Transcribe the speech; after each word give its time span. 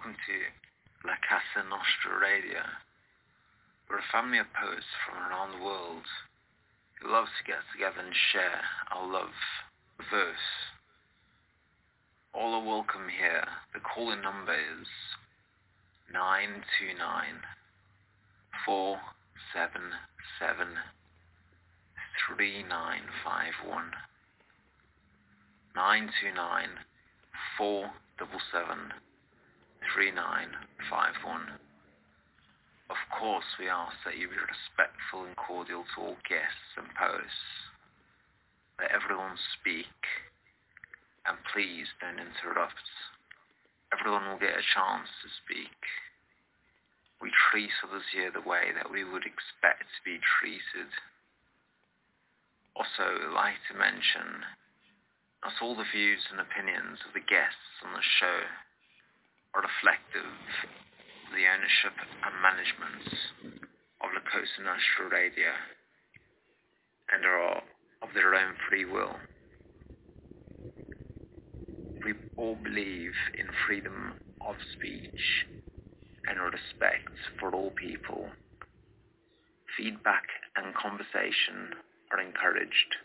Welcome 0.00 0.16
to 0.32 1.08
La 1.08 1.16
Cosa 1.28 1.68
Nostra 1.68 2.16
Radio. 2.16 2.64
We're 3.84 3.98
a 3.98 4.10
family 4.10 4.38
of 4.38 4.46
poets 4.56 4.88
from 5.04 5.20
around 5.20 5.52
the 5.52 5.64
world 5.64 6.08
who 6.96 7.12
love 7.12 7.28
to 7.28 7.44
get 7.44 7.60
together 7.68 8.00
and 8.00 8.16
share 8.32 8.64
our 8.96 9.04
love 9.04 9.36
verse. 10.08 10.72
All 12.32 12.54
are 12.54 12.64
welcome 12.64 13.12
here. 13.12 13.44
The 13.74 13.84
calling 13.84 14.22
number 14.22 14.56
is 14.56 14.88
929 16.08 16.96
477 18.64 20.80
3951 22.24 23.92
929 25.76 26.88
477 27.58 29.09
3951 29.94 31.56
Of 32.92 33.00
course 33.10 33.48
we 33.58 33.68
ask 33.68 33.96
that 34.04 34.16
you 34.16 34.28
be 34.28 34.36
respectful 34.36 35.24
and 35.24 35.36
cordial 35.36 35.84
to 35.94 35.96
all 36.00 36.18
guests 36.28 36.76
and 36.76 36.86
poets. 36.94 37.40
Let 38.78 38.92
everyone 38.92 39.36
speak 39.58 39.96
and 41.26 41.36
please 41.52 41.88
don't 42.00 42.20
interrupt. 42.20 42.86
Everyone 43.92 44.28
will 44.28 44.40
get 44.40 44.56
a 44.56 44.72
chance 44.72 45.08
to 45.22 45.28
speak. 45.44 45.76
We 47.20 47.28
treat 47.52 47.72
others 47.84 48.06
here 48.12 48.32
the 48.32 48.46
way 48.46 48.72
that 48.72 48.88
we 48.88 49.04
would 49.04 49.28
expect 49.28 49.84
to 49.84 50.02
be 50.04 50.22
treated. 50.40 50.88
Also, 52.72 53.04
I'd 53.04 53.36
like 53.36 53.60
to 53.68 53.76
mention 53.76 54.44
not 55.44 55.60
all 55.60 55.76
the 55.76 55.88
views 55.92 56.24
and 56.32 56.40
opinions 56.40 57.00
of 57.04 57.12
the 57.12 57.24
guests 57.24 57.84
on 57.84 57.92
the 57.92 58.04
show 58.20 58.40
reflective 59.58 60.30
the 61.34 61.46
ownership 61.46 61.96
and 62.22 62.34
management 62.42 63.06
of 64.02 64.10
La 64.14 64.22
Cosa 64.30 64.62
Nostra 64.62 65.10
Radio 65.10 65.50
and 67.12 67.24
are 67.24 67.62
of 68.02 68.08
their 68.14 68.34
own 68.34 68.54
free 68.68 68.84
will. 68.84 69.14
We 72.04 72.14
all 72.36 72.56
believe 72.62 73.12
in 73.38 73.46
freedom 73.66 74.14
of 74.40 74.54
speech 74.78 75.46
and 76.26 76.40
respect 76.40 77.10
for 77.38 77.50
all 77.50 77.70
people. 77.70 78.28
Feedback 79.76 80.24
and 80.56 80.74
conversation 80.74 81.74
are 82.12 82.20
encouraged. 82.20 82.96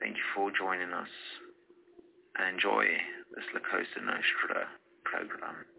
Thank 0.00 0.16
you 0.16 0.22
for 0.34 0.52
joining 0.52 0.92
us 0.92 1.12
and 2.38 2.54
enjoy 2.54 2.84
this 3.34 3.44
La 3.52 3.60
Cosa 3.60 4.00
Nostra 4.04 4.68
program. 5.10 5.77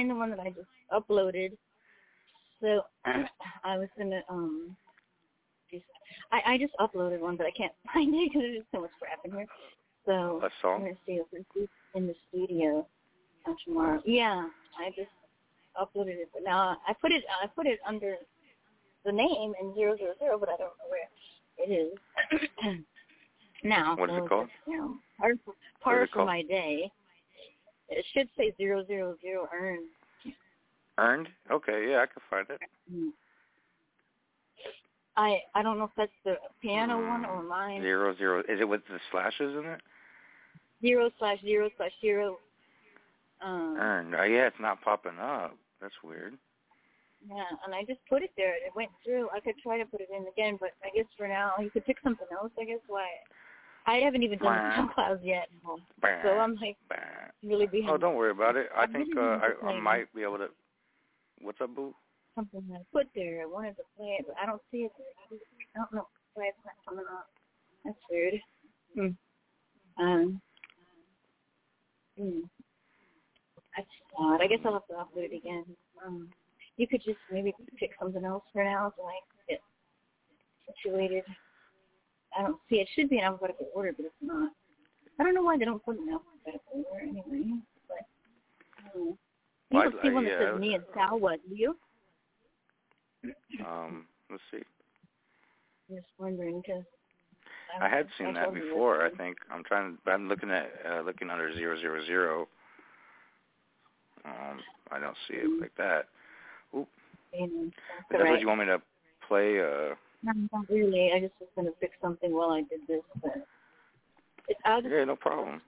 Find 0.00 0.10
the 0.10 0.14
one 0.14 0.30
that 0.30 0.40
I 0.40 0.48
just 0.50 0.68
uploaded. 0.92 1.52
So 2.62 2.82
I 3.64 3.76
was 3.78 3.88
gonna 3.98 4.22
um. 4.28 4.76
Just, 5.70 5.84
I 6.32 6.54
I 6.54 6.58
just 6.58 6.72
uploaded 6.80 7.20
one, 7.20 7.36
but 7.36 7.46
I 7.46 7.50
can't 7.50 7.72
find 7.94 8.14
it 8.14 8.30
because 8.32 8.42
there's 8.42 8.64
so 8.74 8.80
much 8.80 8.90
crap 8.98 9.18
in 9.24 9.32
here. 9.32 9.46
So 10.06 10.40
A 10.42 10.44
I'm 10.46 10.50
song. 10.62 10.80
gonna 10.82 10.94
see 11.06 11.20
if 11.20 11.26
in 11.94 12.06
the 12.06 12.14
studio 12.28 12.86
tomorrow. 13.64 14.00
Yeah, 14.06 14.46
I 14.78 14.90
just 14.90 15.10
uploaded 15.80 16.16
it, 16.16 16.30
but 16.32 16.42
now 16.44 16.78
I 16.88 16.94
put 16.94 17.12
it 17.12 17.24
I 17.42 17.46
put 17.46 17.66
it 17.66 17.78
under 17.86 18.16
the 19.04 19.12
name 19.12 19.52
in 19.60 19.74
zero 19.74 19.96
zero 19.96 20.14
zero, 20.18 20.38
but 20.38 20.48
I 20.48 20.56
don't 20.56 20.72
know 20.78 20.88
where 20.88 21.08
it 21.58 21.70
is 21.70 22.80
now. 23.64 23.96
What 23.96 24.10
is 24.10 24.16
so 24.16 24.24
it 24.24 24.28
called? 24.28 24.44
it's, 24.44 24.52
You 24.66 24.78
know, 24.78 24.94
part 25.18 25.38
part 25.82 26.02
is 26.02 26.08
it 26.08 26.12
for 26.12 26.16
called? 26.16 26.28
my 26.28 26.42
day. 26.42 26.90
It 27.90 28.04
should 28.14 28.28
say 28.36 28.54
zero 28.56 28.84
zero 28.86 29.16
zero 29.20 29.48
earned. 29.54 29.88
Earned. 30.98 31.28
Okay. 31.50 31.86
Yeah, 31.90 32.02
I 32.02 32.06
can 32.06 32.22
find 32.28 32.46
it. 32.48 32.60
Mm. 32.92 33.10
I 35.16 35.38
I 35.54 35.62
don't 35.62 35.78
know 35.78 35.84
if 35.84 35.90
that's 35.96 36.12
the 36.24 36.36
piano 36.62 36.96
one 36.96 37.24
or 37.24 37.42
mine. 37.42 37.82
Zero 37.82 38.14
zero. 38.16 38.40
Is 38.40 38.60
it 38.60 38.68
with 38.68 38.82
the 38.88 38.98
slashes 39.10 39.56
in 39.56 39.64
it? 39.64 39.80
Zero 40.82 41.10
slash 41.18 41.40
zero 41.42 41.68
slash 41.76 41.92
zero. 42.00 42.38
Um, 43.42 43.76
Earned. 43.78 44.14
Oh, 44.14 44.24
yeah, 44.24 44.46
it's 44.46 44.60
not 44.60 44.82
popping 44.82 45.18
up. 45.18 45.56
That's 45.80 45.94
weird. 46.04 46.34
Yeah, 47.26 47.44
and 47.64 47.74
I 47.74 47.84
just 47.84 48.00
put 48.08 48.22
it 48.22 48.30
there. 48.36 48.54
It 48.54 48.72
went 48.74 48.90
through. 49.04 49.28
I 49.34 49.40
could 49.40 49.56
try 49.62 49.78
to 49.78 49.84
put 49.84 50.00
it 50.00 50.08
in 50.14 50.26
again, 50.26 50.56
but 50.60 50.70
I 50.84 50.88
guess 50.94 51.06
for 51.16 51.28
now 51.28 51.52
you 51.60 51.70
could 51.70 51.84
pick 51.84 51.98
something 52.02 52.26
else. 52.32 52.52
I 52.58 52.64
guess 52.64 52.80
why. 52.86 53.08
I 53.86 53.96
haven't 53.96 54.22
even 54.22 54.38
done 54.38 54.54
the. 54.54 55.02
SoundClouds 55.02 55.20
yet, 55.24 55.48
so 56.22 56.30
I'm 56.30 56.54
like 56.56 56.76
really 57.42 57.66
behind. 57.66 57.90
Oh, 57.90 57.96
don't 57.98 58.14
worry 58.14 58.30
about 58.30 58.56
it. 58.56 58.68
I 58.76 58.84
I 58.84 58.86
think 58.86 59.16
uh, 59.16 59.38
I, 59.40 59.66
I 59.66 59.80
might 59.80 60.14
be 60.14 60.22
able 60.22 60.38
to. 60.38 60.48
What's 61.40 61.60
up, 61.60 61.74
boo? 61.74 61.94
something 62.34 62.62
I 62.72 62.80
put 62.92 63.08
there. 63.14 63.42
I 63.42 63.46
wanted 63.46 63.76
to 63.76 63.82
play 63.96 64.16
it, 64.18 64.24
but 64.26 64.36
I 64.40 64.46
don't 64.46 64.62
see 64.70 64.78
it. 64.78 64.92
I 65.74 65.78
don't 65.78 65.92
know 65.92 66.06
why 66.34 66.48
it's 66.48 66.58
not 66.64 66.74
coming 66.86 67.04
up. 67.10 67.28
That's 67.84 67.98
weird. 68.10 68.34
Hmm. 68.94 70.02
Um. 70.02 70.40
Hmm. 72.18 72.40
That's 73.76 73.88
odd. 74.18 74.42
I 74.42 74.46
guess 74.46 74.58
I'll 74.64 74.74
have 74.74 74.86
to 74.88 74.94
upload 74.94 75.30
it 75.32 75.36
again. 75.36 75.64
Um. 76.04 76.28
You 76.76 76.88
could 76.88 77.02
just 77.04 77.18
maybe 77.30 77.52
pick 77.78 77.90
something 78.00 78.24
else 78.24 78.44
for 78.52 78.64
now 78.64 78.92
so 78.96 79.04
I 79.04 79.20
can 79.28 79.56
get 79.56 79.60
situated. 80.74 81.24
I 82.38 82.42
don't 82.42 82.58
see 82.68 82.76
it. 82.76 82.88
Should 82.94 83.10
be 83.10 83.18
in 83.18 83.24
alphabetical 83.24 83.68
order, 83.74 83.92
but 83.96 84.06
it's 84.06 84.14
not. 84.22 84.52
I 85.18 85.22
don't 85.24 85.34
know 85.34 85.42
why 85.42 85.58
they 85.58 85.64
don't 85.64 85.84
put 85.84 85.96
it 85.96 86.00
in 86.02 86.10
alphabetical 86.10 86.84
order 86.90 87.02
anyway. 87.04 87.58
But 87.88 88.06
um, 88.94 89.00
you 89.04 89.16
Well, 89.70 89.82
don't 89.90 89.98
I- 89.98 90.02
see 90.02 90.10
one 90.10 90.24
that 90.24 90.30
yeah. 90.30 90.52
says 90.52 90.60
me 90.60 90.74
and 90.74 90.84
Sal. 90.94 91.18
What 91.18 91.40
do 91.48 91.54
you? 91.54 91.76
Um, 93.66 94.06
let's 94.30 94.42
see. 94.50 94.62
I'm 95.90 95.96
just 95.96 96.08
wondering 96.18 96.62
because 96.64 96.84
I 97.80 97.88
had 97.88 98.06
seen 98.16 98.32
that 98.34 98.54
before. 98.54 99.04
I 99.04 99.10
think 99.10 99.38
I'm 99.50 99.64
trying. 99.64 99.98
But 100.04 100.12
I'm 100.12 100.28
looking 100.28 100.50
at 100.50 100.70
uh, 100.88 101.00
looking 101.00 101.30
under 101.30 101.52
zero 101.54 101.78
zero 101.78 102.04
zero. 102.06 102.48
Um, 104.24 104.60
I 104.90 104.98
don't 104.98 105.16
see 105.28 105.34
it 105.34 105.60
like 105.60 105.74
that. 105.76 106.06
And 107.32 107.72
But 108.10 108.18
that's 108.18 108.30
what 108.30 108.40
you 108.40 108.48
want 108.48 108.60
me 108.60 108.66
to 108.66 108.82
play. 109.26 109.60
Uh, 109.60 109.94
No, 110.22 110.32
not 110.52 110.66
really. 110.68 111.10
I 111.14 111.20
just 111.20 111.34
was 111.40 111.48
gonna 111.56 111.70
fix 111.80 111.94
something 112.02 112.32
while 112.32 112.50
I 112.50 112.62
did 112.62 112.80
this, 112.86 113.02
but 113.22 113.46
it, 114.48 114.56
I'll 114.64 114.82
just 114.82 114.92
yeah, 114.92 115.04
no 115.04 115.16
problem. 115.16 115.60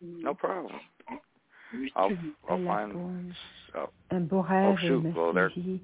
No 0.00 0.34
problem. 0.34 0.74
I'll 1.96 2.16
I'll 2.48 2.64
find. 2.64 3.34
Oh, 3.76 3.90
Un 4.10 4.26
beau 4.26 4.44
oh 4.48 4.76
shoot! 4.80 5.04
ma 5.04 5.10
Well, 5.14 5.32
there. 5.32 5.50
fille. 5.50 5.78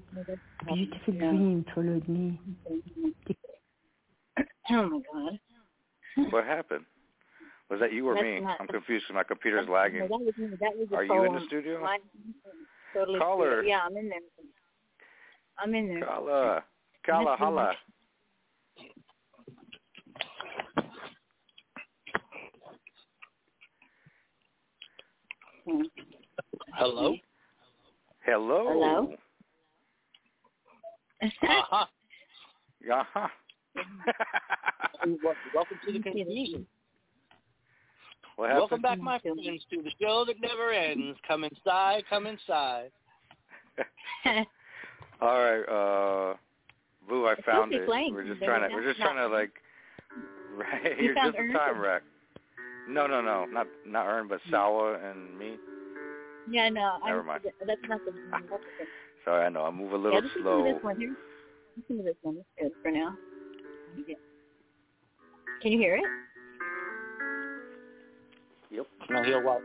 Beautiful 0.75 1.13
dream 1.13 1.65
followed 1.73 2.07
me. 2.07 2.39
Oh 4.69 4.89
my 4.89 4.99
god. 5.13 5.39
What 6.31 6.45
happened? 6.45 6.85
Was 7.69 7.79
that 7.79 7.93
you 7.93 8.05
or 8.07 8.15
That's 8.15 8.25
me? 8.25 8.39
not- 8.41 8.57
I'm 8.59 8.67
confused. 8.67 9.07
'cause 9.07 9.15
My 9.15 9.23
computer's 9.23 9.65
No, 9.67 9.73
lagging. 9.73 9.99
that 10.01 10.09
was 10.09 10.33
me. 10.37 10.57
That 10.59 10.75
was 10.77 10.87
a 10.91 10.95
Are 10.95 11.03
you 11.05 11.23
in 11.23 11.33
the 11.33 11.39
poem. 11.39 11.47
studio? 11.47 11.81
Mine- 11.81 11.99
Totally. 12.93 13.19
Caller. 13.19 13.61
true. 13.61 13.69
Yeah, 13.69 13.79
I'm 13.85 13.95
in 13.95 14.09
there. 14.09 14.19
I'm 15.57 15.73
in 15.73 15.87
there. 15.87 16.05
Kala, 16.05 16.63
Kala, 17.05 17.31
Miss 17.31 17.39
you 17.39 17.45
holla. 17.45 17.63
much. 17.67 17.77
Hmm. 18.77 18.83
Hello? 26.73 27.15
Hello. 28.25 28.67
Hello? 28.69 29.13
Uh-huh. 31.23 31.85
Uh-huh. 32.91 33.27
Welcome 35.53 35.79
to 35.85 35.91
the 35.93 35.99
confusion. 35.99 36.65
what 38.35 38.49
happened? 38.49 38.59
Welcome 38.59 38.81
back, 38.81 38.99
my 38.99 39.19
friends, 39.19 39.65
to 39.69 39.81
the 39.83 39.91
show 40.01 40.25
that 40.25 40.41
never 40.41 40.71
ends. 40.71 41.17
Come 41.27 41.43
inside, 41.43 42.03
come 42.09 42.25
inside. 42.25 42.91
All 45.21 45.39
right, 45.39 45.61
uh, 45.61 46.35
Boo, 47.07 47.27
I 47.27 47.35
found 47.45 47.71
supposed 47.71 47.87
to 47.87 47.93
be 47.93 48.07
it. 48.07 48.13
We're 48.13 48.25
just 48.25 48.41
trying 48.43 48.67
to, 48.67 48.75
we're 48.75 48.87
just 48.87 48.99
trying 48.99 49.17
to 49.17 49.27
like, 49.27 49.51
right? 50.55 50.97
You 50.99 51.05
You're 51.05 51.15
just 51.15 51.37
a 51.37 51.53
time 51.53 51.79
wreck. 51.79 52.03
No, 52.89 53.07
no, 53.07 53.21
no, 53.21 53.45
not 53.45 53.67
not 53.85 54.07
Ern, 54.07 54.27
but 54.27 54.39
mm. 54.47 54.51
Sawa 54.51 54.97
and 54.99 55.37
me. 55.37 55.55
yeah, 56.49 56.69
no. 56.69 56.97
I, 57.03 57.09
Never 57.09 57.23
mind. 57.23 57.41
That's 57.65 57.81
not 57.87 57.99
the. 58.05 58.11
Ah. 58.33 58.39
That's 58.49 58.63
the 58.79 58.85
Sorry, 59.23 59.45
I 59.45 59.49
know 59.49 59.65
I 59.65 59.71
move 59.71 59.91
a 59.91 59.97
little 59.97 60.13
yeah, 60.13 60.21
little 60.21 60.23
listen 60.23 60.43
to 60.43 60.43
slow. 60.43 60.73
this 60.73 60.83
one 60.83 60.99
here. 60.99 61.15
Listen 61.77 61.97
to 61.97 62.03
this 62.03 62.15
one. 62.23 62.37
It's 62.37 62.47
good 62.59 62.71
for 62.81 62.91
now. 62.91 63.15
Can 65.61 65.71
you 65.71 65.77
hear 65.77 65.95
it? 65.95 66.03
Yep. 68.71 68.87
Can 69.07 69.15
I 69.17 69.25
hear 69.25 69.43
what? 69.43 69.61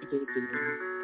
Teşekkür 0.00 0.42
ederim. 0.48 0.99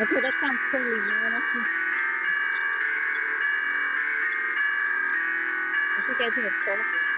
Okay, 0.00 0.20
that 0.22 0.34
sounds 0.40 0.60
totally 0.72 1.02
nasty. 1.02 1.62
I 5.98 6.02
think 6.06 6.18
I 6.20 6.30
think 6.34 6.46
it's 6.48 6.56
totally 6.64 6.86
Jesus. 6.92 7.13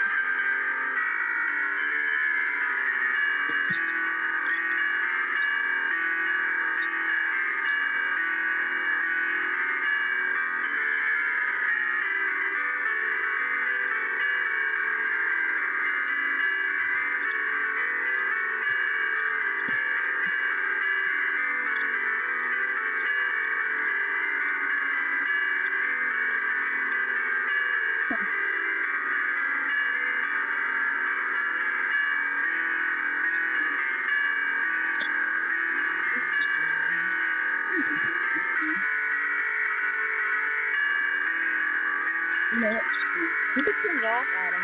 Adam. 44.33 44.61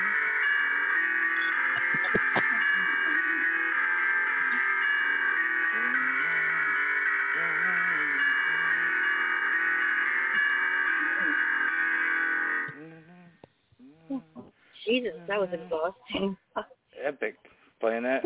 Jesus, 14.85 15.13
that 15.27 15.39
was 15.39 15.49
exhausting. 15.53 16.35
Epic. 17.03 17.35
Playing 17.79 18.03
that. 18.03 18.23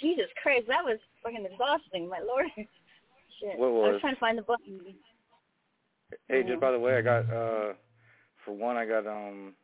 Jesus 0.00 0.26
Christ, 0.42 0.66
that 0.68 0.84
was 0.84 0.98
fucking 1.22 1.44
exhausting, 1.44 2.08
my 2.08 2.20
lord. 2.20 2.46
Shit. 2.56 3.58
What 3.58 3.66
I 3.66 3.70
was 3.70 3.92
was? 3.92 4.00
trying 4.00 4.14
to 4.14 4.20
find 4.20 4.38
the 4.38 4.42
button. 4.42 4.80
Hey, 6.28 6.42
just 6.42 6.60
by 6.60 6.72
the 6.72 6.78
way, 6.78 6.96
I 6.96 7.02
got 7.02 7.30
uh 7.30 7.74
for 8.44 8.52
one, 8.52 8.76
I 8.76 8.86
got 8.86 9.06
um 9.06 9.54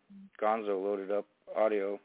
Gonzo 0.40 0.82
loaded 0.82 1.10
up 1.10 1.26
audio, 1.56 1.98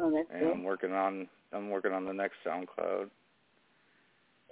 Oh, 0.00 0.10
that's 0.12 0.28
and 0.32 0.40
good. 0.40 0.52
I'm 0.52 0.62
working 0.64 0.92
on 0.92 1.28
I'm 1.52 1.70
working 1.70 1.92
on 1.92 2.04
the 2.04 2.12
next 2.12 2.36
SoundCloud. 2.46 3.10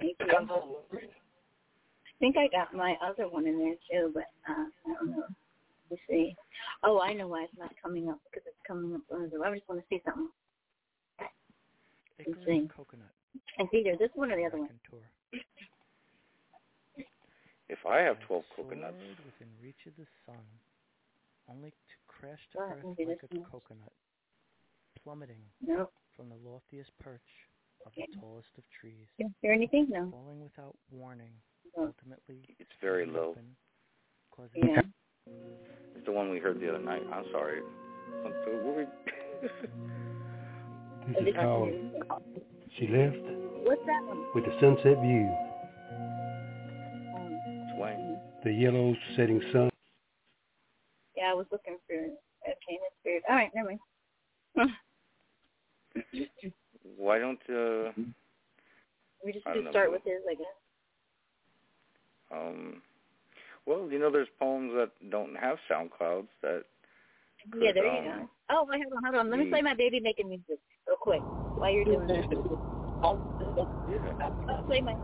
Thank 0.00 0.16
you. 0.20 0.26
I 0.30 2.18
think 2.18 2.36
I 2.36 2.48
got 2.48 2.74
my 2.74 2.96
other 3.04 3.28
one 3.28 3.46
in 3.46 3.58
there 3.58 3.74
too, 3.90 4.10
but 4.14 4.24
uh, 4.48 4.64
I 4.88 4.94
don't 4.94 5.10
know. 5.10 5.24
Let's 5.90 6.02
see. 6.08 6.34
Oh, 6.82 7.00
I 7.00 7.12
know 7.12 7.28
why 7.28 7.44
it's 7.44 7.52
not 7.58 7.70
coming 7.80 8.08
up 8.08 8.18
because 8.30 8.44
it's 8.46 8.56
coming 8.66 8.94
up. 8.94 9.02
on 9.12 9.28
the- 9.30 9.40
I 9.44 9.54
just 9.54 9.68
want 9.68 9.80
to 9.82 9.86
see 9.88 10.02
something. 10.04 10.28
Let's 12.18 12.38
see. 12.46 12.68
Coconut. 12.74 13.06
It's 13.58 13.72
either 13.74 13.96
this 13.98 14.10
one 14.14 14.32
or 14.32 14.36
the 14.36 14.46
other 14.46 14.58
one. 14.58 14.70
Tour. 14.90 15.00
If 17.68 17.78
I 17.86 17.98
have 18.00 18.18
12 18.26 18.44
coconuts, 18.56 18.96
within 19.26 19.48
reach 19.62 19.86
of 19.86 19.92
the 19.98 20.06
sun, 20.24 20.40
only 21.50 21.72
to 22.16 22.26
crash 22.26 22.40
to 22.52 22.58
earth 22.58 22.85
like 22.99 23.23
a 23.23 23.35
one. 23.37 23.44
coconut, 23.50 23.92
plummeting 25.02 25.42
No. 25.61 25.90
from 26.16 26.28
the 26.28 26.37
loftiest 26.37 26.90
perch 26.99 27.20
of 27.85 27.92
the 27.96 28.06
tallest 28.20 28.49
of 28.58 28.64
trees, 28.80 29.06
You 29.18 29.30
hear 29.42 29.52
anything? 29.52 29.87
No. 29.88 30.11
falling 30.11 30.42
without 30.42 30.76
warning, 30.90 31.32
No. 31.76 31.87
ultimately 31.87 32.42
it's 32.58 32.70
very 32.80 33.06
low. 33.06 33.30
open, 33.30 33.56
causing 34.30 34.68
Yeah. 34.68 34.82
It's 35.94 36.04
the 36.04 36.12
one 36.12 36.30
we 36.30 36.38
heard 36.38 36.61
the 36.61 36.68
other 36.68 36.78
night. 36.82 37.02
I'm 37.12 37.25
sorry. 37.32 37.61
What 38.23 38.32
were 38.64 38.73
we- 38.75 38.87
This 41.12 41.28
is 41.28 41.35
called 41.35 41.70
She 42.78 42.87
Left 42.88 43.16
What's 43.66 43.85
that 43.87 44.02
one? 44.04 44.26
with 44.35 44.44
the 44.44 44.58
Sunset 44.61 44.99
View, 45.02 45.26
Um, 47.14 47.70
Swain. 47.76 48.20
the 48.44 48.52
yellow 48.52 48.94
setting 49.16 49.40
sun. 49.52 49.70
yeah, 51.16 51.30
I 51.30 51.35
was 51.35 51.46
looking 51.50 51.78
for 51.87 51.94
okay, 51.94 52.78
that's 52.80 53.04
weird. 53.04 53.23
All 53.25 53.25
right, 53.37 53.50
never 53.55 53.69
mind. 53.69 53.81
Why 56.97 57.19
don't 57.19 57.40
uh 57.50 57.93
we 59.25 59.33
just 59.33 59.47
I 59.47 59.55
do 59.55 59.66
start 59.71 59.90
with 59.90 60.02
his, 60.05 60.21
I 60.31 60.35
guess. 60.35 60.47
um 62.33 62.83
well, 63.66 63.88
you 63.90 63.99
know 63.99 64.11
there's 64.11 64.28
poems 64.38 64.73
that 64.76 64.90
don't 65.11 65.35
have 65.35 65.59
SoundClouds 65.71 66.28
that 66.43 66.64
Yeah, 67.61 67.73
there 67.73 67.87
um, 67.87 68.05
you 68.05 68.11
go. 68.11 68.31
Oh, 68.50 68.66
wait, 68.69 68.83
hold 68.83 68.95
on, 68.97 69.05
hold 69.05 69.16
on. 69.16 69.31
Let 69.31 69.40
me 69.40 69.47
play 69.47 69.61
my 69.61 69.75
baby 69.75 69.99
making 69.99 70.28
music 70.28 70.61
real 70.87 70.97
quick 71.00 71.25
while 71.57 71.73
you're 71.73 71.85
doing 71.85 72.07
that. 72.07 72.28
Oh, 73.02 73.21
play 74.66 74.81
my. 74.81 74.95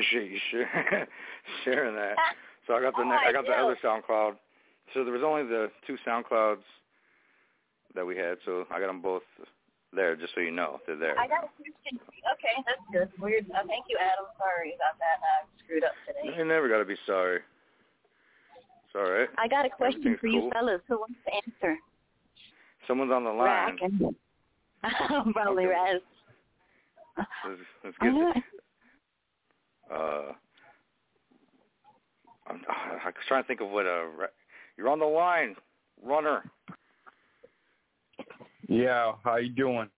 Appreciate 0.00 0.30
you 0.32 0.38
share, 0.50 1.08
sharing 1.64 1.94
that. 1.94 2.16
So 2.66 2.74
I 2.74 2.80
got 2.80 2.94
the 2.96 3.02
Oh, 3.02 3.08
ne- 3.08 3.16
I 3.16 3.28
I 3.28 3.32
got 3.32 3.46
the 3.46 3.52
other 3.52 3.76
SoundCloud. 3.82 4.36
So 4.94 5.04
there 5.04 5.12
was 5.12 5.22
only 5.24 5.44
the 5.44 5.70
two 5.86 5.96
SoundClouds 6.06 6.64
that 7.94 8.04
we 8.06 8.16
had, 8.16 8.38
so 8.44 8.64
I 8.70 8.80
got 8.80 8.86
them 8.86 9.00
both 9.00 9.22
there, 9.92 10.16
just 10.16 10.34
so 10.34 10.40
you 10.40 10.50
know 10.50 10.80
they're 10.86 10.96
there. 10.96 11.18
I 11.18 11.26
got 11.26 11.44
a 11.44 11.48
question. 11.56 11.98
Okay, 12.34 12.54
that's 12.66 12.80
good. 12.92 13.22
Weird. 13.22 13.46
Uh, 13.50 13.66
thank 13.66 13.86
you, 13.88 13.98
Adam. 14.00 14.26
Sorry 14.38 14.74
about 14.74 14.98
that. 14.98 15.18
I 15.22 15.46
screwed 15.64 15.84
up 15.84 15.92
today. 16.06 16.36
You 16.36 16.44
never 16.44 16.68
got 16.68 16.78
to 16.78 16.84
be 16.84 16.96
sorry. 17.06 17.36
It's 17.36 18.94
all 18.94 19.10
right. 19.10 19.28
I 19.38 19.46
got 19.48 19.66
a 19.66 19.70
question 19.70 20.16
for 20.20 20.26
you 20.26 20.40
cool. 20.40 20.50
fellas. 20.52 20.80
Who 20.88 20.98
wants 20.98 21.18
to 21.26 21.34
answer? 21.34 21.78
Someone's 22.86 23.12
on 23.12 23.24
the 23.24 23.30
line. 23.30 23.44
Rack 23.44 23.78
and 23.82 25.34
probably 25.34 25.66
Raz. 25.66 26.00
Let's, 27.16 27.60
let's 27.84 27.96
I 28.00 28.04
get 28.06 28.14
know. 28.14 28.32
this. 28.34 28.42
Uh, 29.92 30.32
I'm, 32.46 32.62
I 32.68 33.06
was 33.06 33.14
trying 33.28 33.42
to 33.42 33.46
think 33.46 33.60
of 33.60 33.68
what 33.70 33.86
a. 33.86 34.08
You're 34.76 34.88
on 34.88 34.98
the 34.98 35.04
line, 35.04 35.56
runner. 36.02 36.44
Yeah, 38.68 39.12
how 39.24 39.36
you 39.36 39.50
doing? 39.50 39.88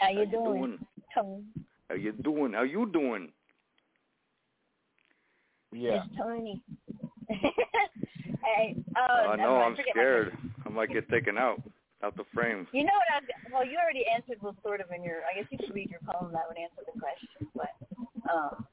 How 0.00 0.08
you 0.08 0.16
How 0.16 0.22
you 0.22 0.30
doing? 0.30 0.60
doing? 0.60 0.78
Tony. 1.14 1.44
How 1.88 1.94
you 1.94 2.12
doing? 2.12 2.52
How 2.52 2.62
you 2.62 2.90
doing? 2.92 3.32
Yeah. 5.72 6.02
It's 6.04 6.16
Tony. 6.16 6.62
hey, 7.28 8.76
oh, 8.96 9.00
I 9.00 9.36
never 9.36 9.42
know. 9.42 9.58
mind. 9.58 9.76
I'm 9.78 9.84
scared. 9.90 10.36
I 10.66 10.68
might 10.68 10.92
get 10.92 11.08
taken 11.08 11.38
out, 11.38 11.62
out 12.02 12.16
the 12.16 12.24
frame. 12.34 12.66
You 12.72 12.84
know 12.84 12.92
what? 12.92 13.22
I've, 13.22 13.52
well, 13.52 13.64
you 13.64 13.78
already 13.82 14.04
answered 14.12 14.38
well, 14.42 14.56
sort 14.62 14.80
of 14.80 14.86
in 14.94 15.04
your. 15.04 15.18
I 15.30 15.38
guess 15.38 15.48
you 15.50 15.58
could 15.58 15.74
read 15.74 15.90
your 15.90 16.00
poem 16.00 16.32
that 16.32 16.42
would 16.48 16.58
answer 16.58 16.82
the 16.92 16.98
question, 16.98 17.48
but 17.54 18.32
um, 18.32 18.66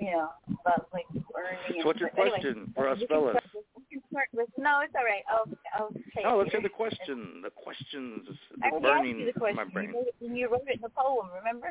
you 0.00 0.10
know 0.12 0.28
about 0.60 0.88
like 0.92 1.06
earning. 1.12 1.80
So 1.82 1.86
what's 1.86 2.00
your 2.00 2.10
but 2.14 2.20
anyway, 2.22 2.40
question 2.40 2.72
for 2.74 2.88
us 2.88 2.98
we 3.00 3.06
fellas? 3.06 3.34
with- 3.54 3.64
we 3.76 3.82
can 3.90 4.02
start 4.10 4.28
with- 4.32 4.48
no, 4.58 4.80
it's 4.80 4.94
all 4.94 5.04
right. 5.04 5.24
I'll 5.30 5.48
I'll 5.74 5.92
say 6.14 6.22
No, 6.22 6.34
it 6.34 6.38
let's 6.44 6.50
hear 6.50 6.60
later. 6.60 6.68
the 6.68 6.74
question. 6.74 7.40
The 7.42 7.50
questions 7.50 8.28
is 8.28 8.36
I 8.62 8.68
is 8.68 8.72
already 8.72 8.86
asked 8.86 8.96
burning 8.98 9.18
you 9.20 9.26
the 9.32 9.38
question. 9.38 9.56
my 9.56 9.64
brain. 9.64 9.88
You 9.90 9.94
wrote, 9.96 10.06
it, 10.08 10.14
you 10.36 10.48
wrote 10.50 10.68
it 10.68 10.74
in 10.76 10.80
the 10.82 10.88
poem, 10.90 11.28
remember? 11.34 11.70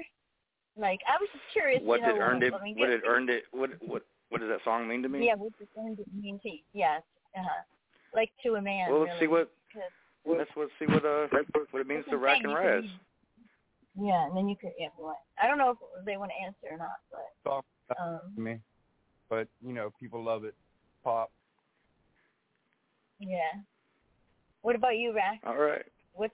Like 0.78 1.00
I 1.08 1.18
was 1.20 1.30
just 1.32 1.44
curious. 1.54 1.82
What 1.84 2.02
you 2.02 2.08
know, 2.08 2.14
did 2.14 2.22
earned 2.22 2.44
it? 2.44 2.54
I 2.54 2.58
What 2.58 2.88
did 2.88 3.04
earned 3.06 3.30
it? 3.30 3.44
What 3.52 3.70
what 3.82 4.04
what 4.30 4.42
does 4.42 4.50
that 4.50 4.64
song 4.64 4.88
mean 4.88 5.04
to 5.04 5.10
me? 5.10 5.26
Yeah, 5.26 5.36
what 5.36 5.58
does 5.58 5.68
earned 5.78 6.00
it 6.00 6.08
mean 6.14 6.40
to 6.44 6.50
you? 6.50 6.60
Yes. 6.74 7.02
Uh 7.38 7.42
huh. 7.44 7.64
Like 8.14 8.32
to 8.44 8.56
a 8.56 8.62
man. 8.62 8.90
Well, 8.92 9.02
let's 9.02 9.10
really. 9.14 9.20
see 9.22 9.28
what. 9.28 9.52
'Cause- 9.74 9.92
Let's 10.28 10.50
let's 10.58 10.72
see 10.80 10.86
what 10.88 11.06
uh 11.06 11.28
what 11.70 11.80
it 11.82 11.88
means 11.88 12.04
to 12.06 12.18
what 12.18 12.22
rack 12.26 12.38
and 12.44 12.52
saying, 12.52 12.58
you 12.66 12.68
raz. 12.72 12.82
could- 12.82 14.06
Yeah, 14.08 14.26
and 14.26 14.36
then 14.36 14.50
you 14.50 14.56
could, 14.58 14.72
yeah, 14.80 14.88
what? 14.98 15.18
I 15.42 15.46
don't 15.48 15.60
know 15.60 15.70
if 15.70 15.78
they 16.06 16.18
want 16.18 16.32
to 16.32 16.44
answer 16.44 16.68
or 16.74 16.78
not, 16.78 16.98
but 17.12 17.28
Talk 17.44 17.66
um, 18.02 18.20
to 18.36 18.42
me, 18.42 18.60
but 19.30 19.48
you 19.66 19.74
know 19.74 19.92
people 20.00 20.24
love 20.24 20.44
it. 20.44 20.56
Pop. 21.04 21.32
yeah. 23.20 23.62
What 24.62 24.76
about 24.76 24.98
you, 24.98 25.14
Rack? 25.14 25.42
All 25.46 25.58
right. 25.58 25.86
What? 26.14 26.32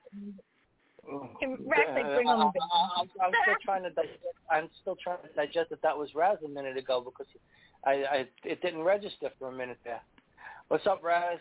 Can 1.40 1.58
Rack 1.66 1.90
like 1.94 2.16
bring 2.16 2.28
on 2.28 2.52
the 2.54 2.62
I'm, 2.96 3.10
I'm 3.22 3.34
still 3.44 3.56
trying 3.66 3.84
to 3.84 3.90
digest. 3.90 4.20
I'm 4.50 4.70
still 4.82 4.98
trying 5.04 5.18
to 5.24 5.34
digest 5.36 5.72
that 5.72 5.82
that 5.82 5.98
was 5.98 6.10
Raz 6.16 6.38
a 6.46 6.48
minute 6.48 6.78
ago 6.78 7.02
because 7.04 7.28
I, 7.86 7.92
I 7.92 8.28
it 8.44 8.62
didn't 8.62 8.84
register 8.84 9.30
for 9.38 9.50
a 9.50 9.52
minute 9.52 9.80
there. 9.84 10.02
What's 10.68 10.88
up, 10.88 11.04
Raz? 11.04 11.40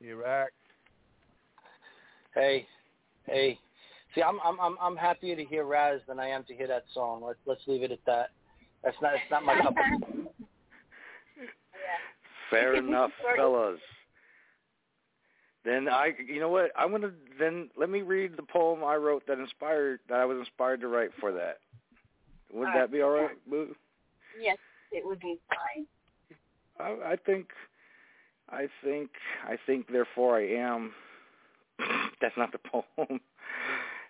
Iraq. 0.00 0.50
Hey, 2.34 2.66
hey. 3.26 3.58
See, 4.14 4.22
I'm 4.22 4.38
I'm 4.44 4.58
I'm 4.60 4.76
I'm 4.80 4.96
happier 4.96 5.36
to 5.36 5.44
hear 5.44 5.64
Raz 5.64 6.00
than 6.06 6.18
I 6.18 6.28
am 6.28 6.44
to 6.44 6.54
hear 6.54 6.68
that 6.68 6.84
song. 6.94 7.22
Let's 7.22 7.40
let's 7.46 7.62
leave 7.66 7.82
it 7.82 7.90
at 7.90 8.04
that. 8.06 8.30
That's 8.84 8.96
not 9.00 9.14
it's 9.14 9.30
not 9.30 9.44
my 9.44 9.60
cup 9.60 9.68
of 9.68 10.12
tea. 10.12 10.20
Fair 12.50 12.76
enough, 12.76 13.10
fellas. 13.36 13.80
Then 15.64 15.88
I, 15.88 16.12
you 16.26 16.40
know 16.40 16.50
what? 16.50 16.70
I'm 16.76 16.90
gonna 16.90 17.12
then 17.38 17.70
let 17.76 17.88
me 17.88 18.02
read 18.02 18.36
the 18.36 18.42
poem 18.42 18.84
I 18.84 18.96
wrote 18.96 19.26
that 19.26 19.38
inspired 19.38 20.00
that 20.10 20.18
I 20.18 20.26
was 20.26 20.38
inspired 20.38 20.82
to 20.82 20.88
write 20.88 21.10
for 21.18 21.32
that. 21.32 21.58
Would 22.52 22.68
All 22.68 22.74
that 22.74 22.80
right. 22.80 22.92
be 22.92 23.00
all 23.00 23.10
right, 23.10 23.30
Boo? 23.48 23.74
Yes, 24.40 24.58
it 24.92 25.04
would 25.04 25.20
be 25.20 25.38
fine. 25.48 25.86
I, 26.78 27.12
I 27.12 27.16
think, 27.16 27.48
I 28.50 28.68
think, 28.82 29.10
I 29.48 29.56
think. 29.66 29.90
Therefore, 29.90 30.38
I 30.38 30.48
am. 30.48 30.92
That's 32.20 32.36
not 32.36 32.52
the 32.52 32.58
poem. 32.98 33.20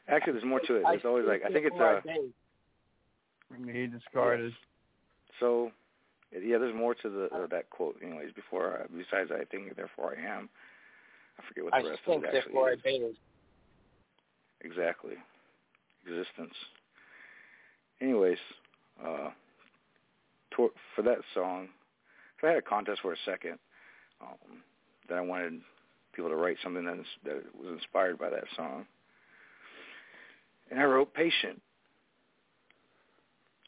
Actually, 0.08 0.34
there's 0.34 0.44
more 0.44 0.60
to 0.60 0.76
it. 0.76 0.82
It's 0.88 1.04
always 1.04 1.24
like 1.26 1.42
I 1.46 1.50
think 1.50 1.66
it's 1.66 1.76
uh, 1.80 2.00
a. 2.04 2.28
He 3.72 3.86
Descartes. 3.86 4.52
So, 5.40 5.70
yeah, 6.32 6.58
there's 6.58 6.74
more 6.74 6.94
to 6.94 7.08
the 7.08 7.24
uh, 7.34 7.46
that 7.50 7.70
quote. 7.70 7.96
Anyways, 8.02 8.32
before 8.32 8.80
I, 8.80 8.86
besides 8.86 9.30
I 9.32 9.44
think, 9.44 9.74
therefore 9.76 10.16
I 10.16 10.38
am. 10.38 10.48
I 11.38 11.42
forget 11.48 11.64
what 11.64 11.74
I 11.74 11.78
rest 11.78 12.00
think 12.06 12.24
of 12.24 12.24
it 12.24 12.36
actually 12.36 12.52
therefore 12.52 12.70
I 12.70 12.88
is. 13.10 13.16
Exactly. 14.62 15.14
Existence. 16.06 16.54
Anyways, 18.00 18.38
uh, 19.04 19.30
tor- 20.50 20.70
for 20.94 21.02
that 21.02 21.18
song, 21.34 21.68
so 22.40 22.46
I 22.46 22.50
had 22.50 22.58
a 22.58 22.62
contest 22.62 23.00
for 23.02 23.12
a 23.12 23.16
second 23.24 23.58
um, 24.20 24.62
that 25.08 25.16
I 25.16 25.20
wanted 25.20 25.60
people 26.12 26.30
to 26.30 26.36
write 26.36 26.56
something 26.62 26.84
that, 26.84 26.98
that 27.24 27.42
was 27.58 27.72
inspired 27.72 28.18
by 28.18 28.30
that 28.30 28.44
song. 28.56 28.86
And 30.70 30.80
I 30.80 30.84
wrote 30.84 31.12
Patient. 31.14 31.60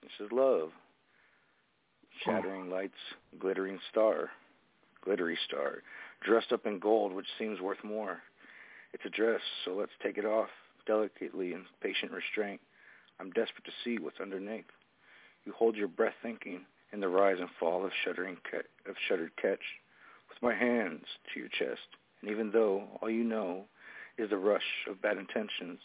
This 0.06 0.26
is 0.26 0.32
love. 0.32 0.70
Shattering 2.24 2.70
lights, 2.70 2.94
glittering 3.40 3.80
star, 3.90 4.30
glittery 5.04 5.36
star, 5.46 5.82
dressed 6.24 6.52
up 6.52 6.64
in 6.64 6.78
gold, 6.78 7.12
which 7.12 7.26
seems 7.38 7.60
worth 7.60 7.82
more. 7.82 8.18
It's 8.92 9.04
a 9.04 9.10
dress, 9.10 9.40
so 9.64 9.72
let's 9.72 9.90
take 10.00 10.16
it 10.16 10.24
off, 10.24 10.48
delicately 10.86 11.52
in 11.52 11.64
patient 11.82 12.12
restraint. 12.12 12.60
I'm 13.18 13.30
desperate 13.32 13.64
to 13.64 13.72
see 13.84 13.98
what's 13.98 14.20
underneath. 14.20 14.64
You 15.44 15.52
hold 15.52 15.74
your 15.76 15.88
breath 15.88 16.14
thinking 16.22 16.60
in 16.92 17.00
the 17.00 17.08
rise 17.08 17.38
and 17.40 17.48
fall 17.58 17.84
of 17.84 17.90
shuddering 18.04 18.36
ca- 18.48 18.88
of 18.88 18.94
shuddered 19.08 19.32
catch. 19.36 19.60
With 20.28 20.40
my 20.40 20.54
hands 20.54 21.04
to 21.34 21.40
your 21.40 21.48
chest, 21.48 21.88
And 22.22 22.30
even 22.30 22.52
though 22.52 22.84
all 23.02 23.10
you 23.10 23.24
know 23.24 23.64
is 24.18 24.30
the 24.30 24.38
rush 24.38 24.86
of 24.88 25.02
bad 25.02 25.18
intentions, 25.18 25.80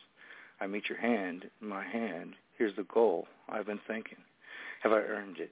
I 0.60 0.68
meet 0.68 0.90
your 0.90 1.00
hand 1.00 1.50
in 1.60 1.68
my 1.68 1.84
hand. 1.84 2.36
Here's 2.62 2.76
the 2.76 2.84
goal 2.94 3.26
I've 3.50 3.66
been 3.66 3.80
thinking. 3.88 4.20
Have 4.84 4.92
I 4.92 5.00
earned 5.00 5.40
it? 5.40 5.50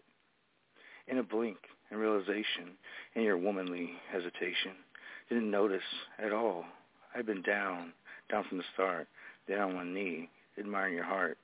In 1.08 1.18
a 1.18 1.24
blink 1.24 1.58
and 1.90 2.00
realization, 2.00 2.78
in 3.16 3.24
your 3.24 3.36
womanly 3.36 3.94
hesitation, 4.12 4.74
didn't 5.28 5.50
notice 5.50 5.82
at 6.24 6.32
all. 6.32 6.66
I've 7.16 7.26
been 7.26 7.42
down, 7.42 7.94
down 8.30 8.44
from 8.48 8.60
the 8.60 8.64
start, 8.76 9.08
down 9.50 9.72
on 9.72 9.76
one 9.76 9.94
knee, 9.96 10.30
admiring 10.60 10.94
your 10.94 11.04
heart. 11.04 11.40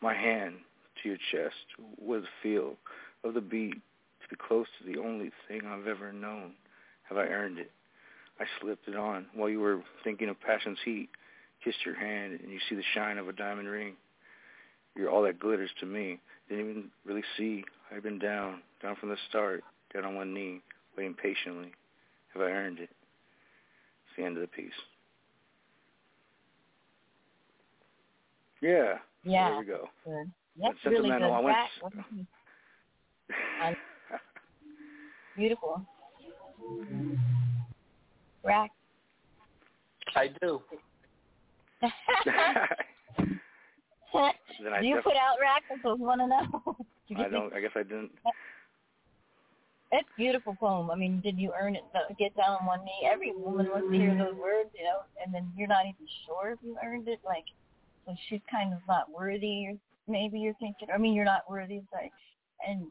My 0.00 0.14
hand 0.14 0.54
to 1.02 1.08
your 1.10 1.18
chest 1.30 1.66
with 2.00 2.22
the 2.22 2.28
feel 2.42 2.76
of 3.22 3.34
the 3.34 3.42
beat 3.42 3.74
to 3.74 4.28
be 4.30 4.36
close 4.36 4.68
to 4.78 4.90
the 4.90 4.98
only 4.98 5.32
thing 5.46 5.66
I've 5.66 5.86
ever 5.86 6.14
known. 6.14 6.52
Have 7.10 7.18
I 7.18 7.26
earned 7.26 7.58
it? 7.58 7.72
I 8.40 8.46
slipped 8.58 8.88
it 8.88 8.96
on 8.96 9.26
while 9.34 9.50
you 9.50 9.60
were 9.60 9.82
thinking 10.02 10.30
of 10.30 10.40
passion's 10.40 10.78
heat, 10.82 11.10
kissed 11.62 11.84
your 11.84 11.96
hand, 11.96 12.40
and 12.42 12.50
you 12.50 12.58
see 12.70 12.74
the 12.74 12.82
shine 12.94 13.18
of 13.18 13.28
a 13.28 13.34
diamond 13.34 13.68
ring. 13.68 13.96
You're 14.96 15.10
all 15.10 15.22
that 15.22 15.38
glitters 15.38 15.70
to 15.80 15.86
me. 15.86 16.18
Didn't 16.48 16.70
even 16.70 16.84
really 17.04 17.24
see. 17.36 17.64
I've 17.94 18.02
been 18.02 18.18
down, 18.18 18.60
down 18.82 18.96
from 18.96 19.08
the 19.08 19.16
start, 19.28 19.62
down 19.94 20.04
on 20.04 20.14
one 20.14 20.34
knee, 20.34 20.60
waiting 20.96 21.14
patiently. 21.14 21.72
Have 22.34 22.42
I 22.42 22.46
earned 22.50 22.78
it? 22.78 22.90
It's 22.90 24.16
the 24.16 24.24
end 24.24 24.36
of 24.36 24.42
the 24.42 24.48
piece. 24.48 24.72
Yeah. 28.60 28.98
Yeah. 29.24 29.50
There 29.50 29.58
we 29.58 29.64
go. 29.64 29.88
Good. 30.04 30.30
That's 30.60 30.74
That's 30.84 30.86
really 30.86 31.08
good. 31.08 31.14
sentimental. 31.14 31.34
I 31.34 31.40
went 31.40 31.56
That 33.60 33.76
beautiful. 35.36 35.82
Rack. 38.44 38.70
I 40.16 40.28
do. 40.40 40.60
I 44.14 44.80
Do 44.80 44.86
you 44.86 44.96
def- 44.96 45.04
put 45.04 45.16
out 45.16 45.36
rack? 45.40 45.62
That's 45.68 45.82
what 45.82 45.98
we 45.98 46.06
want 46.06 46.20
to 46.20 46.26
know. 46.26 46.76
I 47.16 47.28
don't. 47.28 47.52
I 47.52 47.60
guess 47.60 47.72
I 47.74 47.82
didn't. 47.82 48.12
It's 49.92 50.08
beautiful 50.16 50.54
poem. 50.54 50.90
I 50.90 50.94
mean, 50.94 51.20
did 51.20 51.36
you 51.36 51.52
earn 51.60 51.74
it? 51.74 51.82
Get 52.18 52.36
down 52.36 52.58
on 52.60 52.66
one 52.66 52.84
knee. 52.84 53.08
Every 53.10 53.32
woman 53.34 53.66
wants 53.68 53.88
to 53.90 53.98
hear 53.98 54.14
those 54.14 54.36
words, 54.38 54.70
you 54.78 54.84
know, 54.84 55.00
and 55.24 55.34
then 55.34 55.50
you're 55.56 55.66
not 55.66 55.84
even 55.84 56.06
sure 56.26 56.52
if 56.52 56.58
you 56.62 56.76
earned 56.84 57.08
it. 57.08 57.18
Like, 57.24 57.44
so 58.06 58.14
she's 58.28 58.40
kind 58.48 58.72
of 58.72 58.78
not 58.86 59.10
worthy. 59.10 59.66
Or 59.66 59.74
maybe 60.06 60.38
you're 60.38 60.54
thinking. 60.60 60.88
I 60.94 60.98
mean, 60.98 61.14
you're 61.14 61.24
not 61.24 61.50
worthy. 61.50 61.82
Like, 61.92 62.12
and 62.66 62.86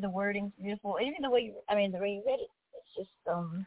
the 0.00 0.10
wording's 0.10 0.52
beautiful. 0.60 0.98
Even 1.00 1.22
the 1.22 1.30
way 1.30 1.40
you, 1.40 1.54
I 1.68 1.76
mean, 1.76 1.92
the 1.92 1.98
way 1.98 2.10
you 2.18 2.22
read 2.26 2.40
it, 2.40 2.50
it's 2.74 2.96
just 2.96 3.28
um 3.28 3.64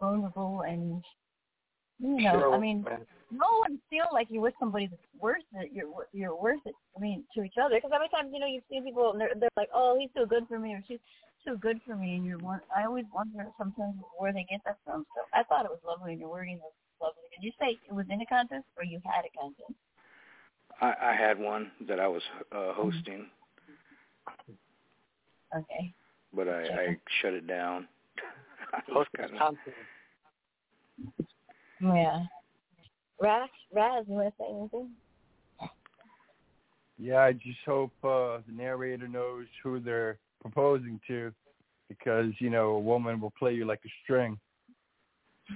vulnerable 0.00 0.62
and 0.66 1.04
you 2.00 2.16
know. 2.22 2.32
Sure. 2.40 2.54
I 2.54 2.58
mean, 2.58 2.84
no 3.30 3.46
one 3.60 3.78
feel 3.90 4.06
like 4.12 4.26
you're 4.30 4.42
with 4.42 4.54
somebody 4.58 4.86
that's 4.86 5.02
worth 5.20 5.42
it. 5.54 5.70
You're 5.72 5.86
you're 6.12 6.34
worth 6.36 6.60
it. 6.66 6.74
I 6.96 7.00
mean, 7.00 7.24
to 7.34 7.42
each 7.42 7.54
other. 7.62 7.76
Because 7.76 7.92
every 7.94 8.08
time 8.08 8.32
you 8.32 8.40
know 8.40 8.46
you 8.46 8.60
see 8.70 8.80
people 8.80 9.12
and 9.12 9.20
they're 9.20 9.32
they're 9.38 9.50
like, 9.56 9.68
oh, 9.74 9.96
he's 9.98 10.10
so 10.16 10.26
good 10.26 10.44
for 10.48 10.58
me, 10.58 10.72
or 10.74 10.82
she's 10.88 10.98
too 11.46 11.56
good 11.58 11.80
for 11.86 11.96
me, 11.96 12.16
and 12.16 12.24
you're 12.24 12.38
one. 12.38 12.60
I 12.76 12.84
always 12.84 13.04
wonder 13.14 13.46
sometimes 13.56 13.94
where 14.18 14.32
they 14.32 14.46
get 14.50 14.60
that 14.64 14.78
from. 14.84 15.06
So 15.14 15.22
I 15.32 15.42
thought 15.44 15.64
it 15.64 15.70
was 15.70 15.80
lovely, 15.86 16.12
and 16.12 16.20
your 16.20 16.30
wording 16.30 16.58
was 16.58 16.72
lovely. 17.00 17.22
Did 17.34 17.44
you 17.46 17.52
say 17.60 17.78
it 17.88 17.94
was 17.94 18.06
in 18.10 18.20
a 18.20 18.26
contest 18.26 18.64
or 18.76 18.84
you 18.84 19.00
had 19.04 19.24
a 19.24 19.38
contest? 19.38 19.72
I, 20.80 21.10
I 21.10 21.14
had 21.14 21.38
one 21.38 21.70
that 21.88 22.00
I 22.00 22.08
was 22.08 22.22
uh, 22.52 22.72
hosting, 22.72 23.26
Okay. 25.56 25.92
but 26.32 26.48
I, 26.48 26.62
I 26.62 26.96
shut 27.20 27.34
it 27.34 27.46
down. 27.46 27.86
I 28.72 28.76
was 28.88 29.06
Host 29.06 29.08
kinda- 29.16 29.32
Wisconsin. 29.32 29.72
Yeah. 31.80 32.24
Raz, 33.20 33.48
Raz, 33.72 34.04
you 34.08 34.14
want 34.14 34.28
to 34.28 34.42
say 34.42 34.46
anything? 34.50 34.90
Yeah, 36.98 37.18
I 37.18 37.32
just 37.32 37.58
hope 37.64 37.92
uh, 38.04 38.38
the 38.46 38.52
narrator 38.52 39.08
knows 39.08 39.46
who 39.62 39.80
they're 39.80 40.18
proposing 40.40 41.00
to, 41.08 41.32
because 41.88 42.32
you 42.38 42.50
know 42.50 42.70
a 42.70 42.80
woman 42.80 43.20
will 43.20 43.32
play 43.38 43.54
you 43.54 43.64
like 43.64 43.80
a 43.84 43.90
string. 44.04 44.38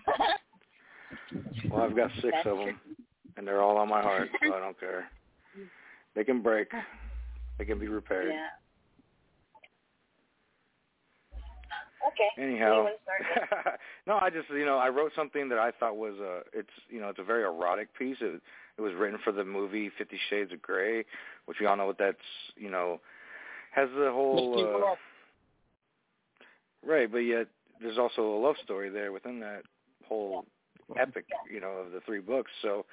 Well, 1.70 1.82
I've 1.82 1.96
got 1.96 2.10
six 2.20 2.37
of 2.44 2.58
them, 2.58 2.78
and 3.37 3.46
they're 3.46 3.62
all 3.62 3.76
on 3.76 3.88
my 3.88 4.02
heart, 4.02 4.28
so 4.42 4.54
I 4.54 4.60
don't 4.60 4.78
care. 4.78 5.08
They 6.14 6.24
can 6.24 6.42
break. 6.42 6.68
They 7.58 7.64
can 7.64 7.78
be 7.78 7.88
repaired. 7.88 8.32
Yeah. 8.32 8.48
Okay. 12.06 12.42
Anyhow, 12.42 12.86
Anyone 12.86 12.92
start? 13.02 13.80
no, 14.06 14.16
I 14.16 14.30
just 14.30 14.50
you 14.50 14.66
know 14.66 14.78
I 14.78 14.88
wrote 14.88 15.12
something 15.16 15.48
that 15.48 15.58
I 15.58 15.70
thought 15.70 15.96
was 15.96 16.14
a 16.20 16.40
it's 16.52 16.70
you 16.88 17.00
know 17.00 17.08
it's 17.08 17.18
a 17.18 17.24
very 17.24 17.44
erotic 17.44 17.96
piece. 17.96 18.18
It 18.20 18.40
it 18.76 18.80
was 18.80 18.92
written 18.94 19.18
for 19.24 19.32
the 19.32 19.44
movie 19.44 19.90
Fifty 19.96 20.18
Shades 20.28 20.52
of 20.52 20.60
Grey, 20.60 21.04
which 21.46 21.58
we 21.60 21.66
all 21.66 21.76
know 21.76 21.86
what 21.86 21.98
that's 21.98 22.18
you 22.56 22.70
know 22.70 23.00
has 23.70 23.88
the 23.96 24.10
whole 24.12 24.54
uh, 24.58 24.94
right, 26.86 27.10
but 27.10 27.18
yet 27.18 27.46
there's 27.80 27.98
also 27.98 28.22
a 28.22 28.40
love 28.40 28.56
story 28.62 28.90
there 28.90 29.12
within 29.12 29.40
that 29.40 29.62
whole 30.06 30.44
epic 30.98 31.24
you 31.50 31.60
know 31.60 31.70
of 31.70 31.92
the 31.92 32.00
three 32.04 32.20
books. 32.20 32.50
So 32.62 32.84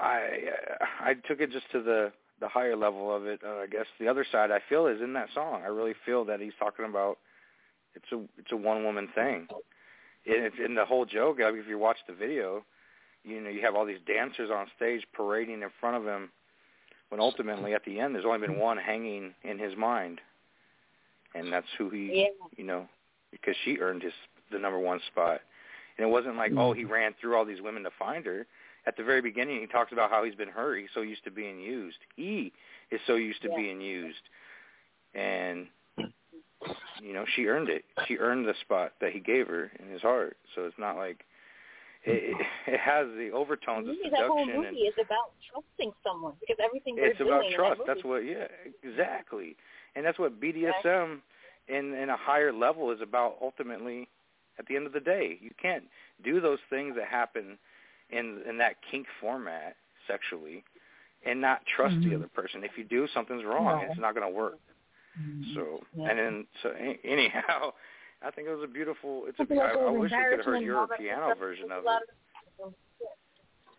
I 0.00 0.40
I 1.00 1.14
took 1.26 1.40
it 1.40 1.50
just 1.50 1.70
to 1.72 1.82
the 1.82 2.12
the 2.40 2.48
higher 2.48 2.76
level 2.76 3.14
of 3.14 3.26
it. 3.26 3.40
Uh, 3.44 3.62
I 3.62 3.66
guess 3.66 3.86
the 3.98 4.08
other 4.08 4.26
side 4.30 4.50
I 4.50 4.58
feel 4.68 4.86
is 4.86 5.00
in 5.00 5.12
that 5.14 5.28
song. 5.34 5.62
I 5.64 5.68
really 5.68 5.94
feel 6.04 6.24
that 6.26 6.40
he's 6.40 6.52
talking 6.58 6.84
about 6.84 7.18
it's 7.94 8.10
a 8.12 8.20
it's 8.38 8.52
a 8.52 8.56
one 8.56 8.84
woman 8.84 9.08
thing. 9.14 9.46
And 10.26 10.44
it's 10.44 10.56
in 10.64 10.74
the 10.74 10.84
whole 10.84 11.04
joke. 11.04 11.38
Like 11.40 11.54
if 11.54 11.68
you 11.68 11.78
watch 11.78 11.98
the 12.08 12.14
video, 12.14 12.64
you 13.24 13.40
know 13.40 13.50
you 13.50 13.60
have 13.62 13.74
all 13.74 13.86
these 13.86 13.98
dancers 14.06 14.50
on 14.52 14.66
stage 14.76 15.04
parading 15.12 15.62
in 15.62 15.68
front 15.80 15.96
of 15.96 16.04
him, 16.04 16.30
when 17.08 17.20
ultimately 17.20 17.74
at 17.74 17.84
the 17.84 18.00
end 18.00 18.14
there's 18.14 18.24
only 18.24 18.46
been 18.46 18.58
one 18.58 18.76
hanging 18.76 19.34
in 19.42 19.58
his 19.58 19.76
mind, 19.76 20.20
and 21.34 21.52
that's 21.52 21.66
who 21.78 21.90
he 21.90 22.22
Yeah. 22.22 22.46
you 22.56 22.64
know 22.64 22.88
because 23.30 23.56
she 23.64 23.78
earned 23.78 24.02
his 24.02 24.12
the 24.50 24.58
number 24.58 24.78
one 24.78 25.00
spot. 25.10 25.40
And 25.96 26.08
it 26.08 26.10
wasn't 26.10 26.36
like 26.36 26.52
oh 26.56 26.72
he 26.72 26.82
mm-hmm. 26.82 26.92
ran 26.92 27.14
through 27.20 27.36
all 27.36 27.44
these 27.44 27.60
women 27.62 27.82
to 27.84 27.90
find 27.98 28.24
her. 28.26 28.46
At 28.86 28.98
the 28.98 29.04
very 29.04 29.22
beginning, 29.22 29.60
he 29.60 29.66
talks 29.66 29.92
about 29.92 30.10
how 30.10 30.24
he's 30.24 30.34
been 30.34 30.48
hurt. 30.48 30.78
He's 30.78 30.90
so 30.92 31.00
used 31.00 31.24
to 31.24 31.30
being 31.30 31.58
used. 31.58 31.96
He 32.16 32.52
is 32.90 33.00
so 33.06 33.14
used 33.14 33.40
to 33.42 33.48
Yeah. 33.48 33.56
being 33.56 33.80
used, 33.80 34.20
and 35.14 35.68
you 37.02 37.12
know 37.12 37.24
she 37.34 37.46
earned 37.46 37.68
it. 37.68 37.84
She 38.06 38.16
earned 38.18 38.46
the 38.46 38.54
spot 38.60 38.92
that 39.00 39.12
he 39.12 39.20
gave 39.20 39.46
her 39.48 39.70
in 39.78 39.88
his 39.88 40.02
heart. 40.02 40.36
So 40.54 40.64
it's 40.64 40.78
not 40.78 40.96
like 40.96 41.24
it, 42.04 42.36
it, 42.66 42.80
has 42.80 43.06
the 43.16 43.30
overtones 43.32 43.88
of 43.88 43.94
Maybe 43.96 44.10
that 44.10 44.26
whole 44.28 44.46
movie 44.46 44.86
is 44.88 44.94
about 45.00 45.32
trusting 45.50 45.92
someone 46.02 46.34
because 46.40 46.56
everything 46.64 46.96
it's 46.98 47.20
about 47.20 47.44
trust. 47.54 47.80
that 47.80 47.86
That's 47.94 48.04
what 48.04 48.24
yeah, 48.24 48.46
exactly. 48.82 49.56
And 49.96 50.04
that's 50.04 50.18
what 50.18 50.40
BDSM 50.40 51.20
in 51.68 51.94
in 51.94 52.10
a 52.10 52.16
higher 52.16 52.52
level 52.52 52.90
is 52.90 53.00
about 53.00 53.36
ultimately 53.40 54.08
at 54.58 54.66
the 54.66 54.76
end 54.76 54.86
of 54.86 54.92
the 54.92 55.00
day. 55.00 55.38
You 55.40 55.50
can't 55.60 55.84
do 56.24 56.40
those 56.40 56.58
things 56.70 56.94
that 56.96 57.08
happen 57.08 57.58
in 58.10 58.42
in 58.48 58.58
that 58.58 58.76
kink 58.90 59.06
format 59.20 59.76
sexually 60.06 60.64
and 61.26 61.40
not 61.40 61.64
trust 61.66 61.96
the 62.00 62.10
Mhm. 62.10 62.16
other 62.16 62.28
person. 62.28 62.62
If 62.64 62.76
you 62.76 62.84
do, 62.84 63.06
something's 63.08 63.44
wrong. 63.44 63.80
No. 63.80 63.90
It's 63.90 63.98
not 63.98 64.14
going 64.14 64.26
to 64.26 64.32
work. 64.32 64.58
Mm-hmm. 65.20 65.54
So 65.54 65.80
Yeah. 65.96 66.10
and 66.10 66.18
then 66.18 66.46
so 66.62 66.70
anyhow, 67.04 67.72
I 68.22 68.30
think 68.30 68.48
it 68.48 68.54
was 68.54 68.64
a 68.64 68.72
beautiful. 68.72 69.24
It's 69.26 69.36
a. 69.38 69.42
Something 69.42 69.60
I, 69.60 69.72
I 69.72 69.90
wish 69.90 70.10
we 70.10 70.18
could 70.30 70.38
have 70.38 70.46
heard 70.46 70.62
your 70.62 70.86
piano 70.98 71.26
stuff. 71.28 71.38
version 71.38 71.70
of 71.70 71.84
it. 71.84 72.64
of- 72.64 72.74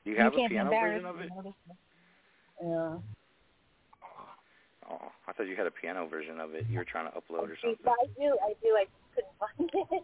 Do 0.04 0.12
you 0.12 0.18
have 0.18 0.34
a 0.34 0.48
piano 0.48 0.70
version 0.70 1.06
of 1.06 1.20
it? 1.20 1.30
Yeah. 2.64 2.98
Oh, 4.88 5.12
I 5.28 5.34
thought 5.34 5.48
you 5.48 5.56
had 5.56 5.66
a 5.66 5.72
piano 5.72 6.08
version 6.08 6.40
of 6.40 6.54
it. 6.54 6.66
You 6.70 6.78
were 6.78 6.86
trying 6.86 7.12
to 7.12 7.18
upload 7.18 7.50
or 7.50 7.58
something. 7.60 7.78
I 7.88 8.06
do, 8.20 8.38
I 8.46 8.54
do. 8.62 8.78
I 8.78 8.86
couldn't 9.16 9.34
find 9.74 9.90
it, 9.92 10.04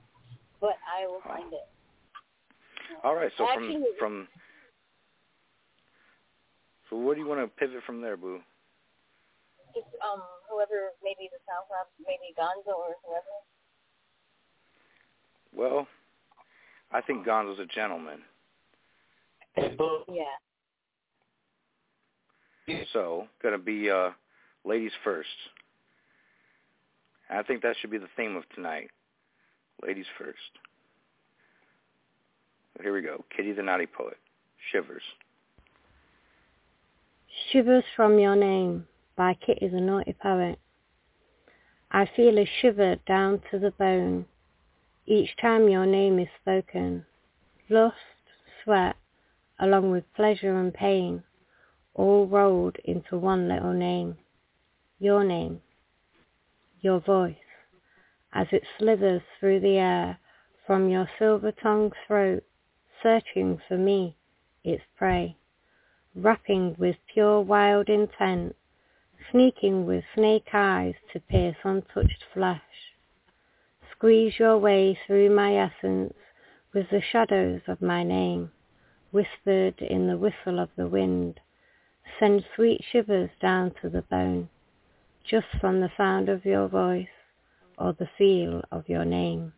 but 0.60 0.76
I 0.90 1.06
will 1.06 1.22
oh. 1.24 1.30
find 1.30 1.54
it. 1.54 1.68
All 3.04 3.16
right, 3.16 3.32
so 3.38 3.48
from 3.54 3.86
from 4.00 4.28
so 6.90 6.98
what 6.98 7.16
do 7.16 7.22
you 7.22 7.28
want 7.28 7.40
to 7.42 7.48
pivot 7.48 7.84
from 7.86 8.02
there, 8.02 8.18
Boo? 8.18 8.42
Just 9.74 9.88
um, 10.04 10.22
whoever, 10.50 10.92
maybe 11.04 11.30
the 11.32 11.40
SoundCloud, 11.48 11.88
maybe 12.06 12.34
Gonzo 12.38 12.76
or 12.76 12.96
whoever. 13.06 13.36
Well, 15.54 15.88
I 16.92 17.02
think 17.02 17.26
Gonzo's 17.26 17.60
a 17.60 17.66
gentleman. 17.66 18.20
Yeah. 19.58 20.24
So, 22.94 23.28
gonna 23.44 23.58
be 23.58 23.90
uh 23.90 24.12
ladies 24.64 24.92
first. 25.04 25.30
I 27.30 27.44
think 27.44 27.62
that 27.62 27.76
should 27.80 27.92
be 27.92 27.98
the 27.98 28.10
theme 28.18 28.36
of 28.36 28.44
tonight. 28.56 28.90
Ladies 29.82 30.06
first. 30.18 30.38
Here 32.82 32.94
we 32.94 33.02
go. 33.02 33.24
Kitty 33.36 33.52
the 33.54 33.64
Naughty 33.64 33.86
Poet. 33.86 34.18
Shivers. 34.72 35.04
Shivers 37.52 37.84
from 37.96 38.20
Your 38.20 38.36
Name 38.36 38.86
by 39.16 39.34
Kitty 39.34 39.68
the 39.68 39.82
Naughty 39.82 40.14
Poet. 40.14 40.60
I 41.92 42.06
feel 42.06 42.38
a 42.38 42.46
shiver 42.46 42.96
down 43.08 43.42
to 43.52 43.60
the 43.60 43.72
bone 43.72 44.26
each 45.08 45.36
time 45.38 45.68
your 45.68 45.86
name 45.86 46.20
is 46.20 46.28
spoken. 46.42 47.06
lust, 47.70 47.96
sweat, 48.64 48.96
along 49.60 49.92
with 49.92 50.14
pleasure 50.14 50.58
and 50.58 50.74
pain, 50.74 51.24
all 51.94 52.28
rolled 52.28 52.78
into 52.86 53.18
one 53.18 53.48
little 53.48 53.74
name. 53.74 54.18
Your 55.00 55.24
name. 55.24 55.62
Your 56.80 57.00
voice. 57.00 57.36
As 58.32 58.48
it 58.52 58.64
slithers 58.78 59.24
through 59.40 59.60
the 59.60 59.78
air 59.78 60.20
from 60.66 60.90
your 60.90 61.10
silver-tongued 61.20 61.94
throat, 62.08 62.44
searching 63.02 63.60
for 63.68 63.78
me, 63.78 64.16
its 64.64 64.84
prey. 64.96 65.36
Wrapping 66.16 66.76
with 66.78 66.96
pure 67.12 67.42
wild 67.42 67.90
intent, 67.90 68.56
sneaking 69.32 69.86
with 69.86 70.04
snake 70.16 70.48
eyes 70.54 70.96
to 71.14 71.20
pierce 71.20 71.58
untouched 71.64 72.24
flesh. 72.34 72.62
Squeeze 73.92 74.40
your 74.40 74.58
way 74.58 74.98
through 75.06 75.30
my 75.30 75.56
essence 75.56 76.14
with 76.74 76.90
the 76.90 77.02
shadows 77.12 77.62
of 77.68 77.82
my 77.82 78.04
name, 78.04 78.52
whispered 79.12 79.80
in 79.82 80.08
the 80.08 80.18
whistle 80.18 80.60
of 80.60 80.70
the 80.76 80.88
wind. 80.88 81.40
Send 82.20 82.46
sweet 82.56 82.82
shivers 82.92 83.30
down 83.42 83.74
to 83.82 83.90
the 83.90 84.02
bone, 84.04 84.50
just 85.30 85.48
from 85.60 85.80
the 85.80 85.92
sound 85.98 86.30
of 86.30 86.46
your 86.46 86.68
voice 86.68 87.08
or 87.78 87.94
the 87.94 88.10
feel 88.18 88.62
of 88.72 88.88
your 88.88 89.06
name. 89.06 89.54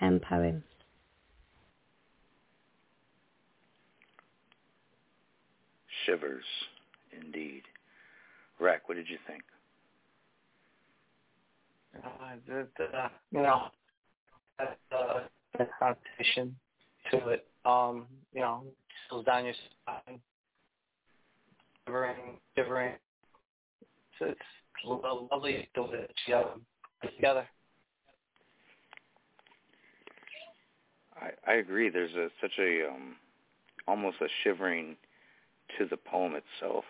End 0.00 0.22
poem. 0.22 0.64
Shivers, 6.04 6.44
indeed. 7.12 7.62
Rack, 8.60 8.88
what 8.88 8.96
did 8.96 9.08
you 9.08 9.18
think? 9.26 9.42
Uh, 11.96 12.08
the, 12.46 12.66
the, 12.78 12.86
you 13.30 13.42
know, 13.42 13.68
that, 14.58 14.78
uh, 14.92 15.20
the 15.58 15.66
connotation 15.78 16.56
to 17.10 17.28
it, 17.28 17.46
um, 17.64 18.06
you 18.32 18.40
know, 18.40 18.64
seals 19.08 19.24
down 19.24 19.44
your 19.44 19.54
spine, 19.82 20.20
shivering, 21.86 22.38
shivering. 22.56 22.94
So 24.18 24.26
it's 24.26 24.40
a 24.84 24.88
lovely 24.88 25.68
the 25.74 25.82
way 25.82 25.90
that 25.92 26.10
you 26.26 26.34
have 26.34 26.46
put 27.00 27.14
together. 27.16 27.46
I, 31.16 31.30
I 31.50 31.54
agree. 31.54 31.90
There's 31.90 32.14
a, 32.14 32.28
such 32.40 32.58
a 32.58 32.88
um, 32.88 33.16
almost 33.86 34.16
a 34.20 34.26
shivering 34.42 34.96
to 35.78 35.86
the 35.86 35.96
poem 35.96 36.34
itself. 36.34 36.84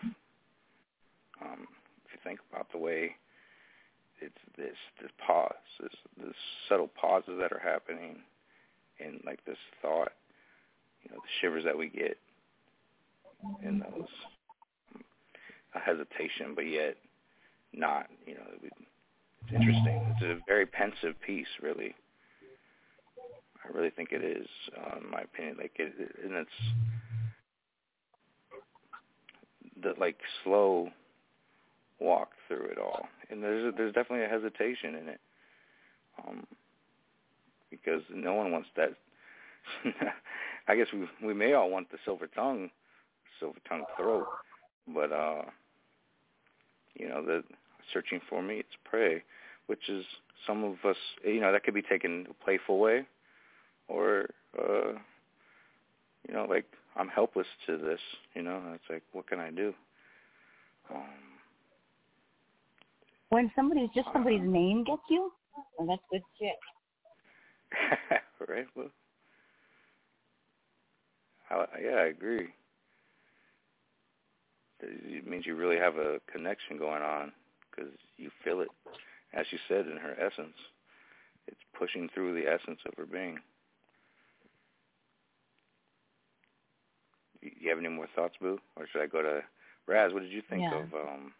Um, 1.41 1.67
if 2.05 2.13
you 2.13 2.19
think 2.23 2.39
about 2.51 2.71
the 2.71 2.77
way 2.77 3.15
it's 4.21 4.33
this 4.57 4.75
this 5.01 5.11
pause, 5.25 5.51
this 5.81 5.91
this 6.17 6.35
subtle 6.69 6.89
pauses 6.99 7.37
that 7.39 7.51
are 7.51 7.59
happening, 7.59 8.17
and 8.99 9.19
like 9.25 9.43
this 9.45 9.57
thought, 9.81 10.13
you 11.03 11.11
know, 11.11 11.17
the 11.17 11.29
shivers 11.41 11.63
that 11.65 11.77
we 11.77 11.89
get, 11.89 12.17
and 13.63 13.81
those 13.81 14.07
a 15.75 15.79
hesitation, 15.79 16.53
but 16.55 16.67
yet 16.67 16.95
not. 17.73 18.07
You 18.25 18.35
know, 18.35 18.43
it's 18.63 19.53
interesting. 19.53 20.15
It's 20.15 20.23
a 20.23 20.39
very 20.47 20.65
pensive 20.65 21.19
piece, 21.25 21.47
really. 21.61 21.93
I 23.63 23.77
really 23.77 23.89
think 23.89 24.11
it 24.11 24.23
is, 24.23 24.47
uh, 24.77 24.99
in 25.03 25.09
my 25.09 25.21
opinion. 25.21 25.57
Like, 25.59 25.73
it, 25.77 25.93
and 26.23 26.33
it's 26.35 26.49
the 29.81 29.93
like 29.99 30.17
slow 30.43 30.89
walk 31.99 32.31
through 32.47 32.65
it 32.65 32.77
all, 32.77 33.07
and 33.29 33.43
there's 33.43 33.73
a, 33.73 33.75
there's 33.75 33.93
definitely 33.93 34.25
a 34.25 34.29
hesitation 34.29 34.95
in 34.95 35.09
it, 35.09 35.19
um, 36.19 36.45
because 37.69 38.01
no 38.13 38.33
one 38.33 38.51
wants 38.51 38.69
that. 38.75 38.93
I 40.67 40.75
guess 40.75 40.87
we 40.93 41.07
we 41.25 41.33
may 41.33 41.53
all 41.53 41.69
want 41.69 41.91
the 41.91 41.97
silver 42.05 42.27
tongue, 42.27 42.69
silver 43.39 43.59
tongue 43.67 43.85
throat, 43.97 44.25
but 44.93 45.11
uh, 45.11 45.43
you 46.95 47.07
know 47.07 47.23
the 47.23 47.43
searching 47.93 48.19
for 48.29 48.41
me 48.41 48.55
it's 48.55 48.69
prey, 48.83 49.23
which 49.67 49.89
is 49.89 50.05
some 50.45 50.63
of 50.63 50.73
us 50.89 50.97
you 51.23 51.39
know 51.39 51.51
that 51.51 51.63
could 51.63 51.73
be 51.73 51.81
taken 51.81 52.27
a 52.29 52.43
playful 52.43 52.79
way, 52.79 53.05
or 53.87 54.29
uh, 54.57 54.93
you 56.27 56.33
know 56.33 56.45
like 56.49 56.65
I'm 56.95 57.09
helpless 57.09 57.47
to 57.67 57.77
this, 57.77 57.99
you 58.33 58.41
know 58.41 58.61
it's 58.73 58.89
like 58.89 59.03
what 59.11 59.27
can 59.27 59.39
I 59.39 59.51
do? 59.51 59.73
Um, 60.93 61.34
when 63.35 63.51
somebody's 63.53 63.89
just 63.93 64.07
somebody's 64.13 64.39
name 64.41 64.85
gets 64.85 65.01
you, 65.09 65.29
well, 65.77 65.87
that's 65.89 66.01
good 66.09 66.21
shit. 66.39 66.55
right. 68.47 68.65
Well, 68.77 68.89
I, 71.49 71.65
yeah, 71.83 71.95
I 71.95 72.05
agree. 72.05 72.47
It 74.79 75.27
means 75.27 75.45
you 75.45 75.55
really 75.55 75.75
have 75.75 75.97
a 75.97 76.21
connection 76.31 76.77
going 76.77 77.01
on 77.01 77.33
because 77.69 77.91
you 78.15 78.29
feel 78.45 78.61
it, 78.61 78.69
as 79.33 79.45
you 79.51 79.57
said, 79.67 79.85
in 79.87 79.97
her 79.97 80.15
essence. 80.17 80.55
It's 81.49 81.59
pushing 81.77 82.07
through 82.13 82.35
the 82.35 82.47
essence 82.49 82.79
of 82.87 82.93
her 82.97 83.05
being. 83.05 83.37
Do 87.41 87.49
You 87.59 87.69
have 87.69 87.79
any 87.79 87.89
more 87.89 88.07
thoughts, 88.15 88.35
Boo, 88.39 88.59
or 88.77 88.87
should 88.87 89.01
I 89.01 89.07
go 89.07 89.21
to 89.21 89.41
Raz? 89.87 90.13
What 90.13 90.23
did 90.23 90.31
you 90.31 90.41
think 90.49 90.61
Yeah. 90.61 90.83
of 90.83 90.93
um, 90.93 91.33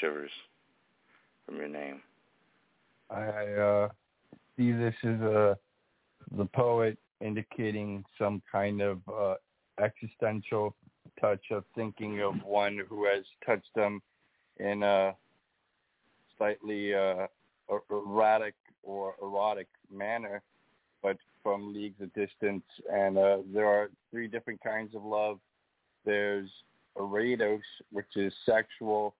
Shivers 0.00 0.30
from 1.46 1.56
your 1.56 1.68
name? 1.68 2.02
I 3.10 3.28
uh, 3.54 3.88
see 4.56 4.72
this 4.72 4.94
as 5.02 5.20
a 5.20 5.58
the 6.36 6.44
poet 6.44 6.98
indicating 7.20 8.04
some 8.18 8.42
kind 8.50 8.80
of 8.80 9.00
uh, 9.08 9.34
existential 9.82 10.74
touch 11.20 11.40
of 11.50 11.64
thinking 11.74 12.20
of 12.20 12.34
one 12.44 12.80
who 12.88 13.06
has 13.06 13.24
touched 13.44 13.74
them 13.74 14.00
in 14.58 14.82
a 14.82 15.14
slightly 16.36 16.94
uh, 16.94 17.26
er- 17.70 17.82
erratic 17.90 18.54
or 18.82 19.14
erotic 19.22 19.68
manner, 19.92 20.42
but 21.02 21.16
from 21.42 21.74
leagues 21.74 22.00
of 22.00 22.12
distance. 22.14 22.64
And 22.92 23.18
uh, 23.18 23.38
there 23.52 23.66
are 23.66 23.90
three 24.10 24.28
different 24.28 24.62
kinds 24.62 24.94
of 24.94 25.04
love. 25.04 25.38
There's 26.04 26.48
erotos, 26.96 27.60
which 27.90 28.16
is 28.16 28.32
sexual 28.46 29.14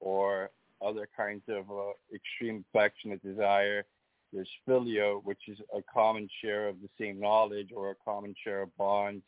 or 0.00 0.50
other 0.84 1.08
kinds 1.16 1.42
of 1.48 1.70
uh, 1.70 1.92
extreme 2.14 2.64
affectionate 2.72 3.22
desire. 3.22 3.84
There's 4.32 4.48
filio, 4.66 5.20
which 5.24 5.48
is 5.48 5.58
a 5.76 5.80
common 5.92 6.28
share 6.42 6.68
of 6.68 6.76
the 6.80 6.88
same 6.98 7.20
knowledge 7.20 7.70
or 7.74 7.90
a 7.90 7.94
common 8.04 8.34
share 8.42 8.62
of 8.62 8.76
bonds. 8.76 9.24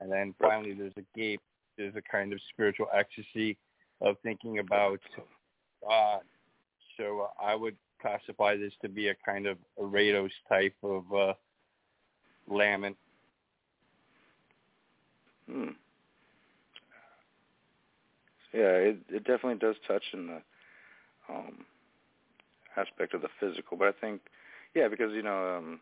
And 0.00 0.10
then 0.10 0.34
finally, 0.40 0.74
there's 0.74 0.92
agape. 0.96 1.40
There's 1.76 1.94
a 1.96 2.02
kind 2.02 2.32
of 2.32 2.40
spiritual 2.52 2.86
ecstasy 2.94 3.56
of 4.00 4.16
thinking 4.22 4.58
about 4.58 5.00
God. 5.82 6.20
So 6.96 7.22
uh, 7.22 7.44
I 7.44 7.54
would 7.54 7.76
classify 8.00 8.56
this 8.56 8.72
to 8.82 8.88
be 8.88 9.08
a 9.08 9.14
kind 9.24 9.46
of 9.46 9.56
Erotos 9.80 10.30
type 10.48 10.74
of 10.82 11.04
uh, 11.12 11.32
lament. 12.48 12.96
Hmm. 15.50 15.70
Yeah, 18.54 18.76
it 18.76 18.98
it 19.08 19.24
definitely 19.24 19.56
does 19.56 19.76
touch 19.86 20.04
in 20.12 20.28
the 20.28 20.42
um 21.28 21.64
aspect 22.76 23.14
of 23.14 23.22
the 23.22 23.28
physical, 23.40 23.76
but 23.76 23.88
I 23.88 23.92
think 24.00 24.20
yeah, 24.74 24.88
because 24.88 25.12
you 25.12 25.22
know, 25.22 25.56
um 25.58 25.80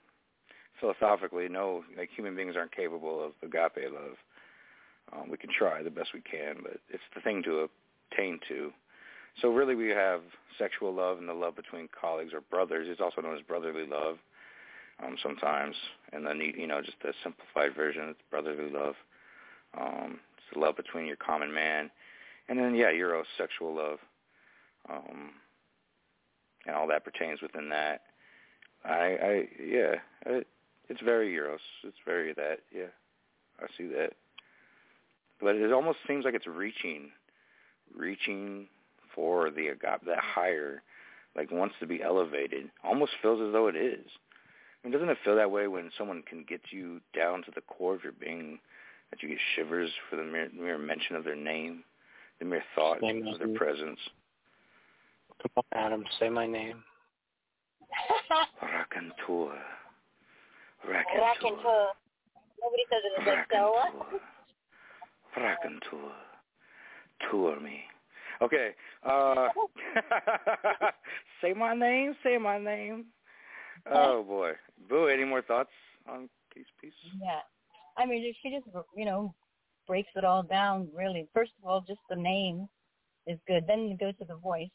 philosophically, 0.80 1.48
no, 1.48 1.84
like 1.96 2.10
human 2.14 2.34
beings 2.34 2.56
aren't 2.56 2.74
capable 2.74 3.24
of 3.24 3.32
agape 3.42 3.92
love. 3.92 4.16
Um, 5.12 5.30
we 5.30 5.36
can 5.36 5.50
try 5.56 5.82
the 5.82 5.90
best 5.90 6.10
we 6.14 6.22
can, 6.22 6.56
but 6.62 6.78
it's 6.88 7.02
the 7.14 7.20
thing 7.20 7.42
to 7.44 7.68
attain 8.10 8.40
to. 8.48 8.72
So 9.40 9.48
really, 9.48 9.74
we 9.74 9.88
have 9.90 10.20
sexual 10.58 10.94
love 10.94 11.18
and 11.18 11.28
the 11.28 11.34
love 11.34 11.56
between 11.56 11.88
colleagues 11.98 12.32
or 12.34 12.40
brothers. 12.40 12.88
It's 12.90 13.00
also 13.00 13.20
known 13.20 13.36
as 13.36 13.42
brotherly 13.42 13.86
love 13.86 14.16
um, 15.04 15.16
sometimes, 15.22 15.74
and 16.12 16.26
then 16.26 16.40
you 16.40 16.66
know 16.66 16.80
just 16.80 16.96
a 17.04 17.12
simplified 17.22 17.74
version. 17.74 18.08
It's 18.10 18.20
brotherly 18.30 18.70
love. 18.70 18.94
Um, 19.78 20.20
it's 20.36 20.46
the 20.54 20.60
love 20.60 20.76
between 20.76 21.06
your 21.06 21.16
common 21.16 21.52
man, 21.52 21.90
and 22.52 22.60
then 22.60 22.74
yeah, 22.74 22.90
Eurosexual 22.92 23.74
love, 23.74 23.98
um, 24.90 25.30
and 26.66 26.76
all 26.76 26.86
that 26.86 27.02
pertains 27.02 27.40
within 27.40 27.70
that. 27.70 28.02
I, 28.84 28.90
I 28.90 29.48
yeah, 29.58 29.94
it, 30.26 30.46
it's 30.90 31.00
very 31.00 31.32
Eros. 31.32 31.60
It's 31.82 31.96
very 32.04 32.34
that. 32.34 32.58
Yeah, 32.70 32.92
I 33.58 33.66
see 33.78 33.86
that. 33.86 34.12
But 35.40 35.56
it 35.56 35.72
almost 35.72 35.98
seems 36.06 36.26
like 36.26 36.34
it's 36.34 36.46
reaching, 36.46 37.10
reaching 37.96 38.68
for 39.14 39.50
the 39.50 39.68
agape, 39.68 40.04
that 40.06 40.18
higher, 40.18 40.82
like 41.34 41.50
wants 41.50 41.76
to 41.80 41.86
be 41.86 42.02
elevated. 42.02 42.70
Almost 42.84 43.12
feels 43.22 43.40
as 43.40 43.52
though 43.52 43.68
it 43.68 43.76
is. 43.76 44.04
I 44.84 44.86
mean, 44.86 44.92
doesn't 44.92 45.08
it 45.08 45.18
feel 45.24 45.36
that 45.36 45.50
way 45.50 45.68
when 45.68 45.90
someone 45.96 46.22
can 46.22 46.44
get 46.46 46.60
you 46.70 47.00
down 47.16 47.44
to 47.44 47.50
the 47.54 47.62
core 47.62 47.94
of 47.94 48.04
your 48.04 48.12
being, 48.12 48.58
that 49.10 49.22
you 49.22 49.30
get 49.30 49.38
shivers 49.56 49.90
for 50.10 50.16
the 50.16 50.24
mere, 50.24 50.50
mere 50.54 50.76
mention 50.76 51.16
of 51.16 51.24
their 51.24 51.34
name, 51.34 51.84
the 52.42 52.48
mere 52.48 52.64
thought 52.74 53.00
Name 53.00 53.26
of 53.28 53.38
their 53.38 53.48
is- 53.50 53.56
presence? 53.56 53.98
Come 55.42 55.50
on, 55.56 55.64
Adam, 55.74 56.04
say 56.18 56.28
my 56.28 56.46
name. 56.46 56.82
Rakantua. 58.62 59.56
Raconteur. 60.88 61.88
Nobody 62.60 62.84
says 62.90 63.02
it 63.04 63.26
like 63.28 63.46
Stella. 63.46 63.90
Raconteur. 65.36 66.12
Tour 67.30 67.60
me. 67.60 67.80
Okay. 68.40 68.70
Uh, 69.04 69.48
say 71.42 71.52
my 71.52 71.74
name. 71.74 72.14
Say 72.24 72.38
my 72.38 72.58
name. 72.58 73.06
Oh 73.90 74.22
boy, 74.24 74.52
Boo. 74.88 75.06
Any 75.06 75.24
more 75.24 75.42
thoughts 75.42 75.70
on 76.08 76.28
Peace 76.52 76.66
Piece? 76.80 76.92
Yeah. 77.20 77.40
I 77.96 78.06
mean, 78.06 78.32
she 78.42 78.50
just, 78.50 78.66
you 78.96 79.04
know, 79.04 79.34
breaks 79.86 80.10
it 80.16 80.24
all 80.24 80.42
down, 80.42 80.88
really. 80.94 81.28
First 81.34 81.52
of 81.58 81.68
all, 81.68 81.84
just 81.86 82.00
the 82.08 82.16
name 82.16 82.68
is 83.26 83.38
good. 83.46 83.64
Then 83.66 83.88
you 83.88 83.96
go 83.96 84.12
to 84.12 84.24
the 84.24 84.36
voice. 84.36 84.70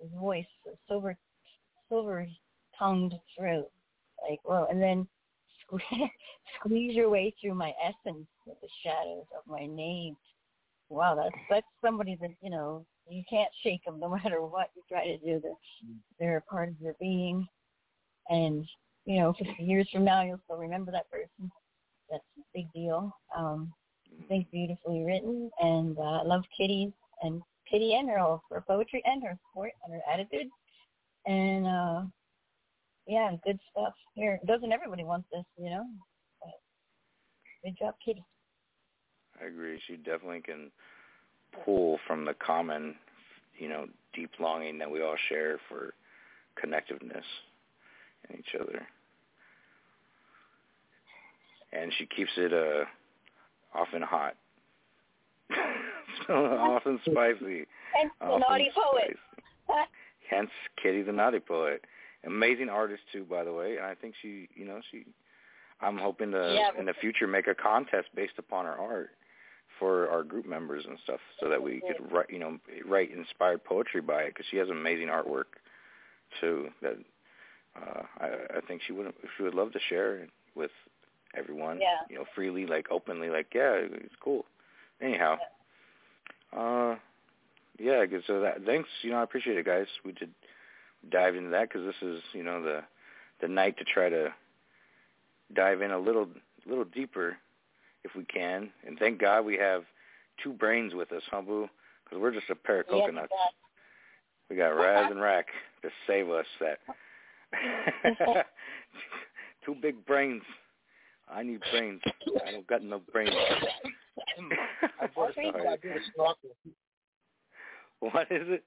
His 0.00 0.10
voice, 0.18 0.46
silver, 0.88 1.16
silver 1.88 2.26
tongued 2.78 3.14
through. 3.36 3.64
Like, 4.28 4.40
whoa. 4.44 4.66
And 4.70 4.82
then 4.82 5.06
squeeze, 5.62 6.10
squeeze 6.58 6.94
your 6.94 7.10
way 7.10 7.34
through 7.40 7.54
my 7.54 7.72
essence 7.82 8.26
with 8.46 8.60
the 8.60 8.68
shadows 8.82 9.26
of 9.36 9.42
my 9.46 9.66
name. 9.66 10.16
Wow, 10.88 11.14
that's 11.14 11.34
that's 11.48 11.66
somebody 11.82 12.16
that 12.20 12.30
you 12.42 12.50
know 12.50 12.84
you 13.08 13.22
can't 13.28 13.50
shake 13.62 13.84
them 13.84 13.98
no 13.98 14.08
matter 14.24 14.42
what 14.42 14.70
you 14.76 14.82
try 14.88 15.06
to 15.06 15.18
do. 15.18 15.40
They're 15.40 15.52
they're 16.18 16.36
a 16.38 16.42
part 16.42 16.68
of 16.68 16.80
your 16.80 16.94
being, 17.00 17.46
and 18.28 18.66
you 19.06 19.18
know, 19.20 19.34
50 19.38 19.54
years 19.62 19.88
from 19.92 20.04
now 20.04 20.22
you'll 20.22 20.40
still 20.44 20.56
remember 20.56 20.92
that 20.92 21.10
person. 21.10 21.50
That's 22.10 22.22
a 22.38 22.42
big 22.54 22.72
deal. 22.72 23.12
Um, 23.36 23.72
Think 24.28 24.50
beautifully 24.50 25.04
written, 25.04 25.50
and 25.60 25.98
uh, 25.98 26.24
love 26.24 26.44
Kitty's 26.56 26.92
and 27.22 27.42
Kitty 27.70 27.94
and 27.94 28.08
her 28.08 28.18
all 28.18 28.42
for 28.48 28.60
poetry 28.62 29.02
and 29.04 29.22
her 29.22 29.38
support 29.48 29.72
and 29.84 29.94
her 29.94 30.00
attitude, 30.10 30.48
and 31.26 31.66
uh, 31.66 32.02
yeah, 33.06 33.32
good 33.44 33.58
stuff. 33.70 33.92
Here, 34.14 34.40
doesn't 34.46 34.72
everybody 34.72 35.04
want 35.04 35.24
this, 35.32 35.44
you 35.58 35.70
know? 35.70 35.84
But 36.40 36.52
good 37.62 37.76
job, 37.78 37.94
Kitty. 38.04 38.24
I 39.40 39.46
agree. 39.46 39.80
She 39.86 39.96
definitely 39.96 40.40
can 40.40 40.70
pull 41.64 41.98
from 42.06 42.24
the 42.24 42.34
common, 42.34 42.94
you 43.58 43.68
know, 43.68 43.86
deep 44.14 44.30
longing 44.40 44.78
that 44.78 44.90
we 44.90 45.02
all 45.02 45.16
share 45.28 45.58
for 45.68 45.94
connectiveness 46.62 47.24
in 48.30 48.38
each 48.38 48.54
other. 48.60 48.86
And 51.72 51.92
she 51.98 52.06
keeps 52.06 52.30
it 52.36 52.52
uh 52.52 52.84
often 53.74 54.02
hot. 54.02 54.36
often 56.28 57.00
spicy. 57.04 57.66
Hence 57.94 58.12
the 58.20 58.26
often 58.26 58.40
naughty 58.40 58.70
poet. 58.74 59.16
Hence 60.30 60.50
Kitty 60.82 61.02
the 61.02 61.12
naughty 61.12 61.40
poet. 61.40 61.84
Amazing 62.26 62.68
artist 62.68 63.02
too, 63.12 63.24
by 63.24 63.44
the 63.44 63.52
way. 63.52 63.76
And 63.76 63.84
I 63.84 63.94
think 63.94 64.14
she 64.22 64.48
you 64.54 64.64
know, 64.64 64.80
she 64.90 65.04
I'm 65.80 65.98
hoping 65.98 66.32
to 66.32 66.54
Yeah, 66.54 66.78
in 66.78 66.86
the 66.86 66.94
future 66.94 67.26
make 67.26 67.46
a 67.46 67.54
contest 67.54 68.08
based 68.14 68.38
upon 68.38 68.64
her 68.64 68.78
art 68.78 69.10
for 69.78 70.08
our 70.08 70.22
group 70.22 70.46
members 70.46 70.84
and 70.88 70.98
stuff, 71.02 71.20
so 71.40 71.48
that 71.48 71.60
we 71.60 71.80
could 71.80 72.12
write, 72.12 72.30
you 72.30 72.38
know, 72.38 72.58
write 72.86 73.10
inspired 73.12 73.64
poetry 73.64 74.00
by 74.00 74.22
it. 74.22 74.28
Because 74.28 74.46
she 74.50 74.56
has 74.56 74.68
amazing 74.68 75.08
artwork 75.08 75.58
too. 76.40 76.68
That 76.80 76.96
uh, 77.76 78.02
I, 78.20 78.26
I 78.58 78.60
think 78.66 78.82
she 78.86 78.92
would 78.92 79.12
she 79.36 79.42
would 79.42 79.54
love 79.54 79.72
to 79.72 79.80
share 79.88 80.26
with 80.54 80.70
everyone. 81.36 81.80
Yeah. 81.80 81.98
You 82.08 82.16
know, 82.16 82.24
freely, 82.34 82.66
like 82.66 82.86
openly, 82.90 83.28
like 83.28 83.48
yeah, 83.54 83.74
it's 83.76 84.14
cool. 84.22 84.44
Anyhow, 85.00 85.36
uh, 86.56 86.96
yeah. 87.78 88.00
I 88.00 88.06
guess 88.06 88.22
So 88.26 88.40
that 88.40 88.64
thanks. 88.64 88.88
You 89.02 89.10
know, 89.10 89.18
I 89.18 89.22
appreciate 89.22 89.56
it, 89.56 89.66
guys. 89.66 89.86
We 90.04 90.12
did 90.12 90.30
dive 91.10 91.34
into 91.36 91.50
that 91.50 91.68
because 91.68 91.86
this 91.86 92.08
is 92.08 92.22
you 92.32 92.42
know 92.42 92.62
the 92.62 92.82
the 93.40 93.48
night 93.48 93.76
to 93.78 93.84
try 93.84 94.08
to 94.08 94.32
dive 95.54 95.82
in 95.82 95.90
a 95.90 95.98
little 95.98 96.28
little 96.66 96.84
deeper 96.84 97.36
if 98.04 98.14
we 98.14 98.24
can. 98.24 98.70
And 98.86 98.98
thank 98.98 99.20
God 99.20 99.44
we 99.44 99.56
have 99.56 99.84
two 100.42 100.52
brains 100.52 100.94
with 100.94 101.12
us, 101.12 101.22
huh, 101.30 101.42
Boo? 101.42 101.68
Because 102.04 102.20
we're 102.20 102.32
just 102.32 102.50
a 102.50 102.54
pair 102.54 102.80
of 102.80 102.88
coconuts. 102.88 103.32
We 104.50 104.56
got 104.56 104.68
Raz 104.68 105.10
and 105.10 105.20
Rack 105.20 105.46
to 105.82 105.88
save 106.06 106.28
us. 106.28 106.46
That 106.60 106.78
two 109.64 109.74
big 109.80 110.04
brains. 110.06 110.42
I 111.32 111.42
need 111.42 111.60
brains. 111.70 112.00
I 112.46 112.52
don't 112.52 112.66
got 112.66 112.82
no 112.82 113.00
brains. 113.12 113.34
I 115.00 115.06
brought, 115.14 115.36
a, 115.36 115.40
I 115.46 115.56
brought 115.56 115.78
a 115.84 116.00
snorkel. 116.14 116.50
What 118.00 118.30
is 118.30 118.48
it? 118.48 118.64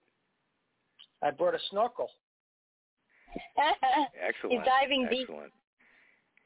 I 1.22 1.32
brought 1.32 1.56
a 1.56 1.60
snorkel. 1.70 2.10
Excellent. 4.28 4.54
He's 4.54 4.66
diving 4.66 5.08
deep. 5.10 5.28
Excellent. 5.30 5.52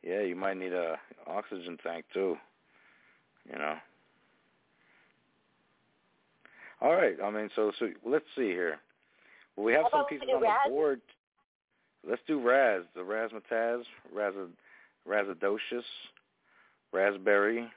Yeah, 0.04 0.22
you 0.22 0.36
might 0.36 0.58
need 0.58 0.74
a 0.74 0.98
oxygen 1.28 1.78
tank 1.84 2.06
too. 2.14 2.36
You 3.52 3.58
know. 3.58 3.76
All 6.82 6.94
right. 6.94 7.16
I 7.24 7.30
mean, 7.30 7.50
so 7.56 7.72
so 7.80 7.90
let's 8.06 8.26
see 8.36 8.50
here. 8.50 8.80
Well, 9.56 9.66
we 9.66 9.74
have 9.74 9.84
How 9.84 9.90
some 9.90 10.00
about 10.02 10.12
we 10.12 10.18
pieces 10.18 10.30
do 10.30 10.36
on 10.36 10.42
the 10.42 10.70
board. 10.70 11.02
Let's 12.08 12.22
do 12.28 12.42
Raz, 12.42 12.82
the 12.96 13.02
razzmatazz, 13.02 13.84
Raz, 14.12 14.34
Razadocious, 15.08 15.84
Raspberry. 16.92 17.70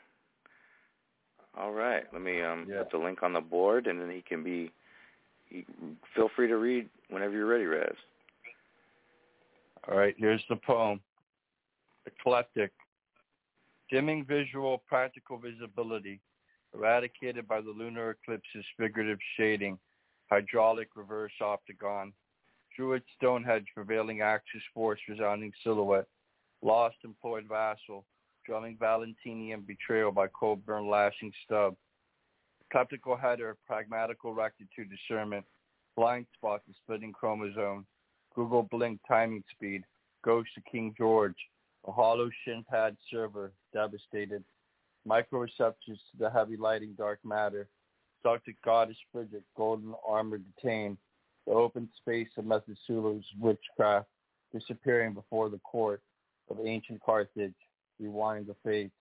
All 1.56 1.72
right. 1.72 2.04
Let 2.12 2.22
me 2.22 2.42
um 2.42 2.66
Yeah. 2.68 2.82
put 2.82 2.90
the 2.90 2.98
link 2.98 3.22
on 3.22 3.32
the 3.32 3.40
board, 3.40 3.86
and 3.86 4.00
then 4.00 4.10
he 4.10 4.22
can 4.22 4.42
be. 4.42 4.70
He, 5.46 5.64
feel 6.14 6.28
free 6.30 6.48
to 6.48 6.56
read 6.56 6.88
whenever 7.08 7.34
you're 7.34 7.46
ready, 7.46 7.66
Raz. 7.66 7.94
All 9.86 9.96
right, 9.96 10.14
here's 10.16 10.44
the 10.48 10.56
poem. 10.56 11.00
Eclectic. 12.06 12.72
Dimming 13.90 14.24
visual, 14.24 14.78
practical 14.78 15.36
visibility, 15.38 16.20
eradicated 16.74 17.46
by 17.46 17.60
the 17.60 17.70
lunar 17.70 18.10
eclipse's 18.10 18.64
figurative 18.78 19.18
shading, 19.36 19.78
hydraulic 20.30 20.88
reverse 20.96 21.32
optagon, 21.40 22.12
druid 22.74 23.02
Stonehenge 23.16 23.66
prevailing 23.74 24.22
axis 24.22 24.62
force 24.72 24.98
resounding 25.06 25.52
silhouette, 25.62 26.08
lost 26.64 26.96
employed 27.04 27.44
vassal, 27.48 28.04
drumming 28.46 28.76
Valentinian 28.80 29.60
betrayal 29.60 30.10
by 30.10 30.26
Coburn 30.28 30.88
lashing 30.88 31.32
stub, 31.44 31.76
eclectical 32.68 33.16
header, 33.16 33.56
pragmatical 33.66 34.34
rectitude 34.34 34.88
discernment, 34.90 35.44
blind 35.94 36.26
spot 36.34 36.62
the 36.66 36.74
splitting 36.82 37.12
chromosome, 37.12 37.86
Google 38.34 38.62
Blink 38.62 38.98
timing 39.06 39.44
speed, 39.52 39.84
Ghost 40.24 40.48
to 40.54 40.62
King 40.62 40.94
George, 40.96 41.36
a 41.86 41.92
hollow 41.92 42.30
shin 42.44 42.64
pad 42.68 42.96
server, 43.10 43.52
devastated, 43.72 44.42
microreceptors 45.06 45.76
to 45.86 46.18
the 46.18 46.30
heavy 46.30 46.56
lighting 46.56 46.94
dark 46.96 47.18
matter, 47.24 47.68
Celtic 48.22 48.60
goddess 48.62 48.96
Bridget, 49.12 49.44
golden 49.54 49.94
armor 50.06 50.38
detained, 50.38 50.96
the 51.46 51.52
open 51.52 51.90
space 51.98 52.30
of 52.38 52.46
Methuselah's 52.46 53.26
witchcraft, 53.38 54.08
disappearing 54.50 55.12
before 55.12 55.50
the 55.50 55.58
court 55.58 56.00
of 56.50 56.58
ancient 56.64 57.00
Carthage, 57.02 57.54
rewind 58.00 58.46
the 58.46 58.54
fates, 58.64 58.94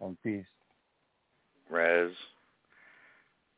and 0.00 0.20
peace. 0.22 0.46
Raz, 1.70 2.12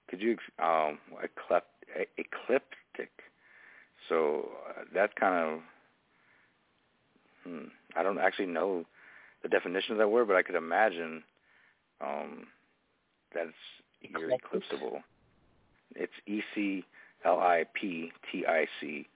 could 0.09 0.20
you 0.20 0.36
um 0.59 0.98
eclep- 1.22 1.62
e- 2.00 2.06
ecliptic? 2.18 3.11
So 4.09 4.48
uh, 4.68 4.84
that's 4.94 5.12
kind 5.18 5.34
of 5.34 5.61
hmm, 7.44 7.68
I 7.96 8.02
don't 8.02 8.18
actually 8.18 8.46
know 8.46 8.84
the 9.42 9.48
definition 9.48 9.92
of 9.92 9.98
that 9.98 10.09
word, 10.09 10.28
but 10.28 10.36
I 10.36 10.42
could 10.42 10.54
imagine 10.54 11.22
um 12.00 12.46
that's 13.34 13.50
you're 14.00 14.30
eclipsable. 14.30 15.02
It's 15.94 16.12
E 16.26 16.40
C 16.54 16.84
L 17.24 17.38
I 17.40 17.64
P 17.74 18.12
T 18.30 18.46
I 18.46 18.66
C, 18.80 19.09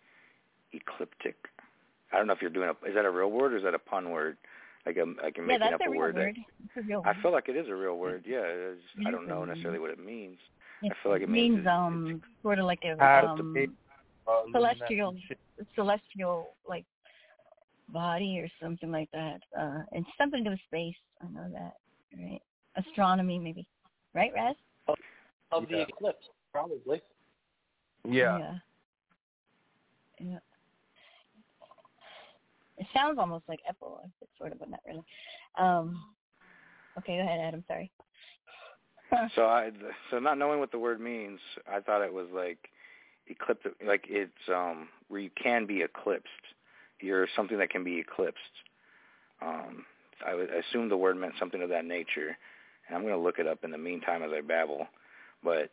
ecliptic. 0.72 1.36
I 2.12 2.18
don't 2.18 2.26
know 2.26 2.32
if 2.32 2.42
you're 2.42 2.50
doing 2.50 2.68
a 2.68 2.88
is 2.88 2.94
that 2.94 3.04
a 3.04 3.10
real 3.10 3.30
word 3.30 3.52
or 3.52 3.56
is 3.56 3.64
that 3.64 3.74
a 3.74 3.78
pun 3.78 4.10
word? 4.10 4.36
Like 4.86 4.96
I'm 4.98 5.16
like 5.22 5.36
I'm 5.38 5.46
yeah, 5.48 5.58
making 5.58 5.72
that's 5.72 5.74
up 5.74 5.80
a 5.82 5.84
a 5.88 5.90
real 5.90 5.98
word 6.00 6.14
word. 6.16 6.36
that 6.36 6.42
It's 6.64 6.76
a 6.76 6.82
real 6.88 7.02
I 7.04 7.14
feel 7.22 7.32
like 7.32 7.48
it 7.48 7.56
is 7.56 7.68
a 7.68 7.74
real 7.74 7.96
word. 7.96 8.24
Yeah, 8.26 8.42
it's, 8.44 8.80
I 9.06 9.10
don't 9.10 9.26
know 9.28 9.44
necessarily 9.44 9.78
what 9.78 9.90
it 9.90 10.04
means. 10.04 10.38
It 10.82 10.92
I 10.92 10.94
feel 11.02 11.12
like 11.12 11.22
it 11.22 11.28
means 11.28 11.56
means 11.56 11.66
um 11.66 12.22
sort 12.42 12.58
of 12.58 12.66
like 12.66 12.82
a 12.84 12.92
um 12.92 13.76
uh, 14.26 14.42
celestial 14.52 15.14
celestial 15.74 16.54
like 16.68 16.84
body 17.88 18.40
or 18.40 18.48
something 18.62 18.90
like 18.90 19.10
that. 19.12 19.40
Uh 19.58 19.82
it's 19.92 20.08
something 20.18 20.44
to 20.44 20.50
do 20.50 20.50
with 20.50 20.60
space. 20.66 20.96
I 21.22 21.28
know 21.28 21.48
that. 21.52 21.74
Right. 22.18 22.42
Astronomy 22.76 23.38
maybe. 23.38 23.66
Right, 24.14 24.32
Raz? 24.34 24.56
Of 25.52 25.68
the 25.68 25.78
Yeah. 25.78 25.84
eclipse, 25.88 26.28
probably. 26.52 27.00
Yeah. 28.04 28.38
Yeah. 28.38 28.54
Yeah. 30.20 30.38
It 32.78 32.86
sounds 32.94 33.18
almost 33.18 33.44
like 33.48 33.60
epileptic, 33.68 34.28
sort 34.38 34.52
of, 34.52 34.58
but 34.58 34.70
not 34.70 34.80
really. 34.86 35.04
Um, 35.58 36.02
okay, 36.98 37.16
go 37.16 37.22
ahead, 37.22 37.40
Adam. 37.40 37.64
Sorry. 37.66 37.90
So 39.34 39.44
I 39.44 39.70
so 40.10 40.18
not 40.18 40.38
knowing 40.38 40.58
what 40.58 40.72
the 40.72 40.78
word 40.78 40.98
means, 40.98 41.38
I 41.70 41.80
thought 41.80 42.02
it 42.02 42.12
was 42.12 42.28
like 42.34 42.70
eclipse 43.26 43.66
like 43.86 44.06
it's 44.08 44.32
um 44.48 44.88
where 45.08 45.20
you 45.20 45.30
can 45.40 45.66
be 45.66 45.82
eclipsed. 45.82 46.28
You're 47.00 47.28
something 47.36 47.58
that 47.58 47.70
can 47.70 47.84
be 47.84 47.98
eclipsed. 47.98 48.38
Um, 49.42 49.84
I, 50.24 50.32
assumed 50.60 50.90
the 50.90 50.96
word 50.96 51.16
meant 51.16 51.34
something 51.38 51.62
of 51.62 51.68
that 51.70 51.84
nature, 51.84 52.36
and 52.86 52.96
I'm 52.96 53.02
going 53.02 53.14
to 53.14 53.20
look 53.20 53.40
it 53.40 53.46
up 53.46 53.64
in 53.64 53.72
the 53.72 53.78
meantime 53.78 54.22
as 54.22 54.30
I 54.32 54.40
babble. 54.40 54.86
But 55.42 55.70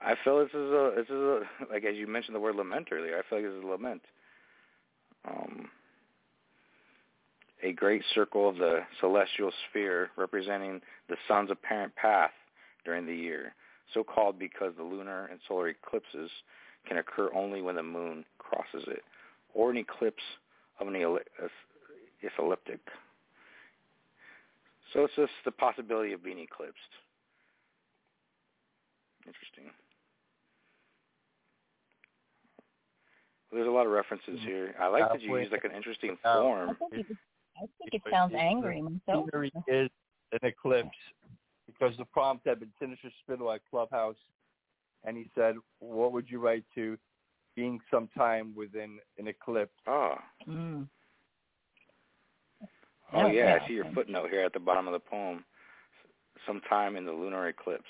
I 0.00 0.16
feel 0.24 0.40
this 0.40 0.48
is 0.48 0.54
a 0.54 0.92
this 0.96 1.06
is 1.06 1.12
a 1.12 1.40
like 1.70 1.84
as 1.84 1.96
you 1.96 2.06
mentioned 2.06 2.34
the 2.34 2.40
word 2.40 2.56
lament 2.56 2.88
earlier. 2.92 3.16
I 3.18 3.22
feel 3.28 3.38
like 3.38 3.48
this 3.48 3.58
is 3.58 3.64
a 3.64 3.68
lament. 3.68 4.02
Um, 5.26 5.70
a 7.64 7.72
great 7.72 8.02
circle 8.14 8.48
of 8.48 8.56
the 8.56 8.80
celestial 9.00 9.50
sphere 9.68 10.10
representing 10.16 10.80
the 11.08 11.16
sun's 11.26 11.50
apparent 11.50 11.96
path 11.96 12.30
during 12.84 13.06
the 13.06 13.14
year, 13.14 13.54
so 13.94 14.04
called 14.04 14.38
because 14.38 14.72
the 14.76 14.82
lunar 14.82 15.26
and 15.26 15.40
solar 15.48 15.68
eclipses 15.68 16.30
can 16.86 16.98
occur 16.98 17.30
only 17.34 17.62
when 17.62 17.74
the 17.74 17.82
moon 17.82 18.24
crosses 18.38 18.86
it, 18.86 19.02
or 19.54 19.70
an 19.70 19.78
eclipse 19.78 20.22
of 20.78 20.88
an 20.88 20.94
elli- 20.94 21.22
is 21.42 21.50
uh, 22.38 22.42
elliptic. 22.42 22.80
So 24.92 25.04
it's 25.04 25.14
just 25.16 25.32
the 25.46 25.50
possibility 25.50 26.12
of 26.12 26.22
being 26.22 26.38
eclipsed. 26.38 26.78
Interesting. 29.26 29.70
There's 33.50 33.66
a 33.66 33.70
lot 33.70 33.86
of 33.86 33.92
references 33.92 34.38
mm-hmm. 34.40 34.46
here. 34.46 34.74
I 34.78 34.88
like 34.88 35.08
that 35.10 35.22
you 35.22 35.38
use 35.38 35.48
like 35.50 35.64
an 35.64 35.72
interesting 35.72 36.18
out. 36.26 36.42
form. 36.42 36.76
I 37.56 37.60
think 37.78 37.94
it, 37.94 38.02
I 38.04 38.08
it 38.08 38.12
sounds 38.12 38.34
angry 38.36 38.82
myself. 38.82 39.26
Scenery 39.30 39.52
is 39.68 39.90
an 40.32 40.38
eclipse 40.42 40.88
because 41.66 41.96
the 41.98 42.04
prompt 42.04 42.46
had 42.46 42.60
been 42.60 42.72
Sinister 42.80 43.10
Spital 43.22 43.52
at 43.52 43.60
Clubhouse, 43.70 44.16
and 45.04 45.16
he 45.16 45.30
said, 45.34 45.56
"What 45.78 46.12
would 46.12 46.28
you 46.30 46.38
write 46.38 46.64
to 46.74 46.98
being 47.54 47.80
sometime 47.90 48.54
within 48.56 48.98
an 49.18 49.28
eclipse?" 49.28 49.74
Oh, 49.86 50.16
Mm. 50.46 50.88
oh 53.12 53.26
Yeah, 53.26 53.32
yeah, 53.32 53.44
yeah. 53.46 53.62
I 53.62 53.68
see 53.68 53.74
your 53.74 53.90
footnote 53.92 54.30
here 54.30 54.44
at 54.44 54.52
the 54.52 54.60
bottom 54.60 54.88
of 54.88 54.92
the 54.92 55.00
poem. 55.00 55.44
Sometime 56.46 56.96
in 56.96 57.04
the 57.06 57.12
lunar 57.12 57.48
eclipse. 57.48 57.84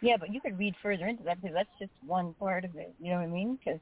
Yeah, 0.00 0.16
but 0.16 0.32
you 0.32 0.40
could 0.40 0.58
read 0.58 0.74
further 0.82 1.06
into 1.06 1.22
that 1.24 1.40
because 1.40 1.54
that's 1.54 1.78
just 1.78 1.92
one 2.04 2.34
part 2.34 2.64
of 2.64 2.74
it. 2.76 2.94
You 3.00 3.10
know 3.10 3.18
what 3.18 3.24
I 3.24 3.28
mean? 3.28 3.56
Because 3.56 3.80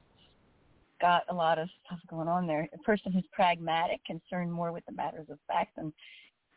got 1.01 1.23
a 1.29 1.35
lot 1.35 1.59
of 1.59 1.69
stuff 1.85 1.99
going 2.09 2.29
on 2.29 2.47
there. 2.47 2.69
A 2.75 2.79
person 2.79 3.13
who's 3.13 3.27
pragmatic, 3.33 4.05
concerned 4.05 4.53
more 4.53 4.73
with 4.73 4.85
the 4.87 4.93
matters 4.93 5.27
of 5.31 5.39
fact 5.47 5.77
than 5.77 5.93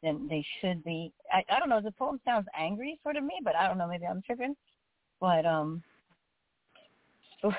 than 0.02 0.28
they 0.28 0.46
should 0.60 0.84
be. 0.84 1.12
I 1.32 1.44
I 1.50 1.60
don't 1.60 1.70
know. 1.70 1.82
The 1.82 1.92
poem 1.92 2.20
sounds 2.26 2.48
angry 2.58 3.00
sort 3.04 3.18
of 3.18 3.24
me, 3.24 3.40
but 3.44 3.56
I 3.56 3.68
don't 3.68 3.78
know. 3.78 3.88
Maybe 3.88 4.06
I'm 4.06 4.22
tripping. 4.22 4.56
But 5.20 5.46
um. 5.46 5.84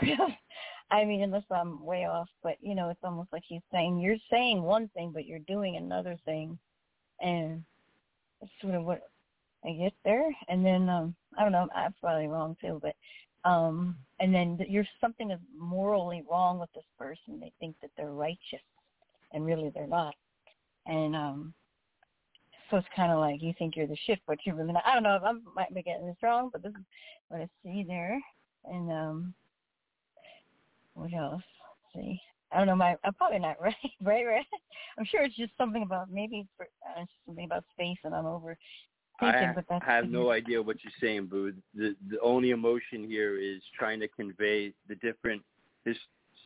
I 0.92 1.04
mean, 1.04 1.22
unless 1.22 1.44
I'm 1.50 1.84
way 1.84 2.04
off, 2.04 2.28
but 2.42 2.56
you 2.60 2.74
know, 2.74 2.90
it's 2.90 3.00
almost 3.04 3.32
like 3.32 3.44
he's 3.46 3.62
saying 3.72 4.00
you're 4.00 4.16
saying 4.30 4.60
one 4.60 4.88
thing, 4.88 5.12
but 5.12 5.24
you're 5.24 5.38
doing 5.40 5.76
another 5.76 6.18
thing, 6.24 6.58
and 7.20 7.62
that's 8.40 8.52
sort 8.60 8.74
of 8.74 8.84
what 8.84 9.02
I 9.64 9.72
get 9.72 9.92
there. 10.04 10.28
And 10.48 10.64
then 10.64 10.88
um 10.88 11.14
I 11.38 11.42
don't 11.42 11.52
know, 11.52 11.68
I'm 11.74 11.94
probably 12.00 12.28
wrong 12.28 12.56
too, 12.60 12.80
but 12.82 12.94
um 13.48 13.96
and 14.20 14.34
then 14.34 14.58
th- 14.58 14.70
you're 14.70 14.86
something 15.00 15.30
is 15.30 15.40
morally 15.58 16.22
wrong 16.30 16.58
with 16.58 16.72
this 16.74 16.84
person. 16.98 17.40
They 17.40 17.52
think 17.58 17.76
that 17.80 17.90
they're 17.96 18.12
righteous 18.12 18.60
and 19.32 19.44
really 19.44 19.70
they're 19.74 19.86
not. 19.86 20.14
And 20.86 21.16
um 21.16 21.54
so 22.70 22.76
it's 22.76 22.86
kind 22.94 23.10
of 23.10 23.18
like 23.18 23.42
you 23.42 23.52
think 23.58 23.74
you're 23.74 23.88
the 23.88 23.96
shit, 24.06 24.20
but 24.28 24.38
you're 24.44 24.54
really 24.54 24.72
not. 24.72 24.84
I 24.86 24.94
don't 24.94 25.02
know 25.02 25.16
if 25.16 25.22
I 25.24 25.32
might 25.56 25.74
be 25.74 25.82
getting 25.82 26.06
this 26.06 26.22
wrong, 26.22 26.50
but 26.52 26.62
this 26.62 26.70
is 26.72 26.84
what 27.28 27.40
I 27.40 27.48
see 27.64 27.84
there. 27.86 28.20
And 28.64 28.92
um 28.92 29.34
what 30.94 31.12
else? 31.14 31.42
Let's 31.94 32.06
see. 32.06 32.20
I 32.52 32.58
don't 32.58 32.66
know. 32.66 32.76
My 32.76 32.96
I'm 33.04 33.14
probably 33.14 33.38
not 33.38 33.56
right. 33.60 33.74
Right, 34.02 34.26
right. 34.26 34.46
I'm 34.98 35.04
sure 35.04 35.22
it's 35.22 35.36
just 35.36 35.52
something 35.56 35.82
about 35.82 36.10
maybe 36.10 36.46
for, 36.56 36.66
uh, 36.96 37.04
something 37.26 37.44
about 37.44 37.64
space, 37.72 37.98
and 38.04 38.14
I'm 38.14 38.26
over 38.26 38.56
thinking. 39.20 39.80
I 39.86 39.92
have 39.94 40.08
no 40.08 40.30
idea 40.30 40.60
what 40.62 40.76
you're 40.82 40.92
saying, 41.00 41.26
Boo. 41.26 41.52
The 41.74 41.94
the 42.10 42.18
only 42.20 42.50
emotion 42.50 43.04
here 43.06 43.38
is 43.38 43.60
trying 43.78 44.00
to 44.00 44.08
convey 44.08 44.72
the 44.88 44.94
different 44.96 45.42
his, 45.84 45.96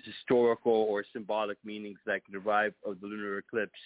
historical 0.05 0.73
or 0.73 1.05
symbolic 1.13 1.57
meanings 1.65 1.99
that 2.07 2.25
can 2.25 2.35
derive 2.35 2.75
of 2.85 3.01
the 3.01 3.07
lunar 3.07 3.39
eclipse 3.39 3.79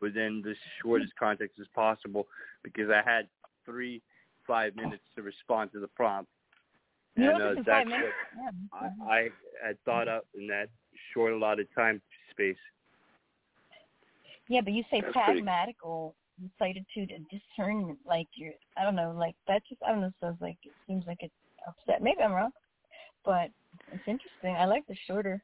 within 0.00 0.42
the 0.44 0.54
shortest 0.82 1.12
context 1.18 1.58
as 1.60 1.66
possible. 1.74 2.26
Because 2.62 2.90
I 2.90 3.02
had 3.08 3.28
three 3.64 4.02
five 4.46 4.74
minutes 4.76 5.02
to 5.16 5.22
respond 5.22 5.70
to 5.72 5.78
the 5.80 5.86
prompt, 5.88 6.28
You 7.16 7.30
and 7.30 7.42
uh, 7.42 7.62
that's 7.64 7.88
what 7.88 8.00
Yeah. 8.36 8.50
I, 9.08 9.14
I 9.14 9.28
had 9.64 9.82
thought 9.84 10.08
up 10.08 10.26
in 10.36 10.46
that 10.48 10.68
short 11.14 11.32
allotted 11.32 11.68
time 11.74 12.02
space. 12.30 12.56
Yeah, 14.48 14.60
but 14.60 14.72
you 14.72 14.82
say 14.90 15.00
That's 15.00 15.12
pretty- 15.12 15.32
pragmatical 15.40 16.14
platitude 16.58 17.10
and 17.10 17.26
discernment, 17.28 17.98
like 18.06 18.28
you're, 18.34 18.52
I 18.76 18.84
don't 18.84 18.96
know, 18.96 19.14
like 19.16 19.34
that 19.48 19.62
just, 19.68 19.82
I 19.86 19.90
don't 19.90 20.00
know, 20.00 20.12
sounds 20.20 20.40
like, 20.40 20.58
it 20.64 20.72
seems 20.86 21.04
like 21.06 21.18
it's 21.20 21.32
upset. 21.66 22.02
Maybe 22.02 22.20
I'm 22.22 22.32
wrong, 22.32 22.50
but 23.24 23.50
it's 23.92 24.06
interesting. 24.06 24.56
I 24.56 24.64
like 24.64 24.86
the 24.86 24.96
shorter, 25.06 25.42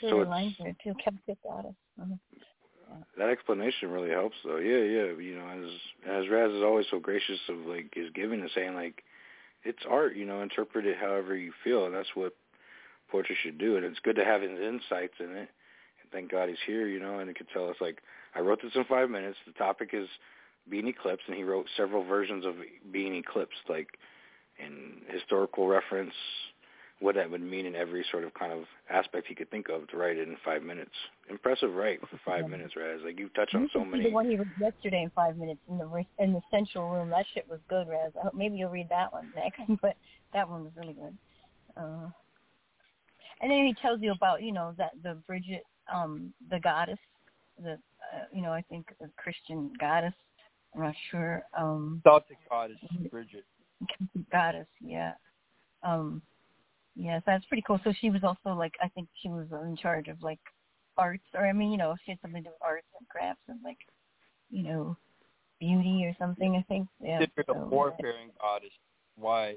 shorter 0.00 0.22
it's- 0.22 0.30
lines 0.30 0.54
there 0.58 0.76
too. 0.82 0.94
Kept 1.02 1.16
it 1.28 1.38
out 1.50 1.66
of. 1.66 1.74
Uh-huh. 2.00 2.14
That 3.16 3.28
explanation 3.28 3.90
really 3.90 4.10
helps, 4.10 4.36
though. 4.44 4.56
Yeah, 4.56 4.78
yeah. 4.78 5.12
You 5.16 5.36
know, 5.38 5.46
as 5.46 6.24
as 6.24 6.28
Raz 6.28 6.50
is 6.50 6.62
always 6.64 6.86
so 6.90 6.98
gracious 6.98 7.38
of 7.48 7.58
like 7.66 7.94
his 7.94 8.10
giving 8.14 8.40
and 8.40 8.50
saying 8.52 8.74
like, 8.74 9.04
it's 9.62 9.84
art. 9.88 10.16
You 10.16 10.24
know, 10.24 10.42
interpret 10.42 10.86
it 10.86 10.96
however 11.00 11.36
you 11.36 11.52
feel, 11.62 11.86
and 11.86 11.94
that's 11.94 12.08
what 12.14 12.34
poetry 13.08 13.36
should 13.42 13.58
do. 13.58 13.76
And 13.76 13.84
it's 13.84 14.00
good 14.00 14.16
to 14.16 14.24
have 14.24 14.42
his 14.42 14.58
insights 14.58 15.14
in 15.20 15.36
it. 15.36 15.50
Thank 16.12 16.30
God 16.30 16.48
he's 16.48 16.58
here. 16.66 16.86
You 16.86 17.00
know, 17.00 17.18
and 17.18 17.28
he 17.28 17.34
could 17.34 17.48
tell 17.52 17.68
us 17.68 17.76
like, 17.80 17.98
I 18.34 18.40
wrote 18.40 18.60
this 18.62 18.72
in 18.74 18.84
five 18.84 19.10
minutes. 19.10 19.38
The 19.46 19.52
topic 19.52 19.90
is 19.92 20.08
being 20.68 20.88
eclipsed, 20.88 21.24
and 21.26 21.36
he 21.36 21.44
wrote 21.44 21.66
several 21.76 22.04
versions 22.04 22.44
of 22.44 22.54
being 22.92 23.14
eclipsed, 23.14 23.68
like 23.68 23.88
in 24.58 25.02
historical 25.08 25.66
reference, 25.66 26.14
what 27.00 27.14
that 27.14 27.30
would 27.30 27.40
mean 27.40 27.64
in 27.64 27.74
every 27.74 28.04
sort 28.10 28.24
of 28.24 28.34
kind 28.34 28.52
of 28.52 28.64
aspect 28.90 29.26
he 29.26 29.34
could 29.34 29.50
think 29.50 29.68
of 29.70 29.88
to 29.88 29.96
write 29.96 30.18
it 30.18 30.28
in 30.28 30.36
five 30.44 30.62
minutes. 30.62 30.90
Impressive, 31.30 31.74
right? 31.74 31.98
For 32.00 32.20
five 32.24 32.48
minutes, 32.48 32.74
Raz. 32.76 33.00
Like 33.02 33.18
you 33.18 33.30
touch 33.30 33.54
on 33.54 33.62
You 33.62 33.68
so 33.72 33.78
should 33.80 33.86
see 33.86 33.90
many. 33.90 34.04
The 34.04 34.10
one 34.10 34.28
he 34.28 34.36
read 34.36 34.50
yesterday 34.60 35.02
in 35.02 35.10
five 35.10 35.38
minutes 35.38 35.60
in 35.68 35.78
the 35.78 35.86
re- 35.86 36.08
in 36.18 36.34
the 36.34 36.42
central 36.50 36.90
room. 36.90 37.08
That 37.08 37.24
shit 37.32 37.48
was 37.48 37.58
good, 37.70 37.88
Raz. 37.88 38.12
I 38.18 38.24
hope 38.24 38.34
maybe 38.34 38.56
you'll 38.56 38.70
read 38.70 38.88
that 38.90 39.12
one 39.12 39.32
next, 39.34 39.60
but 39.82 39.96
that 40.34 40.48
one 40.48 40.64
was 40.64 40.72
really 40.76 40.92
good. 40.92 41.16
Uh, 41.76 42.10
and 43.40 43.50
then 43.50 43.64
he 43.64 43.74
tells 43.80 44.02
you 44.02 44.12
about 44.12 44.42
you 44.42 44.52
know 44.52 44.74
that 44.76 44.92
the 45.02 45.14
Bridget, 45.26 45.64
um, 45.92 46.32
the 46.50 46.58
goddess, 46.60 46.98
the 47.62 47.72
uh, 47.72 48.24
you 48.32 48.42
know 48.42 48.52
I 48.52 48.62
think 48.62 48.86
a 49.02 49.08
Christian 49.20 49.72
goddess. 49.78 50.14
I'm 50.74 50.82
not 50.82 50.94
sure. 51.10 51.42
Um, 51.56 52.00
Celtic 52.04 52.38
goddess 52.48 52.78
Bridget. 53.10 53.44
goddess, 54.30 54.68
yeah. 54.80 55.14
Um, 55.82 56.22
yes, 56.94 57.22
that's 57.26 57.44
pretty 57.46 57.64
cool. 57.66 57.80
So 57.82 57.92
she 58.00 58.10
was 58.10 58.22
also 58.22 58.56
like 58.56 58.74
I 58.82 58.88
think 58.88 59.08
she 59.22 59.28
was 59.28 59.46
in 59.64 59.76
charge 59.76 60.08
of 60.08 60.22
like 60.22 60.38
arts, 60.96 61.24
or 61.34 61.46
I 61.46 61.52
mean 61.52 61.72
you 61.72 61.78
know 61.78 61.96
she 62.04 62.12
had 62.12 62.20
something 62.22 62.42
to 62.42 62.48
do 62.48 62.52
with 62.52 62.62
arts 62.62 62.86
and 62.98 63.08
crafts 63.08 63.42
and 63.48 63.58
like 63.64 63.78
you 64.50 64.62
know 64.62 64.96
beauty 65.58 66.04
or 66.04 66.14
something. 66.18 66.56
I 66.56 66.62
think. 66.68 66.88
Yeah. 67.02 67.18
Considered 67.18 67.48
a 67.48 67.54
so- 67.54 67.68
warfaring 67.70 68.30
goddess. 68.40 68.70
Why 69.16 69.56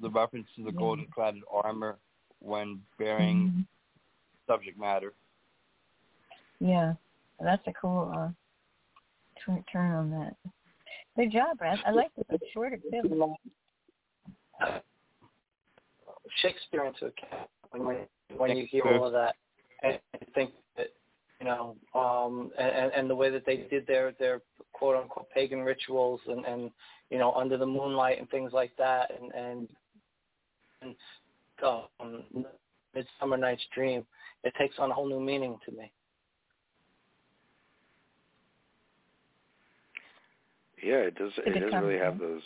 the 0.00 0.10
reference 0.10 0.46
to 0.56 0.64
the 0.64 0.72
golden 0.72 1.06
cladded 1.16 1.40
armor 1.50 1.98
when 2.40 2.82
bearing 2.98 3.50
Mhm. 3.50 3.66
subject 4.46 4.78
matter. 4.78 5.14
Yeah, 6.60 6.94
that's 7.40 7.66
a 7.66 7.72
cool 7.72 8.12
uh, 8.14 8.28
turn, 9.44 9.64
turn 9.72 9.92
on 9.92 10.10
that. 10.10 10.36
Good 11.16 11.32
job, 11.32 11.58
Brad. 11.58 11.78
I 11.86 11.90
like 11.90 12.10
the 12.28 12.38
shorter 12.52 12.78
too. 12.90 13.34
Shakespeare 16.42 16.84
into 16.84 17.06
account 17.06 17.48
when 17.72 18.06
when, 18.36 18.56
you 18.56 18.66
hear 18.70 18.84
all 18.84 19.06
of 19.06 19.12
that 19.12 19.34
and 19.82 19.98
think 20.34 20.52
that 20.76 20.88
you 21.40 21.46
know 21.46 21.76
um 21.94 22.50
and 22.58 22.92
and 22.92 23.10
the 23.10 23.14
way 23.14 23.30
that 23.30 23.44
they 23.46 23.66
did 23.70 23.86
their 23.86 24.12
their 24.18 24.40
quote 24.72 24.96
unquote 24.96 25.28
pagan 25.30 25.60
rituals 25.60 26.20
and 26.28 26.44
and 26.44 26.70
you 27.10 27.18
know 27.18 27.32
under 27.32 27.56
the 27.56 27.66
moonlight 27.66 28.18
and 28.18 28.30
things 28.30 28.52
like 28.52 28.72
that 28.78 29.10
and 29.10 29.32
and, 29.34 29.68
and 30.82 30.94
um 31.98 32.44
midsummer 32.94 33.36
night's 33.36 33.62
dream 33.74 34.04
it 34.44 34.52
takes 34.58 34.76
on 34.78 34.90
a 34.90 34.94
whole 34.94 35.08
new 35.08 35.20
meaning 35.20 35.58
to 35.64 35.72
me 35.72 35.90
Yeah, 40.82 40.96
it 40.96 41.16
does. 41.16 41.32
It's 41.38 41.56
a 41.56 41.66
It 41.66 41.70
does 41.70 41.82
really 41.82 41.98
have 41.98 42.18
those 42.18 42.42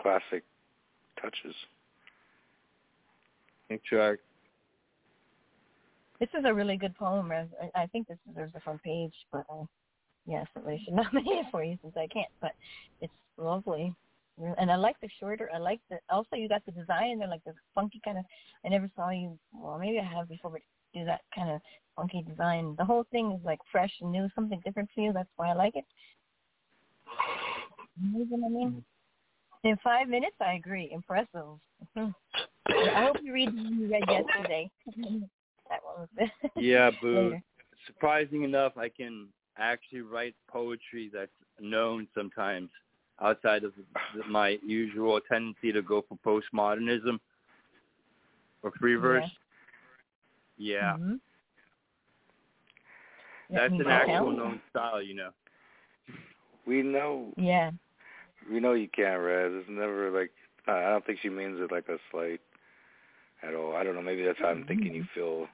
classic 0.00 0.44
touches. 1.20 1.54
Exactly. 3.68 4.18
This 6.20 6.28
is 6.38 6.44
a 6.46 6.54
really 6.54 6.76
good 6.76 6.94
poem, 6.96 7.30
I, 7.30 7.46
I 7.74 7.86
think 7.88 8.08
this 8.08 8.16
deserves 8.26 8.54
a 8.54 8.60
front 8.60 8.82
page, 8.82 9.12
but 9.30 9.44
uh, 9.50 9.64
yes, 10.26 10.46
I 10.56 10.80
should 10.82 10.94
nominate 10.94 11.26
it 11.26 11.46
for 11.50 11.62
you 11.62 11.76
since 11.82 11.94
I 11.96 12.06
can't. 12.06 12.30
But 12.40 12.52
it's 13.02 13.12
lovely, 13.36 13.92
and 14.38 14.70
I 14.70 14.76
like 14.76 14.98
the 15.00 15.10
shorter. 15.20 15.50
I 15.54 15.58
like 15.58 15.80
the 15.90 15.98
also 16.08 16.36
you 16.36 16.48
got 16.48 16.64
the 16.64 16.72
design 16.72 17.10
in 17.10 17.18
there, 17.18 17.28
like 17.28 17.44
this 17.44 17.54
funky 17.74 18.00
kind 18.02 18.16
of. 18.16 18.24
I 18.64 18.68
never 18.68 18.88
saw 18.96 19.10
you. 19.10 19.38
Well, 19.52 19.78
maybe 19.78 19.98
I 19.98 20.04
have 20.04 20.28
before, 20.28 20.50
but 20.50 20.62
do 20.94 21.04
that 21.04 21.20
kind 21.34 21.50
of 21.50 21.60
funky 21.96 22.22
design. 22.22 22.74
The 22.78 22.84
whole 22.84 23.04
thing 23.10 23.32
is 23.32 23.44
like 23.44 23.58
fresh 23.70 23.92
and 24.00 24.10
new, 24.10 24.28
something 24.34 24.60
different 24.64 24.88
for 24.94 25.02
you. 25.02 25.12
That's 25.12 25.28
why 25.36 25.50
I 25.50 25.54
like 25.54 25.76
it. 25.76 25.84
You 28.00 28.18
know 28.18 28.36
what 28.36 28.46
I 28.46 28.48
mean? 28.48 28.84
In 29.64 29.76
five 29.82 30.08
minutes, 30.08 30.36
I 30.40 30.54
agree. 30.54 30.90
Impressive. 30.92 31.58
I 31.96 33.04
hope 33.04 33.16
you 33.22 33.32
read 33.32 33.52
the 33.52 33.56
one 33.56 33.78
you 33.80 33.90
read 33.90 34.04
yesterday. 34.08 34.70
that 35.68 35.80
one 35.82 36.08
was. 36.16 36.28
Yeah, 36.56 36.90
boo. 37.00 37.16
Later. 37.16 37.42
Surprising 37.86 38.42
enough, 38.42 38.76
I 38.76 38.88
can 38.88 39.28
actually 39.58 40.02
write 40.02 40.34
poetry 40.48 41.10
that's 41.12 41.30
known 41.60 42.06
sometimes 42.14 42.70
outside 43.20 43.64
of 43.64 43.72
my 44.28 44.58
usual 44.64 45.20
tendency 45.28 45.72
to 45.72 45.82
go 45.82 46.04
for 46.08 46.18
postmodernism 46.24 47.18
or 48.62 48.72
free 48.78 48.96
verse. 48.96 49.24
Yeah, 50.58 50.96
Mhm. 50.96 51.20
that's 53.50 53.72
an 53.74 53.86
actual 53.88 54.30
known 54.32 54.60
style, 54.70 55.02
you 55.02 55.14
know. 55.14 55.32
We 56.66 56.82
know. 56.82 57.32
Yeah. 57.36 57.70
We 58.50 58.60
know 58.60 58.72
you 58.74 58.88
can't, 58.88 59.20
Raz. 59.22 59.50
It's 59.54 59.68
never 59.68 60.10
like. 60.10 60.30
I 60.66 60.84
I 60.84 60.90
don't 60.90 61.04
think 61.06 61.18
she 61.22 61.28
means 61.28 61.58
it 61.60 61.70
like 61.72 61.88
a 61.88 61.98
slight 62.10 62.40
at 63.42 63.54
all. 63.54 63.74
I 63.76 63.84
don't 63.84 63.94
know. 63.94 64.02
Maybe 64.02 64.24
that's 64.24 64.38
how 64.38 64.48
I'm 64.48 64.64
thinking 64.66 64.94
you 64.94 65.04
feel. 65.14 65.46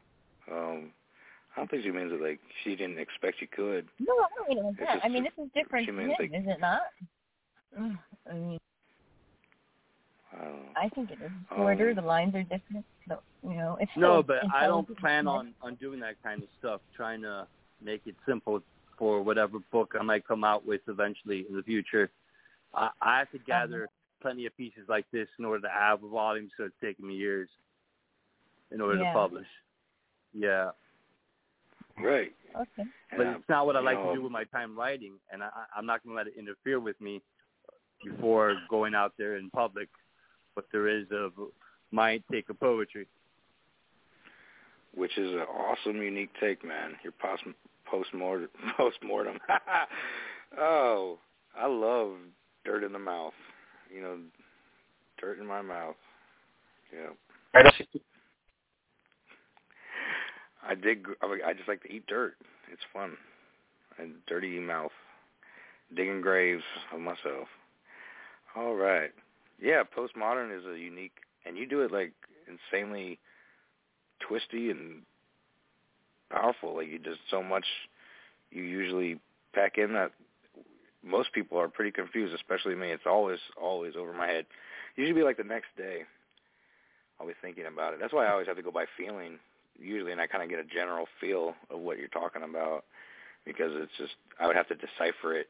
Um 0.51 0.91
I 1.55 1.61
don't 1.61 1.71
think 1.71 1.85
she 1.85 1.91
means 1.91 2.13
it 2.13 2.21
like 2.23 2.41
she 2.65 2.75
didn't 2.77 2.99
expect 2.99 3.41
you 3.41 3.47
could. 3.49 3.87
No, 4.01 4.13
I 4.15 4.27
don't 4.37 4.49
mean 4.49 4.59
it 4.59 4.65
like 4.65 4.75
It's 4.79 4.81
that. 4.87 4.95
just 4.95 5.05
I 5.05 5.09
mean, 5.09 5.25
this 5.25 5.33
is 5.39 5.51
different 5.55 5.87
she 5.87 5.93
means, 5.93 6.11
him, 6.13 6.17
like- 6.19 6.41
is 6.41 6.47
it 6.49 6.61
not? 6.61 6.81
I 8.31 8.35
mean, 8.35 8.59
I 10.33 10.45
don't 10.45 10.53
know. 10.57 10.63
I 10.77 10.89
think 10.91 11.11
it 11.11 11.19
is 11.23 11.31
shorter. 11.55 11.91
Um, 11.91 11.97
the 11.97 12.03
lines 12.03 12.35
are 12.35 12.43
different. 12.43 12.85
So, 13.09 13.19
you 13.43 13.55
know, 13.55 13.77
it's 13.81 13.91
No, 13.97 14.23
still 14.23 14.23
but 14.23 14.55
I 14.55 14.67
don't 14.67 14.99
plan 14.99 15.27
on 15.27 15.55
on 15.63 15.75
doing 15.77 16.01
that 16.01 16.23
kind 16.23 16.43
of 16.43 16.49
stuff. 16.59 16.81
Trying 16.97 17.23
to 17.23 17.47
make 17.83 18.03
it 18.07 18.15
simple 18.27 18.63
for 18.99 19.23
whatever 19.23 19.59
book 19.71 19.95
I 19.99 20.03
might 20.03 20.27
come 20.27 20.45
out 20.45 20.67
with 20.67 20.81
eventually 20.89 21.45
in 21.49 21.57
the 21.57 21.63
future. 21.63 22.11
I, 22.75 22.91
I 23.01 23.19
have 23.19 23.31
to 23.33 23.39
um, 23.39 23.45
gather 23.47 23.89
plenty 24.21 24.47
of 24.47 24.57
pieces 24.57 24.85
like 24.89 25.05
this 25.13 25.29
in 25.39 25.45
order 25.45 25.63
to 25.63 25.73
have 25.73 26.03
a 26.05 26.09
volume, 26.09 26.49
so 26.57 26.65
it's 26.65 26.75
taking 26.83 27.07
me 27.09 27.15
years 27.15 27.49
in 28.71 28.81
order 28.81 29.03
Yeah. 29.03 29.13
to 29.13 29.19
publish. 29.19 29.47
Yeah, 30.33 30.71
Right. 31.99 32.33
Okay. 32.57 32.89
but 33.17 33.23
Yeah, 33.25 33.37
it's 33.37 33.49
not 33.49 33.67
what 33.67 33.77
I 33.77 33.81
like 33.81 33.99
know, 33.99 34.11
to 34.11 34.17
do 34.17 34.23
with 34.23 34.33
my 34.33 34.45
time 34.45 34.77
writing, 34.79 35.15
and 35.31 35.43
I, 35.43 35.47
I- 35.49 35.79
I'm 35.79 35.85
not 35.87 36.03
going 36.03 36.15
to 36.15 36.17
let 36.17 36.27
it 36.27 36.35
interfere 36.39 36.81
with 36.81 36.99
me 37.01 37.21
before 38.05 38.57
going 38.71 38.95
out 38.95 39.13
there 39.19 39.37
in 39.37 39.51
public. 39.51 39.89
What 40.55 40.67
there 40.73 40.89
is 40.89 41.07
of 41.13 41.33
my 41.91 42.23
take 42.31 42.49
of 42.51 42.59
poetry. 42.61 43.07
Which 44.95 45.17
is 45.17 45.33
an 45.33 45.41
awesome, 45.41 45.97
unique 46.03 46.31
take, 46.41 46.65
man. 46.65 46.93
Your 47.03 47.13
post 47.21 47.43
postmortem. 47.87 48.49
Postmortem. 48.77 49.39
oh, 50.59 51.19
I 51.57 51.67
love 51.67 52.17
dirt 52.65 52.85
in 52.85 52.93
the 52.93 52.99
mouth. 52.99 53.35
You 53.95 54.03
know, 54.03 54.19
dirt 55.21 55.39
in 55.39 55.47
my 55.47 55.63
mouth. 55.63 55.97
Yeah. 56.93 57.63
I 60.67 60.75
dig. 60.75 61.07
I 61.21 61.27
like- 61.27 61.43
I 61.43 61.53
just 61.53 61.69
like 61.69 61.83
to 61.83 61.93
eat 61.93 62.07
dirt. 62.07 62.37
It's 62.71 62.83
fun. 62.93 63.17
And 63.99 64.25
dirty 64.27 64.59
mouth, 64.59 64.93
digging 65.95 66.23
graves 66.23 66.65
of 66.93 67.01
myself. 67.01 67.49
All 68.55 68.75
right. 68.75 69.13
Yeah, 69.61 69.83
postmodern 69.85 70.57
is 70.57 70.65
a 70.65 70.79
unique, 70.79 71.17
and 71.45 71.57
you 71.57 71.67
do 71.67 71.83
it 71.83 71.93
like 71.93 72.13
insanely 72.49 73.19
twisty 74.21 74.71
and 74.71 75.03
powerful. 76.31 76.75
Like 76.77 76.89
you 76.89 76.99
just 76.99 77.21
so 77.31 77.43
much. 77.43 77.67
You 78.51 78.63
usually 78.63 79.19
pack 79.55 79.79
in 79.79 79.93
that 79.95 80.13
most 81.05 81.33
people 81.33 81.59
are 81.59 81.69
pretty 81.69 81.91
confused, 81.91 82.35
especially 82.35 82.75
me. 82.75 82.91
It's 82.91 83.07
always 83.07 83.39
always 83.61 83.95
over 83.97 84.13
my 84.13 84.27
head. 84.27 84.47
Usually 84.97 85.21
be 85.21 85.25
like 85.25 85.37
the 85.37 85.45
next 85.45 85.69
day. 85.77 86.03
I'll 87.21 87.27
be 87.27 87.35
thinking 87.41 87.67
about 87.67 87.95
it. 87.95 88.01
That's 88.01 88.13
why 88.13 88.27
I 88.27 88.33
always 88.33 88.47
have 88.47 88.57
to 88.57 88.63
go 88.63 88.71
by 88.71 88.85
feeling 88.97 89.39
usually, 89.79 90.13
and 90.13 90.21
I 90.21 90.27
kind 90.27 90.43
of 90.43 90.51
get 90.51 90.59
a 90.59 90.65
general 90.65 91.07
feel 91.21 91.55
of 91.71 91.81
what 91.81 91.99
you're 91.99 92.09
talking 92.09 92.43
about 92.43 92.85
because 93.45 93.73
it's 93.75 93.93
just 93.99 94.13
I 94.41 94.47
would 94.47 94.57
have 94.57 94.69
to 94.69 94.75
decipher 94.75 95.35
it. 95.35 95.49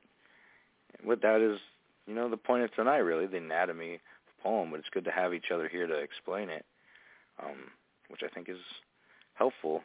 What 1.02 1.22
that 1.22 1.40
is, 1.40 1.58
you 2.06 2.14
know, 2.14 2.28
the 2.28 2.36
point 2.36 2.64
of 2.64 2.74
tonight 2.74 2.98
really, 2.98 3.26
the 3.26 3.38
anatomy 3.38 3.94
of 3.94 4.42
poem. 4.42 4.70
But 4.70 4.80
it's 4.80 4.88
good 4.90 5.04
to 5.04 5.10
have 5.10 5.34
each 5.34 5.50
other 5.52 5.68
here 5.68 5.86
to 5.86 5.94
explain 5.94 6.48
it, 6.48 6.64
um, 7.42 7.70
which 8.08 8.22
I 8.24 8.28
think 8.28 8.48
is 8.48 8.58
helpful. 9.34 9.82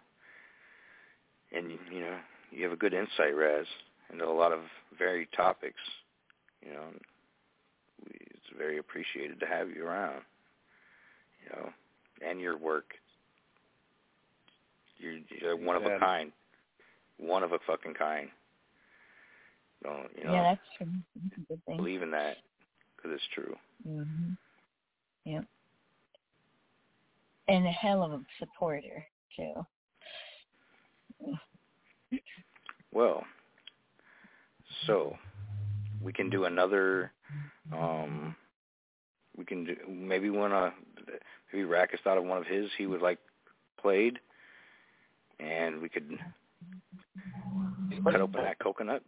And 1.53 1.71
you 1.91 2.01
know, 2.01 2.17
you 2.51 2.63
have 2.63 2.73
a 2.73 2.77
good 2.77 2.93
insight, 2.93 3.35
Raz, 3.35 3.65
into 4.11 4.25
a 4.25 4.31
lot 4.31 4.51
of 4.51 4.59
varied 4.97 5.27
topics. 5.35 5.79
You 6.65 6.73
know, 6.73 6.85
it's 8.09 8.57
very 8.57 8.77
appreciated 8.77 9.39
to 9.39 9.45
have 9.45 9.69
you 9.69 9.85
around. 9.85 10.21
You 11.43 11.55
know, 11.55 11.69
and 12.27 12.41
your 12.41 12.57
work. 12.57 12.93
You're, 14.97 15.19
you're 15.39 15.55
one 15.55 15.75
of 15.75 15.83
a 15.83 15.99
kind. 15.99 16.31
One 17.17 17.43
of 17.43 17.51
a 17.51 17.59
fucking 17.67 17.93
kind. 17.93 18.29
Don't 19.83 20.09
you 20.17 20.23
know? 20.23 20.33
yeah, 20.33 20.43
that's 20.43 20.61
true. 20.77 20.87
That's 21.15 21.37
a 21.37 21.53
good 21.53 21.65
thing. 21.65 21.77
believe 21.77 22.01
in 22.01 22.11
that 22.11 22.37
because 22.95 23.11
it's 23.13 23.27
true. 23.33 23.55
hmm 23.85 24.33
Yep. 25.25 25.45
And 27.49 27.65
a 27.65 27.71
hell 27.71 28.03
of 28.03 28.11
a 28.11 28.21
supporter 28.39 29.05
too. 29.35 29.53
Well, 32.91 33.23
so 34.85 35.17
we 36.01 36.13
can 36.13 36.29
do 36.29 36.45
another. 36.45 37.11
Um, 37.73 38.35
we 39.35 39.45
can 39.45 39.65
do 39.65 39.75
maybe 39.87 40.29
one. 40.29 40.51
Uh, 40.51 40.71
maybe 41.51 41.65
Rackus 41.65 42.01
thought 42.03 42.17
of 42.17 42.23
one 42.23 42.37
of 42.37 42.45
his 42.45 42.69
he 42.77 42.85
would 42.85 43.01
like 43.01 43.19
played, 43.79 44.19
and 45.39 45.81
we 45.81 45.89
could 45.89 46.17
cut 48.03 48.15
open 48.15 48.43
that 48.43 48.59
coconut. 48.59 49.03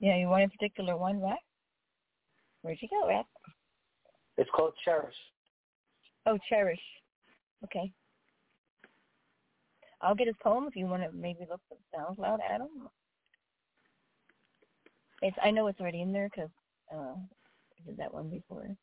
Yeah, 0.00 0.16
you 0.16 0.26
want 0.26 0.44
a 0.44 0.48
particular 0.48 0.96
one, 0.96 1.20
Rack? 1.22 1.38
Where'd 2.62 2.78
you 2.80 2.88
go, 2.88 3.08
Rack? 3.08 3.26
It's 4.36 4.50
called 4.54 4.72
Cherish. 4.84 5.14
Oh, 6.26 6.38
Cherish. 6.48 6.80
Okay. 7.64 7.92
I'll 10.02 10.14
get 10.14 10.26
his 10.26 10.36
poem 10.42 10.66
if 10.66 10.76
you 10.76 10.86
want 10.86 11.02
to 11.04 11.12
maybe 11.12 11.46
look 11.50 11.60
at 11.70 11.78
SoundCloud 11.98 12.40
him. 12.42 12.88
It's 15.22 15.36
I 15.42 15.50
know 15.50 15.68
it's 15.68 15.80
already 15.80 16.02
in 16.02 16.12
there 16.12 16.28
'cause 16.30 16.50
uh, 16.92 17.14
I 17.16 17.86
did 17.86 17.96
that 17.98 18.12
one 18.12 18.30
before. 18.30 18.76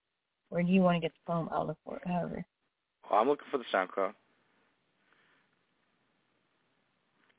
Or 0.52 0.64
do 0.64 0.72
you 0.72 0.82
want 0.82 0.96
to 0.96 1.02
get 1.02 1.14
the 1.14 1.32
poem? 1.32 1.50
I'll 1.52 1.68
look 1.68 1.78
for 1.86 1.98
it. 1.98 2.08
However. 2.08 2.46
Well, 3.10 3.20
I'm 3.22 3.28
looking 3.28 3.48
for 3.52 3.58
the 3.58 3.66
SoundCloud. 3.74 4.14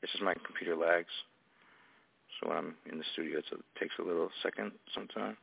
It's 0.03 0.12
just 0.12 0.24
my 0.24 0.35
computer 0.47 0.76
lags. 0.76 1.09
So 2.41 2.49
when 2.49 2.59
I'm 2.59 2.76
in 2.91 2.99
the 2.99 3.05
studio, 3.12 3.39
it 3.39 3.45
takes 3.81 3.95
a 3.99 4.03
little 4.03 4.31
second 4.43 4.72
sometimes. 4.95 5.37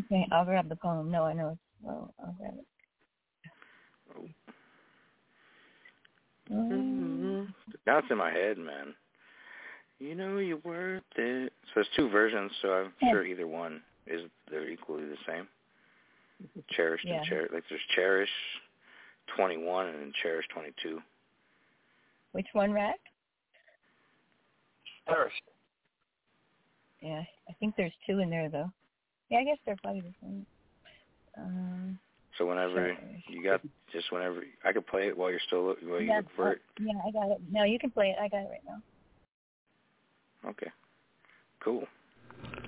Okay, 0.00 0.26
I'll 0.32 0.44
grab 0.44 0.68
the 0.68 0.76
poem. 0.76 1.10
No, 1.10 1.24
I 1.24 1.32
know 1.34 1.50
it's 1.50 1.60
slow. 1.82 2.14
I'll 2.20 2.32
grab 2.34 2.54
it. 2.58 2.66
Mm-hmm. 6.50 7.44
Now 7.86 7.98
it's 7.98 8.10
in 8.10 8.18
my 8.18 8.30
head, 8.30 8.58
man. 8.58 8.94
You 9.98 10.14
know 10.14 10.38
you're 10.38 10.58
worth 10.58 11.02
it. 11.16 11.52
So 11.66 11.70
there's 11.76 11.88
two 11.96 12.08
versions, 12.10 12.52
so 12.62 12.72
I'm 12.72 12.92
Yeah. 13.00 13.10
sure 13.10 13.24
either 13.24 13.46
one 13.46 13.82
is 14.06 14.22
they're 14.50 14.68
equally 14.68 15.04
the 15.06 15.16
same. 15.26 15.48
Cherished 16.70 17.04
Yeah. 17.04 17.16
and 17.18 17.24
cherish. 17.26 17.50
Like 17.52 17.64
there's 17.68 17.80
cherish 17.94 18.30
21 19.36 19.86
and 19.88 19.98
then 20.00 20.12
cherish 20.22 20.46
22. 20.48 21.02
Which 22.32 22.46
one, 22.52 22.72
Rack? 22.72 23.00
Cherish. 25.08 25.32
Yeah, 27.00 27.22
I 27.48 27.52
think 27.54 27.74
there's 27.76 27.92
two 28.06 28.18
in 28.20 28.30
there 28.30 28.48
though. 28.50 28.70
Yeah, 29.30 29.38
I 29.38 29.44
guess 29.44 29.58
they're 29.64 29.76
probably 29.82 30.02
the 30.02 30.14
same. 30.20 30.46
Um, 31.38 31.98
So 32.38 32.46
whenever 32.46 32.94
Cherish. 32.94 33.24
you 33.28 33.42
got 33.42 33.60
just 33.92 34.12
whenever 34.12 34.42
I 34.64 34.72
could 34.72 34.86
play 34.86 35.08
it 35.08 35.16
while 35.16 35.30
you're 35.30 35.40
still 35.46 35.66
look, 35.66 35.78
while 35.82 36.00
you 36.00 36.08
yeah, 36.08 36.18
look 36.18 36.26
for 36.36 36.52
it. 36.52 36.60
yeah, 36.80 36.92
I 37.06 37.10
got 37.10 37.30
it. 37.30 37.40
No, 37.50 37.64
you 37.64 37.78
can 37.78 37.90
play 37.90 38.08
it. 38.08 38.16
I 38.20 38.28
got 38.28 38.40
it 38.40 38.48
right 38.50 38.60
now. 38.66 40.50
Okay. 40.50 40.70
Cool. 41.60 41.84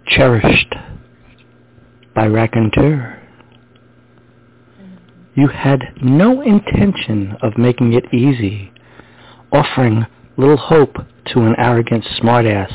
Cherished 0.06 0.74
by 2.14 2.26
Raconteur. 2.26 3.22
You 5.34 5.46
had 5.46 5.80
no 6.02 6.40
intention 6.42 7.36
of 7.42 7.56
making 7.56 7.92
it 7.92 8.12
easy, 8.12 8.72
offering 9.52 10.04
little 10.36 10.56
hope 10.56 10.96
to 11.26 11.40
an 11.42 11.54
arrogant 11.58 12.04
smartass 12.20 12.72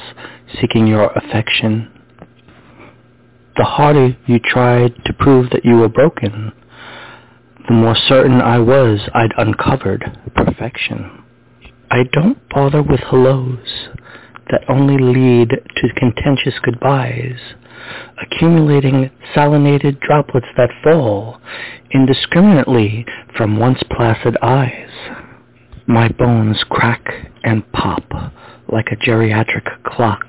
seeking 0.62 0.88
your 0.88 1.12
affection. 1.12 1.90
The 3.58 3.66
harder 3.66 4.16
you 4.28 4.40
tried 4.40 4.96
to 5.06 5.14
prove 5.14 5.50
that 5.50 5.66
you 5.66 5.76
were 5.78 5.90
broken, 5.90 6.54
the 7.68 7.74
more 7.74 7.96
certain 7.96 8.42
I 8.42 8.60
was 8.60 9.00
I'd 9.14 9.34
uncovered 9.38 10.04
perfection. 10.36 11.24
I 11.90 12.04
don't 12.12 12.38
bother 12.50 12.82
with 12.82 13.00
hellos 13.00 13.90
that 14.50 14.66
only 14.68 14.98
lead 14.98 15.50
to 15.50 15.94
contentious 15.96 16.56
goodbyes, 16.62 17.40
accumulating 18.22 19.10
salinated 19.36 20.00
droplets 20.00 20.48
that 20.58 20.70
fall 20.84 21.40
indiscriminately 21.92 23.06
from 23.38 23.58
once 23.58 23.82
placid 23.96 24.38
eyes. 24.42 24.90
My 25.88 26.10
bones 26.10 26.64
crack 26.70 27.04
and 27.44 27.70
pop 27.72 28.04
like 28.72 28.88
a 28.92 28.96
geriatric 28.96 29.84
clock 29.86 30.26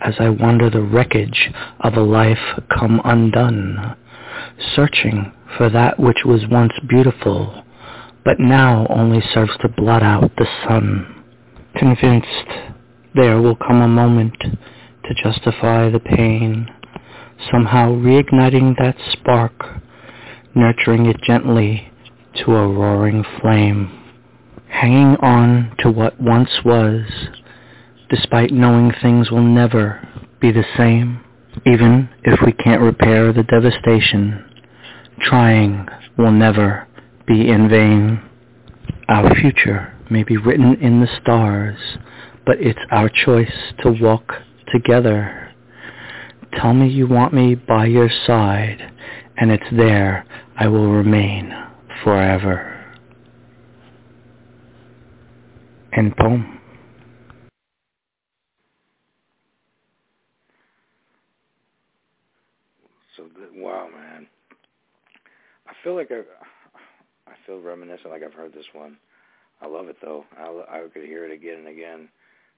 as 0.00 0.14
I 0.18 0.28
wander 0.28 0.70
the 0.70 0.82
wreckage 0.82 1.50
of 1.80 1.94
a 1.94 2.00
life 2.02 2.60
come 2.76 3.00
undone, 3.04 3.96
searching 4.74 5.32
for 5.56 5.70
that 5.70 5.98
which 5.98 6.18
was 6.24 6.46
once 6.50 6.72
beautiful, 6.88 7.64
but 8.24 8.38
now 8.38 8.86
only 8.90 9.22
serves 9.32 9.56
to 9.60 9.68
blot 9.68 10.02
out 10.02 10.30
the 10.36 10.46
sun. 10.66 11.24
Convinced 11.76 12.48
there 13.14 13.40
will 13.40 13.56
come 13.56 13.80
a 13.80 13.88
moment 13.88 14.36
to 14.40 15.14
justify 15.22 15.90
the 15.90 16.00
pain, 16.00 16.68
somehow 17.50 17.90
reigniting 17.92 18.76
that 18.78 18.96
spark, 19.12 19.52
nurturing 20.54 21.06
it 21.06 21.16
gently 21.22 21.90
to 22.44 22.54
a 22.54 22.68
roaring 22.68 23.24
flame. 23.40 23.94
Hanging 24.68 25.16
on 25.16 25.74
to 25.78 25.90
what 25.90 26.20
once 26.20 26.50
was, 26.64 27.02
despite 28.10 28.52
knowing 28.52 28.92
things 29.00 29.30
will 29.30 29.42
never 29.42 30.06
be 30.40 30.52
the 30.52 30.64
same, 30.76 31.24
even 31.66 32.08
if 32.24 32.40
we 32.44 32.52
can't 32.52 32.82
repair 32.82 33.32
the 33.32 33.42
devastation, 33.44 34.44
trying 35.20 35.86
will 36.16 36.32
never 36.32 36.86
be 37.26 37.48
in 37.48 37.68
vain. 37.68 38.20
Our 39.08 39.34
future 39.36 39.94
may 40.10 40.22
be 40.22 40.36
written 40.36 40.74
in 40.80 41.00
the 41.00 41.08
stars, 41.20 41.78
but 42.46 42.56
it's 42.60 42.78
our 42.90 43.08
choice 43.08 43.52
to 43.82 43.92
walk 44.00 44.32
together. 44.72 45.52
Tell 46.54 46.72
me 46.72 46.88
you 46.88 47.06
want 47.06 47.34
me 47.34 47.54
by 47.54 47.86
your 47.86 48.10
side, 48.26 48.92
and 49.36 49.50
it's 49.50 49.70
there 49.72 50.24
I 50.56 50.66
will 50.66 50.90
remain 50.90 51.52
forever. 52.02 52.74
End 55.96 56.16
poem. 56.16 56.58
So 63.16 63.28
good. 63.34 63.48
Wow, 63.54 63.88
man. 63.92 64.28
I 65.66 65.72
feel 65.88 65.96
like 65.96 66.10
I, 66.12 66.20
I 67.30 67.34
feel 67.46 67.60
reminiscent, 67.60 68.10
like 68.10 68.22
I've 68.22 68.34
heard 68.34 68.52
this 68.52 68.66
one. 68.74 68.98
I 69.62 69.66
love 69.66 69.88
it 69.88 69.96
though. 70.02 70.26
I 70.36 70.44
I 70.68 70.80
could 70.92 71.04
hear 71.04 71.24
it 71.24 71.32
again 71.32 71.60
and 71.60 71.68
again, 71.68 72.10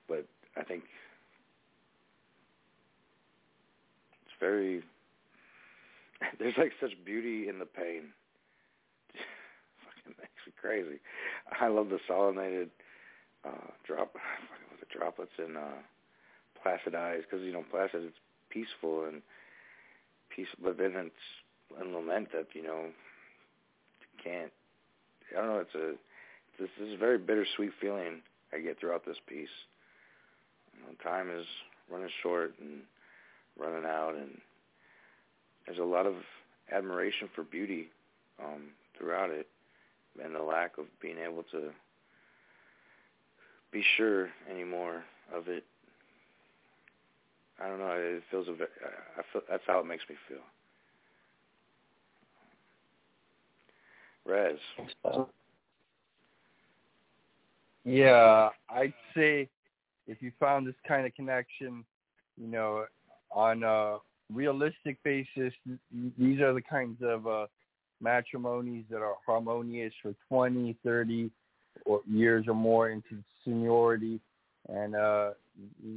but 0.09 0.27
I 0.57 0.65
think 0.65 0.83
it's 4.25 4.35
very. 4.41 4.83
There's 6.41 6.57
like 6.59 6.73
such 6.81 6.91
beauty 7.05 7.49
in 7.49 7.61
the 7.61 7.67
pain. 7.67 8.11
Fucking 9.15 10.19
makes 10.19 10.43
me 10.45 10.53
crazy. 10.61 10.99
I 11.61 11.69
love 11.69 11.89
the 11.89 12.01
solinated 12.11 12.71
uh 13.45 13.71
drop, 13.87 14.15
what 14.15 14.81
the 14.81 14.87
droplets 14.99 15.39
and 15.39 15.57
uh 15.57 15.79
placid 16.61 16.97
eyes 16.97 17.23
because 17.31 17.47
you 17.47 17.53
know 17.53 17.65
placid 17.71 18.03
it's 18.03 18.17
peaceful 18.49 19.05
and 19.05 19.23
peace, 20.35 20.49
but 20.61 20.77
then 20.79 20.95
it's 20.97 21.81
a 21.81 21.85
lament 21.85 22.33
that 22.33 22.49
you 22.55 22.65
know 22.65 22.87
can't. 24.23 24.53
I 25.37 25.41
don't 25.41 25.49
know. 25.49 25.59
It's 25.61 25.75
a 25.75 25.95
this 26.61 26.71
is 26.81 26.95
a 26.95 26.97
very 26.99 27.17
bittersweet 27.17 27.71
feeling 27.81 28.21
I 28.53 28.59
get 28.59 28.79
throughout 28.79 29.07
this 29.07 29.17
piece. 29.27 29.49
You 30.75 30.83
know, 30.83 30.95
time 31.03 31.31
is 31.31 31.47
running 31.91 32.11
short 32.23 32.55
and 32.61 32.81
running 33.59 33.85
out, 33.85 34.15
and 34.15 34.39
there's 35.67 35.79
a 35.79 35.85
lot 35.85 36.07
of 36.07 36.15
admiration 36.71 37.29
for 37.35 37.45
beauty 37.45 37.89
um, 38.43 38.71
throughout 38.99 39.31
it, 39.31 39.49
and 40.23 40.35
the 40.35 40.43
lack 40.43 40.79
of 40.79 40.85
being 41.01 41.17
able 41.19 41.45
to 41.45 41.71
be 43.73 43.83
sure 43.97 44.29
anymore 44.51 45.05
of 45.35 45.49
it. 45.49 45.65
I 47.63 47.69
don't 47.69 47.79
know. 47.79 47.93
It 47.93 48.23
feels 48.31 48.49
a. 48.49 48.53
I 48.53 49.23
feel 49.33 49.43
that's 49.49 49.63
how 49.67 49.81
it 49.81 49.87
makes 49.87 50.05
me 50.09 50.17
feel. 50.29 50.39
Raz. 54.27 54.57
Yeah, 57.85 58.51
I'd 58.69 58.95
say 59.15 59.49
if 60.07 60.21
you 60.21 60.33
found 60.39 60.67
this 60.67 60.75
kind 60.87 61.07
of 61.07 61.15
connection, 61.15 61.85
you 62.37 62.47
know, 62.47 62.85
on 63.33 63.63
a 63.63 63.99
realistic 64.33 65.03
basis, 65.03 65.53
these 66.19 66.41
are 66.41 66.53
the 66.53 66.63
kinds 66.63 66.99
of 67.03 67.27
uh, 67.27 67.47
matrimonies 68.01 68.85
that 68.91 68.99
are 68.99 69.15
harmonious 69.27 69.93
for 70.03 70.15
20, 70.29 70.77
30 70.85 71.31
or 71.87 72.01
years 72.09 72.47
or 72.49 72.55
more 72.55 72.91
into 72.91 73.23
seniority, 73.45 74.21
and 74.69 74.95
uh, 74.95 75.31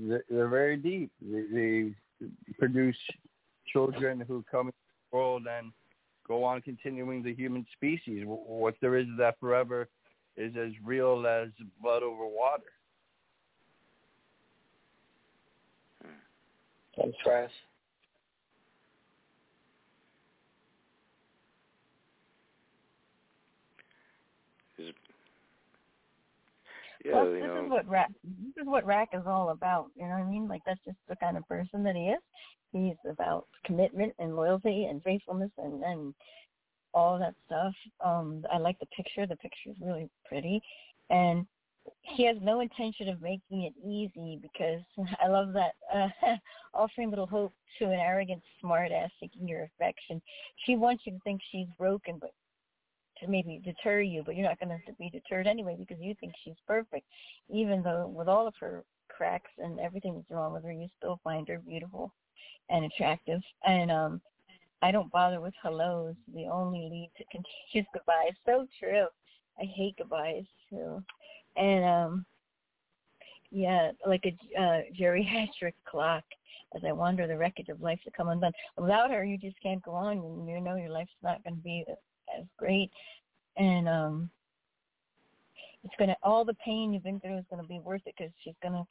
they're, 0.07 0.23
they're 0.29 0.47
very 0.47 0.77
deep. 0.77 1.11
They, 1.21 1.43
they 1.51 2.27
produce 2.57 2.97
children 3.67 4.23
who 4.27 4.43
come 4.49 4.67
into 4.67 4.77
the 5.11 5.17
world 5.17 5.43
and 5.49 5.71
go 6.27 6.43
on 6.43 6.61
continuing 6.61 7.23
the 7.23 7.33
human 7.33 7.65
species. 7.73 8.23
What 8.25 8.75
there 8.81 8.97
is 8.97 9.07
that 9.17 9.39
forever 9.39 9.89
is 10.37 10.53
as 10.57 10.71
real 10.83 11.25
as 11.27 11.49
blood 11.81 12.03
over 12.03 12.25
water. 12.25 12.63
Thanks, 16.95 17.17
Raz. 17.25 17.49
Yeah, 27.03 27.15
well, 27.15 27.31
this 27.33 27.43
know. 27.43 27.65
is 27.65 27.69
what 27.69 27.89
Rack. 27.89 28.11
This 28.23 28.61
is 28.61 28.67
what 28.67 28.85
Rack 28.85 29.09
is 29.13 29.23
all 29.27 29.49
about. 29.49 29.87
You 29.95 30.03
know 30.03 30.11
what 30.11 30.23
I 30.23 30.29
mean? 30.29 30.47
Like 30.47 30.61
that's 30.65 30.79
just 30.85 30.97
the 31.09 31.17
kind 31.17 31.35
of 31.35 31.47
person 31.47 31.83
that 31.83 31.95
he 31.95 32.03
is. 32.03 32.19
He's 32.73 32.95
about 33.09 33.47
commitment 33.65 34.13
and 34.19 34.35
loyalty 34.35 34.85
and 34.85 35.01
faithfulness 35.03 35.51
and 35.57 35.83
and 35.83 36.13
all 36.93 37.17
that 37.17 37.35
stuff. 37.45 37.73
Um, 38.03 38.45
I 38.51 38.57
like 38.57 38.79
the 38.79 38.85
picture. 38.87 39.25
The 39.25 39.35
picture 39.37 39.69
is 39.69 39.75
really 39.81 40.09
pretty, 40.27 40.61
and 41.09 41.45
he 42.01 42.25
has 42.25 42.37
no 42.41 42.61
intention 42.61 43.09
of 43.09 43.21
making 43.21 43.63
it 43.63 43.73
easy 43.85 44.39
because 44.41 44.81
I 45.23 45.27
love 45.27 45.53
that 45.53 45.73
uh, 45.93 46.09
offering 46.73 47.09
little 47.09 47.27
hope 47.27 47.53
to 47.79 47.85
an 47.85 47.99
arrogant 47.99 48.41
smartass 48.63 49.09
seeking 49.19 49.47
your 49.47 49.63
affection. 49.63 50.21
She 50.65 50.75
wants 50.75 51.03
you 51.05 51.13
to 51.13 51.19
think 51.23 51.41
she's 51.51 51.67
broken, 51.77 52.17
but 52.19 52.31
to 53.19 53.27
maybe 53.27 53.61
deter 53.63 54.01
you, 54.01 54.23
but 54.25 54.35
you're 54.35 54.47
not 54.47 54.59
going 54.59 54.69
to 54.69 54.93
be 54.93 55.09
deterred 55.09 55.47
anyway 55.47 55.75
because 55.77 55.97
you 56.01 56.15
think 56.19 56.33
she's 56.43 56.55
perfect, 56.67 57.05
even 57.49 57.83
though 57.83 58.07
with 58.07 58.27
all 58.27 58.47
of 58.47 58.53
her 58.59 58.83
cracks 59.09 59.51
and 59.57 59.79
everything 59.79 60.15
that's 60.15 60.31
wrong 60.31 60.53
with 60.53 60.63
her, 60.63 60.71
you 60.71 60.87
still 60.97 61.19
find 61.23 61.47
her 61.47 61.59
beautiful 61.59 62.11
and 62.69 62.85
attractive. 62.85 63.41
And 63.65 63.91
um 63.91 64.21
I 64.81 64.91
don't 64.91 65.11
bother 65.11 65.39
with 65.39 65.53
hellos. 65.61 66.15
They 66.33 66.47
only 66.51 66.89
lead 66.91 67.11
to 67.17 67.23
continuous 67.31 67.89
goodbyes. 67.93 68.33
So 68.45 68.67
true. 68.79 69.07
I 69.59 69.65
hate 69.65 69.97
goodbyes 69.97 70.45
too. 70.69 71.03
And 71.55 71.85
um 71.85 72.25
yeah, 73.51 73.91
like 74.07 74.25
a 74.25 74.61
uh, 74.61 74.81
geriatric 74.99 75.73
clock 75.87 76.23
as 76.75 76.81
I 76.83 76.91
wander 76.91 77.27
the 77.27 77.37
wreckage 77.37 77.69
of 77.69 77.81
life 77.81 77.99
to 78.03 78.09
come 78.09 78.29
undone. 78.29 78.51
Without 78.77 79.11
her, 79.11 79.23
you 79.23 79.37
just 79.37 79.61
can't 79.61 79.83
go 79.83 79.91
on, 79.91 80.17
and 80.17 80.49
you 80.49 80.59
know 80.59 80.75
your 80.75 80.89
life's 80.89 81.11
not 81.21 81.43
going 81.43 81.57
to 81.57 81.61
be 81.61 81.85
as 82.35 82.45
great. 82.57 82.89
And 83.57 83.87
um 83.87 84.29
it's 85.83 85.93
going 85.97 86.09
to 86.09 86.15
all 86.23 86.45
the 86.45 86.55
pain 86.65 86.93
you've 86.93 87.03
been 87.03 87.19
through 87.19 87.37
is 87.37 87.45
going 87.49 87.61
to 87.61 87.67
be 87.67 87.79
worth 87.79 88.01
it 88.05 88.15
because 88.17 88.31
she's 88.43 88.55
going 88.61 88.73
to 88.73 88.83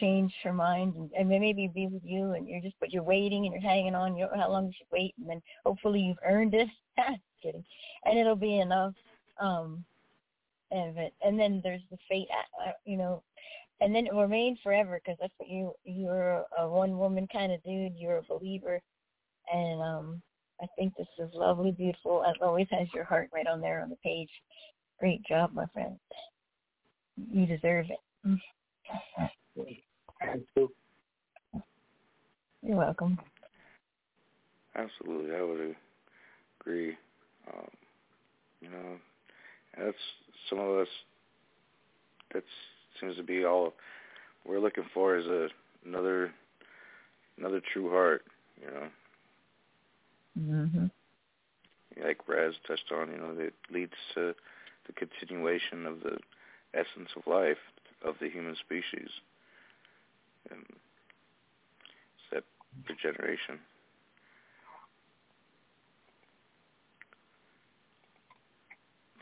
change 0.00 0.32
her 0.42 0.52
mind 0.52 0.94
and, 0.94 1.10
and 1.18 1.28
maybe 1.28 1.70
be 1.72 1.86
with 1.86 2.02
you 2.04 2.32
and 2.32 2.48
you're 2.48 2.60
just 2.60 2.76
but 2.80 2.92
you're 2.92 3.02
waiting 3.02 3.44
and 3.44 3.52
you're 3.52 3.62
hanging 3.62 3.94
on 3.94 4.16
you 4.16 4.24
don't 4.24 4.36
know 4.36 4.42
how 4.42 4.50
long 4.50 4.66
you 4.66 4.72
should 4.76 4.86
wait 4.92 5.14
and 5.18 5.28
then 5.28 5.42
hopefully 5.64 6.00
you've 6.00 6.16
earned 6.26 6.54
it. 6.54 6.68
Kidding. 7.42 7.64
And 8.04 8.18
it'll 8.18 8.36
be 8.36 8.60
enough 8.60 8.94
um 9.40 9.84
it 10.70 11.12
and 11.22 11.38
then 11.38 11.60
there's 11.62 11.82
the 11.90 11.98
fate 12.08 12.28
uh, 12.30 12.70
uh 12.70 12.72
you 12.84 12.96
know 12.96 13.22
and 13.80 13.94
then 13.94 14.06
it 14.06 14.14
will 14.14 14.22
remain 14.22 14.56
forever 14.62 15.00
because 15.02 15.18
that's 15.20 15.32
what 15.36 15.48
you 15.48 15.72
you're 15.84 16.44
a 16.58 16.68
one 16.68 16.98
woman 16.98 17.26
kind 17.30 17.52
of 17.52 17.62
dude 17.62 17.92
you're 17.96 18.18
a 18.18 18.22
believer 18.22 18.80
and 19.52 19.82
um 19.82 20.22
i 20.62 20.66
think 20.76 20.94
this 20.96 21.06
is 21.18 21.28
lovely 21.34 21.72
beautiful. 21.72 22.24
As 22.24 22.36
always 22.40 22.68
has 22.70 22.88
your 22.94 23.04
heart 23.04 23.28
right 23.34 23.46
on 23.46 23.60
there 23.60 23.82
on 23.82 23.90
the 23.90 23.96
page. 23.96 24.30
Great 24.98 25.22
job 25.24 25.50
my 25.52 25.66
friend. 25.74 25.98
You 27.30 27.46
deserve 27.46 27.86
it 27.90 28.38
Thank 29.56 30.46
you. 30.56 30.72
You're 32.62 32.76
welcome. 32.76 33.18
Absolutely, 34.74 35.34
I 35.34 35.42
would 35.42 35.76
agree. 36.60 36.96
Um, 37.52 37.68
You 38.60 38.70
know, 38.70 38.98
that's 39.76 39.96
some 40.48 40.58
of 40.60 40.78
us. 40.78 40.88
That 42.32 42.44
seems 43.00 43.16
to 43.16 43.22
be 43.22 43.44
all 43.44 43.74
we're 44.46 44.60
looking 44.60 44.84
for 44.94 45.16
is 45.16 45.26
a 45.26 45.48
another 45.84 46.32
another 47.36 47.60
true 47.72 47.90
heart. 47.90 48.24
You 48.60 48.70
know. 48.70 48.90
Mhm. 50.38 50.90
like 52.02 52.26
Raz 52.26 52.54
touched 52.66 52.90
on, 52.90 53.10
you 53.10 53.18
know, 53.18 53.34
it 53.38 53.54
leads 53.70 53.92
to 54.14 54.34
the 54.86 54.92
continuation 54.94 55.84
of 55.84 56.00
the 56.00 56.18
essence 56.72 57.10
of 57.16 57.26
life 57.26 57.58
of 58.02 58.18
the 58.18 58.30
human 58.30 58.56
species. 58.56 59.10
And 60.50 60.64
it's 62.00 62.30
that 62.32 62.44
regeneration. 62.88 63.60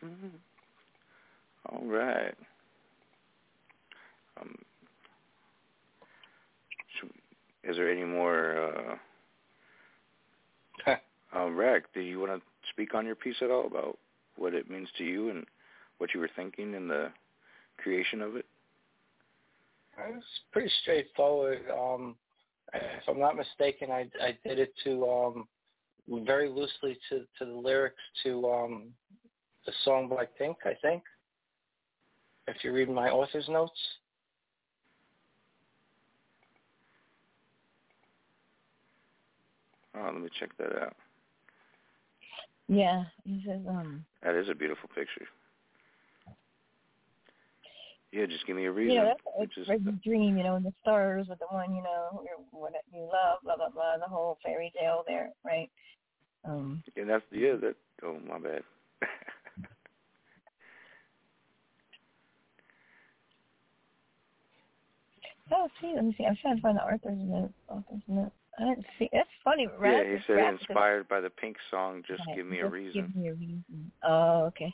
Mhm. 0.05 0.33
All 1.71 1.85
right. 1.87 2.35
Um, 4.41 4.57
should, 7.01 7.11
is 7.64 7.77
there 7.77 7.91
any 7.91 8.05
more 8.05 8.99
uh, 10.87 10.97
um, 11.37 11.57
Rack, 11.57 11.85
do 11.95 12.01
you 12.01 12.21
want 12.21 12.33
to 12.33 12.43
speak 12.73 12.95
on 12.95 13.07
your 13.07 13.16
piece 13.16 13.37
at 13.43 13.51
all 13.51 13.66
about 13.66 13.99
what 14.37 14.55
it 14.55 14.71
means 14.71 14.89
to 14.99 15.05
you 15.05 15.31
and 15.31 15.47
what 15.99 16.14
you 16.14 16.21
were 16.21 16.31
thinking 16.37 16.75
in 16.75 16.89
the 16.89 17.11
creation 17.79 18.23
of 18.23 18.37
it? 18.37 18.47
It's 20.09 20.26
pretty 20.53 20.70
straightforward. 20.82 21.62
Um, 21.70 22.16
if 22.74 23.09
I'm 23.09 23.20
not 23.20 23.36
mistaken, 23.36 23.90
I, 23.90 24.09
I 24.22 24.36
did 24.46 24.59
it 24.59 24.72
to 24.84 25.09
um, 25.09 25.48
very 26.24 26.48
loosely 26.48 26.98
to, 27.09 27.20
to 27.38 27.44
the 27.44 27.53
lyrics 27.53 27.96
to 28.24 28.48
um, 28.51 28.88
the 29.66 29.72
song 29.84 30.09
by 30.09 30.26
Pink, 30.38 30.59
I 30.64 30.74
think. 30.82 31.03
If 32.46 32.64
you 32.64 32.72
read 32.72 32.88
my 32.88 33.11
author's 33.11 33.48
notes. 33.48 33.72
Oh, 39.96 40.11
let 40.12 40.22
me 40.22 40.28
check 40.38 40.51
that 40.59 40.80
out. 40.80 40.96
Yeah, 42.68 43.05
he 43.24 43.42
says 43.44 43.61
um. 43.68 44.05
That 44.22 44.36
is 44.36 44.48
a 44.48 44.55
beautiful 44.55 44.88
picture. 44.94 45.26
Yeah, 48.12 48.26
just 48.26 48.46
give 48.46 48.56
me 48.56 48.64
a 48.64 48.72
reason. 48.72 48.94
You 48.94 49.00
know, 49.00 49.06
that's 49.06 49.20
it's 49.38 49.56
is, 49.58 49.68
like 49.68 49.84
the 49.84 49.92
dream, 50.04 50.36
you 50.36 50.42
know, 50.42 50.56
and 50.56 50.64
the 50.64 50.72
stars 50.82 51.26
with 51.28 51.38
the 51.38 51.46
one, 51.50 51.74
you 51.74 51.82
know, 51.82 52.24
what 52.50 52.72
you 52.92 53.02
love, 53.02 53.38
blah 53.44 53.56
blah 53.56 53.68
blah, 53.68 53.98
the 53.98 54.08
whole 54.08 54.38
fairy 54.44 54.72
tale 54.78 55.04
there, 55.06 55.30
right? 55.44 55.70
Um. 56.44 56.82
and 56.96 57.08
that's 57.08 57.24
yeah. 57.30 57.54
That 57.61 57.76
oh 58.02 58.18
my 58.26 58.38
bad. 58.38 58.62
Oh, 65.52 65.68
see, 65.80 65.92
let 65.94 66.04
me 66.04 66.14
see. 66.16 66.24
I'm 66.24 66.36
trying 66.40 66.56
to 66.56 66.62
find 66.62 66.76
the 66.78 66.82
author's 66.82 67.18
note. 67.18 67.52
Author's 67.68 68.02
note. 68.06 68.32
I 68.58 68.68
didn't 68.68 68.86
see. 68.98 69.08
That's 69.12 69.28
funny. 69.42 69.68
yeah, 69.82 70.04
he 70.04 70.18
said 70.26 70.34
rap- 70.34 70.52
inspired 70.61 71.08
by 71.08 71.20
the 71.20 71.30
Pink 71.30 71.56
song. 71.70 72.02
Just 72.06 72.22
Right, 72.28 72.36
give 72.36 72.46
me 72.46 72.61
a 72.61 72.68
reason. 72.68 73.06
Give 73.06 73.16
me 73.16 73.28
a 73.28 73.34
reason. 73.34 73.92
Oh, 74.04 74.44
okay. 74.46 74.72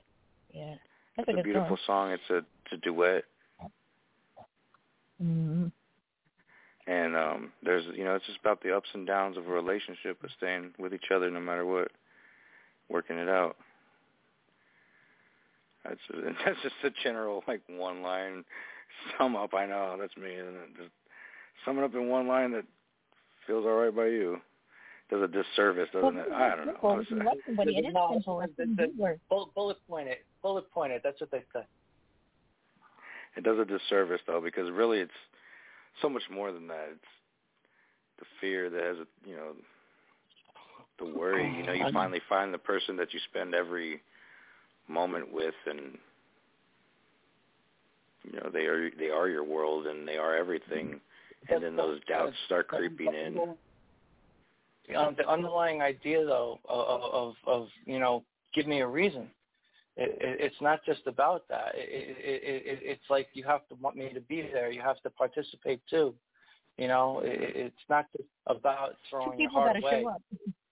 Yeah, 0.53 0.75
that's 1.17 1.29
It's 1.29 1.37
a 1.37 1.41
a 1.41 1.43
beautiful 1.43 1.79
song. 1.87 2.11
It's 2.13 2.31
a 2.31 2.37
it's 2.39 2.73
a 2.73 2.77
duet. 2.79 3.25
Mm-hmm. 5.23 5.67
and 6.87 7.17
um 7.17 7.53
there's 7.63 7.85
you 7.97 8.05
know 8.05 8.15
it's 8.17 8.27
just 8.27 8.39
about 8.41 8.63
the 8.63 8.77
ups 8.77 8.89
and 8.93 9.07
downs 9.07 9.39
of 9.39 9.49
a 9.49 9.51
relationship 9.51 10.19
but 10.21 10.31
staying 10.37 10.73
with 10.79 10.93
each 10.93 11.11
other 11.15 11.31
no 11.31 11.41
matter 11.41 11.65
what 11.65 11.91
working 12.91 13.17
it 13.17 13.29
out 13.29 13.57
that's 15.85 16.01
that's 16.45 16.61
just 16.63 16.75
a 16.85 16.91
general 17.03 17.43
like 17.49 17.63
one 17.69 18.03
line 18.03 18.45
sum 19.19 19.37
up 19.37 19.55
i 19.55 19.65
know 19.65 19.97
that's 19.99 20.17
me 20.19 20.35
and 20.35 20.49
it 20.49 20.77
just 20.77 20.91
sum 21.65 21.79
it 21.79 21.85
up 21.85 21.95
in 21.95 22.09
one 22.09 22.29
line 22.29 22.53
that 22.53 22.65
feels 23.47 23.65
all 23.65 23.73
right 23.73 23.97
by 23.97 24.07
you 24.07 24.39
does 25.11 25.23
a 25.23 25.29
disservice 25.29 25.89
doesn't 25.93 26.17
it 26.19 26.27
i 26.33 26.55
don't 26.57 26.67
know 26.67 26.77
Well, 26.83 26.93
Honestly. 26.95 27.17
if 27.19 27.23
you 27.23 27.29
love 27.29 27.39
somebody, 27.47 27.77
it 27.77 27.87
is 27.87 27.95
No, 27.95 28.11
simple. 28.13 28.41
It's 28.41 28.57
the- 28.57 28.65
easy 28.65 28.75
the- 28.77 28.93
work. 29.03 29.19
Bullet, 29.29 29.55
bullet 29.55 29.77
pointed. 29.89 30.17
Bullet 30.43 30.71
pointed. 30.73 31.01
That's 31.05 31.21
what 31.21 31.31
they 31.31 31.45
say. 31.53 31.65
it 33.37 33.45
does 33.45 33.59
a 33.59 33.65
disservice 33.65 34.21
though 34.27 34.41
because 34.41 34.71
really 34.71 34.99
it's 35.01 35.13
so 36.03 36.09
much 36.09 36.23
more 36.31 36.51
than 36.53 36.67
that 36.69 36.89
it's 36.93 37.11
the 38.19 38.25
fear 38.41 38.69
that 38.71 38.83
has 38.83 38.97
a 38.99 39.07
you 39.29 39.37
know 39.37 39.53
the 40.99 41.05
worry 41.05 41.45
you 41.57 41.63
know 41.63 41.73
you 41.73 41.85
finally 41.93 42.21
find 42.29 42.53
the 42.53 42.59
person 42.59 42.97
that 42.97 43.13
you 43.15 43.21
spend 43.31 43.55
every 43.55 44.01
moment 44.89 45.31
with 45.33 45.55
and 45.67 45.99
you 48.25 48.33
know 48.41 48.51
they 48.53 48.65
are 48.67 48.91
they 48.99 49.11
are 49.11 49.29
your 49.29 49.45
world 49.45 49.87
and 49.87 50.07
they 50.09 50.17
are 50.17 50.35
everything 50.37 51.01
and 51.49 51.63
then 51.63 51.77
those 51.77 52.01
doubts 52.09 52.35
start 52.47 52.67
creeping 52.69 53.13
in 53.15 53.55
Um, 54.95 55.15
the 55.17 55.29
underlying 55.29 55.83
idea, 55.83 56.25
though, 56.25 56.61
of, 56.69 57.03
of, 57.03 57.35
of 57.47 57.69
you 57.85 57.99
know, 57.99 58.23
give 58.55 58.67
me 58.67 58.81
a 58.81 58.87
reason. 58.87 59.29
It, 59.97 60.11
it, 60.21 60.41
it's 60.41 60.61
not 60.61 60.85
just 60.85 61.07
about 61.07 61.49
that. 61.49 61.73
It, 61.75 62.17
it, 62.19 62.43
it, 62.67 62.79
it's 62.83 63.11
like 63.11 63.29
you 63.33 63.45
have 63.45 63.67
to 63.69 63.75
want 63.77 63.97
me 63.97 64.13
to 64.13 64.21
be 64.21 64.49
there. 64.53 64.71
You 64.71 64.83
have 64.83 65.01
to 65.03 65.11
participate 65.11 65.81
too. 65.89 66.15
You 66.77 66.89
know, 66.89 67.21
it, 67.25 67.57
it's 67.57 67.85
not 67.89 68.07
just 68.17 68.29
about 68.47 68.97
throwing 69.09 69.39
your 69.41 69.49
People 69.49 69.63
heart 69.63 69.77
away. 69.79 70.03
show 70.03 70.11
up. 70.11 70.23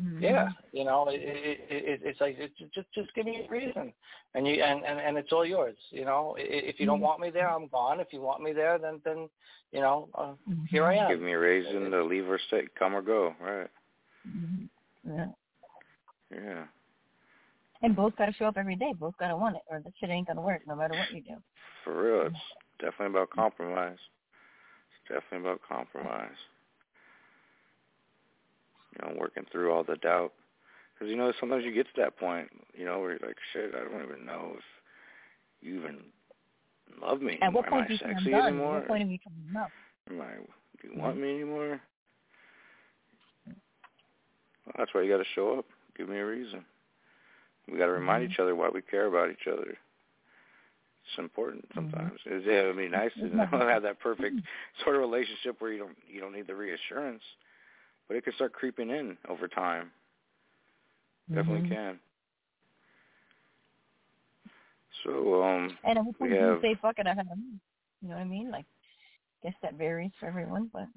Mm-hmm. 0.00 0.22
Yeah, 0.22 0.48
you 0.72 0.84
know, 0.84 1.08
it, 1.08 1.20
it, 1.20 1.60
it, 1.68 2.00
it's 2.02 2.20
like 2.20 2.36
it, 2.38 2.52
just 2.74 2.86
just 2.94 3.12
give 3.14 3.26
me 3.26 3.46
a 3.46 3.50
reason, 3.50 3.92
and 4.34 4.46
you 4.46 4.62
and, 4.62 4.82
and 4.84 4.98
and 4.98 5.18
it's 5.18 5.32
all 5.32 5.44
yours. 5.44 5.76
You 5.90 6.06
know, 6.06 6.34
if 6.38 6.80
you 6.80 6.86
don't 6.86 6.96
Mm-hmm. 6.96 7.04
want 7.04 7.20
me 7.20 7.30
there, 7.30 7.50
I'm 7.50 7.66
gone. 7.68 8.00
If 8.00 8.08
you 8.12 8.22
want 8.22 8.42
me 8.42 8.52
there, 8.54 8.78
then 8.78 9.02
then 9.04 9.28
you 9.70 9.80
know, 9.80 10.08
uh, 10.14 10.32
here 10.70 10.84
I 10.84 10.96
am. 10.96 11.08
give 11.10 11.20
me 11.20 11.32
a 11.32 11.38
reason 11.38 11.90
to 11.90 12.04
leave 12.04 12.26
or 12.28 12.40
stay 12.48 12.62
come 12.78 12.94
or 12.94 13.02
go 13.02 13.34
right 13.40 13.68
Mm-hmm. 14.26 15.14
Yeah. 15.14 15.26
yeah 16.34 16.64
And 17.82 17.94
both 17.96 18.16
got 18.16 18.26
to 18.26 18.32
show 18.32 18.46
up 18.46 18.56
every 18.56 18.76
day. 18.76 18.92
Both 18.98 19.16
got 19.18 19.28
to 19.28 19.36
want 19.36 19.56
it, 19.56 19.62
or 19.70 19.80
the 19.80 19.92
shit 20.00 20.08
ain't 20.08 20.28
gonna 20.28 20.40
work, 20.40 20.62
no 20.66 20.74
matter 20.76 20.94
what 20.94 21.12
you 21.12 21.20
do. 21.22 21.36
for 21.84 22.02
real 22.02 22.26
it's 22.28 22.36
definitely 22.78 23.06
about 23.18 23.30
compromise 23.30 23.98
it's 23.98 25.08
definitely 25.22 25.48
about 25.50 25.60
compromise 25.68 26.30
you 28.92 29.06
know 29.06 29.14
working 29.18 29.44
through 29.50 29.72
all 29.72 29.84
the 29.84 29.96
doubt. 29.96 30.32
Because 30.94 31.10
you 31.10 31.16
know 31.16 31.32
sometimes 31.40 31.64
you 31.64 31.72
get 31.72 31.86
to 31.86 32.00
that 32.00 32.16
point 32.18 32.48
you 32.74 32.84
know 32.84 33.00
where 33.00 33.10
you're 33.12 33.26
like 33.26 33.36
shit 33.52 33.72
i 33.74 33.80
don't 33.80 34.04
even 34.04 34.24
know 34.24 34.52
if 34.56 34.64
you 35.60 35.78
even 35.78 35.98
love 37.00 37.20
me. 37.20 37.38
At 37.40 37.52
what 37.52 37.66
anymore. 37.66 37.84
point 37.86 37.88
do 37.88 37.94
am 37.94 38.00
you 38.00 38.06
i 38.06 38.14
sexy 38.14 38.34
I'm 38.34 38.40
done? 38.42 38.60
At 38.60 38.72
what 38.72 38.88
point 38.88 39.00
have 39.02 39.10
you 39.10 39.18
come 39.18 39.32
enough? 39.50 39.70
am 40.10 40.20
i 40.20 40.34
do 40.82 40.88
you 40.88 41.00
want 41.00 41.14
mm-hmm. 41.14 41.22
me 41.22 41.34
anymore? 41.34 41.80
Well, 43.46 44.74
that's 44.78 44.92
why 44.94 45.02
you 45.02 45.10
got 45.10 45.18
to 45.18 45.28
show 45.34 45.58
up. 45.58 45.66
Give 45.96 46.08
me 46.08 46.18
a 46.18 46.26
reason. 46.26 46.64
We 47.70 47.78
got 47.78 47.86
to 47.86 47.92
remind 47.92 48.24
mm-hmm. 48.24 48.32
each 48.32 48.40
other 48.40 48.56
why 48.56 48.68
we 48.72 48.82
care 48.82 49.06
about 49.06 49.30
each 49.30 49.46
other. 49.50 49.70
It's 49.70 51.18
important 51.18 51.68
mm-hmm. 51.68 51.90
sometimes. 51.90 52.18
It's, 52.26 52.46
yeah, 52.46 52.60
it'd 52.60 52.76
be 52.76 52.88
nice 52.88 53.10
to 53.14 53.28
have 53.50 53.82
that 53.82 54.00
perfect 54.00 54.36
sort 54.82 54.96
of 54.96 55.02
relationship 55.02 55.60
where 55.60 55.72
you 55.72 55.78
don't 55.78 55.96
you 56.08 56.20
don't 56.20 56.32
need 56.32 56.46
the 56.46 56.54
reassurance, 56.54 57.22
but 58.12 58.18
it 58.18 58.24
could 58.26 58.34
start 58.34 58.52
creeping 58.52 58.90
in 58.90 59.16
over 59.26 59.48
time. 59.48 59.90
Definitely 61.34 61.62
Mhm. 61.62 61.68
can. 61.70 62.00
So 65.02 65.42
um, 65.42 65.78
And 65.82 65.98
at 65.98 66.04
what 66.04 66.18
point 66.18 66.32
do 66.32 66.36
you 66.36 66.60
say 66.60 66.74
fuck 66.74 66.98
it? 66.98 67.06
I 67.06 67.14
have, 67.14 67.26
you 67.26 67.58
know 68.02 68.16
what 68.16 68.20
I 68.20 68.24
mean? 68.24 68.50
Like, 68.50 68.66
I 69.42 69.48
guess 69.48 69.58
that 69.62 69.74
varies 69.76 70.12
for 70.20 70.26
everyone, 70.26 70.66
but 70.74 70.88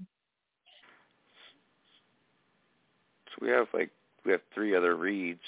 so 3.30 3.38
we 3.40 3.48
have 3.48 3.74
like 3.74 3.92
we 4.26 4.34
have 4.34 4.42
three 4.54 4.76
other 4.76 4.98
reads. 4.98 5.40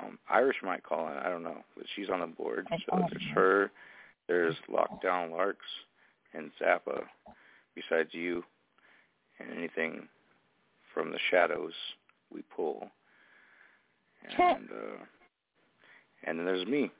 Um, 0.00 0.18
Irish 0.28 0.60
might 0.64 0.82
call 0.82 1.06
in. 1.06 1.16
I 1.16 1.28
don't 1.28 1.44
know, 1.44 1.62
but 1.76 1.86
she's 1.94 2.10
on 2.10 2.18
the 2.18 2.26
board. 2.26 2.66
So 2.86 2.96
there's 3.08 3.22
her. 3.34 3.70
There's 4.26 4.56
Lockdown 4.68 5.30
Larks 5.30 5.64
and 6.34 6.50
Zappa. 6.60 7.06
Besides 7.76 8.12
you, 8.12 8.44
and 9.38 9.52
anything 9.52 10.08
from 10.96 11.10
the 11.10 11.18
shadows 11.30 11.74
we 12.32 12.40
pull. 12.54 12.88
And 14.38 14.70
uh, 14.70 15.04
and 16.24 16.38
then 16.38 16.46
there's 16.46 16.66
me. 16.66 16.90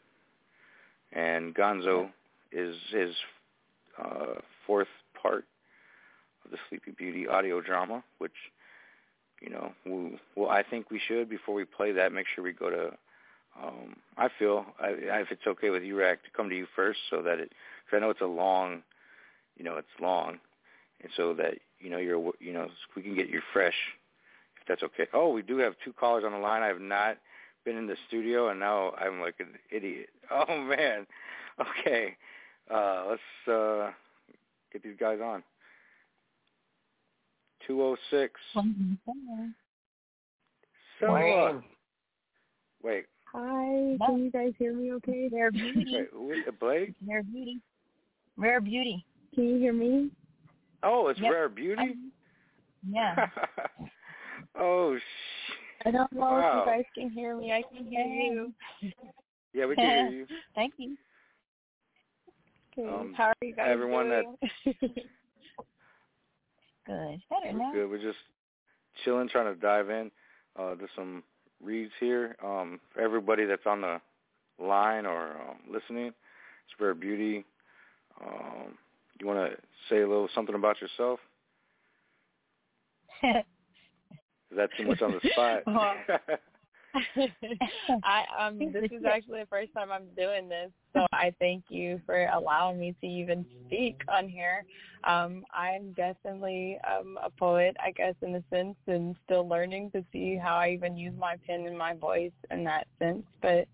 And 1.13 1.55
Gonzo 1.55 2.11
is 2.53 2.77
his 2.93 3.15
uh, 3.99 4.35
fourth 4.67 4.89
part 5.21 5.47
of 6.45 6.51
the 6.51 6.59
Sleepy 6.69 6.91
Beauty 6.91 7.27
audio 7.27 7.63
drama, 7.63 8.05
which 8.19 8.33
you 9.41 9.51
know, 9.51 9.73
we, 9.85 10.19
well, 10.35 10.51
I 10.51 10.63
think 10.63 10.91
we 10.91 11.01
should 11.09 11.29
before 11.29 11.55
we 11.55 11.65
play 11.65 11.93
that 11.93 12.13
make 12.13 12.27
sure 12.35 12.45
we 12.45 12.53
go 12.53 12.71
to. 12.71 12.91
Um, 13.63 13.97
I 14.19 14.29
feel 14.39 14.67
I, 14.79 14.89
if 14.89 15.31
it's 15.31 15.47
okay 15.47 15.71
with 15.71 15.83
you, 15.83 15.99
Rack, 15.99 16.23
to 16.25 16.31
come 16.37 16.51
to 16.51 16.57
you 16.57 16.67
first, 16.77 16.99
so 17.09 17.23
that 17.23 17.39
it, 17.39 17.53
because 17.85 17.97
I 17.97 18.01
know 18.01 18.11
it's 18.11 18.21
a 18.21 18.27
long, 18.27 18.83
you 19.57 19.65
know, 19.65 19.77
it's 19.77 19.89
long, 20.01 20.39
and 21.03 21.11
so 21.17 21.35
that 21.35 21.55
you 21.79 21.91
know 21.91 21.99
you're, 21.99 22.33
you 22.41 22.53
know, 22.53 22.69
we 22.95 23.03
can 23.03 23.15
get 23.15 23.29
you 23.29 23.41
fresh, 23.53 23.75
if 24.61 24.67
that's 24.69 24.83
okay. 24.83 25.07
Oh, 25.13 25.31
we 25.31 25.43
do 25.43 25.59
have 25.59 25.75
two 25.85 25.93
callers 25.93 26.25
on 26.25 26.33
the 26.33 26.39
line. 26.39 26.63
I 26.63 26.69
have 26.69 26.81
not 26.81 27.19
been 27.65 27.77
in 27.77 27.87
the 27.87 27.97
studio, 28.09 28.49
and 28.49 28.61
now 28.61 28.93
I'm 28.99 29.21
like 29.21 29.37
an 29.41 29.55
idiot. 29.71 30.09
Oh 30.31 30.61
man. 30.61 31.07
Okay. 31.61 32.17
Uh, 32.69 33.05
let's 33.09 33.49
uh, 33.49 33.91
get 34.73 34.83
these 34.83 34.97
guys 34.99 35.21
on. 35.25 35.43
Two 37.67 37.81
oh 37.81 37.97
six. 38.11 38.33
Wayne. 41.01 41.63
Wait. 42.83 43.07
Hi, 43.33 43.97
can 44.07 44.25
you 44.25 44.31
guys 44.31 44.53
hear 44.59 44.73
me 44.73 44.93
okay? 44.95 45.29
Rare 45.33 45.51
Beauty. 45.51 45.85
Wait, 45.93 46.09
who 46.13 46.31
is 46.31 46.39
it? 46.47 46.59
Blake? 46.59 46.95
Rare 47.07 47.23
Beauty. 47.23 47.61
Rare 48.37 48.61
Beauty. 48.61 49.05
Can 49.35 49.49
you 49.49 49.59
hear 49.59 49.73
me? 49.73 50.11
Oh, 50.89 51.09
it's 51.09 51.19
Yep. 51.21 51.33
Rare 51.33 51.49
Beauty. 51.49 51.97
Yeah. 52.89 53.27
oh, 54.59 54.97
sh- 54.97 55.53
I 55.85 55.91
don't 55.91 56.11
know 56.13 56.21
Wow. 56.21 56.61
if 56.61 56.67
you 56.67 56.73
guys 56.73 56.85
can 56.95 57.11
hear 57.11 57.37
me. 57.37 57.53
I 57.53 57.63
can 57.75 57.87
hear 57.87 58.07
you. 58.07 58.53
yeah, 59.53 59.67
we 59.67 59.75
can 59.75 60.09
hear 60.09 60.19
you. 60.21 60.27
Thank 60.55 60.75
you. 60.79 60.97
Um, 62.79 63.15
How 63.17 63.29
are 63.29 63.35
you 63.43 63.55
guys 63.55 63.67
everyone 63.71 64.09
that- 64.11 64.25
doing? 64.65 64.75
Good. 66.87 67.21
Better 67.31 67.53
We're 67.53 67.59
now. 67.59 67.73
good. 67.73 67.91
We're 67.91 67.99
just 68.03 68.19
chilling, 69.05 69.29
trying 69.29 69.53
to 69.53 69.61
dive 69.61 69.91
in. 69.91 70.11
Uh, 70.57 70.75
there's 70.77 70.91
some 70.95 71.25
reads 71.61 71.91
here. 71.99 72.37
Um, 72.45 72.79
for 72.95 73.01
everybody 73.01 73.45
that's 73.45 73.67
on 73.67 73.81
the 73.81 74.01
line 74.63 75.05
or 75.05 75.31
um, 75.33 75.57
listening, 75.69 76.07
it's 76.07 76.81
Rare 76.81 76.95
Beauty. 76.95 77.45
Um, 78.25 78.79
you 79.21 79.27
want 79.27 79.51
to 79.51 79.57
say 79.89 80.03
a 80.03 80.09
little 80.09 80.29
something 80.35 80.55
about 80.55 80.81
yourself? 80.81 81.21
Is 84.51 84.57
that 84.57 84.71
too 84.77 84.85
much 84.85 85.03
on 85.03 85.13
the 85.13 85.21
spot? 85.31 85.63
Well, 85.67 85.95
I 88.05 88.25
um 88.39 88.59
this 88.73 88.91
is 88.91 89.05
actually 89.05 89.41
the 89.41 89.47
first 89.47 89.73
time 89.75 89.91
I'm 89.91 90.07
doing 90.17 90.49
this, 90.49 90.71
so 90.93 91.07
I 91.13 91.35
thank 91.39 91.65
you 91.69 92.01
for 92.07 92.27
allowing 92.27 92.79
me 92.79 92.95
to 93.01 93.07
even 93.07 93.45
speak 93.67 93.97
on 94.09 94.29
here. 94.29 94.65
Um 95.05 95.45
I'm 95.53 95.93
definitely 95.93 96.79
um 96.89 97.19
a 97.23 97.31
poet, 97.31 97.77
I 97.85 97.91
guess 97.91 98.15
in 98.23 98.37
a 98.37 98.45
sense 98.51 98.77
and 98.87 99.17
still 99.25 99.49
learning 99.49 99.91
to 99.93 100.05
see 100.13 100.37
how 100.37 100.57
I 100.57 100.71
even 100.71 100.97
use 100.97 101.15
my 101.19 101.37
pen 101.47 101.67
and 101.67 101.77
my 101.77 101.95
voice 101.95 102.33
in 102.51 102.65
that 102.65 102.87
sense, 102.99 103.25
but 103.43 103.67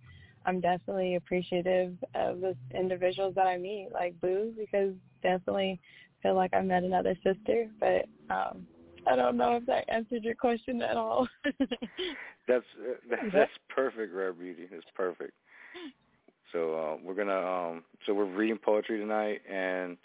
I'm 0.44 0.60
definitely 0.60 1.14
appreciative 1.14 1.94
of 2.14 2.40
the 2.40 2.56
individuals 2.74 3.34
that 3.36 3.46
I 3.46 3.58
meet, 3.58 3.90
like 3.92 4.20
Boo, 4.20 4.52
because 4.58 4.94
definitely 5.22 5.80
feel 6.22 6.34
like 6.34 6.54
I 6.54 6.60
met 6.62 6.84
another 6.84 7.16
sister, 7.22 7.68
but 7.80 8.06
um 8.30 8.66
I 9.06 9.16
don't 9.16 9.36
know 9.36 9.56
if 9.56 9.66
that 9.66 9.84
answered 9.88 10.22
your 10.22 10.36
question 10.36 10.80
at 10.80 10.96
all. 10.96 11.26
That's 12.48 12.64
uh, 12.80 12.94
that, 13.10 13.18
that's 13.32 13.50
perfect, 13.68 14.12
Rare 14.14 14.32
Beauty. 14.32 14.66
That's 14.70 14.84
perfect. 14.94 15.32
So 16.52 16.74
uh, 16.74 16.96
we're 17.02 17.14
gonna 17.14 17.46
um 17.46 17.84
so 18.06 18.14
we're 18.14 18.24
reading 18.24 18.58
poetry 18.58 18.98
tonight 18.98 19.42
and 19.50 19.96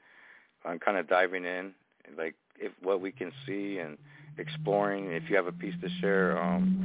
I'm 0.66 0.80
kind 0.80 0.98
of 0.98 1.08
diving 1.08 1.46
in 1.46 1.74
like 2.18 2.36
if 2.60 2.72
what 2.82 3.02
we 3.02 3.12
can 3.12 3.32
see 3.46 3.80
and 3.80 3.98
exploring. 4.38 5.12
If 5.12 5.24
you 5.30 5.36
have 5.36 5.48
a 5.48 5.52
piece 5.52 5.74
to 5.82 5.90
share, 6.02 6.42
um, 6.42 6.78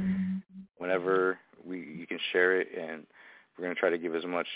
whenever 0.77 1.37
we 1.65 1.79
you 1.79 2.07
can 2.07 2.19
share 2.31 2.59
it 2.59 2.69
and 2.77 3.05
we're 3.57 3.65
gonna 3.65 3.75
try 3.75 3.89
to 3.89 3.97
give 3.97 4.15
as 4.15 4.25
much 4.25 4.47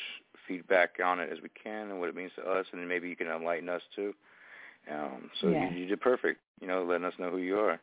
feedback 0.47 0.91
on 1.03 1.19
it 1.19 1.29
as 1.31 1.39
we 1.41 1.49
can 1.61 1.89
and 1.89 1.99
what 1.99 2.09
it 2.09 2.15
means 2.15 2.31
to 2.35 2.43
us 2.49 2.65
and 2.71 2.81
then 2.81 2.87
maybe 2.87 3.09
you 3.09 3.15
can 3.15 3.27
enlighten 3.27 3.69
us 3.69 3.81
too. 3.95 4.13
Um, 4.91 5.29
so 5.41 5.49
Yeah. 5.49 5.69
you, 5.71 5.79
you 5.79 5.85
did 5.87 6.01
perfect. 6.01 6.39
You 6.61 6.67
know, 6.67 6.83
letting 6.83 7.05
us 7.05 7.13
know 7.19 7.29
who 7.29 7.37
you 7.37 7.57
are. 7.59 7.79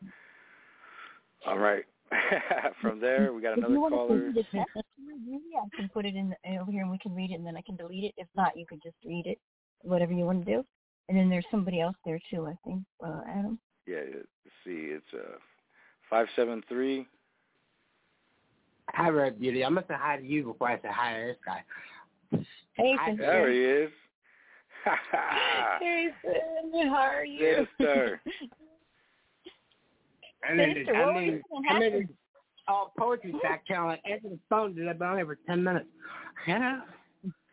All 1.45 1.57
right. 1.59 1.85
From 2.81 2.99
there, 2.99 3.33
we 3.33 3.41
got 3.41 3.53
If 3.53 3.59
another 3.59 3.75
you 3.75 3.81
want 3.81 3.93
to 3.93 3.97
caller. 3.97 4.23
send 4.23 4.35
me 4.35 4.41
the 4.41 4.57
text, 4.57 4.87
maybe 5.25 5.43
I 5.57 5.75
can 5.75 5.89
put 5.89 6.05
it 6.05 6.15
in 6.15 6.29
the, 6.29 6.57
over 6.59 6.71
here 6.71 6.81
and 6.81 6.91
we 6.91 6.97
can 6.99 7.13
read 7.13 7.31
it 7.31 7.35
and 7.35 7.45
then 7.45 7.57
I 7.57 7.61
can 7.61 7.75
delete 7.75 8.03
it. 8.03 8.13
If 8.17 8.27
not, 8.35 8.57
you 8.57 8.65
can 8.65 8.79
just 8.83 8.95
read 9.05 9.25
it, 9.25 9.39
whatever 9.81 10.13
you 10.13 10.25
want 10.25 10.45
to 10.45 10.51
do. 10.51 10.65
And 11.09 11.17
then 11.17 11.29
there's 11.29 11.45
somebody 11.51 11.81
else 11.81 11.95
there 12.05 12.19
too, 12.31 12.47
I 12.47 12.55
think, 12.65 12.83
uh, 13.05 13.21
Adam. 13.29 13.59
Yeah, 13.85 13.97
let's 14.13 14.27
see. 14.63 14.89
It's 14.91 15.05
uh, 15.13 15.37
five 16.09 16.27
seven 16.35 16.63
three. 16.67 17.05
Hi, 18.89 19.09
Rare 19.09 19.31
Beauty. 19.31 19.63
I'm 19.63 19.75
gonna 19.75 19.85
say 19.87 19.95
hi 19.97 20.17
to 20.17 20.25
you 20.25 20.43
before 20.45 20.69
I 20.69 20.77
say 20.77 20.87
hi 20.89 21.19
to 21.19 21.25
this 21.27 21.37
guy. 21.45 21.63
Hey, 22.75 22.95
Hi, 22.99 23.15
There 23.15 23.51
he 23.51 23.63
is. 23.63 23.91
Jason, 25.79 26.89
how 26.89 26.95
are 26.95 27.25
you? 27.25 27.65
Sister. 27.79 28.21
And 30.47 30.59
then, 30.59 30.75
Sister, 30.75 30.93
and 30.93 31.05
what 31.05 31.15
was 31.15 31.23
then, 31.23 31.41
gonna 31.49 31.63
then 31.63 31.63
happen? 31.63 31.91
there's 31.91 32.09
all 32.67 32.93
poetry 32.97 33.33
back 33.41 33.65
channel. 33.65 33.89
I 33.89 33.99
answered 34.09 34.31
the 34.31 34.39
phone. 34.49 34.75
Did 34.75 34.87
I've 34.87 34.99
been 34.99 35.07
on 35.07 35.17
here 35.17 35.25
for 35.25 35.37
ten 35.47 35.63
minutes? 35.63 35.87
You 36.45 36.59
know. 36.59 36.81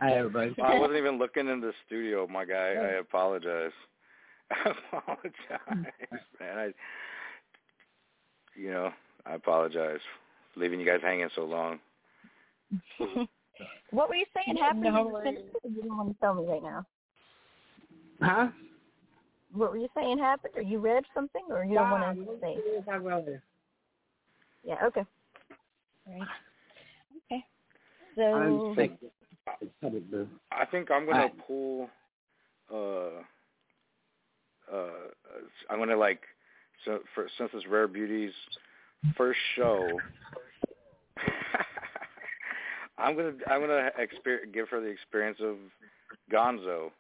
Hi, 0.01 0.13
everybody. 0.13 0.55
I 0.63 0.79
wasn't 0.79 0.99
even 0.99 1.19
looking 1.19 1.49
in 1.49 1.61
the 1.61 1.73
studio, 1.87 2.27
my 2.27 2.45
guy. 2.45 2.75
I 2.75 2.97
oh. 2.97 3.01
apologize. 3.01 3.71
I 4.51 4.73
apologize, 4.93 5.93
man. 6.39 6.59
I, 6.59 6.73
you 8.55 8.71
know, 8.71 8.93
I 9.25 9.35
apologize 9.35 10.01
leaving 10.57 10.81
you 10.81 10.87
guys 10.87 11.01
hanging 11.03 11.29
so 11.35 11.45
long. 11.45 11.79
what 13.91 14.09
were 14.09 14.15
you 14.15 14.27
saying 14.35 14.57
happened 14.57 14.85
No 14.85 15.01
in 15.01 15.07
the 15.07 15.13
worries. 15.13 15.39
You 15.65 15.83
don't 15.83 15.97
want 15.97 16.09
to 16.11 16.21
tell 16.21 16.35
me 16.35 16.47
right 16.47 16.63
now. 16.63 16.87
Huh? 18.21 18.49
What 19.53 19.71
were 19.71 19.79
you 19.79 19.89
saying 19.95 20.19
happened? 20.19 20.55
Or 20.57 20.63
you 20.63 20.79
read 20.79 21.05
something, 21.15 21.43
or 21.51 21.65
you 21.65 21.75
don't 21.75 21.91
Nah, 21.91 22.15
want 22.15 22.19
to 22.19 22.39
say? 22.41 22.57
we'll 22.67 22.83
talk 22.83 23.01
about 23.01 23.29
it. 23.29 23.41
Yeah. 24.65 24.77
Okay. 24.85 25.05
Right. 26.07 26.29
Okay. 27.31 27.45
I'm 28.19 28.59
So 28.61 28.75
sick. 28.77 28.93
Cut 29.81 29.95
it, 29.95 30.11
boo. 30.11 30.29
I 30.51 30.65
think 30.67 30.91
I'm 30.91 31.05
gonna 31.05 31.23
Alright. 31.23 31.47
pull. 31.47 31.91
Uh, 32.73 33.23
uh, 34.73 34.91
I'm 35.69 35.79
gonna 35.79 35.97
like, 35.97 36.21
so 36.85 37.01
for 37.15 37.29
since 37.39 37.51
it's 37.55 37.67
Rare 37.67 37.89
Beauty's 37.89 38.33
first 39.17 39.39
show, 39.57 39.99
I'm 43.03 43.17
gonna 43.17 43.33
I'm 43.49 43.61
gonna 43.61 43.91
exper- 44.01 44.53
give 44.53 44.69
her 44.69 44.81
the 44.81 44.87
experience 44.87 45.39
of 45.43 45.57
Gonzo, 46.33 46.91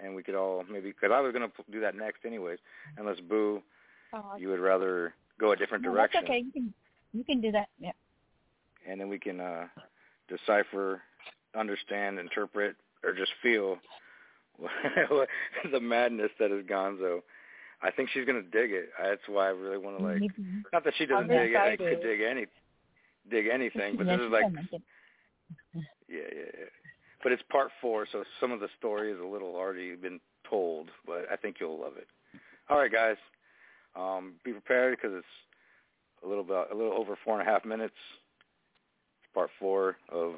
and 0.00 0.14
we 0.14 0.22
could 0.22 0.34
all 0.34 0.64
maybe 0.70 0.90
because 0.90 1.10
I 1.12 1.20
was 1.20 1.32
gonna 1.32 1.50
do 1.70 1.80
that 1.80 1.96
next 1.96 2.24
anyways, 2.24 2.58
unless 2.98 3.20
Boo, 3.20 3.62
Oh, 4.14 4.36
you 4.38 4.48
would 4.48 4.60
rather 4.60 5.14
go 5.40 5.52
a 5.52 5.56
different 5.56 5.84
no, 5.84 5.92
direction, 5.92 6.20
That's 6.22 6.30
okay. 6.30 6.40
You 6.44 6.52
can 6.52 6.74
you 7.12 7.24
can 7.24 7.40
do 7.40 7.50
that. 7.52 7.68
Yeah. 7.78 7.92
and 8.88 9.00
then 9.00 9.08
we 9.08 9.18
can 9.18 9.40
uh 9.40 9.66
decipher, 10.28 11.02
understand, 11.54 12.18
interpret, 12.18 12.76
or 13.04 13.12
just 13.12 13.32
feel 13.42 13.78
the 15.72 15.80
madness 15.80 16.30
that 16.38 16.50
is 16.50 16.64
Gonzo. 16.66 17.20
I 17.82 17.90
think 17.90 18.10
she's 18.10 18.24
gonna 18.26 18.42
dig 18.42 18.70
it. 18.72 18.90
That's 19.02 19.22
why 19.26 19.46
I 19.46 19.50
really 19.50 19.78
want 19.78 19.98
to 19.98 20.04
like. 20.04 20.22
Not 20.72 20.84
that 20.84 20.94
she 20.98 21.06
doesn't 21.06 21.28
dig 21.28 21.52
it. 21.52 21.56
I 21.56 21.76
could 21.76 22.02
dig 22.02 22.20
any, 22.20 22.46
dig 23.30 23.46
anything, 23.46 23.96
but 23.96 24.06
Yeah, 24.06 24.16
this 24.16 24.26
is 24.26 24.32
like, 24.32 24.44
can 24.44 24.54
make 24.54 24.72
it. 24.72 24.82
yeah, 25.74 25.82
yeah, 26.08 26.50
yeah. 26.58 26.64
But 27.22 27.32
it's 27.32 27.42
part 27.50 27.70
four, 27.80 28.06
so 28.10 28.24
some 28.40 28.50
of 28.50 28.60
the 28.60 28.68
story 28.78 29.12
is 29.12 29.20
a 29.20 29.24
little 29.24 29.54
already 29.54 29.94
been 29.94 30.20
told. 30.48 30.88
But 31.06 31.26
I 31.30 31.36
think 31.36 31.56
you'll 31.60 31.80
love 31.80 31.96
it. 31.96 32.08
All 32.68 32.78
right, 32.78 32.90
guys, 32.90 33.16
um, 33.94 34.34
be 34.44 34.52
prepared 34.52 34.96
because 34.96 35.16
it's 35.16 36.24
a 36.24 36.28
little 36.28 36.44
bit, 36.44 36.68
a 36.72 36.74
little 36.74 36.92
over 36.92 37.16
four 37.24 37.38
and 37.38 37.46
a 37.48 37.50
half 37.50 37.64
minutes. 37.64 37.94
It's 39.22 39.32
part 39.34 39.50
four 39.58 39.96
of 40.10 40.34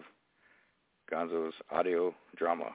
Gonzo's 1.11 1.55
audio 1.71 2.15
drama. 2.37 2.71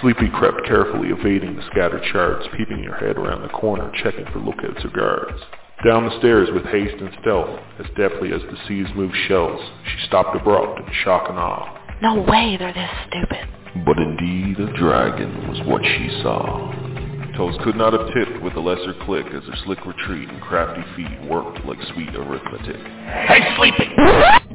Sleepy 0.00 0.28
crept 0.32 0.64
carefully, 0.64 1.08
evading 1.08 1.56
the 1.56 1.62
scattered 1.72 2.04
shards, 2.12 2.46
peeping 2.56 2.84
her 2.84 2.94
head 2.94 3.16
around 3.16 3.42
the 3.42 3.48
corner, 3.48 3.90
checking 4.02 4.26
for 4.26 4.38
lookouts 4.38 4.84
or 4.84 4.90
guards. 4.90 5.42
Down 5.84 6.06
the 6.06 6.18
stairs 6.18 6.48
with 6.52 6.64
haste 6.64 6.96
and 7.00 7.10
stealth, 7.20 7.60
as 7.78 7.86
deftly 7.96 8.32
as 8.32 8.42
the 8.50 8.58
seas 8.66 8.88
moved 8.96 9.14
shells, 9.28 9.60
she 9.84 10.06
stopped 10.08 10.34
abrupt 10.34 10.80
in 10.80 10.92
shock 11.04 11.28
and 11.28 11.38
awe. 11.38 11.78
No 12.02 12.20
way 12.20 12.56
they're 12.58 12.72
this 12.72 12.90
stupid. 13.06 13.46
But 13.86 13.96
indeed 13.96 14.58
a 14.58 14.76
dragon 14.76 15.46
was 15.46 15.64
what 15.68 15.84
she 15.84 16.08
saw. 16.20 16.74
Toes 17.36 17.54
could 17.62 17.76
not 17.76 17.92
have 17.92 18.10
tipped 18.12 18.42
with 18.42 18.54
a 18.54 18.60
lesser 18.60 18.92
click 19.04 19.26
as 19.26 19.44
her 19.44 19.54
slick 19.64 19.78
retreat 19.86 20.28
and 20.28 20.42
crafty 20.42 20.82
feet 20.96 21.30
worked 21.30 21.64
like 21.64 21.78
sweet 21.94 22.10
arithmetic. 22.12 22.82
Hey, 23.28 23.54
Sleepy! 23.54 23.94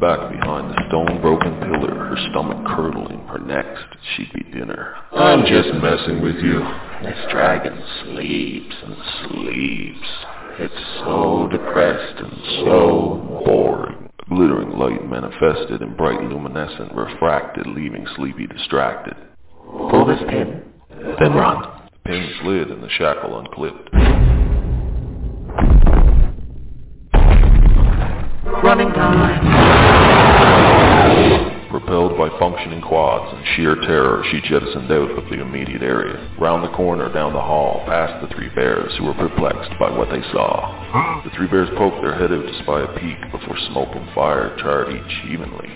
Back 0.04 0.28
behind 0.28 0.72
the 0.72 0.84
stone-broken 0.90 1.60
pillar, 1.62 1.96
her 1.96 2.18
stomach 2.32 2.68
curdling, 2.76 3.26
her 3.28 3.40
next 3.40 3.86
she'd 4.18 4.34
be 4.34 4.44
dinner. 4.52 4.94
I'm 5.14 5.46
just 5.46 5.72
messing 5.82 6.22
with 6.22 6.36
you. 6.44 6.60
This 7.02 7.32
dragon 7.32 7.82
sleeps 8.04 8.76
and 8.84 8.98
sleeps. 9.24 10.33
It's 10.60 10.74
so 11.00 11.48
depressed 11.52 12.20
and 12.20 12.32
so 12.64 13.44
boring. 13.44 14.10
Glittering 14.30 14.78
light 14.78 15.10
manifested 15.10 15.82
in 15.82 15.96
bright 15.96 16.22
luminescent 16.22 16.94
refracted, 16.94 17.66
leaving 17.66 18.06
sleepy 18.16 18.46
distracted. 18.46 19.16
Pull 19.66 20.06
this 20.06 20.20
pin, 20.30 20.62
then 21.20 21.34
run. 21.34 21.82
The 21.92 22.10
pin 22.10 22.34
slid 22.42 22.70
and 22.70 22.84
the 22.84 22.90
shackle 22.90 23.40
unclipped. 23.40 23.90
Running 28.64 28.92
time 28.94 29.63
functioning 32.40 32.82
quads. 32.82 33.38
In 33.38 33.44
sheer 33.56 33.76
terror, 33.76 34.24
she 34.32 34.42
jettisoned 34.42 34.92
out 34.92 35.12
of 35.12 35.26
the 35.30 35.42
immediate 35.42 35.82
area, 35.82 36.30
round 36.40 36.64
the 36.64 36.76
corner, 36.76 37.12
down 37.14 37.34
the 37.34 37.42
hall, 37.42 37.84
past 37.86 38.22
the 38.22 38.34
three 38.36 38.50
bears, 38.56 38.94
who 38.98 39.06
were 39.06 39.14
perplexed 39.14 39.72
by 39.80 39.90
what 39.90 40.10
they 40.10 40.22
saw. 40.32 41.22
The 41.24 41.32
three 41.36 41.48
bears 41.48 41.70
poked 41.78 42.02
their 42.02 42.16
head 42.16 42.32
out 42.32 42.46
to 42.46 42.64
spy 42.64 42.82
a 42.82 43.00
peek 43.00 43.20
before 43.32 43.58
smoke 43.72 43.96
and 43.96 44.14
fire 44.14 44.56
charred 44.60 44.94
each 44.94 45.32
evenly. 45.32 45.70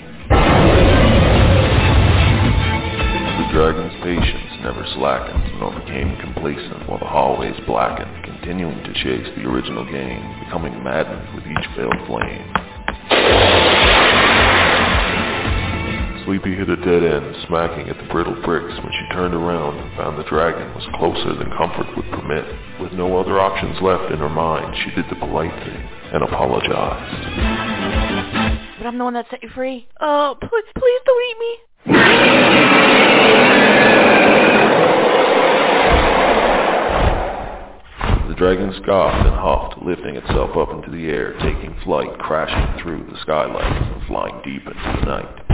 The 3.37 3.53
dragon's 3.53 3.93
patience 4.03 4.61
never 4.61 4.85
slackened, 4.95 5.59
nor 5.59 5.71
became 5.79 6.17
complacent 6.17 6.89
while 6.89 6.99
the 6.99 7.05
hallways 7.05 7.55
blackened, 7.65 8.25
continuing 8.25 8.83
to 8.83 8.93
chase 8.93 9.27
the 9.35 9.47
original 9.47 9.85
game, 9.85 10.43
becoming 10.43 10.83
maddened 10.83 11.33
with 11.33 11.47
each 11.47 11.67
failed 11.75 11.95
flame. 12.05 14.26
Sleepy 16.27 16.55
hit 16.57 16.67
a 16.67 16.75
dead 16.75 17.03
end, 17.07 17.35
smacking 17.47 17.87
at 17.87 17.95
the 17.95 18.03
brittle 18.11 18.35
bricks 18.43 18.75
when 18.83 18.91
she 18.91 19.15
turned 19.15 19.33
around 19.33 19.79
and 19.79 19.95
found 19.95 20.19
the 20.19 20.27
dragon 20.27 20.67
was 20.75 20.85
closer 20.95 21.33
than 21.39 21.49
comfort 21.55 21.87
would 21.95 22.03
permit. 22.11 22.43
With 22.81 22.91
no 22.91 23.17
other 23.17 23.39
options 23.39 23.81
left 23.81 24.11
in 24.11 24.19
her 24.19 24.27
mind, 24.27 24.75
she 24.83 24.91
did 24.91 25.05
the 25.09 25.15
polite 25.15 25.55
thing 25.63 25.89
and 26.11 26.23
apologized. 26.23 27.23
But 28.77 28.87
I'm 28.87 28.97
the 28.97 29.05
one 29.05 29.13
that 29.13 29.27
set 29.31 29.41
you 29.41 29.47
free. 29.55 29.87
Uh, 30.01 30.35
oh, 30.35 30.37
please, 30.41 30.65
please 30.75 31.01
don't 31.05 31.23
eat 31.23 31.37
me. 31.39 31.55
The 38.27 38.35
dragon 38.35 38.73
scoffed 38.83 39.25
and 39.25 39.33
huffed, 39.33 39.81
lifting 39.81 40.17
itself 40.17 40.57
up 40.57 40.71
into 40.75 40.91
the 40.91 41.07
air, 41.07 41.39
taking 41.39 41.73
flight, 41.85 42.19
crashing 42.19 42.83
through 42.83 43.07
the 43.09 43.17
skylights 43.21 43.95
and 43.95 44.05
flying 44.07 44.41
deep 44.43 44.67
into 44.67 44.99
the 44.99 45.05
night. 45.05 45.46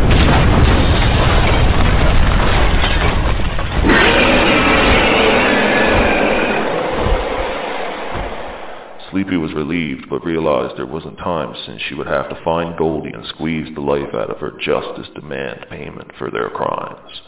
Sleepy 9.13 9.37
was 9.37 9.53
relieved, 9.53 10.09
but 10.09 10.25
realized 10.25 10.75
there 10.75 10.87
wasn't 10.87 11.17
time 11.19 11.55
since 11.67 11.79
she 11.83 11.93
would 11.93 12.07
have 12.07 12.29
to 12.29 12.43
find 12.43 12.75
Goldie 12.77 13.13
and 13.13 13.23
squeeze 13.27 13.73
the 13.75 13.81
life 13.81 14.13
out 14.13 14.31
of 14.31 14.39
her 14.39 14.51
just 14.59 14.87
as 14.99 15.13
demand 15.13 15.67
payment 15.69 16.11
for 16.17 16.31
their 16.31 16.49
crimes. 16.49 17.21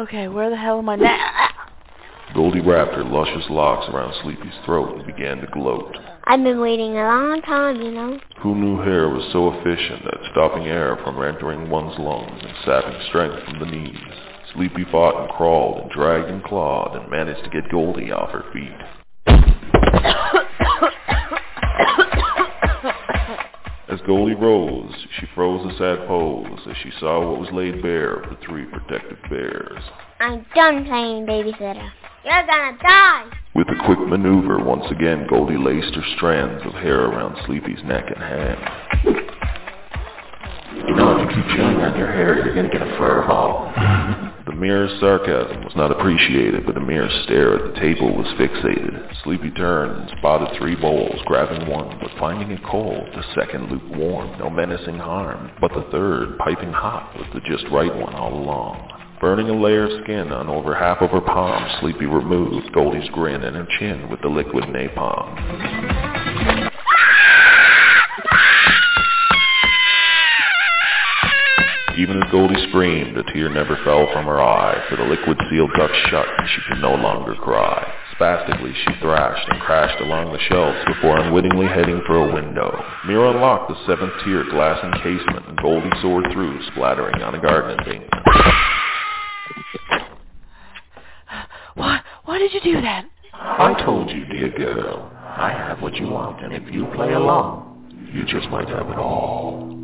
Okay, 0.00 0.28
where 0.28 0.48
the 0.48 0.56
hell 0.56 0.78
am 0.78 0.88
I 0.88 0.96
now? 0.96 1.48
Goldie 2.34 2.60
wrapped 2.60 2.94
her 2.94 3.04
luscious 3.04 3.48
locks 3.50 3.88
around 3.88 4.14
Sleepy's 4.22 4.54
throat 4.64 4.96
and 4.96 5.06
began 5.06 5.38
to 5.38 5.46
gloat. 5.52 5.96
I've 6.24 6.42
been 6.42 6.60
waiting 6.60 6.92
a 6.92 7.04
long 7.04 7.40
time, 7.42 7.80
you 7.80 7.92
know. 7.92 8.18
Who 8.40 8.54
knew 8.54 8.82
hair 8.82 9.08
was 9.08 9.26
so 9.32 9.52
efficient 9.52 10.04
at 10.06 10.32
stopping 10.32 10.66
air 10.66 10.98
from 11.04 11.22
entering 11.22 11.70
one's 11.70 11.98
lungs 11.98 12.42
and 12.42 12.54
sapping 12.64 13.00
strength 13.08 13.44
from 13.44 13.60
the 13.60 13.66
knees? 13.66 13.96
Sleepy 14.54 14.84
fought 14.90 15.20
and 15.22 15.30
crawled 15.30 15.82
and 15.82 15.90
dragged 15.90 16.28
and 16.28 16.42
clawed 16.44 16.96
and 16.96 17.10
managed 17.10 17.44
to 17.44 17.50
get 17.50 17.70
Goldie 17.70 18.12
off 18.12 18.30
her 18.30 18.44
feet. 18.52 18.72
As 23.88 24.00
Goldie 24.04 24.34
rose, 24.34 24.92
she 25.18 25.26
froze 25.34 25.64
a 25.72 25.78
sad 25.78 26.08
pose 26.08 26.60
as 26.68 26.76
she 26.82 26.90
saw 26.98 27.30
what 27.30 27.40
was 27.40 27.48
laid 27.52 27.80
bare 27.82 28.14
of 28.14 28.30
the 28.30 28.36
three 28.44 28.64
protective 28.64 29.18
bears. 29.30 29.82
I'm 30.20 30.44
done 30.54 30.84
playing 30.86 31.26
babysitter. 31.26 31.88
You're 32.26 32.44
gonna 32.44 32.76
die! 32.82 33.30
With 33.54 33.68
a 33.68 33.76
quick 33.86 34.00
maneuver, 34.00 34.58
once 34.58 34.90
again 34.90 35.28
Goldie 35.30 35.56
laced 35.56 35.94
her 35.94 36.02
strands 36.16 36.66
of 36.66 36.72
hair 36.72 37.04
around 37.04 37.36
Sleepy's 37.46 37.78
neck 37.84 38.02
and 38.08 38.18
hand. 38.18 38.58
You 40.74 40.96
know, 40.96 41.14
if 41.14 41.30
you 41.30 41.36
keep 41.36 41.46
chewing 41.54 41.76
on 41.76 41.96
your 41.96 42.10
hair, 42.10 42.44
you're 42.44 42.52
gonna 42.52 42.68
get 42.68 42.82
a 42.82 42.98
fur 42.98 43.24
ball. 43.28 43.72
The 44.44 44.56
mirror's 44.56 44.98
sarcasm 44.98 45.62
was 45.62 45.76
not 45.76 45.92
appreciated, 45.92 46.66
but 46.66 46.74
the 46.74 46.80
mere 46.80 47.08
stare 47.22 47.54
at 47.54 47.72
the 47.72 47.80
table 47.80 48.16
was 48.16 48.26
fixated. 48.34 49.22
Sleepy 49.22 49.52
turned 49.52 50.10
and 50.10 50.18
spotted 50.18 50.58
three 50.58 50.74
bowls, 50.74 51.20
grabbing 51.26 51.70
one, 51.70 51.96
but 52.00 52.10
finding 52.18 52.50
it 52.50 52.64
cold, 52.64 53.06
the 53.14 53.22
second 53.36 53.70
lukewarm, 53.70 54.36
no 54.40 54.50
menacing 54.50 54.98
harm, 54.98 55.52
but 55.60 55.72
the 55.74 55.86
third, 55.92 56.38
piping 56.38 56.72
hot, 56.72 57.16
was 57.16 57.28
the 57.34 57.40
just 57.48 57.70
right 57.70 57.94
one 57.94 58.14
all 58.16 58.34
along. 58.34 58.95
Burning 59.20 59.48
a 59.48 59.54
layer 59.54 59.84
of 59.84 60.04
skin 60.04 60.30
on 60.30 60.48
over 60.48 60.74
half 60.74 61.00
of 61.00 61.08
her 61.10 61.22
palm, 61.22 61.64
Sleepy 61.80 62.04
removed 62.04 62.70
Goldie's 62.74 63.08
grin 63.10 63.44
and 63.44 63.56
her 63.56 63.66
chin 63.78 64.10
with 64.10 64.20
the 64.20 64.28
liquid 64.28 64.64
napalm. 64.64 65.32
Even 71.96 72.22
as 72.22 72.30
Goldie 72.30 72.68
screamed, 72.68 73.16
a 73.16 73.22
tear 73.32 73.48
never 73.48 73.80
fell 73.82 74.06
from 74.12 74.26
her 74.26 74.38
eye, 74.38 74.84
for 74.90 74.96
the 74.96 75.08
liquid 75.08 75.40
seal 75.48 75.66
ducked 75.78 75.96
shut 76.10 76.26
and 76.36 76.48
she 76.50 76.60
could 76.68 76.82
no 76.82 76.94
longer 76.94 77.34
cry. 77.36 77.90
Spastically, 78.12 78.74
she 78.84 79.00
thrashed 79.00 79.48
and 79.48 79.60
crashed 79.62 79.98
along 80.02 80.30
the 80.30 80.44
shelves 80.50 80.78
before 80.86 81.18
unwittingly 81.18 81.68
heading 81.68 82.02
for 82.06 82.16
a 82.16 82.34
window. 82.34 82.84
Mira 83.06 83.30
unlocked 83.30 83.70
the 83.70 83.86
seventh 83.86 84.12
tier 84.24 84.44
glass 84.50 84.78
encasement 84.84 85.48
and 85.48 85.56
Goldie 85.56 85.88
soared 86.02 86.26
through, 86.34 86.60
splattering 86.72 87.22
on 87.22 87.34
a 87.34 87.40
garden 87.40 87.78
embankment. 87.78 88.12
Why, 91.74 92.00
why 92.24 92.38
did 92.38 92.52
you 92.54 92.60
do 92.60 92.80
that? 92.80 93.04
I 93.34 93.74
told 93.84 94.10
you, 94.10 94.24
dear 94.26 94.50
girl, 94.50 95.12
I 95.14 95.50
have 95.50 95.82
what 95.82 95.96
you 95.96 96.08
want, 96.08 96.42
and 96.42 96.54
if 96.54 96.72
you 96.72 96.86
play 96.94 97.12
along, 97.12 98.10
you 98.12 98.24
just 98.24 98.48
might 98.48 98.68
have 98.68 98.88
it 98.88 98.96
all. 98.96 99.76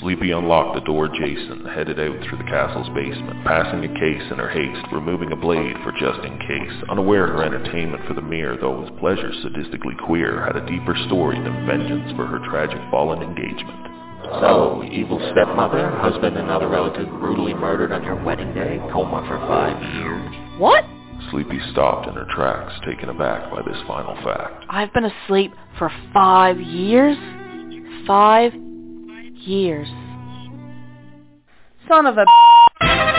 Sleepy 0.00 0.30
unlocked 0.30 0.74
the 0.74 0.80
door 0.80 1.08
Jason, 1.08 1.66
headed 1.66 2.00
out 2.00 2.16
through 2.24 2.38
the 2.38 2.48
castle's 2.50 2.88
basement, 2.96 3.44
passing 3.44 3.84
a 3.84 4.00
case 4.00 4.24
in 4.32 4.38
her 4.38 4.48
haste, 4.48 4.86
removing 4.90 5.30
a 5.32 5.36
blade 5.36 5.76
for 5.84 5.92
just 5.92 6.24
in 6.24 6.38
case, 6.40 6.72
unaware 6.88 7.26
her 7.26 7.44
entertainment 7.44 8.02
for 8.08 8.14
the 8.14 8.22
mirror, 8.22 8.56
though 8.58 8.80
his 8.80 8.98
pleasure 8.98 9.30
sadistically 9.44 9.98
queer, 10.06 10.42
had 10.46 10.56
a 10.56 10.66
deeper 10.66 10.96
story 11.06 11.38
than 11.38 11.66
vengeance 11.66 12.10
for 12.16 12.24
her 12.24 12.40
tragic 12.48 12.80
fallen 12.90 13.22
engagement. 13.22 14.03
So, 14.40 14.82
evil 14.90 15.18
stepmother, 15.32 15.90
husband 15.90 16.36
and 16.36 16.50
other 16.50 16.68
relative 16.68 17.08
brutally 17.08 17.54
murdered 17.54 17.92
on 17.92 18.02
your 18.02 18.22
wedding 18.24 18.52
day, 18.54 18.78
coma 18.92 19.24
for 19.28 19.38
five 19.46 19.80
years. 19.94 20.58
What? 20.58 20.84
Sleepy 21.30 21.60
stopped 21.72 22.08
in 22.08 22.14
her 22.14 22.26
tracks, 22.34 22.72
taken 22.86 23.08
aback 23.08 23.50
by 23.50 23.62
this 23.62 23.80
final 23.86 24.14
fact. 24.22 24.64
I've 24.68 24.92
been 24.92 25.04
asleep 25.04 25.52
for 25.78 25.90
five 26.12 26.60
years? 26.60 27.16
Five 28.06 28.54
years. 28.54 29.88
Son 31.88 32.06
of 32.06 32.16
a... 32.18 33.13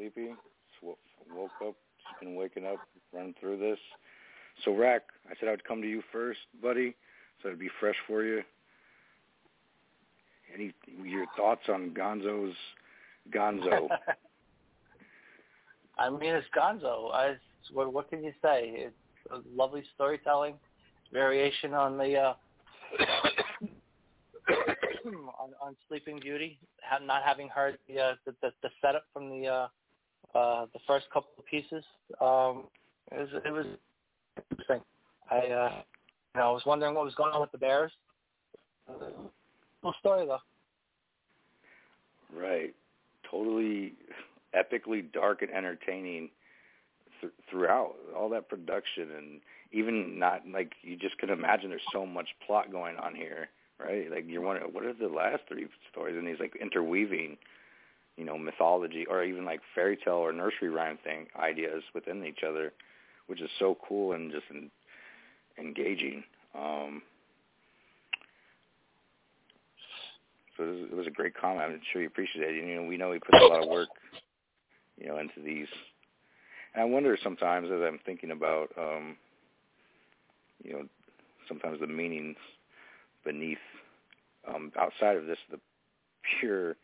sleepy. 0.00 0.30
Woke 0.82 1.50
up, 1.66 1.74
just 1.98 2.20
been 2.20 2.34
waking 2.34 2.64
up, 2.64 2.78
running 3.12 3.34
through 3.38 3.58
this. 3.58 3.78
So, 4.64 4.74
Rack, 4.74 5.02
I 5.30 5.34
said 5.38 5.48
I 5.48 5.52
would 5.52 5.64
come 5.64 5.82
to 5.82 5.88
you 5.88 6.02
first, 6.10 6.40
buddy, 6.62 6.96
so 7.42 7.48
it'd 7.48 7.60
be 7.60 7.68
fresh 7.78 7.96
for 8.06 8.24
you. 8.24 8.42
Any 10.54 10.72
your 11.04 11.26
thoughts 11.36 11.62
on 11.68 11.90
Gonzo's 11.90 12.56
Gonzo? 13.32 13.88
I 15.98 16.10
mean, 16.10 16.34
it's 16.34 16.46
Gonzo. 16.56 17.12
I, 17.12 17.34
what, 17.72 17.92
what 17.92 18.08
can 18.08 18.24
you 18.24 18.32
say? 18.42 18.72
It's 18.74 18.94
a 19.30 19.40
lovely 19.54 19.84
storytelling, 19.94 20.54
variation 21.12 21.74
on 21.74 21.98
the 21.98 22.16
uh, 22.16 22.34
on, 25.06 25.50
on 25.62 25.76
Sleeping 25.88 26.18
Beauty. 26.20 26.58
Not 27.04 27.22
having 27.24 27.48
heard 27.48 27.78
the, 27.86 28.00
uh, 28.00 28.14
the 28.26 28.34
the 28.42 28.50
the 28.62 28.70
setup 28.82 29.04
from 29.12 29.30
the 29.30 29.46
uh, 29.46 29.68
uh, 30.34 30.66
the 30.72 30.80
first 30.86 31.06
couple 31.12 31.30
of 31.38 31.46
pieces, 31.46 31.84
um, 32.20 32.64
it 33.12 33.18
was 33.18 33.28
it 33.44 33.52
was 33.52 33.66
interesting. 34.50 34.80
I 35.30 35.36
uh, 35.36 35.72
you 36.34 36.40
know 36.40 36.48
I 36.48 36.50
was 36.50 36.62
wondering 36.66 36.94
what 36.94 37.04
was 37.04 37.14
going 37.14 37.32
on 37.32 37.40
with 37.40 37.52
the 37.52 37.58
Bears. 37.58 37.92
Cool 39.82 39.94
story 40.00 40.26
though. 40.26 40.38
Right. 42.34 42.74
Totally 43.30 43.94
epically 44.54 45.10
dark 45.12 45.42
and 45.42 45.50
entertaining 45.50 46.30
th- 47.20 47.32
throughout 47.48 47.94
all 48.16 48.28
that 48.30 48.48
production 48.48 49.08
and 49.16 49.40
even 49.72 50.18
not 50.18 50.42
like 50.52 50.72
you 50.82 50.96
just 50.96 51.16
can 51.18 51.30
imagine 51.30 51.70
there's 51.70 51.82
so 51.92 52.04
much 52.04 52.28
plot 52.46 52.72
going 52.72 52.96
on 52.96 53.14
here, 53.14 53.48
right? 53.78 54.10
Like 54.10 54.24
you're 54.26 54.40
wondering 54.42 54.72
what 54.72 54.84
are 54.84 54.92
the 54.92 55.08
last 55.08 55.42
three 55.48 55.66
stories 55.90 56.16
and 56.16 56.26
these 56.26 56.40
like 56.40 56.56
interweaving, 56.60 57.36
you 58.16 58.24
know, 58.24 58.36
mythology 58.36 59.06
or 59.08 59.24
even 59.24 59.44
like 59.44 59.60
fairy 59.74 59.96
tale 59.96 60.14
or 60.14 60.32
nursery 60.32 60.68
rhyme 60.68 60.98
thing 61.04 61.26
ideas 61.38 61.82
within 61.94 62.24
each 62.24 62.40
other, 62.46 62.72
which 63.26 63.40
is 63.40 63.50
so 63.58 63.76
cool 63.86 64.12
and 64.12 64.30
just 64.32 64.44
en- 64.50 64.70
engaging. 65.58 66.22
Um 66.54 67.02
So 70.60 70.64
it 70.64 70.70
was, 70.72 70.88
it 70.92 70.96
was 70.96 71.06
a 71.06 71.10
great 71.10 71.34
comment. 71.34 71.62
I'm 71.72 71.80
sure 71.92 72.02
you 72.02 72.08
appreciate 72.08 72.54
it. 72.54 72.60
And, 72.60 72.68
you 72.68 72.76
know, 72.76 72.86
we 72.86 72.98
know 72.98 73.12
he 73.12 73.18
puts 73.18 73.38
a 73.40 73.46
lot 73.46 73.62
of 73.62 73.68
work, 73.68 73.88
you 74.98 75.08
know, 75.08 75.18
into 75.18 75.40
these. 75.42 75.68
And 76.74 76.82
I 76.82 76.84
wonder 76.84 77.16
sometimes 77.22 77.68
as 77.72 77.80
I'm 77.80 77.98
thinking 78.04 78.30
about, 78.30 78.68
um, 78.78 79.16
you 80.62 80.72
know, 80.72 80.82
sometimes 81.48 81.80
the 81.80 81.86
meanings 81.86 82.36
beneath, 83.24 83.58
um, 84.46 84.70
outside 84.78 85.16
of 85.16 85.26
this, 85.26 85.38
the 85.50 85.58
pure, 86.38 86.76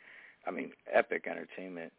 I 0.47 0.51
mean, 0.51 0.73
epic 0.93 1.27
entertainment. 1.29 1.93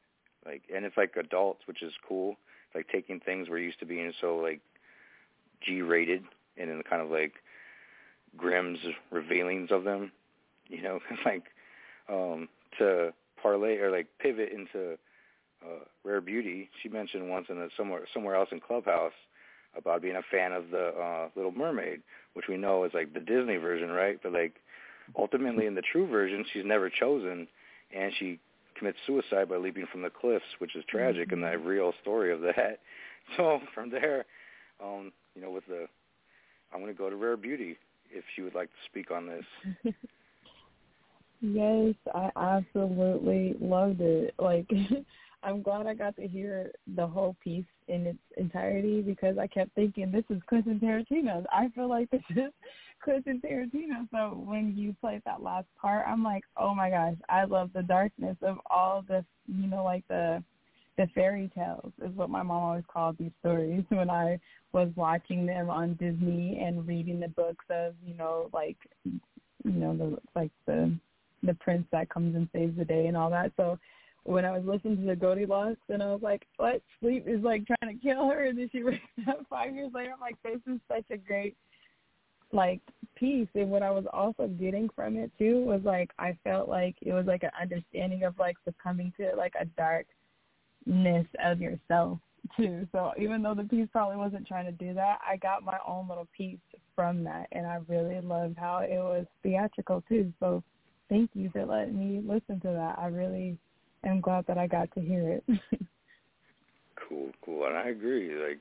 Like, 0.45 0.64
and 0.74 0.86
it's 0.86 0.98
like 0.98 1.15
adults, 1.18 1.61
which 1.68 1.84
is 1.84 1.94
cool. 2.07 2.38
It's 2.68 2.76
like 2.76 2.88
taking 2.90 3.19
things 3.19 3.49
we're 3.49 3.60
used 3.60 3.80
to 3.80 3.86
being 3.86 4.14
so 4.22 4.38
like 4.38 4.61
G-rated, 5.61 6.24
and 6.57 6.69
then 6.69 6.82
kind 6.90 7.02
of 7.02 7.10
like 7.10 7.34
Grimm's 8.38 8.80
revealings 9.11 9.72
of 9.72 9.84
them, 9.84 10.11
you 10.68 10.82
know, 10.82 10.99
like 11.26 11.44
um 12.10 12.48
to 12.78 13.14
parlay 13.41 13.78
or 13.78 13.91
like 13.91 14.07
pivot 14.19 14.52
into 14.52 14.98
uh 15.64 15.84
Rare 16.03 16.22
Beauty. 16.22 16.69
She 16.82 16.90
mentioned 16.90 17.30
once 17.30 17.48
in 17.49 17.57
a 17.57 17.68
somewhere 17.76 18.03
somewhere 18.14 18.36
else 18.36 18.49
in 18.52 18.60
Clubhouse 18.60 19.14
about 19.78 20.02
being 20.02 20.15
a 20.15 20.22
fan 20.32 20.53
of 20.53 20.69
the 20.72 20.88
uh 20.90 21.30
Little 21.36 21.52
Mermaid, 21.52 22.02
which 22.34 22.45
we 22.48 22.57
know 22.57 22.84
is 22.84 22.94
like 22.94 23.14
the 23.14 23.19
Disney 23.19 23.57
version, 23.57 23.90
right? 23.90 24.19
But 24.22 24.34
like 24.34 24.56
ultimately 25.18 25.65
in 25.65 25.76
the 25.76 25.82
true 25.82 26.07
version 26.07 26.45
she's 26.53 26.65
never 26.65 26.90
chosen 26.90 27.48
and 27.95 28.11
she 28.19 28.39
commits 28.77 28.97
suicide 29.07 29.49
by 29.49 29.57
leaping 29.57 29.85
from 29.91 30.01
the 30.01 30.09
cliffs, 30.09 30.45
which 30.59 30.76
is 30.76 30.84
tragic 30.89 31.31
and 31.31 31.43
the 31.43 31.57
real 31.57 31.93
story 32.01 32.31
of 32.31 32.41
that. 32.41 32.80
So 33.35 33.59
from 33.76 33.89
there, 33.89 34.23
um, 34.81 35.11
you 35.35 35.41
know, 35.41 35.51
with 35.51 35.65
the 35.68 35.88
I'm 36.73 36.80
gonna 36.80 36.93
go 36.93 37.09
to 37.09 37.18
Rare 37.18 37.35
Beauty 37.35 37.76
if 38.09 38.23
she 38.34 38.41
would 38.41 38.55
like 38.55 38.69
to 38.69 38.89
speak 38.89 39.11
on 39.11 39.27
this. 39.27 39.93
Yes, 41.41 41.93
I 42.15 42.31
absolutely 42.35 43.55
loved 43.59 44.01
it. 44.01 44.34
Like, 44.39 44.68
I'm 45.43 45.61
glad 45.61 45.85
I 45.85 45.93
got 45.93 46.15
to 46.15 46.27
hear 46.27 46.72
the 46.95 47.05
whole 47.05 47.35
piece 47.43 47.65
in 47.88 48.07
its 48.07 48.19
entirety 48.38 49.01
because 49.01 49.38
I 49.38 49.45
kept 49.47 49.76
thinking 49.76 50.11
this 50.11 50.23
is 50.30 50.41
Quentin 50.47 50.80
Tarantino. 50.80 51.45
I 51.51 51.69
feel 51.76 51.88
like 51.88 52.09
this 52.09 52.23
is 52.31 52.51
Quentin 53.02 53.41
Tarantino. 53.41 54.07
So 54.11 54.38
when 54.45 54.76
you 54.76 54.95
played 54.99 55.22
that 55.26 55.41
last 55.41 55.68
part, 55.80 56.06
I'm 56.07 56.24
like, 56.24 56.44
oh 56.57 56.74
my 56.74 56.90
gosh, 56.90 57.15
I 57.30 57.45
love 57.45 57.72
the 57.74 57.84
darkness 57.84 58.38
of 58.41 58.57
all 58.69 59.03
this. 59.07 59.26
You 59.48 59.68
know, 59.68 59.84
like 59.84 60.07
the 60.07 60.44
the 60.98 61.07
fairy 61.14 61.49
tales 61.56 61.91
is 62.03 62.15
what 62.15 62.30
my 62.30 62.41
mom 62.41 62.64
always 62.64 62.84
called 62.91 63.18
these 63.19 63.32
stories 63.40 63.84
when 63.90 64.10
I 64.10 64.40
was 64.74 64.90
watching 64.95 65.45
them 65.45 65.69
on 65.69 65.94
Disney 65.95 66.60
and 66.64 66.88
reading 66.88 67.19
the 67.19 67.30
books 67.30 67.65
of 67.69 67.94
you 68.06 68.15
know 68.15 68.49
like 68.53 68.78
you 69.06 69.72
know 69.72 69.95
the 69.95 70.18
like 70.36 70.52
the 70.65 70.94
the 71.44 71.53
prince 71.56 71.86
that 71.91 72.10
comes 72.10 72.36
and 72.36 72.49
saves 72.53 72.78
the 72.78 72.86
day 72.86 73.07
and 73.07 73.15
all 73.15 73.30
that. 73.30 73.52
So 73.57 73.78
when 74.24 74.44
I 74.44 74.52
was 74.52 74.65
listening 74.65 74.98
to 74.98 75.06
the 75.06 75.15
Goldilocks 75.15 75.80
and 75.88 76.03
I 76.03 76.07
was 76.07 76.22
like, 76.22 76.45
what? 76.57 76.82
Sleep 76.99 77.26
is 77.28 77.41
like 77.44 77.65
trying 77.65 77.98
to 77.98 78.03
kill 78.03 78.28
her 78.28 78.45
and 78.45 78.57
then 78.57 78.69
she 78.72 78.84
wakes 78.84 78.99
up 79.28 79.45
five 79.49 79.74
years 79.74 79.91
later. 79.94 80.11
I'm 80.14 80.19
like, 80.19 80.41
this 80.44 80.60
is 80.68 80.80
such 80.88 81.06
a 81.11 81.18
great 81.18 81.56
like 82.52 82.82
peace 83.15 83.48
And 83.56 83.69
what 83.69 83.84
I 83.84 83.91
was 83.91 84.06
also 84.14 84.48
getting 84.48 84.90
from 84.95 85.18
it 85.18 85.32
too 85.38 85.64
was 85.65 85.82
like 85.84 86.11
I 86.19 86.38
felt 86.44 86.69
like 86.69 86.95
it 87.02 87.14
was 87.14 87.26
like 87.26 87.44
an 87.44 87.52
understanding 87.60 88.24
of 88.24 88.38
like 88.40 88.56
succumbing 88.64 89.14
to 89.18 89.36
like 89.36 89.53
a 89.60 89.65
darkness 89.65 91.28
of 91.44 91.60
yourself 91.60 92.19
too. 92.56 92.88
So 92.91 93.11
even 93.19 93.41
though 93.41 93.56
the 93.56 93.64
piece 93.64 93.88
probably 93.91 94.18
wasn't 94.18 94.48
trying 94.48 94.65
to 94.65 94.72
do 94.72 94.94
that, 94.94 95.19
I 95.28 95.38
got 95.38 95.64
my 95.64 95.78
own 95.86 96.07
little 96.07 96.28
piece 96.36 96.60
from 96.95 97.24
that 97.26 97.48
and 97.52 97.65
I 97.65 97.80
really 97.88 98.19
loved 98.22 98.57
how 98.57 98.80
it 98.80 98.98
was 98.98 99.26
theatrical 99.44 100.03
too. 100.07 100.32
So 100.40 100.64
thank 101.10 101.32
you 101.34 101.49
for 101.52 101.65
letting 101.65 101.98
me 101.98 102.22
listen 102.22 102.60
to 102.61 102.69
that. 102.69 102.95
I 102.98 103.07
really 103.07 103.57
am 104.06 104.22
glad 104.22 104.45
that 104.48 104.57
I 104.57 104.68
got 104.68 104.94
to 104.94 105.02
hear 105.02 105.30
it. 105.32 105.44
cool, 107.10 107.32
cool, 107.44 107.65
and 107.65 107.78
I 107.78 107.90
agree. 107.90 108.34
Like, 108.36 108.60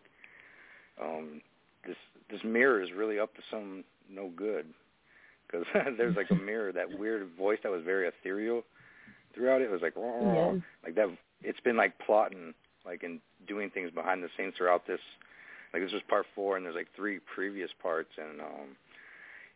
um, 1.01 1.41
this 1.87 1.97
this 2.31 2.41
mirror 2.45 2.83
is 2.83 2.91
really 2.93 3.19
up 3.19 3.35
to 3.35 3.43
some 3.51 3.85
no 4.11 4.31
good 4.37 4.67
because 5.47 5.67
there's 5.97 6.17
like 6.17 6.31
a 6.31 6.35
mirror, 6.47 6.73
that 6.73 6.99
weird 6.99 7.29
voice 7.39 7.59
that 7.63 7.71
was 7.73 7.83
very 7.85 8.09
ethereal 8.09 8.63
throughout 9.35 9.61
it. 9.61 9.65
It 9.67 9.71
was 9.71 9.83
like, 9.83 9.95
oh, 9.97 10.55
Yes. 10.55 10.63
like 10.85 10.95
that. 10.97 11.09
It's 11.43 11.61
been 11.61 11.77
like 11.77 11.99
plotting, 11.99 12.55
like 12.85 13.03
and 13.03 13.21
doing 13.47 13.71
things 13.71 13.91
behind 13.91 14.23
the 14.23 14.29
scenes 14.37 14.55
throughout 14.57 14.87
this. 14.87 15.01
Like 15.73 15.83
this 15.83 15.93
was 15.93 16.03
part 16.09 16.27
four, 16.35 16.57
and 16.57 16.65
there's 16.65 16.75
like 16.75 16.89
three 16.97 17.19
previous 17.35 17.71
parts, 17.83 18.11
and 18.17 18.41
um, 18.41 18.77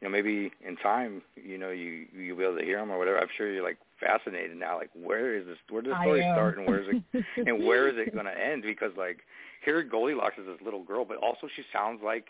you 0.01 0.07
know, 0.09 0.11
maybe 0.13 0.53
in 0.67 0.77
time, 0.77 1.23
you 1.37 1.57
know, 1.57 1.71
you 1.71 2.07
you'll 2.15 2.37
be 2.37 2.45
able 2.45 2.59
to 2.59 2.65
hear 2.65 2.79
them 2.79 2.91
or 2.91 2.99
whatever. 2.99 3.19
I'm 3.19 3.29
sure 3.37 3.51
you're 3.51 3.65
like 3.65 3.79
fascinated 3.99 4.57
now. 4.59 4.77
Like, 4.77 4.91
where 4.95 5.35
is 5.37 5.47
this? 5.47 5.57
Where 5.71 5.81
does 5.83 5.93
the 5.93 6.03
story 6.03 6.21
start, 6.35 6.59
and 6.59 6.67
where 6.67 6.81
is 6.83 6.89
it? 7.15 7.25
and 7.47 7.65
where 7.65 7.89
is 7.89 7.95
it 7.97 8.13
going 8.15 8.27
to 8.27 8.39
end? 8.39 8.63
Because 8.63 8.93
like 8.99 9.21
here, 9.65 9.83
Goldilocks 9.83 10.37
is 10.39 10.47
this 10.47 10.61
little 10.63 10.83
girl, 10.83 11.05
but 11.07 11.17
also 11.17 11.49
she 11.57 11.63
sounds 11.73 12.01
like 12.05 12.27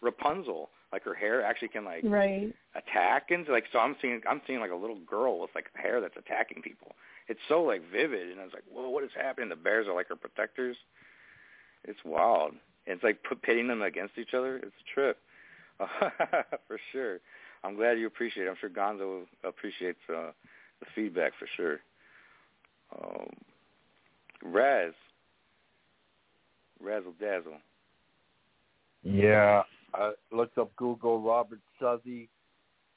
Rapunzel. 0.00 0.70
Like 0.92 1.02
her 1.02 1.14
hair 1.14 1.42
actually 1.42 1.68
can 1.68 1.84
like 1.84 2.02
right. 2.04 2.54
attack 2.74 3.30
and 3.30 3.46
like 3.48 3.64
so. 3.72 3.80
I'm 3.80 3.96
seeing 4.00 4.20
I'm 4.28 4.40
seeing 4.46 4.60
like 4.60 4.70
a 4.70 4.76
little 4.76 4.98
girl 5.00 5.40
with 5.40 5.50
like 5.54 5.66
hair 5.74 6.00
that's 6.00 6.16
attacking 6.16 6.62
people. 6.62 6.92
It's 7.28 7.40
so 7.48 7.62
like 7.62 7.82
vivid, 7.90 8.30
and 8.30 8.40
I 8.40 8.44
was 8.44 8.52
like, 8.54 8.62
whoa, 8.72 8.88
what 8.88 9.02
is 9.02 9.10
happening? 9.20 9.48
The 9.48 9.56
bears 9.56 9.88
are 9.88 9.94
like 9.94 10.08
her 10.08 10.16
protectors. 10.16 10.76
It's 11.84 11.98
wild. 12.04 12.52
It's 12.86 13.02
like 13.02 13.18
put, 13.28 13.42
pitting 13.42 13.66
them 13.66 13.82
against 13.82 14.16
each 14.16 14.32
other. 14.32 14.56
It's 14.58 14.66
a 14.66 14.94
trip. 14.94 15.18
for 16.68 16.78
sure. 16.92 17.18
I'm 17.64 17.74
glad 17.76 17.98
you 17.98 18.06
appreciate 18.06 18.46
it. 18.46 18.50
I'm 18.50 18.56
sure 18.60 18.70
Gonzo 18.70 19.22
appreciates 19.44 19.98
uh, 20.08 20.30
the 20.80 20.86
feedback 20.94 21.32
for 21.38 21.48
sure. 21.56 21.80
Um, 22.96 23.28
Raz. 24.42 24.92
Razzle 26.80 27.14
Dazzle. 27.20 27.58
Yeah, 29.02 29.62
I 29.96 30.12
looked 30.30 30.58
up 30.58 30.74
Google. 30.76 31.20
Robert 31.20 31.60
Southey 31.80 32.28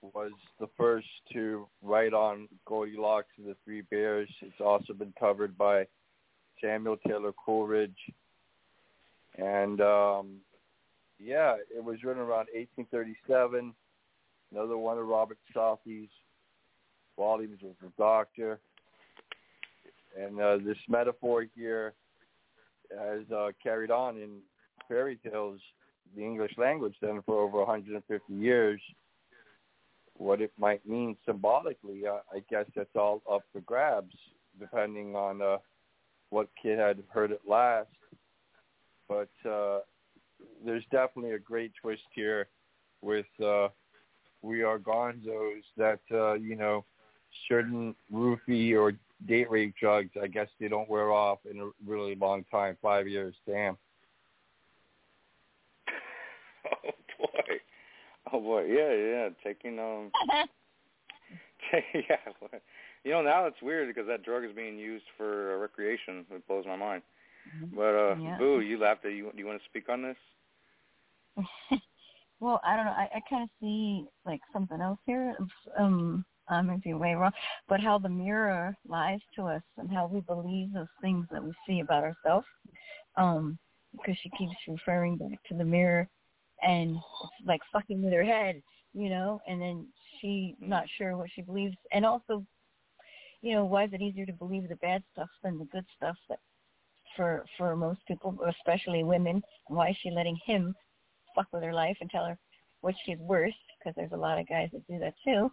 was 0.01 0.31
the 0.59 0.67
first 0.77 1.07
to 1.33 1.67
write 1.81 2.13
on 2.13 2.47
Goldilocks 2.65 3.29
and 3.37 3.47
the 3.47 3.55
Three 3.63 3.81
Bears. 3.81 4.29
It's 4.41 4.61
also 4.61 4.93
been 4.93 5.13
covered 5.19 5.57
by 5.57 5.87
Samuel 6.61 6.97
Taylor 7.07 7.33
Coleridge. 7.33 7.97
And 9.37 9.81
um, 9.81 10.37
yeah, 11.19 11.55
it 11.75 11.83
was 11.83 12.03
written 12.03 12.21
around 12.21 12.47
1837. 12.53 13.73
Another 14.51 14.77
one 14.77 14.97
of 14.97 15.07
Robert 15.07 15.37
Southey's 15.53 16.09
volumes 17.17 17.59
was 17.61 17.75
The 17.81 17.91
Doctor. 17.97 18.59
And 20.19 20.39
uh, 20.39 20.57
this 20.65 20.77
metaphor 20.87 21.45
here 21.55 21.93
has 22.97 23.21
uh, 23.31 23.49
carried 23.61 23.91
on 23.91 24.17
in 24.17 24.39
fairy 24.87 25.19
tales, 25.23 25.59
the 26.15 26.23
English 26.23 26.53
language, 26.57 26.95
then 27.01 27.21
for 27.25 27.41
over 27.41 27.59
150 27.59 28.33
years. 28.33 28.81
What 30.15 30.41
it 30.41 30.51
might 30.57 30.85
mean 30.87 31.15
symbolically, 31.25 32.05
uh, 32.05 32.19
I 32.33 32.43
guess 32.49 32.65
that's 32.75 32.95
all 32.95 33.21
up 33.31 33.43
for 33.53 33.61
grabs, 33.61 34.13
depending 34.59 35.15
on 35.15 35.41
uh, 35.41 35.57
what 36.29 36.49
kid 36.61 36.77
had 36.77 37.01
heard 37.09 37.31
it 37.31 37.41
last. 37.47 37.87
But 39.07 39.29
uh, 39.49 39.79
there's 40.65 40.83
definitely 40.91 41.31
a 41.31 41.39
great 41.39 41.71
twist 41.81 42.03
here 42.13 42.47
with 43.01 43.25
uh, 43.43 43.69
We 44.41 44.61
Are 44.61 44.77
Gonzos 44.77 45.63
that, 45.77 46.01
uh, 46.11 46.33
you 46.33 46.55
know, 46.55 46.83
certain 47.47 47.95
roofie 48.13 48.77
or 48.77 48.93
date 49.27 49.49
rape 49.49 49.75
drugs, 49.79 50.11
I 50.21 50.27
guess 50.27 50.47
they 50.59 50.67
don't 50.67 50.89
wear 50.89 51.11
off 51.11 51.39
in 51.49 51.59
a 51.59 51.69
really 51.85 52.15
long 52.15 52.45
time, 52.51 52.77
five 52.81 53.07
years. 53.07 53.35
Damn. 53.47 53.77
Oh 56.85 56.91
boy. 57.17 57.55
Oh 58.31 58.39
boy. 58.39 58.65
Yeah, 58.65 58.93
yeah. 58.93 59.29
Taking 59.43 59.79
um. 59.79 60.11
yeah. 61.93 62.17
You 63.03 63.11
know 63.11 63.21
now 63.21 63.45
it's 63.45 63.61
weird 63.61 63.87
because 63.87 64.07
that 64.07 64.23
drug 64.23 64.43
is 64.43 64.51
being 64.55 64.77
used 64.77 65.05
for 65.17 65.53
uh, 65.53 65.57
recreation. 65.57 66.25
It 66.31 66.47
blows 66.47 66.65
my 66.65 66.75
mind. 66.75 67.01
But 67.73 67.95
uh, 67.95 68.15
Yeah. 68.17 68.37
Boo, 68.37 68.61
you 68.61 68.77
laughed 68.77 69.05
at 69.05 69.13
you. 69.13 69.31
Do 69.31 69.37
you 69.37 69.47
want 69.47 69.59
to 69.61 69.69
speak 69.69 69.89
on 69.89 70.03
this? 70.03 70.17
well, 72.39 72.59
I 72.65 72.75
don't 72.75 72.85
know. 72.85 72.91
I, 72.91 73.09
I 73.15 73.21
kind 73.29 73.43
of 73.43 73.49
see 73.59 74.05
like 74.25 74.41
something 74.53 74.81
else 74.81 74.99
here. 75.05 75.35
Um, 75.77 76.25
I 76.49 76.61
might 76.61 76.83
be 76.83 76.93
way 76.93 77.13
wrong, 77.13 77.31
but 77.67 77.79
how 77.79 77.99
the 77.99 78.09
mirror 78.09 78.75
lies 78.87 79.19
to 79.35 79.43
us 79.43 79.61
and 79.77 79.89
how 79.91 80.07
we 80.07 80.21
believe 80.21 80.73
those 80.73 80.87
things 81.01 81.25
that 81.31 81.43
we 81.43 81.53
see 81.67 81.79
about 81.81 82.03
ourselves. 82.03 82.47
Um, 83.15 83.57
because 83.91 84.15
she 84.21 84.29
keeps 84.37 84.53
referring 84.67 85.17
back 85.17 85.43
to 85.49 85.55
the 85.55 85.63
mirror, 85.63 86.07
and 86.63 86.97
like 87.45 87.61
fucking 87.71 88.01
with 88.01 88.13
her 88.13 88.23
head, 88.23 88.61
you 88.93 89.09
know. 89.09 89.39
And 89.47 89.61
then 89.61 89.87
she 90.19 90.55
not 90.59 90.85
sure 90.97 91.17
what 91.17 91.29
she 91.33 91.41
believes, 91.41 91.75
and 91.91 92.05
also, 92.05 92.45
you 93.41 93.53
know, 93.53 93.65
why 93.65 93.85
is 93.85 93.93
it 93.93 94.01
easier 94.01 94.25
to 94.25 94.33
believe 94.33 94.67
the 94.67 94.75
bad 94.77 95.03
stuff 95.13 95.29
than 95.43 95.57
the 95.57 95.65
good 95.65 95.85
stuff 95.97 96.15
that 96.29 96.39
for 97.15 97.45
for 97.57 97.75
most 97.75 97.99
people, 98.07 98.37
especially 98.47 99.03
women. 99.03 99.41
Why 99.67 99.89
is 99.89 99.97
she 100.01 100.11
letting 100.11 100.37
him 100.45 100.73
fuck 101.35 101.47
with 101.51 101.63
her 101.63 101.73
life 101.73 101.97
and 102.01 102.09
tell 102.09 102.25
her 102.25 102.37
what 102.81 102.95
she's 103.05 103.17
worth? 103.19 103.53
Because 103.77 103.95
there's 103.95 104.13
a 104.13 104.17
lot 104.17 104.39
of 104.39 104.47
guys 104.47 104.69
that 104.73 104.87
do 104.87 104.99
that 104.99 105.15
too. 105.23 105.51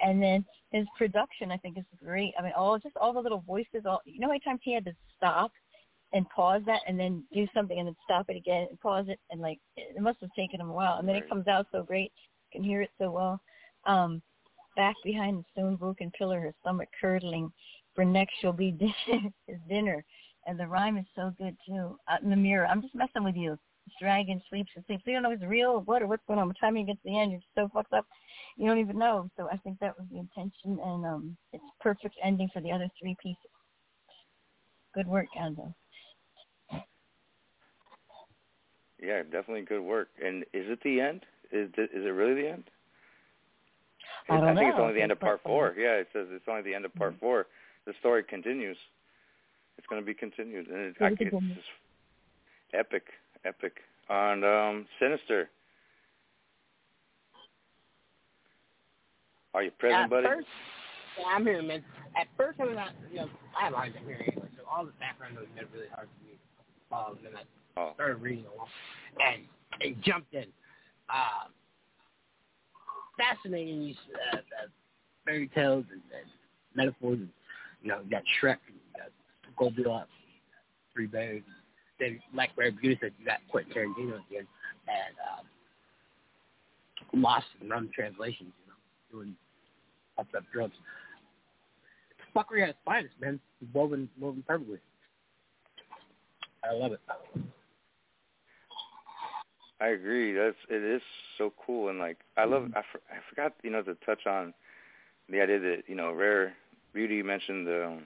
And 0.00 0.20
then 0.20 0.44
his 0.70 0.86
production, 0.98 1.52
I 1.52 1.56
think, 1.58 1.78
is 1.78 1.84
great. 2.02 2.34
I 2.38 2.42
mean, 2.42 2.52
all 2.56 2.78
just 2.78 2.96
all 2.96 3.12
the 3.12 3.20
little 3.20 3.44
voices. 3.46 3.82
All 3.86 4.00
you 4.04 4.20
know, 4.20 4.26
how 4.26 4.32
many 4.32 4.40
times 4.40 4.60
he 4.62 4.74
had 4.74 4.84
to 4.86 4.92
stop 5.16 5.52
and 6.14 6.28
pause 6.30 6.62
that, 6.64 6.80
and 6.86 6.98
then 6.98 7.24
do 7.32 7.46
something, 7.52 7.78
and 7.78 7.88
then 7.88 7.96
stop 8.04 8.26
it 8.30 8.36
again 8.36 8.68
and 8.70 8.80
pause 8.80 9.06
it, 9.08 9.18
and 9.30 9.40
like 9.40 9.58
it 9.76 10.00
must 10.00 10.20
have 10.20 10.32
taken 10.34 10.60
him 10.60 10.70
a 10.70 10.72
while. 10.72 10.98
And 10.98 11.08
then 11.08 11.16
it 11.16 11.28
comes 11.28 11.48
out 11.48 11.66
so 11.72 11.82
great. 11.82 12.12
You 12.52 12.60
can 12.60 12.64
hear 12.64 12.80
it 12.80 12.90
so 12.98 13.10
well. 13.10 13.40
Um, 13.84 14.22
back 14.76 14.94
behind 15.04 15.38
the 15.38 15.44
stone 15.52 15.76
broken 15.76 16.10
pillar, 16.16 16.40
her 16.40 16.54
stomach 16.60 16.88
curdling. 17.00 17.52
For 17.94 18.04
next 18.04 18.34
she'll 18.40 18.52
be 18.52 18.76
his 19.46 19.56
dinner, 19.68 20.04
and 20.46 20.58
the 20.58 20.66
rhyme 20.66 20.96
is 20.96 21.06
so 21.16 21.32
good 21.36 21.56
too. 21.66 21.98
Out 22.08 22.22
in 22.22 22.30
the 22.30 22.36
mirror, 22.36 22.66
I'm 22.66 22.80
just 22.80 22.94
messing 22.94 23.24
with 23.24 23.36
you. 23.36 23.58
This 23.86 23.94
dragon 24.00 24.40
sleeps 24.48 24.70
and 24.76 24.84
sleeps. 24.86 25.02
So 25.04 25.10
you 25.10 25.16
don't 25.16 25.24
know 25.24 25.32
if 25.32 25.42
it's 25.42 25.50
real 25.50 25.70
or 25.72 25.80
what 25.80 26.00
or 26.00 26.06
what's 26.06 26.22
going 26.26 26.38
on. 26.38 26.48
By 26.48 26.54
the 26.54 26.66
time 26.66 26.76
you 26.76 26.86
get 26.86 26.94
to 26.94 27.02
the 27.04 27.18
end, 27.18 27.32
you're 27.32 27.40
so 27.54 27.68
fucked 27.74 27.92
up, 27.92 28.06
you 28.56 28.66
don't 28.66 28.78
even 28.78 28.98
know. 28.98 29.28
So 29.36 29.48
I 29.52 29.56
think 29.58 29.78
that 29.80 29.98
was 29.98 30.06
the 30.10 30.18
intention, 30.18 30.78
and 30.82 31.04
um, 31.04 31.36
it's 31.52 31.64
perfect 31.80 32.14
ending 32.22 32.48
for 32.52 32.62
the 32.62 32.72
other 32.72 32.88
three 33.00 33.16
pieces. 33.20 33.36
Good 34.94 35.08
work, 35.08 35.26
Gonzo. 35.36 35.74
Yeah, 39.04 39.22
definitely 39.22 39.62
good 39.62 39.82
work. 39.82 40.08
And 40.24 40.42
is 40.54 40.64
it 40.68 40.80
the 40.82 41.00
end? 41.00 41.22
Is 41.52 41.70
it, 41.76 41.90
is 41.92 42.04
it 42.04 42.08
really 42.08 42.40
the 42.40 42.48
end? 42.48 42.64
I 44.28 44.40
don't 44.40 44.48
I 44.48 44.54
think 44.54 44.70
it's 44.70 44.78
only 44.80 44.94
the 44.94 45.02
end 45.02 45.12
of 45.12 45.20
part 45.20 45.40
four. 45.44 45.74
Yeah, 45.76 46.00
it 46.00 46.08
says 46.12 46.26
it's 46.30 46.46
only 46.48 46.62
the 46.62 46.74
end 46.74 46.84
of 46.84 46.92
Mm-hmm. 46.92 46.98
part 46.98 47.14
four. 47.20 47.46
The 47.86 47.92
story 48.00 48.24
continues. 48.24 48.78
It's 49.76 49.86
going 49.86 50.00
to 50.00 50.06
be 50.06 50.14
continued, 50.14 50.68
and 50.68 50.78
it, 50.78 50.96
I, 51.00 51.08
it's 51.08 51.30
just 51.30 51.66
epic, 52.72 53.04
epic. 53.44 53.76
And 54.08 54.44
um, 54.44 54.86
sinister. 54.98 55.50
Are 59.52 59.62
you 59.62 59.70
present, 59.72 60.08
buddy? 60.08 60.26
At 60.26 60.30
buddy? 60.30 60.36
First, 60.36 60.48
yeah, 61.18 61.26
I'm 61.26 61.44
here, 61.44 61.62
man. 61.62 61.84
At 62.16 62.28
first, 62.36 62.60
I 62.60 62.64
was 62.64 62.76
not, 62.76 62.90
you 63.10 63.18
know, 63.18 63.28
I 63.58 63.64
have 63.66 63.74
hard 63.74 63.94
time 63.94 64.04
hearing 64.06 64.22
anyway, 64.28 64.48
so 64.56 64.62
all 64.70 64.86
the 64.86 64.92
background 64.98 65.34
noise 65.34 65.46
made 65.54 65.62
it 65.62 65.70
really 65.72 65.90
hard 65.94 66.08
for 66.08 66.24
me. 66.24 66.38
Um, 66.92 67.18
and 67.18 67.26
then 67.26 67.36
I 67.36 67.44
Oh. 67.76 67.90
started 67.94 68.22
reading 68.22 68.44
along, 68.54 68.68
and 69.18 69.42
it 69.80 70.00
jumped 70.02 70.32
in. 70.32 70.46
Uh, 71.08 71.48
fascinating 73.18 73.80
these 73.80 73.96
uh, 74.32 74.36
uh, 74.36 74.66
fairy 75.24 75.50
tales 75.54 75.84
and, 75.90 76.00
and 76.16 76.30
metaphors. 76.74 77.18
And, 77.18 77.28
you 77.82 77.88
know, 77.88 78.00
you 78.04 78.10
got 78.10 78.22
Shrek, 78.40 78.58
and 78.66 78.76
you 78.76 79.00
got 79.00 79.10
Goldilocks, 79.58 80.08
Three 80.92 81.06
Bears. 81.06 81.42
Then 81.98 82.20
Blackberry 82.32 82.70
Beauty 82.70 82.98
said 83.00 83.12
you 83.18 83.26
got 83.26 83.38
Quentin 83.48 83.72
Tarantino 83.72 84.14
end, 84.14 84.46
and 84.88 85.14
um, 87.14 87.22
Lost 87.22 87.46
and 87.60 87.70
Run 87.70 87.90
translations. 87.94 88.52
You 88.64 89.18
know, 89.18 89.24
doing 89.24 89.36
up 90.18 90.26
up 90.36 90.44
drugs. 90.52 90.74
Fuckery 92.34 92.62
at 92.62 92.70
its 92.70 92.78
finest, 92.84 93.14
man. 93.20 93.38
Woven 93.72 94.08
woven 94.20 94.42
perfectly. 94.46 94.78
I 96.68 96.74
love 96.74 96.92
it. 96.92 97.00
I 99.84 99.88
agree. 99.88 100.32
That's 100.32 100.56
it 100.70 100.82
is 100.82 101.02
so 101.36 101.52
cool, 101.66 101.90
and 101.90 101.98
like 101.98 102.16
I 102.38 102.44
love. 102.46 102.70
I, 102.74 102.80
for, 102.90 103.00
I 103.10 103.16
forgot 103.28 103.52
you 103.62 103.70
know 103.70 103.82
to 103.82 103.94
touch 104.06 104.26
on 104.26 104.54
the 105.28 105.42
idea 105.42 105.60
that 105.60 105.82
you 105.86 105.94
know 105.94 106.10
Rare 106.10 106.54
Beauty 106.94 107.22
mentioned 107.22 107.66
the 107.66 107.88
um, 107.88 108.02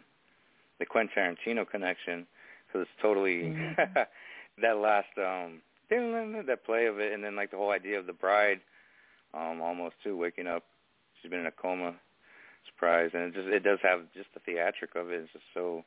the 0.81 0.87
Quentin 0.87 1.15
Tarantino 1.17 1.71
connection 1.71 2.27
because 2.67 2.83
it's 2.83 3.01
totally 3.01 3.55
that 4.61 4.77
last 4.77 5.07
um 5.19 5.63
that 5.89 6.67
play 6.67 6.87
of 6.87 6.99
it, 6.99 7.13
and 7.13 7.23
then 7.23 7.37
like 7.37 7.53
the 7.53 7.57
whole 7.57 7.71
idea 7.71 7.97
of 7.97 8.07
the 8.07 8.13
bride 8.13 8.59
um 9.33 9.61
almost 9.61 9.95
too 10.03 10.17
waking 10.17 10.49
up. 10.49 10.65
She's 11.23 11.31
been 11.31 11.41
in 11.41 11.47
a 11.47 11.53
coma, 11.53 11.95
surprise, 12.67 13.11
and 13.15 13.23
it 13.23 13.35
just 13.35 13.47
it 13.47 13.63
does 13.63 13.79
have 13.85 14.01
just 14.15 14.35
the 14.35 14.41
theatric 14.41 14.97
of 14.97 15.13
it. 15.13 15.21
It's 15.23 15.33
just 15.33 15.45
so 15.55 15.85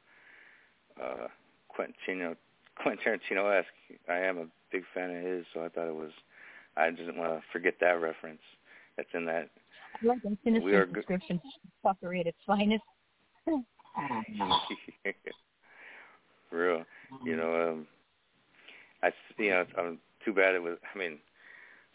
uh 1.04 1.28
Quentin 1.68 2.38
Tarantino 2.80 3.60
esque. 3.60 4.00
I 4.08 4.20
am 4.20 4.38
a 4.38 4.46
big 4.72 4.84
fan 4.94 5.16
of 5.16 5.24
his, 5.24 5.46
so 5.54 5.64
I 5.64 5.70
thought 5.70 5.88
it 5.88 5.96
was. 5.96 6.12
I 6.78 6.90
didn't 6.90 7.18
want 7.18 7.34
to 7.34 7.42
forget 7.52 7.76
that 7.82 8.00
reference. 8.02 8.42
That's 8.98 9.10
in 9.14 9.26
that. 9.26 9.50
I 10.02 10.06
like 10.06 10.22
that 10.24 10.38
sinister 10.44 10.66
We 10.66 10.74
are 10.74 10.86
good- 10.86 10.96
description. 11.06 11.42
Fuckery 11.86 12.22
at 12.22 12.28
its 12.28 12.38
finest. 12.48 12.84
Real, 16.52 16.84
you 17.24 17.36
know. 17.36 17.70
Um, 17.72 17.88
I 19.04 19.12
you 19.38 19.50
know, 19.50 19.66
I'm 19.78 20.00
too 20.26 20.34
bad 20.34 20.54
it 20.56 20.62
was. 20.62 20.78
I 20.94 20.98
mean, 20.98 21.18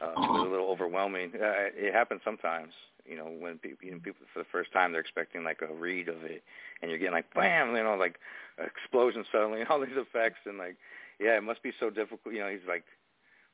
uh, 0.00 0.10
it 0.10 0.18
was 0.18 0.46
a 0.46 0.50
little 0.50 0.68
overwhelming. 0.68 1.32
Uh, 1.34 1.72
it 1.74 1.92
happens 1.92 2.20
sometimes. 2.24 2.72
You 3.06 3.16
know, 3.16 3.24
when 3.26 3.58
people, 3.58 3.86
you 3.86 3.92
know, 3.92 3.98
people 3.98 4.26
for 4.32 4.40
the 4.40 4.48
first 4.50 4.72
time 4.72 4.92
they're 4.92 5.00
expecting 5.00 5.44
like 5.44 5.60
a 5.62 5.72
read 5.72 6.08
of 6.08 6.24
it, 6.24 6.42
and 6.82 6.90
you're 6.90 6.98
getting 6.98 7.14
like 7.14 7.32
bam, 7.34 7.74
you 7.74 7.82
know, 7.82 7.94
like 7.94 8.18
explosion 8.58 9.24
suddenly, 9.30 9.60
and 9.60 9.68
all 9.70 9.80
these 9.80 9.96
effects, 9.96 10.40
and 10.44 10.58
like, 10.58 10.76
yeah, 11.20 11.36
it 11.36 11.42
must 11.42 11.62
be 11.62 11.72
so 11.78 11.88
difficult. 11.88 12.34
You 12.34 12.40
know, 12.40 12.50
he's 12.50 12.66
like 12.68 12.84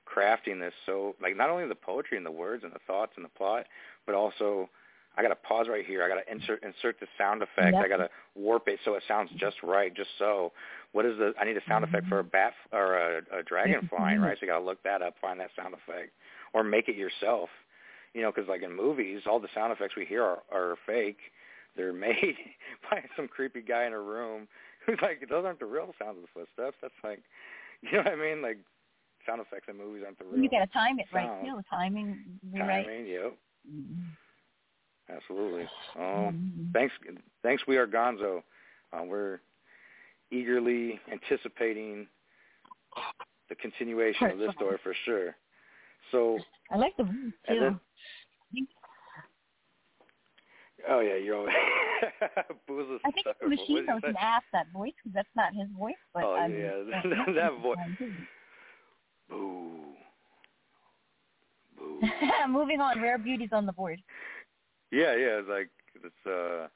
crafting 0.04 0.58
this 0.58 0.74
so 0.84 1.14
like 1.22 1.36
not 1.36 1.48
only 1.48 1.66
the 1.68 1.76
poetry 1.76 2.16
and 2.16 2.26
the 2.26 2.30
words 2.30 2.64
and 2.64 2.72
the 2.72 2.80
thoughts 2.86 3.12
and 3.16 3.24
the 3.24 3.30
plot, 3.30 3.66
but 4.04 4.14
also 4.14 4.68
I 5.16 5.22
got 5.22 5.28
to 5.28 5.36
pause 5.36 5.66
right 5.68 5.84
here. 5.84 6.02
I 6.02 6.08
got 6.08 6.24
to 6.24 6.32
insert 6.32 6.62
insert 6.64 6.98
the 6.98 7.06
sound 7.18 7.42
effect. 7.42 7.74
I 7.84 7.88
got 7.88 7.98
to 7.98 8.08
warp 8.34 8.66
it 8.68 8.80
so 8.84 8.94
it 8.94 9.02
sounds 9.06 9.30
just 9.36 9.56
right, 9.62 9.94
just 9.94 10.08
so. 10.18 10.52
What 10.92 11.04
is 11.04 11.18
the? 11.18 11.34
I 11.40 11.44
need 11.44 11.56
a 11.56 11.60
sound 11.68 11.84
effect 11.84 12.06
for 12.08 12.18
a 12.18 12.24
bat 12.24 12.54
or 12.72 12.94
a, 12.96 13.18
a 13.38 13.42
dragon 13.42 13.88
flying, 13.88 14.20
right? 14.20 14.36
So 14.38 14.46
you 14.46 14.52
got 14.52 14.58
to 14.60 14.64
look 14.64 14.82
that 14.84 15.02
up, 15.02 15.14
find 15.20 15.38
that 15.40 15.50
sound 15.54 15.74
effect, 15.74 16.12
or 16.52 16.62
make 16.62 16.88
it 16.88 16.96
yourself. 16.96 17.48
You 18.14 18.22
know, 18.22 18.32
because 18.32 18.48
like 18.48 18.62
in 18.62 18.76
movies, 18.76 19.22
all 19.26 19.40
the 19.40 19.48
sound 19.54 19.72
effects 19.72 19.96
we 19.96 20.04
hear 20.04 20.22
are, 20.22 20.42
are 20.52 20.76
fake. 20.86 21.18
They're 21.76 21.92
made 21.92 22.36
by 22.90 23.02
some 23.16 23.28
creepy 23.28 23.62
guy 23.62 23.86
in 23.86 23.92
a 23.92 24.00
room 24.00 24.48
who's 24.86 24.98
like, 25.00 25.26
those 25.28 25.44
aren't 25.44 25.60
the 25.60 25.66
real 25.66 25.94
sounds 25.98 26.18
of 26.18 26.22
the 26.22 26.28
footsteps. 26.34 26.76
That's 26.82 26.94
like, 27.02 27.22
you 27.82 27.92
know 27.92 27.98
what 27.98 28.08
I 28.08 28.16
mean? 28.16 28.42
Like 28.42 28.58
sound 29.26 29.40
effects 29.40 29.66
in 29.68 29.78
movies 29.78 30.02
aren't 30.04 30.18
the 30.18 30.24
real. 30.24 30.42
You 30.42 30.50
got 30.50 30.60
to 30.60 30.72
time 30.72 30.98
it 30.98 31.06
right 31.12 31.26
sound. 31.26 31.46
too. 31.46 31.60
Timing 31.70 32.18
Timing, 32.56 32.66
right. 32.66 33.06
yep. 33.06 33.36
Absolutely. 35.08 35.66
Um, 35.98 36.70
thanks, 36.72 36.94
thanks. 37.42 37.62
We 37.66 37.76
are 37.76 37.86
Gonzo. 37.86 38.42
Uh, 38.92 39.04
we're 39.04 39.40
eagerly 40.30 41.00
anticipating 41.10 42.06
the 43.48 43.54
continuation 43.56 44.30
of 44.30 44.38
this 44.38 44.52
story 44.54 44.78
for 44.82 44.94
sure. 45.04 45.36
So, 46.12 46.38
I 46.70 46.76
like 46.76 46.96
the 46.96 47.04
voice 47.04 47.14
too. 47.48 47.58
then, 47.60 47.80
oh 50.88 51.00
yeah, 51.00 51.16
you're 51.16 51.36
always 51.36 51.54
Booze 52.68 53.00
I 53.04 53.10
think 53.10 53.26
machine 53.44 53.56
what 53.56 53.58
did 53.58 53.68
you 53.68 53.86
knows 53.86 54.00
say? 54.02 54.08
can 54.08 54.16
ask 54.20 54.44
that 54.52 54.70
voice 54.72 54.92
because 55.02 55.14
that's 55.14 55.28
not 55.34 55.54
his 55.54 55.68
voice. 55.76 55.94
But 56.14 56.24
Oh 56.24 56.34
I 56.34 56.48
mean, 56.48 56.58
yeah, 56.58 56.82
yeah, 56.88 57.24
that 57.34 57.60
voice. 57.60 57.78
too. 57.98 58.12
Boo. 59.28 59.82
Moving 62.48 62.80
on, 62.80 63.00
rare 63.00 63.18
beauties 63.18 63.50
on 63.52 63.66
the 63.66 63.72
board. 63.72 64.00
Yeah, 64.90 65.14
yeah. 65.16 65.40
It's 65.40 65.48
like 65.48 65.70
it's 66.04 66.26
uh, 66.26 66.68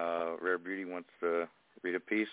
uh, 0.00 0.36
Rare 0.40 0.58
Beauty 0.58 0.84
wants 0.84 1.08
to 1.20 1.48
read 1.82 1.94
a 1.94 2.00
piece. 2.00 2.28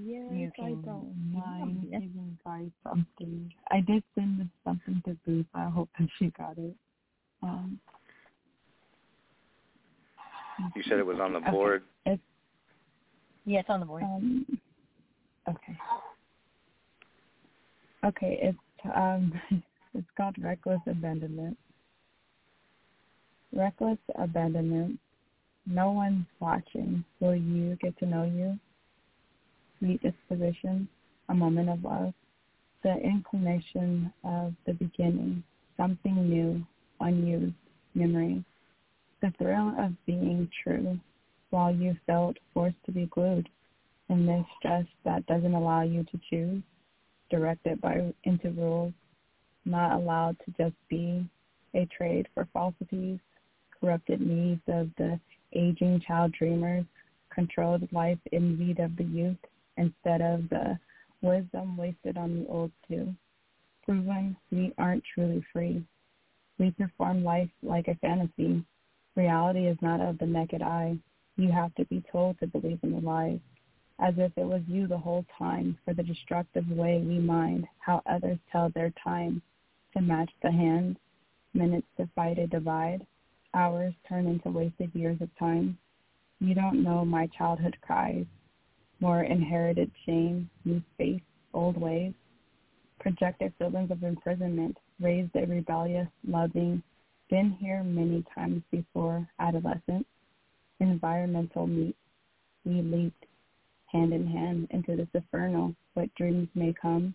Yes, 0.00 0.30
You 0.30 0.50
I 0.64 0.74
don't 0.84 1.32
mind 1.32 1.82
giving 1.90 2.38
guys 2.44 2.70
something. 2.84 3.52
I 3.72 3.80
did 3.80 4.04
send 4.14 4.40
this 4.40 4.46
something 4.64 5.02
to 5.06 5.16
Booth. 5.26 5.46
I 5.54 5.68
hope 5.68 5.88
that 5.98 6.08
she 6.18 6.26
got 6.38 6.56
it. 6.56 6.76
Um, 7.42 7.80
You 10.76 10.82
said 10.88 10.98
it 11.00 11.06
was 11.06 11.18
on 11.20 11.32
the 11.32 11.40
Okay. 11.40 11.50
board. 11.50 11.82
It's 12.06 12.22
Yeah, 13.44 13.60
it's 13.60 13.70
on 13.70 13.80
the 13.80 13.86
board. 13.86 14.04
um, 14.04 14.46
okay. 15.48 15.76
Okay, 18.04 18.38
it's 18.40 18.58
um, 18.94 19.32
it's 19.94 20.06
called 20.16 20.36
reckless 20.38 20.80
abandonment. 20.86 21.58
Reckless 23.52 23.98
abandonment. 24.16 25.00
No 25.66 25.90
one's 25.90 26.26
watching. 26.38 27.04
Will 27.18 27.34
you 27.34 27.76
get 27.82 27.98
to 27.98 28.06
know 28.06 28.24
you? 28.24 28.58
Sweet 29.78 30.02
disposition, 30.02 30.88
a 31.28 31.34
moment 31.34 31.68
of 31.68 31.84
love, 31.84 32.12
the 32.82 32.96
inclination 32.96 34.12
of 34.24 34.52
the 34.66 34.72
beginning, 34.72 35.44
something 35.76 36.28
new, 36.28 36.66
unused 37.00 37.54
memory, 37.94 38.44
the 39.22 39.32
thrill 39.38 39.72
of 39.78 39.92
being 40.04 40.50
true, 40.64 40.98
while 41.50 41.72
you 41.72 41.96
felt 42.06 42.36
forced 42.52 42.76
to 42.86 42.92
be 42.92 43.06
glued 43.06 43.48
in 44.08 44.26
this 44.26 44.44
stress 44.58 44.84
that 45.04 45.24
doesn't 45.26 45.54
allow 45.54 45.82
you 45.82 46.02
to 46.04 46.20
choose, 46.28 46.62
directed 47.30 47.80
by 47.80 48.12
into 48.24 48.50
rules, 48.50 48.92
not 49.64 49.92
allowed 49.92 50.36
to 50.44 50.50
just 50.60 50.76
be 50.88 51.24
a 51.74 51.86
trade 51.86 52.26
for 52.34 52.48
falsities, 52.52 53.20
corrupted 53.80 54.20
needs 54.20 54.62
of 54.66 54.90
the 54.98 55.20
aging 55.52 56.00
child 56.00 56.32
dreamers, 56.32 56.84
controlled 57.30 57.86
life 57.92 58.18
envied 58.32 58.80
of 58.80 58.96
the 58.96 59.04
youth 59.04 59.36
instead 59.78 60.20
of 60.20 60.48
the 60.50 60.78
wisdom 61.22 61.76
wasted 61.76 62.16
on 62.16 62.40
the 62.40 62.46
old 62.48 62.72
too. 62.86 63.14
Proven 63.84 64.36
we 64.50 64.72
aren't 64.76 65.04
truly 65.14 65.44
free. 65.52 65.82
We 66.58 66.72
perform 66.72 67.24
life 67.24 67.48
like 67.62 67.88
a 67.88 67.94
fantasy. 67.96 68.64
Reality 69.16 69.66
is 69.66 69.78
not 69.80 70.00
of 70.00 70.18
the 70.18 70.26
naked 70.26 70.60
eye. 70.60 70.98
You 71.36 71.50
have 71.52 71.74
to 71.76 71.84
be 71.86 72.04
told 72.10 72.38
to 72.40 72.46
believe 72.46 72.80
in 72.82 72.92
the 72.92 73.00
lies, 73.00 73.40
as 73.98 74.14
if 74.18 74.32
it 74.36 74.44
was 74.44 74.62
you 74.66 74.86
the 74.86 74.98
whole 74.98 75.24
time 75.38 75.78
for 75.84 75.94
the 75.94 76.02
destructive 76.02 76.68
way 76.68 76.98
we 76.98 77.18
mind 77.18 77.66
how 77.78 78.02
others 78.06 78.38
tell 78.50 78.70
their 78.70 78.92
time 79.02 79.40
to 79.94 80.02
match 80.02 80.30
the 80.42 80.50
hands, 80.50 80.96
minutes 81.54 81.86
to 81.96 82.08
fight 82.14 82.38
a 82.38 82.46
divide, 82.46 83.06
hours 83.54 83.94
turn 84.08 84.26
into 84.26 84.50
wasted 84.50 84.94
years 84.94 85.20
of 85.20 85.30
time. 85.38 85.78
You 86.40 86.54
don't 86.54 86.82
know 86.82 87.04
my 87.04 87.28
childhood 87.28 87.76
cries, 87.80 88.26
more 89.00 89.22
inherited 89.22 89.90
shame, 90.04 90.48
new 90.64 90.82
space, 90.94 91.22
old 91.54 91.76
ways, 91.76 92.12
projected 93.00 93.52
feelings 93.58 93.90
of 93.90 94.02
imprisonment, 94.02 94.76
raised 95.00 95.34
a 95.36 95.46
rebellious, 95.46 96.08
loving, 96.26 96.82
been 97.30 97.56
here 97.60 97.82
many 97.82 98.24
times 98.34 98.62
before, 98.70 99.28
adolescent, 99.38 100.06
environmental 100.80 101.66
meet. 101.66 101.96
We 102.64 102.82
leaped 102.82 103.24
hand 103.86 104.12
in 104.12 104.26
hand 104.26 104.68
into 104.70 104.96
this 104.96 105.08
inferno, 105.14 105.74
what 105.94 106.14
dreams 106.14 106.48
may 106.54 106.74
come. 106.80 107.14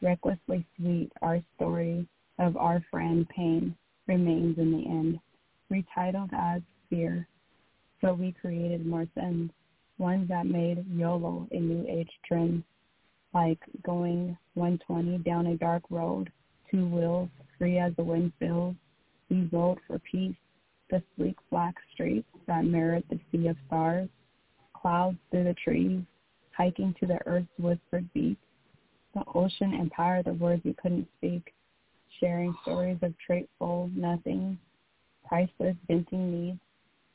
Recklessly 0.00 0.66
sweet, 0.76 1.10
our 1.22 1.40
story 1.56 2.06
of 2.38 2.56
our 2.56 2.82
friend 2.90 3.28
pain 3.28 3.76
remains 4.06 4.58
in 4.58 4.72
the 4.72 4.86
end, 4.86 5.18
retitled 5.70 6.32
as 6.32 6.62
fear. 6.90 7.26
So 8.00 8.12
we 8.12 8.34
created 8.40 8.86
more 8.86 9.06
sins, 9.14 9.50
ones 9.98 10.28
that 10.28 10.46
made 10.46 10.84
YOLO 10.90 11.46
a 11.50 11.58
new 11.58 11.86
age 11.88 12.10
trend, 12.26 12.62
like 13.32 13.58
going 13.84 14.36
120 14.54 15.18
down 15.18 15.46
a 15.46 15.56
dark 15.56 15.82
road, 15.90 16.30
two 16.70 16.86
wheels, 16.88 17.28
free 17.58 17.78
as 17.78 17.94
the 17.96 18.04
wind 18.04 18.32
fills. 18.38 18.74
We 19.30 19.48
rode 19.52 19.78
for 19.86 19.98
peace, 20.00 20.36
the 20.90 21.02
sleek 21.16 21.36
black 21.50 21.74
streets 21.92 22.28
that 22.46 22.64
mirrored 22.64 23.04
the 23.08 23.18
sea 23.30 23.48
of 23.48 23.56
stars, 23.66 24.08
clouds 24.74 25.18
through 25.30 25.44
the 25.44 25.54
trees, 25.54 26.02
hiking 26.56 26.94
to 27.00 27.06
the 27.06 27.18
earth's 27.26 27.46
whispered 27.58 28.08
beat. 28.12 28.38
The 29.14 29.24
ocean 29.34 29.74
empowered 29.74 30.26
the 30.26 30.34
words 30.34 30.62
you 30.64 30.74
couldn't 30.80 31.08
speak, 31.18 31.54
sharing 32.20 32.54
stories 32.62 32.98
of 33.02 33.14
traitful 33.24 33.90
nothing, 33.94 34.58
priceless 35.26 35.76
venting 35.88 36.30
needs. 36.30 36.60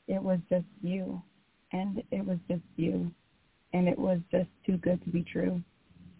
It 0.08 0.22
was 0.22 0.40
just 0.48 0.64
you, 0.82 1.22
and 1.72 2.02
it 2.10 2.24
was 2.24 2.38
just 2.48 2.62
you, 2.76 3.10
and 3.72 3.88
it 3.88 3.98
was 3.98 4.20
just 4.30 4.48
too 4.66 4.76
good 4.78 5.02
to 5.04 5.10
be 5.10 5.24
true. 5.24 5.60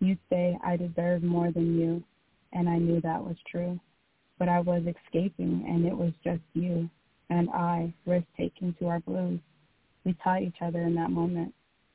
You 0.00 0.16
say 0.30 0.58
I 0.64 0.76
deserve 0.76 1.22
more 1.22 1.50
than 1.50 1.78
you, 1.78 2.02
and 2.52 2.68
I 2.68 2.78
knew 2.78 3.00
that 3.00 3.22
was 3.22 3.36
true. 3.50 3.78
But 4.38 4.48
I 4.48 4.60
was 4.60 4.82
escaping, 4.82 5.64
and 5.68 5.84
it 5.86 5.96
was 5.96 6.12
just 6.24 6.40
you 6.54 6.88
and 7.30 7.48
I 7.50 7.92
risk-taking 8.06 8.74
to 8.80 8.88
our 8.88 9.00
blues. 9.00 9.40
We 10.04 10.14
taught 10.24 10.42
each 10.42 10.56
other 10.60 10.80
in 10.80 10.94
that 10.96 11.10
moment, 11.10 11.54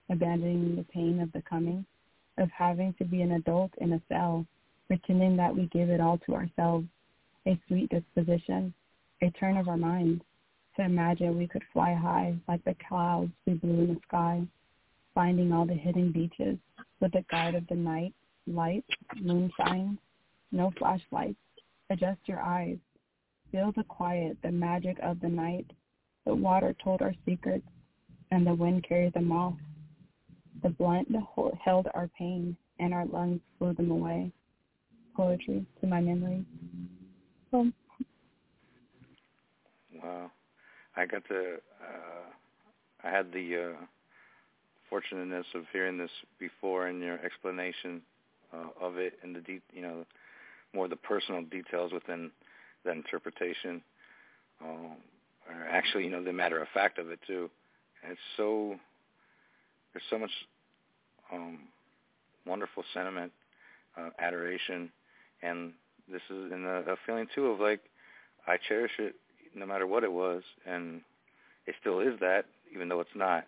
abandoning 0.09 0.75
the 0.75 0.83
pain 0.83 1.19
of 1.19 1.31
the 1.33 1.41
coming, 1.41 1.85
of 2.37 2.49
having 2.51 2.93
to 2.99 3.05
be 3.05 3.21
an 3.21 3.33
adult 3.33 3.71
in 3.79 3.93
a 3.93 4.01
cell, 4.07 4.45
pretending 4.87 5.35
that 5.37 5.53
we 5.53 5.65
give 5.67 5.89
it 5.89 5.99
all 5.99 6.17
to 6.19 6.35
ourselves, 6.35 6.87
a 7.47 7.59
sweet 7.67 7.89
disposition, 7.89 8.73
a 9.21 9.29
turn 9.31 9.57
of 9.57 9.67
our 9.67 9.77
minds, 9.77 10.23
to 10.75 10.83
imagine 10.83 11.37
we 11.37 11.47
could 11.47 11.63
fly 11.71 11.93
high 11.93 12.35
like 12.47 12.63
the 12.65 12.75
clouds 12.87 13.31
we 13.45 13.53
blew 13.53 13.81
in 13.81 13.93
the 13.93 13.99
sky, 14.07 14.41
finding 15.13 15.51
all 15.51 15.65
the 15.65 15.73
hidden 15.73 16.11
beaches 16.11 16.57
with 16.99 17.11
the 17.13 17.23
guide 17.29 17.55
of 17.55 17.65
the 17.67 17.75
night, 17.75 18.13
light, 18.47 18.85
moonshine, 19.21 19.97
no 20.51 20.71
flashlights. 20.77 21.37
Adjust 21.89 22.19
your 22.25 22.41
eyes. 22.41 22.77
Feel 23.51 23.71
the 23.75 23.83
quiet, 23.83 24.37
the 24.43 24.51
magic 24.51 24.97
of 25.01 25.19
the 25.21 25.29
night. 25.29 25.65
The 26.25 26.33
water 26.33 26.75
told 26.83 27.01
our 27.01 27.13
secrets, 27.25 27.67
and 28.31 28.45
the 28.45 28.53
wind 28.53 28.85
carried 28.87 29.13
them 29.13 29.31
off. 29.31 29.53
The 30.63 30.69
blunt 30.69 31.07
held 31.63 31.87
our 31.93 32.09
pain, 32.17 32.57
and 32.79 32.93
our 32.93 33.05
lungs 33.05 33.39
blew 33.59 33.73
them 33.73 33.91
away. 33.91 34.31
Poetry 35.15 35.65
to 35.79 35.87
my 35.87 36.01
memory. 36.01 36.43
Wow. 37.51 37.71
I 40.97 41.05
got 41.05 41.25
to, 41.27 41.55
uh, 41.81 43.07
I 43.07 43.09
had 43.09 43.31
the 43.31 43.73
uh, 43.73 43.85
fortunateness 44.89 45.45
of 45.55 45.63
hearing 45.73 45.97
this 45.97 46.11
before 46.39 46.87
in 46.87 47.01
your 47.01 47.19
explanation 47.23 48.01
uh, 48.53 48.67
of 48.79 48.97
it 48.97 49.13
and 49.23 49.35
the, 49.35 49.41
de- 49.41 49.61
you 49.73 49.81
know, 49.81 50.05
more 50.73 50.87
the 50.87 50.95
personal 50.95 51.43
details 51.43 51.91
within 51.91 52.31
the 52.83 52.91
interpretation, 52.91 53.81
um, 54.61 54.95
or 55.49 55.67
actually, 55.69 56.03
you 56.05 56.09
know, 56.09 56.23
the 56.23 56.33
matter 56.33 56.61
of 56.61 56.67
fact 56.73 56.99
of 56.99 57.09
it 57.09 57.19
too. 57.27 57.49
And 58.03 58.11
it's 58.11 58.21
so, 58.37 58.75
there's 59.93 60.03
so 60.09 60.19
much 60.19 60.31
um, 61.31 61.59
wonderful 62.45 62.83
sentiment, 62.93 63.31
uh, 63.97 64.09
adoration, 64.19 64.91
and 65.41 65.73
this 66.11 66.21
is 66.29 66.51
in 66.51 66.65
a, 66.65 66.91
a 66.91 66.95
feeling 67.05 67.27
too 67.33 67.47
of 67.47 67.59
like, 67.59 67.81
I 68.47 68.57
cherish 68.67 68.91
it 68.99 69.15
no 69.55 69.65
matter 69.65 69.87
what 69.87 70.03
it 70.03 70.11
was, 70.11 70.43
and 70.65 71.01
it 71.65 71.75
still 71.79 71.99
is 71.99 72.19
that, 72.19 72.45
even 72.73 72.89
though 72.89 72.99
it's 72.99 73.15
not. 73.15 73.45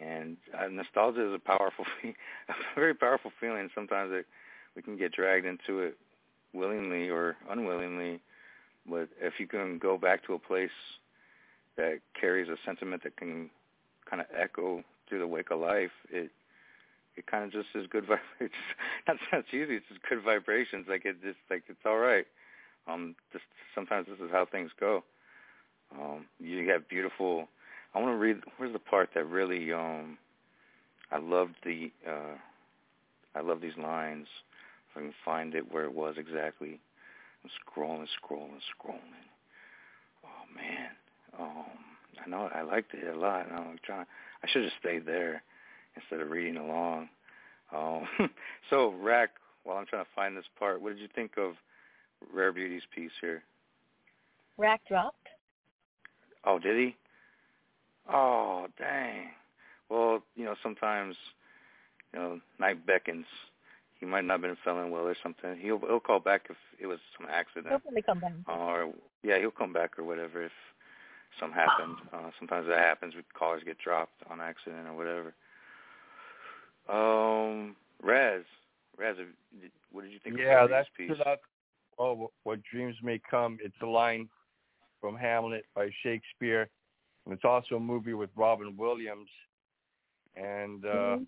And 0.00 0.36
uh, 0.58 0.68
nostalgia 0.68 1.28
is 1.28 1.34
a 1.34 1.38
powerful, 1.38 1.84
a 2.04 2.54
very 2.74 2.94
powerful 2.94 3.32
feeling. 3.40 3.68
Sometimes 3.74 4.10
it, 4.12 4.26
we 4.74 4.82
can 4.82 4.96
get 4.96 5.12
dragged 5.12 5.46
into 5.46 5.80
it 5.80 5.96
willingly 6.52 7.08
or 7.08 7.36
unwillingly, 7.48 8.20
but 8.88 9.08
if 9.20 9.34
you 9.38 9.46
can 9.46 9.78
go 9.78 9.98
back 9.98 10.24
to 10.26 10.34
a 10.34 10.38
place 10.38 10.70
that 11.76 12.00
carries 12.18 12.48
a 12.48 12.56
sentiment 12.64 13.02
that 13.04 13.16
can 13.16 13.50
kind 14.08 14.20
of 14.20 14.26
echo 14.36 14.82
through 15.08 15.18
the 15.18 15.26
wake 15.26 15.50
of 15.50 15.60
life, 15.60 15.90
it 16.10 16.30
it 17.16 17.26
kind 17.26 17.44
of 17.44 17.52
just 17.52 17.68
is 17.74 17.86
good 17.90 18.04
vibrations. 18.08 18.52
That 19.06 19.16
sounds 19.30 19.44
cheesy. 19.50 19.76
It's 19.76 19.86
just 19.88 20.00
good 20.08 20.22
vibrations. 20.22 20.86
Like 20.88 21.04
it 21.04 21.22
just 21.22 21.38
like 21.50 21.64
it's 21.68 21.84
all 21.84 21.98
right. 21.98 22.26
Um, 22.86 23.14
just 23.32 23.44
sometimes 23.74 24.06
this 24.08 24.18
is 24.18 24.30
how 24.30 24.46
things 24.46 24.70
go. 24.78 25.04
Um, 25.92 26.26
you 26.38 26.68
have 26.70 26.88
beautiful. 26.88 27.48
I 27.94 28.00
want 28.00 28.12
to 28.12 28.16
read. 28.18 28.38
Where's 28.56 28.72
the 28.72 28.78
part 28.78 29.10
that 29.14 29.24
really? 29.26 29.72
Um, 29.72 30.18
I 31.10 31.18
loved 31.18 31.56
the. 31.64 31.90
Uh, 32.08 32.36
I 33.34 33.40
love 33.40 33.60
these 33.60 33.76
lines. 33.76 34.26
If 34.90 34.96
I 34.96 35.00
can 35.00 35.14
find 35.24 35.54
it 35.54 35.72
where 35.72 35.84
it 35.84 35.94
was 35.94 36.16
exactly. 36.18 36.80
I'm 37.42 37.50
scrolling, 37.50 38.06
scrolling, 38.22 38.60
scrolling. 38.74 39.28
Oh 40.24 40.54
man. 40.54 40.90
Um, 41.38 41.64
I 42.24 42.28
know 42.28 42.50
I 42.54 42.62
liked 42.62 42.92
it 42.94 43.14
a 43.14 43.18
lot. 43.18 43.48
And 43.48 43.56
I'm 43.56 43.78
trying. 43.84 44.06
I 44.42 44.48
should 44.48 44.62
have 44.62 44.72
stayed 44.80 45.06
there 45.06 45.42
instead 45.96 46.20
of 46.20 46.30
reading 46.30 46.56
along. 46.56 47.08
Um, 47.74 48.06
so, 48.70 48.94
Rack, 49.00 49.30
while 49.64 49.76
I'm 49.76 49.86
trying 49.86 50.04
to 50.04 50.10
find 50.14 50.36
this 50.36 50.44
part, 50.58 50.80
what 50.80 50.90
did 50.90 50.98
you 51.00 51.08
think 51.14 51.32
of 51.36 51.54
Rare 52.32 52.52
Beauty's 52.52 52.82
piece 52.94 53.10
here? 53.20 53.42
Rack 54.56 54.80
dropped. 54.86 55.28
Oh, 56.44 56.58
did 56.58 56.76
he? 56.76 56.96
Oh, 58.12 58.66
dang. 58.78 59.30
Well, 59.88 60.22
you 60.36 60.44
know, 60.44 60.54
sometimes, 60.62 61.16
you 62.12 62.18
know, 62.18 62.40
night 62.58 62.86
beckons. 62.86 63.26
He 63.98 64.06
might 64.06 64.24
not 64.24 64.34
have 64.34 64.42
been 64.42 64.56
feeling 64.64 64.90
well 64.90 65.02
or 65.06 65.16
something. 65.22 65.58
He'll 65.60 65.78
he'll 65.78 66.00
call 66.00 66.20
back 66.20 66.46
if 66.48 66.56
it 66.80 66.86
was 66.86 66.98
some 67.18 67.28
accident. 67.30 67.68
He'll 67.68 67.80
probably 67.80 68.02
come 68.02 68.20
back. 68.20 68.32
Or 68.48 68.92
yeah, 69.22 69.38
he'll 69.38 69.50
come 69.50 69.74
back 69.74 69.98
or 69.98 70.04
whatever 70.04 70.42
if 70.42 70.52
something 71.38 71.58
happened. 71.58 71.96
Uh, 72.12 72.30
sometimes 72.38 72.66
that 72.66 72.78
happens. 72.78 73.14
With 73.14 73.26
callers 73.34 73.62
get 73.64 73.78
dropped 73.78 74.22
on 74.30 74.40
accident 74.40 74.88
or 74.88 74.94
whatever. 74.94 75.32
Um, 76.88 77.76
Raz, 78.02 78.42
Raz, 78.98 79.16
what 79.92 80.02
did 80.02 80.12
you 80.12 80.18
think? 80.24 80.38
Yeah, 80.38 80.64
of 80.64 80.70
that's 80.70 80.88
piece? 80.96 81.12
that. 81.24 81.40
Oh, 82.02 82.30
what 82.44 82.60
dreams 82.62 82.96
may 83.02 83.20
come. 83.30 83.58
It's 83.62 83.76
a 83.82 83.86
line 83.86 84.26
from 85.02 85.16
Hamlet 85.16 85.66
by 85.74 85.90
Shakespeare, 86.02 86.70
and 87.26 87.34
it's 87.34 87.44
also 87.44 87.76
a 87.76 87.80
movie 87.80 88.14
with 88.14 88.30
Robin 88.34 88.74
Williams. 88.74 89.28
And 90.34 90.82
uh, 90.86 91.16
Mm-hmm. 91.16 91.24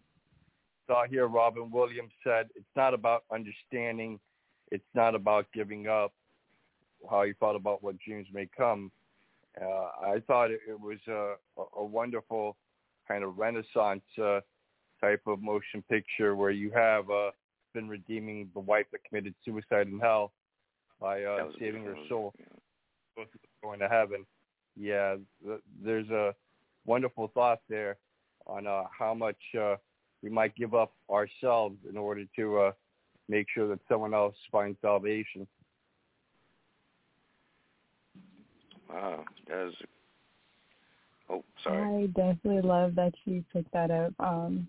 saw 0.87 1.07
here 1.07 1.27
Robin 1.27 1.71
Williams 1.71 2.13
said 2.25 2.49
it's 2.55 2.65
not 2.75 2.95
about 2.95 3.25
understanding, 3.31 4.19
it's 4.71 4.83
not 4.95 5.15
about 5.15 5.47
giving 5.53 5.89
up. 5.89 6.15
How 7.11 7.25
he 7.25 7.35
thought 7.35 7.57
about 7.57 7.83
what 7.83 7.99
dreams 7.99 8.29
may 8.33 8.49
come. 8.57 8.91
Uh, 9.61 9.91
I 10.07 10.23
thought 10.27 10.51
it, 10.51 10.61
it 10.67 10.81
was 10.81 10.99
a, 11.07 11.35
a 11.77 11.85
wonderful 11.85 12.57
kind 13.07 13.25
of 13.25 13.37
Renaissance 13.37 14.05
uh, 14.23 14.41
type 15.03 15.21
of 15.27 15.43
motion 15.43 15.83
picture 15.91 16.35
where 16.35 16.53
you 16.53 16.71
have 16.71 17.11
uh, 17.11 17.33
been 17.75 17.89
redeeming 17.89 18.49
the 18.55 18.61
wife 18.61 18.87
that 18.93 19.05
committed 19.05 19.35
suicide 19.45 19.89
in 19.89 19.99
hell 19.99 20.33
by 21.03 21.25
uh, 21.25 21.37
That 21.37 21.47
was 21.47 21.55
a 21.57 21.59
saving 21.59 21.85
her 21.85 21.95
beautiful 21.95 22.33
soul, 23.17 23.27
going 23.63 23.81
to 23.81 23.89
heaven. 23.89 24.25
Yeah, 24.77 25.17
th- 25.45 25.61
there's 25.85 26.09
a 26.11 26.35
wonderful 26.87 27.31
thought 27.35 27.61
there 27.69 27.99
on 28.47 28.67
uh, 28.67 28.85
how 28.97 29.13
much 29.13 29.37
uh, 29.61 29.77
we 30.23 30.31
might 30.31 30.55
give 30.55 30.75
up 30.75 30.93
ourselves 31.11 31.77
in 31.91 31.97
order 31.97 32.25
to 32.37 32.59
uh, 32.59 32.73
make 33.29 33.47
sure 33.53 33.69
that 33.69 33.81
someone 33.89 34.15
else 34.15 34.37
finds 34.51 34.79
salvation. 34.81 35.47
Wow, 38.89 39.25
that 39.49 39.69
is. 39.69 39.75
Oh, 41.29 41.45
sorry. 41.65 42.05
I 42.05 42.07
definitely 42.07 42.63
love 42.63 42.95
that 42.95 43.15
you 43.25 43.45
picked 43.53 43.73
that 43.73 43.91
up. 43.91 44.13
Um, 44.19 44.69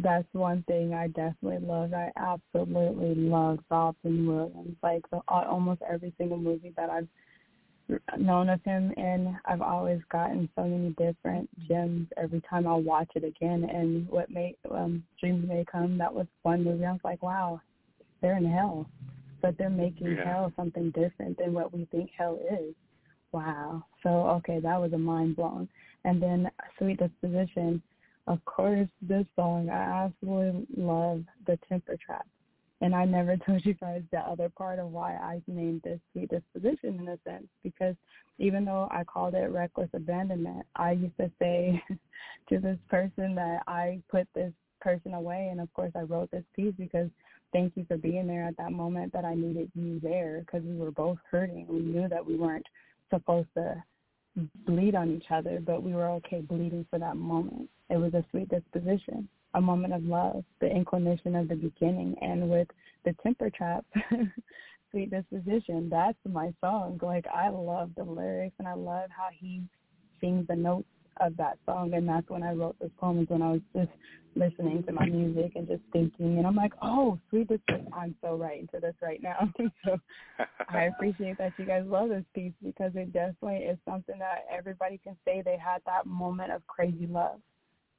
that's 0.00 0.26
one 0.32 0.62
thing 0.66 0.94
I 0.94 1.08
definitely 1.08 1.58
love. 1.66 1.92
I 1.92 2.10
absolutely 2.16 3.14
love 3.14 3.58
Robin 3.70 4.26
Williams. 4.26 4.76
Like 4.82 5.02
the, 5.10 5.20
almost 5.28 5.82
every 5.88 6.14
single 6.16 6.38
movie 6.38 6.72
that 6.76 6.88
I've 6.88 7.08
known 8.18 8.48
of 8.48 8.62
him 8.64 8.92
in, 8.96 9.36
I've 9.44 9.60
always 9.60 10.00
gotten 10.10 10.48
so 10.56 10.64
many 10.64 10.90
different 10.90 11.48
gems 11.68 12.08
every 12.16 12.40
time 12.48 12.66
I 12.66 12.74
watch 12.74 13.10
it 13.14 13.24
again. 13.24 13.64
And 13.64 14.08
what 14.08 14.30
made 14.30 14.56
um, 14.70 15.04
Dreams 15.20 15.46
May 15.46 15.64
Come, 15.70 15.98
that 15.98 16.12
was 16.12 16.26
one 16.42 16.64
movie. 16.64 16.86
I 16.86 16.92
was 16.92 17.00
like, 17.04 17.22
wow, 17.22 17.60
they're 18.22 18.38
in 18.38 18.50
hell, 18.50 18.86
but 19.42 19.58
they're 19.58 19.68
making 19.68 20.16
Yeah. 20.16 20.24
hell 20.24 20.52
something 20.56 20.90
different 20.92 21.36
than 21.36 21.52
what 21.52 21.72
we 21.72 21.84
think 21.86 22.10
hell 22.16 22.38
is. 22.50 22.74
Wow. 23.32 23.84
So 24.02 24.08
okay, 24.10 24.58
that 24.60 24.80
was 24.80 24.92
a 24.94 24.98
mind 24.98 25.36
blown. 25.36 25.68
And 26.04 26.22
then 26.22 26.50
Sweet 26.78 26.98
Disposition, 26.98 27.82
of 28.26 28.44
course, 28.44 28.88
this 29.00 29.26
song 29.36 29.68
I 29.68 30.06
absolutely 30.06 30.66
love 30.76 31.24
the 31.46 31.58
temper 31.68 31.96
trap. 32.04 32.26
And 32.80 32.94
I 32.94 33.04
never 33.04 33.36
told 33.46 33.64
you 33.64 33.74
guys 33.74 34.02
the 34.10 34.18
other 34.18 34.48
part 34.48 34.78
of 34.78 34.90
why 34.90 35.14
I 35.14 35.40
named 35.46 35.82
this 35.84 36.00
Sweet 36.12 36.30
Disposition 36.30 37.00
in 37.00 37.08
a 37.08 37.18
sense, 37.24 37.46
because 37.62 37.94
even 38.38 38.64
though 38.64 38.88
I 38.90 39.04
called 39.04 39.34
it 39.34 39.50
reckless 39.50 39.90
abandonment, 39.94 40.66
I 40.76 40.92
used 40.92 41.16
to 41.18 41.30
say 41.40 41.82
to 42.48 42.58
this 42.58 42.78
person 42.88 43.34
that 43.36 43.62
I 43.66 44.00
put 44.10 44.26
this 44.34 44.52
person 44.80 45.14
away. 45.14 45.48
And 45.50 45.60
of 45.60 45.72
course, 45.74 45.92
I 45.94 46.02
wrote 46.02 46.30
this 46.30 46.44
piece 46.54 46.74
because 46.76 47.08
thank 47.52 47.76
you 47.76 47.84
for 47.86 47.96
being 47.96 48.26
there 48.26 48.44
at 48.44 48.56
that 48.56 48.72
moment 48.72 49.12
that 49.12 49.24
I 49.24 49.34
needed 49.34 49.70
you 49.74 50.00
there 50.00 50.40
because 50.40 50.62
we 50.62 50.76
were 50.76 50.90
both 50.90 51.18
hurting. 51.30 51.66
We 51.68 51.80
knew 51.80 52.08
that 52.08 52.24
we 52.24 52.36
weren't 52.36 52.66
supposed 53.10 53.48
to 53.56 53.82
bleed 54.66 54.94
on 54.94 55.10
each 55.10 55.30
other, 55.30 55.60
but 55.64 55.82
we 55.82 55.92
were 55.92 56.08
okay 56.08 56.40
bleeding 56.40 56.86
for 56.90 56.98
that 56.98 57.16
moment. 57.16 57.68
It 57.90 57.96
was 57.96 58.14
a 58.14 58.24
sweet 58.30 58.48
disposition, 58.48 59.28
a 59.54 59.60
moment 59.60 59.92
of 59.92 60.04
love, 60.04 60.44
the 60.60 60.68
inclination 60.68 61.34
of 61.36 61.48
the 61.48 61.56
beginning. 61.56 62.16
And 62.20 62.48
with 62.48 62.68
the 63.04 63.14
temper 63.22 63.50
trap, 63.50 63.84
sweet 64.90 65.10
disposition, 65.10 65.88
that's 65.90 66.18
my 66.24 66.52
song. 66.60 66.98
Like 67.02 67.26
I 67.32 67.48
love 67.48 67.90
the 67.96 68.04
lyrics 68.04 68.56
and 68.58 68.68
I 68.68 68.74
love 68.74 69.10
how 69.10 69.28
he 69.32 69.62
sings 70.20 70.46
the 70.46 70.56
notes 70.56 70.88
of 71.20 71.36
that 71.36 71.58
song. 71.66 71.94
And 71.94 72.08
that's 72.08 72.28
when 72.28 72.42
I 72.42 72.52
wrote 72.52 72.76
this 72.80 72.90
poem 72.98 73.20
is 73.20 73.28
when 73.28 73.42
I 73.42 73.52
was 73.52 73.60
just 73.74 73.90
listening 74.34 74.82
to 74.84 74.92
my 74.92 75.06
music 75.06 75.52
and 75.56 75.68
just 75.68 75.82
thinking. 75.92 76.38
And 76.38 76.46
I'm 76.46 76.56
like, 76.56 76.72
oh, 76.82 77.18
sweet 77.30 77.48
disposition. 77.48 77.90
I'm 77.92 78.14
so 78.22 78.36
right 78.36 78.60
into 78.60 78.80
this 78.80 78.94
right 79.02 79.22
now. 79.22 79.52
so 79.84 79.96
I 80.68 80.84
appreciate 80.96 81.38
that 81.38 81.52
you 81.58 81.64
guys 81.64 81.84
love 81.86 82.08
this 82.08 82.24
piece 82.34 82.52
because 82.62 82.92
it 82.94 83.12
definitely 83.12 83.66
is 83.66 83.78
something 83.86 84.18
that 84.18 84.46
everybody 84.50 84.98
can 85.02 85.16
say 85.24 85.42
they 85.42 85.58
had 85.58 85.82
that 85.86 86.06
moment 86.06 86.52
of 86.52 86.66
crazy 86.66 87.06
love. 87.06 87.40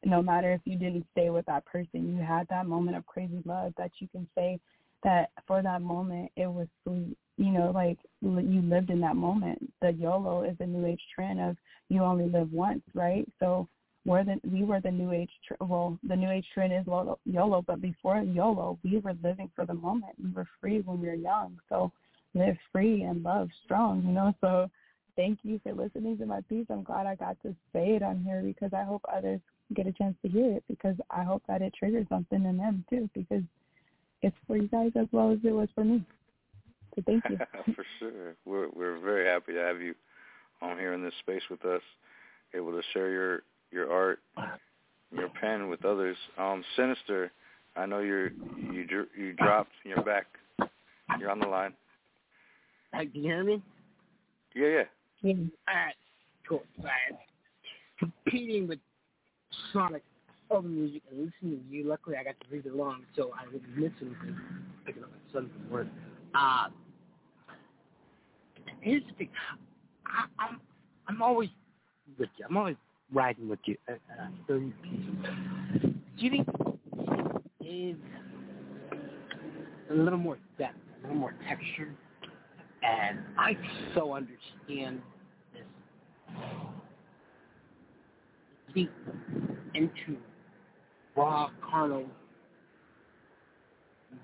No 0.06 0.22
matter 0.22 0.52
if 0.52 0.62
you 0.66 0.78
didn't 0.78 1.06
stay 1.12 1.30
with 1.30 1.46
that 1.46 1.66
person, 1.66 2.16
you 2.16 2.22
had 2.22 2.48
that 2.50 2.66
moment 2.66 2.98
of 2.98 3.06
crazy 3.06 3.42
love 3.46 3.74
that 3.78 3.92
you 4.00 4.08
can 4.10 4.28
say 4.36 4.60
that 5.04 5.30
for 5.48 5.62
that 5.62 5.82
moment 5.82 6.32
it 6.36 6.48
was 6.48 6.68
sweet. 6.84 7.18
You 7.38 7.52
know, 7.52 7.72
like 7.74 7.98
you 8.22 8.62
lived 8.62 8.90
in 8.90 9.02
that 9.02 9.16
moment. 9.16 9.72
The 9.82 9.92
YOLO 9.92 10.44
is 10.44 10.56
a 10.60 10.66
new 10.66 10.86
age 10.86 11.02
trend 11.16 11.40
of 11.40 11.58
you 11.90 12.04
only 12.04 12.30
live 12.30 12.52
once, 12.52 12.84
right? 12.94 13.28
So 13.40 13.68
we're 14.06 14.24
the 14.24 14.40
we 14.52 14.64
were 14.64 14.82
the 14.82 14.92
new 14.92 15.12
age 15.12 15.30
well 15.62 15.98
the 16.04 16.16
new 16.16 16.30
age 16.30 16.46
trend 16.54 16.74
is 16.74 16.86
YOLO, 17.26 17.62
but 17.62 17.82
before 17.82 18.22
YOLO 18.22 18.78
we 18.84 18.98
were 19.00 19.16
living 19.24 19.50
for 19.56 19.66
the 19.66 19.74
moment. 19.74 20.14
We 20.22 20.32
were 20.32 20.48
free 20.60 20.82
when 20.82 21.00
we 21.00 21.08
were 21.08 21.14
young, 21.14 21.58
so 21.70 21.92
live 22.34 22.58
free 22.72 23.04
and 23.04 23.24
love 23.24 23.50
strong. 23.64 24.04
You 24.04 24.12
know, 24.12 24.34
so 24.42 24.70
thank 25.16 25.40
you 25.44 25.60
for 25.64 25.74
listening 25.74 26.18
to 26.18 26.26
my 26.26 26.42
piece. 26.42 26.66
I'm 26.70 26.84
glad 26.84 27.06
I 27.06 27.16
got 27.16 27.42
to 27.44 27.56
say 27.72 27.96
it 27.96 28.04
on 28.04 28.24
here 28.24 28.42
because 28.42 28.74
I 28.74 28.84
hope 28.84 29.04
others 29.14 29.40
get 29.74 29.88
a 29.88 29.92
chance 29.92 30.16
to 30.24 30.30
hear 30.30 30.58
it 30.58 30.64
because 30.68 30.96
I 31.10 31.24
hope 31.24 31.44
that 31.48 31.62
it 31.62 31.74
triggers 31.78 32.08
something 32.10 32.44
in 32.44 32.58
them 32.58 32.84
too 32.90 33.10
because 33.14 33.44
it's 34.22 34.36
for 34.48 34.58
you 34.58 34.68
guys 34.68 34.92
as 34.96 35.08
well 35.12 35.32
as 35.32 35.40
it 35.44 35.52
was 35.52 35.70
for 35.76 35.84
me. 35.84 36.04
So 36.96 37.04
thank 37.06 37.24
you. 37.30 37.38
for 37.76 37.86
sure. 38.00 38.36
We're 38.46 38.70
we're 38.70 39.00
very 39.00 39.26
happy 39.26 39.54
to 39.54 39.60
have 39.60 39.82
you 39.82 39.96
on 40.64 40.78
here 40.78 40.94
in 40.94 41.04
this 41.04 41.14
space 41.20 41.42
with 41.50 41.64
us, 41.66 41.82
able 42.56 42.72
to 42.72 42.82
share 42.94 43.10
your 43.12 43.44
your 43.72 43.92
art, 43.92 44.20
your 45.12 45.30
pen 45.42 45.70
with 45.70 45.84
others. 45.86 46.18
Um, 46.38 46.64
Sinister, 46.76 47.32
I 47.76 47.86
know 47.86 48.00
you're 48.00 48.30
you 48.30 48.86
you 49.18 49.34
dropped. 49.34 49.72
You're 49.84 50.04
back. 50.04 50.26
You're 51.20 51.30
on 51.30 51.40
the 51.40 51.48
line. 51.48 51.74
Hey, 52.94 53.08
can 53.08 53.24
you 53.24 53.30
hear 53.30 53.44
me? 53.44 53.62
Yeah, 54.56 54.68
yeah. 54.68 54.84
Yeah. 55.22 55.34
All 55.68 55.76
right, 55.76 55.96
cool. 56.48 56.64
All 56.80 56.86
right. 56.86 57.20
Competing 58.00 58.68
with 58.68 58.80
Sonic 59.72 60.04
over 60.50 60.68
music 60.68 61.02
and 61.10 61.26
listening 61.26 61.64
to 61.64 61.76
you. 61.76 61.88
Luckily, 61.88 62.18
I 62.18 62.24
got 62.24 62.36
to 62.40 62.46
read 62.52 62.66
along, 62.68 63.04
so 63.16 63.32
I 63.40 63.52
didn't 63.52 63.78
miss 63.78 63.92
anything. 64.02 64.38
Picking 64.86 65.04
up 65.04 65.10
my 65.10 65.34
son 65.34 65.50
from 65.54 65.72
work. 65.72 65.88
Uh, 66.36 66.68
here's 68.82 69.04
the 69.08 69.14
thing. 69.14 69.30
I, 70.14 70.44
I'm 70.44 70.62
I'm 71.08 71.22
always 71.22 71.50
with 72.18 72.30
you. 72.38 72.46
I'm 72.50 72.58
always 72.58 72.76
riding 73.12 73.50
with 73.50 73.60
you. 73.66 73.78
Uh, 73.90 73.94
uh. 73.94 74.28
Do 74.48 74.72
you 76.18 76.30
think 76.30 76.48
is 77.62 77.96
a 79.90 79.94
little 79.94 80.20
more 80.20 80.38
depth, 80.58 80.78
a 81.00 81.02
little 81.08 81.18
more 81.18 81.36
texture, 81.48 81.94
and 82.84 83.20
I 83.38 83.58
so 83.96 84.14
understand 84.14 85.02
this 85.54 85.64
deep 88.74 88.92
into 89.74 90.18
raw 91.16 91.50
carnal 91.70 92.06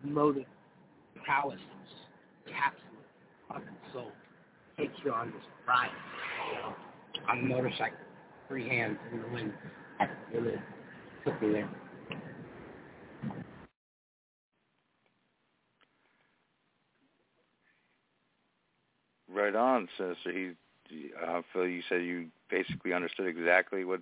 motive 0.03 0.45
prowess 1.23 1.59
taps 2.47 2.77
the 2.91 3.53
fucking 3.53 3.67
soul, 3.93 4.11
takes 4.79 4.97
you 5.03 5.11
on 5.11 5.31
this 5.31 5.43
ride, 5.67 5.89
you 6.49 6.59
know, 6.61 6.75
on 7.27 7.39
a 7.39 7.41
motorcycle, 7.41 7.97
free 8.47 8.67
hands 8.67 8.97
in 9.11 9.21
the 9.21 9.27
wind. 9.27 9.53
Really 10.33 10.53
took 11.25 11.41
me 11.41 11.51
there. 11.51 11.69
Right 19.31 19.55
on, 19.55 19.87
Sinister. 19.97 20.31
He, 20.31 20.51
I 21.21 21.41
feel 21.53 21.67
you 21.67 21.81
said 21.87 22.03
you 22.03 22.27
basically 22.49 22.93
understood 22.93 23.27
exactly 23.27 23.83
what 23.83 24.01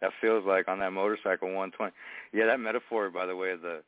that 0.00 0.12
feels 0.20 0.44
like 0.46 0.68
on 0.68 0.78
that 0.80 0.92
motorcycle 0.92 1.48
120. 1.48 1.92
Yeah, 2.32 2.46
that 2.46 2.60
metaphor, 2.60 3.10
by 3.10 3.26
the 3.26 3.36
way, 3.36 3.54
the 3.56 3.82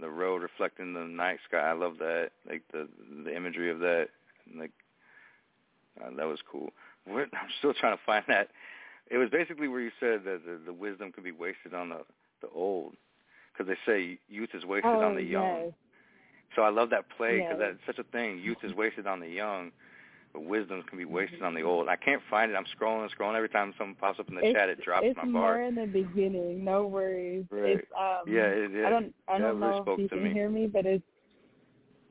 the 0.00 0.08
road 0.08 0.42
reflecting 0.42 0.92
the 0.92 1.00
night 1.00 1.38
sky. 1.48 1.58
I 1.58 1.72
love 1.72 1.98
that. 1.98 2.30
Like 2.48 2.62
the 2.72 2.88
the 3.24 3.34
imagery 3.34 3.70
of 3.70 3.80
that. 3.80 4.08
Like 4.56 4.72
uh, 6.02 6.10
that 6.16 6.26
was 6.26 6.40
cool. 6.50 6.70
What, 7.04 7.28
I'm 7.32 7.48
still 7.58 7.74
trying 7.74 7.96
to 7.96 8.02
find 8.04 8.24
that. 8.28 8.48
It 9.10 9.18
was 9.18 9.28
basically 9.30 9.68
where 9.68 9.80
you 9.80 9.90
said 10.00 10.24
that 10.24 10.42
the, 10.46 10.58
the 10.64 10.72
wisdom 10.72 11.12
could 11.12 11.24
be 11.24 11.32
wasted 11.32 11.74
on 11.74 11.90
the 11.90 12.00
the 12.40 12.48
old, 12.54 12.94
because 13.52 13.66
they 13.68 13.78
say 13.90 14.18
youth 14.28 14.50
is 14.54 14.64
wasted 14.64 14.90
oh, 14.92 15.04
on 15.06 15.14
the 15.14 15.22
young. 15.22 15.64
yes. 15.64 15.72
So 16.56 16.62
I 16.62 16.70
love 16.70 16.90
that 16.90 17.04
play 17.16 17.38
because 17.38 17.56
Yes. 17.58 17.74
that's 17.86 17.86
such 17.96 18.04
a 18.04 18.08
thing. 18.10 18.38
Youth 18.38 18.58
is 18.62 18.74
wasted 18.74 19.06
on 19.06 19.20
the 19.20 19.28
young, 19.28 19.72
but 20.32 20.44
wisdom 20.44 20.82
can 20.82 20.98
be 20.98 21.04
wasted 21.04 21.42
on 21.42 21.54
the 21.54 21.62
old. 21.62 21.88
I 21.88 21.96
can't 21.96 22.22
find 22.30 22.50
it. 22.50 22.54
I'm 22.54 22.64
scrolling 22.66 23.02
and 23.02 23.10
scrolling. 23.16 23.36
Every 23.36 23.48
time 23.48 23.74
something 23.78 23.96
pops 23.96 24.20
up 24.20 24.28
in 24.28 24.36
the 24.36 24.42
it's, 24.42 24.54
chat, 24.54 24.68
it 24.68 24.80
drops 24.82 25.06
it's 25.06 25.16
my 25.16 25.24
more 25.24 25.62
in 25.62 25.74
the 25.74 25.86
beginning. 25.86 26.64
No 26.64 26.86
worries. 26.86 27.46
Right. 27.50 27.78
It's 27.78 27.86
um. 27.98 28.32
Yeah, 28.32 28.46
it 28.46 28.74
is. 28.74 28.84
I 28.86 28.90
don't. 28.90 29.14
I 29.28 29.38
don't 29.38 29.60
really 29.60 29.72
know 29.72 29.82
spoke 29.82 29.98
if 29.98 30.02
you 30.02 30.08
can 30.08 30.24
me. 30.24 30.32
hear 30.32 30.48
me, 30.48 30.66
but 30.66 30.86
it's 30.86 31.04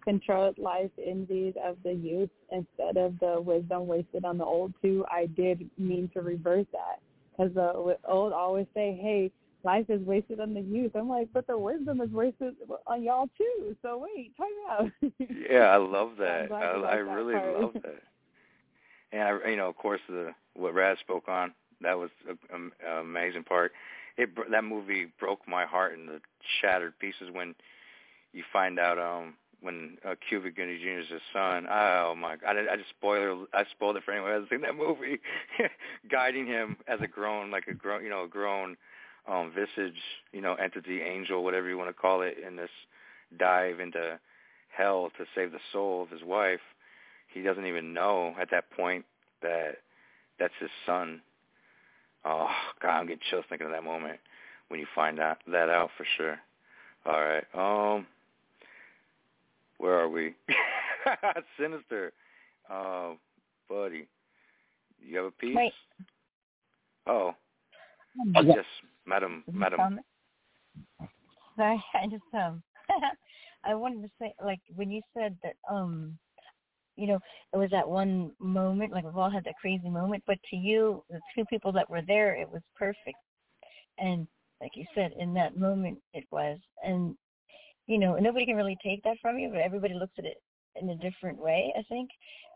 controlled 0.03 0.57
life 0.57 0.91
envies 1.03 1.53
of 1.63 1.77
the 1.83 1.93
youth 1.93 2.29
instead 2.51 2.97
of 2.97 3.19
the 3.19 3.39
wisdom 3.41 3.87
wasted 3.87 4.25
on 4.25 4.37
the 4.37 4.45
old 4.45 4.73
too. 4.81 5.05
I 5.09 5.27
did 5.27 5.69
mean 5.77 6.09
to 6.13 6.21
reverse 6.21 6.65
that 6.71 6.99
because 7.31 7.53
the 7.53 7.97
old 8.07 8.33
always 8.33 8.67
say, 8.73 8.93
"Hey, 9.01 9.31
life 9.63 9.85
is 9.89 10.01
wasted 10.01 10.39
on 10.39 10.53
the 10.53 10.61
youth." 10.61 10.95
I'm 10.95 11.09
like, 11.09 11.29
but 11.33 11.47
the 11.47 11.57
wisdom 11.57 12.01
is 12.01 12.11
wasted 12.11 12.55
on 12.87 13.03
y'all 13.03 13.29
too. 13.37 13.75
So 13.81 13.97
wait, 13.97 14.31
time 14.37 14.47
out. 14.69 14.91
Yeah, 15.49 15.65
I 15.65 15.77
love 15.77 16.11
that. 16.19 16.51
I, 16.51 16.63
I 16.63 16.95
that 16.97 17.05
really 17.05 17.33
part. 17.33 17.59
love 17.59 17.73
that. 17.83 18.01
And 19.11 19.21
I, 19.21 19.49
you 19.49 19.57
know, 19.57 19.69
of 19.69 19.77
course, 19.77 20.01
the 20.07 20.33
what 20.55 20.73
Raz 20.73 20.97
spoke 20.99 21.27
on 21.27 21.53
that 21.81 21.97
was 21.97 22.09
an 22.51 22.71
amazing 22.99 23.43
part. 23.43 23.71
It 24.17 24.29
that 24.51 24.63
movie 24.63 25.07
broke 25.19 25.47
my 25.47 25.65
heart 25.65 25.93
into 25.93 26.19
shattered 26.61 26.97
pieces 26.99 27.29
when 27.31 27.55
you 28.31 28.43
find 28.51 28.79
out 28.79 28.97
um 28.97 29.35
when 29.63 29.97
uh, 30.07 30.15
Cuba 30.27 30.51
Gooding 30.51 30.77
Jr. 30.79 30.99
is 30.99 31.07
his 31.09 31.21
son. 31.31 31.65
Oh 31.69 32.13
my! 32.15 32.35
God, 32.35 32.57
I, 32.57 32.73
I 32.73 32.75
just 32.75 32.89
spoiled. 32.89 33.47
I 33.53 33.63
spoiled 33.71 33.95
it 33.95 34.03
for 34.03 34.11
anyone 34.11 34.29
who 34.29 34.33
hasn't 34.33 34.49
seen 34.49 34.61
that 34.61 34.75
movie. 34.75 35.19
Guiding 36.11 36.45
him 36.45 36.77
as 36.87 36.99
a 37.01 37.07
grown, 37.07 37.49
like 37.49 37.67
a 37.67 37.73
grown, 37.73 38.03
you 38.03 38.09
know, 38.09 38.25
a 38.25 38.27
grown 38.27 38.75
um 39.27 39.51
visage, 39.55 39.99
you 40.33 40.41
know, 40.41 40.55
entity, 40.55 41.01
angel, 41.01 41.43
whatever 41.43 41.69
you 41.69 41.77
want 41.77 41.89
to 41.89 41.93
call 41.93 42.21
it, 42.21 42.35
in 42.45 42.57
this 42.57 42.69
dive 43.39 43.79
into 43.79 44.19
hell 44.75 45.09
to 45.17 45.25
save 45.33 45.51
the 45.51 45.59
soul 45.71 46.03
of 46.03 46.09
his 46.09 46.23
wife. 46.23 46.59
He 47.33 47.41
doesn't 47.41 47.65
even 47.65 47.93
know 47.93 48.35
at 48.39 48.51
that 48.51 48.69
point 48.71 49.05
that 49.41 49.77
that's 50.39 50.53
his 50.59 50.69
son. 50.85 51.21
Oh 52.25 52.49
God, 52.81 52.99
I'm 52.99 53.07
getting 53.07 53.21
chills 53.29 53.45
thinking 53.49 53.67
of 53.67 53.73
that 53.73 53.83
moment 53.83 54.19
when 54.67 54.79
you 54.79 54.87
find 54.93 55.19
out 55.19 55.37
that 55.51 55.69
out 55.69 55.89
for 55.97 56.05
sure. 56.17 56.39
All 57.05 57.21
right, 57.21 57.43
um, 57.53 58.07
where 59.83 59.99
are 59.99 60.07
we? 60.07 60.33
Sinister, 61.59 62.13
uh, 62.71 63.09
buddy, 63.67 64.07
you 64.97 65.17
have 65.17 65.25
a 65.25 65.31
piece? 65.31 65.57
Wait. 65.57 65.73
Oh, 67.05 67.35
Oh, 68.37 68.41
yes, 68.41 68.63
madam, 69.05 69.43
madam. 69.51 69.99
Sorry, 71.57 71.83
I 71.93 72.05
just 72.05 72.23
um, 72.33 72.63
I 73.65 73.73
wanted 73.73 74.03
to 74.03 74.09
say 74.21 74.33
like 74.43 74.61
when 74.75 74.89
you 74.89 75.01
said 75.17 75.35
that 75.43 75.55
um, 75.69 76.17
you 76.95 77.07
know, 77.07 77.19
it 77.51 77.57
was 77.57 77.71
that 77.71 77.87
one 77.89 78.31
moment 78.39 78.93
like 78.93 79.03
we've 79.03 79.17
all 79.17 79.29
had 79.31 79.43
that 79.43 79.55
crazy 79.59 79.89
moment, 79.89 80.23
but 80.25 80.37
to 80.51 80.55
you, 80.55 81.03
the 81.09 81.19
two 81.35 81.43
people 81.49 81.73
that 81.73 81.89
were 81.89 82.03
there, 82.07 82.35
it 82.35 82.49
was 82.49 82.61
perfect, 82.77 83.17
and 83.97 84.27
like 84.61 84.71
you 84.75 84.85
said, 84.95 85.11
in 85.19 85.33
that 85.33 85.57
moment, 85.57 85.97
it 86.13 86.23
was, 86.31 86.57
and 86.85 87.17
you 87.87 87.97
know, 87.97 88.15
nobody 88.15 88.45
can 88.45 88.55
really 88.55 88.77
take 88.83 89.03
that 89.03 89.17
from 89.21 89.37
you, 89.37 89.49
but 89.49 89.59
everybody 89.59 89.93
looks 89.93 90.13
at 90.17 90.25
it 90.25 90.41
in 90.81 90.89
a 90.89 90.95
different 90.95 91.37
way. 91.37 91.73
I 91.77 91.83
think 91.83 92.09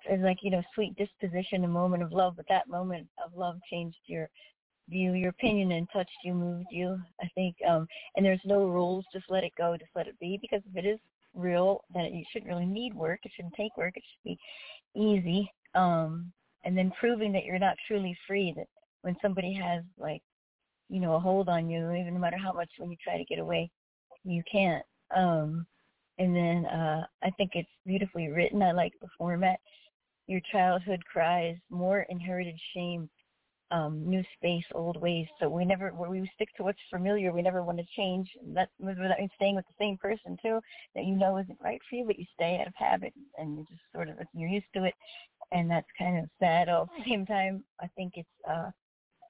it's 0.06 0.24
like 0.24 0.40
you 0.42 0.52
know, 0.52 0.64
sweet 0.74 0.96
disposition, 0.96 1.64
a 1.64 1.68
moment 1.68 2.04
of 2.04 2.12
love, 2.12 2.36
but 2.38 2.46
that 2.50 2.70
moment 2.70 3.08
of 3.24 3.36
love 3.36 3.58
changed 3.70 3.98
your 4.06 4.30
view, 4.90 5.14
your 5.14 5.30
opinion, 5.30 5.72
and 5.74 5.88
touched 5.92 6.18
you, 6.24 6.34
moved 6.34 6.68
you. 6.72 7.00
I 7.22 7.28
think, 7.36 7.56
um, 7.68 7.88
and 8.16 8.26
there's 8.26 8.42
no 8.46 8.66
rules. 8.68 9.06
Just 9.14 9.26
let 9.30 9.44
it 9.44 9.52
go. 9.58 9.76
Just 9.78 9.92
let 9.96 10.08
it 10.08 10.20
be. 10.20 10.38
Because 10.42 10.62
if 10.70 10.78
it 10.78 10.88
is 10.88 11.00
real, 11.34 11.84
then 11.94 12.06
it 12.06 12.26
shouldn't 12.32 12.50
really 12.50 12.66
need 12.66 12.94
work. 12.94 13.20
It 13.24 13.32
shouldn't 13.36 13.56
take 13.56 13.76
work. 13.78 13.96
It 13.96 14.04
should 14.04 14.24
be 14.24 14.40
easy. 15.00 15.52
Um, 15.76 16.32
and 16.64 16.78
then 16.78 16.92
proving 17.00 17.32
that 17.34 17.46
you're 17.46 17.60
not 17.60 17.76
truly 17.88 18.18
free. 18.28 18.54
That 18.56 18.68
when 19.02 19.16
somebody 19.22 19.54
has 19.54 19.84
like, 19.98 20.22
you 20.90 21.00
know, 21.00 21.16
a 21.16 21.20
hold 21.20 21.50
on 21.50 21.70
you, 21.70 21.92
even 21.92 22.14
no 22.14 22.20
matter 22.20 22.38
how 22.38 22.54
much 22.54 22.70
when 22.78 22.90
you 22.90 22.98
try 23.04 23.18
to 23.18 23.26
get 23.26 23.40
away, 23.40 23.70
you 24.24 24.42
can't. 24.50 24.84
Um, 25.16 25.66
and 26.20 26.36
then 26.36 26.66
uh, 26.66 27.06
I 27.24 27.30
think 27.32 27.52
it's 27.54 27.70
beautifully 27.86 28.30
written. 28.30 28.62
I 28.62 28.72
like 28.72 28.94
the 29.02 29.08
format. 29.18 29.60
Your 30.28 30.42
childhood 30.52 31.04
cries, 31.06 31.56
more 31.70 32.06
inherited 32.10 32.60
shame, 32.74 33.10
um, 33.72 34.08
new 34.08 34.24
space, 34.38 34.64
old 34.74 35.00
ways. 35.02 35.28
So 35.40 35.50
we 35.50 35.66
never 35.66 35.94
we 35.94 36.30
stick 36.36 36.50
to 36.58 36.64
what's 36.64 36.80
familiar. 36.90 37.34
We 37.34 37.42
never 37.42 37.64
want 37.64 37.78
to 37.80 37.86
change. 37.96 38.30
That 38.54 38.70
that 38.80 38.98
means 38.98 39.32
staying 39.36 39.56
with 39.56 39.66
the 39.68 39.84
same 39.84 39.98
person 39.98 40.38
too 40.42 40.60
that 40.96 41.06
you 41.06 41.16
know 41.16 41.38
isn't 41.38 41.60
right 41.62 41.80
for 41.90 41.96
you, 41.96 42.06
but 42.06 42.18
you 42.18 42.26
stay 42.34 42.60
out 42.60 42.68
of 42.68 42.74
habit 42.76 43.14
and 43.38 43.58
you 43.58 43.66
just 43.70 43.82
sort 43.94 44.10
of 44.10 44.16
you're 44.34 44.50
used 44.50 44.68
to 44.76 44.86
it, 44.86 44.94
and 45.52 45.70
that's 45.70 45.88
kind 45.98 46.18
of 46.18 46.30
sad. 46.40 46.70
All 46.70 46.84
at 46.84 46.90
the 46.98 47.10
same 47.10 47.26
time, 47.26 47.64
I 47.82 47.88
think 47.96 48.14
it's 48.16 48.30
uh, 48.50 48.72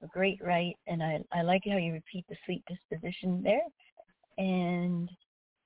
a 0.02 0.06
great 0.12 0.40
write, 0.42 0.76
and 0.86 1.02
I 1.02 1.20
I 1.32 1.42
like 1.42 1.62
how 1.68 1.76
you 1.76 1.92
repeat 1.92 2.24
the 2.28 2.36
sweet 2.44 2.62
disposition 2.66 3.42
there, 3.42 3.62
and 4.38 5.10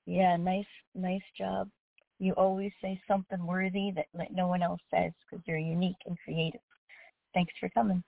yeah, 0.05 0.35
nice 0.37 0.65
nice 0.95 1.21
job. 1.37 1.69
You 2.19 2.33
always 2.33 2.71
say 2.81 2.99
something 3.07 3.45
worthy 3.45 3.91
that 3.91 4.07
no 4.31 4.47
one 4.47 4.61
else 4.61 4.81
says 4.93 5.11
because 5.29 5.43
you're 5.45 5.57
unique 5.57 5.97
and 6.05 6.17
creative. 6.23 6.61
Thanks 7.33 7.53
for 7.59 7.69
coming. 7.69 8.03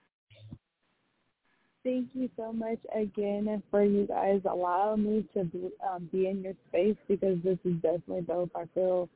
Thank 1.84 2.08
you 2.14 2.28
so 2.36 2.52
much 2.52 2.78
again 2.94 3.62
for 3.70 3.84
you 3.84 4.06
guys 4.06 4.40
allowing 4.50 5.04
me 5.04 5.24
to 5.34 5.44
be, 5.44 5.70
um, 5.88 6.08
be 6.10 6.26
in 6.26 6.42
your 6.42 6.54
space 6.68 6.96
because 7.06 7.38
this 7.44 7.58
is 7.64 7.74
definitely 7.74 8.22
dope. 8.22 8.50
I 8.56 8.64
feel 8.74 9.08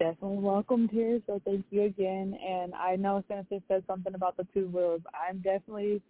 definitely 0.00 0.38
welcomed 0.38 0.90
here, 0.90 1.20
so 1.26 1.40
thank 1.44 1.64
you 1.70 1.82
again. 1.84 2.36
And 2.44 2.74
I 2.74 2.96
know 2.96 3.22
Sinister 3.28 3.60
said 3.68 3.84
something 3.86 4.14
about 4.14 4.36
the 4.36 4.46
two 4.52 4.66
wheels. 4.66 5.02
I'm 5.14 5.38
definitely, 5.38 6.02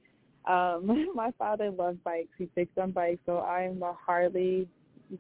um, 0.47 1.11
my 1.15 1.31
father 1.39 1.71
loves 1.71 1.99
bikes. 2.05 2.31
He 2.39 2.49
fixed 2.55 2.79
on 2.79 2.93
bikes, 2.93 3.21
so 3.27 3.41
I'm 3.41 3.83
a 3.83 3.93
Harley 3.93 4.67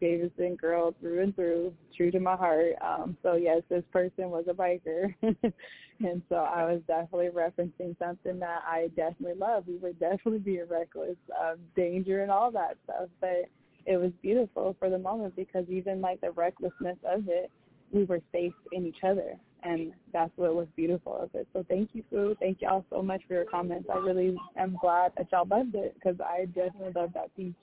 Davidson 0.01 0.56
girl 0.56 0.94
through 1.01 1.23
and 1.23 1.35
through, 1.35 1.73
true 1.97 2.10
to 2.10 2.20
my 2.20 2.36
heart. 2.36 2.74
Um, 2.81 3.16
so 3.23 3.35
yes, 3.35 3.62
this 3.69 3.85
person 3.93 4.31
was 4.31 4.44
a 4.48 4.55
biker, 4.55 5.14
and 5.23 6.23
so 6.28 6.36
I 6.36 6.64
was 6.64 6.81
definitely 6.86 7.28
referencing 7.28 7.97
something 7.98 8.39
that 8.39 8.62
I 8.66 8.89
definitely 8.97 9.39
love. 9.39 9.64
We 9.66 9.78
were 9.78 9.93
definitely 9.93 10.39
being 10.39 10.66
reckless, 10.69 11.16
um, 11.40 11.59
danger 11.77 12.23
and 12.23 12.31
all 12.31 12.51
that 12.52 12.77
stuff, 12.85 13.09
but 13.20 13.48
it 13.86 13.97
was 13.97 14.12
beautiful 14.23 14.77
for 14.78 14.90
the 14.90 14.98
moment 14.98 15.36
because 15.36 15.64
even 15.69 16.01
like 16.01 16.20
the 16.20 16.31
recklessness 16.31 16.98
of 17.05 17.28
it, 17.28 17.51
we 17.93 18.05
were 18.05 18.20
safe 18.32 18.55
in 18.73 18.86
each 18.86 19.05
other, 19.05 19.35
and 19.62 19.93
that's 20.12 20.32
what 20.36 20.55
was 20.55 20.66
beautiful 20.77 21.16
of 21.16 21.31
it. 21.35 21.47
So 21.52 21.64
thank 21.69 21.90
you, 21.93 22.02
Fu. 22.10 22.35
Thank 22.40 22.62
y'all 22.62 22.85
so 22.90 23.02
much 23.02 23.23
for 23.28 23.35
your 23.35 23.44
comments. 23.44 23.89
I 23.93 23.98
really 23.98 24.36
am 24.56 24.78
glad 24.81 25.12
that 25.16 25.27
y'all 25.31 25.47
loved 25.47 25.74
it 25.74 25.94
because 25.94 26.19
I 26.20 26.47
definitely 26.47 26.93
loved 26.94 27.14
that 27.14 27.35
piece. 27.36 27.55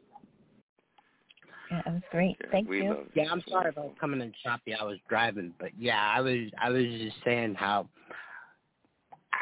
Yeah, 1.72 1.82
it 1.86 1.94
was 1.94 2.02
great. 2.12 2.38
Thank 2.52 2.68
we 2.68 2.84
you. 2.84 2.98
Yeah, 3.14 3.32
I'm 3.32 3.44
sorry 3.50 3.70
about 3.70 3.98
coming 4.00 4.22
in 4.22 4.34
choppy. 4.44 4.74
I 4.74 4.84
was 4.84 4.98
driving, 5.08 5.54
but 5.60 5.70
yeah, 5.78 6.12
I 6.16 6.22
was 6.22 6.50
I 6.62 6.70
was 6.70 6.84
just 6.84 7.18
saying 7.24 7.56
how 7.56 7.88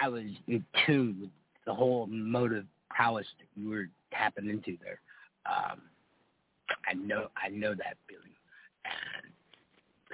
I 0.02 0.10
was 0.10 0.26
in 0.48 0.66
tune 0.86 1.18
with 1.22 1.30
the 1.66 1.74
whole 1.74 2.08
motive 2.08 2.66
prowess 2.90 3.28
that 3.40 3.62
you 3.62 3.70
were 3.70 3.90
tapping 4.12 4.50
into 4.50 4.78
there. 4.84 5.00
Um, 5.46 5.82
I 6.90 6.94
know 6.94 7.28
I 7.42 7.50
know 7.50 7.74
that 7.76 7.98
feeling, 8.08 8.36
and 8.86 9.32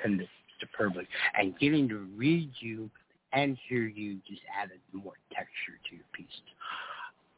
and 0.03 0.19
this 0.19 0.27
superbly, 0.60 1.07
and 1.38 1.57
getting 1.60 1.90
to 1.90 2.07
read 2.15 2.52
you 2.60 2.90
and 3.34 3.57
hear 3.68 3.84
you 3.84 4.19
just 4.27 4.41
added 4.61 4.80
more 4.91 5.14
texture 5.31 5.80
to 5.90 5.95
your 5.95 6.06
piece. 6.14 6.27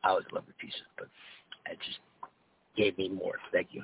I 0.04 0.10
always 0.10 0.26
love 0.34 0.44
your 0.46 0.56
pieces, 0.60 0.82
but 0.98 1.08
it 1.72 1.78
just 1.86 2.00
gave 2.76 2.98
me 2.98 3.10
more. 3.10 3.36
Thank 3.52 3.70
you. 3.72 3.84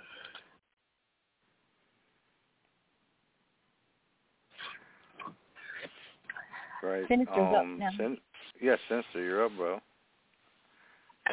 Right. 6.84 7.08
Sinister's 7.08 7.38
up 7.38 7.62
um, 7.62 7.78
now. 7.80 7.90
Sin- 7.98 8.18
yeah, 8.62 8.76
Sinister, 8.90 9.24
you're 9.24 9.45
up, 9.45 9.52
bro. 9.56 9.74
All 9.74 9.82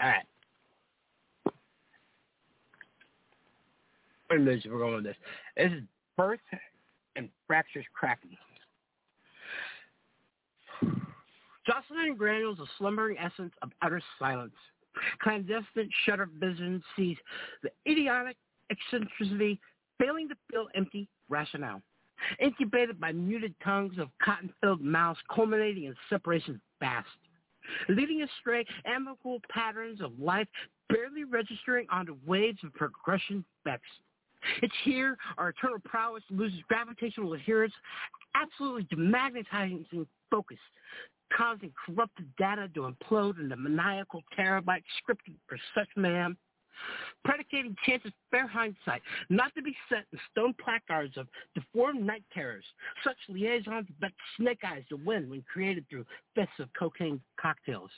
right. 0.02 0.24
Wait 4.30 4.36
a 4.36 4.42
minute, 4.42 4.66
we're 4.70 4.78
going 4.78 4.96
with 4.96 5.04
this. 5.04 5.16
This 5.56 5.72
is 5.72 5.82
birth 6.16 6.40
and 7.16 7.30
fractures 7.46 7.86
cracking. 7.94 8.36
Jocelyn 11.66 12.16
granules 12.16 12.58
a 12.60 12.66
slumbering 12.78 13.16
essence 13.18 13.52
of 13.62 13.70
utter 13.82 14.02
silence. 14.18 14.52
Clandestine 15.22 15.90
shutter 16.04 16.28
vision 16.38 16.82
sees 16.96 17.16
the 17.62 17.70
idiotic 17.90 18.36
eccentricity 18.70 19.60
failing 19.98 20.28
to 20.28 20.34
fill 20.50 20.68
empty 20.74 21.08
rationale. 21.28 21.82
Incubated 22.40 23.00
by 23.00 23.12
muted 23.12 23.54
tongues 23.62 23.98
of 23.98 24.08
cotton-filled 24.22 24.82
mouths 24.82 25.18
culminating 25.34 25.84
in 25.84 25.94
separation 26.08 26.60
fast. 26.80 27.08
Leading 27.88 28.22
astray 28.22 28.64
amicable 28.86 29.40
patterns 29.50 30.00
of 30.00 30.18
life 30.18 30.48
barely 30.88 31.24
registering 31.24 31.86
onto 31.90 32.16
waves 32.26 32.58
of 32.64 32.72
progression 32.74 33.44
specks. 33.60 33.88
It's 34.62 34.74
here 34.84 35.16
our 35.36 35.50
eternal 35.50 35.78
prowess 35.84 36.22
loses 36.30 36.60
gravitational 36.68 37.34
adherence, 37.34 37.74
absolutely 38.34 38.84
demagnetizing 38.84 40.06
focus, 40.30 40.58
causing 41.36 41.72
corrupted 41.84 42.26
data 42.38 42.68
to 42.74 42.92
implode 42.92 43.40
into 43.40 43.56
maniacal 43.56 44.22
terabyte 44.38 44.82
scripted 45.02 45.34
for 45.46 45.58
such 45.74 45.88
man, 45.96 46.36
predicating 47.24 47.76
chances 47.84 48.12
fair 48.30 48.46
hindsight, 48.46 49.02
not 49.28 49.54
to 49.54 49.62
be 49.62 49.76
set 49.88 50.04
in 50.12 50.18
stone 50.30 50.54
placards 50.62 51.16
of 51.16 51.26
deformed 51.54 52.04
night 52.04 52.24
terrors. 52.32 52.64
Such 53.04 53.16
liaisons 53.28 53.86
bet 54.00 54.12
snake 54.36 54.60
eyes 54.66 54.84
to 54.88 54.96
win 54.96 55.28
when 55.28 55.42
created 55.52 55.84
through 55.88 56.06
fists 56.34 56.58
of 56.58 56.68
cocaine 56.78 57.20
cocktails. 57.40 57.90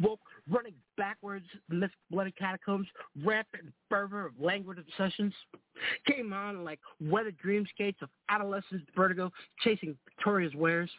Woke 0.00 0.20
running 0.50 0.74
backwards 0.98 1.46
amidst 1.70 1.96
bloody 2.10 2.32
catacombs, 2.32 2.86
rampant 3.24 3.72
fervor 3.88 4.26
of 4.26 4.32
languid 4.38 4.78
obsessions, 4.78 5.32
came 6.06 6.32
on 6.32 6.64
like 6.64 6.80
weathered 7.00 7.36
dreamscapes 7.44 8.02
of 8.02 8.10
adolescent 8.28 8.82
vertigo 8.94 9.32
chasing 9.60 9.96
Victoria's 10.04 10.54
wares, 10.54 10.90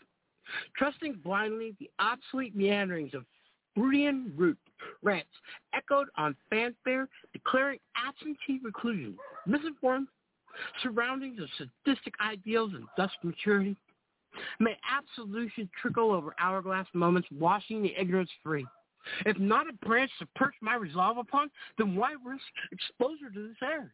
trusting 0.75 1.19
blindly 1.23 1.75
the 1.79 1.89
obsolete 1.99 2.55
meanderings 2.55 3.13
of 3.13 3.25
Freudian 3.75 4.33
root 4.35 4.57
rants 5.01 5.29
echoed 5.73 6.07
on 6.17 6.35
fanfare, 6.49 7.07
declaring 7.31 7.79
absentee 7.95 8.59
reclusion, 8.63 9.15
misinformed, 9.45 10.07
surroundings 10.81 11.39
of 11.39 11.49
sadistic 11.57 12.13
ideals 12.21 12.71
and 12.73 12.85
dusk 12.97 13.13
maturity. 13.23 13.75
May 14.59 14.77
absolution 14.89 15.69
trickle 15.81 16.11
over 16.11 16.33
hourglass 16.39 16.87
moments, 16.93 17.27
washing 17.31 17.81
the 17.81 17.93
ignorance 17.99 18.31
free. 18.43 18.65
If 19.25 19.37
not 19.37 19.69
a 19.69 19.73
branch 19.85 20.11
to 20.19 20.27
perch 20.35 20.55
my 20.61 20.75
resolve 20.75 21.17
upon, 21.17 21.49
then 21.77 21.95
why 21.95 22.13
risk 22.25 22.43
exposure 22.71 23.29
to 23.33 23.47
this 23.49 23.57
air? 23.61 23.93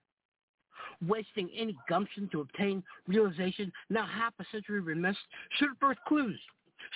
Wasting 1.06 1.50
any 1.56 1.76
gumption 1.90 2.30
to 2.32 2.42
obtain 2.42 2.84
realization 3.08 3.72
now 3.90 4.06
half 4.06 4.34
a 4.40 4.46
century 4.52 4.80
remiss 4.80 5.18
should 5.58 5.70
have 5.70 5.80
birthed 5.80 6.04
clues, 6.08 6.40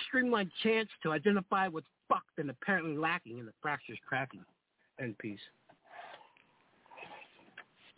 streamlined 0.06 0.50
chance 0.62 0.88
to 1.02 1.12
identify 1.12 1.68
what's 1.68 1.86
fucked 2.08 2.38
and 2.38 2.50
apparently 2.50 2.96
lacking, 2.96 3.38
in 3.38 3.46
the 3.46 3.52
fracture's 3.62 3.98
cracking. 4.06 4.44
End 5.00 5.16
piece. 5.18 5.40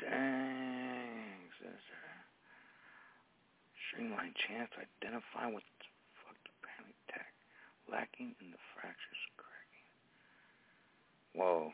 Dang, 0.01 1.51
sister. 1.59 2.03
Streamline 3.89 4.35
chance 4.49 4.69
to 4.77 4.85
identify 4.85 5.47
what's 5.51 5.65
fucked 6.21 6.49
apparently 6.61 6.95
tack 7.09 7.33
lacking 7.91 8.35
in 8.41 8.51
the 8.51 8.59
fractures 8.75 9.23
cracking. 9.37 9.87
Whoa. 11.35 11.73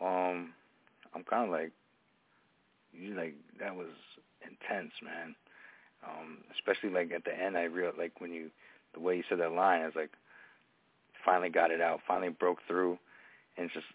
Um, 0.00 0.54
I'm 1.14 1.24
kind 1.24 1.44
of 1.44 1.50
like, 1.50 1.72
you 2.92 3.14
like 3.14 3.34
that 3.60 3.74
was 3.74 3.88
intense, 4.42 4.92
man. 5.02 5.34
Um, 6.04 6.38
especially 6.54 6.90
like 6.90 7.12
at 7.12 7.24
the 7.24 7.34
end, 7.34 7.56
I 7.56 7.64
real 7.64 7.92
like 7.96 8.20
when 8.20 8.32
you 8.32 8.50
the 8.94 9.00
way 9.00 9.16
you 9.16 9.22
said 9.28 9.38
that 9.40 9.52
line, 9.52 9.82
I 9.82 9.86
was 9.86 9.94
like, 9.96 10.10
finally 11.24 11.48
got 11.48 11.70
it 11.70 11.80
out, 11.80 12.00
finally 12.06 12.28
broke 12.30 12.58
through, 12.66 12.98
and 13.56 13.66
it's 13.66 13.74
just, 13.74 13.86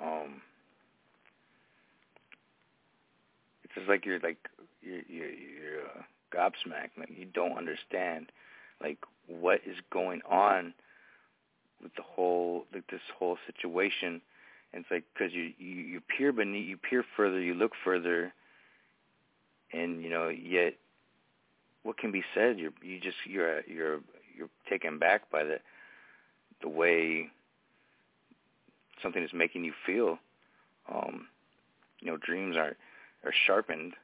um, 0.00 0.40
it's 3.64 3.74
just 3.74 3.88
like 3.88 4.06
you're 4.06 4.20
like 4.20 4.38
you're 4.82 5.02
you're, 5.08 5.30
you're 5.30 5.80
uh, 5.82 6.02
gobsmacked, 6.34 6.98
like 6.98 7.10
you 7.16 7.26
don't 7.26 7.58
understand, 7.58 8.30
like 8.80 8.98
what 9.26 9.60
is 9.66 9.76
going 9.90 10.20
on 10.28 10.74
with 11.82 11.94
the 11.96 12.02
whole 12.02 12.66
like 12.72 12.86
this 12.90 13.00
whole 13.18 13.38
situation. 13.46 14.20
And 14.72 14.82
it's 14.82 14.90
like 14.90 15.04
because 15.14 15.32
you, 15.32 15.52
you 15.58 15.82
you 15.82 16.00
peer 16.00 16.32
beneath, 16.32 16.68
you 16.68 16.76
peer 16.76 17.04
further, 17.16 17.40
you 17.40 17.54
look 17.54 17.72
further, 17.84 18.32
and 19.72 20.02
you 20.02 20.10
know 20.10 20.28
yet 20.28 20.74
what 21.84 21.98
can 21.98 22.10
be 22.10 22.24
said? 22.34 22.58
You're 22.58 22.72
you 22.82 22.98
just 23.00 23.16
you're 23.26 23.62
you're 23.66 24.00
you're 24.36 24.50
taken 24.68 24.98
back 24.98 25.30
by 25.30 25.44
the 25.44 25.58
the 26.62 26.68
way 26.68 27.28
something 29.02 29.22
is 29.22 29.32
making 29.32 29.64
you 29.64 29.72
feel. 29.86 30.18
Um, 30.92 31.28
you 32.00 32.10
know, 32.10 32.16
dreams 32.16 32.56
are 32.56 32.76
are 33.24 33.34
sharpened 33.46 33.94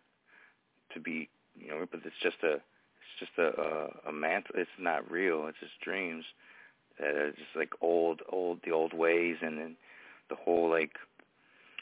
to 0.95 1.01
be 1.01 1.29
you 1.59 1.69
know, 1.69 1.87
but 1.91 2.01
it's 2.05 2.15
just 2.23 2.37
a 2.45 2.55
it's 2.55 3.19
just 3.19 3.33
a 3.39 3.61
a, 3.61 4.11
a 4.11 4.13
mantle. 4.13 4.55
It's 4.57 4.71
not 4.79 5.11
real. 5.11 5.47
It's 5.49 5.59
just 5.61 5.81
dreams. 5.83 6.25
that 6.99 7.09
are 7.09 7.31
just 7.33 7.57
like 7.57 7.73
old 7.81 8.23
old 8.31 8.61
the 8.65 8.73
old 8.73 8.93
ways 8.95 9.37
and 9.43 9.59
then 9.59 9.77
the 10.29 10.37
whole 10.37 10.71
like 10.71 10.93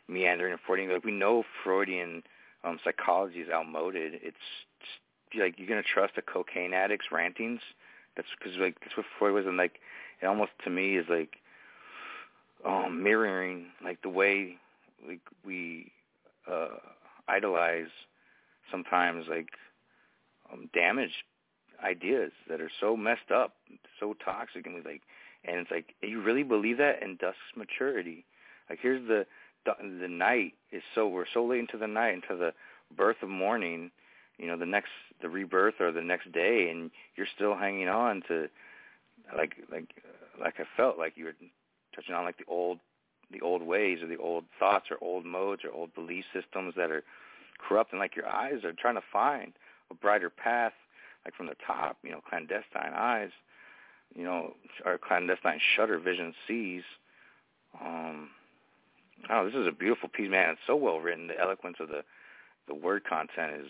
meandering 0.09 0.53
and 0.53 0.61
Freudian. 0.67 0.93
Like 0.93 1.05
we 1.05 1.13
know 1.13 1.45
Freudian 1.65 2.23
um, 2.65 2.79
psychology 2.85 3.41
is 3.41 3.51
outmoded. 3.51 4.15
It's 4.23 4.37
like 5.39 5.55
you're 5.59 5.69
gonna 5.69 5.83
trust 5.83 6.15
a 6.17 6.23
cocaine 6.23 6.73
addict's 6.73 7.07
rantings. 7.13 7.61
That's 8.17 8.29
because 8.39 8.59
like 8.59 8.81
that's 8.81 8.97
what 8.97 9.07
Freud 9.19 9.35
was, 9.35 9.47
and 9.47 9.57
like 9.57 9.81
it 10.21 10.27
almost 10.27 10.53
to 10.65 10.71
me 10.71 10.97
is 10.97 11.07
like 11.09 11.37
um, 12.67 13.03
mirroring 13.03 13.67
like 13.85 14.03
the 14.03 14.09
way 14.09 14.57
like 15.07 15.21
we 15.45 15.93
uh, 16.51 16.77
idolize 17.29 17.89
sometimes 18.71 19.27
like 19.29 19.49
um, 20.53 20.69
damaged 20.75 21.15
ideas 21.85 22.33
that 22.49 22.61
are 22.61 22.71
so 22.81 22.97
messed 22.97 23.31
up, 23.35 23.55
so 24.01 24.15
toxic, 24.25 24.67
and 24.67 24.75
we 24.75 24.83
like, 24.83 25.03
and 25.45 25.57
it's 25.59 25.71
like 25.71 25.95
you 26.03 26.23
really 26.23 26.43
believe 26.43 26.79
that 26.79 27.03
in 27.03 27.17
dusk's 27.17 27.39
maturity. 27.57 28.25
Like 28.69 28.79
here's 28.83 29.07
the 29.07 29.27
the 29.65 30.09
night 30.09 30.55
is 30.73 30.83
so 30.95 31.07
we're 31.07 31.27
so 31.33 31.45
late 31.45 31.61
into 31.61 31.77
the 31.77 31.87
night 31.87 32.15
into 32.15 32.37
the 32.37 32.53
birth 32.97 33.17
of 33.23 33.29
morning, 33.29 33.91
you 34.39 34.47
know, 34.47 34.57
the 34.57 34.67
next 34.67 34.91
the 35.21 35.29
rebirth 35.29 35.75
or 35.81 35.93
the 35.93 36.03
next 36.03 36.33
day, 36.33 36.69
and 36.71 36.91
you're 37.17 37.27
still 37.35 37.57
hanging 37.57 37.89
on 37.89 38.23
to 38.29 38.49
like 39.37 39.57
like 39.71 39.89
like 40.41 40.55
I 40.59 40.65
felt 40.77 40.99
like 40.99 41.15
you 41.17 41.27
were 41.27 41.35
touching 41.95 42.15
on 42.15 42.25
like 42.25 42.39
the 42.39 42.45
old 42.49 42.79
the 43.31 43.41
old 43.41 43.63
ways 43.63 43.99
or 44.03 44.07
the 44.07 44.17
old 44.17 44.45
thoughts 44.59 44.87
or 44.91 44.97
old 45.01 45.25
modes 45.25 45.63
or 45.65 45.71
old 45.71 45.95
belief 45.95 46.25
systems 46.33 46.75
that 46.77 46.91
are 46.91 47.05
corrupt 47.59 47.93
and 47.93 48.01
like 48.01 48.17
your 48.17 48.29
eyes 48.29 48.65
are 48.65 48.73
trying 48.73 48.95
to 48.95 49.03
find 49.13 49.53
a 49.91 49.95
brighter 49.95 50.31
path 50.31 50.73
like 51.25 51.35
from 51.35 51.47
the 51.47 51.57
top, 51.67 51.99
you 52.03 52.11
know, 52.11 52.21
clandestine 52.27 52.93
eyes, 52.95 53.31
you 54.15 54.23
know, 54.23 54.55
or 54.87 54.97
clandestine 54.97 55.61
shutter 55.77 55.99
vision 55.99 56.35
sees. 56.47 56.83
Um 57.83 58.31
Oh, 59.29 59.45
this 59.45 59.55
is 59.55 59.67
a 59.67 59.73
beautiful 59.73 60.09
piece, 60.09 60.31
man. 60.31 60.51
It's 60.51 60.61
so 60.67 60.77
well 60.77 61.01
written. 61.01 61.27
The 61.27 61.39
eloquence 61.39 61.79
of 61.81 61.89
the 61.89 62.03
the 62.69 62.75
word 62.75 63.05
content 63.05 63.63
is 63.63 63.67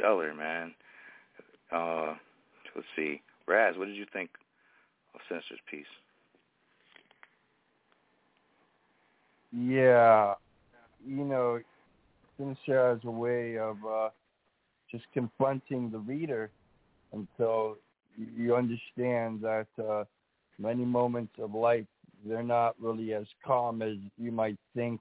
stellar, 0.00 0.34
man. 0.34 0.74
Uh, 1.70 2.14
let's 2.74 2.86
see, 2.96 3.20
Raz, 3.46 3.76
what 3.76 3.86
did 3.86 3.96
you 3.96 4.06
think 4.12 4.30
of 5.14 5.20
Sinister's 5.28 5.60
piece? 5.70 5.84
Yeah, 9.52 10.34
you 11.06 11.24
know, 11.24 11.60
Sinister 12.38 12.90
has 12.90 13.00
a 13.04 13.10
way 13.10 13.58
of 13.58 13.76
uh, 13.84 14.10
just 14.90 15.04
confronting 15.12 15.90
the 15.90 15.98
reader 15.98 16.50
until 17.12 17.76
you 18.16 18.54
understand 18.54 19.40
that 19.42 19.66
uh, 19.82 20.04
many 20.58 20.84
moments 20.84 21.32
of 21.38 21.54
life 21.54 21.86
they're 22.26 22.42
not 22.42 22.74
really 22.80 23.14
as 23.14 23.24
calm 23.46 23.80
as 23.82 23.94
you 24.18 24.30
might 24.30 24.58
think. 24.74 25.00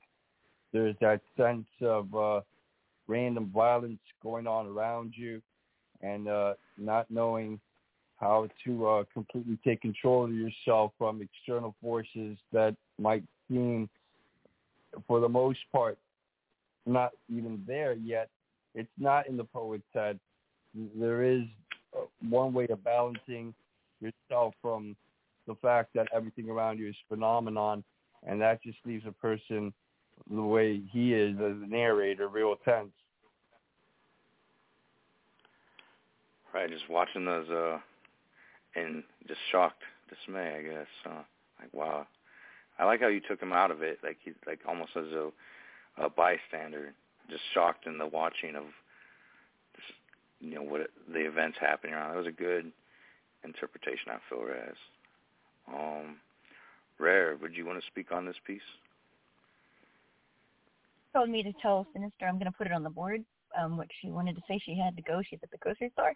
There's 0.71 0.95
that 1.01 1.21
sense 1.35 1.65
of 1.81 2.15
uh, 2.15 2.41
random 3.09 3.51
violence 3.53 3.99
going 4.23 4.47
on 4.47 4.67
around 4.67 5.13
you, 5.17 5.41
and 6.01 6.27
uh, 6.27 6.53
not 6.77 7.09
knowing 7.09 7.59
how 8.17 8.47
to 8.65 8.87
uh, 8.87 9.03
completely 9.13 9.57
take 9.65 9.81
control 9.81 10.25
of 10.25 10.33
yourself 10.33 10.91
from 10.97 11.21
external 11.21 11.75
forces 11.81 12.37
that 12.53 12.75
might 12.97 13.23
seem, 13.49 13.89
for 15.07 15.19
the 15.19 15.29
most 15.29 15.59
part, 15.71 15.97
not 16.85 17.11
even 17.29 17.63
there 17.65 17.93
yet. 17.93 18.29
It's 18.75 18.89
not 18.97 19.27
in 19.27 19.37
the 19.37 19.43
poet's 19.43 19.83
head. 19.93 20.19
There 20.97 21.23
is 21.23 21.43
uh, 21.97 22.01
one 22.29 22.53
way 22.53 22.67
of 22.69 22.83
balancing 22.83 23.53
yourself 23.99 24.53
from 24.61 24.95
the 25.47 25.55
fact 25.55 25.89
that 25.95 26.07
everything 26.13 26.49
around 26.49 26.77
you 26.77 26.89
is 26.89 26.95
phenomenon, 27.07 27.83
and 28.27 28.39
that 28.41 28.61
just 28.61 28.77
leaves 28.85 29.05
a 29.07 29.11
person 29.11 29.73
the 30.29 30.41
way 30.41 30.81
he 30.91 31.13
is 31.13 31.35
as 31.37 31.57
a 31.63 31.67
narrator 31.67 32.27
real 32.27 32.55
tense. 32.65 32.91
Just 36.67 36.89
watching 36.89 37.25
those 37.25 37.49
uh 37.49 37.79
and 38.75 39.03
just 39.27 39.39
shocked 39.51 39.83
dismay, 40.09 40.55
I 40.57 40.61
guess. 40.61 40.87
Uh, 41.05 41.23
like 41.59 41.73
wow. 41.73 42.07
I 42.77 42.85
like 42.85 43.01
how 43.01 43.07
you 43.07 43.19
took 43.19 43.41
him 43.41 43.51
out 43.51 43.71
of 43.71 43.81
it, 43.81 43.99
like 44.03 44.17
he's 44.23 44.35
like 44.47 44.59
almost 44.67 44.91
as 44.95 45.11
a, 45.11 45.29
a 45.97 46.09
bystander, 46.09 46.93
just 47.29 47.41
shocked 47.53 47.85
in 47.85 47.97
the 47.97 48.07
watching 48.07 48.55
of 48.55 48.63
just, 49.75 49.93
you 50.39 50.55
know 50.55 50.63
what 50.63 50.81
it, 50.81 50.91
the 51.11 51.19
events 51.19 51.57
happening 51.59 51.93
around. 51.93 52.11
That 52.11 52.17
was 52.17 52.27
a 52.27 52.31
good 52.31 52.71
interpretation. 53.43 54.11
I 54.11 54.19
feel 54.29 54.45
as. 54.49 54.75
Um, 55.67 56.15
Rare, 56.99 57.37
would 57.41 57.55
you 57.55 57.65
want 57.65 57.79
to 57.79 57.87
speak 57.87 58.11
on 58.11 58.25
this 58.25 58.35
piece? 58.45 58.61
Told 61.13 61.29
me 61.29 61.43
to 61.43 61.53
tell 61.61 61.87
Sinister 61.93 62.27
I'm 62.27 62.35
going 62.35 62.51
to 62.51 62.57
put 62.57 62.67
it 62.67 62.73
on 62.73 62.83
the 62.83 62.89
board. 62.89 63.23
Um, 63.59 63.77
what 63.77 63.87
she 63.99 64.09
wanted 64.09 64.35
to 64.35 64.41
say, 64.47 64.59
she 64.63 64.77
had 64.77 64.95
to 64.95 65.01
go. 65.01 65.21
She's 65.27 65.39
at 65.41 65.51
the 65.51 65.57
grocery 65.57 65.91
store, 65.93 66.13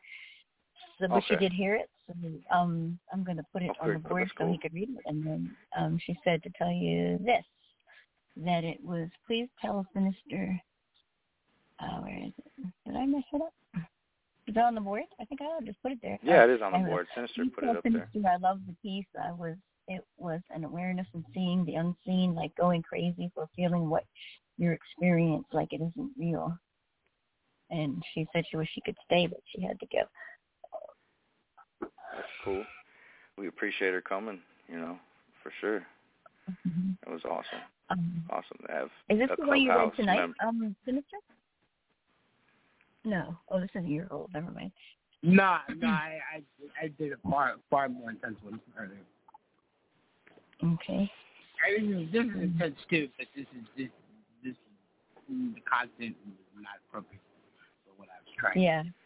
so, 0.99 1.07
but 1.07 1.23
she 1.27 1.35
did 1.35 1.51
hear 1.51 1.75
it. 1.75 1.89
So 2.07 2.13
um, 2.55 2.99
I'm 3.11 3.23
going 3.23 3.37
to 3.37 3.45
put 3.51 3.63
it 3.63 3.71
on 3.81 3.93
the 3.93 3.99
board 3.99 4.29
so 4.37 4.47
he 4.51 4.57
could 4.57 4.73
read 4.73 4.89
it. 4.89 5.03
And 5.05 5.25
then 5.25 5.55
um, 5.77 5.97
she 6.05 6.17
said 6.23 6.43
to 6.43 6.49
tell 6.57 6.71
you 6.71 7.17
this, 7.23 7.43
that 8.37 8.63
it 8.63 8.83
was 8.83 9.09
please 9.27 9.47
tell 9.61 9.85
Sinister. 9.93 10.59
Uh, 11.79 12.01
where 12.01 12.17
is 12.17 12.33
it? 12.37 12.67
Did 12.85 12.95
I 12.95 13.05
mess 13.05 13.23
it 13.33 13.41
up? 13.41 13.53
Is 14.47 14.55
it 14.55 14.59
on 14.59 14.75
the 14.75 14.81
board? 14.81 15.03
I 15.19 15.25
think 15.25 15.41
I'll 15.41 15.61
just 15.65 15.81
put 15.81 15.91
it 15.93 15.99
there. 16.01 16.19
Yeah, 16.21 16.41
Uh, 16.41 16.45
it 16.45 16.49
is 16.51 16.61
on 16.61 16.73
the 16.73 16.79
board. 16.79 17.07
Sinister 17.15 17.45
put 17.53 17.63
it 17.63 17.77
up 17.77 17.83
there. 17.83 18.09
Sinister 18.13 18.29
I 18.29 18.37
love 18.37 18.59
the 18.67 18.75
piece. 18.81 19.05
I 19.21 19.31
was 19.31 19.55
it 19.87 20.05
was 20.17 20.41
an 20.49 20.63
awareness 20.63 21.07
and 21.13 21.25
seeing 21.33 21.65
the 21.65 21.75
unseen, 21.75 22.35
like 22.35 22.55
going 22.55 22.81
crazy 22.81 23.31
for 23.33 23.49
feeling 23.55 23.89
what 23.89 24.05
your 24.57 24.73
experience 24.73 25.45
like 25.51 25.73
it 25.73 25.81
isn't 25.81 26.11
real. 26.17 26.57
And 27.69 28.03
she 28.13 28.27
said 28.31 28.45
she 28.49 28.57
wished 28.57 28.73
she 28.73 28.81
could 28.81 28.97
stay, 29.05 29.27
but 29.27 29.39
she 29.47 29.61
had 29.61 29.79
to 29.79 29.87
go. 29.87 30.03
That's 32.43 32.55
cool. 32.55 32.63
We 33.37 33.47
appreciate 33.47 33.93
her 33.93 34.01
coming, 34.01 34.39
you 34.67 34.77
know, 34.77 34.97
for 35.41 35.51
sure. 35.61 35.85
It 36.47 37.09
was 37.09 37.21
awesome. 37.25 37.61
Um, 37.89 38.23
Awesome 38.29 38.57
to 38.65 38.73
have 38.73 38.89
is 39.09 39.19
this 39.19 39.29
a 39.31 39.41
the 39.41 39.47
one 39.47 39.61
you 39.61 39.69
read 39.69 39.75
Clubhouse 39.75 39.95
tonight, 39.97 40.17
member. 40.17 40.35
um, 40.47 40.75
Sinister? 40.85 41.17
No. 43.05 43.37
Oh, 43.49 43.59
this 43.59 43.69
is 43.75 43.85
a 43.85 43.87
year 43.87 44.07
old. 44.09 44.29
Never 44.33 44.51
mind. 44.51 44.71
No, 45.21 45.57
no, 45.77 45.87
I, 45.87 46.19
I 46.35 46.43
I 46.81 46.87
did 46.97 47.13
a 47.13 47.29
far 47.29 47.55
far 47.69 47.87
more 47.87 48.09
intense 48.09 48.35
one 48.41 48.59
earlier. 48.77 48.97
Okay. 50.75 51.09
I 51.65 51.81
mean, 51.81 52.09
this 52.11 52.25
is 52.25 52.41
intense 52.41 52.75
too, 52.89 53.09
but 53.17 53.27
this 53.35 53.45
is 53.57 53.65
this 53.77 53.89
this 54.43 54.55
the 55.29 55.61
content 55.69 56.15
is 56.27 56.33
not 56.55 56.75
appropriate 56.87 57.21
for 57.85 57.91
what 57.97 58.09
I 58.09 58.19
was 58.25 58.33
trying. 58.37 58.61
Yeah. 58.61 58.81
Uh, 58.81 59.02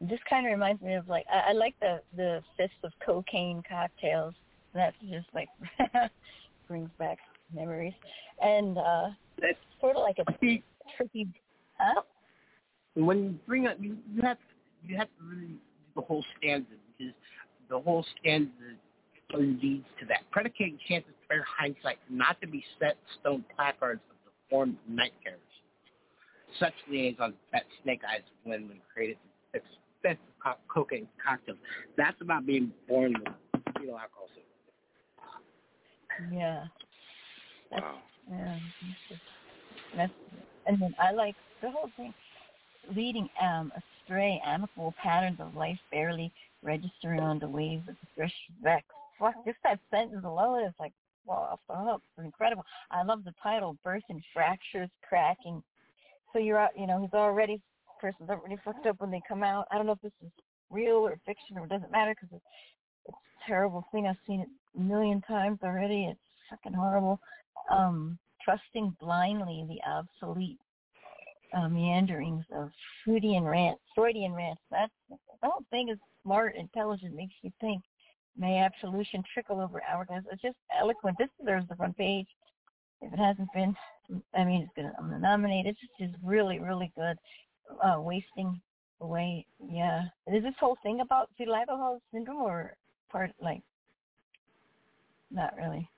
this 0.00 0.20
kind 0.28 0.46
of 0.46 0.52
reminds 0.52 0.80
me 0.82 0.94
of 0.94 1.08
like 1.08 1.26
I, 1.32 1.50
I 1.50 1.52
like 1.52 1.74
the 1.80 2.00
the 2.16 2.42
fist 2.56 2.74
of 2.84 2.92
cocaine 3.04 3.62
cocktails. 3.68 4.34
That 4.74 4.94
just 5.10 5.26
like 5.34 5.48
brings 6.68 6.90
back 6.98 7.18
memories, 7.54 7.94
and 8.40 8.78
uh 8.78 9.08
That's 9.40 9.58
sort 9.80 9.96
of 9.96 10.02
like 10.02 10.18
a 10.18 10.24
tricky. 10.96 11.28
Huh? 11.78 12.02
when 12.94 13.22
you 13.22 13.30
bring 13.46 13.66
up 13.66 13.76
you, 13.80 13.96
you 14.12 14.22
have 14.22 14.38
you 14.84 14.96
have 14.96 15.08
to 15.18 15.24
really 15.24 15.46
do 15.46 15.58
the 15.96 16.02
whole 16.02 16.24
stanza 16.36 16.66
because 16.96 17.14
the 17.68 17.78
whole 17.78 18.04
stanza 18.18 18.50
leads 19.34 19.86
to 20.00 20.06
that. 20.06 20.22
Predicating 20.30 20.78
chances 20.88 21.12
fair 21.28 21.44
hindsight 21.46 21.98
not 22.08 22.40
to 22.40 22.46
be 22.46 22.64
set 22.78 22.96
stone 23.20 23.44
placards 23.54 24.00
of 24.10 24.16
the 24.24 24.30
formed 24.50 24.76
night 24.88 25.12
terrors. 25.22 25.40
Such 26.58 26.72
liaisons 26.90 27.34
that 27.52 27.64
Snake 27.82 28.00
Eyes 28.08 28.22
when 28.44 28.68
when 28.68 28.78
created 28.92 29.18
expensive 30.02 30.34
co- 30.42 30.56
cocaine 30.68 31.08
cocktails. 31.24 31.58
That's 31.96 32.20
about 32.20 32.46
being 32.46 32.72
born 32.88 33.14
with 33.14 33.62
fetal 33.78 33.98
alcohol 33.98 34.28
syndrome. 34.34 36.38
Yeah. 36.38 36.64
That's, 37.70 37.82
Wow. 37.82 37.98
Yeah. 38.30 38.58
That's, 39.96 40.12
and 40.66 40.80
then 40.80 40.94
I 40.98 41.12
like 41.12 41.34
the 41.62 41.70
whole 41.70 41.90
thing. 41.96 42.14
Leading 42.94 43.28
um 43.42 43.70
astray 43.76 44.40
amicable 44.44 44.94
patterns 45.02 45.38
of 45.40 45.54
life 45.54 45.78
barely 45.90 46.32
registering 46.62 47.20
on 47.20 47.38
the 47.38 47.48
waves 47.48 47.86
of 47.88 47.96
the 48.00 48.06
fresh 48.16 48.34
vex. 48.62 48.84
Fuck, 49.18 49.34
just 49.44 49.58
that 49.64 49.78
sentence 49.90 50.24
alone 50.24 50.64
is 50.64 50.72
like 50.80 50.92
well 51.26 51.48
off 51.52 51.60
the 51.68 51.74
hook. 51.74 52.02
It's 52.16 52.24
incredible. 52.24 52.64
I 52.90 53.02
love 53.02 53.24
the 53.24 53.34
title, 53.42 53.76
Birth 53.84 54.04
and 54.08 54.22
Fractures 54.32 54.88
Cracking. 55.06 55.62
So 56.32 56.38
you're 56.38 56.58
out 56.58 56.70
you 56.78 56.86
know, 56.86 57.00
he's 57.00 57.12
already 57.12 57.60
person's 58.00 58.30
already 58.30 58.56
fucked 58.64 58.86
up 58.86 59.00
when 59.00 59.10
they 59.10 59.20
come 59.28 59.42
out. 59.42 59.66
I 59.70 59.76
don't 59.76 59.86
know 59.86 59.92
if 59.92 60.02
this 60.02 60.12
is 60.24 60.30
real 60.70 60.96
or 60.96 61.18
fiction 61.26 61.58
or 61.58 61.64
it 61.64 61.70
doesn't 61.70 61.92
matter 61.92 62.14
because 62.14 62.36
it's, 62.36 62.44
it's 63.06 63.16
a 63.16 63.46
terrible 63.46 63.84
thing. 63.92 64.06
I've 64.06 64.16
seen 64.26 64.40
it 64.40 64.48
a 64.76 64.80
million 64.80 65.20
times 65.22 65.58
already. 65.62 66.06
It's 66.06 66.20
fucking 66.50 66.74
horrible. 66.74 67.20
Um, 67.70 68.18
trusting 68.44 68.96
blindly 69.00 69.66
the 69.68 69.80
obsolete 69.88 70.58
uh, 71.54 71.68
meanderings 71.68 72.44
of 72.54 72.70
Freudian 73.04 73.44
rants. 73.44 73.80
Freudian 73.94 74.32
rants. 74.32 74.60
That's 74.70 74.92
the 75.10 75.16
whole 75.42 75.64
thing 75.70 75.88
is 75.88 75.98
smart, 76.22 76.56
intelligent, 76.56 77.14
makes 77.14 77.34
you 77.42 77.50
think. 77.60 77.82
May 78.36 78.58
absolution 78.58 79.22
trickle 79.34 79.60
over 79.60 79.82
hourglass. 79.82 80.22
It's 80.30 80.42
just 80.42 80.56
eloquent. 80.78 81.16
This 81.18 81.28
deserves 81.40 81.66
the 81.68 81.74
front 81.74 81.96
page. 81.96 82.28
If 83.00 83.12
it 83.12 83.18
hasn't 83.18 83.48
been, 83.52 83.74
I 84.34 84.44
mean, 84.44 84.62
it's 84.62 84.72
gonna. 84.76 84.92
I'm 84.98 85.06
gonna 85.06 85.18
nominate. 85.18 85.66
It's 85.66 85.78
just 85.80 86.10
is 86.10 86.16
really, 86.22 86.58
really 86.58 86.92
good. 86.96 87.16
Uh, 87.82 88.00
wasting 88.00 88.60
away. 89.00 89.46
Yeah. 89.70 90.04
Is 90.26 90.42
this 90.42 90.54
whole 90.58 90.76
thing 90.82 91.00
about 91.00 91.30
alcohol 91.40 92.00
syndrome 92.12 92.42
or 92.42 92.74
part 93.10 93.30
like? 93.40 93.62
Not 95.30 95.54
really. 95.56 95.88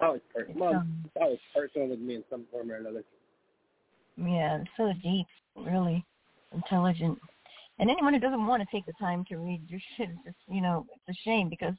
Personal. 0.00 0.20
Well, 0.56 0.74
um, 0.76 1.02
it's 1.04 1.16
always 1.20 1.38
personal 1.54 1.88
with 1.88 2.00
me 2.00 2.16
in 2.16 2.24
some 2.30 2.46
form 2.50 2.70
or 2.70 2.76
another. 2.76 3.04
Yeah, 4.16 4.60
it's 4.60 4.70
so 4.76 4.92
deep, 5.02 5.26
really 5.56 6.04
intelligent. 6.52 7.18
And 7.78 7.90
anyone 7.90 8.14
who 8.14 8.20
doesn't 8.20 8.46
want 8.46 8.62
to 8.62 8.68
take 8.70 8.86
the 8.86 8.92
time 8.94 9.24
to 9.28 9.36
read 9.36 9.62
your 9.68 9.80
shit 9.96 10.08
just, 10.24 10.36
you 10.48 10.60
know, 10.60 10.86
it's 10.94 11.18
a 11.18 11.22
shame 11.22 11.48
because 11.48 11.74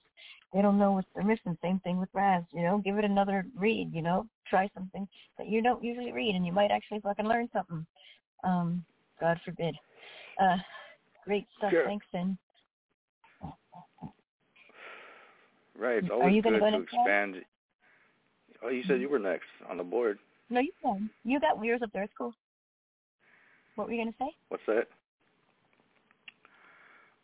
they 0.54 0.62
don't 0.62 0.80
know 0.80 0.94
what 0.94 1.06
they're 1.14 1.24
missing. 1.24 1.58
Same 1.62 1.80
thing 1.80 2.00
with 2.00 2.10
Raz, 2.14 2.44
you 2.52 2.64
know, 2.64 2.80
give 2.80 2.98
it 2.98 3.06
another 3.06 3.46
read, 3.56 3.92
you 3.94 4.02
know, 4.02 4.26
try 4.48 4.70
something 4.74 5.08
that 5.38 5.48
you 5.48 5.62
don't 5.62 5.84
usually 5.84 6.12
read 6.12 6.36
and 6.36 6.46
you 6.46 6.52
might 6.52 6.72
actually 6.72 7.00
fucking 7.02 7.28
learn 7.28 7.50
something. 7.54 7.86
Um, 8.44 8.84
God 9.22 9.40
forbid. 9.46 9.76
Uh, 10.42 10.58
great 11.26 11.46
stuff. 11.58 11.72
Sure. 11.72 11.86
Thanks, 11.86 12.06
and 12.14 12.38
Right. 15.80 15.98
It's 15.98 16.10
Are 16.10 16.14
always 16.14 16.36
you 16.36 16.42
good 16.42 16.60
go 16.60 16.60
to 16.60 16.78
next, 16.78 16.94
Rob? 16.94 17.08
expand. 17.08 17.36
Oh, 18.64 18.70
you 18.70 18.84
said 18.88 19.00
you 19.00 19.10
were 19.10 19.20
next 19.20 19.48
on 19.70 19.78
the 19.78 19.84
board. 19.84 20.20
no, 20.50 20.60
you 20.60 20.72
can. 20.84 21.10
You 21.24 21.40
got 21.40 21.64
yours 21.64 21.82
up 21.84 21.92
there. 21.94 22.04
It's 22.04 22.14
cool. 22.18 22.34
What 23.76 23.88
were 23.88 23.94
you 23.94 24.02
gonna 24.02 24.16
say? 24.20 24.36
What's 24.50 24.64
that? 24.68 24.88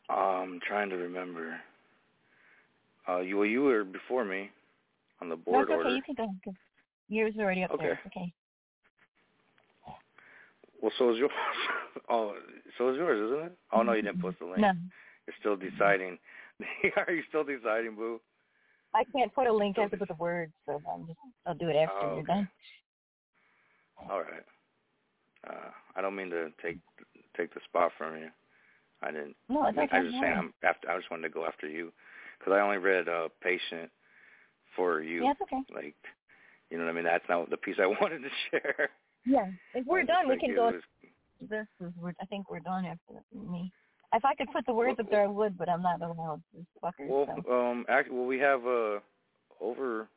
I'm 0.10 0.60
trying 0.68 0.90
to 0.90 0.96
remember. 0.96 1.60
Uh, 3.08 3.20
you 3.20 3.38
well, 3.38 3.46
you 3.46 3.62
were 3.62 3.84
before 3.84 4.24
me 4.24 4.50
on 5.22 5.30
the 5.30 5.36
board 5.36 5.70
it's 5.70 5.72
okay. 5.72 5.78
order. 5.78 5.96
You 5.96 6.02
can 6.04 6.16
go. 6.16 6.54
Yours 7.10 7.34
is 7.34 7.40
already 7.40 7.64
up 7.64 7.72
there. 7.78 7.92
Okay. 7.92 8.00
It's 8.06 8.16
okay. 8.16 8.34
Well, 10.82 10.92
so 10.98 11.12
is 11.12 11.18
yours. 11.18 11.32
oh, 12.10 12.36
so 12.78 12.90
is 12.90 12.98
yours, 12.98 13.32
isn't 13.32 13.46
it? 13.48 13.58
Oh 13.74 13.82
no, 13.84 13.94
you 13.94 14.02
didn't 14.02 14.22
post 14.22 14.38
the 14.40 14.46
link. 14.46 14.60
No, 14.60 14.72
You're 15.26 15.36
still 15.40 15.56
deciding. 15.56 16.18
Are 17.08 17.14
you 17.14 17.24
still 17.30 17.44
deciding, 17.44 17.96
Boo? 17.96 18.20
I 18.94 19.04
can't 19.16 19.34
put 19.34 19.48
a 19.48 19.54
link. 19.54 19.78
I 19.78 19.82
have 19.82 19.92
to 19.92 19.98
put 19.98 20.08
the 20.08 20.16
words, 20.16 20.54
so 20.66 20.82
I'm 20.92 21.06
just 21.08 21.20
I'll 21.46 21.56
do 21.56 21.70
it 21.70 21.76
after 21.76 21.94
Oh, 22.02 22.10
you're 22.16 22.20
okay. 22.20 22.34
done. 22.34 22.50
All 24.10 24.20
right. 24.22 24.46
Uh, 25.48 25.70
I 25.96 26.02
don't 26.02 26.16
mean 26.16 26.30
to 26.32 26.52
take 26.62 26.78
take 27.36 27.54
the 27.54 27.60
spot 27.66 27.92
from 27.98 28.18
you. 28.18 28.30
I 29.02 29.12
didn't. 29.12 29.36
No, 29.50 29.66
it's 29.68 29.78
I 29.78 29.84
okay. 29.84 29.98
I 29.98 30.00
was 30.00 30.10
just 30.12 30.22
saying 30.22 30.36
I'm 30.38 30.54
after. 30.64 30.90
I 30.90 30.98
just 30.98 31.12
wanted 31.12 31.24
to 31.24 31.34
go 31.34 31.46
after 31.46 31.68
you 31.68 31.92
because 32.40 32.54
I 32.54 32.60
only 32.60 32.78
read 32.78 33.08
uh, 33.08 33.30
"Patient" 33.42 33.90
for 34.76 35.02
you. 35.02 35.26
Yeah, 35.26 35.32
it's 35.32 35.42
okay. 35.42 35.62
Like, 35.74 35.96
you 36.70 36.78
know 36.78 36.86
what 36.86 36.92
I 36.92 36.94
mean? 36.94 37.04
That's 37.06 37.24
not 37.30 37.50
the 37.50 37.58
piece 37.58 37.78
I 37.80 37.86
wanted 38.02 38.20
to 38.20 38.30
share. 38.52 38.90
Yeah, 39.28 39.48
if 39.74 39.86
we're 39.86 40.04
done, 40.04 40.30
we 40.30 40.38
can 40.38 40.56
go. 40.56 40.72
This 41.42 41.68
is 41.82 41.92
I 42.20 42.26
think 42.26 42.50
we're 42.50 42.60
done 42.60 42.86
after 42.86 43.22
me. 43.34 43.72
If 44.14 44.24
I 44.24 44.34
could 44.36 44.48
put 44.54 44.66
the 44.66 44.74
words 44.74 45.00
up 45.00 45.10
there, 45.12 45.24
I 45.24 45.28
would, 45.28 45.58
but 45.58 45.70
I'm 45.70 45.82
not 45.82 46.02
allowed. 46.02 46.42
This 46.56 46.66
fucker. 46.82 47.08
Well, 47.08 47.28
so. 47.46 47.54
um, 47.54 47.86
actually, 47.90 48.16
well, 48.16 48.26
we 48.26 48.40
have 48.40 48.66
uh 48.66 49.00
over 49.60 50.08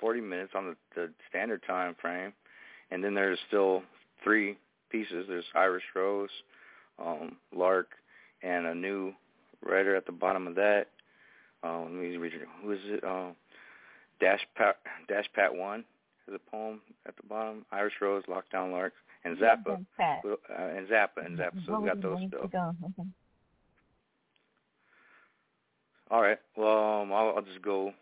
40 0.00 0.20
minutes 0.22 0.52
on 0.54 0.66
the, 0.66 0.76
the 0.96 1.10
standard 1.28 1.62
time 1.66 1.94
frame, 2.00 2.32
and 2.90 3.04
then 3.04 3.14
there's 3.14 3.38
still 3.48 3.82
three 4.24 4.56
pieces. 4.90 5.26
There's 5.28 5.44
Irish 5.54 5.84
Rose, 5.94 6.30
um, 6.98 7.36
Lark, 7.54 7.88
and 8.42 8.66
a 8.66 8.74
new 8.74 9.12
writer 9.62 9.94
at 9.94 10.06
the 10.06 10.12
bottom 10.12 10.46
of 10.46 10.54
that. 10.56 10.86
Um, 11.62 11.84
let 11.84 11.92
me 11.92 12.16
read. 12.16 12.34
it. 12.34 12.40
Who 12.62 12.72
is 12.72 12.80
it? 12.84 13.04
Um, 13.04 13.36
Dash 14.20 14.40
Pat 14.56 14.76
Dash 15.08 15.26
Pat 15.34 15.54
One 15.54 15.84
a 16.34 16.50
poem 16.50 16.80
at 17.06 17.16
the 17.16 17.22
bottom. 17.28 17.64
Irish 17.72 17.94
Rose, 18.00 18.24
Lockdown 18.28 18.72
Lark, 18.72 18.92
and 19.24 19.36
Zappa. 19.38 19.84
Well, 20.24 20.36
Uh, 20.50 20.62
and 20.76 20.88
Zappa 20.88 21.24
and 21.24 21.38
Zappa. 21.38 21.64
So 21.66 21.80
we 21.80 21.88
got 21.88 22.00
those 22.02 22.18
still. 22.28 22.48
go. 22.48 22.74
Okay. 22.84 23.08
All 26.10 26.22
right. 26.22 26.38
Well, 26.56 27.02
um, 27.02 27.12
I'll, 27.12 27.34
I'll 27.36 27.42
just 27.42 27.62
go. 27.62 27.92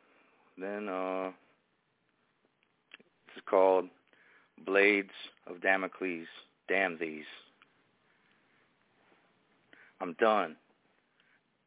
Then 0.57 0.89
uh, 0.89 1.29
is 3.37 3.43
called 3.49 3.87
Blades 4.65 5.11
of 5.47 5.61
Damocles. 5.61 6.27
Damn 6.69 6.99
these. 6.99 7.25
I'm 10.01 10.15
done. 10.15 10.57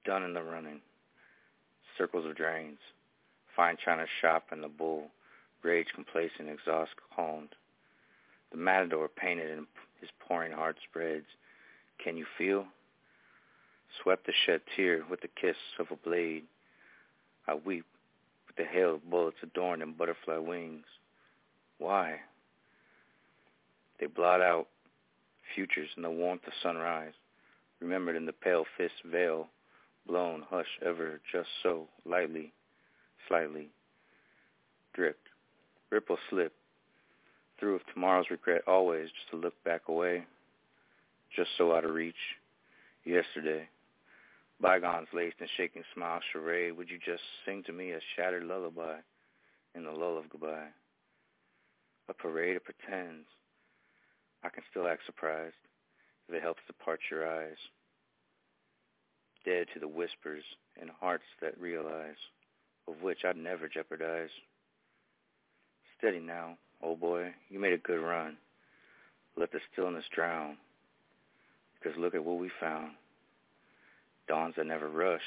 Done 0.06 0.24
in 0.24 0.34
the 0.34 0.42
running. 0.44 0.82
Circles 1.98 2.26
of 2.26 2.36
drains. 2.36 2.80
Fine 3.56 3.78
china 3.84 4.06
shop 4.22 4.46
and 4.52 4.64
the 4.64 4.68
bull. 4.68 5.08
Rage 5.64 5.88
complacent, 5.94 6.50
exhaust 6.50 6.92
calmed. 7.16 7.56
The 8.52 8.58
matador 8.58 9.08
painted 9.08 9.50
in 9.50 9.68
his 10.00 10.10
pouring 10.20 10.52
heart 10.52 10.78
spreads. 10.90 11.26
Can 12.04 12.18
you 12.18 12.26
feel? 12.38 12.66
Swept 14.02 14.26
the 14.26 14.34
shed 14.46 14.62
tear 14.76 15.04
with 15.10 15.22
the 15.22 15.28
kiss 15.40 15.58
of 15.80 15.88
a 15.92 15.96
blade. 15.96 16.44
I 17.48 17.56
weep 17.56 17.86
with 18.48 18.56
the 18.56 18.72
hail 18.72 18.96
of 18.96 19.10
bullets 19.10 19.38
adorned 19.44 19.82
in 19.82 19.94
butterfly 19.94 20.38
wings. 20.38 20.86
Why? 21.78 22.20
They 24.00 24.08
blot 24.08 24.42
out 24.42 24.68
futures 25.54 25.90
in 25.96 26.04
the 26.04 26.10
warmth 26.10 26.48
of 26.48 26.54
sunrise, 26.64 27.14
remembered 27.80 28.16
in 28.16 28.26
the 28.26 28.34
pale 28.34 28.66
fist 28.78 28.94
veil, 29.06 29.48
blown 30.08 30.44
hush 30.50 30.80
ever 30.84 31.20
just 31.32 31.50
so 31.62 31.88
lightly, 32.06 32.54
slightly, 33.28 33.70
dripped, 34.94 35.28
ripple 35.92 36.18
slip, 36.30 36.54
through 37.60 37.76
of 37.76 37.82
tomorrow's 37.94 38.32
regret 38.32 38.64
always 38.68 39.10
just 39.10 39.30
to 39.30 39.38
look 39.38 39.54
back 39.64 39.82
away, 39.88 40.26
just 41.36 41.50
so 41.58 41.76
out 41.76 41.86
of 41.86 41.94
reach, 41.94 42.16
yesterday. 43.06 43.68
Bygones 44.60 45.08
laced 45.14 45.38
in 45.40 45.48
shaking 45.58 45.84
smile 45.94 46.20
charade, 46.32 46.78
would 46.78 46.90
you 46.90 46.98
just 47.04 47.24
sing 47.46 47.64
to 47.66 47.74
me 47.74 47.92
a 47.92 48.00
shattered 48.16 48.44
lullaby 48.44 48.98
in 49.76 49.84
the 49.84 49.92
lull 49.92 50.18
of 50.18 50.30
goodbye? 50.30 50.70
A 52.10 52.14
parade 52.14 52.56
of 52.58 52.64
pretends. 52.64 53.28
I 54.44 54.50
can 54.50 54.64
still 54.70 54.88
act 54.88 55.06
surprised 55.06 55.56
if 56.28 56.36
it 56.36 56.42
helps 56.42 56.62
to 56.68 56.74
part 56.74 57.00
your 57.10 57.28
eyes. 57.28 57.58
Dead 59.46 59.68
to 59.74 59.80
the 59.80 59.88
whispers 59.88 60.44
in 60.82 60.90
hearts 61.00 61.24
that 61.42 61.60
realize, 61.60 62.20
of 62.88 63.02
which 63.02 63.20
I'd 63.26 63.38
never 63.38 63.68
jeopardize. 63.68 64.30
Steady 66.02 66.20
now, 66.20 66.58
old 66.82 67.00
boy, 67.00 67.32
you 67.50 67.60
made 67.60 67.74
a 67.74 67.78
good 67.78 68.02
run. 68.02 68.36
Let 69.38 69.52
the 69.52 69.60
stillness 69.72 70.06
drown, 70.12 70.58
because 71.76 71.96
look 71.96 72.16
at 72.16 72.26
what 72.26 72.40
we 72.40 72.50
found. 72.60 72.94
dawns 74.28 74.56
that 74.58 74.66
never 74.66 74.90
rush 74.90 75.22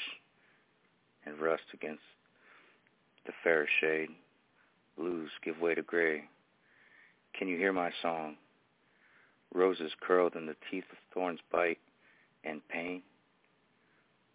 and 1.25 1.39
rust 1.39 1.63
against 1.73 2.01
the 3.25 3.31
fairer 3.41 3.67
shade. 3.79 4.09
Blues 4.97 5.29
give 5.45 5.61
way 5.61 5.75
to 5.75 5.81
gray. 5.81 6.25
Can 7.39 7.47
you 7.47 7.55
hear 7.55 7.71
my 7.71 7.91
song? 8.01 8.35
Roses 9.53 9.93
curled 10.01 10.35
in 10.35 10.45
the 10.45 10.57
teeth 10.69 10.83
of 10.91 10.97
thorns 11.13 11.39
bite 11.53 11.79
and 12.43 12.67
pain. 12.67 13.01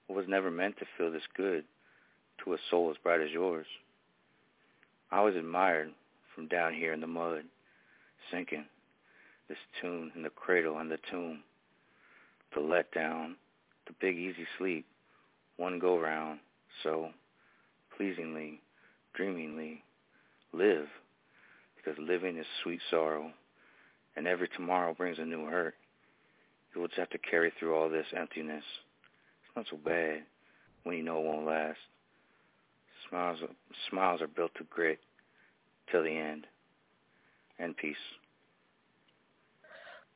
Was 0.08 0.24
never 0.26 0.50
meant 0.50 0.78
to 0.78 0.86
feel 0.96 1.12
this 1.12 1.22
good 1.36 1.64
to 2.42 2.54
a 2.54 2.58
soul 2.70 2.90
as 2.90 2.96
bright 3.02 3.20
as 3.20 3.30
yours. 3.30 3.66
I 5.12 5.20
was 5.20 5.36
admired 5.36 5.90
from 6.40 6.48
down 6.48 6.72
here 6.72 6.94
in 6.94 7.02
the 7.02 7.06
mud, 7.06 7.42
sinking 8.32 8.64
this 9.46 9.58
tune 9.78 10.10
in 10.16 10.22
the 10.22 10.30
cradle 10.30 10.78
and 10.78 10.90
the 10.90 10.96
tomb, 11.10 11.42
the 12.54 12.60
letdown, 12.62 13.34
the 13.86 13.92
big 14.00 14.16
easy 14.16 14.46
sleep, 14.56 14.86
one 15.58 15.78
go 15.78 15.98
round, 15.98 16.40
so 16.82 17.10
pleasingly, 17.94 18.58
dreamingly, 19.18 19.80
live, 20.54 20.86
because 21.76 21.98
living 21.98 22.38
is 22.38 22.46
sweet 22.62 22.80
sorrow, 22.90 23.30
and 24.16 24.26
every 24.26 24.48
tomorrow 24.56 24.94
brings 24.94 25.18
a 25.18 25.24
new 25.26 25.44
hurt. 25.44 25.74
You 26.74 26.80
will 26.80 26.88
just 26.88 27.00
have 27.00 27.10
to 27.10 27.18
carry 27.18 27.52
through 27.58 27.74
all 27.74 27.90
this 27.90 28.06
emptiness. 28.16 28.64
It's 29.44 29.56
not 29.56 29.66
so 29.70 29.76
bad 29.76 30.22
when 30.84 30.96
you 30.96 31.02
know 31.02 31.18
it 31.18 31.26
won't 31.26 31.44
last. 31.44 31.80
Smiles, 33.10 33.40
smiles 33.90 34.22
are 34.22 34.26
built 34.26 34.52
to 34.54 34.64
grit 34.64 35.00
till 35.90 36.02
the 36.02 36.10
end. 36.10 36.46
And 37.58 37.76
peace. 37.76 37.96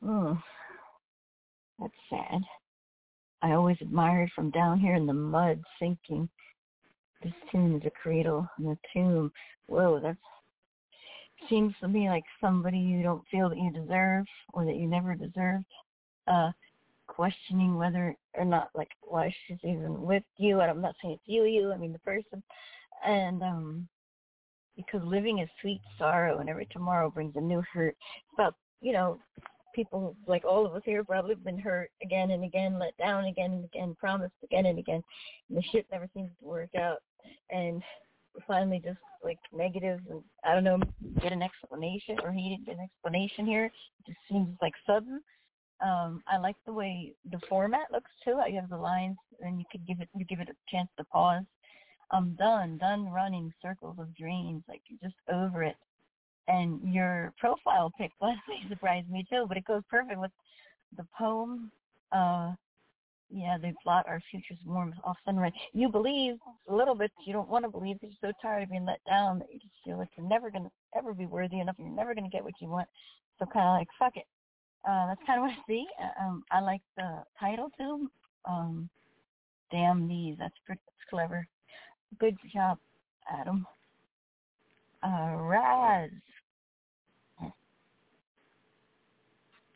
Oh, 0.05 0.37
that's 1.79 1.93
sad. 2.09 2.41
I 3.41 3.51
always 3.51 3.77
admired 3.81 4.31
from 4.33 4.49
down 4.51 4.79
here 4.79 4.95
in 4.95 5.05
the 5.05 5.13
mud 5.13 5.61
sinking. 5.79 6.27
This 7.23 7.33
tune 7.51 7.75
is 7.75 7.85
a 7.85 7.91
cradle 7.91 8.47
and 8.57 8.69
a 8.69 8.77
tomb. 8.93 9.31
Whoa, 9.67 9.99
that 9.99 10.17
seems 11.49 11.73
to 11.81 11.87
me 11.87 12.09
like 12.09 12.23
somebody 12.41 12.77
you 12.77 13.03
don't 13.03 13.23
feel 13.29 13.49
that 13.49 13.57
you 13.57 13.71
deserve 13.71 14.25
or 14.53 14.65
that 14.65 14.75
you 14.75 14.87
never 14.87 15.15
deserved. 15.15 15.65
Uh, 16.27 16.51
questioning 17.07 17.75
whether 17.75 18.15
or 18.35 18.45
not 18.45 18.69
like 18.73 18.89
why 19.01 19.33
she's 19.47 19.57
even 19.63 20.01
with 20.01 20.23
you. 20.37 20.59
And 20.61 20.71
I'm 20.71 20.81
not 20.81 20.95
saying 21.01 21.15
it's 21.15 21.23
you, 21.25 21.45
you. 21.45 21.71
I 21.71 21.77
mean 21.77 21.93
the 21.93 21.99
person. 21.99 22.41
And 23.05 23.41
um, 23.43 23.87
because 24.75 25.01
living 25.03 25.39
is 25.39 25.49
sweet 25.61 25.81
sorrow, 25.97 26.39
and 26.39 26.49
every 26.49 26.67
tomorrow 26.67 27.09
brings 27.09 27.35
a 27.35 27.41
new 27.41 27.63
hurt. 27.73 27.95
About 28.33 28.55
you 28.81 28.93
know 28.93 29.19
people 29.75 30.15
like 30.25 30.45
all 30.45 30.65
of 30.65 30.73
us 30.73 30.81
here 30.85 31.03
probably 31.03 31.35
been 31.35 31.59
hurt 31.59 31.91
again 32.01 32.31
and 32.31 32.43
again, 32.43 32.79
let 32.79 32.97
down 32.97 33.25
again 33.25 33.51
and 33.51 33.65
again, 33.65 33.95
promised 33.99 34.33
again 34.43 34.65
and 34.65 34.79
again. 34.79 35.03
And 35.49 35.57
the 35.57 35.63
shit 35.71 35.85
never 35.91 36.07
seems 36.13 36.31
to 36.39 36.45
work 36.45 36.73
out. 36.75 36.99
And 37.49 37.83
finally 38.47 38.81
just 38.83 38.99
like 39.23 39.39
negative 39.53 39.99
and 40.09 40.23
I 40.43 40.53
don't 40.53 40.63
know, 40.63 40.79
get 41.21 41.33
an 41.33 41.43
explanation 41.43 42.17
or 42.23 42.31
he 42.31 42.49
didn't 42.49 42.65
get 42.65 42.77
an 42.77 42.89
explanation 42.89 43.45
here. 43.45 43.65
It 43.65 44.05
just 44.07 44.19
seems 44.31 44.55
like 44.61 44.73
sudden. 44.87 45.21
Um, 45.85 46.23
I 46.25 46.37
like 46.37 46.55
the 46.65 46.71
way 46.71 47.13
the 47.29 47.39
format 47.49 47.91
looks 47.91 48.11
too. 48.23 48.35
I 48.35 48.49
have 48.51 48.69
the 48.69 48.77
lines 48.77 49.17
and 49.41 49.59
you 49.59 49.65
could 49.69 49.85
give 49.85 49.99
it 49.99 50.07
you 50.15 50.25
give 50.25 50.39
it 50.39 50.49
a 50.49 50.71
chance 50.71 50.89
to 50.97 51.03
pause. 51.05 51.43
I'm 52.11 52.35
done, 52.35 52.77
done 52.77 53.09
running 53.09 53.51
circles 53.61 53.97
of 53.99 54.15
dreams, 54.15 54.63
like 54.67 54.81
you're 54.87 54.99
just 55.09 55.19
over 55.31 55.63
it 55.63 55.75
and 56.47 56.79
your 56.93 57.33
profile 57.39 57.91
pic 57.97 58.11
Leslie 58.21 58.65
surprised 58.69 59.09
me 59.09 59.25
too, 59.29 59.45
but 59.47 59.57
it 59.57 59.65
goes 59.65 59.81
perfect 59.89 60.19
with 60.19 60.31
the 60.97 61.05
poem. 61.17 61.71
Uh 62.11 62.53
yeah, 63.31 63.57
they 63.59 63.73
plot 63.81 64.05
our 64.07 64.21
futures 64.29 64.59
warm 64.65 64.93
off 65.03 65.17
sunrise. 65.25 65.51
You 65.73 65.89
believe 65.89 66.35
a 66.69 66.75
little 66.75 66.93
bit, 66.93 67.11
you 67.25 67.33
don't 67.33 67.49
want 67.49 67.65
to 67.65 67.71
believe 67.71 67.99
because 67.99 68.15
you're 68.21 68.31
so 68.31 68.37
tired 68.39 68.63
of 68.63 68.69
being 68.69 68.85
let 68.85 69.03
down 69.09 69.39
that 69.39 69.47
you 69.51 69.59
just 69.59 69.73
feel 69.83 69.97
like 69.97 70.09
you're 70.15 70.27
never 70.27 70.51
gonna 70.51 70.69
ever 70.95 71.13
be 71.13 71.25
worthy 71.25 71.59
enough 71.59 71.75
you're 71.79 71.89
never 71.89 72.13
gonna 72.13 72.29
get 72.29 72.43
what 72.43 72.53
you 72.61 72.69
want. 72.69 72.87
So 73.39 73.45
kind 73.45 73.67
of 73.67 73.79
like 73.79 73.87
fuck 73.97 74.15
it. 74.15 74.27
Uh, 74.87 75.07
that's 75.07 75.21
kind 75.25 75.39
of 75.39 75.43
what 75.43 75.51
I 75.51 75.67
see. 75.67 75.85
Uh, 75.99 76.23
um, 76.23 76.43
I 76.51 76.59
like 76.61 76.81
the 76.95 77.23
title 77.39 77.69
too. 77.77 78.09
Um, 78.47 78.89
Damn 79.71 80.07
these. 80.07 80.35
That's 80.37 80.55
pretty, 80.65 80.81
that's 80.85 81.09
clever. 81.09 81.47
Good 82.19 82.37
job, 82.53 82.77
Adam. 83.31 83.65
Uh, 85.03 85.35
Raz. 85.37 86.09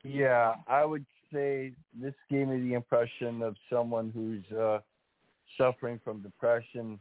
Yeah, 0.04 0.56
I 0.68 0.86
would 0.86 1.06
say 1.34 1.74
this 2.00 2.14
gave 2.30 2.48
me 2.48 2.62
the 2.62 2.74
impression 2.74 3.42
of 3.42 3.56
someone 3.72 4.12
who's 4.14 4.58
uh, 4.58 4.80
suffering 5.58 6.00
from 6.04 6.22
depression, 6.22 7.00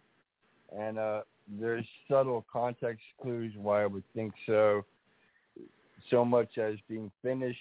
and 0.77 0.99
uh, 0.99 1.23
there's 1.61 1.87
subtle 2.11 2.45
context 2.53 3.05
clues 3.23 3.53
why 3.57 3.83
I 3.83 3.87
would 3.87 4.05
think 4.15 4.33
so. 4.47 4.85
So 6.11 6.25
much 6.25 6.59
as 6.59 6.77
being 6.89 7.11
finished, 7.23 7.59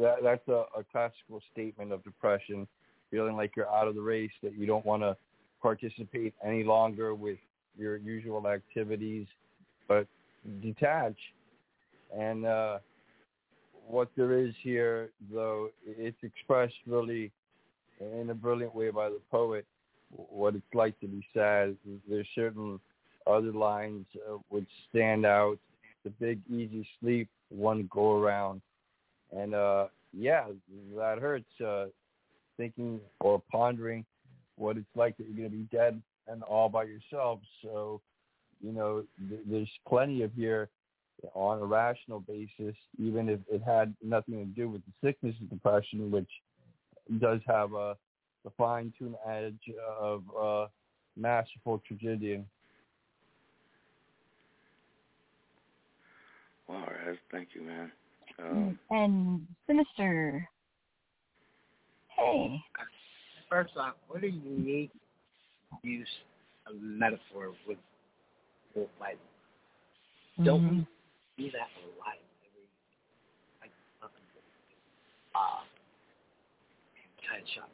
that, 0.00 0.16
that's 0.22 0.46
a, 0.48 0.64
a 0.76 0.84
classical 0.90 1.42
statement 1.52 1.92
of 1.92 2.02
depression, 2.04 2.66
feeling 3.10 3.36
like 3.36 3.52
you're 3.56 3.72
out 3.72 3.86
of 3.86 3.94
the 3.94 4.00
race, 4.00 4.30
that 4.42 4.54
you 4.54 4.66
don't 4.66 4.84
want 4.84 5.02
to 5.02 5.16
participate 5.62 6.34
any 6.44 6.64
longer 6.64 7.14
with 7.14 7.38
your 7.78 7.96
usual 7.96 8.46
activities, 8.48 9.26
but 9.88 10.06
detach. 10.62 11.16
And 12.16 12.44
uh, 12.44 12.78
what 13.86 14.10
there 14.16 14.38
is 14.38 14.52
here, 14.62 15.10
though, 15.32 15.70
it's 15.86 16.16
expressed 16.22 16.74
really 16.86 17.30
in 18.00 18.28
a 18.30 18.34
brilliant 18.34 18.74
way 18.74 18.90
by 18.90 19.08
the 19.08 19.20
poet. 19.30 19.64
What 20.10 20.54
it's 20.54 20.74
like 20.74 20.98
to 21.00 21.06
be 21.06 21.24
sad. 21.32 21.76
There's 22.08 22.26
certain 22.34 22.78
other 23.26 23.52
lines 23.52 24.04
uh, 24.28 24.38
which 24.50 24.68
stand 24.90 25.24
out. 25.24 25.58
The 26.04 26.10
big 26.10 26.40
easy 26.50 26.86
sleep, 27.00 27.28
one 27.48 27.88
go 27.90 28.16
around, 28.16 28.60
and 29.30 29.54
uh, 29.54 29.86
yeah, 30.12 30.46
that 30.96 31.18
hurts. 31.20 31.60
Uh, 31.64 31.86
thinking 32.56 33.00
or 33.20 33.42
pondering 33.50 34.04
what 34.56 34.76
it's 34.76 34.86
like 34.94 35.16
that 35.16 35.26
you're 35.26 35.36
going 35.36 35.50
to 35.50 35.56
be 35.56 35.76
dead 35.76 36.00
and 36.28 36.42
all 36.42 36.68
by 36.68 36.84
yourself. 36.84 37.40
So, 37.62 38.00
you 38.62 38.72
know, 38.72 39.04
th- 39.28 39.40
there's 39.46 39.70
plenty 39.88 40.22
of 40.22 40.32
here 40.34 40.68
on 41.34 41.60
a 41.60 41.64
rational 41.64 42.20
basis, 42.20 42.76
even 42.98 43.28
if 43.28 43.40
it 43.50 43.62
had 43.62 43.94
nothing 44.02 44.38
to 44.38 44.44
do 44.44 44.68
with 44.68 44.82
the 44.84 45.06
sickness 45.06 45.34
of 45.40 45.50
depression, 45.50 46.10
which 46.10 46.30
does 47.20 47.40
have 47.46 47.72
a 47.74 47.96
the 48.44 48.50
fine 48.58 48.92
tuned 48.98 49.14
edge 49.28 49.54
of 50.00 50.24
uh, 50.40 50.66
masterful 51.16 51.80
tragedian. 51.86 52.44
Wow, 56.68 56.88
Raz, 57.06 57.16
thank 57.30 57.50
you, 57.54 57.62
man. 57.62 57.92
Um, 58.42 58.78
and 58.90 59.46
Sinister. 59.66 60.48
Hey. 62.08 62.60
First 63.52 63.76
off, 63.76 63.96
what 64.08 64.24
a 64.24 64.30
unique 64.30 64.92
use 65.82 66.08
of 66.66 66.76
metaphor 66.80 67.52
with 67.68 67.78
like 69.00 69.18
don't 70.44 70.62
Mm-hmm. 70.62 70.78
we 71.38 71.44
see 71.46 71.50
that 71.52 71.68
in 71.82 71.90
life 72.00 72.24
every 72.48 72.64
like 73.60 73.72
uh 75.34 75.62
kind 77.28 77.42
of 77.42 77.48
shot. 77.54 77.70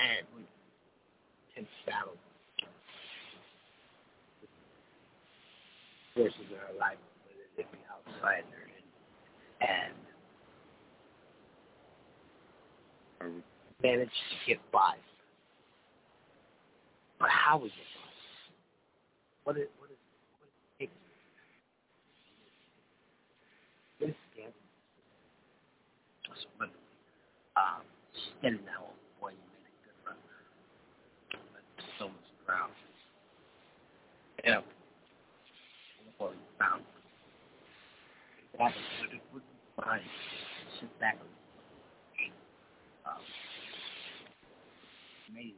And 0.00 0.26
we 0.36 0.42
to 1.56 1.68
battle 1.86 2.16
forces 6.14 6.40
in 6.50 6.56
our 6.56 6.74
life, 6.80 6.98
whether 7.26 7.68
it 7.68 7.72
be 7.72 7.78
outside 7.92 8.44
or 8.52 8.64
in 8.64 9.68
and 9.68 9.94
manage 13.82 14.08
to 14.08 14.36
get 14.46 14.60
by. 14.72 14.94
But 17.18 17.30
how 17.30 17.58
we 17.58 17.68
get 17.68 17.76
by? 17.76 18.10
What 19.44 19.56
is 19.56 19.62
is 19.62 19.68
what 19.78 19.90
it 19.90 19.98
takes? 20.78 20.92
This 24.00 24.14
again. 24.34 24.52
So 26.26 26.48
when 26.58 26.68
um 27.56 27.82
standing 28.38 28.64
now 28.66 28.86
boy 29.20 29.30
you 29.30 29.36
made 29.62 29.66
a 29.66 29.82
good 29.84 29.98
run. 30.06 30.16
But 31.30 31.84
so 31.98 32.06
much 32.06 32.30
ground. 32.46 32.72
Know 34.44 34.62
before 36.06 36.30
you 36.30 36.46
found 36.58 36.82
that 38.58 38.70
is 38.70 38.76
what 39.00 39.10
it 39.14 39.22
would 39.32 39.42
be 39.42 39.58
fine. 39.82 40.00
Sit 40.80 41.00
back 41.00 41.16
um, 41.20 41.31
amazing. 45.32 45.54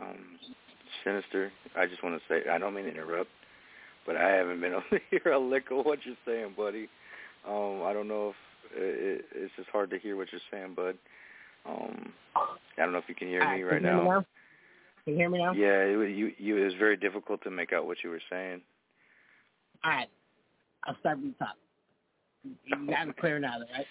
um, 0.00 0.38
Sinister, 1.04 1.52
I 1.76 1.86
just 1.86 2.02
want 2.02 2.20
to 2.20 2.22
say, 2.28 2.48
I 2.50 2.58
don't 2.58 2.74
mean 2.74 2.84
to 2.86 2.90
interrupt, 2.90 3.30
but 4.06 4.16
I 4.16 4.30
haven't 4.30 4.60
been 4.60 4.72
able 4.72 4.82
to 4.90 4.98
hear 5.10 5.32
a 5.32 5.38
lick 5.38 5.70
of 5.70 5.84
what 5.86 6.00
you're 6.04 6.16
saying, 6.26 6.54
buddy. 6.56 6.88
Um, 7.46 7.82
I 7.84 7.92
don't 7.92 8.08
know 8.08 8.30
if 8.30 8.36
it, 8.76 9.24
it's 9.34 9.52
just 9.56 9.68
hard 9.70 9.90
to 9.90 9.98
hear 9.98 10.16
what 10.16 10.28
you're 10.32 10.40
saying, 10.50 10.74
bud. 10.74 10.96
Um, 11.68 12.12
I 12.36 12.82
don't 12.82 12.92
know 12.92 12.98
if 12.98 13.08
you 13.08 13.14
can 13.14 13.28
hear 13.28 13.42
All 13.42 13.54
me 13.54 13.62
right, 13.62 13.82
right 13.82 13.82
can 13.82 13.84
you 13.84 13.90
hear 13.90 14.02
me 14.02 14.08
now. 14.08 14.14
now? 14.20 14.26
Can 15.04 15.12
you 15.12 15.18
hear 15.18 15.30
me 15.30 15.38
now? 15.38 15.52
Yeah, 15.54 15.84
it, 15.84 15.96
was- 15.96 16.10
you 16.10 16.32
you 16.38 16.56
it 16.58 16.64
was 16.64 16.74
very 16.74 16.96
difficult 16.96 17.42
to 17.44 17.50
make 17.50 17.72
out 17.72 17.86
what 17.86 17.98
you 18.04 18.10
were 18.10 18.22
saying. 18.30 18.60
All 19.84 19.90
right. 19.90 20.08
I'll 20.84 20.96
start 21.00 21.18
from 21.18 21.34
the 21.38 21.44
top. 21.44 21.56
You 22.64 22.86
got 22.88 23.08
it 23.08 23.16
clear 23.18 23.38
now, 23.38 23.58
right? 23.72 23.86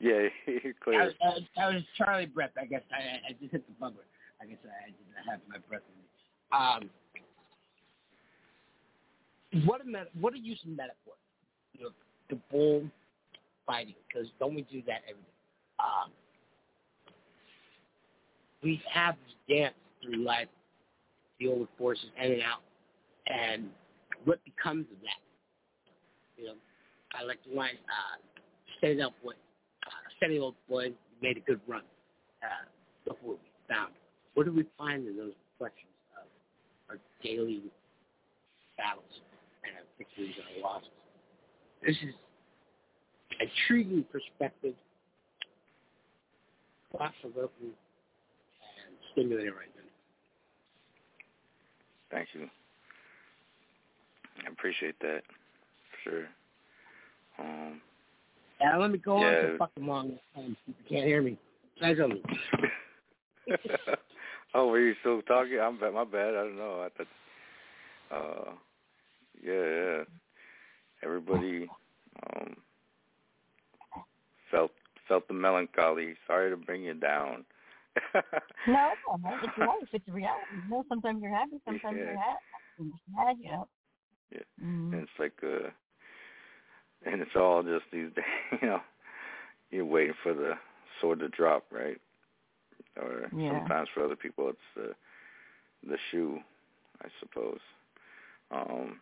Yeah, 0.00 0.28
clear. 0.80 1.12
that 1.20 1.34
was, 1.34 1.42
that 1.56 1.74
was 1.74 1.82
Charlie 1.96 2.26
breath. 2.26 2.50
I 2.60 2.66
guess 2.66 2.82
I, 2.92 3.28
I 3.28 3.32
just 3.40 3.52
hit 3.52 3.66
the 3.66 3.74
bumper. 3.80 4.04
I 4.40 4.46
guess 4.46 4.58
I, 4.64 4.68
I 4.68 4.86
didn't 4.86 5.30
have 5.30 5.40
my 5.48 5.58
breath 5.68 5.82
in 5.88 5.96
me. 5.98 6.06
Um, 6.52 6.90
what 9.66 9.80
a 9.80 9.84
met- 9.84 10.10
what 10.20 10.34
a 10.34 10.38
use 10.38 10.60
of 10.64 10.70
metaphor. 10.70 11.14
You 11.72 11.84
know, 11.84 11.90
the 12.30 12.38
bull 12.50 12.88
fighting, 13.66 13.94
because 14.06 14.28
don't 14.38 14.54
we 14.54 14.62
do 14.62 14.82
that 14.86 15.02
every 15.08 15.22
day? 15.22 15.28
Um, 15.80 16.10
we 18.62 18.82
have 18.92 19.16
this 19.24 19.56
dance 19.56 19.74
through 20.02 20.24
life, 20.24 20.48
deal 21.40 21.58
with 21.58 21.68
forces 21.76 22.06
in 22.22 22.32
and 22.32 22.42
out, 22.42 22.62
and 23.26 23.68
what 24.24 24.38
becomes 24.44 24.86
of 24.92 25.00
that? 25.02 25.20
You 26.36 26.46
know, 26.48 26.54
I 27.18 27.24
like 27.24 27.38
the 27.48 27.54
line, 27.54 27.78
uh, 27.86 28.18
standing 28.78 29.00
up 29.00 29.12
boy, 29.22 29.32
standing 30.18 30.42
up 30.42 30.54
boy, 30.68 30.92
made 31.22 31.38
a 31.38 31.40
good 31.40 31.60
run. 31.66 31.82
Uh, 32.42 32.68
what 33.06 33.18
we 33.24 33.36
found. 33.68 33.92
What 34.34 34.46
do 34.46 34.52
we 34.52 34.64
find 34.76 35.06
in 35.06 35.16
those 35.16 35.32
reflections 35.52 35.90
of 36.16 36.26
our 36.90 36.98
daily 37.22 37.62
battles 38.76 39.04
and 39.64 39.74
our 39.74 39.82
victories 39.96 40.34
and 40.36 40.64
our 40.64 40.70
losses? 40.74 40.90
This 41.84 41.96
is 41.96 42.14
intriguing 43.40 44.04
perspective, 44.12 44.74
thought-provoking, 46.96 47.50
and 47.62 48.96
stimulating 49.12 49.52
right 49.52 49.70
now. 49.74 49.82
Thank 52.10 52.28
you. 52.34 52.48
I 54.44 54.50
appreciate 54.50 54.98
that. 55.00 55.22
For 56.04 56.10
sure. 56.10 56.26
Um, 57.38 57.80
Now 58.60 58.80
let 58.80 58.90
me 58.90 58.98
go 58.98 59.16
on 59.16 59.22
Yeah. 59.22 59.40
to 59.42 59.58
fucking 59.58 59.86
long. 59.86 60.18
You 60.36 60.56
can't 60.88 61.06
hear 61.06 61.22
me. 61.22 61.38
Say 61.80 61.96
something. 61.96 62.22
oh, 64.54 64.66
were 64.68 64.80
you 64.80 64.94
still 65.00 65.22
talking? 65.22 65.58
I'm 65.60 65.78
bad. 65.78 65.94
My 65.94 66.04
bad. 66.04 66.30
I 66.34 66.42
don't 66.44 66.56
know. 66.56 66.82
I 66.82 66.88
thought. 66.96 67.06
Uh, 68.10 68.50
yeah, 69.42 69.52
yeah. 69.52 70.02
Everybody 71.04 71.68
um, 72.36 72.56
felt 74.50 74.72
felt 75.06 75.28
the 75.28 75.34
melancholy. 75.34 76.14
Sorry 76.26 76.50
to 76.50 76.56
bring 76.56 76.82
you 76.82 76.94
down. 76.94 77.44
No, 78.66 78.90
it's 79.42 79.58
life. 79.58 79.88
It's 79.92 80.08
reality. 80.08 80.44
You 80.64 80.70
know, 80.70 80.84
sometimes 80.88 81.22
you're 81.22 81.34
happy, 81.34 81.58
sometimes 81.64 81.96
Yeah. 81.98 82.04
you're 82.04 82.18
happy. 82.18 82.42
You're 82.78 82.92
sad, 83.16 83.36
you 83.40 83.50
know. 83.50 83.68
Yeah. 84.30 84.38
Mm. 84.62 84.92
And 84.92 85.02
it's 85.02 85.18
like 85.18 85.32
uh 85.42 85.70
and 87.04 87.20
it's 87.22 87.36
all 87.36 87.62
just 87.62 87.84
these 87.92 88.10
days, 88.14 88.24
you 88.62 88.68
know, 88.68 88.80
you're 89.70 89.84
waiting 89.84 90.14
for 90.22 90.34
the 90.34 90.52
sword 91.00 91.20
to 91.20 91.28
drop, 91.28 91.64
right? 91.70 91.98
Or 92.96 93.32
Yeah. 93.36 93.48
sometimes 93.48 93.88
for 93.94 94.04
other 94.04 94.16
people 94.16 94.48
it's 94.50 94.58
the 94.76 94.94
the 95.88 95.98
shoe, 96.10 96.38
I 97.02 97.08
suppose. 97.20 97.60
Um 98.50 99.00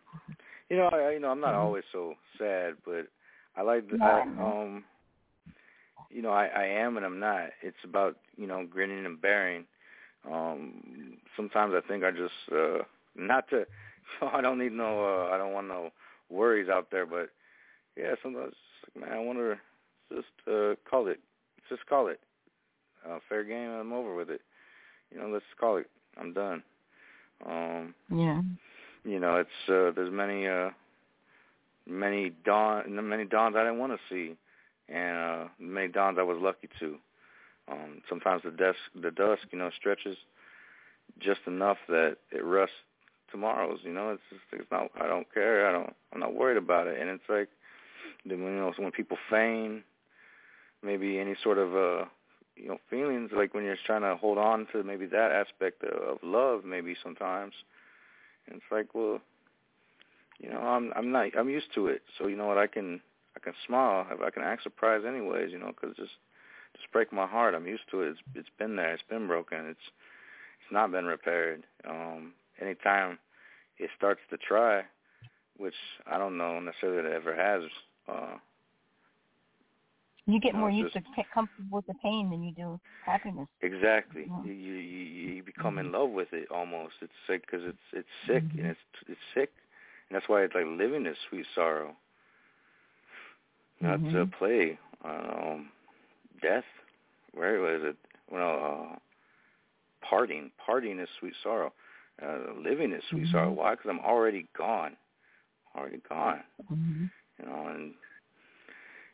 you 0.69 0.77
know, 0.77 0.87
I 0.87 1.11
you 1.11 1.19
know, 1.19 1.29
I'm 1.29 1.39
not 1.41 1.55
always 1.55 1.83
so 1.91 2.15
sad, 2.37 2.75
but 2.85 3.07
I 3.55 3.61
like 3.61 3.89
the 3.89 3.97
I, 4.03 4.23
um 4.39 4.83
you 6.09 6.21
know, 6.21 6.29
I, 6.31 6.45
I 6.47 6.65
am 6.65 6.97
and 6.97 7.05
I'm 7.05 7.19
not. 7.19 7.49
It's 7.61 7.77
about, 7.83 8.17
you 8.37 8.47
know, 8.47 8.65
grinning 8.69 9.05
and 9.05 9.21
bearing. 9.21 9.65
Um 10.29 11.17
sometimes 11.35 11.73
I 11.75 11.87
think 11.87 12.03
I 12.03 12.11
just 12.11 12.33
uh 12.53 12.83
not 13.15 13.49
to 13.49 13.65
I 14.21 14.41
don't 14.41 14.59
need 14.59 14.73
no 14.73 15.03
uh 15.03 15.33
I 15.33 15.37
don't 15.37 15.53
want 15.53 15.67
no 15.67 15.89
worries 16.29 16.69
out 16.69 16.89
there, 16.91 17.05
but 17.05 17.29
yeah, 17.97 18.15
sometimes 18.21 18.53
it's 18.53 18.95
like, 18.95 19.09
man, 19.09 19.17
I 19.17 19.21
wonder 19.21 19.59
just 20.11 20.27
uh 20.47 20.75
call 20.89 21.07
it. 21.07 21.19
Just 21.69 21.85
call 21.87 22.07
it. 22.07 22.19
Uh 23.07 23.19
fair 23.29 23.43
game, 23.43 23.69
I'm 23.69 23.93
over 23.93 24.15
with 24.15 24.29
it. 24.29 24.41
You 25.11 25.19
know, 25.19 25.27
let's 25.27 25.45
call 25.59 25.77
it. 25.77 25.89
I'm 26.19 26.33
done. 26.33 26.63
Um 27.45 27.93
Yeah. 28.09 28.41
you 29.03 29.19
know, 29.19 29.37
it's 29.37 29.69
uh 29.69 29.91
there's 29.95 30.11
many 30.11 30.47
uh 30.47 30.69
many 31.87 32.31
dawn 32.45 32.83
many 33.09 33.25
dawns 33.25 33.55
I 33.57 33.63
didn't 33.63 33.79
want 33.79 33.93
to 33.93 33.99
see 34.09 34.35
and 34.89 35.17
uh 35.17 35.47
many 35.59 35.87
dawns 35.87 36.17
I 36.19 36.23
was 36.23 36.37
lucky 36.41 36.69
to. 36.79 36.95
Um 37.71 38.01
sometimes 38.09 38.43
the 38.43 38.51
dusk 38.51 38.79
the 39.01 39.11
dusk, 39.11 39.43
you 39.51 39.57
know, 39.59 39.69
stretches 39.77 40.17
just 41.19 41.41
enough 41.47 41.77
that 41.87 42.17
it 42.31 42.43
rusts 42.43 42.75
tomorrow's, 43.31 43.79
you 43.83 43.93
know, 43.93 44.11
it's 44.11 44.21
just 44.29 44.41
it's 44.53 44.71
not 44.71 44.89
I 44.99 45.07
don't 45.07 45.31
care, 45.33 45.67
I 45.67 45.71
don't 45.71 45.93
I'm 46.13 46.19
not 46.19 46.33
worried 46.35 46.57
about 46.57 46.87
it 46.87 46.99
and 46.99 47.09
it's 47.09 47.29
like 47.29 47.49
you 48.29 48.37
know 48.37 48.71
when 48.77 48.91
people 48.91 49.17
feign 49.29 49.83
maybe 50.83 51.19
any 51.19 51.35
sort 51.43 51.57
of 51.57 51.75
uh 51.75 52.05
you 52.55 52.67
know 52.67 52.77
feelings 52.89 53.31
like 53.35 53.53
when 53.53 53.63
you're 53.63 53.77
trying 53.85 54.01
to 54.01 54.15
hold 54.15 54.37
on 54.37 54.67
to 54.71 54.83
maybe 54.83 55.05
that 55.05 55.31
aspect 55.31 55.83
of, 55.83 56.01
of 56.01 56.17
love 56.23 56.63
maybe 56.65 56.95
sometimes. 57.03 57.53
And 58.47 58.57
it's 58.57 58.71
like 58.71 58.93
well 58.93 59.19
you 60.39 60.49
know 60.49 60.59
i'm 60.59 60.91
i'm 60.95 61.11
not 61.11 61.37
i'm 61.37 61.49
used 61.49 61.73
to 61.75 61.87
it. 61.87 62.01
So 62.17 62.27
you 62.27 62.35
know 62.35 62.47
what 62.47 62.57
i 62.57 62.67
can 62.67 63.01
i 63.35 63.39
can 63.39 63.53
smile 63.65 64.07
i 64.25 64.29
can 64.29 64.43
act 64.43 64.63
surprised 64.63 65.05
anyways 65.05 65.51
you 65.51 65.59
know 65.59 65.67
because 65.67 65.95
just 65.95 66.13
just 66.75 66.91
break 66.91 67.11
my 67.11 67.25
heart. 67.25 67.55
I'm 67.55 67.65
used 67.65 67.89
to 67.91 68.01
it. 68.01 68.09
It's 68.09 68.19
it's 68.35 68.49
been 68.59 68.75
there. 68.75 68.93
It's 68.93 69.03
been 69.09 69.27
broken. 69.27 69.67
It's 69.67 69.79
it's 70.61 70.71
not 70.71 70.91
been 70.91 71.05
repaired. 71.05 71.63
Um 71.87 72.33
anytime 72.61 73.19
it 73.77 73.89
starts 73.95 74.21
to 74.29 74.37
try 74.37 74.83
which 75.57 75.73
i 76.05 76.17
don't 76.17 76.37
know 76.37 76.59
necessarily 76.59 77.01
that 77.01 77.11
it 77.11 77.15
ever 77.15 77.35
has 77.35 77.63
uh 78.07 78.37
You 80.25 80.39
get 80.39 80.55
more 80.55 80.69
used 80.69 80.93
just- 80.93 81.05
to 81.15 81.23
comfortable 81.33 81.77
with 81.77 81.87
the 81.87 81.93
pain 81.95 82.29
than 82.29 82.43
you 82.43 82.53
do 82.53 82.79
happiness. 83.05 83.47
Exactly. 83.61 84.25
Yeah. 84.27 84.43
You, 84.43 84.51
you 84.53 84.73
you 85.35 85.43
become 85.43 85.77
in 85.77 85.91
love 85.91 86.09
with 86.09 86.27
it 86.33 86.49
almost. 86.51 86.95
It's 87.01 87.11
sick 87.25 87.41
because 87.45 87.65
it's 87.65 87.77
it's 87.93 88.07
sick 88.27 88.43
and 88.57 88.67
it's 88.67 88.79
it's 89.07 89.19
sick, 89.33 89.51
and 90.09 90.15
that's 90.15 90.27
why 90.27 90.41
it's 90.41 90.53
like 90.53 90.65
living 90.65 91.05
is 91.05 91.17
sweet 91.29 91.45
sorrow, 91.55 91.95
not 93.79 93.99
to 94.11 94.25
play. 94.37 94.77
Um, 95.05 95.69
death. 96.41 96.65
Where 97.33 97.59
was 97.61 97.81
it? 97.83 97.95
Well, 98.31 98.91
uh, 98.93 98.95
parting. 100.01 100.51
Parting 100.63 100.99
is 100.99 101.09
sweet 101.19 101.33
sorrow. 101.43 101.71
Uh, 102.21 102.53
living 102.61 102.91
is 102.91 103.03
sweet 103.09 103.27
sorrow. 103.31 103.51
Why? 103.51 103.71
Because 103.75 103.89
I'm 103.89 103.99
already 103.99 104.47
gone. 104.57 104.97
Already 105.75 106.01
gone. 106.09 106.41
You 107.39 107.49
know, 107.49 107.67
and 107.67 107.93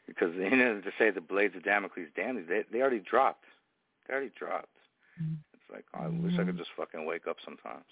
because 0.07 0.33
you 0.35 0.55
know 0.55 0.81
to 0.81 0.91
say 0.97 1.11
the 1.11 1.21
blades 1.21 1.55
of 1.55 1.63
Damocles 1.63 2.07
damned, 2.15 2.45
they 2.47 2.63
they 2.71 2.81
already 2.81 2.99
dropped. 2.99 3.45
They 4.07 4.13
already 4.13 4.31
dropped. 4.37 4.67
It's 5.17 5.71
like 5.71 5.85
oh, 5.93 6.05
I 6.05 6.07
wish 6.07 6.33
I 6.39 6.43
could 6.43 6.57
just 6.57 6.71
fucking 6.75 7.05
wake 7.05 7.27
up 7.27 7.37
sometimes. 7.45 7.85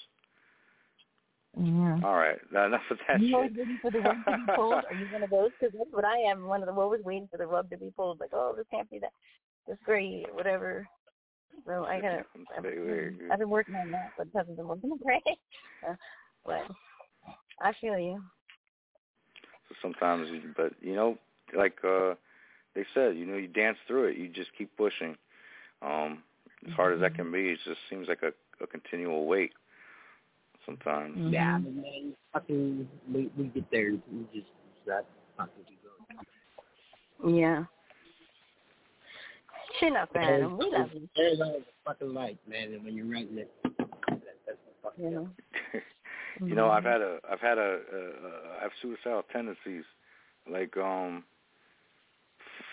Yeah. 1.60 2.00
All 2.04 2.16
right, 2.16 2.40
now 2.52 2.66
enough 2.68 2.82
of 2.90 2.98
that 3.08 3.22
you 3.22 3.28
shit. 3.28 3.58
waiting 3.58 3.80
for 3.82 3.92
the 3.92 4.00
rug 4.00 4.16
to 4.26 4.38
be 4.38 4.54
pulled? 4.56 4.74
Are 4.74 4.94
you 4.94 5.08
one 5.12 5.24
of 5.24 5.30
those? 5.30 5.52
Because 5.60 5.76
that's 5.78 5.92
what 5.92 6.06
I 6.06 6.18
am. 6.18 6.46
One 6.46 6.62
of 6.62 6.68
the 6.68 6.82
always 6.82 7.04
waiting 7.04 7.28
for 7.30 7.38
the 7.38 7.46
rug 7.46 7.70
to 7.72 7.78
be 7.78 7.92
pulled. 7.96 8.20
Like, 8.20 8.32
oh, 8.34 8.54
this 8.56 8.66
can't 8.72 8.90
be 8.90 9.00
that. 9.00 9.12
This 9.68 9.78
great, 9.86 10.26
whatever. 10.34 10.88
So 11.66 11.86
I 11.86 12.00
gotta. 12.00 12.26
I've. 12.58 12.66
I've 13.32 13.40
been 13.40 13.50
working 13.50 13.76
on 13.76 13.92
that, 13.92 14.12
but 14.18 14.28
it 14.28 14.34
hasn't 14.36 14.58
been 14.58 14.68
working 14.68 14.98
great. 15.04 15.22
Uh, 15.88 15.96
but 16.46 16.64
I 17.62 17.74
feel 17.82 18.00
you. 18.00 18.22
So 19.72 19.76
sometimes, 19.82 20.30
but 20.58 20.74
you 20.82 20.96
know, 20.96 21.18
like 21.56 21.78
uh 21.84 22.16
they 22.76 22.86
said, 22.94 23.18
you 23.18 23.26
know, 23.26 23.38
you 23.38 23.48
dance 23.48 23.78
through 23.88 24.06
it. 24.06 24.18
You 24.18 24.28
just 24.30 24.50
keep 24.58 24.76
pushing. 24.78 25.16
Um, 25.82 26.24
as 26.68 26.74
hard 26.74 26.94
as 26.94 27.02
that 27.02 27.16
can 27.16 27.32
be, 27.32 27.50
it 27.50 27.60
just 27.66 27.80
seems 27.90 28.08
like 28.08 28.22
a, 28.24 28.32
a 28.64 28.68
continual 28.68 29.26
wait. 29.26 29.52
Sometimes. 30.66 31.34
Yeah, 31.34 31.58
but 31.58 31.74
man, 31.74 32.14
fucking, 32.32 32.88
we, 33.12 33.30
we 33.36 33.46
get 33.46 33.70
there. 33.72 33.92
We 33.92 34.26
just, 34.34 34.48
that 34.86 35.06
fucking 35.36 35.64
keep 35.68 35.80
going. 37.20 37.36
Yeah. 37.36 37.64
Chin 39.80 39.96
up, 39.96 40.10
Adam. 40.16 40.58
We 40.58 40.70
love 40.72 40.90
you. 40.94 41.10
Arizona 41.18 41.54
is 41.56 41.64
fucking 41.84 42.14
light, 42.14 42.38
man, 42.48 42.74
and 42.74 42.86
when 42.86 42.96
you're 42.96 43.08
writing 43.08 43.40
it, 43.40 43.52
that, 43.64 43.82
that's 44.08 44.22
the 44.46 44.56
fucking 44.84 45.04
You 45.04 45.30
know. 46.40 46.48
you 46.48 46.56
know, 46.56 46.70
I've 46.70 46.84
had 46.84 47.02
a, 47.02 47.20
I've 47.30 47.40
had 47.40 47.58
a, 47.58 47.62
a, 47.62 47.98
a 47.98 48.58
I 48.60 48.64
have 48.64 48.72
suicidal 48.82 49.24
tendencies, 49.32 49.84
like 50.50 50.76
um, 50.78 51.24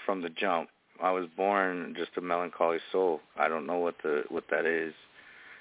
from 0.05 0.23
the 0.23 0.31
jump. 0.31 0.69
I 1.03 1.13
was 1.13 1.27
born 1.37 1.95
just 1.97 2.11
a 2.17 2.21
melancholy 2.21 2.79
soul. 2.91 3.21
I 3.39 3.49
don't 3.49 3.67
know 3.67 3.79
what 3.79 3.97
the 4.03 4.25
what 4.29 4.45
that 4.51 4.67
is. 4.67 4.95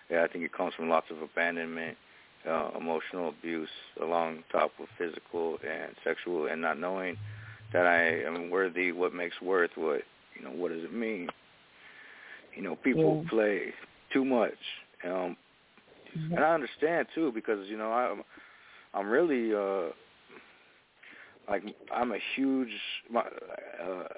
Yeah, 0.09 0.23
I 0.23 0.27
think 0.27 0.43
it 0.45 0.53
comes 0.53 0.73
from 0.73 0.89
lots 0.89 1.07
of 1.11 1.21
abandonment, 1.21 1.97
uh, 2.47 2.69
emotional 2.79 3.29
abuse, 3.29 3.69
along 4.01 4.43
top 4.51 4.71
of 4.79 4.87
physical 4.97 5.57
and 5.67 5.91
sexual, 6.03 6.47
and 6.47 6.61
not 6.61 6.79
knowing 6.79 7.17
that 7.73 7.85
I 7.85 8.21
am 8.23 8.49
worthy. 8.49 8.91
What 8.91 9.13
makes 9.13 9.41
worth? 9.41 9.71
What 9.75 10.01
you 10.35 10.43
know? 10.43 10.51
What 10.51 10.71
does 10.71 10.83
it 10.83 10.93
mean? 10.93 11.29
You 12.55 12.63
know, 12.63 12.75
people 12.75 13.21
Yeah. 13.23 13.29
play 13.29 13.73
too 14.11 14.25
much. 14.25 14.57
Um, 15.03 15.37
and 16.31 16.43
I 16.43 16.53
understand 16.53 17.07
too 17.13 17.31
because 17.33 17.67
you 17.67 17.77
know 17.77 17.91
I'm 17.91 18.23
I'm 18.93 19.09
really 19.09 19.53
uh 19.53 19.91
like 21.49 21.63
I'm 21.93 22.11
a 22.11 22.19
huge 22.35 22.69
uh, 23.15 23.23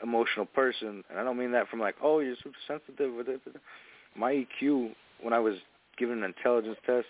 emotional 0.02 0.46
person, 0.46 1.04
and 1.10 1.20
I 1.20 1.24
don't 1.24 1.38
mean 1.38 1.52
that 1.52 1.68
from 1.70 1.80
like 1.80 1.96
oh 2.02 2.20
you're 2.20 2.36
super 2.44 2.58
sensitive. 2.68 3.12
My 4.16 4.46
EQ 4.62 4.92
when 5.22 5.34
I 5.34 5.40
was 5.40 5.56
given 5.98 6.20
an 6.20 6.34
intelligence 6.36 6.78
test 6.86 7.06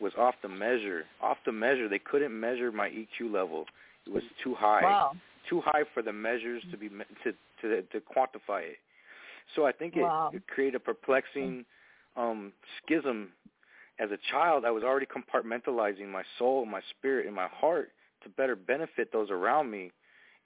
was 0.00 0.12
off 0.18 0.34
the 0.42 0.48
measure. 0.48 1.04
Off 1.22 1.36
the 1.46 1.52
measure, 1.52 1.88
they 1.88 2.00
couldn't 2.00 2.38
measure 2.38 2.72
my 2.72 2.88
EQ 2.88 3.32
level. 3.32 3.66
It 4.06 4.12
was 4.12 4.22
too 4.42 4.54
high. 4.54 4.82
Wow. 4.82 5.12
Too 5.48 5.60
high 5.64 5.84
for 5.94 6.02
the 6.02 6.12
measures 6.12 6.62
to 6.70 6.76
be 6.76 6.88
to 6.88 7.32
to 7.60 7.82
to 7.82 8.00
quantify 8.00 8.62
it. 8.62 8.78
So 9.54 9.66
I 9.66 9.72
think 9.72 9.96
it, 9.96 10.02
Wow. 10.02 10.30
it 10.32 10.46
created 10.46 10.76
a 10.76 10.80
perplexing 10.80 11.64
um 12.16 12.52
schism 12.78 13.30
as 14.02 14.10
a 14.10 14.18
child, 14.30 14.64
I 14.64 14.70
was 14.70 14.82
already 14.82 15.06
compartmentalizing 15.06 16.08
my 16.08 16.24
soul, 16.38 16.66
my 16.66 16.80
spirit, 16.90 17.26
and 17.26 17.34
my 17.34 17.46
heart 17.48 17.90
to 18.24 18.28
better 18.28 18.56
benefit 18.56 19.12
those 19.12 19.30
around 19.30 19.70
me, 19.70 19.92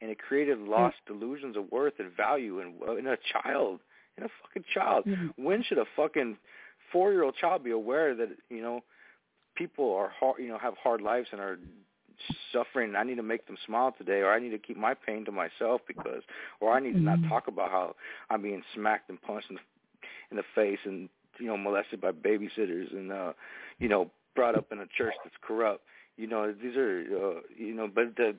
and 0.00 0.10
it 0.10 0.18
created 0.18 0.58
hmm. 0.58 0.68
lost 0.68 0.96
delusions 1.06 1.56
of 1.56 1.70
worth 1.72 1.94
and 1.98 2.14
value 2.14 2.60
in, 2.60 2.74
in 2.98 3.06
a 3.06 3.16
child, 3.32 3.80
in 4.18 4.24
a 4.24 4.28
fucking 4.42 4.64
child. 4.74 5.04
Hmm. 5.04 5.28
When 5.36 5.62
should 5.62 5.78
a 5.78 5.86
fucking 5.96 6.36
four-year-old 6.92 7.34
child 7.36 7.64
be 7.64 7.70
aware 7.70 8.14
that 8.14 8.28
you 8.50 8.60
know 8.60 8.82
people 9.54 9.94
are 9.94 10.10
hard, 10.20 10.36
you 10.38 10.48
know, 10.48 10.58
have 10.58 10.74
hard 10.82 11.00
lives 11.00 11.28
and 11.32 11.40
are 11.40 11.58
suffering? 12.52 12.88
And 12.88 12.98
I 12.98 13.04
need 13.04 13.16
to 13.16 13.22
make 13.22 13.46
them 13.46 13.56
smile 13.64 13.94
today, 13.96 14.20
or 14.20 14.32
I 14.32 14.38
need 14.38 14.50
to 14.50 14.58
keep 14.58 14.76
my 14.76 14.92
pain 14.92 15.24
to 15.24 15.32
myself 15.32 15.80
because, 15.88 16.22
or 16.60 16.72
I 16.72 16.80
need 16.80 16.92
to 16.92 17.00
not 17.00 17.20
hmm. 17.20 17.28
talk 17.28 17.48
about 17.48 17.70
how 17.70 17.96
I'm 18.28 18.42
being 18.42 18.62
smacked 18.74 19.08
and 19.08 19.20
punched 19.22 19.48
in 19.48 19.56
the, 19.56 19.62
in 20.30 20.36
the 20.36 20.44
face 20.54 20.80
and 20.84 21.08
you 21.38 21.46
know 21.46 21.56
molested 21.56 22.00
by 22.00 22.12
babysitters 22.12 22.92
and 22.92 23.12
uh 23.12 23.32
you 23.78 23.88
know 23.88 24.10
brought 24.34 24.54
up 24.54 24.66
in 24.72 24.78
a 24.80 24.86
church 24.96 25.14
that's 25.24 25.36
corrupt. 25.42 25.82
You 26.16 26.26
know 26.26 26.52
these 26.52 26.76
are 26.76 27.00
uh 27.00 27.40
you 27.56 27.74
know 27.74 27.88
but 27.92 28.16
to 28.16 28.34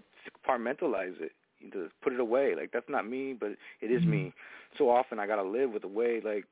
compartmentalize 0.47 1.19
it 1.21 1.31
to 1.73 1.89
put 2.03 2.13
it 2.13 2.19
away. 2.19 2.53
Like 2.55 2.71
that's 2.71 2.89
not 2.89 3.07
me 3.07 3.33
but 3.33 3.49
it 3.81 3.91
is 3.91 4.05
me. 4.05 4.33
So 4.77 4.89
often 4.89 5.19
i 5.19 5.27
got 5.27 5.37
to 5.37 5.43
live 5.43 5.71
with 5.71 5.83
a 5.83 5.87
way 5.87 6.21
like 6.23 6.45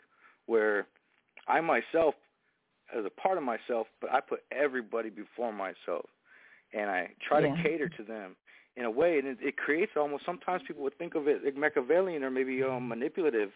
where 0.48 0.88
i 1.48 1.60
myself 1.62 2.16
as 2.98 3.04
a 3.06 3.10
part 3.10 3.38
of 3.38 3.44
myself 3.44 3.88
but 4.02 4.12
i 4.12 4.20
put 4.20 4.42
everybody 4.52 5.10
before 5.10 5.52
myself. 5.54 6.06
And 6.74 6.90
i 6.90 7.10
try 7.28 7.42
Yeah. 7.42 7.56
to 7.56 7.64
cater 7.64 7.90
to 7.90 8.04
them 8.04 8.36
in 8.78 8.86
a 8.86 8.92
way 8.92 9.18
and 9.20 9.28
it, 9.28 9.38
it 9.42 9.58
creates 9.58 9.94
almost 9.96 10.26
sometimes 10.26 10.62
people 10.68 10.84
would 10.84 10.98
think 10.98 11.16
of 11.16 11.28
it 11.28 11.44
like 11.46 11.56
machiavellian 11.56 12.24
or 12.24 12.30
maybe 12.32 12.62
um 12.64 12.88
manipulative 12.88 13.52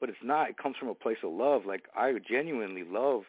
but 0.00 0.08
it's 0.08 0.18
not. 0.22 0.50
It 0.50 0.58
comes 0.58 0.76
from 0.76 0.88
a 0.88 0.94
place 0.94 1.18
of 1.22 1.32
love. 1.32 1.62
Like 1.66 1.84
I 1.96 2.12
genuinely 2.28 2.84
love 2.84 3.22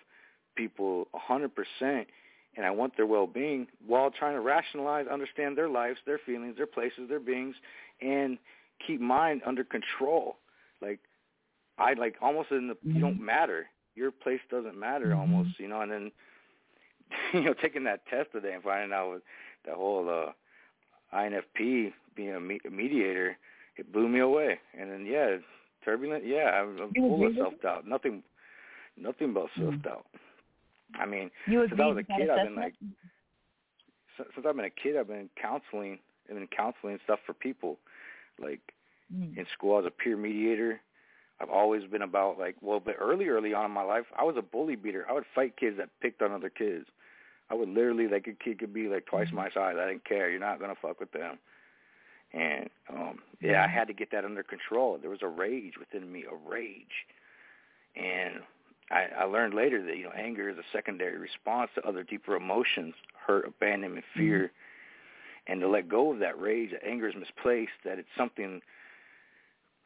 people 0.56 1.08
a 1.14 1.20
hundred 1.20 1.52
percent, 1.56 2.08
and 2.56 2.66
I 2.66 2.72
want 2.72 2.96
their 2.98 3.06
well-being 3.06 3.68
while 3.86 4.12
trying 4.12 4.34
to 4.36 4.42
rationalize, 4.42 5.06
understand 5.08 5.58
their 5.58 5.70
lives, 5.70 6.00
their 6.06 6.20
feelings, 6.26 6.58
their 6.58 6.68
places, 6.68 7.08
their 7.10 7.20
beings, 7.20 7.56
and 8.02 8.38
keep 8.86 9.00
mine 9.02 9.42
under 9.46 9.64
control. 9.64 10.38
Like 10.82 11.00
I 11.78 11.94
like 11.94 12.16
almost 12.22 12.52
in 12.52 12.68
the 12.68 12.78
you 12.84 13.00
don't 13.02 13.22
matter. 13.24 13.68
Your 13.96 14.12
place 14.12 14.42
doesn't 14.52 14.78
matter 14.78 15.16
almost, 15.16 15.60
you 15.60 15.68
know. 15.68 15.82
And 15.82 15.92
then 15.92 16.12
you 17.34 17.42
know 17.44 17.54
taking 17.54 17.84
that 17.86 18.06
test 18.08 18.32
today 18.32 18.54
and 18.54 18.64
finding 18.64 18.94
out 18.94 19.12
with 19.14 19.22
that 19.66 19.76
whole 19.76 20.10
uh 20.10 20.32
INFP 21.16 21.94
being 22.16 22.36
a, 22.36 22.40
me- 22.40 22.60
a 22.68 22.70
mediator, 22.70 23.38
it 23.78 23.94
blew 23.94 24.10
me 24.10 24.20
away. 24.20 24.60
And 24.78 24.92
then 24.92 25.06
yeah, 25.06 25.38
turbulent. 25.88 26.26
Yeah, 26.26 26.50
I'm, 26.52 26.78
I'm 26.80 26.94
full 26.94 27.26
of 27.26 27.34
self 27.38 27.54
doubt. 27.62 27.88
Nothing, 27.88 28.22
nothing 28.98 29.34
but 29.34 29.48
self 29.58 29.74
doubt. 29.84 30.06
I 31.00 31.06
mean, 31.06 31.32
You 31.48 31.66
since 31.68 31.80
I 31.82 31.86
was 31.86 31.98
a 31.98 32.04
kid, 32.04 32.30
I've 32.30 32.46
been 32.46 32.56
like, 32.56 32.74
since, 34.18 34.30
since 34.36 34.46
I've 34.48 34.56
been 34.56 34.66
a 34.66 34.70
kid, 34.70 34.98
I've 34.98 35.08
been 35.08 35.30
counseling. 35.42 36.00
I've 36.30 36.36
been 36.36 36.48
counseling 36.48 37.00
stuff 37.06 37.20
for 37.26 37.34
people. 37.34 37.78
Like 38.40 38.62
Mm. 39.16 39.38
in 39.38 39.46
school, 39.54 39.76
I 39.76 39.78
was 39.78 39.86
a 39.86 40.04
peer 40.04 40.18
mediator. 40.18 40.82
I've 41.40 41.50
always 41.50 41.86
been 41.86 42.02
about 42.02 42.38
like, 42.38 42.58
well, 42.62 42.82
but 42.82 42.96
early, 43.00 43.30
early 43.30 43.54
on 43.54 43.64
in 43.64 43.72
my 43.72 43.84
life, 43.84 44.04
I 44.20 44.26
was 44.26 44.36
a 44.38 44.42
bully 44.42 44.76
beater. 44.76 45.06
I 45.10 45.14
would 45.14 45.24
fight 45.34 45.56
kids 45.56 45.78
that 45.78 45.88
picked 46.02 46.22
on 46.22 46.34
other 46.34 46.50
kids. 46.50 46.88
I 47.50 47.54
would 47.54 47.70
literally 47.70 48.10
like 48.10 48.28
a 48.28 48.34
kid 48.34 48.60
could 48.60 48.74
be 48.74 48.90
like 48.90 49.06
twice 49.06 49.30
my 49.32 49.50
size. 49.52 49.76
I 49.80 49.88
didn't 49.88 50.04
care. 50.04 50.30
You're 50.30 50.42
not 50.42 50.60
gonna 50.60 50.76
fuck 50.82 51.00
with 51.00 51.14
them. 51.14 51.40
And 52.38 52.70
um 52.90 53.20
yeah, 53.42 53.64
I 53.64 53.68
had 53.68 53.88
to 53.88 53.94
get 53.94 54.12
that 54.12 54.26
under 54.26 54.44
control. 54.44 54.98
There 55.00 55.10
was 55.10 55.22
a 55.22 55.28
rage 55.28 55.74
within 55.80 56.12
me, 56.12 56.24
a 56.24 56.50
rage. 56.50 57.06
And 57.96 58.36
I, 58.90 59.08
I 59.20 59.24
learned 59.26 59.54
later 59.54 59.84
that, 59.86 59.98
you 59.98 60.04
know, 60.06 60.12
anger 60.12 60.50
is 60.50 60.58
a 60.58 60.64
secondary 60.72 61.18
response 61.18 61.70
to 61.76 61.88
other 61.88 62.04
deeper 62.04 62.36
emotions, 62.36 62.96
hurt, 63.28 63.48
abandonment, 63.48 64.06
fear. 64.16 64.52
And 65.48 65.62
to 65.62 65.68
let 65.68 65.88
go 65.88 66.14
of 66.14 66.20
that 66.20 66.40
rage, 66.40 66.72
that 66.72 66.86
anger 66.86 67.08
is 67.08 67.16
misplaced, 67.16 67.72
that 67.86 68.00
it's 68.00 68.10
something 68.18 68.62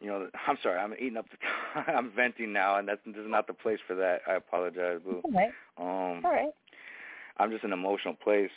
you 0.01 0.07
know, 0.07 0.27
I'm 0.47 0.57
sorry, 0.63 0.79
I'm 0.79 0.93
eating 0.95 1.17
up 1.17 1.27
the 1.29 1.37
time. 1.37 1.95
I'm 1.95 2.11
venting 2.11 2.51
now, 2.51 2.77
and 2.77 2.87
that's 2.87 3.01
this 3.05 3.15
is 3.17 3.29
not 3.29 3.47
the 3.47 3.53
place 3.53 3.79
for 3.85 3.95
that. 3.95 4.21
I 4.27 4.33
apologize, 4.33 4.99
boo. 5.03 5.21
All 5.23 5.31
right. 5.31 5.51
Um, 5.77 6.25
All 6.25 6.31
right. 6.31 6.49
I'm 7.37 7.51
just 7.51 7.63
an 7.63 7.71
emotional 7.71 8.15
place 8.15 8.49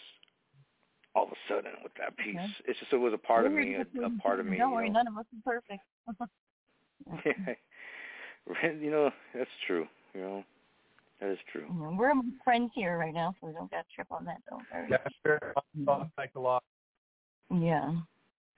all 1.14 1.24
of 1.24 1.30
a 1.30 1.36
sudden 1.48 1.72
with 1.82 1.92
that 1.98 2.16
piece. 2.16 2.36
Okay. 2.36 2.52
It's 2.66 2.78
just 2.80 2.92
it 2.92 2.96
was 2.96 3.12
a 3.12 3.18
part 3.18 3.46
of 3.46 3.52
We're 3.52 3.64
me, 3.64 3.74
a, 3.74 4.06
a 4.06 4.10
part 4.22 4.40
of 4.40 4.46
me. 4.46 4.58
Don't 4.58 4.72
worry, 4.72 4.88
know. 4.88 5.02
none 5.02 5.08
of 5.08 5.18
us 5.18 5.26
are 5.32 5.52
perfect. 5.52 5.82
you 8.80 8.90
know, 8.90 9.10
that's 9.34 9.50
true. 9.66 9.86
You 10.14 10.20
know, 10.20 10.44
that 11.20 11.30
is 11.30 11.38
true. 11.52 11.66
We're 11.96 12.12
friends 12.44 12.70
here 12.74 12.98
right 12.98 13.14
now, 13.14 13.34
so 13.40 13.46
we 13.48 13.52
don't 13.52 13.70
got 13.70 13.86
to 13.88 13.94
trip 13.94 14.08
on 14.10 14.24
that. 14.24 14.38
Don't 14.48 14.62
worry. 14.72 14.88
Yeah, 14.90 14.98
sure. 15.24 15.54
Psychological. 16.16 16.62
Yeah. 17.50 17.92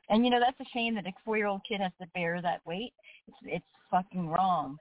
And 0.08 0.24
you 0.24 0.30
know 0.30 0.38
that's 0.40 0.58
a 0.60 0.64
shame 0.72 0.94
that 0.94 1.06
a 1.06 1.12
four-year-old 1.24 1.62
kid 1.68 1.80
has 1.80 1.92
to 2.00 2.06
bear 2.14 2.40
that 2.40 2.60
weight. 2.64 2.92
It's 3.26 3.36
it's 3.44 3.64
fucking 3.90 4.28
wrong, 4.28 4.78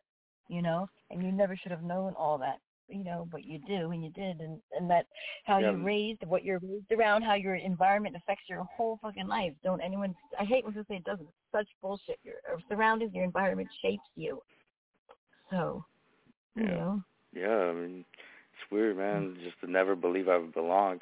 you 0.48 0.62
know. 0.62 0.88
And 1.10 1.24
you 1.24 1.32
never 1.32 1.58
should 1.58 1.72
have 1.72 1.84
known 1.84 2.14
all 2.14 2.38
that, 2.38 2.60
you 2.88 3.04
know, 3.04 3.28
what 3.32 3.44
you 3.44 3.60
do, 3.68 3.92
and 3.92 4.04
you 4.04 4.12
did, 4.12 4.40
and 4.40 4.60
and 4.78 4.90
that 4.90 5.08
how 5.46 5.60
Yeah. 5.60 5.72
you're 5.72 5.84
raised, 5.84 6.24
what 6.26 6.44
you're 6.44 6.60
raised 6.60 6.92
around, 6.92 7.24
how 7.24 7.34
your 7.36 7.56
environment 7.56 8.16
affects 8.16 8.44
your 8.50 8.64
whole 8.64 9.00
fucking 9.02 9.28
life. 9.28 9.54
Don't 9.64 9.82
anyone? 9.82 10.16
I 10.40 10.44
hate 10.46 10.64
when 10.64 10.74
people 10.74 10.86
say 10.90 10.98
it 10.98 11.04
doesn't. 11.04 11.28
It's 11.28 11.52
such 11.52 11.68
bullshit. 11.82 12.20
Your 12.24 12.36
surroundings, 12.70 13.14
your 13.14 13.24
environment 13.24 13.70
shapes 13.82 14.04
you. 14.16 14.42
So, 15.50 15.86
you 16.56 16.64
Yeah. 16.64 16.76
know. 16.76 17.04
Yeah, 17.34 17.58
I 17.58 17.74
mean, 17.74 18.06
it's 18.54 18.72
weird, 18.72 18.98
man. 18.98 19.38
Just 19.44 19.60
to 19.62 19.70
never 19.70 19.96
believe 19.96 20.30
I've 20.30 20.54
belonged. 20.54 21.02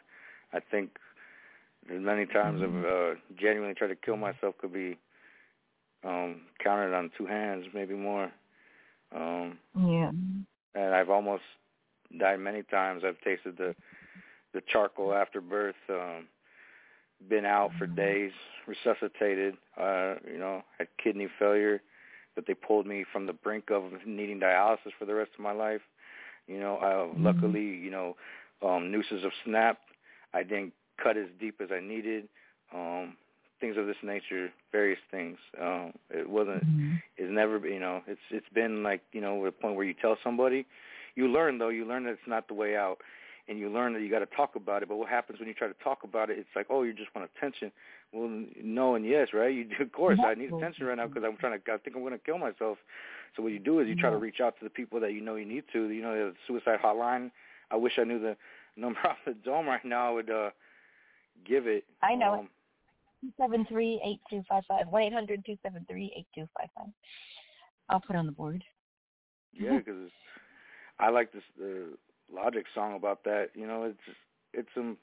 I 0.52 0.60
think 0.60 0.98
there's 1.88 2.04
many 2.04 2.26
times 2.26 2.62
I've 2.64 2.86
uh, 2.86 3.20
genuinely 3.40 3.76
tried 3.76 3.90
to 3.90 3.96
kill 3.96 4.18
myself 4.18 4.56
could 4.58 4.74
be 4.74 4.98
um 6.04 6.42
counted 6.62 6.94
on 6.94 7.12
two 7.18 7.26
hands, 7.26 7.66
maybe 7.74 7.94
more. 7.94 8.32
Um 9.16 9.60
Yeah. 9.76 10.12
and 10.76 10.96
I've 10.96 11.10
almost 11.10 11.44
died 12.18 12.40
many 12.40 12.64
times. 12.64 13.04
I've 13.06 13.20
tasted 13.22 13.58
the 13.58 13.76
the 14.54 14.62
charcoal 14.68 15.14
after 15.14 15.42
birth, 15.42 15.76
um 15.90 16.28
been 17.30 17.46
out 17.46 17.72
for 17.78 17.88
days, 17.88 18.32
resuscitated, 18.68 19.56
uh, 19.80 20.16
you 20.30 20.38
know, 20.38 20.62
had 20.78 20.88
kidney 21.02 21.28
failure, 21.40 21.82
but 22.36 22.46
they 22.46 22.54
pulled 22.54 22.86
me 22.86 23.06
from 23.14 23.26
the 23.26 23.34
brink 23.34 23.72
of 23.72 23.84
needing 24.06 24.40
dialysis 24.40 24.92
for 25.00 25.06
the 25.06 25.14
rest 25.14 25.32
of 25.34 25.40
my 25.44 25.54
life. 25.54 25.82
You 26.48 26.60
know, 26.60 26.78
uh, 26.78 27.18
luckily, 27.20 27.62
you 27.64 27.92
know, 27.92 28.16
um 28.62 28.92
nooses 28.92 29.24
have 29.24 29.32
snapped. 29.46 29.84
I 30.34 30.44
didn't 30.44 30.74
cut 31.02 31.18
as 31.18 31.28
deep 31.40 31.62
as 31.62 31.70
I 31.72 31.80
needed. 31.80 32.28
Um 32.74 33.16
things 33.60 33.78
of 33.78 33.86
this 33.88 33.96
nature, 34.04 34.52
various 34.72 35.00
things. 35.10 35.38
Um 35.62 35.94
it 36.10 36.30
wasn't 36.30 36.64
it's 37.18 37.32
never 37.32 37.58
you 37.68 37.80
know, 37.80 38.02
it's 38.08 38.22
it's 38.32 38.50
been 38.54 38.84
like, 38.84 39.02
you 39.14 39.22
know, 39.22 39.46
a 39.46 39.52
point 39.52 39.76
where 39.76 39.86
you 39.86 39.94
tell 39.94 40.18
somebody, 40.24 40.66
you 41.16 41.28
learn 41.28 41.58
though, 41.58 41.70
you 41.70 41.86
learn 41.86 42.04
that 42.06 42.12
it's 42.12 42.22
not 42.28 42.48
the 42.48 42.54
way 42.54 42.76
out 42.76 42.98
and 43.48 43.60
you 43.60 43.70
learn 43.70 43.94
that 43.94 44.02
you 44.02 44.10
got 44.10 44.20
to 44.20 44.36
talk 44.38 44.56
about 44.56 44.84
it. 44.84 44.90
But 44.90 44.96
what 44.96 45.10
happens 45.10 45.40
when 45.40 45.48
you 45.48 45.54
try 45.54 45.68
to 45.68 45.74
talk 45.84 46.04
about 46.04 46.30
it? 46.30 46.38
It's 46.40 46.50
like, 46.56 46.68
oh, 46.70 46.84
you 46.84 46.94
just 46.94 47.14
want 47.14 47.30
attention. 47.36 47.72
Well, 48.14 48.30
no 48.64 48.96
and 48.96 49.06
yes, 49.06 49.30
right? 49.34 49.54
You 49.54 49.66
do, 49.66 49.84
of 49.84 49.92
course. 49.92 50.20
I 50.26 50.34
need 50.34 50.54
attention 50.54 50.86
right 50.86 50.98
now 50.98 51.08
because 51.08 51.24
I'm 51.26 51.38
trying 51.38 51.60
to. 51.60 51.72
I 51.72 51.78
think 51.78 51.96
I'm 51.96 52.02
going 52.04 52.14
to 52.14 52.20
kill 52.20 52.38
myself. 52.38 52.78
So 53.36 53.44
what 53.44 53.52
you 53.52 53.60
do 53.60 53.80
is 53.80 53.88
you 53.88 53.96
try 53.96 54.10
to 54.10 54.18
reach 54.18 54.40
out 54.40 54.58
to 54.60 54.64
the 54.64 54.70
people 54.70 55.00
that 55.02 55.14
you 55.14 55.22
know 55.22 55.36
you 55.36 55.46
need 55.46 55.64
to. 55.74 55.90
You 55.90 56.02
know, 56.02 56.14
the 56.14 56.34
suicide 56.48 56.80
hotline. 56.84 57.32
I 57.72 57.76
wish 57.76 57.94
I 58.00 58.04
knew 58.04 58.20
the 58.20 58.38
number 58.78 59.00
off 59.08 59.18
the 59.26 59.34
dome 59.34 59.68
right 59.68 59.84
now. 59.84 60.10
I 60.10 60.12
would 60.12 60.30
uh 60.30 60.50
give 61.46 61.68
it. 61.68 61.84
I 62.02 62.16
know 62.16 62.40
Um, 62.40 62.50
Two 63.22 63.32
seven 63.38 63.66
three 63.70 64.02
eight 64.04 64.20
two 64.30 64.44
five 64.50 64.64
five 64.68 64.88
one 64.88 65.04
eight 65.04 65.14
hundred 65.14 65.46
two 65.46 65.58
seven 65.64 65.86
three 65.90 66.14
eight 66.16 66.28
two 66.36 66.48
five 66.58 66.70
five. 66.78 66.88
I'll 67.90 68.02
put 68.02 68.16
it 68.16 68.20
on 68.20 68.26
the 68.26 68.32
board. 68.34 68.64
Yeah, 69.54 69.78
because 69.78 70.10
I 71.04 71.10
like 71.10 71.34
this 71.34 71.44
the 71.58 71.90
Logic 72.34 72.66
song 72.74 72.96
about 72.96 73.26
that. 73.26 73.50
You 73.54 73.68
know, 73.68 73.84
it's 73.84 74.18
it's 74.54 74.70
um 74.78 74.98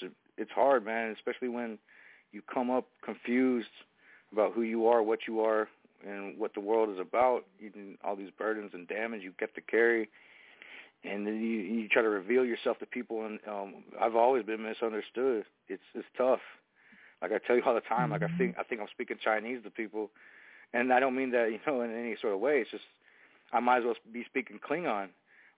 it's, 0.00 0.12
it's 0.38 0.50
hard, 0.50 0.84
man, 0.84 1.14
especially 1.16 1.48
when 1.48 1.78
you 2.32 2.40
come 2.52 2.70
up 2.70 2.86
confused 3.04 3.68
about 4.32 4.54
who 4.54 4.62
you 4.62 4.86
are, 4.86 5.02
what 5.02 5.20
you 5.28 5.40
are, 5.40 5.68
and 6.06 6.38
what 6.38 6.54
the 6.54 6.60
world 6.60 6.88
is 6.88 6.98
about, 6.98 7.44
even 7.60 7.98
all 8.02 8.16
these 8.16 8.30
burdens 8.36 8.70
and 8.72 8.88
damage 8.88 9.20
you 9.22 9.32
get 9.38 9.54
to 9.54 9.60
carry, 9.60 10.08
and 11.04 11.26
then 11.26 11.34
you 11.34 11.60
you 11.60 11.88
try 11.88 12.00
to 12.00 12.08
reveal 12.08 12.46
yourself 12.46 12.78
to 12.78 12.86
people. 12.86 13.26
And 13.26 13.38
um, 13.46 13.84
I've 14.00 14.16
always 14.16 14.44
been 14.44 14.62
misunderstood. 14.62 15.44
It's 15.68 15.82
it's 15.94 16.08
tough. 16.16 16.40
Like 17.20 17.32
I 17.32 17.38
tell 17.46 17.56
you 17.56 17.62
all 17.64 17.74
the 17.74 17.82
time, 17.82 18.10
like 18.10 18.22
I 18.22 18.38
think 18.38 18.56
I 18.58 18.62
think 18.62 18.80
I'm 18.80 18.88
speaking 18.90 19.18
Chinese 19.22 19.62
to 19.64 19.70
people, 19.70 20.10
and 20.72 20.90
I 20.94 20.98
don't 20.98 21.14
mean 21.14 21.30
that 21.32 21.52
you 21.52 21.58
know 21.66 21.82
in 21.82 21.92
any 21.92 22.16
sort 22.22 22.32
of 22.32 22.40
way. 22.40 22.60
It's 22.60 22.70
just 22.70 22.84
I 23.52 23.60
might 23.60 23.78
as 23.80 23.84
well 23.84 23.94
be 24.10 24.24
speaking 24.24 24.58
Klingon 24.58 25.10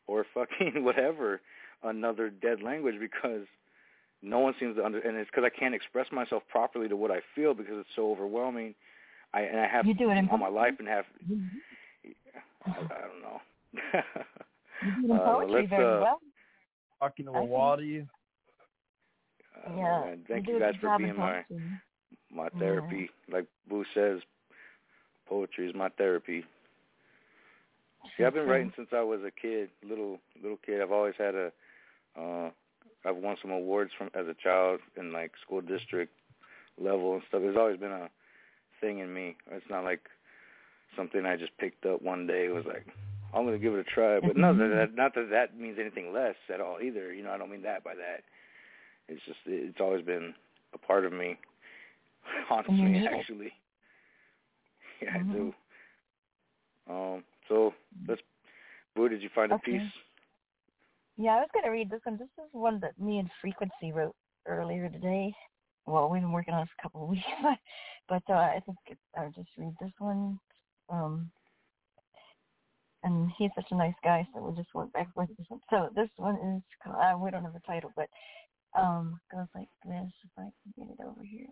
or 0.06 0.24
fucking 0.34 0.82
whatever 0.88 1.40
another 1.82 2.30
dead 2.30 2.62
language 2.62 2.96
because 3.00 3.46
no 4.22 4.38
one 4.38 4.54
seems 4.58 4.76
to 4.76 4.84
under 4.84 4.98
and 5.00 5.16
it's 5.16 5.30
because 5.30 5.44
I 5.44 5.50
can't 5.58 5.74
express 5.74 6.06
myself 6.12 6.42
properly 6.48 6.88
to 6.88 6.96
what 6.96 7.10
I 7.10 7.20
feel 7.34 7.52
because 7.54 7.74
it's 7.78 7.88
so 7.94 8.10
overwhelming. 8.10 8.74
I 9.34 9.42
and 9.42 9.60
I 9.60 9.66
have 9.66 9.84
You 9.86 9.94
do 9.94 10.10
it 10.10 10.16
in 10.16 10.28
all 10.30 10.38
my 10.38 10.48
life 10.48 10.74
and 10.78 10.88
have 10.88 11.04
Mm-hmm. 11.30 11.58
I, 12.66 12.70
I 12.70 13.00
don't 13.00 13.22
know. 13.22 13.40
You 14.82 15.08
do 15.08 15.12
it 15.12 15.14
in 15.14 15.16
Uh, 15.20 15.24
poetry 15.24 15.52
let's, 15.52 15.70
very 15.70 15.84
uh, 15.84 16.00
well. 16.00 16.20
Talking 17.00 17.26
to 17.26 17.32
I 17.32 17.36
a 17.36 17.40
think- 17.40 17.50
water. 17.50 18.06
Uh, 19.66 19.76
Yeah, 19.76 20.00
man, 20.04 20.24
thank 20.28 20.46
you 20.46 20.54
you 20.54 20.60
guys 20.60 20.74
for 20.80 20.96
being 20.98 21.16
my 21.16 21.42
poetry. 21.48 21.70
my 22.30 22.44
Yeah. 22.44 22.58
therapy. 22.58 23.10
Like 23.30 23.46
Boo 23.68 23.84
says, 23.94 24.20
poetry 25.28 25.68
is 25.68 25.74
my 25.74 25.88
therapy. 25.90 26.44
See, 28.16 28.24
I've 28.24 28.34
been 28.34 28.46
writing 28.46 28.72
since 28.76 28.88
I 28.92 29.02
was 29.02 29.20
a 29.26 29.30
kid, 29.30 29.70
little 29.86 30.18
little 30.42 30.58
kid. 30.64 30.80
I've 30.80 30.92
always 30.92 31.14
had 31.18 31.34
a 31.34 31.52
uh 32.18 32.50
I've 33.04 33.16
won 33.16 33.36
some 33.42 33.50
awards 33.50 33.90
from 33.96 34.10
as 34.14 34.26
a 34.26 34.34
child 34.34 34.80
in 34.96 35.12
like 35.12 35.32
school 35.44 35.60
district 35.60 36.12
level 36.80 37.14
and 37.14 37.22
stuff. 37.28 37.42
There's 37.42 37.56
always 37.56 37.78
been 37.78 37.92
a 37.92 38.08
thing 38.80 38.98
in 39.00 39.12
me. 39.12 39.36
It's 39.50 39.68
not 39.68 39.84
like 39.84 40.00
something 40.96 41.26
I 41.26 41.36
just 41.36 41.56
picked 41.58 41.86
up 41.86 42.02
one 42.02 42.26
day. 42.26 42.46
It 42.46 42.54
was 42.54 42.64
like 42.66 42.86
I'm 43.34 43.44
gonna 43.44 43.58
give 43.58 43.74
it 43.74 43.80
a 43.80 43.84
try. 43.84 44.20
But 44.20 44.36
no, 44.36 44.56
that, 44.56 44.68
that 44.68 44.94
not 44.94 45.14
that 45.14 45.28
that 45.30 45.58
means 45.58 45.78
anything 45.80 46.12
less 46.12 46.36
at 46.52 46.60
all 46.60 46.78
either. 46.82 47.12
You 47.12 47.24
know, 47.24 47.30
I 47.32 47.38
don't 47.38 47.50
mean 47.50 47.62
that 47.62 47.82
by 47.82 47.94
that. 47.94 48.22
It's 49.08 49.22
just 49.26 49.38
it's 49.46 49.80
always 49.80 50.04
been 50.04 50.34
a 50.72 50.78
part 50.78 51.04
of 51.04 51.12
me. 51.12 51.36
Haunts 52.48 52.70
me 52.70 53.06
actually. 53.06 53.52
Yeah. 55.02 55.16
I 55.16 55.22
do. 55.24 55.52
Um. 56.88 57.24
So 57.48 57.72
let's. 58.08 58.20
Boo, 58.94 59.08
did 59.08 59.22
you 59.22 59.30
find 59.34 59.52
a 59.52 59.58
piece? 59.58 59.80
Yeah, 61.16 61.32
I 61.32 61.40
was 61.40 61.48
going 61.52 61.64
to 61.64 61.70
read 61.70 61.90
this 61.90 62.00
one. 62.04 62.16
This 62.16 62.28
is 62.38 62.50
one 62.52 62.80
that 62.80 62.98
me 62.98 63.18
and 63.18 63.30
Frequency 63.40 63.92
wrote 63.92 64.14
earlier 64.46 64.88
today. 64.88 65.32
Well, 65.86 66.08
we've 66.08 66.22
been 66.22 66.32
working 66.32 66.54
on 66.54 66.62
this 66.62 66.70
a 66.78 66.82
couple 66.82 67.04
of 67.04 67.08
weeks, 67.10 67.24
but 67.42 67.58
but 68.08 68.32
uh, 68.32 68.38
I 68.38 68.60
think 68.64 68.78
it, 68.86 68.98
I'll 69.16 69.30
just 69.30 69.50
read 69.56 69.74
this 69.80 69.92
one. 69.98 70.38
Um, 70.88 71.30
and 73.02 73.30
he's 73.36 73.50
such 73.54 73.66
a 73.70 73.76
nice 73.76 73.94
guy, 74.02 74.26
so 74.32 74.42
we'll 74.42 74.52
just 74.52 74.74
went 74.74 74.92
back 74.92 75.08
with 75.14 75.28
this 75.36 75.46
one. 75.48 75.60
So 75.68 75.90
this 75.94 76.08
one 76.16 76.36
is, 76.36 76.62
uh, 76.90 77.16
we 77.18 77.30
don't 77.30 77.44
have 77.44 77.54
a 77.54 77.60
title, 77.66 77.92
but 77.94 78.08
um, 78.78 79.20
goes 79.30 79.46
like 79.54 79.68
this. 79.84 80.10
If 80.24 80.30
I 80.38 80.42
can 80.42 80.72
get 80.76 80.94
it 80.94 81.04
over 81.04 81.22
here. 81.22 81.48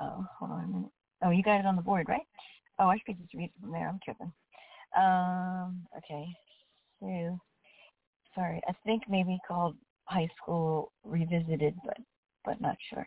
Oh, 0.00 0.26
hold 0.38 0.50
on 0.50 0.64
a 0.64 0.66
minute. 0.66 0.90
Oh, 1.24 1.30
you 1.30 1.42
got 1.42 1.60
it 1.60 1.66
on 1.66 1.76
the 1.76 1.82
board, 1.82 2.08
right? 2.08 2.26
Oh, 2.78 2.88
I 2.88 2.98
should 3.06 3.18
just 3.20 3.34
read 3.34 3.44
it 3.54 3.60
from 3.60 3.72
there. 3.72 3.88
I'm 3.88 4.00
tripping. 4.04 4.32
Um, 4.96 5.86
okay. 5.98 6.26
So, 7.00 7.38
sorry, 8.34 8.60
I 8.68 8.72
think 8.84 9.04
maybe 9.08 9.38
called 9.46 9.76
High 10.04 10.28
School 10.40 10.92
Revisited, 11.04 11.74
but 11.84 11.98
but 12.44 12.60
not 12.60 12.76
sure. 12.90 13.06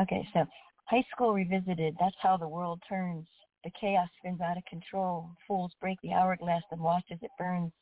Okay, 0.00 0.26
so 0.32 0.44
High 0.86 1.04
School 1.12 1.32
Revisited. 1.34 1.96
That's 2.00 2.16
how 2.20 2.36
the 2.36 2.48
world 2.48 2.82
turns. 2.88 3.26
The 3.64 3.70
chaos 3.80 4.08
spins 4.18 4.40
out 4.40 4.56
of 4.56 4.64
control. 4.64 5.30
Fools 5.46 5.72
break 5.80 5.98
the 6.02 6.12
hourglass 6.12 6.64
and 6.72 6.80
watch 6.80 7.04
as 7.12 7.18
it 7.22 7.30
burns. 7.38 7.72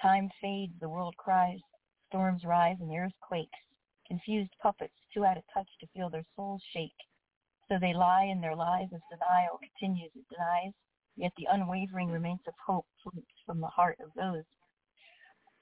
Time 0.00 0.30
fades. 0.40 0.72
The 0.80 0.88
world 0.88 1.14
cries. 1.18 1.60
Storms 2.08 2.44
rise 2.44 2.76
and 2.80 2.90
the 2.90 2.98
earth 2.98 3.12
quakes. 3.20 3.58
Confused 4.08 4.52
puppets, 4.62 4.94
too 5.12 5.24
out 5.24 5.36
of 5.36 5.44
touch 5.52 5.68
to 5.80 5.86
feel 5.94 6.10
their 6.10 6.24
souls 6.34 6.62
shake. 6.72 6.90
So 7.68 7.78
they 7.78 7.94
lie 7.94 8.24
in 8.24 8.40
their 8.40 8.56
lies 8.56 8.88
as 8.92 9.00
denial 9.10 9.58
continues. 9.58 10.10
It 10.14 10.24
denies, 10.28 10.72
yet 11.16 11.32
the 11.36 11.48
unwavering 11.50 12.10
remains 12.10 12.40
of 12.46 12.54
hope 12.64 12.86
floats 13.02 13.26
from 13.46 13.60
the 13.60 13.66
heart 13.66 13.98
of 14.00 14.10
those 14.14 14.44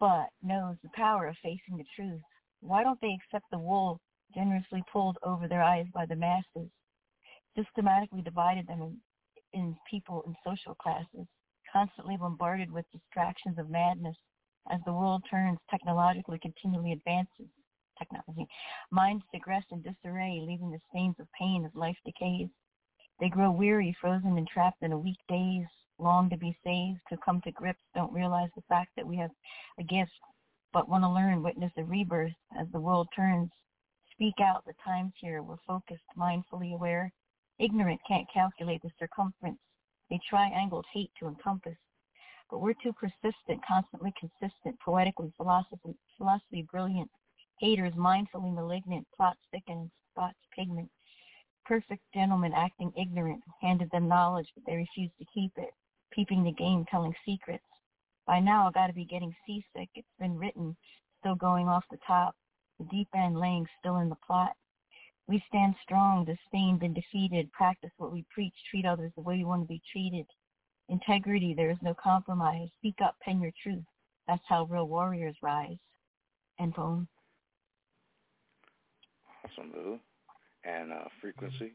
but 0.01 0.31
knows 0.43 0.77
the 0.83 0.89
power 0.95 1.27
of 1.29 1.37
facing 1.43 1.77
the 1.77 1.85
truth. 1.95 2.23
Why 2.61 2.83
don't 2.83 3.01
they 3.01 3.15
accept 3.15 3.45
the 3.51 3.59
wool 3.59 4.01
generously 4.35 4.83
pulled 4.91 5.19
over 5.23 5.47
their 5.47 5.63
eyes 5.63 5.87
by 5.95 6.07
the 6.07 6.17
masses, 6.17 6.71
systematically 7.57 8.23
divided 8.23 8.67
them 8.67 8.81
in, 8.83 8.97
in 9.53 9.77
people 9.89 10.23
and 10.27 10.35
social 10.45 10.75
classes, 10.75 11.27
constantly 11.71 12.17
bombarded 12.17 12.73
with 12.73 12.91
distractions 12.93 13.59
of 13.59 13.69
madness 13.69 14.17
as 14.71 14.81
the 14.87 14.93
world 14.93 15.23
turns 15.31 15.59
technologically 15.71 16.39
continually 16.39 16.93
advances 16.93 17.47
technology. 17.99 18.47
Minds 18.91 19.25
digress 19.33 19.65
in 19.71 19.83
disarray, 19.83 20.41
leaving 20.43 20.71
the 20.71 20.81
stains 20.89 21.17
of 21.19 21.27
pain 21.39 21.65
as 21.67 21.75
life 21.75 21.97
decays. 22.07 22.49
They 23.21 23.29
grow 23.29 23.51
weary, 23.51 23.95
frozen 24.01 24.39
and 24.39 24.49
trapped 24.49 24.83
in 24.83 24.93
a 24.93 24.99
weak 24.99 25.19
daze, 25.29 25.67
long 25.99 26.31
to 26.31 26.39
be 26.39 26.57
saved, 26.65 27.01
to 27.11 27.19
come 27.19 27.43
to 27.43 27.53
grips, 27.53 27.85
don't 27.95 28.13
realize 28.13 28.49
the 28.57 28.63
fact 28.63 28.93
that 28.97 29.07
we 29.07 29.17
have 29.19 29.31
a 29.79 29.83
gift, 29.85 30.11
but 30.73 30.89
want 30.89 31.05
to 31.05 31.11
learn, 31.11 31.43
witness 31.43 31.73
a 31.77 31.85
rebirth 31.85 32.33
as 32.59 32.67
the 32.73 32.81
world 32.81 33.09
turns. 33.15 33.51
Speak 34.13 34.41
out, 34.41 34.65
the 34.65 34.73
times 34.83 35.13
here, 35.21 35.43
we're 35.43 35.59
focused, 35.67 36.03
mindfully 36.17 36.73
aware. 36.73 37.13
Ignorant 37.59 38.01
can't 38.09 38.27
calculate 38.33 38.81
the 38.83 38.91
circumference. 38.99 39.61
They 40.09 40.19
triangled 40.29 40.87
hate 40.93 41.11
to 41.21 41.29
encompass. 41.29 41.77
But 42.51 42.61
we're 42.61 42.75
too 42.83 42.95
persistent, 42.95 43.65
constantly 43.67 44.13
consistent, 44.19 44.81
poetically, 44.81 45.33
philosophy, 45.37 45.95
philosophy 46.17 46.67
brilliant. 46.71 47.11
Haters 47.59 47.93
mindfully 47.93 48.55
malignant, 48.55 49.07
plots 49.15 49.41
thicken, 49.53 49.91
spots 50.11 50.39
pigment. 50.57 50.91
Perfect 51.71 52.03
gentleman 52.13 52.53
acting 52.53 52.93
ignorant, 53.01 53.45
handed 53.61 53.93
them 53.93 54.09
knowledge, 54.09 54.49
but 54.57 54.65
they 54.67 54.75
refused 54.75 55.17
to 55.21 55.25
keep 55.33 55.53
it. 55.57 55.71
Peeping 56.11 56.43
the 56.43 56.51
game, 56.51 56.85
telling 56.91 57.15
secrets. 57.25 57.63
By 58.27 58.41
now, 58.41 58.67
I 58.67 58.73
got 58.73 58.89
to 58.89 58.93
be 58.93 59.05
getting 59.05 59.33
seasick. 59.47 59.89
It's 59.95 60.09
been 60.19 60.37
written, 60.37 60.77
still 61.21 61.37
going 61.37 61.69
off 61.69 61.85
the 61.89 61.99
top. 62.05 62.35
The 62.81 62.87
deep 62.87 63.07
end 63.15 63.39
laying 63.39 63.69
still 63.79 63.99
in 63.99 64.09
the 64.09 64.17
plot. 64.27 64.51
We 65.29 65.41
stand 65.47 65.77
strong, 65.81 66.25
disdained 66.25 66.83
and 66.83 66.93
defeated. 66.93 67.53
Practice 67.53 67.93
what 67.99 68.13
we 68.13 68.25
preach. 68.35 68.55
Treat 68.69 68.85
others 68.85 69.13
the 69.15 69.23
way 69.23 69.37
we 69.37 69.45
want 69.45 69.63
to 69.63 69.69
be 69.69 69.81
treated. 69.93 70.27
Integrity, 70.89 71.55
there 71.55 71.71
is 71.71 71.79
no 71.83 71.95
compromise. 71.95 72.67
Speak 72.79 72.97
up, 73.01 73.15
pen 73.23 73.41
your 73.41 73.53
truth. 73.63 73.85
That's 74.27 74.43
how 74.49 74.65
real 74.65 74.89
warriors 74.89 75.37
rise. 75.41 75.79
End 76.59 76.75
poem. 76.75 77.07
Awesome, 79.45 79.71
Boo. 79.71 80.01
And 80.65 80.93
uh, 80.93 81.05
frequency. 81.21 81.73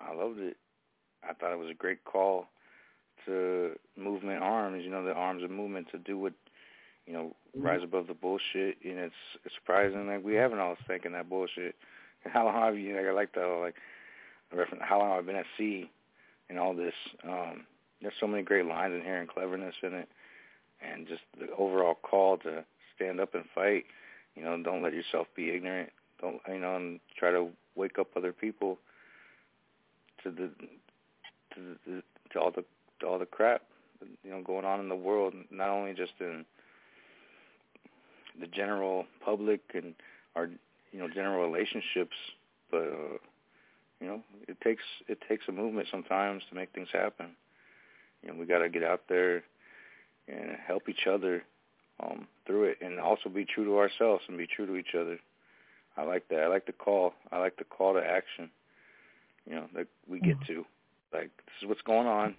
I 0.00 0.14
loved 0.14 0.38
it. 0.38 0.56
I 1.28 1.32
thought 1.32 1.52
it 1.52 1.58
was 1.58 1.70
a 1.70 1.74
great 1.74 2.04
call 2.04 2.46
to 3.26 3.72
movement 3.96 4.42
arms. 4.42 4.84
You 4.84 4.90
know, 4.90 5.04
the 5.04 5.12
arms 5.12 5.42
of 5.42 5.50
movement 5.50 5.88
to 5.92 5.98
do 5.98 6.18
what, 6.18 6.32
you 7.06 7.12
know, 7.12 7.34
rise 7.56 7.82
above 7.82 8.06
the 8.06 8.14
bullshit. 8.14 8.76
And 8.84 8.98
it's, 8.98 9.14
it's 9.44 9.54
surprising 9.54 10.06
like 10.06 10.24
we 10.24 10.34
haven't 10.34 10.58
all 10.58 10.76
thinking 10.86 11.12
that 11.12 11.28
bullshit. 11.28 11.74
And 12.24 12.32
how 12.32 12.44
long 12.44 12.54
have 12.54 12.78
you? 12.78 12.96
Like 12.96 13.06
I 13.06 13.12
like 13.12 13.34
the 13.34 13.60
like 13.60 13.74
reference. 14.54 14.82
How 14.86 14.98
long 14.98 15.10
have 15.10 15.24
I 15.24 15.26
been 15.26 15.36
at 15.36 15.46
sea? 15.56 15.90
And 16.50 16.58
all 16.58 16.74
this. 16.74 16.94
Um, 17.24 17.66
there's 18.00 18.14
so 18.20 18.26
many 18.26 18.42
great 18.42 18.66
lines 18.66 18.94
in 18.94 19.02
here 19.02 19.18
and 19.18 19.28
cleverness 19.28 19.74
in 19.82 19.92
it, 19.94 20.08
and 20.80 21.06
just 21.06 21.22
the 21.38 21.48
overall 21.58 21.98
call 22.02 22.38
to 22.38 22.64
stand 22.94 23.20
up 23.20 23.34
and 23.34 23.44
fight. 23.54 23.84
You 24.34 24.44
know, 24.44 24.62
don't 24.62 24.82
let 24.82 24.94
yourself 24.94 25.26
be 25.34 25.50
ignorant. 25.50 25.90
Don't 26.20 26.40
you 26.48 26.58
know, 26.58 26.76
and 26.76 27.00
try 27.18 27.30
to 27.30 27.48
wake 27.78 27.98
up 27.98 28.08
other 28.16 28.32
people 28.32 28.78
to 30.22 30.30
the 30.30 30.50
to 31.54 31.76
the 31.86 32.02
to 32.32 32.40
all 32.40 32.50
the 32.50 32.64
to 33.00 33.06
all 33.06 33.18
the 33.18 33.26
crap 33.26 33.62
you 34.24 34.30
know 34.30 34.42
going 34.42 34.64
on 34.64 34.80
in 34.80 34.88
the 34.88 34.96
world, 34.96 35.34
not 35.50 35.70
only 35.70 35.94
just 35.94 36.12
in 36.20 36.44
the 38.40 38.46
general 38.46 39.06
public 39.24 39.60
and 39.74 39.94
our 40.36 40.48
you 40.92 40.98
know 40.98 41.08
general 41.08 41.44
relationships, 41.48 42.16
but 42.70 42.82
uh, 42.82 43.18
you 44.00 44.06
know 44.06 44.22
it 44.46 44.60
takes 44.60 44.82
it 45.08 45.18
takes 45.28 45.44
a 45.48 45.52
movement 45.52 45.88
sometimes 45.90 46.42
to 46.48 46.54
make 46.54 46.72
things 46.72 46.88
happen. 46.92 47.28
You 48.22 48.30
know 48.30 48.38
we 48.38 48.46
got 48.46 48.58
to 48.58 48.68
get 48.68 48.82
out 48.82 49.02
there 49.08 49.42
and 50.28 50.56
help 50.66 50.88
each 50.88 51.06
other 51.10 51.42
um, 52.00 52.26
through 52.46 52.64
it, 52.64 52.78
and 52.80 53.00
also 53.00 53.28
be 53.28 53.44
true 53.44 53.64
to 53.64 53.78
ourselves 53.78 54.24
and 54.28 54.38
be 54.38 54.46
true 54.46 54.66
to 54.66 54.76
each 54.76 54.94
other. 54.94 55.18
I 55.98 56.04
like 56.04 56.28
that. 56.28 56.40
I 56.40 56.46
like 56.46 56.66
the 56.66 56.72
call. 56.72 57.14
I 57.32 57.38
like 57.38 57.56
the 57.56 57.64
call 57.64 57.94
to 57.94 58.00
action. 58.00 58.50
You 59.46 59.56
know 59.56 59.68
that 59.74 59.86
we 60.08 60.20
get 60.20 60.38
mm-hmm. 60.40 60.52
to. 60.54 60.66
Like 61.12 61.30
this 61.36 61.62
is 61.62 61.68
what's 61.68 61.82
going 61.82 62.06
on, 62.06 62.36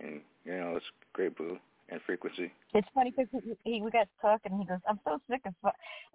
and 0.00 0.20
you 0.44 0.56
know 0.56 0.74
it's 0.76 0.86
great, 1.12 1.36
boo 1.36 1.58
and 1.90 2.00
frequency. 2.06 2.50
It's 2.72 2.88
funny 2.94 3.12
because 3.16 3.28
he, 3.32 3.56
he, 3.64 3.82
we 3.82 3.90
got 3.90 4.08
talking 4.20 4.52
and 4.52 4.60
he 4.60 4.66
goes, 4.66 4.78
I'm 4.88 4.98
so 5.04 5.18
sick 5.30 5.42
of, 5.46 5.54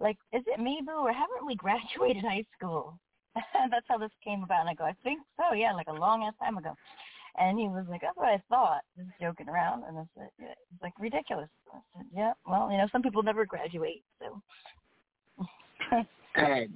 like, 0.00 0.16
is 0.32 0.42
it 0.46 0.60
me, 0.60 0.82
Boo, 0.84 0.92
or 0.92 1.12
haven't 1.12 1.46
we 1.46 1.54
graduated 1.54 2.24
high 2.24 2.44
school? 2.56 2.98
That's 3.70 3.86
how 3.88 3.98
this 3.98 4.10
came 4.24 4.42
about. 4.42 4.62
And 4.62 4.70
I 4.70 4.74
go, 4.74 4.84
I 4.84 4.94
think 5.04 5.20
so, 5.36 5.54
yeah, 5.54 5.72
like 5.72 5.86
a 5.88 5.92
long 5.92 6.24
ass 6.24 6.34
time 6.40 6.58
ago. 6.58 6.74
And 7.38 7.58
he 7.58 7.68
was 7.68 7.86
like, 7.88 8.00
that's 8.00 8.16
what 8.16 8.26
I 8.26 8.42
thought, 8.48 8.80
just 8.98 9.08
joking 9.20 9.48
around. 9.48 9.84
And 9.86 9.96
I 9.98 10.02
said, 10.18 10.30
yeah. 10.40 10.48
it's 10.48 10.82
like 10.82 10.92
ridiculous. 10.98 11.48
I 11.72 11.78
said, 11.96 12.06
yeah, 12.12 12.32
well, 12.44 12.72
you 12.72 12.76
know, 12.76 12.88
some 12.90 13.02
people 13.02 13.22
never 13.22 13.46
graduate, 13.46 14.02
so. 14.18 14.42
Hey, 16.40 16.68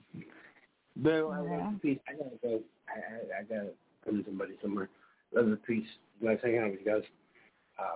Bill, 1.02 1.32
I 1.32 1.42
Yeah. 1.42 1.50
love 1.58 1.72
the 1.74 1.78
piece. 1.80 1.98
I 2.08 2.12
gotta 2.12 2.36
go. 2.42 2.62
I 2.88 2.98
I, 2.98 3.40
I 3.40 3.42
gotta 3.42 3.70
go 4.04 4.10
to 4.12 4.24
somebody 4.24 4.54
somewhere. 4.62 4.88
Love 5.32 5.50
the 5.50 5.56
piece. 5.56 5.86
Nice 6.20 6.38
hanging 6.42 6.58
out 6.58 6.70
with 6.70 6.80
you 6.80 6.86
guys. 6.86 7.02
Um, 7.78 7.86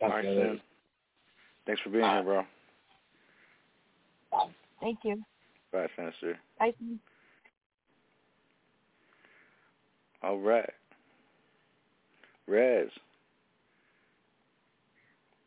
All 0.00 0.08
talk 0.08 0.16
right, 0.16 0.22
to 0.22 0.28
you 0.28 0.34
later. 0.38 0.48
Sam. 0.56 0.60
Thanks 1.66 1.82
for 1.82 1.90
being 1.90 2.04
here, 2.04 2.22
bro. 2.22 2.44
Thank 4.80 4.98
you. 5.04 5.22
Bye, 5.72 5.88
Sinister. 5.96 6.38
Bye. 6.58 6.72
All 10.22 10.38
right. 10.38 10.70
Rez. 12.46 12.88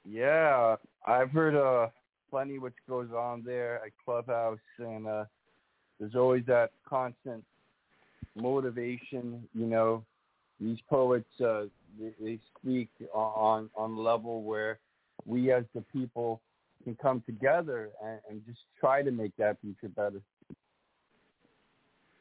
Yeah, 0.05 0.76
I've 1.05 1.31
heard 1.31 1.55
uh 1.55 1.89
plenty 2.30 2.60
what 2.60 2.73
goes 2.88 3.10
on 3.11 3.43
there 3.45 3.76
at 3.85 3.91
Clubhouse, 4.03 4.60
and 4.77 5.07
uh 5.07 5.26
there's 5.99 6.15
always 6.15 6.45
that 6.47 6.72
constant 6.88 7.43
motivation. 8.35 9.43
You 9.53 9.65
know, 9.65 10.03
these 10.60 10.77
poets 10.89 11.30
uh 11.41 11.65
they, 11.99 12.11
they 12.22 12.39
speak 12.60 12.89
on 13.14 13.69
on 13.76 13.97
level 13.97 14.43
where 14.43 14.80
we 15.26 15.51
as 15.51 15.64
the 15.76 15.81
people 15.93 16.41
can 16.84 16.95
come 17.01 17.22
together 17.26 17.89
and, 18.03 18.19
and 18.30 18.45
just 18.45 18.60
try 18.80 19.01
to 19.01 19.11
make 19.11 19.35
that 19.38 19.57
future 19.61 19.89
better. 19.89 20.22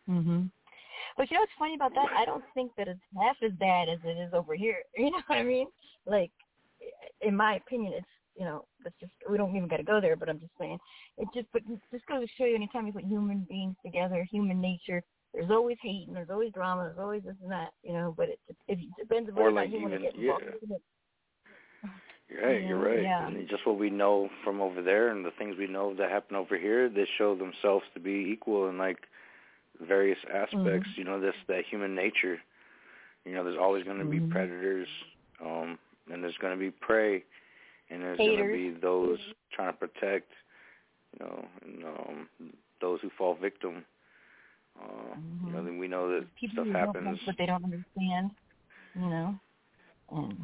Mhm. 0.09 0.51
But 1.17 1.31
you 1.31 1.35
know 1.37 1.43
what's 1.43 1.53
funny 1.59 1.75
about 1.75 1.95
that? 1.95 2.09
I 2.17 2.25
don't 2.25 2.45
think 2.55 2.73
that 2.77 2.89
it's 2.89 3.01
half 3.21 3.37
as 3.43 3.53
bad 3.53 3.89
as 3.89 3.99
it 4.05 4.19
is 4.19 4.33
over 4.33 4.55
here. 4.55 4.79
You 4.97 5.11
know 5.11 5.23
what 5.27 5.39
I 5.39 5.43
mean? 5.43 5.69
Like, 6.07 6.31
in 7.21 7.37
my 7.37 7.57
opinion, 7.57 7.93
it's 7.93 8.07
you 8.39 8.45
know, 8.45 8.65
it's 8.85 8.95
just 9.01 9.13
we 9.29 9.37
don't 9.37 9.55
even 9.57 9.69
got 9.69 9.79
to 9.79 9.83
go 9.83 10.01
there. 10.01 10.17
But 10.17 10.29
I'm 10.29 10.39
just 10.41 10.53
saying, 10.59 10.79
it 11.19 11.29
just 11.35 11.49
but 11.53 11.63
just 11.93 12.07
goes 12.07 12.23
to 12.23 12.29
show 12.39 12.45
you, 12.45 12.55
anytime 12.55 12.87
you 12.87 12.93
put 12.93 13.05
human 13.05 13.47
beings 13.49 13.77
together, 13.85 14.27
human 14.31 14.61
nature, 14.61 15.03
there's 15.35 15.51
always 15.51 15.77
hate 15.83 16.07
and 16.07 16.17
there's 16.17 16.31
always 16.31 16.53
drama, 16.53 16.85
there's 16.85 16.99
always 16.99 17.23
this 17.25 17.35
and 17.43 17.51
that. 17.51 17.71
You 17.83 17.95
know, 17.95 18.15
but 18.17 18.29
it 18.29 18.39
it, 18.69 18.79
it 18.79 18.79
depends 18.99 19.31
on 19.37 19.55
like 19.55 19.71
you 19.73 19.81
want 19.81 19.95
to 19.95 20.01
get 20.01 20.15
involved. 20.15 20.45
yeah. 20.69 20.77
You're 22.31 22.47
right, 22.47 22.65
you're 22.67 22.79
right. 22.79 23.03
Yeah. 23.03 23.27
And 23.27 23.49
just 23.49 23.67
what 23.67 23.79
we 23.79 23.91
know 23.91 24.29
from 24.45 24.61
over 24.61 24.83
there 24.83 25.09
and 25.09 25.25
the 25.25 25.31
things 25.39 25.57
we 25.59 25.67
know 25.67 25.95
that 25.95 26.11
happen 26.11 26.37
over 26.37 26.59
here, 26.59 26.89
they 26.89 27.07
show 27.17 27.35
themselves 27.35 27.85
to 27.95 28.01
be 28.01 28.31
equal 28.33 28.69
in 28.69 28.77
like 28.79 28.99
various 29.81 30.19
aspects. 30.33 30.89
Mhm. 30.89 30.97
You 30.97 31.05
know, 31.05 31.21
this 31.21 31.35
that 31.49 31.65
human 31.71 31.95
nature. 31.95 32.39
You 33.25 33.35
know, 33.35 33.45
there's 33.45 33.59
always 33.59 33.85
going 33.85 33.99
to 33.99 34.05
be 34.05 34.21
Mhm. 34.21 34.31
predators, 34.31 34.89
um, 35.41 35.79
and 36.11 36.23
there's 36.23 36.37
going 36.39 36.53
to 36.53 36.59
be 36.59 36.71
prey, 36.71 37.25
and 37.91 38.03
there's 38.03 38.19
going 38.19 38.37
to 38.37 38.53
be 38.53 38.81
those 38.81 39.19
trying 39.53 39.73
to 39.73 39.79
protect. 39.79 40.31
You 41.19 41.25
know, 41.27 41.45
and 41.63 41.85
um, 41.85 42.29
those 42.81 43.01
who 43.01 43.11
fall 43.17 43.35
victim. 43.35 43.85
Uh, 44.81 45.17
You 45.47 45.53
know, 45.53 45.65
then 45.65 45.79
we 45.79 45.89
know 45.89 46.09
that 46.11 46.27
People 46.37 46.55
stuff 46.55 46.67
who 46.67 46.73
don't 46.73 46.87
happens. 46.87 47.05
know 47.07 47.19
what 47.25 47.37
they 47.39 47.47
don't 47.47 47.65
understand. 47.65 48.31
You 48.95 49.09
know, 49.09 49.35
and 50.13 50.37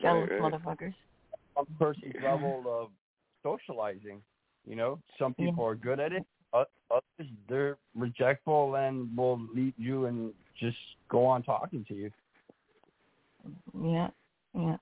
jealous 0.00 0.30
Right, 0.30 0.40
right. 0.40 0.52
motherfuckers. 0.52 0.94
Some 1.56 1.66
person's 1.78 2.14
level 2.22 2.64
of 2.66 2.88
socializing. 3.42 4.20
You 4.66 4.76
know, 4.76 4.98
some 5.18 5.34
people 5.34 5.64
are 5.64 5.74
good 5.74 6.00
at 6.00 6.12
it. 6.12 6.24
o- 6.52 6.64
Others 6.90 7.30
they're 7.48 7.76
rejectful 7.96 8.76
and 8.76 9.14
will 9.16 9.40
leave 9.54 9.74
you 9.76 10.06
and 10.06 10.32
just 10.58 10.76
go 11.08 11.24
on 11.26 11.42
talking 11.42 11.84
to 11.88 11.94
you. 11.94 12.10
Yeah, 13.82 14.08
yeah. 14.54 14.76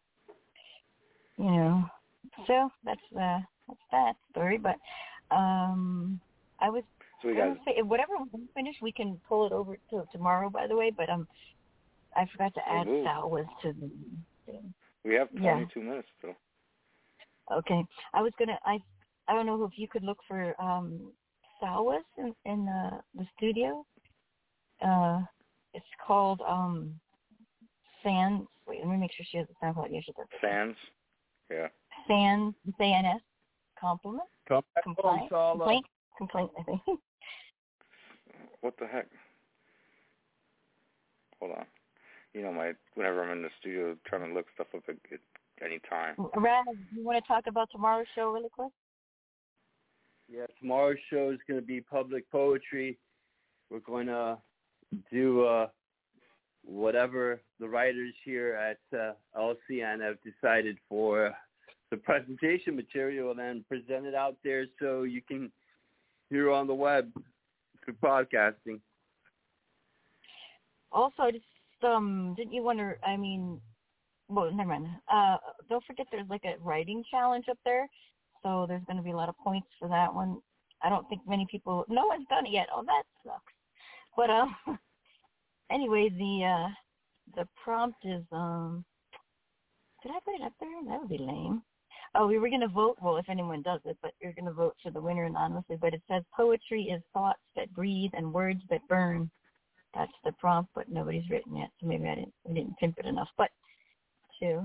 You 1.36 1.51
know, 1.51 1.85
so 2.47 2.70
that's 2.85 3.01
uh 3.16 3.40
that's 3.69 3.81
that 3.90 4.12
story. 4.31 4.59
But 4.59 4.77
um, 5.35 6.20
I 6.61 6.70
was 6.70 6.85
So 7.23 7.28
we 7.28 7.35
gonna 7.35 7.55
got 7.55 7.65
say 7.65 7.82
whatever 7.82 8.12
we 8.32 8.40
finish, 8.55 8.77
we 8.81 8.93
can 8.93 9.20
pull 9.28 9.47
it 9.47 9.52
over 9.52 9.77
to 9.90 10.05
tomorrow. 10.12 10.48
By 10.51 10.66
the 10.66 10.77
way, 10.77 10.93
but 10.97 11.09
um, 11.11 11.27
I 12.16 12.27
forgot 12.32 12.55
to 12.55 12.69
add 12.69 12.86
Ooh. 12.86 13.05
Sal 13.05 13.31
was 13.31 13.47
to 13.62 13.73
the. 13.73 13.90
we 15.05 15.15
have 15.15 15.28
Yeah. 15.32 15.55
22 15.55 15.81
minutes 15.81 16.09
still. 16.19 16.35
Okay, 17.52 17.85
I 18.15 18.23
was 18.23 18.32
gonna. 18.39 18.59
I 18.65 18.78
I 19.28 19.35
don't 19.35 19.47
know 19.47 19.62
if 19.65 19.77
you 19.77 19.89
could 19.89 20.05
look 20.05 20.19
for 20.28 20.55
um 20.61 21.12
Salwas 21.62 22.02
in 22.19 22.35
in 22.44 22.65
the 22.65 23.01
the 23.15 23.27
studio. 23.36 23.85
Uh, 24.85 25.20
it's 25.73 25.85
called 26.06 26.40
um 26.47 26.98
Sans. 28.02 28.47
Wait, 28.66 28.81
let 28.81 28.89
me 28.89 28.97
make 28.97 29.12
sure 29.12 29.27
she 29.28 29.39
has 29.39 29.47
the 29.48 29.55
SoundCloud. 29.62 29.89
Yeah, 29.90 30.01
she 30.05 30.12
does. 30.12 30.27
Fans. 30.40 30.77
Yeah. 31.51 31.69
Sans 32.09 32.55
S 32.81 33.21
compliment 33.81 34.29
Come 34.49 34.62
complaint 34.83 35.19
home, 35.21 35.29
Sala. 35.31 35.59
complaint 35.59 35.87
complaint. 36.19 36.51
I 36.59 36.62
think. 36.62 36.81
What 38.61 38.79
the 38.79 38.87
heck? 38.87 39.09
Hold 41.39 41.53
on. 41.53 41.66
You 42.33 42.41
know, 42.41 42.51
my 42.51 42.73
whenever 42.95 43.23
I'm 43.23 43.37
in 43.37 43.43
the 43.43 43.51
studio 43.61 43.95
trying 44.07 44.27
to 44.27 44.35
look 44.35 44.47
stuff 44.55 44.69
up 44.75 44.85
at, 44.89 44.95
at 45.12 45.21
any 45.62 45.81
time. 45.91 46.15
Raz, 46.35 46.65
you 46.97 47.05
want 47.05 47.23
to 47.23 47.29
talk 47.29 47.45
about 47.47 47.69
tomorrow's 47.71 48.07
show 48.15 48.33
really 48.33 48.49
quick? 48.49 48.73
Yeah, 50.33 50.47
tomorrow's 50.59 50.97
show 51.11 51.31
is 51.31 51.39
going 51.47 51.61
to 51.61 51.66
be 51.66 51.83
public 51.83 52.31
poetry. 52.31 52.99
We're 53.71 53.81
going 53.81 54.07
to 54.07 54.39
do 55.12 55.45
uh, 55.45 55.66
whatever 56.65 57.41
the 57.61 57.69
writers 57.69 58.15
here 58.24 58.55
at 58.55 58.99
uh, 58.99 59.12
LCN 59.36 60.01
have 60.01 60.16
decided 60.23 60.78
for 60.89 61.35
the 61.91 61.97
presentation 61.97 62.74
material 62.74 63.35
and 63.39 63.66
present 63.69 64.07
it 64.07 64.15
out 64.15 64.36
there 64.43 64.66
so 64.81 65.03
you 65.03 65.23
can 65.23 65.51
hear 66.31 66.51
on 66.51 66.66
the 66.66 66.74
web 66.74 67.11
through 67.85 67.95
podcasting. 68.03 68.81
Also, 70.91 71.31
just 71.31 71.45
um, 71.82 72.35
didn't 72.36 72.53
you 72.53 72.62
wonder? 72.62 72.99
I 73.07 73.16
mean, 73.16 73.61
well, 74.28 74.51
never 74.53 74.70
mind. 74.70 74.86
Uh, 75.12 75.36
don't 75.69 75.85
forget, 75.85 76.07
there's 76.11 76.28
like 76.28 76.45
a 76.45 76.57
writing 76.62 77.05
challenge 77.11 77.47
up 77.51 77.59
there, 77.65 77.89
so 78.43 78.65
there's 78.66 78.85
going 78.86 78.97
to 78.97 79.03
be 79.03 79.11
a 79.11 79.16
lot 79.16 79.28
of 79.28 79.36
points 79.39 79.69
for 79.78 79.89
that 79.89 80.12
one. 80.12 80.39
I 80.82 80.89
don't 80.89 81.09
think 81.09 81.23
many 81.28 81.47
people. 81.51 81.85
No 81.89 82.07
one's 82.07 82.27
done 82.28 82.47
it 82.47 82.53
yet. 82.53 82.69
Oh, 82.74 82.85
that 82.86 83.03
sucks. 83.24 83.53
But 84.16 84.31
um, 84.31 84.57
anyway, 85.75 86.09
the 86.09 86.45
uh, 86.45 86.69
the 87.37 87.49
prompt 87.63 87.99
is 88.05 88.23
um. 88.33 88.85
Did 90.03 90.13
I 90.13 90.19
put 90.25 90.35
it 90.35 90.43
up 90.43 90.53
there? 90.61 90.69
That 90.87 91.01
would 91.01 91.09
be 91.09 91.19
lame. 91.19 91.63
Oh, 92.15 92.27
we 92.27 92.39
were 92.39 92.49
going 92.49 92.61
to 92.61 92.69
vote. 92.69 92.97
Well, 93.03 93.17
if 93.17 93.29
anyone 93.29 93.63
does 93.63 93.81
it, 93.85 93.97
but 94.03 94.13
you're 94.21 94.35
going 94.35 94.45
to 94.45 94.53
vote 94.53 94.77
for 94.83 94.91
the 94.91 95.01
winner 95.01 95.25
anonymously. 95.25 95.77
But 95.81 95.95
it 95.95 96.03
says 96.09 96.23
poetry 96.37 96.85
is 96.85 97.03
thoughts 97.13 97.41
that 97.57 97.73
breathe 97.73 98.11
and 98.15 98.33
words 98.33 98.61
that 98.71 98.87
burn. 98.89 99.31
That's 99.95 100.13
the 100.25 100.33
prompt, 100.33 100.71
but 100.75 100.89
nobody's 100.89 101.29
written 101.31 101.57
yet, 101.57 101.71
so 101.81 101.87
maybe 101.87 102.09
I 102.09 102.17
didn't 102.17 102.35
we 102.45 102.55
didn't 102.55 102.77
pimp 102.79 102.99
it 102.99 103.07
enough. 103.07 103.29
But 103.39 103.51
two. 104.39 104.63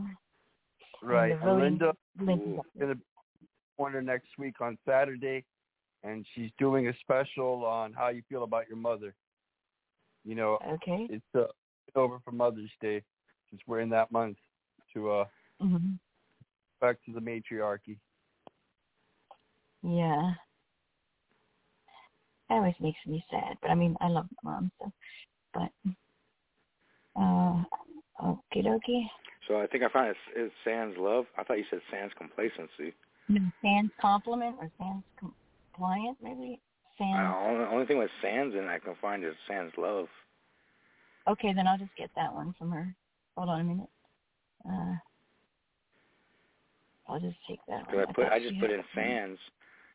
Right. 1.02 1.31
And 1.31 1.41
voting 1.41 1.64
Linda 1.64 1.94
link 2.19 2.41
is 2.41 2.53
is 2.53 2.60
up 2.60 2.65
going 2.77 2.95
to 2.95 3.02
corner 3.77 4.02
next 4.02 4.27
week 4.38 4.60
on 4.60 4.77
Saturday, 4.86 5.45
and 6.03 6.26
she's 6.36 6.52
doing 6.60 6.90
a 6.90 6.94
special 7.02 7.65
on 7.65 7.94
how 7.94 8.10
you 8.10 8.22
feel 8.27 8.44
about 8.44 8.68
your 8.68 8.77
mother. 8.77 9.15
You 10.25 10.35
know, 10.35 10.59
okay. 10.67 11.07
it's 11.09 11.23
uh, 11.35 11.45
over 11.95 12.19
for 12.23 12.31
Mother's 12.31 12.71
Day 12.81 13.03
since 13.49 13.61
we're 13.65 13.79
in 13.79 13.89
that 13.89 14.11
month 14.11 14.37
to 14.93 15.11
uh 15.11 15.25
hmm 15.61 15.95
back 16.79 16.97
to 17.05 17.11
the 17.11 17.19
matriarchy. 17.19 17.97
Yeah. 19.83 20.31
That 22.49 22.55
always 22.55 22.75
makes 22.79 22.99
me 23.05 23.23
sad, 23.29 23.57
but 23.61 23.69
I 23.69 23.75
mean, 23.75 23.95
I 24.01 24.07
love 24.07 24.25
my 24.43 24.51
mom, 24.51 24.71
so. 24.79 24.91
But, 25.53 25.71
uh, 27.15 27.63
okie 28.23 28.65
dokie. 28.65 29.09
So 29.47 29.59
I 29.59 29.67
think 29.67 29.83
I 29.83 29.89
found 29.89 30.09
it, 30.09 30.17
it's 30.35 30.53
Sans 30.63 30.95
Love. 30.97 31.25
I 31.37 31.43
thought 31.43 31.57
you 31.57 31.65
said 31.69 31.81
Sans 31.91 32.11
Complacency. 32.17 32.95
No, 33.27 33.41
Sans 33.61 33.89
compliment 33.99 34.55
or 34.59 34.69
sans 34.77 35.03
compliant, 35.19 36.17
maybe? 36.21 36.59
Sans. 36.99 37.15
Uh, 37.15 37.47
only, 37.47 37.65
only 37.65 37.85
thing 37.88 37.97
with 37.97 38.11
Sans 38.21 38.53
in 38.53 38.65
I 38.67 38.77
can 38.77 38.93
find 39.01 39.23
is 39.23 39.34
Sans 39.47 39.71
Love. 39.77 40.07
Okay, 41.27 41.53
then 41.53 41.67
I'll 41.67 41.77
just 41.77 41.95
get 41.97 42.11
that 42.15 42.34
one 42.34 42.53
from 42.57 42.71
her. 42.71 42.95
Hold 43.35 43.49
on 43.49 43.61
a 43.61 43.63
minute. 43.63 43.89
Uh, 44.69 44.95
I'll 47.07 47.19
just 47.19 47.38
take 47.47 47.59
that 47.67 47.88
one. 47.88 47.99
I 47.99 48.05
put 48.05 48.15
thought 48.15 48.34
I 48.34 48.39
just 48.39 48.59
put 48.59 48.71
in 48.71 48.84
Sans 48.93 49.38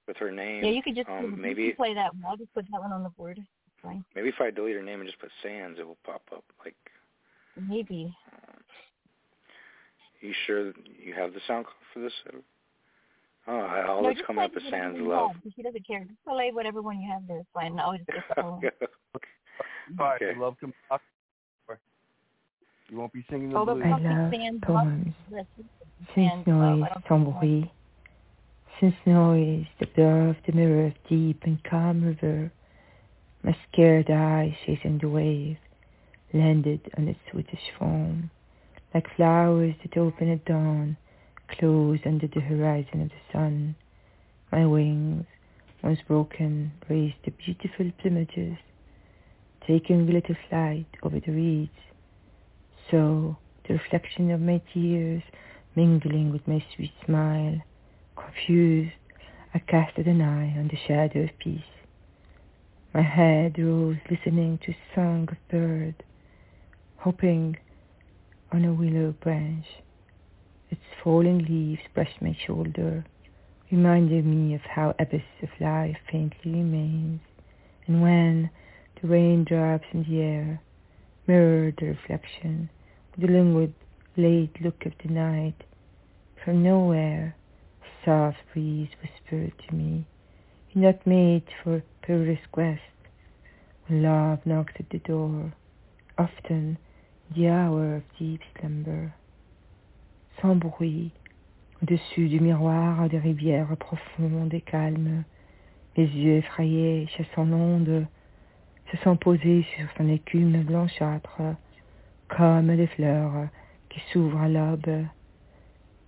with 0.08 0.16
her 0.16 0.32
name. 0.32 0.64
Yeah, 0.64 0.70
you 0.70 0.82
could 0.82 0.96
just 0.96 1.08
you 1.08 1.14
um, 1.14 1.32
can 1.32 1.40
maybe 1.40 1.72
play 1.72 1.94
that 1.94 2.14
one. 2.14 2.24
I'll 2.26 2.36
just 2.36 2.52
put 2.54 2.64
that 2.70 2.80
one 2.80 2.92
on 2.92 3.02
the 3.02 3.10
board. 3.10 3.38
Fine. 3.82 4.04
maybe 4.14 4.30
if 4.30 4.40
I 4.40 4.50
delete 4.50 4.76
her 4.76 4.82
name 4.82 5.00
and 5.00 5.08
just 5.08 5.20
put 5.20 5.30
Sans, 5.42 5.78
it 5.78 5.86
will 5.86 5.98
pop 6.04 6.22
up. 6.34 6.44
Like, 6.64 6.74
Maybe. 7.68 8.16
you 10.20 10.32
sure 10.46 10.72
you 10.98 11.12
have 11.14 11.34
the 11.34 11.40
sound 11.46 11.66
for 11.92 12.00
this? 12.00 12.12
Oh, 13.46 13.52
all 13.88 14.02
no, 14.02 14.08
that's 14.08 14.18
just 14.18 14.26
coming 14.26 14.38
play 14.38 14.44
up 14.46 14.56
is 14.56 14.64
whatever 14.64 14.84
Sans 14.84 14.96
you 14.96 15.08
Love. 15.08 15.32
have, 15.32 15.42
'cause 15.42 15.52
She 15.54 15.62
doesn't 15.62 15.86
care. 15.86 16.04
Just 16.04 16.24
play 16.24 16.50
whatever 16.52 16.80
one 16.82 17.00
you 17.00 17.10
have 17.10 17.26
there. 17.26 17.38
It's 17.38 17.48
fine. 17.52 17.78
I'll 17.78 17.96
just 17.96 18.06
get 18.06 18.24
the 18.34 18.42
whole 18.42 18.52
one. 18.52 18.70
All 19.98 20.06
right, 20.06 20.22
Okay. 20.22 20.38
love 20.38 20.56
come 20.60 20.72
You 22.90 22.98
won't 22.98 23.12
be 23.12 23.22
singing 23.30 23.50
the 23.50 23.56
Although 23.56 23.74
blues. 23.74 23.84
I 23.86 23.90
Pumpkin 23.90 24.16
love 24.22 24.32
Sands 24.32 24.64
poems. 24.64 25.14
Love, 25.30 25.46
Since 25.56 26.14
Sands 26.14 26.46
Love, 26.48 26.78
noise 26.78 26.82
I 26.84 26.88
don't 26.94 27.02
sans. 27.04 27.70
Since 28.80 28.94
noise, 29.06 29.66
the 29.78 29.86
blur 29.86 30.28
of 30.30 30.36
the 30.46 30.52
mirror 30.52 30.86
of 30.86 30.94
deep 31.08 31.44
and 31.44 31.62
calm 31.64 32.02
river, 32.04 32.50
my 33.42 33.56
scared 33.70 34.10
eyes 34.10 34.54
chasing 34.64 34.98
the 34.98 35.08
wave, 35.08 35.58
landed 36.32 36.90
on 36.98 37.08
its 37.08 37.20
sweetish 37.30 37.70
foam, 37.78 38.30
like 38.92 39.08
flowers 39.16 39.74
that 39.82 39.96
open 39.96 40.28
at 40.30 40.44
dawn, 40.44 40.96
close 41.48 42.00
under 42.04 42.26
the 42.26 42.40
horizon 42.40 43.02
of 43.02 43.08
the 43.08 43.32
sun. 43.32 43.76
My 44.52 44.66
wings, 44.66 45.26
once 45.82 46.00
broken, 46.06 46.72
raised 46.88 47.16
the 47.24 47.32
beautiful 47.32 47.90
plumages, 48.02 48.58
taking 49.66 50.06
little 50.06 50.36
flight 50.48 50.86
over 51.02 51.20
the 51.20 51.32
reeds. 51.32 51.70
So, 52.90 53.36
the 53.66 53.74
reflection 53.74 54.30
of 54.30 54.40
my 54.40 54.60
tears 54.72 55.22
mingling 55.76 56.32
with 56.32 56.46
my 56.46 56.64
sweet 56.74 56.92
smile, 57.04 57.60
confused, 58.16 58.92
I 59.52 59.58
casted 59.58 60.06
an 60.06 60.20
eye 60.20 60.56
on 60.58 60.68
the 60.68 60.78
shadow 60.86 61.24
of 61.24 61.38
peace. 61.38 61.62
My 62.92 63.02
head 63.02 63.58
rose 63.58 63.96
listening 64.08 64.58
to 64.64 64.74
song 64.94 65.28
of 65.30 65.48
bird, 65.48 66.02
hoping 66.98 67.56
on 68.52 68.64
a 68.64 68.72
willow 68.72 69.12
branch. 69.20 69.66
Its 70.74 71.00
falling 71.04 71.38
leaves 71.44 71.82
brushed 71.94 72.20
my 72.20 72.32
shoulder, 72.32 73.04
reminding 73.70 74.28
me 74.28 74.54
of 74.56 74.62
how 74.62 74.92
abyss 74.98 75.22
of 75.40 75.48
life 75.60 75.96
faintly 76.10 76.50
remains, 76.50 77.20
and 77.86 78.02
when 78.02 78.50
the 79.00 79.06
raindrops 79.06 79.86
in 79.92 80.02
the 80.02 80.20
air 80.20 80.60
mirrored 81.28 81.76
the 81.76 81.86
reflection 81.86 82.68
with 83.12 83.20
the 83.20 83.32
languid 83.32 83.72
late 84.16 84.60
look 84.60 84.84
of 84.84 84.92
the 84.98 85.08
night, 85.08 85.62
from 86.44 86.64
nowhere 86.64 87.36
a 87.80 88.04
soft 88.04 88.38
breeze 88.52 88.90
whispered 89.00 89.52
to 89.56 89.72
me, 89.76 90.04
You're 90.72 90.90
not 90.92 91.06
made 91.06 91.44
for 91.62 91.84
perilous 92.02 92.44
quest. 92.50 92.82
When 93.86 94.02
love 94.02 94.44
knocked 94.44 94.80
at 94.80 94.90
the 94.90 94.98
door, 94.98 95.52
often 96.18 96.78
the 97.32 97.46
hour 97.48 97.94
of 97.94 98.02
deep 98.18 98.40
slumber. 98.58 99.14
Sans 100.44 100.56
bruit, 100.56 101.10
au-dessus 101.82 102.28
du 102.28 102.38
miroir 102.38 103.08
des 103.08 103.18
rivières 103.18 103.74
profondes 103.78 104.52
et 104.52 104.60
calmes, 104.60 105.24
les 105.96 106.04
yeux 106.04 106.34
effrayés, 106.34 107.06
chassant 107.16 107.46
l'onde, 107.46 108.06
se 108.92 108.96
sont 108.98 109.16
posés 109.16 109.64
sur 109.74 109.86
son 109.96 110.06
écume 110.06 110.62
blanchâtre, 110.62 111.40
comme 112.28 112.76
des 112.76 112.88
fleurs 112.88 113.48
qui 113.88 114.00
s'ouvrent 114.12 114.42
à 114.42 114.50
l'aube 114.50 115.06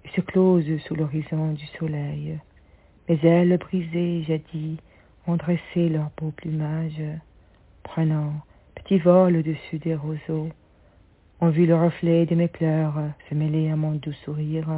et 0.05 0.09
se 0.15 0.21
closent 0.21 0.83
sous 0.87 0.95
l'horizon 0.95 1.55
du 1.55 1.65
soleil. 1.79 2.39
Mes 3.09 3.19
ailes 3.25 3.57
brisées, 3.57 4.23
jadis, 4.25 4.77
ont 5.27 5.37
dressé 5.37 5.89
leur 5.89 6.11
beau 6.19 6.31
plumage, 6.31 7.03
prenant 7.85 8.35
petit 8.75 8.99
vol 8.99 9.39
au-dessus 9.39 9.79
des 9.79 9.95
roseaux, 9.95 10.51
ont 11.41 11.51
vu 11.51 11.67
le 11.67 11.77
reflet 11.77 12.25
de 12.27 12.35
mes 12.35 12.49
pleurs 12.49 12.99
se 13.29 13.35
mêler 13.35 13.71
à 13.71 13.77
mon 13.77 13.93
doux 13.93 14.13
sourire. 14.25 14.69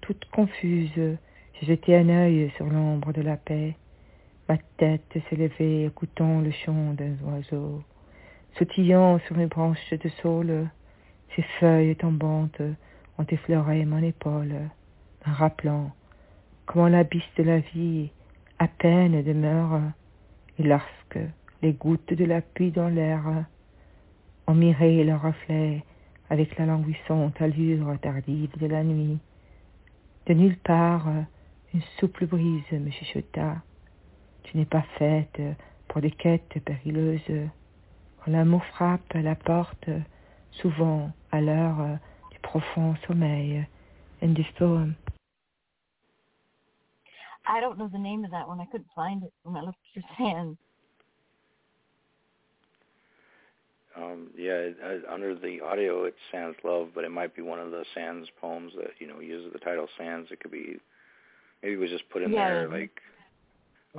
Toute 0.00 0.24
confuse, 0.26 0.90
j'ai 0.96 1.66
jeté 1.66 1.96
un 1.96 2.08
œil 2.08 2.50
sur 2.56 2.66
l'ombre 2.66 3.12
de 3.12 3.22
la 3.22 3.36
paix. 3.36 3.76
Ma 4.48 4.56
tête 4.78 5.18
levée, 5.32 5.84
écoutant 5.84 6.40
le 6.40 6.50
chant 6.50 6.94
d'un 6.94 7.16
oiseau, 7.24 7.82
sautillant 8.58 9.18
sur 9.26 9.38
une 9.38 9.48
branche 9.48 9.90
de 9.90 10.08
saule. 10.22 10.68
Ses 11.34 11.42
feuilles 11.60 11.96
tombantes 11.96 12.62
ont 13.18 13.26
effleuré 13.28 13.84
mon 13.84 14.02
épaule, 14.02 14.70
rappelant 15.24 15.90
comment 16.64 16.88
l'abysse 16.88 17.22
de 17.36 17.42
la 17.42 17.58
vie 17.58 18.10
à 18.58 18.68
peine 18.68 19.22
demeure, 19.22 19.80
et 20.58 20.62
lorsque 20.62 21.18
les 21.62 21.72
gouttes 21.72 22.14
de 22.14 22.24
la 22.24 22.40
pluie 22.40 22.70
dans 22.70 22.88
l'air 22.88 23.44
ont 24.46 24.54
miré 24.54 25.04
leur 25.04 25.22
reflet 25.22 25.84
avec 26.30 26.58
la 26.58 26.66
languissante 26.66 27.40
allure 27.40 27.98
tardive 28.00 28.56
de 28.58 28.66
la 28.66 28.82
nuit, 28.82 29.18
de 30.26 30.34
nulle 30.34 30.58
part 30.58 31.06
une 31.74 31.82
souple 31.98 32.26
brise 32.26 32.72
me 32.72 32.90
chuchota. 32.90 33.62
Tu 34.44 34.56
n'es 34.56 34.64
pas 34.64 34.84
faite 34.98 35.40
pour 35.88 36.00
des 36.00 36.10
quêtes 36.10 36.58
périlleuses. 36.64 37.50
Quand 38.18 38.30
l'amour 38.30 38.64
frappe 38.64 39.14
à 39.14 39.20
la 39.20 39.34
porte, 39.34 39.90
souvent 40.52 41.10
à 41.32 41.40
l'heure 41.40 41.98
du 42.32 42.38
profond 42.40 42.94
sommeil. 43.06 43.66
This 44.22 44.46
poem. 44.58 44.96
I 47.46 47.60
don't 47.60 47.76
know 47.76 47.88
the 47.88 47.98
name 47.98 48.24
of 48.24 48.32
that 48.32 48.48
one. 48.48 48.60
I 48.60 48.66
couldn't 48.72 48.90
find 48.94 49.22
it 49.22 49.32
when 49.44 49.56
I 49.56 49.60
looked. 49.60 49.78
Um, 53.96 54.28
yeah, 54.36 54.52
it, 54.52 54.76
uh, 54.84 55.12
under 55.12 55.34
the 55.34 55.60
audio 55.62 56.04
it's 56.04 56.16
Sans 56.30 56.54
Love, 56.64 56.90
but 56.94 57.04
it 57.04 57.10
might 57.10 57.34
be 57.34 57.42
one 57.42 57.58
of 57.58 57.70
the 57.70 57.84
Sans 57.94 58.28
poems 58.40 58.72
that 58.76 58.90
you 58.98 59.06
know 59.06 59.20
uses 59.20 59.52
the 59.52 59.58
title 59.58 59.88
Sans. 59.96 60.26
It 60.30 60.40
could 60.40 60.50
be 60.52 60.78
maybe 61.62 61.74
it 61.74 61.78
was 61.78 61.90
just 61.90 62.08
put 62.10 62.22
in 62.22 62.32
Yeah. 62.32 62.48
there 62.48 62.68
like 62.68 63.00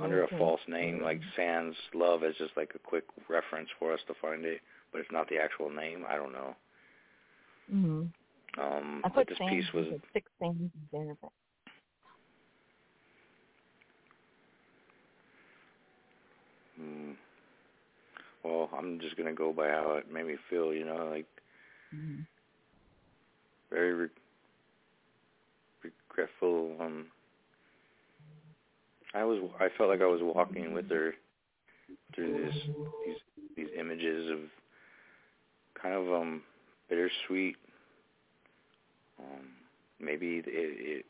under 0.00 0.22
a 0.22 0.28
false 0.38 0.60
name, 0.68 1.02
like 1.02 1.20
Sans 1.34 1.74
Love, 1.92 2.22
as 2.22 2.34
just 2.36 2.56
like 2.56 2.70
a 2.76 2.78
quick 2.78 3.04
reference 3.28 3.68
for 3.80 3.92
us 3.92 4.00
to 4.06 4.14
find 4.20 4.44
it, 4.44 4.60
but 4.92 5.00
it's 5.00 5.10
not 5.10 5.28
the 5.28 5.38
actual 5.38 5.70
name. 5.70 6.04
I 6.08 6.14
don't 6.14 6.32
know. 6.32 6.54
Mm-hmm. 7.72 8.60
Um, 8.60 9.02
I 9.04 9.08
but 9.08 9.14
put 9.14 9.28
this 9.28 9.38
Sands 9.38 9.66
piece 9.66 9.72
was 9.74 9.86
six 10.12 10.30
Sands 10.40 10.72
there, 10.92 11.14
but 11.20 11.32
Hmm. 16.76 17.12
Well, 18.48 18.70
I'm 18.76 18.98
just 19.00 19.16
gonna 19.16 19.34
go 19.34 19.52
by 19.52 19.68
how 19.68 19.92
it 19.98 20.10
made 20.12 20.26
me 20.26 20.36
feel. 20.48 20.72
You 20.72 20.86
know, 20.86 21.08
like 21.10 21.26
mm-hmm. 21.94 22.22
very 23.70 23.92
re- 23.92 24.08
regretful. 25.82 26.76
Um, 26.80 27.06
I 29.14 29.24
was 29.24 29.38
I 29.60 29.68
felt 29.76 29.90
like 29.90 30.00
I 30.00 30.06
was 30.06 30.20
walking 30.22 30.72
with 30.72 30.88
her 30.90 31.14
through 32.14 32.44
this 32.44 32.54
these 33.06 33.16
these 33.56 33.68
images 33.78 34.30
of 34.30 34.38
kind 35.80 35.94
of 35.94 36.12
um 36.12 36.42
bittersweet. 36.88 37.56
Um, 39.18 39.48
maybe 40.00 40.36
it, 40.36 40.44
it 40.46 41.06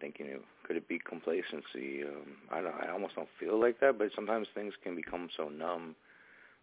thinking 0.00 0.26
it 0.26 0.40
could 0.66 0.76
it 0.76 0.88
be 0.88 0.98
complacency. 0.98 2.04
Um, 2.04 2.36
I 2.50 2.62
don't 2.62 2.74
I 2.74 2.90
almost 2.90 3.16
don't 3.16 3.28
feel 3.38 3.60
like 3.60 3.80
that, 3.80 3.98
but 3.98 4.08
sometimes 4.14 4.46
things 4.54 4.72
can 4.82 4.96
become 4.96 5.28
so 5.36 5.48
numb 5.48 5.94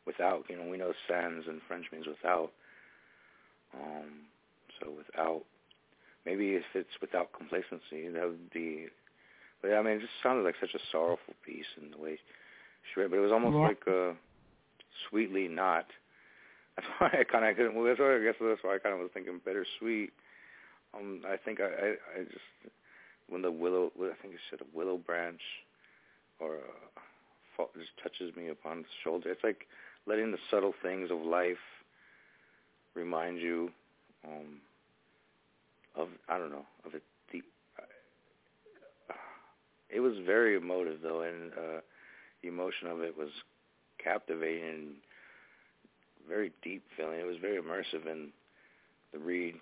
without. 0.10 0.50
You 0.50 0.58
know, 0.58 0.68
we 0.70 0.78
know 0.82 0.94
sans 1.08 1.46
in 1.48 1.62
French 1.68 1.86
means 1.94 2.08
without. 2.10 2.50
Um, 3.78 4.26
so 4.80 4.90
without, 4.90 5.44
maybe 6.26 6.56
if 6.58 6.66
it's 6.74 6.98
without 7.02 7.30
complacency, 7.38 8.10
that 8.10 8.26
would 8.26 8.50
be. 8.52 8.88
But 9.62 9.74
I 9.74 9.82
mean, 9.84 9.98
it 9.98 10.02
just 10.02 10.18
sounded 10.24 10.44
like 10.44 10.56
such 10.60 10.74
a 10.74 10.84
sorrowful 10.92 11.36
piece 11.46 11.70
in 11.82 11.92
the 11.92 12.02
way 12.02 12.18
she 12.90 13.00
read. 13.00 13.12
But 13.12 13.18
it 13.22 13.28
was 13.28 13.32
almost 13.36 13.56
Yeah. 13.56 13.68
like 13.70 13.84
uh, 13.88 14.14
sweetly 15.10 15.48
not. 15.48 15.86
That's 16.76 16.90
why 17.00 17.10
I 17.22 17.24
kind 17.30 17.46
of 17.46 17.56
couldn't. 17.58 17.76
Well, 17.76 17.86
that's 17.86 18.00
why 18.00 18.16
I 18.16 18.24
guess 18.24 18.36
that's 18.40 18.64
why 18.64 18.76
I 18.76 18.80
kind 18.80 18.96
of 18.96 19.02
was 19.02 19.12
thinking 19.14 19.42
bittersweet. 19.44 20.14
Um, 20.96 21.22
I 21.28 21.36
think 21.36 21.60
I, 21.60 21.66
I, 21.68 21.88
I 22.16 22.24
just 22.24 22.48
when 23.28 23.42
the 23.42 23.52
willow, 23.52 23.92
I 24.00 24.16
think 24.22 24.34
it 24.34 24.40
said 24.50 24.62
a 24.62 24.78
willow 24.78 24.98
branch, 24.98 25.42
or 26.40 26.56
uh, 27.60 27.64
just 27.78 27.92
touches 28.02 28.36
me 28.36 28.48
upon 28.50 28.84
the 28.84 28.88
shoulder. 29.04 29.30
It's 29.30 29.44
like 29.44 29.68
letting 30.06 30.32
the 30.32 30.38
subtle 30.50 30.74
things 30.82 31.12
of 31.12 31.20
life 31.20 31.58
remind 32.96 33.40
you 33.40 33.72
um, 34.26 34.60
of 35.96 36.10
I 36.28 36.38
don't 36.38 36.52
know 36.52 36.66
of 36.86 36.94
a 36.94 37.00
deep. 37.32 37.46
It 39.90 40.02
was 40.02 40.14
very 40.26 40.56
emotive 40.56 41.00
though, 41.02 41.22
and 41.22 41.52
uh, 41.54 41.82
the 42.42 42.48
emotion 42.48 42.88
of 42.88 43.02
it 43.02 43.18
was 43.18 43.30
captivating 44.04 44.64
and 44.70 44.88
very 46.28 46.52
deep 46.62 46.84
feeling. 46.96 47.20
It 47.20 47.26
was 47.26 47.38
very 47.42 47.60
immersive 47.60 48.06
in 48.06 48.30
the 49.12 49.20
read. 49.20 49.56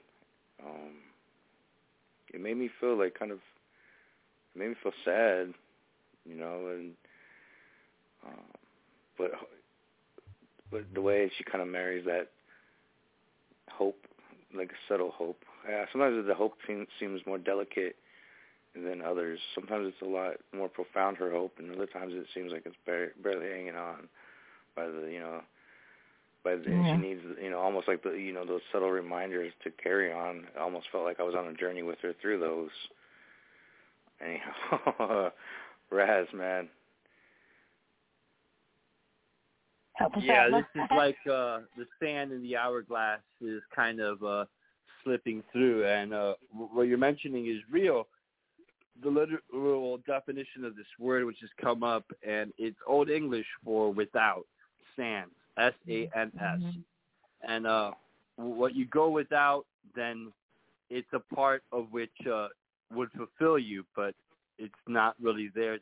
Um, 0.64 0.96
it 2.34 2.42
made 2.42 2.58
me 2.58 2.70
feel 2.80 2.98
like 2.98 3.18
kind 3.18 3.32
of 3.32 3.40
it 4.54 4.60
made 4.60 4.70
me 4.70 4.76
feel 4.84 4.92
sad, 5.06 5.54
you 6.26 6.36
know, 6.36 6.68
and 6.74 6.94
uh, 8.26 8.58
but 9.18 9.32
but 10.72 10.84
the 10.94 11.02
way 11.02 11.32
she 11.38 11.44
kind 11.44 11.62
of 11.62 11.68
marries 11.68 12.06
that 12.06 12.30
hope, 13.70 13.98
like 14.56 14.72
a 14.72 14.92
subtle 14.92 15.12
hope. 15.12 15.44
Yeah, 15.70 15.86
sometimes 15.92 16.26
the 16.26 16.34
hope 16.36 16.54
seems, 16.68 17.22
more 17.26 17.38
delicate 17.38 17.96
than 18.76 19.02
others. 19.02 19.40
Sometimes 19.56 19.88
it's 19.88 20.02
a 20.02 20.06
lot 20.06 20.34
more 20.56 20.70
profound 20.70 21.18
her 21.18 21.32
hope, 21.32 21.54
and 21.60 21.72
other 21.76 21.88
times 21.88 22.14
it 22.16 22.26
seems 22.34 22.52
like 22.52 22.64
it's 22.66 22.76
barely, 22.86 23.12
barely 23.24 23.50
hanging 23.50 23.76
on 23.76 24.08
by 24.76 24.86
the 24.88 25.10
you 25.12 25.20
know 25.20 25.42
but 26.44 26.64
then 26.64 26.82
Yeah. 26.86 26.94
she 26.94 26.98
needs, 26.98 27.22
you 27.42 27.50
know, 27.50 27.60
almost 27.60 27.90
like 27.90 28.04
the, 28.04 28.12
you 28.12 28.32
know, 28.32 28.46
those 28.46 28.62
subtle 28.72 28.90
reminders 28.92 29.52
to 29.64 29.72
carry 29.72 30.14
on. 30.14 30.48
I 30.58 30.62
almost 30.62 30.88
felt 30.92 31.04
like 31.04 31.20
I 31.20 31.24
was 31.24 31.36
on 31.36 31.48
a 31.48 31.54
journey 31.54 31.84
with 31.84 32.00
her 32.02 32.14
through 32.22 32.40
those. 32.40 32.70
Anyhow, 34.22 35.32
Raz, 35.92 36.28
man. 36.34 36.70
Help 39.98 40.16
us 40.16 40.24
yeah, 40.24 40.46
out. 40.46 40.52
this 40.52 40.84
is 40.84 40.90
like 40.96 41.18
uh 41.26 41.60
the 41.76 41.86
sand 42.00 42.32
in 42.32 42.44
the 42.44 42.56
hourglass 42.56 43.20
is 43.42 43.62
kind 43.76 44.00
of 44.00 44.24
uh 44.24 44.46
slipping 45.04 45.44
through 45.52 45.86
and 45.88 46.14
uh 46.14 46.34
what 46.52 46.84
you're 46.84 46.98
mentioning 46.98 47.48
is 47.48 47.58
real. 47.72 48.08
The 49.04 49.10
literal 49.10 49.98
definition 50.06 50.66
of 50.66 50.76
this 50.76 50.86
word 51.00 51.26
which 51.26 51.38
has 51.42 51.50
come 51.60 51.84
up 51.84 52.06
and 52.28 52.54
it's 52.58 52.78
old 52.88 53.10
English 53.10 53.46
for 53.64 53.92
without, 53.92 54.46
sans, 54.96 55.32
S 55.58 55.74
A 55.90 56.10
N 56.16 56.32
S. 56.40 56.62
And 57.48 57.66
uh 57.66 57.92
what 58.36 58.76
you 58.76 58.86
go 58.86 59.10
without 59.10 59.66
then 59.96 60.32
it's 60.92 61.08
a 61.14 61.36
part 61.36 61.64
of 61.72 61.88
which 61.92 62.12
uh 62.32 62.50
would 62.94 63.10
fulfill 63.18 63.58
you 63.58 63.84
but 63.96 64.14
it's 64.60 64.74
not 64.88 65.16
really 65.20 65.50
there. 65.56 65.74
It, 65.74 65.82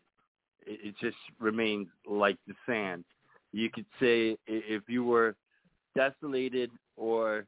it 0.66 0.96
just 1.02 1.18
remains 1.40 1.88
like 2.08 2.38
the 2.48 2.54
sand 2.66 3.04
you 3.56 3.69
could 3.69 3.86
say 4.02 4.38
if 4.48 4.84
you 4.88 5.06
were 5.06 5.36
desolated 5.95 6.69
or 6.98 7.45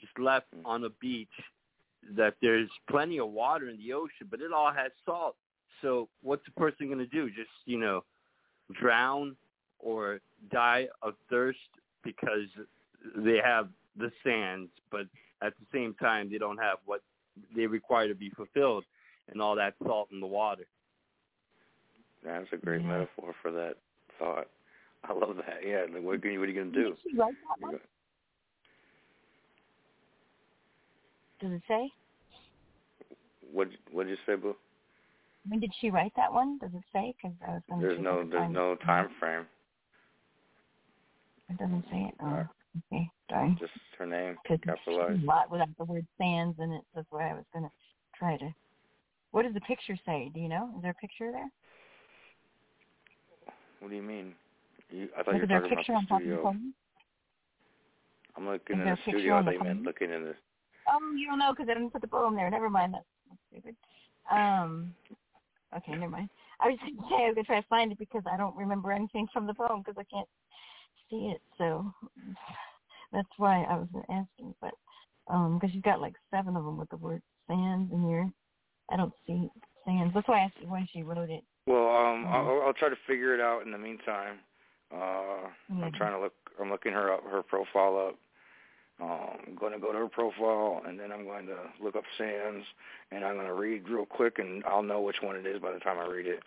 just 0.00 0.18
left 0.18 0.46
mm. 0.56 0.62
on 0.64 0.84
a 0.84 0.90
beach 1.00 1.28
that 2.16 2.34
there's 2.40 2.70
plenty 2.90 3.18
of 3.18 3.28
water 3.28 3.68
in 3.68 3.76
the 3.76 3.92
ocean 3.92 4.26
but 4.30 4.40
it 4.40 4.52
all 4.52 4.72
has 4.72 4.90
salt. 5.04 5.36
So 5.82 6.08
what's 6.22 6.42
a 6.48 6.58
person 6.58 6.86
going 6.86 6.98
to 6.98 7.06
do? 7.06 7.28
Just 7.28 7.50
you 7.66 7.78
know 7.78 8.04
drown 8.80 9.36
or 9.78 10.20
die 10.50 10.88
of 11.02 11.14
thirst 11.28 11.58
because 12.02 12.48
they 13.16 13.38
have 13.44 13.68
the 13.98 14.10
sands 14.24 14.70
but 14.90 15.06
at 15.42 15.52
the 15.60 15.66
same 15.72 15.94
time 16.00 16.30
they 16.30 16.38
don't 16.38 16.56
have 16.56 16.78
what 16.86 17.02
they 17.54 17.66
require 17.66 18.08
to 18.08 18.14
be 18.14 18.30
fulfilled 18.30 18.84
and 19.30 19.42
all 19.42 19.56
that 19.56 19.74
salt 19.84 20.08
in 20.10 20.20
the 20.20 20.26
water? 20.26 20.64
That's 22.24 22.46
a 22.52 22.56
great 22.56 22.82
metaphor 22.82 23.34
for 23.42 23.52
that 23.52 23.74
thought. 24.18 24.48
I 25.08 25.12
love 25.12 25.36
that. 25.36 25.60
Yeah, 25.66 25.84
like 25.92 26.02
what, 26.02 26.24
are 26.24 26.30
you- 26.30 26.40
what 26.40 26.48
are 26.48 26.52
you 26.52 26.58
gonna 26.58 26.72
do? 26.72 26.90
Did 26.90 26.98
she 27.02 27.16
write 27.16 27.34
that 27.48 27.66
one? 27.66 27.80
Does 31.40 31.52
it 31.52 31.62
say? 31.68 31.92
What 33.52 33.68
what 33.92 34.06
did 34.06 34.10
you 34.10 34.16
say, 34.26 34.34
Boo? 34.36 34.56
When 35.48 35.60
did 35.60 35.72
she 35.80 35.90
write 35.90 36.12
that 36.16 36.32
one? 36.32 36.58
Does 36.58 36.70
it 36.74 36.82
say? 36.92 37.14
Because 37.16 37.36
I 37.46 37.52
was 37.52 37.62
going 37.68 37.80
to 37.82 37.86
There's 37.86 38.00
no 38.00 38.24
there's 38.28 38.50
no 38.50 38.76
time 38.76 39.10
frame. 39.20 39.46
It 41.50 41.58
doesn't 41.58 41.84
say 41.90 42.08
it. 42.08 42.14
Oh, 42.22 42.46
okay. 42.92 43.10
Darn. 43.28 43.56
Just 43.60 43.72
her 43.98 44.06
name 44.06 44.36
capitalized. 44.46 45.22
a 45.22 45.26
lot 45.26 45.50
without 45.50 45.68
the 45.78 45.84
word 45.84 46.06
sands 46.16 46.58
in 46.58 46.72
it. 46.72 46.82
That's 46.94 47.06
why 47.10 47.30
I 47.30 47.34
was 47.34 47.44
going 47.52 47.64
to 47.66 47.70
try 48.18 48.36
to. 48.38 48.54
What 49.32 49.42
does 49.42 49.52
the 49.54 49.60
picture 49.60 49.96
say? 50.06 50.30
Do 50.32 50.40
you 50.40 50.48
know? 50.48 50.70
Is 50.76 50.82
there 50.82 50.92
a 50.92 50.94
picture 50.94 51.30
there? 51.30 51.50
What 53.80 53.90
do 53.90 53.96
you 53.96 54.02
mean? 54.02 54.34
You, 54.94 55.08
I 55.18 55.22
thought 55.24 55.32
Like, 55.32 55.42
you 55.42 55.48
were 55.48 55.60
talking 55.60 55.76
picture 55.76 55.92
about 55.92 55.96
on 55.98 56.04
the 56.04 56.08
top 56.08 56.20
of 56.20 56.22
the 56.22 56.28
studio. 56.28 56.42
phone? 56.44 56.74
I'm 58.36 58.46
looking 58.46 58.76
Is 58.76 58.82
in 58.82 58.90
the 58.90 58.98
studio. 59.08 59.38
I 59.38 59.42
thought 59.42 59.54
you 59.54 59.60
meant 59.60 59.82
looking 59.82 60.10
in 60.12 60.22
the. 60.22 60.34
Oh, 60.88 61.00
you 61.16 61.26
don't 61.26 61.38
know 61.38 61.52
because 61.52 61.68
I 61.68 61.74
didn't 61.74 61.90
put 61.90 62.00
the 62.00 62.08
poem 62.08 62.36
there. 62.36 62.48
Never 62.50 62.70
mind. 62.70 62.94
That's, 62.94 63.04
that's 63.28 63.40
stupid. 63.50 63.76
Um. 64.30 64.94
Okay, 65.76 65.92
never 65.92 66.10
mind. 66.10 66.30
I 66.60 66.68
was 66.68 66.78
going 66.80 66.96
to 66.96 67.02
say 67.08 67.14
I 67.24 67.26
was 67.26 67.34
going 67.34 67.44
to 67.44 67.48
try 67.48 67.60
to 67.60 67.66
find 67.66 67.90
it 67.90 67.98
because 67.98 68.22
I 68.32 68.36
don't 68.36 68.56
remember 68.56 68.92
anything 68.92 69.26
from 69.32 69.46
the 69.46 69.54
poem 69.54 69.82
because 69.84 69.96
I 69.98 70.04
can't 70.04 70.28
see 71.10 71.32
it. 71.34 71.40
So 71.58 71.92
that's 73.12 73.28
why 73.36 73.64
I 73.64 73.74
was 73.74 73.88
asking. 74.08 74.54
But 74.60 74.74
um, 75.26 75.58
because 75.58 75.74
you've 75.74 75.82
got 75.84 76.00
like 76.00 76.14
seven 76.30 76.56
of 76.56 76.64
them 76.64 76.76
with 76.76 76.90
the 76.90 76.96
word 76.96 77.22
sands 77.48 77.92
in 77.92 78.02
here. 78.02 78.30
I 78.90 78.96
don't 78.96 79.12
see 79.26 79.48
sands. 79.84 80.14
That's 80.14 80.28
why 80.28 80.40
I 80.40 80.44
asked 80.44 80.60
you 80.60 80.68
when 80.68 80.86
she 80.92 81.02
wrote 81.02 81.30
it. 81.30 81.42
Well, 81.66 81.88
um, 81.88 82.26
Mhm. 82.26 82.32
I'll, 82.32 82.62
I'll 82.66 82.72
try 82.74 82.90
to 82.90 82.96
figure 83.06 83.34
it 83.34 83.40
out 83.40 83.62
in 83.64 83.72
the 83.72 83.78
meantime. 83.78 84.38
Uh, 84.92 85.48
I'm 85.70 85.90
Mhm. 85.92 85.94
trying 85.96 86.12
to 86.12 86.20
look. 86.20 86.34
I'm 86.60 86.70
looking 86.70 86.92
her 86.92 87.12
up, 87.12 87.24
her 87.24 87.42
profile 87.42 87.98
up. 87.98 88.18
Um, 89.00 89.40
I'm 89.48 89.54
going 89.56 89.72
to 89.72 89.80
go 89.80 89.90
to 89.90 89.98
her 89.98 90.08
profile, 90.08 90.82
and 90.86 90.98
then 90.98 91.10
I'm 91.10 91.24
going 91.24 91.46
to 91.46 91.72
look 91.80 91.96
up 91.96 92.04
Sands, 92.16 92.64
and 93.10 93.24
I'm 93.24 93.34
going 93.34 93.48
to 93.48 93.54
read 93.54 93.88
real 93.88 94.06
quick, 94.06 94.38
and 94.38 94.64
I'll 94.64 94.84
know 94.84 95.00
which 95.00 95.20
one 95.20 95.34
it 95.34 95.46
is 95.46 95.60
by 95.60 95.72
the 95.72 95.80
time 95.80 95.98
I 95.98 96.06
read 96.06 96.26
it. 96.26 96.44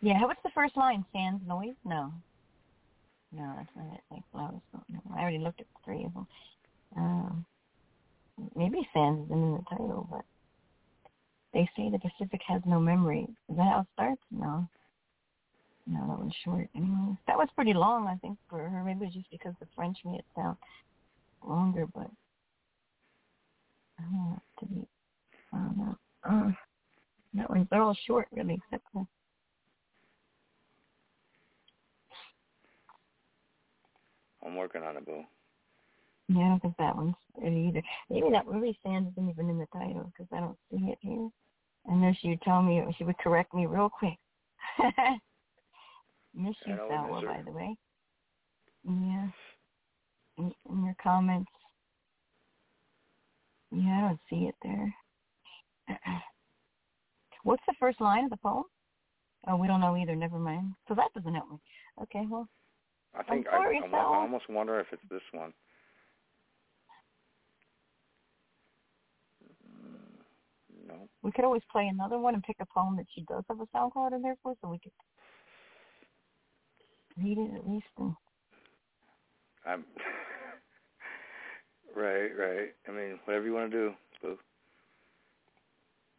Yeah. 0.00 0.24
What's 0.24 0.42
the 0.42 0.50
first 0.50 0.76
line? 0.76 1.04
Sands 1.12 1.46
noise? 1.46 1.76
No. 1.84 2.12
No, 3.32 3.52
that's 3.56 3.76
not 3.76 3.92
it. 3.94 4.00
Like 4.10 4.22
flowers. 4.32 4.62
No, 4.88 5.00
I 5.14 5.20
already 5.20 5.38
looked 5.38 5.60
at 5.60 5.66
three 5.84 6.04
of 6.04 6.14
them. 6.14 6.26
Um, 6.96 7.46
maybe 8.56 8.88
Sands 8.94 9.26
is 9.26 9.30
in 9.30 9.52
the 9.52 9.62
title, 9.68 10.08
but 10.10 10.24
they 11.52 11.68
say 11.76 11.90
the 11.90 11.98
Pacific 11.98 12.40
has 12.48 12.62
no 12.64 12.80
memory. 12.80 13.26
Is 13.50 13.56
that 13.56 13.68
how 13.68 13.80
it 13.80 13.86
starts? 13.92 14.22
No. 14.30 14.66
No, 15.90 16.06
that 16.06 16.18
one's 16.18 16.34
short. 16.44 16.68
Anyway, 16.76 17.16
that 17.26 17.36
was 17.36 17.48
pretty 17.56 17.74
long, 17.74 18.06
I 18.06 18.14
think, 18.18 18.38
for 18.48 18.58
her. 18.58 18.84
Maybe 18.84 19.06
it's 19.06 19.14
just 19.14 19.30
because 19.30 19.54
the 19.58 19.66
French 19.74 19.98
made 20.04 20.20
it 20.20 20.24
sound 20.36 20.56
longer, 21.44 21.86
but 21.92 22.08
I 23.98 24.02
don't 24.02 24.12
know 24.12 24.42
to 24.60 24.66
be. 24.66 24.86
I 25.52 25.56
don't 25.56 25.78
know. 25.78 25.96
Uh, 26.22 26.50
that 27.34 27.50
one's 27.50 27.66
they're 27.70 27.82
all 27.82 27.96
short, 28.06 28.28
really, 28.30 28.54
except 28.54 28.84
for 28.92 29.04
I'm 34.46 34.54
working 34.54 34.82
on 34.82 34.96
it, 34.96 35.04
boo. 35.04 35.24
Yeah, 36.28 36.42
I 36.42 36.48
don't 36.50 36.62
think 36.62 36.76
that 36.78 36.96
one's 36.96 37.14
it 37.42 37.52
either. 37.52 37.82
Maybe 38.08 38.30
that 38.30 38.46
movie 38.46 38.78
Sands 38.84 39.10
isn't 39.12 39.30
even 39.30 39.50
in 39.50 39.58
the 39.58 39.66
title 39.72 40.12
because 40.12 40.28
I 40.32 40.38
don't 40.38 40.56
see 40.70 40.86
it 40.86 40.98
here. 41.00 41.28
And 41.86 42.00
then 42.00 42.16
she 42.20 42.28
would 42.28 42.42
tell 42.42 42.62
me, 42.62 42.80
she 42.96 43.02
would 43.02 43.18
correct 43.18 43.52
me 43.52 43.66
real 43.66 43.90
quick. 43.90 44.16
Miss 46.34 46.54
you, 46.66 46.74
I 46.74 46.76
know, 46.76 46.88
Salwa, 46.90 47.26
by 47.26 47.42
the 47.44 47.50
way. 47.50 47.76
Yeah. 48.84 49.28
In, 50.38 50.52
in 50.70 50.84
your 50.84 50.96
comments. 51.02 51.50
Yeah, 53.72 53.98
I 53.98 54.00
don't 54.08 54.20
see 54.28 54.48
it 54.48 54.54
there. 54.62 54.94
What's 57.44 57.62
the 57.66 57.74
first 57.78 58.00
line 58.00 58.24
of 58.24 58.30
the 58.30 58.36
poem? 58.36 58.64
Oh, 59.48 59.56
we 59.56 59.66
don't 59.66 59.80
know 59.80 59.96
either. 59.96 60.14
Never 60.14 60.38
mind. 60.38 60.74
So 60.88 60.94
that 60.94 61.12
doesn't 61.14 61.34
help 61.34 61.50
me. 61.50 61.58
Okay, 62.02 62.26
well, 62.28 62.48
I 63.18 63.22
think 63.24 63.46
I, 63.48 63.56
I, 63.56 63.96
I 63.96 64.04
almost 64.04 64.48
wonder 64.48 64.78
if 64.80 64.86
it's 64.92 65.02
this 65.10 65.22
one. 65.32 65.52
Mm, 69.66 70.88
No. 70.88 71.08
we 71.22 71.32
could 71.32 71.44
always 71.44 71.62
play 71.72 71.88
another 71.88 72.18
one 72.18 72.34
and 72.34 72.42
pick 72.42 72.56
a 72.60 72.66
poem 72.66 72.96
that 72.96 73.06
she 73.14 73.22
does 73.22 73.44
have 73.48 73.60
a 73.60 73.66
sound 73.72 73.92
card 73.92 74.12
in 74.12 74.22
there 74.22 74.36
for, 74.42 74.54
so 74.60 74.68
we 74.68 74.78
could 74.78 74.92
read 77.18 77.38
it 77.38 77.56
at 77.56 77.68
least. 77.68 77.86
And 77.98 78.14
I'm 79.66 79.84
right, 81.96 82.30
right. 82.38 82.68
I 82.88 82.90
mean, 82.90 83.18
whatever 83.24 83.46
you 83.46 83.54
want 83.54 83.70
to 83.70 83.76
do, 83.76 83.94
boo. 84.22 84.38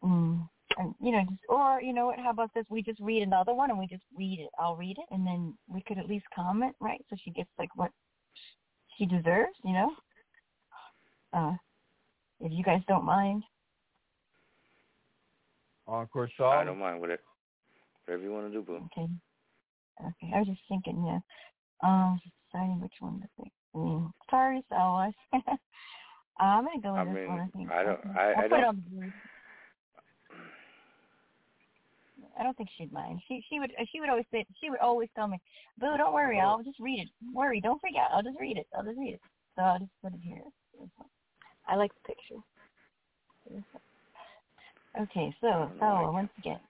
Mm. 0.04 0.48
And, 0.78 0.94
you 1.00 1.12
know, 1.12 1.22
just 1.28 1.42
or 1.48 1.80
you 1.82 1.92
know 1.92 2.06
what? 2.06 2.18
How 2.18 2.30
about 2.30 2.50
this? 2.54 2.64
We 2.70 2.82
just 2.82 3.00
read 3.00 3.22
another 3.22 3.52
one, 3.52 3.70
and 3.70 3.78
we 3.78 3.86
just 3.86 4.04
read 4.16 4.40
it. 4.40 4.50
I'll 4.58 4.76
read 4.76 4.96
it, 4.98 5.14
and 5.14 5.26
then 5.26 5.54
we 5.68 5.82
could 5.82 5.98
at 5.98 6.08
least 6.08 6.24
comment, 6.34 6.74
right? 6.80 7.04
So 7.10 7.16
she 7.22 7.30
gets 7.30 7.50
like 7.58 7.68
what 7.76 7.90
she 8.96 9.06
deserves, 9.06 9.52
you 9.64 9.72
know. 9.72 9.90
Uh, 11.32 11.52
if 12.40 12.52
you 12.52 12.64
guys 12.64 12.82
don't 12.88 13.04
mind. 13.04 13.42
Encore 15.86 16.28
I 16.40 16.64
don't 16.64 16.78
mind 16.78 17.00
whatever, 17.00 17.22
whatever 18.04 18.22
you 18.22 18.32
want 18.32 18.46
to 18.46 18.52
do, 18.52 18.62
boo. 18.62 18.88
Okay. 18.96 19.10
Okay. 20.00 20.32
I 20.34 20.38
was 20.38 20.46
just 20.48 20.60
thinking, 20.68 21.04
yeah. 21.06 21.20
Um, 21.82 22.20
deciding 22.50 22.80
which 22.80 22.94
one 23.00 23.20
to 23.20 23.28
pick. 23.42 23.52
Mm. 23.74 24.10
Sorry, 24.30 24.62
Salwa. 24.70 25.12
I'm 26.38 26.64
gonna 26.64 26.80
go 26.82 26.92
with 26.92 27.00
I 27.00 27.04
this 27.04 27.14
mean, 27.14 27.28
one. 27.28 27.40
I 27.40 27.46
think. 27.56 27.70
I 27.70 27.82
don't- 27.82 28.06
I- 28.16 28.32
I'll 28.32 28.44
I 28.44 28.48
don't- 28.48 28.64
on 28.64 28.84
the. 28.90 29.12
I 32.38 32.42
don't 32.44 32.56
think 32.56 32.70
she'd 32.78 32.92
mind. 32.92 33.20
She 33.28 33.44
she 33.48 33.58
would 33.60 33.72
she 33.90 34.00
would 34.00 34.08
always 34.08 34.24
say 34.30 34.46
she 34.60 34.70
would 34.70 34.78
always 34.80 35.08
tell 35.14 35.28
me, 35.28 35.38
Boo, 35.78 35.96
don't 35.98 36.14
worry, 36.14 36.40
I'll 36.40 36.62
just 36.62 36.78
read 36.80 37.00
it. 37.00 37.08
Don't 37.22 37.34
worry, 37.34 37.60
don't 37.60 37.80
freak 37.80 37.96
out. 37.96 38.10
I'll 38.12 38.22
just 38.22 38.38
read 38.40 38.56
it. 38.56 38.66
I'll 38.76 38.84
just 38.84 38.98
read 38.98 39.14
it. 39.14 39.20
So 39.56 39.62
I'll 39.62 39.78
just 39.78 39.90
put 40.02 40.14
it 40.14 40.20
here. 40.22 40.40
I 41.68 41.76
like 41.76 41.90
the 41.94 42.00
picture. 42.14 42.40
Okay, 45.00 45.34
so 45.40 45.70
so 45.80 46.10
once 46.12 46.30
again, 46.38 46.60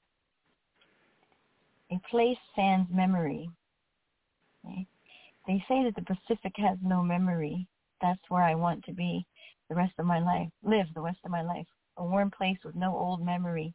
a 1.92 2.00
place 2.08 2.38
sans 2.56 2.86
memory. 2.90 3.50
Okay. 4.64 4.86
They 5.46 5.62
say 5.68 5.84
that 5.84 5.94
the 5.94 6.14
Pacific 6.14 6.52
has 6.56 6.78
no 6.82 7.02
memory. 7.02 7.66
That's 8.00 8.22
where 8.28 8.42
I 8.42 8.54
want 8.54 8.84
to 8.84 8.92
be 8.92 9.26
the 9.68 9.74
rest 9.74 9.92
of 9.98 10.06
my 10.06 10.18
life. 10.18 10.48
Live 10.62 10.86
the 10.94 11.00
rest 11.00 11.18
of 11.24 11.30
my 11.30 11.42
life. 11.42 11.66
A 11.98 12.04
warm 12.04 12.30
place 12.30 12.58
with 12.64 12.74
no 12.74 12.96
old 12.96 13.24
memory. 13.24 13.74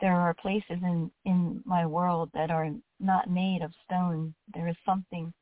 There 0.00 0.14
are 0.14 0.34
places 0.34 0.78
in, 0.82 1.10
in 1.24 1.62
my 1.64 1.86
world 1.86 2.30
that 2.34 2.50
are 2.50 2.70
not 3.00 3.30
made 3.30 3.62
of 3.62 3.72
stone. 3.84 4.34
There 4.54 4.68
is 4.68 4.76
something 4.84 5.32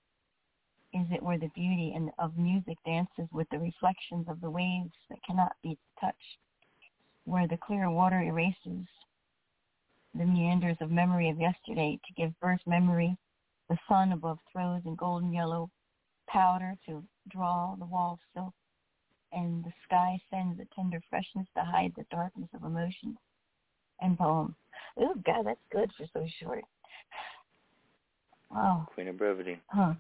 is 0.95 1.07
it 1.11 1.23
where 1.23 1.39
the 1.39 1.51
beauty 1.57 1.93
and 1.97 2.11
of 2.21 2.39
music 2.39 2.79
dances 2.87 3.29
with 3.33 3.49
the 3.51 3.59
reflections 3.59 4.27
of 4.29 4.41
the 4.41 4.51
waves 4.51 4.95
that 5.11 5.19
cannot 5.27 5.57
be 5.61 5.77
touched, 6.01 6.39
where 7.25 7.49
the 7.49 7.57
clear 7.57 7.91
water 7.91 8.23
erases 8.23 8.87
the 10.15 10.25
meanders 10.25 10.77
of 10.81 10.91
memory 10.91 11.29
of 11.31 11.41
yesterday 11.41 11.99
to 12.07 12.13
give 12.15 12.39
birth 12.41 12.61
memory, 12.67 13.17
the 13.69 13.79
sun 13.89 14.13
above 14.13 14.39
throws 14.53 14.83
in 14.85 14.95
golden 14.95 15.33
yellow 15.33 15.71
powder 16.29 16.75
to 16.87 17.03
draw 17.29 17.75
the 17.79 17.85
wall 17.85 18.19
silk, 18.35 18.53
and 19.33 19.65
the 19.65 19.73
sky 19.85 20.19
sends 20.31 20.61
a 20.61 20.75
tender 20.75 21.01
freshness 21.11 21.47
to 21.57 21.65
hide 21.65 21.93
the 21.97 22.05
darkness 22.11 22.49
of 22.55 22.65
emotion 22.65 23.17
and 24.01 24.19
poem. 24.19 24.55
Oh 24.97 25.15
God, 25.27 25.47
that's 25.47 25.61
good 25.73 25.91
for 25.97 26.07
so 26.13 26.27
short. 26.41 26.65
Wow. 28.51 28.87
Queen 28.95 29.09
of 29.09 29.19
Brevity. 29.19 29.59
Huh. 29.69 29.95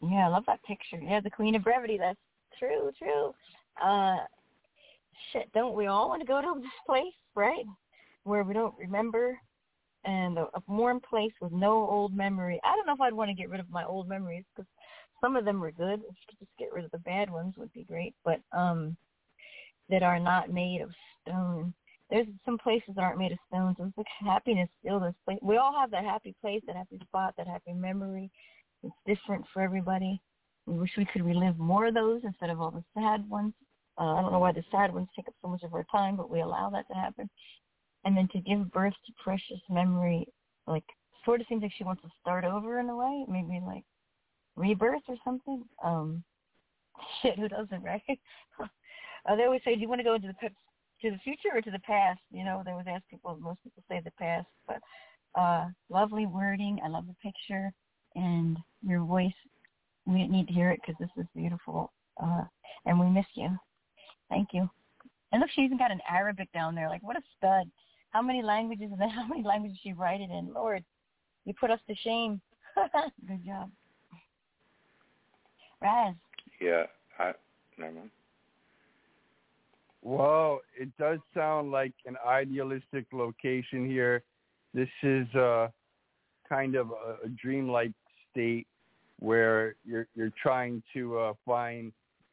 Yeah, 0.00 0.26
I 0.26 0.28
love 0.28 0.44
that 0.46 0.62
picture. 0.64 0.98
Yeah, 0.98 1.20
the 1.20 1.30
Queen 1.30 1.54
of 1.54 1.62
Brevity. 1.62 1.98
That's 1.98 2.18
true, 2.58 2.90
true. 2.98 3.34
Uh, 3.82 4.16
shit, 5.32 5.52
don't 5.52 5.76
we 5.76 5.86
all 5.86 6.08
want 6.08 6.22
to 6.22 6.26
go 6.26 6.40
to 6.40 6.60
this 6.60 6.70
place, 6.86 7.14
right? 7.34 7.64
Where 8.24 8.44
we 8.44 8.54
don't 8.54 8.76
remember 8.78 9.38
and 10.04 10.38
a, 10.38 10.42
a 10.42 10.62
warm 10.66 11.00
place 11.00 11.32
with 11.40 11.52
no 11.52 11.88
old 11.88 12.14
memory. 12.14 12.60
I 12.64 12.74
don't 12.76 12.86
know 12.86 12.94
if 12.94 13.00
I'd 13.00 13.12
want 13.12 13.30
to 13.30 13.34
get 13.34 13.50
rid 13.50 13.60
of 13.60 13.70
my 13.70 13.84
old 13.84 14.08
memories 14.08 14.44
because 14.54 14.68
some 15.20 15.36
of 15.36 15.44
them 15.44 15.60
were 15.60 15.70
good. 15.70 16.00
If 16.00 16.16
you 16.16 16.26
could 16.28 16.38
just 16.40 16.58
get 16.58 16.72
rid 16.72 16.84
of 16.84 16.90
the 16.90 16.98
bad 16.98 17.30
ones 17.30 17.54
would 17.56 17.72
be 17.72 17.84
great, 17.84 18.14
but 18.24 18.40
um, 18.52 18.96
that 19.88 20.02
are 20.02 20.18
not 20.18 20.52
made 20.52 20.80
of 20.80 20.90
stone. 21.22 21.72
There's 22.10 22.26
some 22.44 22.58
places 22.58 22.94
that 22.94 23.02
aren't 23.02 23.18
made 23.18 23.32
of 23.32 23.38
stone, 23.48 23.74
so 23.78 23.84
it's 23.84 23.96
like 23.96 24.06
happiness 24.20 24.68
still. 24.80 25.00
This 25.00 25.14
place, 25.24 25.38
we 25.40 25.56
all 25.56 25.74
have 25.78 25.90
that 25.92 26.04
happy 26.04 26.34
place, 26.40 26.60
that 26.66 26.76
happy 26.76 26.98
spot, 27.02 27.34
that 27.38 27.46
happy 27.46 27.72
memory. 27.72 28.30
It's 28.82 28.94
different 29.06 29.44
for 29.52 29.62
everybody. 29.62 30.20
We 30.66 30.78
wish 30.78 30.90
we 30.96 31.06
could 31.06 31.24
relive 31.24 31.58
more 31.58 31.86
of 31.86 31.94
those 31.94 32.20
instead 32.24 32.50
of 32.50 32.60
all 32.60 32.70
the 32.70 32.84
sad 32.94 33.28
ones. 33.28 33.54
Uh, 33.98 34.14
I 34.14 34.22
don't 34.22 34.32
know 34.32 34.38
why 34.38 34.52
the 34.52 34.64
sad 34.70 34.92
ones 34.92 35.08
take 35.14 35.28
up 35.28 35.34
so 35.42 35.48
much 35.48 35.62
of 35.62 35.74
our 35.74 35.84
time, 35.90 36.16
but 36.16 36.30
we 36.30 36.40
allow 36.40 36.70
that 36.70 36.86
to 36.88 36.94
happen. 36.94 37.28
And 38.04 38.16
then 38.16 38.28
to 38.32 38.40
give 38.40 38.72
birth 38.72 38.94
to 39.06 39.12
precious 39.22 39.60
memory, 39.70 40.26
like 40.66 40.84
sort 41.24 41.40
of 41.40 41.46
seems 41.48 41.62
like 41.62 41.72
she 41.76 41.84
wants 41.84 42.02
to 42.02 42.08
start 42.20 42.44
over 42.44 42.80
in 42.80 42.88
a 42.88 42.96
way, 42.96 43.24
maybe 43.28 43.60
like 43.64 43.84
rebirth 44.56 45.02
or 45.08 45.16
something. 45.24 45.64
Um, 45.84 46.24
shit, 47.22 47.38
who 47.38 47.48
doesn't, 47.48 47.82
right? 47.82 48.02
uh, 48.60 49.36
they 49.36 49.44
always 49.44 49.62
say, 49.64 49.74
do 49.74 49.80
you 49.80 49.88
want 49.88 50.00
to 50.00 50.04
go 50.04 50.14
into 50.14 50.28
the 50.28 50.48
to 51.02 51.10
the 51.10 51.18
future 51.18 51.50
or 51.54 51.60
to 51.60 51.70
the 51.70 51.78
past? 51.80 52.20
You 52.30 52.44
know, 52.44 52.62
they 52.64 52.72
always 52.72 52.86
ask 52.88 53.02
people. 53.08 53.36
Most 53.40 53.62
people 53.62 53.82
say 53.88 54.00
the 54.04 54.12
past, 54.12 54.46
but 54.66 54.80
uh, 55.40 55.66
lovely 55.88 56.26
wording. 56.26 56.78
I 56.84 56.88
love 56.88 57.06
the 57.06 57.14
picture 57.22 57.72
and 58.14 58.58
your 58.86 59.04
voice. 59.04 59.32
We 60.06 60.26
need 60.26 60.48
to 60.48 60.52
hear 60.52 60.70
it 60.70 60.80
because 60.80 60.98
this 60.98 61.10
is 61.16 61.28
beautiful, 61.34 61.92
uh, 62.22 62.42
and 62.86 62.98
we 62.98 63.06
miss 63.06 63.26
you. 63.34 63.56
Thank 64.28 64.48
you. 64.52 64.68
And 65.30 65.40
look, 65.40 65.50
she 65.54 65.62
even 65.62 65.78
got 65.78 65.90
an 65.90 66.00
Arabic 66.08 66.52
down 66.52 66.74
there. 66.74 66.88
Like, 66.88 67.02
what 67.02 67.16
a 67.16 67.22
stud! 67.36 67.70
How 68.12 68.20
many 68.20 68.42
languages 68.42 68.88
and 68.92 69.00
then 69.00 69.08
how 69.08 69.26
many 69.26 69.42
languages 69.42 69.78
she 69.82 69.92
write 69.92 70.20
it 70.20 70.30
in? 70.30 70.52
Lord, 70.54 70.84
you 71.44 71.54
put 71.58 71.70
us 71.70 71.80
to 71.88 71.94
shame. 71.96 72.40
Good 73.26 73.44
job. 73.44 73.70
Raz. 75.80 76.14
Yeah, 76.60 76.84
I 77.18 77.32
never 77.78 77.92
mind. 77.92 78.10
Well, 80.02 80.60
it 80.78 80.88
does 80.98 81.18
sound 81.34 81.70
like 81.70 81.92
an 82.06 82.16
idealistic 82.26 83.06
location 83.12 83.88
here. 83.88 84.22
This 84.74 84.88
is 85.02 85.32
uh, 85.34 85.68
kind 86.48 86.74
of 86.74 86.90
a, 86.90 87.26
a 87.26 87.28
dreamlike 87.40 87.92
state 88.30 88.66
where 89.20 89.76
you're 89.84 90.08
you're 90.14 90.32
trying 90.42 90.82
to 90.94 91.18
uh, 91.18 91.32
find 91.46 91.92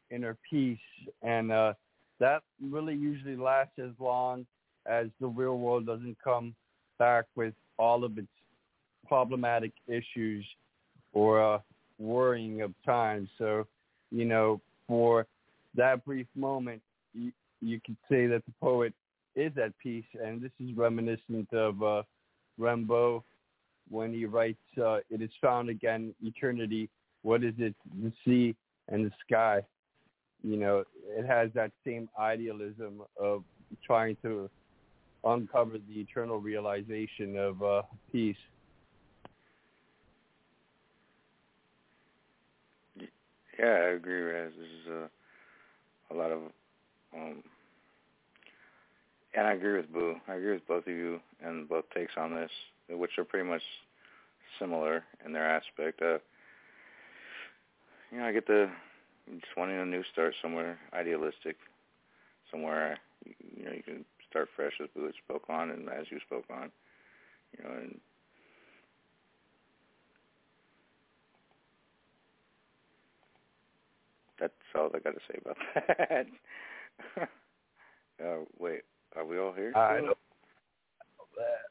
inner 0.10 0.38
peace, 0.50 0.80
and 1.22 1.52
uh, 1.52 1.74
that 2.20 2.42
really 2.62 2.96
usually 2.96 3.36
lasts 3.36 3.78
as 3.78 3.92
long 4.00 4.46
as 4.90 5.08
the 5.22 5.28
real 5.28 5.58
world 5.58 5.86
doesn't 5.86 6.18
come 6.24 6.56
back 6.98 7.26
with 7.36 7.54
all 7.78 8.04
of 8.04 8.18
its 8.18 8.28
problematic 9.08 9.72
issues 9.88 10.46
or 11.14 11.56
uh, 11.56 11.60
worrying 11.98 12.62
of 12.62 12.74
time. 12.86 13.30
So, 13.38 13.68
you 14.12 14.26
know, 14.26 14.62
for 14.88 15.28
that 15.76 16.04
brief 16.06 16.28
moment, 16.36 16.82
you, 17.14 17.32
you 17.62 17.80
could 17.86 17.98
say 18.10 18.28
that 18.28 18.44
the 18.46 18.54
poet 18.60 18.94
is 19.36 19.52
at 19.64 19.78
peace, 19.78 20.06
and 20.22 20.42
this 20.42 20.52
is 20.60 20.76
reminiscent 20.76 21.54
of 21.54 21.82
uh, 21.82 22.04
Rimbaud 22.60 23.24
when 23.90 24.14
he 24.14 24.26
writes, 24.26 24.60
uh, 24.78 24.98
"It 25.10 25.22
is 25.22 25.30
found 25.42 25.70
again, 25.70 26.14
eternity. 26.22 26.90
What 27.22 27.44
is 27.44 27.54
it? 27.58 27.76
The 28.02 28.12
sea 28.26 28.56
and 28.90 29.06
the 29.06 29.12
sky." 29.26 29.62
You 30.44 30.58
know, 30.58 30.84
it 31.08 31.26
has 31.26 31.50
that 31.54 31.72
same 31.86 32.10
idealism 32.20 33.02
of 33.20 33.44
trying 33.86 34.18
to 34.24 34.50
uncover 35.24 35.78
the 35.78 36.00
eternal 36.00 36.40
realization 36.40 37.38
of 37.38 37.62
uh, 37.62 37.82
peace. 38.12 38.38
Yeah, 43.60 43.66
I 43.66 43.90
agree, 43.96 44.22
Raz. 44.22 44.52
This 44.58 44.68
is 44.68 44.88
a, 44.92 46.14
a 46.14 46.16
lot 46.16 46.32
of, 46.32 46.40
um, 47.16 47.44
and 49.36 49.48
I 49.48 49.54
agree 49.54 49.78
with 49.78 49.92
Boo. 49.92 50.16
I 50.28 50.36
agree 50.36 50.54
with 50.54 50.68
both 50.68 50.88
of 50.88 50.94
you 50.94 51.20
and 51.44 51.68
both 51.68 51.86
takes 51.96 52.14
on 52.18 52.34
this, 52.36 52.52
which 52.90 53.18
are 53.18 53.24
pretty 53.26 53.48
much 53.48 53.62
similar 54.60 55.04
in 55.26 55.34
their 55.34 55.50
aspect. 55.50 56.02
Uh, 56.02 56.18
you 58.12 58.20
know, 58.20 58.26
I 58.26 58.32
get 58.32 58.48
the 58.48 58.70
just 59.32 59.56
wanting 59.58 59.80
a 59.80 59.86
new 59.86 60.04
start 60.12 60.34
somewhere 60.42 60.80
idealistic, 60.94 61.58
somewhere 62.52 62.98
you 63.26 63.66
know 63.66 63.72
you 63.72 63.84
can 63.84 64.06
start 64.30 64.50
fresh 64.56 64.74
as 64.82 64.90
Boo 64.96 65.12
spoke 65.24 65.44
on 65.50 65.72
and 65.72 65.90
as 65.90 66.06
you 66.12 66.20
spoke 66.26 66.46
on, 66.50 66.72
you 67.58 67.64
know, 67.64 67.72
and 67.76 68.00
that's 74.40 74.54
all 74.76 74.90
I 74.94 75.00
got 75.00 75.14
to 75.14 75.20
say 75.32 75.40
about 75.42 75.58
that. 75.98 76.28
uh, 78.24 78.44
wait, 78.58 78.82
are 79.16 79.26
we 79.26 79.40
all 79.40 79.54
here? 79.54 79.74
I 79.76 80.02
know 80.02 80.14
that. 81.38 81.70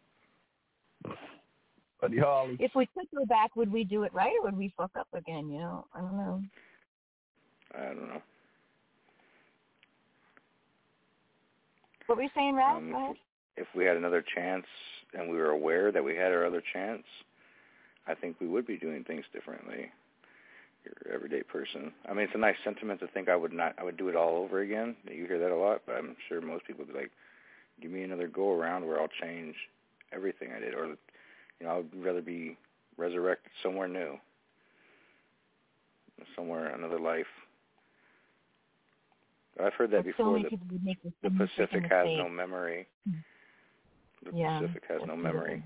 But 2.01 2.13
y'all, 2.13 2.49
If 2.61 2.73
we 2.77 2.87
could 2.87 3.07
go 3.15 3.25
back, 3.27 3.57
would 3.57 3.73
we 3.73 3.83
do 3.83 4.05
it 4.05 4.15
right 4.15 4.33
or 4.41 4.45
would 4.45 4.57
we 4.57 4.73
fuck 4.77 4.93
up 4.97 5.09
again? 5.15 5.49
You 5.51 5.59
know, 5.59 5.87
I 5.95 6.01
don't 6.01 6.17
know. 6.17 6.43
I 7.75 7.85
don't 7.87 8.09
know. 8.09 8.23
What 12.09 12.17
were 12.17 12.25
you 12.25 12.31
saying, 12.35 12.55
Raz? 12.55 12.79
Um, 12.79 13.15
if 13.59 13.67
we 13.77 13.85
had 13.85 13.97
another 13.99 14.25
chance 14.35 14.65
and 15.13 15.31
we 15.31 15.37
were 15.37 15.51
aware 15.51 15.93
that 15.93 16.03
we 16.03 16.17
had 16.17 16.33
our 16.33 16.47
other 16.47 16.63
chance, 16.73 17.03
I 18.07 18.15
think 18.15 18.37
we 18.41 18.49
would 18.49 18.67
be 18.67 18.79
doing 18.79 19.05
things 19.05 19.27
differently. 19.31 19.91
Your 20.85 21.15
everyday 21.15 21.43
person. 21.43 21.93
I 22.09 22.15
mean, 22.15 22.25
it's 22.25 22.35
a 22.35 22.39
nice 22.39 22.57
sentiment 22.65 23.01
to 23.01 23.09
think 23.09 23.29
I 23.29 23.37
would 23.37 23.53
not, 23.53 23.75
I 23.79 23.85
would 23.85 23.99
do 23.99 24.09
it 24.09 24.17
all 24.17 24.37
over 24.37 24.61
again. 24.61 24.97
You 25.05 25.27
hear 25.27 25.39
that 25.39 25.53
a 25.53 25.57
lot, 25.57 25.83
but 25.85 25.97
I'm 25.97 26.17
sure 26.29 26.41
most 26.41 26.67
people 26.67 26.87
would 26.87 26.95
be 26.95 26.99
like, 26.99 27.11
"Give 27.83 27.91
me 27.91 28.03
another 28.05 28.27
go 28.27 28.55
around 28.55 28.87
where 28.87 28.99
I'll 28.99 29.09
change 29.21 29.55
everything 30.11 30.51
I 30.51 30.61
did," 30.61 30.75
or, 30.75 30.87
you 30.87 31.67
know, 31.67 31.79
I'd 31.79 32.03
rather 32.03 32.23
be 32.23 32.57
resurrected 32.97 33.53
somewhere 33.63 33.89
new, 33.89 34.19
somewhere 36.35 36.69
another 36.69 36.99
life. 36.99 37.27
I've 39.61 39.75
heard 39.75 39.91
that 39.91 40.05
But 40.05 40.15
so 40.17 40.25
before. 40.25 40.33
many 40.33 40.43
That 40.45 40.51
people 40.51 40.67
would 40.73 40.85
make 40.85 41.03
the 41.03 41.13
the 41.23 41.31
Pacific 41.31 41.83
has 41.91 42.05
mistake. 42.07 42.19
no 42.19 42.29
memory. 42.29 42.87
The 44.25 44.31
Yeah, 44.33 44.59
Pacific 44.61 44.83
has 44.89 45.01
no 45.07 45.17
memory. 45.17 45.63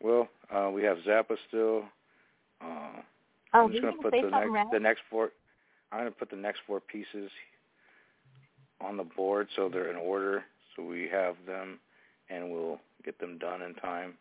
Well, 0.00 0.28
uh, 0.54 0.70
we 0.70 0.82
have 0.82 0.98
Zappa 0.98 1.36
still. 1.48 1.84
Uh, 2.60 3.02
Oh, 3.56 3.66
I'm 3.66 3.70
just 3.70 3.82
gonna 3.82 3.92
gonna 3.96 4.02
put 4.02 4.10
the 4.10 4.30
next 4.30 4.72
the 4.72 4.80
next 4.80 5.02
four. 5.08 5.30
I'm 5.92 6.00
gonna 6.00 6.10
put 6.10 6.28
the 6.30 6.36
next 6.36 6.60
four 6.66 6.80
pieces 6.80 7.30
on 8.80 8.96
the 8.96 9.04
board 9.04 9.46
so 9.54 9.68
they're 9.68 9.90
in 9.90 9.96
order, 9.96 10.44
so 10.74 10.82
we 10.82 11.08
have 11.08 11.36
them, 11.46 11.78
and 12.30 12.50
we'll 12.50 12.80
get 13.04 13.16
them 13.20 13.38
done 13.38 13.62
in 13.62 13.74
time 13.74 14.18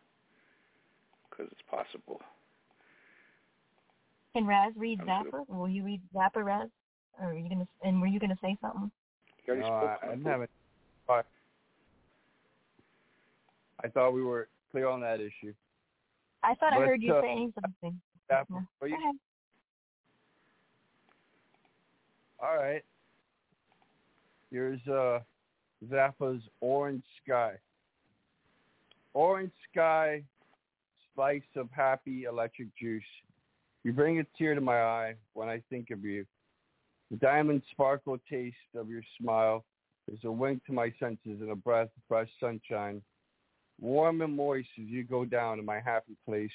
because 1.30 1.48
it's 1.52 1.62
possible. 1.68 2.22
Can 4.34 4.48
Raz 4.48 4.74
read 4.76 5.00
I'm 5.02 5.08
Zappa? 5.08 5.48
Will 5.48 5.70
you 5.70 5.84
read 5.84 6.02
Zappa, 6.14 6.44
Raz? 6.44 6.70
Or 7.22 7.30
are 7.30 7.34
you 7.34 7.48
gonna? 7.48 7.68
And 7.84 8.02
were 8.02 8.08
you 8.08 8.20
gonna 8.20 8.38
say 8.42 8.58
something? 8.62 8.92
You 9.46 9.56
no, 9.56 9.66
I, 9.66 9.68
spoke 9.68 10.00
I 10.04 10.08
on 10.08 10.18
didn't 10.18 10.32
have 10.32 10.42
it. 10.42 10.50
I 13.84 13.90
thought 13.90 14.12
we 14.12 14.24
were 14.24 14.48
clear 14.72 14.88
on 14.88 15.02
that 15.02 15.20
issue. 15.20 15.54
I 16.42 16.56
thought 16.56 16.74
I 16.74 16.78
heard 16.78 17.02
you 17.02 17.14
uh, 17.14 17.22
saying 17.22 17.54
something. 17.62 18.00
Zappa, 18.32 18.46
Yeah. 18.50 18.60
but 18.80 18.90
you- 18.90 18.96
Go 18.96 19.02
ahead. 19.04 19.16
All 22.40 22.58
right. 22.58 22.84
Here's 24.52 24.86
uh, 24.88 25.20
Zappa's 25.90 26.44
Orange 26.62 27.04
Sky. 27.24 27.54
Orange 29.14 29.52
Sky 29.72 30.24
spice 31.12 31.42
of 31.56 31.70
happy 31.72 32.24
electric 32.24 32.76
juice. 32.76 33.04
You 33.84 33.92
bring 33.92 34.20
a 34.20 34.24
tear 34.38 34.56
to 34.56 34.62
my 34.62 34.82
eye 34.82 35.16
when 35.34 35.50
I 35.50 35.62
think 35.70 35.90
of 35.92 36.04
you. 36.04 36.26
The 37.12 37.18
diamond 37.18 37.62
sparkle 37.72 38.18
taste 38.30 38.56
of 38.76 38.90
your 38.90 39.04
smile 39.20 39.66
is 40.12 40.20
a 40.24 40.32
wink 40.32 40.66
to 40.66 40.74
my 40.74 40.94
senses 41.00 41.42
and 41.42 41.52
a 41.52 41.56
breath 41.56 41.90
of 41.96 42.04
fresh 42.08 42.30
sunshine. 42.40 43.02
Warm 43.82 44.22
and 44.22 44.36
moist 44.36 44.70
as 44.80 44.88
you 44.88 45.04
go 45.04 45.26
down 45.26 45.58
to 45.58 45.64
my 45.64 45.80
happy 45.80 46.16
place. 46.26 46.52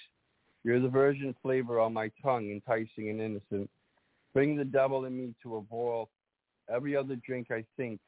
You're 0.65 0.81
the 0.81 0.89
virgin 0.89 1.35
flavor 1.43 1.81
on 1.81 1.93
my 1.93 2.11
tongue, 2.23 2.51
enticing 2.51 3.11
and 3.11 3.21
innocent. 3.21 3.71
Bring 4.33 4.57
the 4.57 4.65
devil 4.65 5.05
in 5.05 5.17
me 5.17 5.35
to 5.43 5.57
a 5.57 5.61
boil. 5.61 6.09
Every 6.73 6.97
other 6.97 7.17
drink 7.17 7.51
I 7.51 7.65
think. 7.77 8.01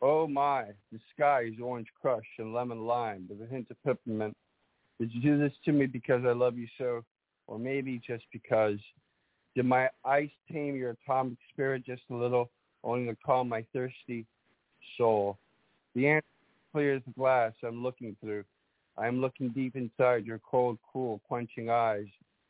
Oh 0.00 0.26
my, 0.26 0.64
the 0.90 0.98
sky 1.14 1.42
is 1.42 1.60
orange 1.62 1.88
crush 2.00 2.26
and 2.38 2.52
lemon 2.52 2.86
lime 2.86 3.26
with 3.28 3.40
a 3.40 3.50
hint 3.50 3.68
of 3.70 3.82
peppermint. 3.84 4.36
Did 4.98 5.12
you 5.12 5.20
do 5.20 5.38
this 5.38 5.52
to 5.64 5.72
me 5.72 5.86
because 5.86 6.24
I 6.24 6.32
love 6.32 6.58
you 6.58 6.66
so? 6.76 7.04
Or 7.46 7.58
maybe 7.58 8.00
just 8.06 8.24
because? 8.32 8.78
Did 9.54 9.66
my 9.66 9.90
ice 10.04 10.30
tame 10.50 10.76
your 10.76 10.96
atomic 11.06 11.38
spirit 11.52 11.84
just 11.84 12.02
a 12.10 12.14
little, 12.14 12.50
only 12.84 13.06
to 13.06 13.16
calm 13.24 13.48
my 13.48 13.64
thirsty 13.72 14.24
soul? 14.96 15.38
The 15.94 16.08
answer 16.08 16.26
is 16.26 16.72
clear 16.72 16.94
as 16.96 17.02
glass 17.16 17.52
I'm 17.62 17.82
looking 17.82 18.16
through. 18.20 18.44
I 18.96 19.06
am 19.06 19.20
looking 19.20 19.50
deep 19.50 19.76
inside 19.76 20.26
your 20.26 20.38
cold, 20.38 20.78
cool, 20.92 21.20
quenching 21.26 21.70
eyes, 21.70 22.06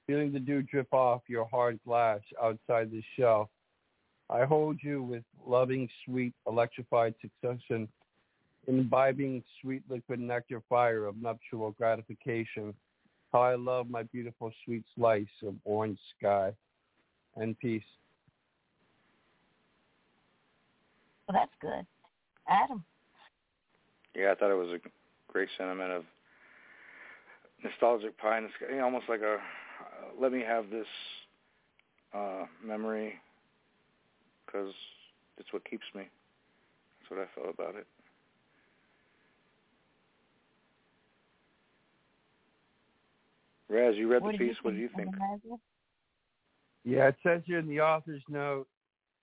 feeling 0.07 0.33
the 0.33 0.41
dew 0.41 0.63
drip 0.63 0.93
off 0.93 1.23
your 1.29 1.47
hard 1.47 1.79
glass 1.85 2.21
outside 2.41 2.91
the 2.91 3.03
shell. 3.17 3.51
I 4.31 4.45
hold 4.45 4.79
you 4.83 5.03
with 5.03 5.25
loving, 5.47 5.89
sweet, 6.05 6.35
electrified 6.47 7.15
succession, 7.21 7.89
imbibing 8.67 9.43
sweet 9.61 9.83
liquid 9.89 10.21
nectar 10.21 10.63
fire 10.69 11.07
of 11.07 11.21
nuptial 11.21 11.73
gratification. 11.73 12.75
How 13.33 13.41
I 13.41 13.55
love 13.55 13.89
my 13.89 14.03
beautiful 14.03 14.53
sweet 14.65 14.85
slice 14.95 15.27
of 15.47 15.55
orange 15.65 15.99
sky. 16.19 16.53
And 17.37 17.59
peace. 17.59 17.83
Well, 21.27 21.41
that's 21.41 21.53
good. 21.61 21.87
Adam. 22.49 22.85
Yeah, 24.15 24.33
I 24.33 24.35
thought 24.35 24.51
it 24.51 24.55
was 24.55 24.69
a 24.69 25.33
great 25.33 25.49
sentiment 25.57 25.91
of 25.91 26.05
nostalgic 27.65 28.19
pie 28.19 28.39
in 28.39 28.45
the 28.45 28.51
sky, 28.57 28.81
almost 28.81 29.09
like 29.09 29.21
a 29.21 29.35
uh, 29.35 30.21
let 30.21 30.33
me 30.33 30.43
have 30.47 30.69
this 30.71 30.87
uh, 32.15 32.45
memory 32.65 33.15
because 34.45 34.75
it's 35.39 35.53
what 35.53 35.69
keeps 35.69 35.85
me. 35.95 36.03
That's 37.01 37.11
what 37.11 37.21
I 37.21 37.27
felt 37.35 37.55
about 37.55 37.77
it. 37.77 37.87
Raz, 43.73 43.95
you 43.97 44.09
read 44.09 44.23
what 44.23 44.33
the 44.33 44.39
piece. 44.39 44.57
What 44.63 44.75
do 44.75 44.81
you 44.81 44.91
think? 44.95 45.15
Yeah, 46.85 47.09
it 47.09 47.17
says 47.23 47.43
here 47.47 47.59
in 47.59 47.69
the 47.69 47.81
author's 47.81 48.23
note, 48.29 48.67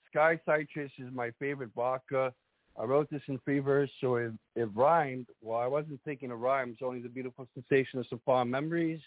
Sky 0.10 0.40
Citrus 0.46 0.92
is 0.98 1.14
my 1.14 1.32
favorite 1.40 1.70
vodka. 1.76 2.34
I 2.80 2.84
wrote 2.86 3.10
this 3.12 3.22
in 3.28 3.40
free 3.40 3.60
verse, 3.60 3.90
so 4.02 4.16
it, 4.16 4.32
it 4.56 4.70
rhymed. 4.74 5.28
Well, 5.42 5.60
I 5.60 5.68
wasn't 5.68 6.00
thinking 6.04 6.32
of 6.32 6.40
rhymes, 6.40 6.78
only 6.82 7.02
the 7.02 7.10
beautiful 7.10 7.48
sensation 7.54 8.00
of 8.00 8.08
some 8.10 8.22
fond 8.26 8.50
memories, 8.50 9.02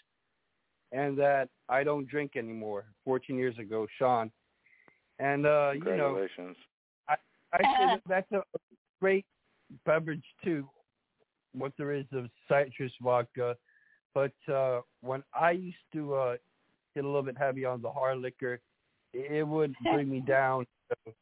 and 0.91 1.17
that 1.17 1.49
I 1.67 1.83
don't 1.83 2.07
drink 2.07 2.35
anymore. 2.35 2.85
14 3.03 3.35
years 3.35 3.57
ago, 3.57 3.87
Sean. 3.97 4.31
And, 5.19 5.45
uh, 5.45 5.71
you 5.73 5.79
know, 5.79 5.85
Congratulations. 5.85 6.55
I, 7.09 7.15
I 7.51 7.95
say 7.95 8.01
that's 8.07 8.31
a 8.31 8.43
great 9.01 9.25
beverage, 9.85 10.25
too, 10.43 10.69
what 11.53 11.73
there 11.77 11.93
is 11.93 12.05
of 12.13 12.29
citrus 12.47 12.93
vodka. 13.01 13.57
But 14.13 14.33
uh, 14.51 14.81
when 15.01 15.23
I 15.33 15.51
used 15.51 15.77
to 15.93 16.13
uh, 16.13 16.35
get 16.95 17.03
a 17.03 17.07
little 17.07 17.23
bit 17.23 17.37
heavy 17.37 17.65
on 17.65 17.81
the 17.81 17.89
hard 17.89 18.19
liquor, 18.19 18.59
it 19.13 19.47
would 19.47 19.73
bring 19.83 20.09
me 20.09 20.21
down. 20.21 20.65
So 20.89 21.13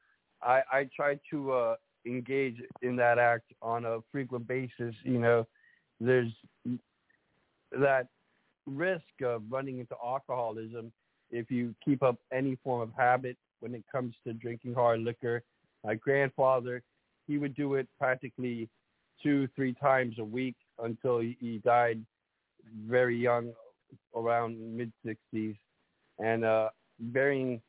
I, 0.42 0.62
I 0.72 0.90
try 0.96 1.20
to 1.32 1.52
uh, 1.52 1.76
engage 2.06 2.58
in 2.82 2.96
that 2.98 3.18
act 3.20 3.54
on 3.62 3.86
a 3.86 4.00
frequent 4.12 4.48
basis. 4.48 4.96
You 5.04 5.20
know, 5.20 5.48
there's 6.00 6.32
that 7.72 8.08
risk 8.68 9.04
of 9.24 9.44
running 9.50 9.80
into 9.80 9.96
alcoholism 10.04 10.92
if 11.32 11.50
you 11.50 11.74
keep 11.84 12.04
up 12.04 12.18
any 12.34 12.58
form 12.64 12.82
of 12.82 12.90
habit 12.98 13.38
when 13.62 13.74
it 13.74 13.84
comes 13.92 14.14
to 14.26 14.34
drinking 14.34 14.74
hard 14.74 15.00
liquor. 15.02 15.44
My 15.84 15.96
grandfather, 15.96 16.84
he 17.28 17.38
would 17.38 17.56
do 17.56 17.76
it 17.76 17.88
practically 17.98 18.68
two, 19.24 19.48
three 19.56 19.74
times 19.74 20.16
a 20.20 20.24
week 20.24 20.56
until 20.80 21.20
he, 21.20 21.38
he 21.40 21.60
died 21.60 22.02
very 22.88 23.18
young, 23.18 23.54
around 24.16 24.58
mid 24.76 24.92
60s. 25.06 25.56
And 26.20 26.46
uh, 26.46 26.70
bearing 27.00 27.62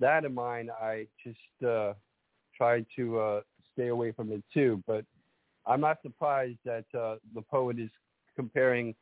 that 0.00 0.24
in 0.24 0.34
mind, 0.34 0.70
I 0.70 1.06
just 1.24 1.68
uh, 1.68 1.94
tried 2.56 2.86
to 2.96 3.18
uh, 3.18 3.40
stay 3.72 3.88
away 3.88 4.12
from 4.12 4.32
it 4.32 4.42
too. 4.52 4.82
But 4.86 5.04
I'm 5.66 5.80
not 5.80 5.98
surprised 6.02 6.58
that 6.64 6.84
uh, 6.98 7.16
the 7.34 7.42
poet 7.42 7.78
is 7.78 7.90
comparing 8.36 8.94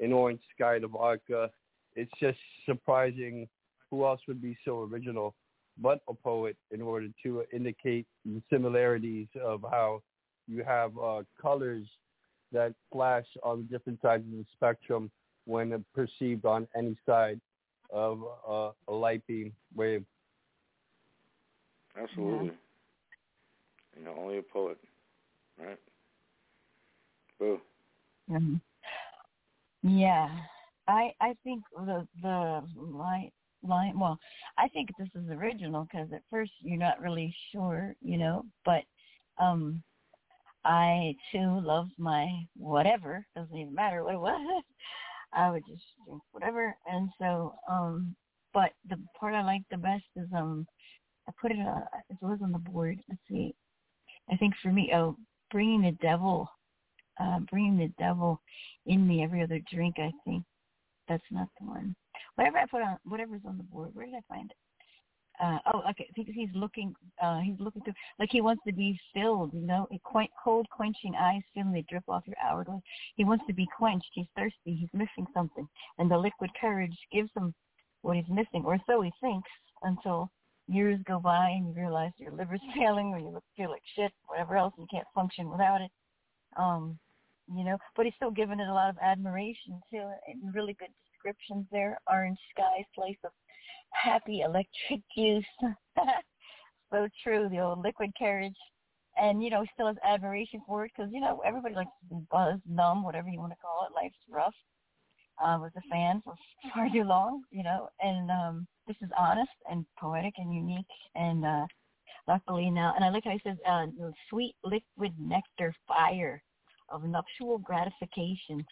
an 0.00 0.12
orange 0.12 0.40
sky 0.54 0.78
to 0.78 0.88
vodka. 0.88 1.50
It's 1.94 2.12
just 2.20 2.38
surprising 2.66 3.48
who 3.90 4.04
else 4.04 4.20
would 4.28 4.40
be 4.40 4.56
so 4.64 4.82
original 4.82 5.34
but 5.78 6.00
a 6.08 6.14
poet 6.14 6.56
in 6.70 6.82
order 6.82 7.08
to 7.22 7.44
indicate 7.52 8.06
the 8.24 8.42
similarities 8.52 9.28
of 9.42 9.64
how 9.70 10.02
you 10.46 10.62
have 10.64 10.92
uh, 10.98 11.22
colors 11.40 11.86
that 12.52 12.74
flash 12.92 13.26
on 13.42 13.58
the 13.58 13.78
different 13.78 14.00
sides 14.02 14.24
of 14.24 14.38
the 14.38 14.44
spectrum 14.52 15.10
when 15.46 15.84
perceived 15.94 16.44
on 16.44 16.66
any 16.76 16.96
side 17.06 17.40
of 17.92 18.22
uh, 18.48 18.70
a 18.88 18.92
light 18.92 19.26
beam 19.26 19.52
wave. 19.74 20.04
Absolutely. 22.00 22.46
Yeah. 22.46 23.98
You 23.98 24.04
know, 24.04 24.14
only 24.18 24.38
a 24.38 24.42
poet, 24.42 24.78
right? 25.58 25.78
Boo. 27.38 27.60
Mm-hmm. 28.30 28.56
Yeah, 29.82 30.28
I 30.86 31.12
I 31.20 31.34
think 31.42 31.64
the 31.74 32.06
the 32.22 32.62
line 32.76 33.30
line. 33.66 33.98
Well, 33.98 34.18
I 34.58 34.68
think 34.68 34.90
this 34.98 35.08
is 35.14 35.28
original 35.30 35.84
because 35.84 36.12
at 36.12 36.22
first 36.30 36.52
you're 36.60 36.76
not 36.76 37.00
really 37.00 37.34
sure, 37.50 37.94
you 38.00 38.18
know, 38.18 38.44
but 38.64 38.82
um 39.38 39.82
I 40.64 41.14
too 41.32 41.60
love 41.62 41.88
my 41.98 42.26
whatever. 42.56 43.26
Doesn't 43.34 43.56
even 43.56 43.74
matter 43.74 44.04
what 44.04 44.14
it 44.14 44.20
was. 44.20 44.62
I 45.32 45.50
would 45.50 45.62
just 45.66 45.84
drink 46.04 46.22
whatever. 46.32 46.76
And 46.86 47.08
so, 47.18 47.54
um, 47.70 48.14
but 48.52 48.72
the 48.88 48.98
part 49.18 49.34
I 49.34 49.42
like 49.42 49.62
the 49.70 49.78
best 49.78 50.04
is 50.16 50.26
um, 50.36 50.66
I 51.28 51.32
put 51.40 51.52
it. 51.52 51.58
Uh, 51.58 51.80
it 52.08 52.16
was 52.20 52.40
on 52.42 52.52
the 52.52 52.58
board. 52.58 52.98
Let's 53.08 53.20
see. 53.28 53.54
I 54.30 54.36
think 54.36 54.54
for 54.62 54.72
me, 54.72 54.92
oh, 54.94 55.16
bringing 55.50 55.82
the 55.82 55.96
devil, 56.02 56.48
uh, 57.20 57.40
bringing 57.50 57.78
the 57.78 57.92
devil 57.98 58.40
in 58.86 59.06
me 59.06 59.22
every 59.22 59.42
other 59.42 59.60
drink. 59.72 59.96
I 59.98 60.10
think 60.24 60.44
that's 61.08 61.22
not 61.30 61.48
the 61.60 61.66
one. 61.66 61.94
Whatever 62.34 62.58
I 62.58 62.66
put 62.66 62.82
on, 62.82 62.98
whatever's 63.04 63.42
on 63.46 63.56
the 63.56 63.64
board. 63.64 63.90
Where 63.92 64.06
did 64.06 64.14
I 64.14 64.20
find 64.28 64.50
it? 64.50 64.56
Uh 65.42 65.58
oh 65.72 65.82
okay 65.88 66.08
he's 66.14 66.50
looking 66.54 66.94
uh 67.22 67.40
he's 67.40 67.58
looking 67.58 67.82
through 67.82 67.94
like 68.18 68.28
he 68.30 68.40
wants 68.40 68.62
to 68.66 68.72
be 68.72 68.98
filled 69.14 69.52
you 69.54 69.66
know 69.66 69.86
quite 70.04 70.30
cold 70.42 70.66
quenching 70.70 71.14
eyes 71.18 71.42
feeling 71.54 71.72
they 71.72 71.84
drip 71.88 72.04
off 72.08 72.22
your 72.26 72.36
hourglass. 72.44 72.80
He 73.16 73.24
wants 73.24 73.44
to 73.46 73.54
be 73.54 73.68
quenched 73.76 74.10
he's 74.14 74.26
thirsty 74.36 74.74
he's 74.74 74.88
missing 74.92 75.26
something 75.34 75.66
and 75.98 76.10
the 76.10 76.18
liquid 76.18 76.50
courage 76.60 76.96
gives 77.12 77.30
him 77.36 77.54
what 78.02 78.16
he's 78.16 78.28
missing 78.28 78.64
or 78.64 78.78
so 78.86 79.00
he 79.02 79.12
thinks 79.20 79.48
until 79.82 80.30
years 80.68 81.00
go 81.06 81.18
by 81.18 81.48
and 81.48 81.68
you 81.68 81.82
realize 81.82 82.12
your 82.18 82.32
liver's 82.32 82.60
failing 82.76 83.08
or 83.08 83.18
you 83.18 83.38
feel 83.56 83.70
like 83.70 83.82
shit 83.96 84.12
whatever 84.26 84.56
else 84.56 84.74
you 84.78 84.86
can't 84.90 85.06
function 85.14 85.50
without 85.50 85.80
it. 85.80 85.90
Um 86.56 86.98
you 87.54 87.64
know 87.64 87.78
but 87.96 88.04
he's 88.04 88.14
still 88.16 88.30
giving 88.30 88.60
it 88.60 88.68
a 88.68 88.74
lot 88.74 88.90
of 88.90 88.96
admiration 89.02 89.80
too 89.90 90.10
and 90.28 90.54
really 90.54 90.74
good 90.74 90.92
descriptions 91.10 91.66
there 91.72 91.98
orange 92.08 92.38
sky 92.54 92.84
slice 92.94 93.16
of 93.24 93.32
happy 93.92 94.40
electric 94.40 95.00
juice. 95.16 95.44
so 96.92 97.08
true, 97.22 97.48
the 97.48 97.60
old 97.60 97.82
liquid 97.82 98.10
carriage. 98.18 98.56
And, 99.16 99.42
you 99.42 99.50
know, 99.50 99.64
still 99.74 99.88
has 99.88 99.96
admiration 100.04 100.62
for 100.66 100.84
it 100.84 100.92
because, 100.96 101.10
you 101.12 101.20
know, 101.20 101.42
everybody 101.44 101.74
likes 101.74 101.90
to 102.08 102.14
be 102.14 102.22
buzzed, 102.30 102.62
numb, 102.66 103.02
whatever 103.02 103.28
you 103.28 103.40
want 103.40 103.52
to 103.52 103.58
call 103.58 103.86
it. 103.86 103.94
Life's 103.94 104.16
rough. 104.30 104.54
I 105.42 105.54
uh, 105.54 105.58
was 105.58 105.72
a 105.76 105.88
fan 105.90 106.20
for 106.24 106.34
far 106.74 106.88
too 106.92 107.04
long, 107.04 107.42
you 107.50 107.62
know, 107.62 107.88
and 108.00 108.30
um 108.30 108.66
this 108.86 108.96
is 109.00 109.08
honest 109.18 109.50
and 109.70 109.86
poetic 109.98 110.34
and 110.36 110.54
unique 110.54 110.84
and 111.14 111.46
uh 111.46 111.66
luckily 112.28 112.70
now 112.70 112.92
and 112.94 113.04
I 113.04 113.08
like 113.08 113.24
how 113.24 113.30
he 113.30 113.40
says 113.42 113.56
uh 113.66 113.86
sweet 114.28 114.54
liquid 114.64 115.14
nectar 115.18 115.74
fire 115.88 116.42
of 116.90 117.04
nuptial 117.04 117.58
gratification. 117.58 118.64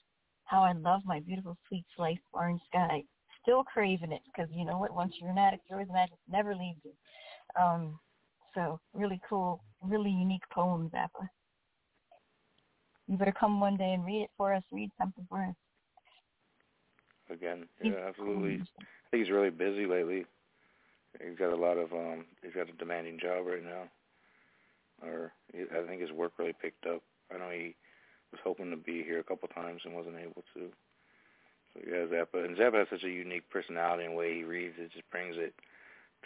How 0.45 0.63
I 0.63 0.73
love 0.73 1.03
my 1.05 1.21
beautiful 1.21 1.57
sweet 1.69 1.85
slice 1.97 2.19
orange 2.33 2.61
sky 2.67 3.03
still 3.43 3.65
craving 3.65 4.13
it 4.13 4.23
because 4.27 4.51
you 4.55 4.65
know 4.65 4.79
what? 4.79 4.95
Once 4.95 5.15
you're 5.21 5.31
an 5.31 5.39
addict, 5.39 5.65
you're 5.69 5.79
always 5.79 5.91
an 5.91 5.97
addict. 5.97 6.19
Never 6.31 6.55
leaves 6.55 6.81
you. 6.85 6.93
Um, 7.61 7.99
so 8.55 8.81
really 8.93 9.21
cool, 9.29 9.63
really 9.83 10.11
unique 10.11 10.43
poem, 10.53 10.91
Zappa. 10.95 11.29
You 13.07 13.17
better 13.17 13.35
come 13.39 13.61
one 13.61 13.77
day 13.77 13.93
and 13.95 14.05
read 14.05 14.23
it 14.23 14.31
for 14.37 14.53
us. 14.53 14.63
Read 14.71 14.91
something 14.99 15.27
for 15.29 15.43
us. 15.43 15.55
again. 17.31 17.67
Yeah, 17.83 18.09
absolutely. 18.09 18.61
I 18.81 19.11
think 19.11 19.25
he's 19.25 19.33
really 19.33 19.51
busy 19.51 19.87
lately. 19.87 20.27
He's 21.19 21.39
got 21.39 21.53
a 21.53 21.57
lot 21.57 21.79
of 21.79 21.93
um 21.93 22.27
he's 22.43 22.55
got 22.55 22.69
a 22.69 22.73
demanding 22.73 23.19
job 23.19 23.47
right 23.47 23.65
now. 23.65 23.89
Or 25.03 25.33
I 25.55 25.87
think 25.87 26.01
his 26.01 26.13
work 26.13 26.33
really 26.39 26.55
picked 26.61 26.87
up. 26.87 27.03
I 27.33 27.39
know 27.39 27.51
he 27.51 27.75
was 28.33 28.41
hoping 28.45 28.71
to 28.71 28.77
be 28.77 29.03
here 29.03 29.21
a 29.21 29.25
couple 29.25 29.49
times 29.49 29.83
and 29.85 29.95
wasn't 29.95 30.17
able 30.17 30.45
to. 30.55 30.69
So 31.75 31.81
yeah, 31.87 32.07
Zappa 32.07 32.45
and 32.45 32.57
Zappa 32.57 32.79
has 32.81 32.89
such 32.91 33.05
a 33.05 33.11
unique 33.11 33.49
personality 33.51 34.05
and 34.05 34.17
way 34.17 34.35
he 34.35 34.45
reads. 34.45 34.75
It 34.79 34.93
just 34.93 35.09
brings 35.11 35.37
it 35.39 35.55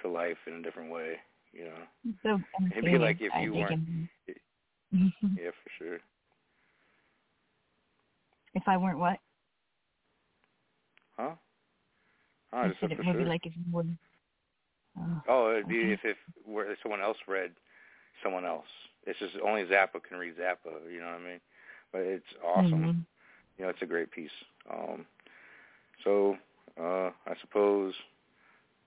to 0.03 0.09
life 0.09 0.39
in 0.47 0.55
a 0.55 0.63
different 0.63 0.91
way. 0.91 1.17
You 1.53 1.65
know, 1.67 2.15
So 2.23 2.41
it'd 2.71 2.85
be 2.85 2.99
like 2.99 3.17
if 3.21 3.33
you 3.43 3.53
dig 3.53 3.61
weren't. 3.61 4.09
Yeah, 5.37 5.51
for 5.51 5.71
sure. 5.79 5.99
if 8.55 8.63
I 8.67 8.77
weren't 8.77 8.99
what? 8.99 9.19
Huh? 11.17 11.35
Oh, 12.53 12.59
I 12.59 12.65
I 12.65 12.69
just 12.69 12.81
said 12.81 12.93
it 12.93 12.99
would 12.99 13.19
be 13.19 13.25
like 13.25 13.47
if 13.47 13.53
you 13.57 13.65
were. 13.73 13.85
Oh, 14.99 15.21
Oh, 15.29 15.51
it'd 15.53 15.69
be 15.69 15.93
okay. 15.93 15.93
if 15.93 16.01
if 16.05 16.17
where 16.45 16.77
someone 16.83 17.01
else 17.01 17.17
read 17.27 17.53
someone 18.23 18.45
else. 18.45 18.67
It's 19.07 19.19
just 19.19 19.37
only 19.45 19.65
Zappa 19.65 20.03
can 20.07 20.19
read 20.19 20.37
Zappa. 20.37 20.91
You 20.93 21.01
know 21.01 21.07
what 21.07 21.21
I 21.21 21.25
mean? 21.31 21.41
But 21.93 22.03
it's 22.03 22.25
awesome. 22.45 22.83
Mhm. 22.83 23.07
You 23.59 23.65
know, 23.65 23.71
it's 23.71 23.83
a 23.83 23.87
great 23.87 24.11
piece. 24.11 24.31
Um, 24.71 25.07
so 26.05 26.37
uh, 26.81 27.11
I 27.27 27.35
suppose 27.41 27.95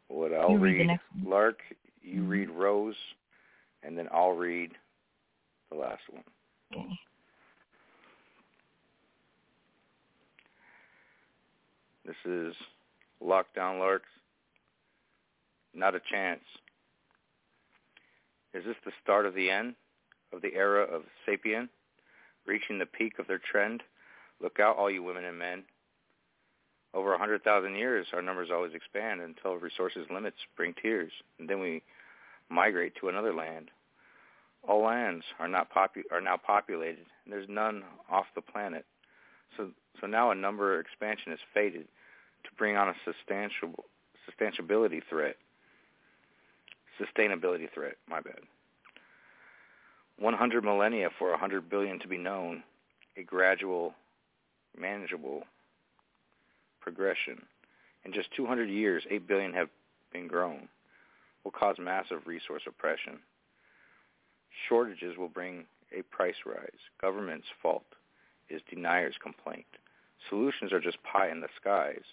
what 0.08 0.34
I'll 0.34 0.52
You 0.52 0.58
read 0.60 0.88
next 0.88 1.04
Lark, 1.24 1.60
you 2.02 2.22
Mhm. 2.22 2.30
read 2.30 2.50
Rose, 2.50 3.16
and 3.84 3.98
then 3.98 4.08
I'll 4.12 4.34
read 4.34 4.78
the 5.70 5.76
last 5.76 6.08
one. 6.10 6.24
Okay. 6.76 7.00
This 12.06 12.16
is 12.26 12.56
Lockdown 13.22 13.80
Larks. 13.80 14.10
Not 15.74 15.96
a 15.96 16.00
chance. 16.00 16.44
Is 18.54 18.64
this 18.64 18.78
the 18.86 18.92
start 19.04 19.26
of 19.26 19.34
the 19.34 19.50
end 19.50 19.76
of 20.32 20.42
the 20.42 20.54
era 20.54 20.84
of 20.84 21.04
sapien, 21.26 21.68
reaching 22.46 22.78
the 22.78 22.86
peak 22.86 23.20
of 23.20 23.28
their 23.28 23.40
trend? 23.40 23.84
Look 24.40 24.60
out, 24.60 24.78
all 24.78 24.90
you 24.90 25.04
women 25.04 25.26
and 25.26 25.38
men. 25.38 25.64
Over 26.96 27.14
a 27.14 27.18
hundred 27.18 27.44
thousand 27.44 27.76
years, 27.76 28.08
our 28.14 28.22
numbers 28.22 28.50
always 28.52 28.74
expand 28.74 29.20
until 29.20 29.56
resources 29.56 30.08
limits 30.10 30.38
bring 30.56 30.74
tears, 30.82 31.12
and 31.38 31.50
then 31.50 31.60
we 31.60 31.84
migrate 32.48 32.94
to 33.02 33.10
another 33.10 33.34
land. 33.34 33.70
All 34.66 34.82
lands 34.82 35.26
are 35.38 35.50
not 35.50 35.70
popu- 35.70 36.10
are 36.10 36.22
now 36.22 36.38
populated, 36.38 37.06
and 37.26 37.34
there's 37.34 37.50
none 37.50 37.84
off 38.10 38.28
the 38.34 38.42
planet. 38.42 38.86
So, 39.58 39.72
so 40.00 40.08
now 40.08 40.32
a 40.32 40.36
number 40.36 40.80
expansion 40.80 41.34
is 41.34 41.40
fated 41.54 41.86
to 42.46 42.50
bring 42.58 42.78
on 42.78 42.88
a 42.88 42.96
substantial 43.04 43.84
sustainability 44.26 45.02
threat. 45.10 45.36
Sustainability 47.00 47.68
threat, 47.74 47.98
my 48.10 48.22
bad. 48.22 48.40
100 50.18 50.64
millennia 50.64 51.10
for 51.20 51.32
100 51.32 51.70
billion 51.70 52.00
to 52.00 52.08
be 52.08 52.18
known, 52.18 52.64
a 53.18 53.24
gradual, 53.24 53.94
manageable 54.80 55.44
progression. 56.86 57.42
In 58.06 58.14
just 58.14 58.30
200 58.38 58.70
years, 58.70 59.04
8 59.10 59.28
billion 59.28 59.52
have 59.54 59.70
been 60.14 60.28
grown, 60.28 60.70
will 61.44 61.52
cause 61.52 61.78
massive 61.80 62.28
resource 62.28 62.62
oppression. 62.68 63.18
Shortages 64.70 65.18
will 65.18 65.28
bring 65.28 65.66
a 65.92 66.04
price 66.04 66.36
rise. 66.46 66.80
Government's 67.02 67.48
fault 67.60 67.86
is 68.50 68.62
deniers' 68.70 69.16
complaint. 69.22 69.66
Solutions 70.30 70.72
are 70.72 70.80
just 70.80 71.02
pie 71.02 71.30
in 71.32 71.42
the 71.42 71.48
skies. 71.60 72.04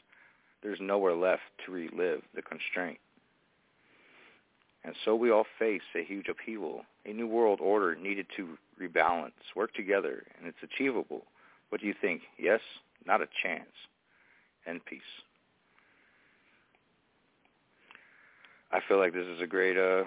There's 0.63 0.81
nowhere 0.81 1.15
left 1.15 1.43
to 1.67 1.73
relive 1.73 2.23
the 2.35 2.41
constraint. 2.41 2.99
And 4.85 4.95
so 5.05 5.15
we 5.15 5.31
all 5.31 5.47
face 5.59 5.83
a 5.95 6.03
huge 6.03 6.29
upheaval, 6.29 6.85
a 7.05 7.13
new 7.13 7.27
world 7.27 7.61
order 7.61 7.95
needed 7.95 8.27
to 8.39 8.57
rebalance, 8.81 9.33
work 9.55 9.75
together, 9.75 10.25
and 10.39 10.49
it's 10.49 10.63
achievable. 10.63 11.25
What 11.69 11.83
do 11.83 11.87
you 11.87 11.95
think? 12.01 12.23
Yes? 12.39 12.61
Not 13.07 13.21
a 13.21 13.29
chance. 13.43 13.69
End 14.67 14.81
peace. 14.85 15.01
I 18.71 18.81
feel 18.89 18.99
like 18.99 19.13
this 19.13 19.27
is 19.27 19.41
a 19.41 19.47
great, 19.47 19.77
uh, 19.77 20.05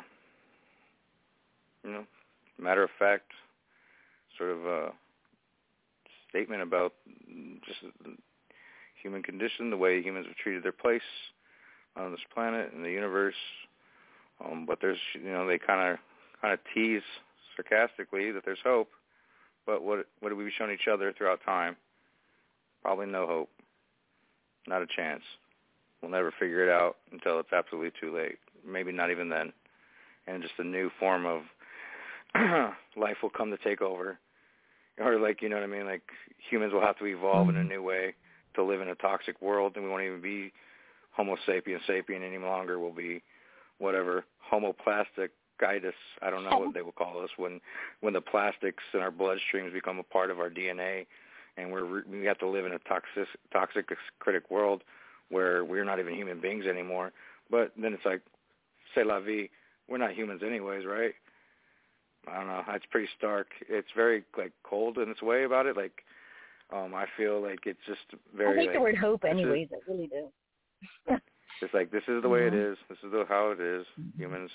you 1.83 1.91
know, 1.91 2.05
matter 2.59 2.83
of 2.83 2.89
fact, 2.97 3.31
sort 4.37 4.51
of 4.51 4.65
uh 4.65 4.89
statement 6.29 6.61
about 6.61 6.93
just 7.65 7.79
the 8.03 8.15
human 9.01 9.23
condition, 9.23 9.69
the 9.69 9.77
way 9.77 10.01
humans 10.01 10.25
have 10.27 10.35
treated 10.35 10.63
their 10.63 10.71
place 10.71 11.01
on 11.95 12.11
this 12.11 12.19
planet 12.33 12.73
and 12.73 12.83
the 12.83 12.89
universe. 12.89 13.35
Um, 14.43 14.65
but 14.65 14.79
there's, 14.81 14.97
you 15.13 15.31
know, 15.31 15.47
they 15.47 15.57
kind 15.57 15.93
of 15.93 15.99
kind 16.41 16.53
of 16.53 16.59
tease 16.73 17.03
sarcastically 17.55 18.31
that 18.31 18.43
there's 18.43 18.59
hope. 18.63 18.89
But 19.65 19.83
what 19.83 20.07
what 20.19 20.31
have 20.31 20.37
we 20.37 20.51
shown 20.57 20.71
each 20.71 20.87
other 20.91 21.13
throughout 21.13 21.39
time? 21.45 21.75
Probably 22.81 23.05
no 23.05 23.25
hope. 23.25 23.49
Not 24.67 24.81
a 24.81 24.87
chance. 24.95 25.21
We'll 26.01 26.11
never 26.11 26.33
figure 26.39 26.67
it 26.67 26.71
out 26.71 26.97
until 27.11 27.39
it's 27.39 27.53
absolutely 27.53 27.91
too 27.99 28.15
late. 28.15 28.37
Maybe 28.67 28.91
not 28.91 29.11
even 29.11 29.29
then. 29.29 29.53
And 30.27 30.41
just 30.41 30.53
a 30.57 30.63
new 30.63 30.89
form 30.99 31.25
of 31.25 31.41
life 32.97 33.17
will 33.21 33.29
come 33.29 33.51
to 33.51 33.57
take 33.57 33.81
over. 33.81 34.17
Or 34.99 35.19
like, 35.19 35.41
you 35.41 35.49
know 35.49 35.55
what 35.55 35.63
I 35.63 35.67
mean? 35.67 35.85
Like 35.85 36.03
humans 36.49 36.73
will 36.73 36.81
have 36.81 36.97
to 36.99 37.05
evolve 37.05 37.49
in 37.49 37.55
a 37.55 37.59
mm-hmm. 37.59 37.69
new 37.69 37.83
way 37.83 38.15
to 38.55 38.63
live 38.63 38.81
in 38.81 38.89
a 38.89 38.95
toxic 38.95 39.41
world 39.41 39.73
and 39.75 39.83
we 39.83 39.89
won't 39.89 40.03
even 40.03 40.21
be 40.21 40.51
Homo 41.11 41.37
sapien 41.47 41.79
sapien 41.87 42.25
any 42.25 42.37
longer. 42.37 42.79
We'll 42.79 42.91
be 42.91 43.21
whatever 43.77 44.25
homoplastic 44.39 45.29
guidus. 45.61 45.93
I 46.21 46.29
don't 46.29 46.43
know 46.43 46.57
what 46.57 46.73
they 46.73 46.81
will 46.81 46.91
call 46.91 47.23
us 47.23 47.29
when 47.37 47.61
when 48.01 48.13
the 48.13 48.21
plastics 48.21 48.83
in 48.93 48.99
our 48.99 49.11
bloodstreams 49.11 49.73
become 49.73 49.99
a 49.99 50.03
part 50.03 50.31
of 50.31 50.39
our 50.39 50.49
DNA, 50.49 51.05
and 51.57 51.71
we're 51.71 52.03
we 52.09 52.25
have 52.25 52.37
to 52.39 52.47
live 52.47 52.65
in 52.65 52.73
a 52.73 52.79
toxic 52.79 53.27
toxic 53.51 53.89
critic 54.19 54.49
world 54.49 54.83
where 55.29 55.63
we're 55.65 55.83
not 55.85 55.99
even 55.99 56.13
human 56.13 56.39
beings 56.39 56.65
anymore. 56.65 57.11
But 57.49 57.71
then 57.77 57.93
it's 57.93 58.05
like, 58.05 58.21
c'est 58.93 59.05
la 59.05 59.19
vie. 59.19 59.49
We're 59.87 59.97
not 59.97 60.13
humans 60.13 60.41
anyways, 60.45 60.85
right? 60.85 61.13
I 62.27 62.37
don't 62.37 62.47
know. 62.47 62.63
It's 62.69 62.85
pretty 62.89 63.07
stark. 63.17 63.47
It's 63.69 63.87
very 63.95 64.23
like 64.37 64.51
cold 64.63 64.97
in 64.97 65.09
its 65.09 65.21
way 65.21 65.43
about 65.43 65.67
it. 65.67 65.77
Like, 65.77 66.03
um, 66.73 66.93
I 66.95 67.05
feel 67.15 67.41
like 67.41 67.59
it's 67.65 67.79
just 67.85 68.01
very. 68.35 68.53
I 68.53 68.57
like 68.57 68.65
like, 68.67 68.75
the 68.75 68.81
word 68.81 68.97
hope 68.97 69.23
is- 69.25 69.29
anyways. 69.29 69.67
I 69.71 69.91
really 69.91 70.07
do. 70.07 70.27
it's 71.61 71.73
like 71.73 71.91
this 71.91 72.03
is 72.07 72.21
the 72.23 72.29
way 72.29 72.47
it 72.47 72.53
Mhm. 72.53 72.71
is. 72.73 72.77
This 72.89 72.97
is 73.03 73.11
the, 73.11 73.25
how 73.29 73.51
it 73.51 73.59
is. 73.59 73.85
Humans 74.17 74.51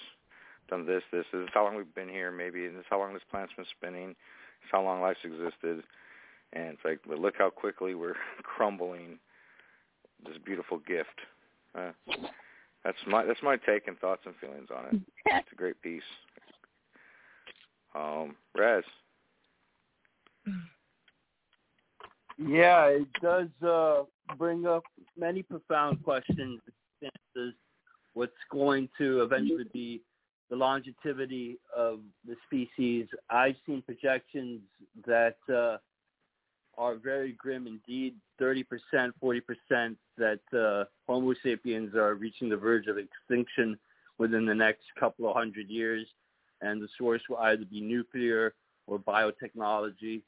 done 0.68 0.84
this. 0.86 1.02
This 1.12 1.24
this 1.32 1.42
is 1.42 1.48
how 1.54 1.64
long 1.64 1.76
we've 1.76 1.94
been 1.94 2.08
here. 2.08 2.30
Maybe 2.32 2.66
and 2.66 2.74
this 2.76 2.80
is 2.82 2.86
how 2.90 2.98
long 2.98 3.14
this 3.14 3.22
planet's 3.30 3.52
been 3.54 3.64
spinning. 3.76 4.10
It's 4.10 4.70
how 4.72 4.82
long 4.82 5.00
life's 5.00 5.20
existed. 5.24 5.82
And 6.52 6.64
it's 6.68 6.84
like, 6.84 7.00
but 7.06 7.18
look 7.18 7.34
how 7.38 7.50
quickly 7.50 7.94
we're 7.94 8.16
crumbling 8.42 9.18
this 10.24 10.36
beautiful 10.44 10.78
gift. 10.78 11.08
Uh, 11.74 11.92
that's 12.84 12.98
my 13.06 13.24
that's 13.24 13.42
my 13.42 13.56
take 13.56 13.86
and 13.86 13.98
thoughts 13.98 14.22
and 14.26 14.34
feelings 14.36 14.68
on 14.74 14.86
it. 14.86 15.00
It's 15.26 15.52
a 15.52 15.56
great 15.56 15.80
piece. 15.82 16.02
Um, 17.94 18.36
Raz, 18.56 18.84
Yeah, 22.38 22.86
it 22.86 23.06
does 23.22 23.48
uh, 23.66 24.04
bring 24.38 24.66
up 24.66 24.84
many 25.16 25.42
profound 25.42 26.02
questions. 26.02 26.60
Answers 27.02 27.54
what's 28.14 28.32
going 28.50 28.88
to 28.98 29.22
eventually 29.22 29.66
be 29.72 30.02
the 30.48 30.56
longevity 30.56 31.58
of 31.76 32.00
the 32.26 32.34
species. 32.46 33.06
I've 33.28 33.56
seen 33.66 33.82
projections 33.82 34.60
that 35.06 35.36
uh, 35.48 35.78
are 36.80 36.96
very 36.96 37.32
grim 37.32 37.66
indeed. 37.66 38.14
Thirty 38.38 38.64
percent, 38.64 39.14
forty 39.20 39.40
percent 39.40 39.98
that 40.16 40.40
uh, 40.56 40.84
Homo 41.06 41.34
sapiens 41.42 41.94
are 41.94 42.14
reaching 42.14 42.48
the 42.48 42.56
verge 42.56 42.86
of 42.86 42.96
extinction 42.96 43.78
within 44.18 44.46
the 44.46 44.54
next 44.54 44.84
couple 44.98 45.28
of 45.28 45.36
hundred 45.36 45.68
years, 45.68 46.06
and 46.62 46.82
the 46.82 46.88
source 46.98 47.22
will 47.28 47.36
either 47.38 47.64
be 47.64 47.80
nuclear 47.80 48.54
or 48.86 48.98
biotechnology. 48.98 50.22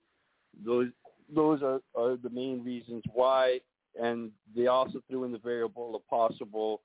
Those 0.64 0.88
those 1.34 1.62
are, 1.62 1.80
are 1.94 2.16
the 2.16 2.30
main 2.30 2.62
reasons 2.62 3.02
why, 3.14 3.60
and 4.00 4.30
they 4.54 4.66
also 4.66 5.00
threw 5.08 5.24
in 5.24 5.32
the 5.32 5.38
variable 5.38 5.96
of 5.96 6.06
possible 6.08 6.82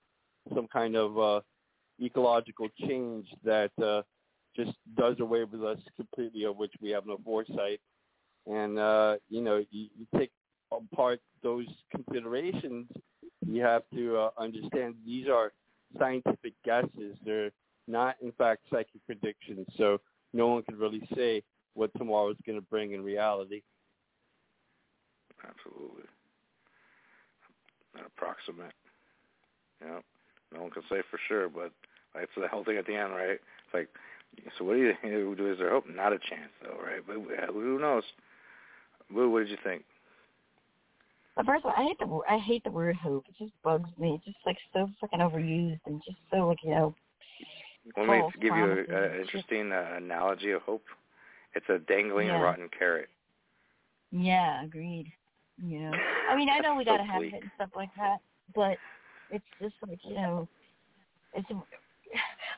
some 0.56 0.68
kind 0.68 0.96
of 0.96 1.20
uh, 1.20 1.42
ecological 2.02 2.70
change 2.88 3.28
that 3.44 3.72
uh, 3.84 4.02
just 4.56 4.78
does 4.98 5.20
away 5.20 5.44
with 5.44 5.64
us 5.64 5.80
completely, 5.98 6.46
of 6.46 6.56
which 6.56 6.72
we 6.82 6.90
have 6.90 7.06
no 7.06 7.18
foresight. 7.26 7.82
And 8.50 8.80
uh, 8.80 9.16
you 9.30 9.42
know, 9.42 9.64
you, 9.72 9.88
you 9.98 10.08
take 10.18 10.32
apart 10.72 11.22
those 11.44 11.68
considerations, 11.92 12.88
you 13.46 13.62
have 13.62 13.84
to 13.94 14.18
uh, 14.18 14.30
understand 14.38 14.96
these 15.06 15.28
are 15.28 15.52
scientific 15.98 16.54
guesses. 16.66 17.18
They're 17.26 17.52
not, 17.88 18.16
in 18.22 18.32
fact, 18.34 18.64
psychic 18.72 19.06
predictions. 19.06 19.68
So 19.78 20.00
no 20.34 20.48
one 20.48 20.64
can 20.64 20.78
really 20.78 21.08
say 21.16 21.44
what 21.74 21.92
tomorrow 21.98 22.30
is 22.32 22.38
going 22.46 22.58
to 22.58 22.66
bring 22.66 22.94
in 22.94 23.04
reality. 23.04 23.62
absolutely. 25.48 26.04
an 27.96 28.06
approximate. 28.06 28.74
Yep. 29.82 30.04
No 30.54 30.62
one 30.62 30.72
can 30.72 30.84
say 30.90 31.02
for 31.10 31.20
sure, 31.28 31.50
but 31.50 31.72
like 32.16 32.24
it's 32.24 32.32
the 32.38 32.48
whole 32.48 32.64
thing 32.64 32.78
at 32.78 32.88
the 32.88 32.96
end, 32.96 33.12
right? 33.12 33.32
It's 33.32 33.74
like, 33.74 33.90
so 34.58 34.66
what 34.66 34.76
do 34.76 34.94
you 35.04 35.36
do? 35.38 35.52
Is 35.52 35.60
there 35.60 35.70
hope? 35.70 35.86
Not 35.90 36.14
a 36.14 36.20
chance, 36.20 36.52
though, 36.62 36.78
right? 36.84 37.02
But 37.06 37.18
who 37.54 37.80
knows? 37.80 38.04
Boo, 39.14 39.30
what 39.30 39.40
did 39.40 39.50
you 39.50 39.58
think? 39.64 39.84
First 41.46 41.66
of 41.66 41.72
all, 41.72 41.74
I 41.78 41.84
hate 41.88 42.00
the 42.00 42.08
word. 42.08 42.26
I 42.30 42.38
hate 42.40 42.64
the 42.64 42.72
word 42.72 42.96
hope. 42.96 43.26
It 43.30 43.36
just 43.38 43.54
bugs 43.64 43.90
me. 44.00 44.16
It's 44.16 44.26
just 44.26 44.38
like 44.46 44.58
so 44.74 44.90
fucking 45.00 45.20
overused 45.20 45.80
and 45.86 46.02
just 46.04 46.18
so 46.32 46.48
like 46.48 46.58
you 46.64 46.72
know. 46.72 46.96
Let 47.96 48.08
me 48.08 48.24
give 48.42 48.56
you 48.56 48.66
promises. 48.66 48.90
an 48.90 49.22
interesting 49.22 49.72
uh, 49.72 49.94
analogy 49.98 50.52
of 50.52 50.62
hope. 50.64 50.84
It's 51.54 51.66
a 51.70 51.78
dangling 51.80 52.28
Yeah. 52.28 52.42
rotten 52.42 52.70
carrot. 52.78 53.10
Yeah, 54.12 54.64
agreed. 54.64 55.12
You 55.64 55.80
know, 55.80 55.94
I 56.30 56.36
mean, 56.36 56.50
I 56.50 56.60
know 56.60 56.76
we 56.76 56.84
so 56.86 56.92
gotta 56.92 57.04
have 57.04 57.24
it 57.24 57.34
and 57.34 57.50
stuff 57.56 57.70
like 57.76 57.90
that, 57.98 58.18
but 58.54 58.78
it's 59.30 59.46
just 59.62 59.76
like 59.88 60.00
you 60.04 60.16
know, 60.16 60.48
it's. 61.34 61.48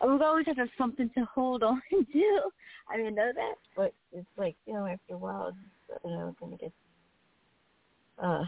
We've 0.02 0.22
always 0.22 0.46
have 0.46 0.56
to 0.56 0.62
have 0.62 0.70
something 0.78 1.10
to 1.18 1.26
hold 1.26 1.62
on 1.62 1.82
to. 1.92 2.40
I 2.90 2.98
mean, 2.98 3.08
I 3.08 3.10
know 3.10 3.32
that, 3.36 3.56
but 3.76 3.94
it's 4.14 4.28
like 4.38 4.56
you 4.66 4.74
know, 4.74 4.86
after 4.86 5.16
a 5.16 5.18
while, 5.18 5.54
you 6.04 6.10
know, 6.10 6.36
gonna 6.40 6.58
get. 6.58 6.72
Uh, 8.22 8.44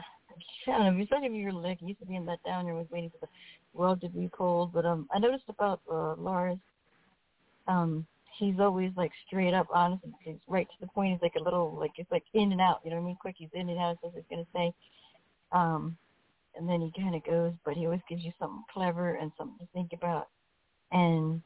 don't 0.65 0.97
know. 0.97 1.03
Especially 1.03 1.27
if 1.27 1.33
you're 1.33 1.51
like 1.51 1.79
used 1.81 1.99
to 1.99 2.05
being 2.05 2.25
let 2.25 2.43
down, 2.43 2.65
you're 2.65 2.85
waiting 2.89 3.09
for 3.09 3.25
the 3.25 3.77
world 3.77 4.01
to 4.01 4.09
be 4.09 4.29
cold. 4.33 4.73
But 4.73 4.85
um, 4.85 5.07
I 5.13 5.19
noticed 5.19 5.45
about 5.49 5.81
uh, 5.91 6.15
Lars. 6.15 6.57
Um, 7.67 8.05
he's 8.37 8.59
always 8.59 8.91
like 8.95 9.11
straight 9.27 9.53
up 9.53 9.67
honest 9.73 10.03
and 10.03 10.13
he's 10.23 10.35
right 10.47 10.67
to 10.67 10.75
the 10.81 10.87
point. 10.87 11.13
He's 11.13 11.21
like 11.21 11.35
a 11.39 11.43
little 11.43 11.75
like 11.77 11.91
it's 11.97 12.11
like 12.11 12.23
in 12.33 12.51
and 12.51 12.61
out, 12.61 12.81
you 12.83 12.89
know 12.89 12.97
what 12.97 13.03
I 13.03 13.05
mean? 13.07 13.17
Quick, 13.21 13.35
he's 13.37 13.49
in 13.53 13.69
and 13.69 13.79
out, 13.79 13.97
so 14.01 14.11
he's 14.13 14.23
gonna 14.29 14.47
say. 14.53 14.73
Um 15.51 15.97
and 16.55 16.67
then 16.67 16.81
he 16.81 16.91
kinda 16.91 17.19
goes, 17.19 17.53
but 17.63 17.75
he 17.75 17.85
always 17.85 18.01
gives 18.09 18.23
you 18.23 18.31
something 18.39 18.63
clever 18.73 19.15
and 19.15 19.31
something 19.37 19.59
to 19.59 19.71
think 19.73 19.93
about. 19.93 20.27
And 20.91 21.41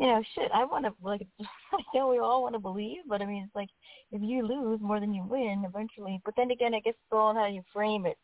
you 0.00 0.06
know, 0.06 0.22
shit, 0.34 0.50
I 0.54 0.64
wanna 0.64 0.92
like 1.02 1.26
I 1.72 1.82
know 1.94 2.08
we 2.08 2.18
all 2.18 2.42
wanna 2.42 2.58
believe, 2.58 3.02
but 3.06 3.20
I 3.22 3.26
mean 3.26 3.44
it's 3.44 3.54
like 3.54 3.68
if 4.10 4.22
you 4.22 4.46
lose 4.46 4.80
more 4.80 4.98
than 4.98 5.12
you 5.12 5.24
win 5.24 5.64
eventually 5.66 6.20
but 6.24 6.34
then 6.36 6.50
again 6.50 6.74
I 6.74 6.80
guess 6.80 6.94
it's 6.94 7.12
all 7.12 7.34
how 7.34 7.46
you 7.46 7.62
frame 7.72 8.06
it, 8.06 8.16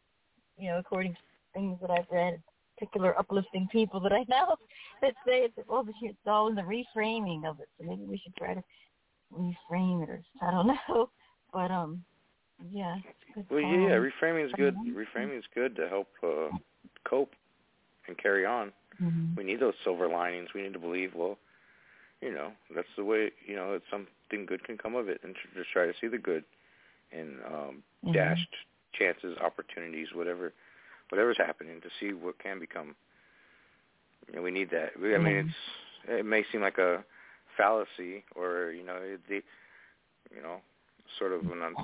you 0.56 0.70
know, 0.70 0.78
according 0.78 1.12
to 1.12 1.18
things 1.54 1.78
that 1.82 1.90
I've 1.90 2.10
read 2.10 2.42
particular 2.78 3.18
uplifting 3.18 3.68
people 3.70 4.00
that 4.00 4.12
I 4.12 4.24
know 4.28 4.56
that 5.02 5.14
say 5.26 5.44
it's 5.44 5.58
well 5.68 5.86
it's 6.02 6.18
all 6.26 6.48
in 6.48 6.54
the 6.54 6.62
reframing 6.62 7.46
of 7.46 7.60
it. 7.60 7.68
So 7.78 7.86
maybe 7.86 8.04
we 8.04 8.18
should 8.18 8.36
try 8.36 8.54
to 8.54 8.62
reframe 9.32 10.02
it 10.02 10.08
or 10.08 10.22
I 10.42 10.50
don't 10.50 10.66
know. 10.88 11.10
But 11.52 11.70
um 11.70 12.02
yeah. 12.72 12.96
good 13.34 13.46
Well, 13.50 13.60
yeah, 13.60 13.88
yeah, 13.88 14.00
reframing 14.00 14.46
is 14.46 14.52
good. 14.56 14.76
Reframing 14.94 15.38
is 15.38 15.44
good 15.54 15.76
to 15.76 15.88
help 15.88 16.08
uh, 16.22 16.56
cope 17.04 17.32
and 18.08 18.16
carry 18.16 18.46
on. 18.46 18.72
Mhm. 19.02 19.36
We 19.36 19.44
need 19.44 19.60
those 19.60 19.74
silver 19.84 20.08
linings. 20.08 20.48
We 20.54 20.62
need 20.62 20.72
to 20.72 20.78
believe, 20.78 21.14
well, 21.14 21.38
you 22.20 22.32
know, 22.32 22.52
that's 22.74 22.88
the 22.96 23.04
way, 23.04 23.30
you 23.46 23.56
know, 23.56 23.72
that 23.74 23.82
something 23.90 24.46
good 24.46 24.64
can 24.64 24.78
come 24.78 24.94
of 24.94 25.08
it, 25.08 25.20
and 25.22 25.34
tr- 25.34 25.58
just 25.58 25.70
try 25.70 25.86
to 25.86 25.92
see 26.00 26.08
the 26.08 26.18
good 26.18 26.44
in 27.12 27.38
um, 27.46 27.82
Mhm. 28.04 28.14
dashed 28.14 28.54
chances, 28.92 29.36
opportunities, 29.38 30.08
whatever, 30.14 30.52
whatever's 31.10 31.36
happening, 31.38 31.80
to 31.82 31.88
see 32.00 32.12
what 32.14 32.38
can 32.38 32.58
become. 32.58 32.96
You 34.28 34.36
know, 34.36 34.42
we 34.42 34.50
need 34.50 34.70
that. 34.70 34.98
We, 35.00 35.14
I 35.14 35.18
mean, 35.18 35.36
Mhm. 35.36 35.46
it's 35.46 36.18
it 36.20 36.26
may 36.26 36.44
seem 36.52 36.62
like 36.62 36.78
a 36.78 37.04
fallacy, 37.56 38.24
or 38.34 38.72
you 38.72 38.84
know, 38.84 38.96
it, 39.00 39.20
the, 39.28 39.42
you 40.34 40.42
know, 40.42 40.60
sort 41.18 41.32
of 41.32 41.42
an 41.50 41.62
un- 41.62 41.78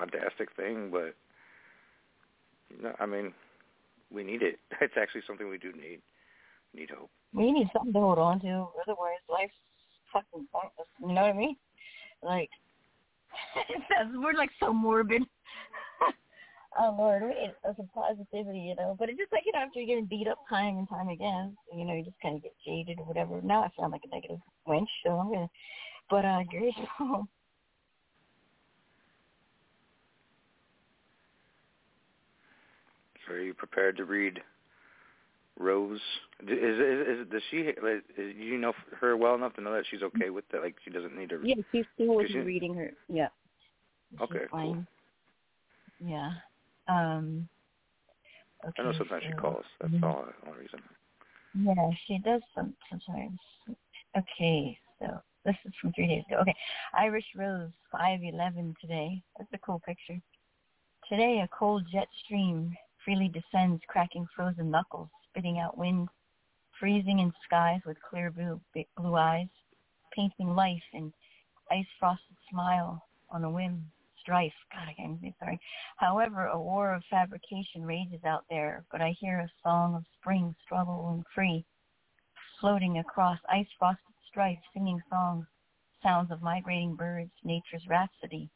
audastic 0.00 0.48
thing, 0.56 0.90
but 0.90 1.14
no, 2.82 2.94
I 3.00 3.06
mean, 3.06 3.32
we 4.10 4.24
need 4.24 4.42
it. 4.42 4.58
It's 4.80 4.94
actually 5.00 5.22
something 5.26 5.48
we 5.48 5.58
do 5.58 5.72
need. 5.72 6.00
Need 6.74 6.90
hope. 6.90 7.10
We 7.32 7.52
need 7.52 7.68
something 7.72 7.92
to 7.92 8.00
hold 8.00 8.18
on 8.18 8.40
to, 8.40 8.66
otherwise 8.82 9.18
life's 9.28 9.52
fucking 10.12 10.46
pointless. 10.52 10.88
You 11.00 11.08
know 11.08 11.22
what 11.22 11.34
I 11.34 11.36
mean? 11.36 11.56
Like 12.22 12.50
we're 14.14 14.32
like 14.34 14.50
so 14.60 14.72
morbid. 14.72 15.22
oh 16.78 16.94
Lord, 16.98 17.22
we 17.22 17.28
need 17.28 17.52
some 17.76 17.88
positivity, 17.94 18.60
you 18.60 18.74
know. 18.76 18.96
But 18.98 19.08
it's 19.08 19.18
just 19.18 19.32
like 19.32 19.42
you 19.46 19.52
know, 19.52 19.60
after 19.60 19.80
you're 19.80 19.88
getting 19.88 20.06
beat 20.06 20.28
up 20.28 20.38
time 20.48 20.78
and 20.78 20.88
time 20.88 21.08
again, 21.08 21.56
you 21.76 21.84
know, 21.84 21.94
you 21.94 22.04
just 22.04 22.20
kind 22.22 22.36
of 22.36 22.42
get 22.42 22.54
jaded 22.66 22.98
or 22.98 23.04
whatever. 23.04 23.40
Now 23.42 23.62
I 23.62 23.68
sound 23.78 23.92
like 23.92 24.02
a 24.04 24.14
negative 24.14 24.38
wench, 24.66 24.86
so 25.04 25.12
I'm 25.12 25.32
gonna. 25.32 25.48
But 26.10 26.24
uh, 26.24 26.40
agree. 26.40 26.74
So 33.26 33.34
are 33.34 33.40
you 33.40 33.52
prepared 33.52 33.98
to 33.98 34.06
read 34.06 34.40
Rose? 35.58 36.00
Is 36.46 36.48
is, 36.48 37.08
is 37.20 37.26
does 37.30 37.42
she? 37.50 37.64
like, 37.82 38.04
is- 38.16 38.34
Do 38.36 38.42
you 38.44 38.58
know 38.58 38.72
her 39.00 39.16
well 39.16 39.34
enough 39.34 39.54
to 39.54 39.60
know 39.60 39.72
that 39.74 39.84
she's 39.90 40.02
okay 40.02 40.30
with 40.30 40.44
that? 40.52 40.62
Like 40.62 40.76
she 40.84 40.90
doesn't 40.90 41.16
need 41.16 41.30
to. 41.30 41.40
yeah, 41.42 41.56
she's 41.72 41.84
still 41.94 42.14
with 42.16 42.28
she- 42.28 42.38
reading 42.38 42.74
her. 42.74 42.92
Yeah. 43.08 43.28
Okay, 44.20 44.38
She's 44.40 44.48
cool. 44.50 44.60
fine. 44.60 44.86
Yeah. 46.00 46.30
Um. 46.88 47.48
I 48.64 48.82
know 48.82 48.88
okay, 48.88 48.98
sometimes 48.98 49.22
she 49.24 49.32
calls. 49.32 49.64
That's 49.80 49.92
Mhm. 49.94 50.02
all. 50.02 50.24
The 50.42 50.48
only 50.48 50.60
reason. 50.62 50.80
Yeah, 51.54 51.90
she 52.06 52.18
does 52.18 52.42
some, 52.54 52.74
sometimes. 52.90 53.38
Okay, 54.16 54.78
so 54.98 55.20
this 55.44 55.56
is 55.64 55.72
from 55.80 55.92
three 55.92 56.06
days 56.08 56.24
ago. 56.28 56.38
Okay, 56.42 56.54
Irish 56.94 57.24
Rose, 57.36 57.70
511 57.92 58.74
today. 58.80 59.22
That's 59.38 59.52
a 59.52 59.58
cool 59.58 59.80
picture. 59.80 60.20
Today, 61.08 61.40
a 61.40 61.48
cold 61.48 61.84
jet 61.90 62.08
stream 62.24 62.76
freely 63.04 63.28
descends, 63.28 63.80
cracking 63.88 64.26
frozen 64.34 64.70
knuckles, 64.70 65.08
spitting 65.30 65.58
out 65.58 65.78
wind, 65.78 66.08
freezing 66.78 67.18
in 67.18 67.32
skies 67.44 67.80
with 67.86 67.96
clear 68.08 68.30
blue, 68.30 68.60
blue 68.96 69.14
eyes, 69.16 69.48
painting 70.12 70.54
life 70.54 70.82
in 70.92 71.12
ice-frosted 71.70 72.36
smile 72.50 73.04
on 73.30 73.44
a 73.44 73.50
whim. 73.50 73.84
Strife. 74.20 74.52
God, 74.72 74.88
I 74.88 74.92
can't 74.92 75.18
say 75.22 75.34
sorry. 75.38 75.58
However, 75.96 76.46
a 76.46 76.60
war 76.60 76.92
of 76.92 77.02
fabrication 77.08 77.86
rages 77.86 78.22
out 78.26 78.44
there, 78.50 78.84
but 78.92 79.00
I 79.00 79.16
hear 79.18 79.38
a 79.38 79.50
song 79.62 79.94
of 79.94 80.04
spring 80.20 80.54
struggle, 80.62 81.08
and 81.14 81.24
free, 81.34 81.64
floating 82.60 82.98
across 82.98 83.38
ice-frosted 83.48 84.14
strife, 84.28 84.58
singing 84.74 85.00
songs, 85.08 85.46
sounds 86.02 86.30
of 86.30 86.42
migrating 86.42 86.94
birds, 86.94 87.30
nature's 87.42 87.86
rhapsody. 87.88 88.50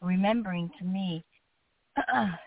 Remembering 0.00 0.70
to 0.78 0.84
me, 0.84 1.24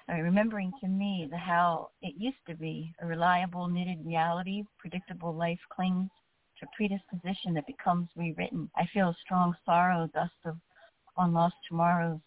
sorry, 0.07 0.21
remembering 0.21 0.71
to 0.81 0.87
me 0.87 1.27
the 1.29 1.37
how 1.37 1.89
it 2.01 2.15
used 2.17 2.37
to 2.47 2.55
be, 2.55 2.93
a 3.01 3.05
reliable 3.05 3.67
knitted 3.67 4.05
reality, 4.05 4.63
predictable 4.79 5.33
life 5.33 5.59
clings 5.69 6.09
to 6.59 6.67
predisposition 6.75 7.53
that 7.53 7.67
becomes 7.67 8.07
rewritten. 8.15 8.69
I 8.75 8.85
feel 8.93 9.09
a 9.09 9.17
strong 9.23 9.55
sorrow, 9.65 10.09
dust 10.13 10.33
of 10.45 10.57
on 11.17 11.33
lost 11.33 11.55
tomorrows. 11.67 12.19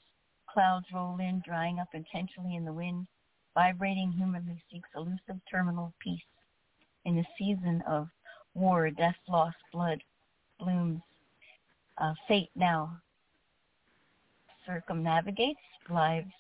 Clouds 0.53 0.87
roll 0.95 1.19
in, 1.19 1.43
drying 1.45 1.79
up 1.79 1.89
intentionally 1.93 2.57
in 2.57 2.65
the 2.65 2.73
wind. 2.73 3.07
Vibrating 3.55 4.13
humanly 4.13 4.63
seeks 4.71 4.89
elusive 4.95 5.41
terminal 5.51 5.93
peace. 6.01 6.21
In 7.05 7.17
the 7.17 7.25
season 7.39 7.83
of 7.89 8.09
war, 8.55 8.91
death, 8.91 9.17
loss, 9.29 9.55
blood, 9.73 10.03
blooms. 10.59 11.01
Uh, 11.99 12.15
fate 12.29 12.51
now 12.55 12.97
circumnavigates 14.65 15.59
lives 15.91 16.31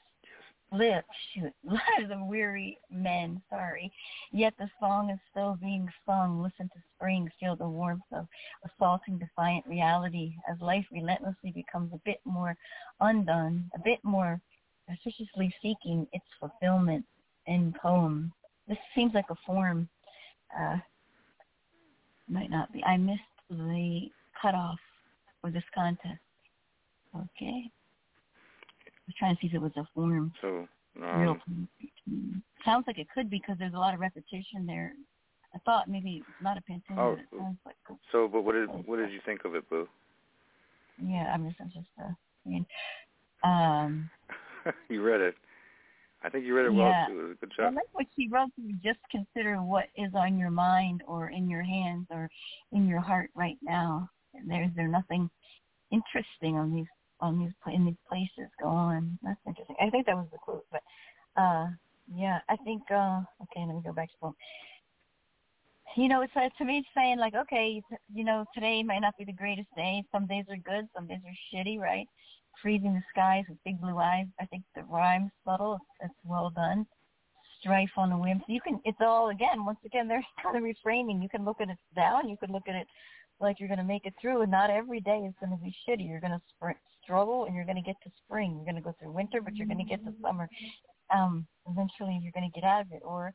live 0.73 1.05
shoot. 1.35 1.53
Lives 1.65 2.11
of 2.11 2.27
weary 2.27 2.79
men 2.91 3.41
sorry. 3.51 3.93
Yet 4.33 4.55
the 4.59 4.69
song 4.81 5.11
is 5.11 5.19
still 5.31 5.59
being 5.61 5.89
sung. 6.07 6.43
Listen 6.43 6.69
to 6.69 6.83
spring 6.97 7.29
feel 7.41 7.57
the 7.57 7.69
warmth 7.69 8.03
of 8.13 8.27
assaulting 8.65 9.19
defiant 9.19 9.67
reality 9.67 10.35
as 10.51 10.61
life 10.61 10.85
relentlessly 10.93 11.53
becomes 11.53 11.93
a 11.93 12.01
bit 12.05 12.21
more 12.25 12.57
undone 13.01 13.71
a 13.75 13.79
bit 13.85 14.01
more 14.03 14.41
suspiciously 14.89 15.55
seeking 15.63 16.07
its 16.13 16.25
fulfillment 16.41 17.05
in 17.47 17.75
poem. 17.81 18.33
This 18.67 18.79
seems 18.95 19.15
like 19.15 19.31
a 19.31 19.37
form 19.47 19.89
uh 20.59 20.77
might 22.29 22.51
not 22.51 22.71
be. 22.73 22.85
I 22.85 22.99
missed 22.99 23.23
the 23.49 24.11
cutoff 24.41 24.79
for 25.41 25.51
this 25.51 25.65
contest. 25.75 26.21
Okay 27.17 27.71
was 29.09 29.15
trying 29.19 29.35
to 29.35 29.41
see 29.41 29.49
if 29.49 29.55
it 29.55 29.61
was 29.63 29.73
a 29.77 29.85
form. 29.95 30.33
So 30.41 30.69
Real 30.97 31.33
um, 31.33 31.69
time. 32.07 32.43
Sounds 32.65 32.85
like 32.87 32.99
it 32.99 33.07
could 33.15 33.31
be 33.31 33.39
because 33.39 33.57
there's 33.59 33.75
a 33.75 33.79
lot 33.79 33.95
of 33.95 34.01
repetition 34.01 34.67
there. 34.67 34.93
I 35.55 35.59
thought 35.65 35.89
maybe 35.89 36.25
not 36.41 36.59
a 36.59 36.61
pantoum, 36.71 36.99
Oh. 36.99 37.15
but 37.15 37.21
it 37.21 37.29
sounds 37.41 37.59
like 37.65 37.77
a, 37.89 37.95
so, 38.13 38.29
but 38.29 38.43
what 38.43 38.53
did 38.53 38.69
what 38.87 38.97
did 38.97 39.11
you 39.13 39.21
think 39.25 39.45
of 39.45 39.55
it, 39.55 39.69
Boo? 39.71 39.89
yeah. 41.03 41.33
I'm 41.33 41.47
just, 41.49 41.61
I'm 41.61 41.71
just 41.71 41.89
uh, 42.03 42.11
saying. 42.45 42.67
Um, 43.45 44.11
you 44.89 45.03
read 45.03 45.21
it. 45.21 45.37
I 46.23 46.29
think 46.29 46.45
you 46.45 46.55
read 46.55 46.67
it 46.67 46.75
Yeah. 46.75 47.07
well 47.07 47.07
too. 47.07 47.21
It 47.21 47.23
was 47.23 47.37
a 47.41 47.47
good 47.47 47.53
I 47.61 47.71
like 47.71 47.87
what 47.93 48.07
she 48.17 48.29
wrote. 48.29 48.51
To 48.57 48.73
just 48.83 48.99
consider 49.11 49.63
what 49.63 49.87
is 49.97 50.13
on 50.15 50.37
your 50.37 50.51
mind, 50.51 51.03
or 51.07 51.31
in 51.31 51.49
your 51.49 51.63
hands, 51.63 52.07
or 52.11 52.29
in 52.73 52.87
your 52.89 53.01
heart 53.01 53.31
right 53.35 53.57
now. 53.63 54.11
And 54.35 54.51
there's 54.51 54.71
there 54.77 54.89
nothing 54.89 55.31
interesting 55.91 56.57
on 56.57 56.75
these 56.75 56.87
on 57.21 57.39
these 57.39 57.75
in 57.75 57.85
these 57.85 58.01
places. 58.09 58.51
Go 58.61 58.69
on. 58.69 59.19
That's 59.23 59.41
interesting. 59.47 59.77
I 59.81 59.91
think 59.91 60.07
that 60.07 60.17
was 60.17 60.29
the 60.33 60.39
quote, 60.39 60.67
but 60.71 60.83
uh, 61.41 61.69
yeah, 62.15 62.39
I 62.49 62.57
think. 62.57 62.83
uh 62.91 63.21
Okay, 63.43 63.65
let 63.67 63.75
me 63.77 63.83
go 63.85 63.93
back 63.93 64.09
to 64.09 64.15
the. 64.23 64.33
You 65.97 66.09
know, 66.09 66.23
it's 66.23 66.33
to 66.35 66.65
me 66.65 66.79
it's 66.79 66.89
saying 66.95 67.19
like, 67.19 67.35
okay, 67.35 67.83
you 68.13 68.25
know, 68.25 68.45
today 68.55 68.83
might 68.83 69.01
not 69.01 69.17
be 69.17 69.25
the 69.25 69.33
greatest 69.33 69.69
day. 69.75 70.05
Some 70.13 70.27
days 70.27 70.45
are 70.51 70.57
good, 70.57 70.87
some 70.95 71.07
days 71.07 71.21
are 71.27 71.57
shitty, 71.57 71.79
right? 71.79 72.07
Freezing 72.63 72.95
the 72.95 73.03
skies 73.11 73.45
with 73.49 73.59
big 73.65 73.81
blue 73.81 73.99
eyes. 73.99 74.27
I 74.41 74.47
think 74.47 74.65
the 74.75 74.83
rhyme's 74.85 75.31
subtle. 75.45 75.79
It's 76.01 76.15
well 76.25 76.51
done. 76.51 76.87
Strife 77.61 77.91
on 77.97 78.11
the 78.11 78.17
whim. 78.17 78.39
So 78.47 78.53
you 78.53 78.61
can. 78.61 78.81
It's 78.85 79.01
all 79.01 79.31
again. 79.31 79.65
Once 79.65 79.81
again, 79.85 80.09
there's 80.09 80.25
kind 80.43 80.57
of 80.57 80.63
reframing. 80.63 81.23
You 81.23 81.29
can 81.29 81.45
look 81.45 81.61
at 81.61 81.71
it 81.71 81.79
down. 81.97 82.29
You 82.29 82.37
can 82.37 82.53
look 82.53 82.69
at 82.69 82.75
it 82.75 82.87
like 83.41 83.59
you're 83.59 83.69
going 83.69 83.79
to 83.79 83.85
make 83.85 84.05
it 84.05 84.15
through, 84.21 84.43
and 84.43 84.51
not 84.51 84.71
every 84.71 85.01
day 85.01 85.19
is 85.19 85.35
going 85.41 85.57
to 85.57 85.65
be 85.65 85.75
shitty. 85.89 86.09
You're 86.09 86.21
going 86.21 86.33
to 86.33 86.43
struggle, 87.09 87.47
and 87.47 87.55
you're 87.55 87.65
going 87.65 87.77
to 87.77 87.83
get 87.83 87.97
to 88.05 88.11
spring. 88.25 88.53
You're 88.55 88.71
going 88.71 88.77
to 88.77 88.83
go 88.83 88.95
through 89.01 89.13
winter, 89.13 89.41
but 89.41 89.57
you're 89.57 89.67
going 89.67 89.79
to 89.79 89.85
get 89.85 90.05
to 90.05 90.13
summer. 90.23 90.47
Um, 91.15 91.47
eventually, 91.71 92.21
you're 92.23 92.33
going 92.33 92.51
to 92.53 92.61
get 92.61 92.69
out 92.69 92.83
of 92.83 92.93
it, 92.93 93.01
or 93.03 93.33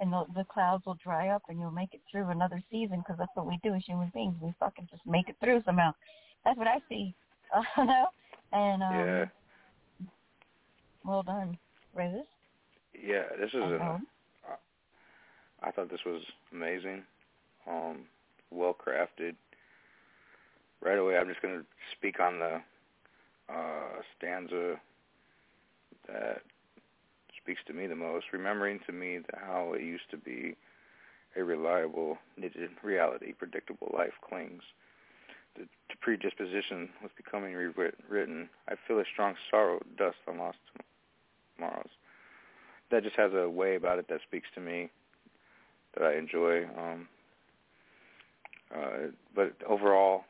and 0.00 0.12
the, 0.12 0.24
the 0.34 0.44
clouds 0.52 0.84
will 0.84 0.98
dry 1.02 1.28
up, 1.28 1.42
and 1.48 1.60
you'll 1.60 1.70
make 1.70 1.94
it 1.94 2.00
through 2.10 2.28
another 2.30 2.60
season 2.70 2.98
because 2.98 3.16
that's 3.18 3.30
what 3.34 3.46
we 3.46 3.58
do 3.62 3.74
as 3.74 3.82
human 3.86 4.10
beings. 4.12 4.34
We 4.42 4.52
fucking 4.58 4.88
just 4.90 5.06
make 5.06 5.28
it 5.28 5.36
through 5.42 5.62
somehow. 5.64 5.92
That's 6.44 6.58
what 6.58 6.66
I 6.66 6.80
see. 6.88 7.14
Uh, 7.54 7.62
you 7.78 7.84
know, 7.86 8.06
and 8.52 8.82
um, 8.82 8.90
Yeah. 8.98 9.24
well 11.04 11.22
done, 11.22 11.56
Rose. 11.94 12.24
Yeah, 13.00 13.24
this 13.38 13.50
is 13.50 13.60
a. 13.62 13.76
Uh-oh. 13.76 14.00
I 15.62 15.70
thought 15.70 15.90
this 15.90 16.04
was 16.04 16.20
amazing, 16.52 17.04
um, 17.66 18.04
well 18.50 18.74
crafted. 18.74 19.34
Right 20.82 20.98
away, 20.98 21.16
I'm 21.16 21.28
just 21.28 21.40
going 21.40 21.60
to 21.60 21.64
speak 21.96 22.20
on 22.20 22.38
the 22.38 22.60
uh, 23.48 24.00
stanza 24.16 24.76
that 26.08 26.42
speaks 27.40 27.60
to 27.66 27.72
me 27.72 27.86
the 27.86 27.96
most. 27.96 28.26
Remembering 28.32 28.80
to 28.86 28.92
me 28.92 29.20
how 29.34 29.72
it 29.72 29.82
used 29.82 30.10
to 30.10 30.16
be 30.16 30.56
a 31.36 31.42
reliable, 31.42 32.18
knitted 32.36 32.70
reality, 32.82 33.32
predictable 33.32 33.92
life 33.96 34.14
clings. 34.26 34.62
The, 35.56 35.62
the 35.88 35.96
predisposition 36.00 36.88
was 37.02 37.10
becoming 37.16 37.54
rewritten. 37.54 38.48
I 38.68 38.74
feel 38.86 38.98
a 38.98 39.04
strong 39.12 39.34
sorrow, 39.50 39.80
dust 39.96 40.16
on 40.28 40.38
lost 40.38 40.58
tomorrows 41.56 41.90
that 42.90 43.02
just 43.02 43.16
has 43.16 43.32
a 43.34 43.48
way 43.48 43.74
about 43.76 43.98
it 43.98 44.08
that 44.08 44.20
speaks 44.26 44.46
to 44.54 44.60
me 44.60 44.90
that 45.94 46.04
I 46.04 46.16
enjoy. 46.16 46.64
Um, 46.64 47.08
uh, 48.74 49.10
but 49.34 49.54
overall, 49.68 50.24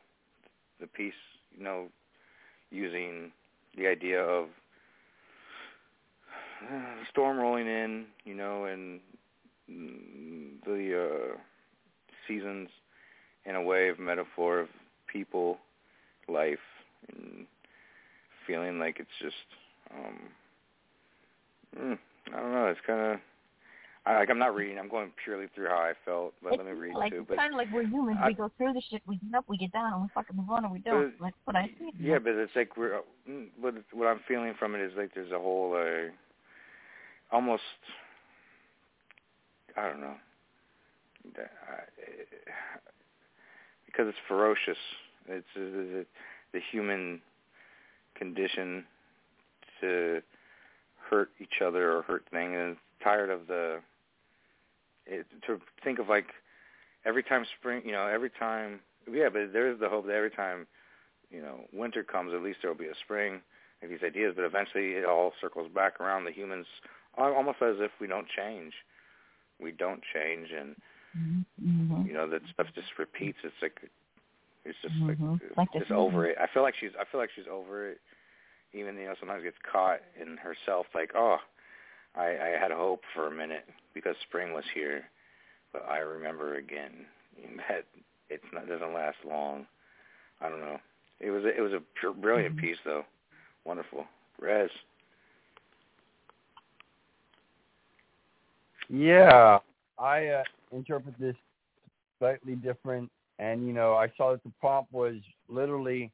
the 0.79 0.87
piece, 0.87 1.13
you 1.55 1.63
know, 1.63 1.87
using 2.71 3.31
the 3.77 3.87
idea 3.87 4.21
of 4.21 4.45
uh, 6.71 7.03
storm 7.09 7.37
rolling 7.37 7.67
in, 7.67 8.05
you 8.23 8.33
know, 8.33 8.65
and 8.65 8.99
the 10.65 11.07
uh, 11.07 11.37
seasons 12.27 12.69
in 13.45 13.55
a 13.55 13.61
way 13.61 13.89
of 13.89 13.99
metaphor 13.99 14.59
of 14.59 14.67
people, 15.07 15.57
life, 16.27 16.59
and 17.09 17.45
feeling 18.47 18.79
like 18.79 18.99
it's 18.99 19.09
just 19.21 19.35
um, 19.93 20.19
mm, 21.79 21.97
I 22.33 22.39
don't 22.39 22.51
know. 22.51 22.67
It's 22.67 22.79
kind 22.85 23.13
of 23.13 23.19
I, 24.07 24.19
like 24.19 24.29
I'm 24.29 24.37
not 24.37 24.53
reading. 24.53 24.77
I'm 24.77 24.87
going 24.89 25.11
purely 25.23 25.47
through 25.55 25.67
how 25.67 25.77
I 25.77 25.93
felt. 26.05 26.33
But 26.43 26.57
let 26.57 26.65
me 26.67 26.73
read 26.73 26.93
like 26.95 27.11
too. 27.11 27.25
But 27.27 27.37
kind 27.37 27.53
of 27.53 27.57
like 27.57 27.71
we're 27.73 27.83
humans. 27.87 28.19
I- 28.21 28.27
we 28.27 28.33
go 28.35 28.51
through 28.57 28.73
the 28.73 28.81
shit. 28.89 29.01
We 29.07 29.17
get 29.17 29.33
up, 29.35 29.45
we 29.47 29.57
get 29.57 29.71
down, 29.71 29.93
and 29.93 30.01
we 30.03 30.07
fucking 30.13 30.35
move 30.35 30.49
on, 30.51 30.63
and 30.63 30.71
we 30.73 30.79
don't. 30.79 31.11
But- 31.17 31.23
Like 31.25 31.33
what 31.45 31.55
I 31.55 31.67
see. 31.79 31.91
yeah, 31.99 32.19
but 32.19 32.33
it's 32.33 32.55
like 32.55 32.77
we're. 32.77 33.01
mm, 33.27 33.47
What 33.59 33.73
what 33.93 34.07
I'm 34.07 34.19
feeling 34.27 34.53
from 34.59 34.75
it 34.75 34.81
is 34.81 34.91
like 34.95 35.13
there's 35.15 35.31
a 35.31 35.39
whole 35.39 35.73
uh, 35.75 36.11
almost. 37.31 37.63
I 39.75 39.87
don't 39.89 40.01
know. 40.01 40.15
That- 41.35 41.51
I- 41.67 42.51
Because 43.87 44.07
it's 44.09 44.17
ferocious. 44.27 44.77
It's 45.27 45.47
uh, 45.55 45.59
the, 45.59 46.05
the 46.53 46.59
human 46.71 47.21
condition 48.13 48.85
to 49.81 50.21
hurt 51.09 51.29
each 51.39 51.61
other 51.65 51.91
or 51.97 52.01
hurt 52.03 52.23
things, 52.29 52.53
and 52.55 52.77
tired 53.03 53.31
of 53.31 53.47
the. 53.47 53.79
It, 55.05 55.25
to 55.47 55.59
think 55.83 55.99
of 55.99 56.09
like 56.09 56.27
every 57.05 57.23
time 57.23 57.45
spring, 57.59 57.81
you 57.85 57.91
know, 57.91 58.07
every 58.07 58.29
time. 58.31 58.79
Yeah, 59.11 59.29
but 59.31 59.53
there 59.53 59.71
is 59.71 59.79
the 59.79 59.89
hope 59.89 60.07
that 60.07 60.15
every 60.15 60.31
time 60.31 60.65
you 61.29 61.41
know, 61.41 61.61
winter 61.73 62.03
comes, 62.03 62.33
at 62.33 62.41
least 62.41 62.59
there 62.61 62.71
will 62.71 62.77
be 62.77 62.87
a 62.87 62.95
spring, 63.03 63.41
like 63.81 63.91
these 63.91 64.03
ideas, 64.05 64.33
but 64.35 64.45
eventually 64.45 64.91
it 64.91 65.05
all 65.05 65.33
circles 65.41 65.69
back 65.73 65.99
around 65.99 66.25
the 66.25 66.31
humans, 66.31 66.65
almost 67.17 67.61
as 67.61 67.75
if 67.79 67.91
we 67.99 68.07
don't 68.07 68.27
change. 68.35 68.73
We 69.59 69.71
don't 69.71 70.01
change, 70.13 70.49
and 70.51 70.75
Mm-hmm. 71.17 72.07
you 72.07 72.13
know 72.13 72.29
that 72.29 72.41
stuff 72.53 72.67
just 72.75 72.87
repeats. 72.99 73.37
It's 73.43 73.55
like 73.61 73.79
it's 74.65 74.77
just 74.81 74.95
Mhm. 74.95 75.07
like, 75.07 75.17
Like 75.57 75.71
just 75.73 75.91
over 75.91 76.25
it. 76.25 76.37
I 76.39 76.47
feel 76.53 76.61
like 76.63 76.75
she's 76.79 76.91
I 76.99 77.05
feel 77.05 77.21
like 77.21 77.29
she's 77.35 77.47
over 77.49 77.89
it. 77.89 78.01
Even 78.73 78.97
you 78.97 79.05
know 79.05 79.15
sometimes 79.19 79.43
gets 79.43 79.57
caught 79.71 80.01
in 80.19 80.37
herself, 80.37 80.87
like 80.93 81.11
oh, 81.15 81.37
I 82.17 82.27
I 82.27 82.59
had 82.59 82.71
hope 82.71 83.01
for 83.13 83.27
a 83.27 83.31
minute 83.31 83.65
because 83.93 84.15
spring 84.27 84.53
was 84.53 84.63
here, 84.73 85.05
but 85.73 85.85
I 85.89 85.99
remember 85.99 86.55
again 86.55 86.91
that 87.69 87.85
it's 88.29 88.43
not 88.53 88.67
doesn't 88.67 88.93
last 88.93 89.17
long. 89.27 89.65
I 90.41 90.49
don't 90.49 90.59
know. 90.61 90.79
It 91.19 91.31
was 91.31 91.43
a, 91.45 91.57
it 91.57 91.61
was 91.61 91.73
a 91.73 91.81
pure, 91.99 92.13
brilliant 92.13 92.57
piece 92.57 92.77
though. 92.83 93.03
Wonderful. 93.63 94.05
Raz. 94.39 94.69
Yeah, 98.89 99.59
I 99.97 100.27
uh, 100.27 100.43
interpret 100.71 101.15
this 101.19 101.35
slightly 102.19 102.55
different, 102.55 103.09
and 103.39 103.65
you 103.65 103.73
know, 103.73 103.95
I 103.95 104.11
saw 104.15 104.31
that 104.31 104.43
the 104.43 104.51
prompt 104.59 104.93
was 104.93 105.15
literally 105.49 106.11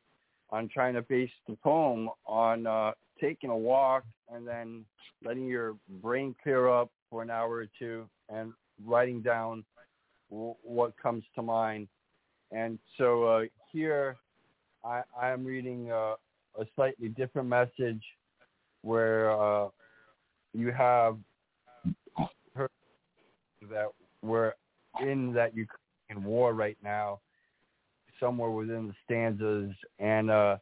on 0.51 0.69
trying 0.69 0.93
to 0.93 1.01
base 1.01 1.31
the 1.47 1.55
poem 1.57 2.09
on 2.25 2.67
uh, 2.67 2.91
taking 3.21 3.49
a 3.49 3.57
walk 3.57 4.03
and 4.33 4.47
then 4.47 4.83
letting 5.23 5.45
your 5.45 5.75
brain 6.01 6.35
clear 6.41 6.67
up 6.69 6.89
for 7.09 7.21
an 7.21 7.29
hour 7.29 7.51
or 7.57 7.67
two 7.77 8.07
and 8.29 8.53
writing 8.85 9.21
down 9.21 9.63
w- 10.29 10.55
what 10.63 10.97
comes 11.01 11.23
to 11.35 11.41
mind. 11.41 11.87
And 12.51 12.79
so 12.97 13.23
uh, 13.23 13.41
here, 13.71 14.17
I, 14.83 15.03
I'm 15.19 15.45
reading 15.45 15.91
uh, 15.91 16.15
a 16.59 16.65
slightly 16.75 17.09
different 17.09 17.47
message 17.47 18.01
where 18.81 19.31
uh, 19.31 19.69
you 20.53 20.71
have 20.71 21.17
her 22.55 22.69
that 23.69 23.87
we're 24.21 24.53
in 25.01 25.31
that 25.33 25.53
Ukrainian 25.55 26.25
war 26.25 26.53
right 26.53 26.77
now, 26.83 27.19
somewhere 28.19 28.49
within 28.49 28.87
the 28.87 28.95
stanzas. 29.05 29.71
And 29.99 30.29
uh, 30.29 30.57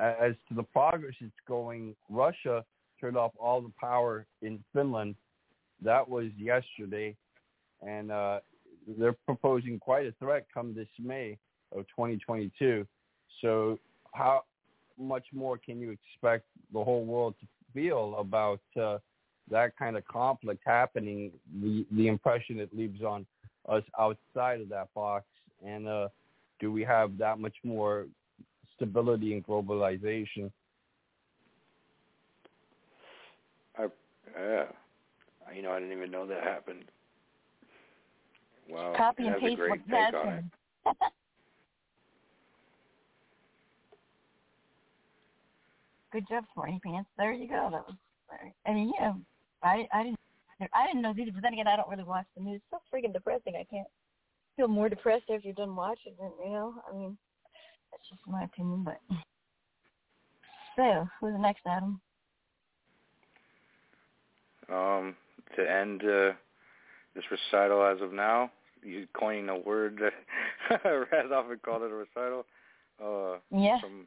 as 0.00 0.34
to 0.48 0.54
the 0.54 0.62
progress 0.62 1.14
it's 1.20 1.32
going, 1.46 1.94
Russia 2.08 2.64
turned 3.00 3.16
off 3.16 3.32
all 3.38 3.60
the 3.60 3.72
power 3.80 4.26
in 4.42 4.62
Finland. 4.72 5.14
That 5.82 6.08
was 6.08 6.26
yesterday, 6.36 7.16
and 7.82 8.10
uh, 8.10 8.40
they're 8.98 9.16
proposing 9.24 9.78
quite 9.78 10.06
a 10.06 10.12
threat 10.18 10.46
come 10.52 10.74
this 10.74 10.88
May 10.98 11.38
of 11.74 11.86
2022. 11.88 12.86
So, 13.40 13.78
how 14.12 14.44
much 14.98 15.24
more 15.32 15.56
can 15.56 15.80
you 15.80 15.90
expect 15.90 16.44
the 16.72 16.82
whole 16.82 17.04
world 17.04 17.34
to 17.40 17.46
feel 17.72 18.16
about 18.18 18.60
uh, 18.80 18.98
that 19.50 19.76
kind 19.78 19.96
of 19.96 20.06
conflict 20.06 20.62
happening? 20.66 21.32
The 21.62 21.86
the 21.92 22.08
impression 22.08 22.60
it 22.60 22.76
leaves 22.76 23.02
on 23.02 23.24
us 23.68 23.84
outside 23.98 24.60
of 24.60 24.68
that 24.68 24.92
box, 24.94 25.24
and 25.64 25.88
uh, 25.88 26.08
do 26.58 26.70
we 26.70 26.84
have 26.84 27.16
that 27.18 27.38
much 27.38 27.56
more 27.64 28.06
stability 28.80 29.34
and 29.34 29.46
globalization? 29.46 30.50
I 33.78 33.86
yeah. 34.38 34.64
You 35.54 35.62
know, 35.62 35.72
I 35.72 35.80
didn't 35.80 35.96
even 35.96 36.10
know 36.10 36.26
that 36.26 36.42
happened. 36.42 36.84
Wow. 38.68 38.94
Copy 38.96 39.26
and 39.26 39.34
a 39.34 39.38
paste 39.38 39.56
great 39.56 39.70
what 39.70 39.78
take 39.80 39.88
Dad 39.88 40.14
on 40.14 40.28
it. 40.28 40.44
said. 40.84 40.94
Good 46.12 46.28
job, 46.28 46.44
Smarty 46.54 46.80
Pants. 46.84 47.08
There 47.16 47.32
you 47.32 47.48
go. 47.48 47.68
That 47.70 47.86
was. 47.86 47.96
I 48.66 48.72
mean, 48.72 48.92
yeah, 48.98 49.12
I 49.62 49.86
I 49.92 50.04
didn't 50.04 50.18
I 50.72 50.86
didn't 50.86 51.02
know 51.02 51.14
either. 51.16 51.32
But 51.32 51.42
then 51.42 51.52
again, 51.52 51.66
I 51.66 51.76
don't 51.76 51.88
really 51.88 52.04
watch 52.04 52.26
the 52.36 52.42
news. 52.42 52.60
It's 52.60 52.64
so 52.70 52.78
freaking 52.92 53.12
depressing. 53.12 53.54
I 53.56 53.64
can't 53.70 53.88
feel 54.56 54.68
more 54.68 54.88
depressed 54.88 55.24
after 55.32 55.46
you're 55.46 55.54
done 55.54 55.74
watching 55.74 56.14
it. 56.20 56.32
You 56.44 56.52
know, 56.52 56.74
I 56.88 56.96
mean, 56.96 57.18
that's 57.90 58.08
just 58.08 58.22
my 58.26 58.44
opinion. 58.44 58.84
But 58.84 59.00
so, 60.76 61.08
who's 61.20 61.34
next, 61.38 61.62
Adam? 61.66 62.00
Um, 64.72 65.16
to 65.56 65.70
end 65.70 66.02
uh, 66.02 66.32
this 67.14 67.24
recital 67.30 67.84
as 67.84 68.00
of 68.00 68.12
now, 68.12 68.50
you 68.82 69.06
coining 69.14 69.48
a 69.48 69.58
word 69.58 69.98
that 70.00 70.80
Raz 70.84 71.26
often 71.34 71.58
called 71.64 71.82
it 71.82 71.90
a 71.90 71.94
recital. 71.94 72.46
Uh, 73.02 73.38
Yeah. 73.50 73.80
From 73.80 74.06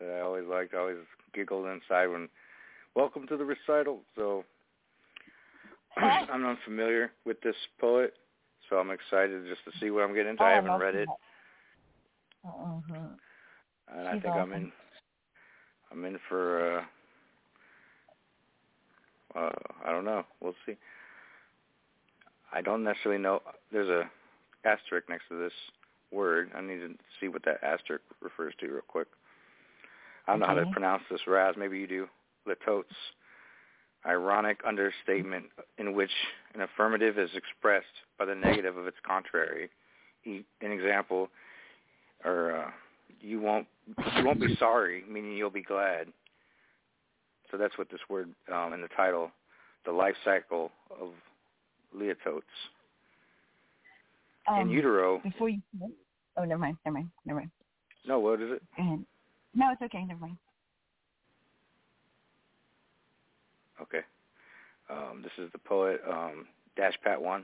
that 0.00 0.10
I 0.10 0.20
always 0.20 0.44
liked. 0.46 0.74
I 0.74 0.78
always 0.78 0.96
giggled 1.34 1.66
inside 1.66 2.06
when, 2.06 2.28
"Welcome 2.94 3.26
to 3.28 3.36
the 3.36 3.44
recital." 3.44 4.02
So, 4.14 4.44
I'm 5.96 6.44
unfamiliar 6.44 7.12
with 7.24 7.40
this 7.40 7.56
poet, 7.78 8.14
so 8.68 8.76
I'm 8.76 8.90
excited 8.90 9.46
just 9.48 9.64
to 9.64 9.78
see 9.80 9.90
what 9.90 10.04
I'm 10.04 10.14
getting 10.14 10.32
into. 10.32 10.42
Oh, 10.42 10.46
I 10.46 10.52
I 10.52 10.54
haven't 10.54 10.78
read 10.78 10.94
it, 10.94 11.08
Uh-huh. 12.46 13.08
and 13.96 14.08
I 14.08 14.14
She's 14.14 14.22
think 14.22 14.36
I'm 14.36 14.52
in. 14.52 14.72
I'm 15.92 16.04
in 16.04 16.18
for. 16.28 16.78
uh 16.78 16.84
uh 19.38 19.50
I 19.84 19.92
don't 19.92 20.04
know. 20.04 20.24
We'll 20.40 20.54
see. 20.66 20.76
I 22.52 22.62
don't 22.62 22.84
necessarily 22.84 23.20
know. 23.22 23.40
There's 23.72 23.88
a 23.88 24.10
asterisk 24.66 25.08
next 25.08 25.28
to 25.28 25.38
this 25.38 25.52
word. 26.12 26.50
I 26.54 26.60
need 26.60 26.78
to 26.78 26.94
see 27.20 27.28
what 27.28 27.44
that 27.44 27.62
asterisk 27.62 28.02
refers 28.20 28.54
to 28.60 28.66
real 28.68 28.82
quick. 28.86 29.08
I 30.26 30.32
don't 30.32 30.40
know 30.40 30.46
how 30.46 30.54
to 30.54 30.66
pronounce 30.66 31.02
this. 31.10 31.20
Raz, 31.26 31.54
maybe 31.58 31.78
you 31.78 31.86
do. 31.86 32.06
Latotes. 32.48 32.84
Ironic 34.06 34.60
understatement 34.66 35.46
in 35.78 35.92
which 35.94 36.10
an 36.54 36.60
affirmative 36.60 37.18
is 37.18 37.30
expressed 37.34 37.86
by 38.18 38.24
the 38.24 38.34
negative 38.34 38.76
of 38.76 38.86
its 38.86 38.96
contrary. 39.06 39.68
E- 40.24 40.44
An 40.60 40.70
example, 40.70 41.28
or 42.24 42.56
uh, 42.56 42.70
you 43.20 43.40
won't 43.40 43.66
you 44.16 44.24
won't 44.24 44.40
be 44.40 44.54
sorry, 44.56 45.04
meaning 45.08 45.36
you'll 45.36 45.50
be 45.50 45.62
glad. 45.62 46.08
So 47.50 47.56
that's 47.56 47.78
what 47.78 47.90
this 47.90 48.00
word 48.08 48.30
um, 48.52 48.72
in 48.72 48.80
the 48.80 48.88
title, 48.96 49.30
the 49.84 49.92
life 49.92 50.16
cycle 50.24 50.72
of 50.90 51.10
leototes. 51.96 52.42
in 54.48 54.62
Um, 54.62 54.70
utero, 54.70 55.20
Before 55.22 55.48
you. 55.48 55.60
Oh, 56.36 56.44
never 56.44 56.58
mind. 56.58 56.76
Never 56.84 56.94
mind. 56.94 57.10
Never 57.24 57.40
mind. 57.40 57.50
no, 58.06 58.18
what 58.18 58.40
is 58.40 58.50
it? 58.50 58.62
Go 58.76 58.82
ahead. 58.82 59.04
No, 59.54 59.70
it's 59.72 59.82
okay. 59.82 60.04
Never 60.04 60.20
mind. 60.20 60.36
Okay. 63.80 64.00
Um, 64.90 65.22
this 65.22 65.32
is 65.38 65.50
the 65.52 65.58
poet 65.58 66.00
um, 66.08 66.46
Dash 66.76 66.94
Pat 67.02 67.20
One. 67.20 67.42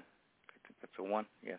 I 0.49 0.67
think 0.67 0.77
that's 0.81 0.93
a 0.99 1.03
one. 1.03 1.27
Yeah. 1.45 1.57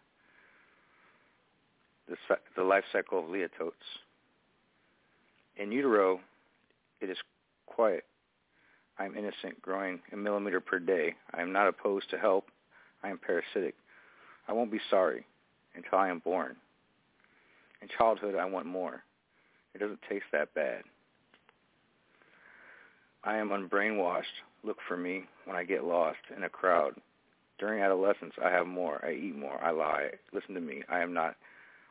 The 2.08 2.18
the 2.56 2.64
life 2.64 2.84
cycle 2.92 3.20
of 3.20 3.26
leototes. 3.26 3.72
In 5.58 5.72
utero, 5.72 6.20
it 7.02 7.10
is 7.10 7.18
quiet. 7.66 8.04
I 9.00 9.06
am 9.06 9.16
innocent, 9.16 9.62
growing 9.62 10.00
a 10.12 10.18
millimeter 10.18 10.60
per 10.60 10.80
day. 10.80 11.16
I 11.34 11.42
am 11.42 11.52
not 11.52 11.68
opposed 11.68 12.10
to 12.12 12.18
help. 12.18 12.48
I 13.04 13.10
am 13.10 13.18
parasitic. 13.18 13.76
I 14.48 14.54
won't 14.54 14.72
be 14.72 14.80
sorry 14.90 15.26
until 15.76 15.98
I 15.98 16.10
am 16.10 16.20
born. 16.20 16.56
In 17.82 17.88
childhood, 17.98 18.36
I 18.36 18.46
want 18.46 18.66
more. 18.66 19.04
It 19.74 19.80
doesn't 19.80 20.00
taste 20.08 20.26
that 20.32 20.54
bad. 20.54 20.84
I 23.24 23.38
am 23.38 23.50
unbrainwashed. 23.50 24.24
Look 24.64 24.78
for 24.88 24.98
me 24.98 25.24
when 25.46 25.56
I 25.56 25.64
get 25.64 25.84
lost 25.84 26.20
in 26.36 26.44
a 26.44 26.50
crowd. 26.50 26.94
During 27.60 27.82
adolescence, 27.82 28.34
I 28.44 28.50
have 28.50 28.68
more. 28.68 29.04
I 29.06 29.14
eat 29.14 29.36
more. 29.36 29.62
I 29.64 29.72
lie. 29.72 30.12
Listen 30.34 30.56
to 30.56 30.62
me. 30.62 30.84
I 30.90 31.00
am 31.00 31.14
not 31.14 31.36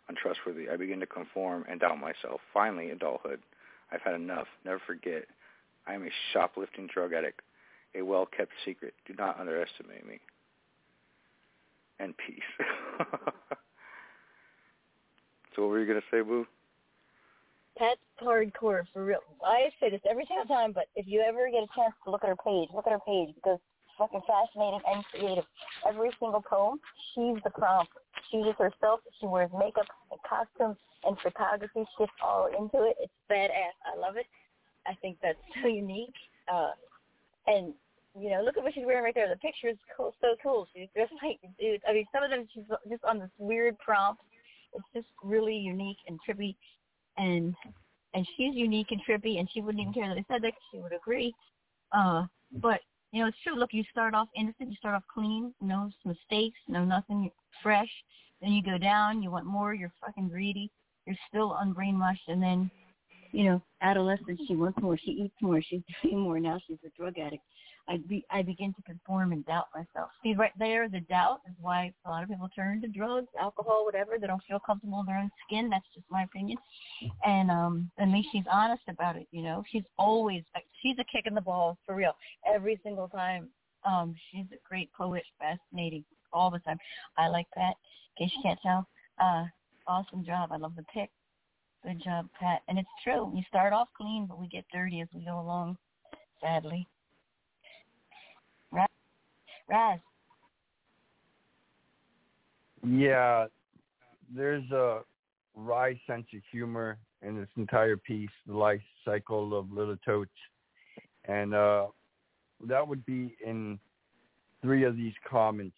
untrustworthy. 0.08 0.68
I 0.68 0.76
begin 0.76 1.00
to 1.00 1.06
conform 1.06 1.64
and 1.68 1.80
doubt 1.80 1.98
myself. 1.98 2.40
Finally, 2.52 2.90
adulthood. 2.90 3.40
I've 3.90 4.02
had 4.02 4.14
enough. 4.14 4.46
Never 4.64 4.80
forget. 4.86 5.24
I 5.86 5.94
am 5.94 6.04
a 6.04 6.10
shoplifting 6.32 6.88
drug 6.92 7.12
addict. 7.12 7.40
A 7.94 8.02
well-kept 8.02 8.52
secret. 8.64 8.94
Do 9.06 9.14
not 9.18 9.38
underestimate 9.38 10.06
me. 10.06 10.20
And 11.98 12.14
peace. 12.16 12.40
so 15.54 15.62
what 15.62 15.68
were 15.68 15.80
you 15.80 15.86
going 15.86 16.00
to 16.00 16.06
say, 16.10 16.22
Boo? 16.22 16.46
That's 17.78 18.00
hardcore 18.20 18.82
for 18.92 19.04
real. 19.04 19.20
I 19.44 19.70
say 19.80 19.90
this 19.90 20.00
every 20.08 20.26
single 20.26 20.46
time, 20.46 20.72
but 20.72 20.84
if 20.94 21.06
you 21.06 21.20
ever 21.26 21.50
get 21.50 21.62
a 21.62 21.68
chance 21.74 21.94
to 22.04 22.10
look 22.10 22.22
at 22.22 22.28
her 22.28 22.36
page, 22.36 22.68
look 22.74 22.86
at 22.86 22.92
her 22.92 23.00
page 23.06 23.34
because 23.34 23.58
fucking 23.98 24.22
fascinating 24.26 24.80
and 24.86 25.04
creative. 25.06 25.44
Every 25.86 26.10
single 26.20 26.42
poem, 26.42 26.78
she's 27.14 27.42
the 27.44 27.50
prompt. 27.50 27.92
She 28.30 28.38
is 28.38 28.54
herself. 28.58 29.00
She 29.20 29.26
wears 29.26 29.50
makeup 29.56 29.86
and 30.10 30.20
costumes 30.28 30.76
and 31.04 31.16
photography. 31.20 31.84
She's 31.98 32.08
all 32.22 32.46
into 32.46 32.84
it. 32.86 32.96
It's 33.00 33.12
badass. 33.30 33.76
I 33.86 33.98
love 33.98 34.16
it. 34.16 34.26
I 34.86 34.94
think 35.00 35.18
that's 35.22 35.38
so 35.62 35.68
unique. 35.68 36.14
Uh, 36.52 36.70
and 37.46 37.74
you 38.18 38.28
know, 38.30 38.42
look 38.42 38.58
at 38.58 38.62
what 38.62 38.74
she's 38.74 38.84
wearing 38.84 39.04
right 39.04 39.14
there. 39.14 39.28
The 39.28 39.36
picture 39.36 39.68
is 39.68 39.78
cool, 39.96 40.14
so 40.20 40.36
cool. 40.42 40.68
She's 40.74 40.88
just 40.96 41.12
like, 41.22 41.38
dude. 41.58 41.80
I 41.88 41.92
mean, 41.92 42.06
some 42.12 42.22
of 42.22 42.30
them 42.30 42.46
she's 42.52 42.64
just 42.88 43.04
on 43.04 43.18
this 43.18 43.30
weird 43.38 43.78
prompt. 43.78 44.22
It's 44.74 44.84
just 44.94 45.08
really 45.22 45.56
unique 45.56 45.98
and 46.08 46.18
trippy 46.26 46.56
and 47.18 47.54
and 48.14 48.26
she's 48.36 48.54
unique 48.54 48.88
and 48.90 49.00
trippy, 49.08 49.38
and 49.38 49.48
she 49.52 49.60
wouldn't 49.62 49.80
even 49.80 49.92
care 49.94 50.08
that 50.08 50.18
I 50.18 50.24
said 50.28 50.42
that 50.42 50.52
'cause 50.52 50.62
she 50.70 50.78
would 50.78 50.92
agree. 50.92 51.34
Uh, 51.92 52.26
but 52.52 52.80
you 53.12 53.22
know, 53.22 53.28
it's 53.28 53.36
true. 53.44 53.54
Look, 53.56 53.72
you 53.72 53.84
start 53.90 54.14
off 54.14 54.28
innocent, 54.34 54.70
you 54.70 54.76
start 54.76 54.94
off 54.94 55.04
clean, 55.12 55.54
no 55.60 55.90
mistakes, 56.04 56.58
no 56.66 56.84
nothing, 56.84 57.30
fresh. 57.62 57.90
Then 58.40 58.52
you 58.52 58.62
go 58.62 58.78
down, 58.78 59.22
you 59.22 59.30
want 59.30 59.46
more, 59.46 59.74
you're 59.74 59.92
fucking 60.04 60.28
greedy, 60.28 60.70
you're 61.06 61.16
still 61.28 61.56
unbrainwashed, 61.62 62.26
and 62.28 62.42
then, 62.42 62.70
you 63.30 63.44
know, 63.44 63.62
adolescence, 63.82 64.40
she 64.48 64.56
wants 64.56 64.80
more, 64.80 64.98
she 64.98 65.12
eats 65.12 65.34
more, 65.40 65.60
she's 65.62 65.82
doing 66.02 66.20
more. 66.20 66.40
Now 66.40 66.58
she's 66.66 66.78
a 66.84 66.90
drug 66.98 67.18
addict. 67.18 67.42
I 67.88 67.98
be 68.08 68.24
I 68.30 68.42
begin 68.42 68.72
to 68.74 68.82
conform 68.82 69.32
and 69.32 69.44
doubt 69.44 69.66
myself. 69.74 70.10
See, 70.22 70.34
right 70.34 70.52
there, 70.58 70.88
the 70.88 71.00
doubt 71.00 71.40
is 71.48 71.54
why 71.60 71.92
a 72.06 72.10
lot 72.10 72.22
of 72.22 72.28
people 72.28 72.48
turn 72.54 72.80
to 72.82 72.88
drugs, 72.88 73.28
alcohol, 73.40 73.84
whatever. 73.84 74.18
They 74.20 74.26
don't 74.26 74.42
feel 74.48 74.60
comfortable 74.60 75.00
in 75.00 75.06
their 75.06 75.18
own 75.18 75.30
skin. 75.46 75.68
That's 75.68 75.86
just 75.94 76.06
my 76.10 76.22
opinion. 76.22 76.58
And 77.24 77.50
um, 77.50 77.90
at 77.98 78.08
least 78.08 78.28
she's 78.32 78.44
honest 78.50 78.82
about 78.88 79.16
it. 79.16 79.26
You 79.32 79.42
know, 79.42 79.64
she's 79.70 79.82
always 79.98 80.42
she's 80.80 80.96
a 80.98 81.04
kick 81.04 81.26
in 81.26 81.34
the 81.34 81.40
balls 81.40 81.76
for 81.84 81.94
real 81.94 82.12
every 82.46 82.80
single 82.82 83.08
time. 83.08 83.48
Um, 83.84 84.14
she's 84.30 84.46
a 84.52 84.68
great 84.68 84.92
poet, 84.92 85.24
fascinating 85.40 86.04
all 86.32 86.50
the 86.50 86.60
time. 86.60 86.78
I 87.18 87.28
like 87.28 87.48
that. 87.56 87.74
In 88.16 88.26
case 88.26 88.36
you 88.36 88.42
can't 88.42 88.60
tell, 88.62 88.86
uh, 89.20 89.44
awesome 89.86 90.24
job. 90.24 90.50
I 90.52 90.56
love 90.56 90.76
the 90.76 90.84
pick. 90.84 91.10
Good 91.84 92.02
job, 92.02 92.28
Pat. 92.38 92.62
And 92.68 92.78
it's 92.78 92.88
true. 93.02 93.24
We 93.24 93.44
start 93.48 93.72
off 93.72 93.88
clean, 93.96 94.26
but 94.28 94.38
we 94.38 94.46
get 94.46 94.64
dirty 94.72 95.00
as 95.00 95.08
we 95.12 95.24
go 95.24 95.40
along. 95.40 95.76
Sadly. 96.40 96.86
Yeah, 102.86 103.46
there's 104.34 104.68
a 104.70 105.00
wry 105.54 105.98
sense 106.06 106.26
of 106.34 106.40
humor 106.50 106.98
in 107.22 107.38
this 107.38 107.48
entire 107.56 107.96
piece, 107.96 108.30
the 108.46 108.56
life 108.56 108.82
cycle 109.04 109.58
of 109.58 109.70
Little 109.72 109.96
Totes, 110.04 110.30
and 111.26 111.54
uh, 111.54 111.86
that 112.66 112.86
would 112.86 113.04
be 113.06 113.36
in 113.44 113.78
three 114.60 114.84
of 114.84 114.96
these 114.96 115.14
comments, 115.28 115.76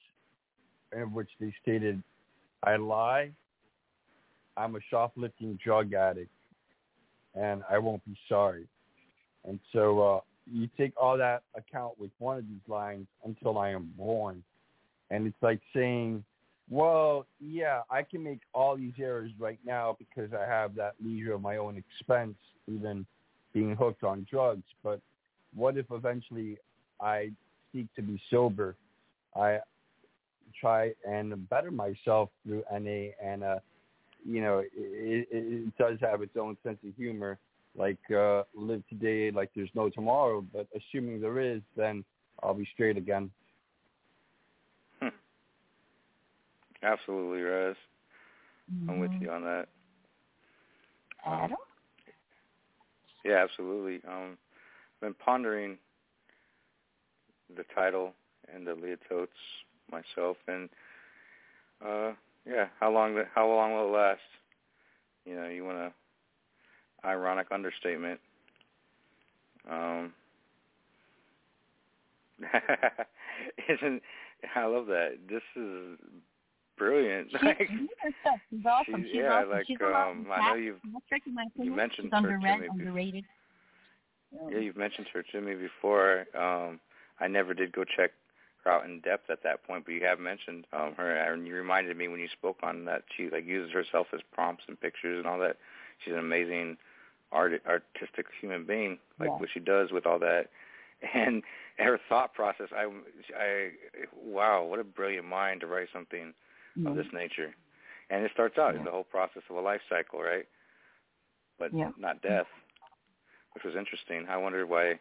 in 0.92 1.12
which 1.12 1.28
they 1.38 1.54
stated, 1.62 2.02
"I 2.62 2.76
lie, 2.76 3.30
I'm 4.56 4.76
a 4.76 4.80
shoplifting 4.90 5.58
drug 5.62 5.92
addict, 5.92 6.32
and 7.34 7.62
I 7.70 7.78
won't 7.78 8.04
be 8.04 8.16
sorry." 8.28 8.66
And 9.44 9.60
so 9.72 10.00
uh, 10.00 10.20
you 10.50 10.68
take 10.76 10.92
all 11.00 11.16
that 11.18 11.42
account 11.56 11.98
with 11.98 12.10
one 12.18 12.38
of 12.38 12.44
these 12.48 12.68
lines 12.68 13.06
until 13.24 13.58
I 13.58 13.70
am 13.70 13.92
born, 13.96 14.42
and 15.10 15.26
it's 15.26 15.42
like 15.42 15.60
saying 15.74 16.24
well, 16.70 17.26
yeah, 17.40 17.82
I 17.90 18.02
can 18.02 18.22
make 18.22 18.40
all 18.54 18.76
these 18.76 18.94
errors 18.98 19.30
right 19.38 19.58
now 19.66 19.96
because 19.98 20.32
I 20.32 20.46
have 20.46 20.74
that 20.76 20.94
leisure 21.04 21.34
of 21.34 21.42
my 21.42 21.58
own 21.58 21.76
expense, 21.76 22.36
even 22.66 23.04
being 23.52 23.76
hooked 23.76 24.02
on 24.02 24.26
drugs. 24.30 24.64
But 24.82 25.00
what 25.54 25.76
if 25.76 25.86
eventually 25.90 26.56
I 27.00 27.30
seek 27.72 27.86
to 27.96 28.02
be 28.02 28.20
sober? 28.30 28.76
I 29.36 29.58
try 30.58 30.92
and 31.06 31.48
better 31.50 31.70
myself 31.70 32.30
through 32.44 32.64
NA, 32.72 33.10
and 33.22 33.44
uh, 33.44 33.58
you 34.26 34.40
know, 34.40 34.60
it, 34.60 34.70
it, 34.74 35.28
it 35.30 35.76
does 35.76 35.98
have 36.00 36.22
its 36.22 36.36
own 36.40 36.56
sense 36.64 36.78
of 36.86 36.94
humor. 36.96 37.38
Like 37.76 37.98
uh, 38.10 38.42
live 38.54 38.82
today 38.88 39.30
like 39.30 39.50
there's 39.54 39.70
no 39.74 39.88
tomorrow, 39.88 40.44
but 40.52 40.66
assuming 40.76 41.20
there 41.20 41.40
is, 41.40 41.60
then 41.76 42.04
I'll 42.42 42.54
be 42.54 42.68
straight 42.72 42.96
again. 42.96 43.30
Absolutely, 46.82 47.40
Raz. 47.40 47.76
I'm 48.88 48.98
with 48.98 49.10
you 49.20 49.30
on 49.30 49.42
that. 49.42 49.66
Adam. 51.26 51.56
Yeah, 53.24 53.42
absolutely. 53.42 54.00
Um, 54.06 54.36
I've 54.36 55.00
been 55.00 55.14
pondering 55.14 55.78
the 57.56 57.64
title 57.74 58.12
and 58.54 58.66
the 58.66 58.72
Leototes 58.72 59.28
myself, 59.90 60.36
and 60.46 60.68
uh, 61.84 62.12
yeah, 62.46 62.66
how 62.78 62.92
long 62.92 63.14
the, 63.14 63.24
how 63.34 63.48
long 63.48 63.72
will 63.72 63.88
it 63.88 63.96
last? 63.96 64.20
You 65.24 65.36
know, 65.36 65.48
you 65.48 65.64
want 65.64 65.78
a 65.78 65.92
ironic 67.04 67.48
understatement. 67.50 68.20
Um, 69.70 70.12
isn't 73.68 74.02
I 74.54 74.64
love 74.66 74.86
that. 74.86 75.18
This 75.28 75.42
is 75.56 75.98
brilliant. 76.76 77.28
She's, 77.30 77.42
Like. 77.42 77.68
She's 78.50 78.66
awesome. 78.66 78.94
she's- 79.02 79.06
She's 79.06 79.14
yeah, 79.14 79.32
awesome. 79.38 79.50
like, 79.50 79.66
she's 79.66 79.78
um, 79.80 80.26
I 80.30 80.48
know 80.50 80.54
you've- 80.54 80.78
That's 80.92 81.04
tricky, 81.08 81.30
in 81.30 81.34
my 81.34 81.44
opinion. 81.44 81.76
mentioned 81.76 82.10
she's 82.12 82.22
her 82.22 82.38
me 82.38 82.68
underrated. 82.70 83.24
Yeah, 84.50 84.58
you've 84.58 84.76
mentioned 84.76 85.06
her 85.14 85.22
to 85.22 85.40
me 85.40 85.54
before. 85.54 86.26
Um, 86.36 86.80
I 87.20 87.28
never 87.28 87.54
did 87.54 87.72
go 87.72 87.84
check 87.84 88.10
her 88.64 88.70
out 88.72 88.84
in 88.84 89.00
depth 89.00 89.30
at 89.30 89.42
that 89.44 89.62
point. 89.64 89.84
But 89.86 89.92
you 89.92 90.04
have 90.04 90.18
mentioned 90.18 90.66
um, 90.72 90.94
her, 90.96 91.14
and 91.16 91.46
you 91.46 91.54
reminded 91.54 91.96
me 91.96 92.08
when 92.08 92.18
you 92.20 92.28
spoke 92.32 92.58
on 92.62 92.84
that 92.86 93.04
she 93.16 93.30
like 93.30 93.46
uses 93.46 93.72
herself 93.72 94.08
as 94.12 94.20
prompts 94.32 94.64
and 94.66 94.78
pictures 94.80 95.18
and 95.18 95.26
all 95.26 95.38
that. 95.38 95.56
She's 96.04 96.12
an 96.12 96.18
amazing 96.18 96.76
art 97.34 97.60
artistic 97.66 98.26
human 98.40 98.64
being, 98.64 98.98
like 99.20 99.32
Yeah. 99.32 99.38
what 99.38 99.50
she 99.52 99.60
does 99.60 99.92
with 99.92 100.06
all 100.06 100.18
that, 100.20 100.48
and 101.14 101.42
her 101.78 101.98
thought 102.08 102.34
process. 102.34 102.68
I, 102.74 102.86
I, 103.36 103.70
wow, 104.16 104.64
what 104.64 104.78
a 104.80 104.84
brilliant 104.84 105.26
mind 105.26 105.60
to 105.60 105.66
write 105.66 105.88
something 105.92 106.32
of 106.86 106.94
this 106.96 107.06
nature. 107.12 107.54
And 108.10 108.24
it 108.24 108.30
starts 108.32 108.58
out 108.58 108.76
as 108.76 108.82
the 108.84 108.90
whole 108.90 109.04
process 109.04 109.42
of 109.50 109.56
a 109.56 109.60
life 109.60 109.80
cycle, 109.88 110.20
right? 110.22 110.46
But 111.58 111.72
Yeah. 111.72 111.90
not 111.98 112.22
death, 112.22 112.46
which 113.54 113.64
was 113.64 113.74
interesting. 113.76 114.26
I 114.28 114.36
wondered 114.36 114.68
why 114.68 115.00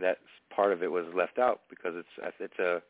that 0.00 0.18
part 0.54 0.72
of 0.72 0.82
it 0.82 0.90
was 0.90 1.06
left 1.14 1.38
out 1.38 1.62
because 1.68 1.94
it's 1.96 2.34
it's 2.40 2.58
a 2.58 2.82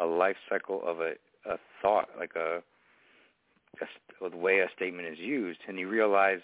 a 0.00 0.06
life 0.06 0.36
cycle 0.48 0.82
of 0.86 1.00
a 1.00 1.12
a 1.46 1.58
thought, 1.82 2.08
like 2.18 2.32
a, 2.36 2.62
a 3.80 4.30
the 4.30 4.36
way 4.36 4.60
a 4.60 4.68
statement 4.76 5.08
is 5.08 5.18
used, 5.18 5.60
and 5.68 5.78
you 5.78 5.88
realize 5.88 6.40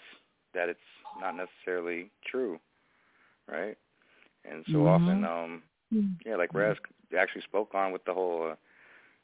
that 0.55 0.69
it's 0.69 0.79
not 1.21 1.35
necessarily 1.35 2.09
true, 2.25 2.59
right? 3.47 3.77
And 4.43 4.65
so 4.71 4.79
Mhm. 4.79 4.87
often, 4.87 5.23
um, 5.23 5.63
yeah, 6.25 6.35
like 6.35 6.53
Raz 6.53 6.77
actually 7.17 7.41
spoke 7.41 7.75
on 7.75 7.91
with 7.91 8.03
the 8.05 8.13
whole, 8.13 8.51
uh, 8.51 8.55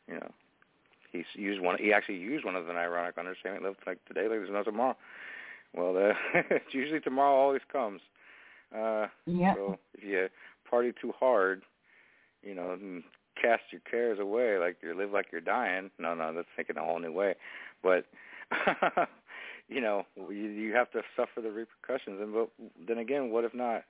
you 0.08 0.16
know, 0.16 0.32
he's 1.12 1.26
used 1.36 1.62
one. 1.62 1.78
He 1.78 1.94
actually 1.94 2.18
used 2.18 2.46
one 2.46 2.56
of 2.56 2.70
an 2.70 2.78
ironic 2.78 3.18
understatement. 3.18 3.64
Live 3.64 3.78
like 3.86 4.04
today, 4.06 4.22
like 4.28 4.40
there's 4.40 4.50
no 4.50 4.64
tomorrow. 4.64 4.98
Well, 5.74 5.98
uh, 5.98 6.14
it's 6.50 6.74
usually 6.74 7.00
tomorrow 7.00 7.36
always 7.36 7.62
comes. 7.72 8.02
Uh, 8.76 9.08
Yep. 9.26 9.56
So 9.56 9.80
if 9.94 10.04
you 10.04 10.30
party 10.70 10.94
too 11.02 11.14
hard, 11.20 11.64
you 12.44 12.54
know, 12.54 12.72
and 12.72 13.04
cast 13.42 13.64
your 13.72 13.82
cares 13.90 14.20
away, 14.20 14.58
like 14.58 14.78
you 14.82 14.94
live 14.96 15.12
like 15.12 15.28
you're 15.32 15.42
dying. 15.42 15.90
No, 16.00 16.14
no, 16.14 16.34
that's 16.34 16.48
thinking 16.56 16.78
a 16.78 16.84
whole 16.84 17.00
new 17.00 17.12
way. 17.12 17.36
But 17.84 18.06
you 19.72 19.80
know, 19.80 20.06
you, 20.18 20.50
you 20.50 20.74
have 20.74 20.92
to 20.92 21.02
suffer 21.16 21.42
the 21.42 21.50
repercussions. 21.50 22.20
And 22.22 22.34
but 22.34 22.50
then 22.88 22.98
again, 22.98 23.32
what 23.32 23.46
if 23.46 23.54
not? 23.54 23.84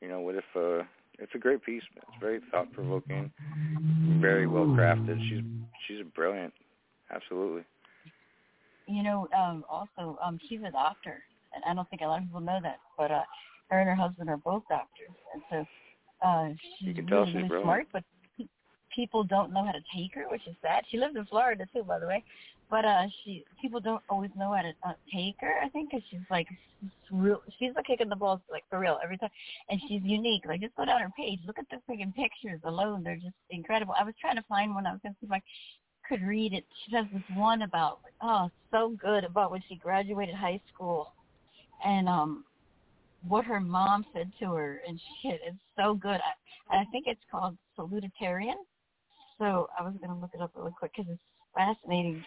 You 0.00 0.08
know, 0.08 0.20
what 0.20 0.34
if 0.34 0.44
uh 0.56 0.84
it's 1.18 1.32
a 1.34 1.38
great 1.38 1.62
piece. 1.62 1.82
It's 1.94 2.06
very 2.20 2.40
thought 2.50 2.72
provoking, 2.72 3.30
very 4.20 4.46
well 4.46 4.64
crafted. 4.64 5.20
She's 5.28 5.44
she's 5.86 6.04
brilliant. 6.14 6.52
Absolutely. 7.10 7.62
You 8.86 9.02
know, 9.02 9.28
um, 9.36 9.64
also, 9.68 10.18
um, 10.22 10.38
she's 10.48 10.60
a 10.66 10.70
doctor, 10.70 11.22
and 11.54 11.62
I 11.68 11.74
don't 11.74 11.88
think 11.88 12.02
a 12.02 12.06
lot 12.06 12.18
of 12.18 12.24
people 12.24 12.40
know 12.40 12.58
that, 12.62 12.80
but 12.98 13.10
uh, 13.10 13.22
her 13.70 13.78
and 13.78 13.88
her 13.88 13.94
husband 13.94 14.28
are 14.28 14.36
both 14.38 14.62
doctors, 14.68 15.14
and 15.32 15.42
so 15.50 16.26
uh, 16.26 16.48
she's 16.78 16.96
really, 16.96 17.26
she's 17.26 17.50
really 17.50 17.62
smart, 17.62 17.86
but 17.92 18.04
people 18.94 19.24
don't 19.24 19.52
know 19.52 19.64
how 19.64 19.72
to 19.72 19.80
take 19.94 20.14
her, 20.14 20.24
which 20.30 20.46
is 20.46 20.54
sad. 20.62 20.84
She 20.90 20.98
lives 20.98 21.16
in 21.16 21.24
Florida 21.26 21.66
too, 21.74 21.82
by 21.82 21.98
the 21.98 22.06
way, 22.06 22.22
but 22.74 22.84
uh, 22.84 23.06
she 23.22 23.44
people 23.62 23.78
don't 23.78 24.02
always 24.08 24.32
know 24.36 24.52
how 24.52 24.60
to 24.60 24.72
uh, 24.84 24.94
take 25.14 25.36
her. 25.38 25.60
I 25.62 25.68
think 25.68 25.90
because 25.90 26.02
she's 26.10 26.26
like 26.28 26.48
real. 27.08 27.40
She's 27.56 27.70
like 27.76 27.86
kicking 27.86 28.08
the 28.08 28.16
balls 28.16 28.40
like 28.50 28.64
for 28.68 28.80
real 28.80 28.98
every 29.00 29.16
time, 29.16 29.30
and 29.70 29.80
she's 29.86 30.02
unique. 30.02 30.42
Like 30.44 30.60
just 30.60 30.74
go 30.74 30.84
down 30.84 31.00
her 31.00 31.12
page, 31.16 31.38
look 31.46 31.60
at 31.60 31.66
the 31.70 31.76
freaking 31.88 32.12
pictures 32.12 32.58
alone. 32.64 33.04
They're 33.04 33.14
just 33.14 33.36
incredible. 33.48 33.94
I 33.96 34.02
was 34.02 34.14
trying 34.20 34.34
to 34.34 34.44
find 34.48 34.74
one. 34.74 34.88
I 34.88 34.90
was 34.90 34.98
gonna 35.04 35.14
see 35.20 35.26
if 35.26 35.32
I 35.32 35.40
could 36.08 36.20
read 36.22 36.52
it. 36.52 36.64
She 36.84 36.96
has 36.96 37.06
this 37.12 37.22
one 37.36 37.62
about 37.62 38.00
oh, 38.20 38.50
so 38.72 38.96
good 39.00 39.22
about 39.22 39.52
when 39.52 39.62
she 39.68 39.76
graduated 39.76 40.34
high 40.34 40.60
school, 40.74 41.12
and 41.84 42.08
um, 42.08 42.44
what 43.28 43.44
her 43.44 43.60
mom 43.60 44.04
said 44.12 44.32
to 44.40 44.46
her 44.46 44.80
and 44.88 44.98
shit. 45.22 45.40
It's 45.46 45.56
so 45.78 45.94
good. 45.94 46.20
I, 46.72 46.78
I 46.78 46.84
think 46.90 47.04
it's 47.06 47.22
called 47.30 47.56
Salutatorian. 47.78 48.58
So 49.38 49.68
I 49.78 49.84
was 49.84 49.94
gonna 50.00 50.18
look 50.18 50.30
it 50.34 50.40
up 50.40 50.50
really 50.56 50.72
quick 50.76 50.90
because 50.96 51.12
it's 51.12 51.22
fascinating 51.54 52.24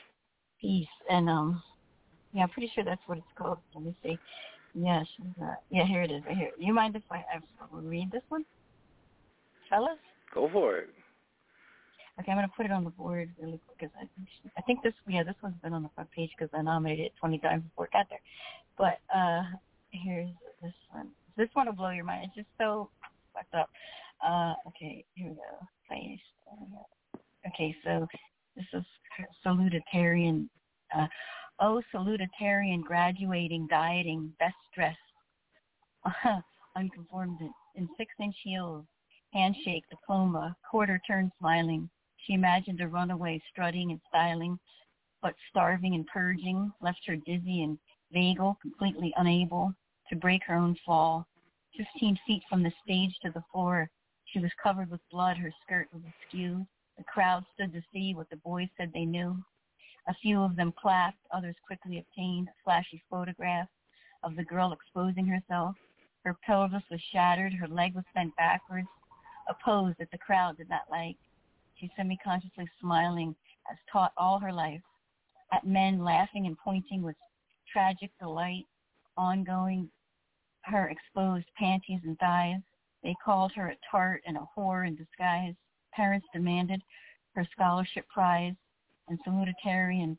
piece, 0.62 0.88
and 1.10 1.30
um, 1.30 1.62
yeah, 2.34 2.44
I'm 2.44 2.50
pretty 2.50 2.72
sure 2.74 2.84
that's 2.84 3.02
what 3.08 3.18
it's 3.18 3.28
called. 3.38 3.60
Let 3.74 3.84
me 3.84 3.96
see. 4.04 4.18
Yes. 4.74 5.06
uh, 5.42 5.56
yeah, 5.72 5.86
here 5.86 6.04
it 6.04 6.12
is, 6.12 6.24
right 6.26 6.38
here. 6.38 6.52
You 6.60 6.74
mind 6.74 6.96
if 6.96 7.04
I, 7.10 7.18
I 7.18 7.40
read 7.72 8.12
this 8.12 8.22
one, 8.30 8.46
fellas? 9.70 9.98
Go 10.34 10.50
for 10.52 10.78
it. 10.78 10.90
Okay, 12.20 12.32
I'm 12.32 12.38
gonna 12.38 12.52
put 12.56 12.66
it 12.66 12.72
on 12.72 12.84
the 12.84 12.90
board 12.90 13.30
really 13.40 13.60
quick 13.66 13.78
because 13.80 13.96
I, 14.02 14.08
I 14.58 14.62
think 14.64 14.82
this 14.82 14.94
yeah 15.08 15.24
this 15.24 15.36
one's 15.44 15.56
been 15.62 15.74
on 15.74 15.84
the 15.84 15.90
front 15.94 16.10
page 16.12 16.32
because 16.38 16.52
I 16.58 16.64
nominated 16.64 17.08
it 17.08 17.14
20 17.20 17.38
times 17.40 17.64
before 17.64 17.86
it 17.86 17.92
got 17.94 18.08
there. 18.10 18.20
But 18.78 19.00
uh 19.16 19.44
here's 19.92 20.30
this 20.62 20.74
one. 20.92 21.10
This 21.38 21.50
one 21.54 21.68
will 21.68 21.74
blow 21.74 21.92
your 21.92 22.06
mind. 22.06 22.26
It's 22.26 22.36
just 22.36 22.48
so 22.58 22.90
fucked 23.34 23.54
up. 23.54 23.70
Uh 24.26 24.54
okay, 24.68 25.06
here 25.14 25.30
we 25.30 25.36
go. 25.36 25.68
Okay, 27.48 27.76
so 27.84 28.08
this 28.58 28.66
is 28.74 28.86
salutatorian. 29.46 30.50
Uh, 30.96 31.08
oh, 31.60 31.82
salutatorian, 31.94 32.82
graduating, 32.82 33.68
dieting, 33.68 34.34
best 34.40 34.56
dressed, 34.74 34.98
unconformed 36.76 37.40
in 37.76 37.88
six-inch 37.98 38.36
heels, 38.44 38.84
handshake, 39.34 39.84
diploma, 39.90 40.56
quarter 40.70 41.00
turn 41.06 41.32
smiling. 41.40 41.90
She 42.26 42.34
imagined 42.34 42.82
a 42.82 42.88
runaway 42.88 43.42
strutting 43.52 43.92
and 43.92 44.02
styling, 44.10 44.58
but 45.22 45.36
starving 45.50 45.94
and 45.94 46.08
purging 46.08 46.72
left 46.82 47.02
her 47.06 47.16
dizzy 47.16 47.62
and 47.64 47.78
vagal, 48.16 48.60
completely 48.62 49.14
unable 49.18 49.72
to 50.10 50.16
break 50.16 50.42
her 50.48 50.56
own 50.56 50.76
fall. 50.86 51.28
Fifteen 51.76 52.18
feet 52.26 52.42
from 52.50 52.64
the 52.64 52.72
stage 52.84 53.16
to 53.24 53.32
the 53.32 53.44
floor, 53.52 53.90
she 54.26 54.40
was 54.40 54.52
covered 54.62 54.90
with 54.90 55.02
blood. 55.12 55.38
Her 55.38 55.54
skirt 55.64 55.88
was 55.94 56.02
askew. 56.26 56.66
The 56.98 57.04
crowd 57.04 57.46
stood 57.54 57.74
to 57.74 57.82
see 57.94 58.14
what 58.16 58.30
the 58.30 58.38
boys 58.38 58.70
said 58.78 58.92
they 58.94 59.06
knew. 59.06 59.38
A 60.08 60.14
few 60.16 60.42
of 60.42 60.56
them 60.56 60.74
clapped. 60.80 61.20
Others 61.32 61.56
quickly 61.66 62.00
obtained 62.00 62.48
a 62.48 62.64
flashy 62.64 63.04
photograph 63.10 63.68
of 64.24 64.36
the 64.36 64.44
girl 64.44 64.72
exposing 64.72 65.28
herself. 65.28 65.76
Her 66.24 66.36
pelvis 66.46 66.84
was 66.90 67.02
shattered. 67.12 67.54
Her 67.54 67.68
leg 67.68 67.94
was 67.94 68.06
bent 68.16 68.36
backwards, 68.36 68.88
a 69.48 69.54
pose 69.64 69.94
that 70.00 70.10
the 70.12 70.18
crowd 70.18 70.58
did 70.58 70.70
not 70.70 70.90
like. 70.90 71.18
She 71.76 71.92
semi-consciously 71.96 72.68
smiling, 72.82 73.36
as 73.72 73.78
taught 73.92 74.14
all 74.18 74.40
her 74.40 74.52
life, 74.52 74.82
at 75.54 75.68
men 75.68 76.04
laughing 76.04 76.48
and 76.48 76.58
pointing 76.58 77.04
with 77.04 77.16
tragic 77.72 78.12
delight, 78.20 78.66
ongoing 79.16 79.90
her 80.64 80.90
exposed 80.90 81.46
panties 81.58 82.02
and 82.04 82.18
thighs. 82.18 82.62
They 83.04 83.16
called 83.24 83.52
her 83.54 83.68
a 83.68 83.78
tart 83.90 84.24
and 84.26 84.38
a 84.38 84.48
whore 84.58 84.88
in 84.88 84.96
disguise. 84.96 85.54
Parents 85.98 86.28
demanded 86.32 86.82
her 87.36 87.46
scholarship 87.52 88.08
prize 88.08 88.54
and 89.08 89.18
salutatorian 89.28 90.16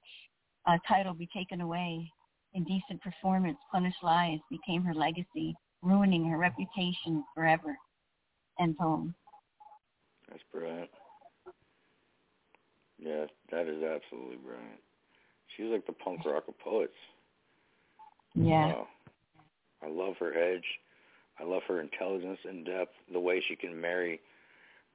uh, 0.66 0.76
title 0.88 1.14
be 1.14 1.28
taken 1.34 1.60
away. 1.60 2.10
Indecent 2.52 3.00
performance, 3.00 3.58
punished 3.70 4.02
lies 4.02 4.40
became 4.50 4.82
her 4.82 4.94
legacy, 4.94 5.54
ruining 5.82 6.28
her 6.28 6.36
reputation 6.36 7.22
forever. 7.32 7.76
End 8.60 8.76
poem. 8.76 9.14
That's 10.28 10.42
brilliant. 10.52 10.90
Yeah, 12.98 13.26
that 13.52 13.68
is 13.68 13.82
absolutely 13.82 14.36
brilliant. 14.36 14.80
She's 15.56 15.70
like 15.70 15.86
the 15.86 15.92
punk 15.92 16.24
rock 16.24 16.44
of 16.48 16.58
poets. 16.58 16.92
Yeah. 18.34 18.66
Wow. 18.66 18.88
I 19.82 19.88
love 19.88 20.14
her 20.18 20.36
edge. 20.36 20.64
I 21.38 21.44
love 21.44 21.62
her 21.68 21.80
intelligence 21.80 22.38
and 22.44 22.66
depth, 22.66 22.94
the 23.12 23.20
way 23.20 23.40
she 23.46 23.54
can 23.54 23.80
marry 23.80 24.20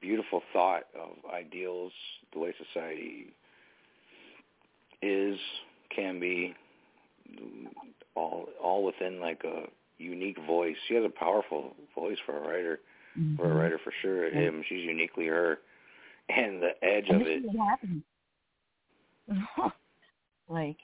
beautiful 0.04 0.42
thought 0.52 0.84
of 1.00 1.12
ideals, 1.34 1.94
the 2.34 2.40
way 2.40 2.54
society 2.74 3.34
is, 5.02 5.40
can 5.96 6.20
be, 6.20 6.54
all 8.16 8.48
all 8.62 8.84
within 8.84 9.20
like 9.20 9.42
a 9.46 9.64
unique 9.98 10.38
voice. 10.46 10.76
She 10.88 10.96
has 10.96 11.06
a 11.06 11.10
powerful 11.10 11.74
voice 11.96 12.18
for 12.26 12.38
a 12.38 12.42
writer, 12.42 12.80
for 13.38 13.50
a 13.50 13.56
writer 13.56 13.80
for 13.84 13.94
sure. 14.02 14.28
Um, 14.28 14.64
she's 14.68 14.84
uniquely 14.84 15.28
her, 15.28 15.60
and 16.30 16.62
the 16.62 16.72
edge 16.84 17.06
And 17.10 17.22
of 17.22 17.28
it. 17.28 17.44
really 17.44 17.58
like, 20.50 20.78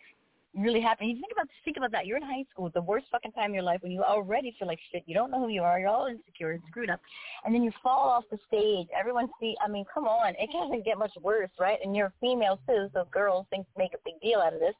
really 0.60 0.82
happened. 0.82 1.10
You 1.10 1.16
think 1.16 1.32
about 1.32 1.48
think 1.64 1.78
about 1.78 1.92
that. 1.92 2.06
You're 2.06 2.18
in 2.18 2.24
high 2.24 2.46
school, 2.52 2.70
the 2.74 2.82
worst 2.82 3.08
fucking 3.12 3.32
time 3.32 3.52
of 3.52 3.56
your 3.56 3.64
life 3.64 3.82
when 3.82 3.92
you 3.92 4.04
already 4.04 4.56
feel 4.58 4.68
like 4.68 4.80
shit. 4.92 5.04
You 5.06 5.16
don't 5.16 5.32
know 5.32 5.40
who 5.40 5.50
you 5.50 5.64
are. 5.64 5.80
You're 5.80 5.90
all 5.90 6.08
insecure 6.08 6.52
and 6.52 6.62
screwed 6.70 6.90
up, 6.90 7.00
and 7.46 7.54
then 7.54 7.64
you 7.64 7.72
fall 7.82 8.10
off 8.10 8.24
the 8.32 8.38
stage. 8.48 8.88
Everyone 8.98 9.30
see. 9.40 9.56
I 9.64 9.68
mean, 9.68 9.86
come 9.94 10.06
on. 10.06 10.34
It 10.38 10.50
can't 10.52 10.84
get 10.84 10.98
much 10.98 11.14
worse, 11.22 11.52
right? 11.60 11.80
And 11.84 11.96
you're 11.96 12.08
a 12.08 12.14
female 12.22 12.60
too, 12.68 12.90
so 12.94 13.06
girls 13.12 13.46
think 13.50 13.66
make 13.78 13.94
a 13.94 14.00
big 14.06 14.20
deal 14.22 14.40
out 14.40 14.54
of 14.54 14.60
this. 14.60 14.76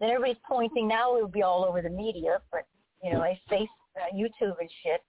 Then 0.00 0.10
everybody's 0.10 0.42
pointing. 0.46 0.88
Now 0.88 1.16
it 1.16 1.22
would 1.22 1.32
be 1.32 1.42
all 1.42 1.64
over 1.64 1.80
the 1.80 1.90
media, 1.90 2.40
but 2.50 2.66
you 3.02 3.12
know, 3.12 3.20
I 3.20 3.38
face 3.48 3.68
uh, 3.96 4.14
YouTube 4.14 4.56
and 4.60 4.70
shit. 4.82 5.00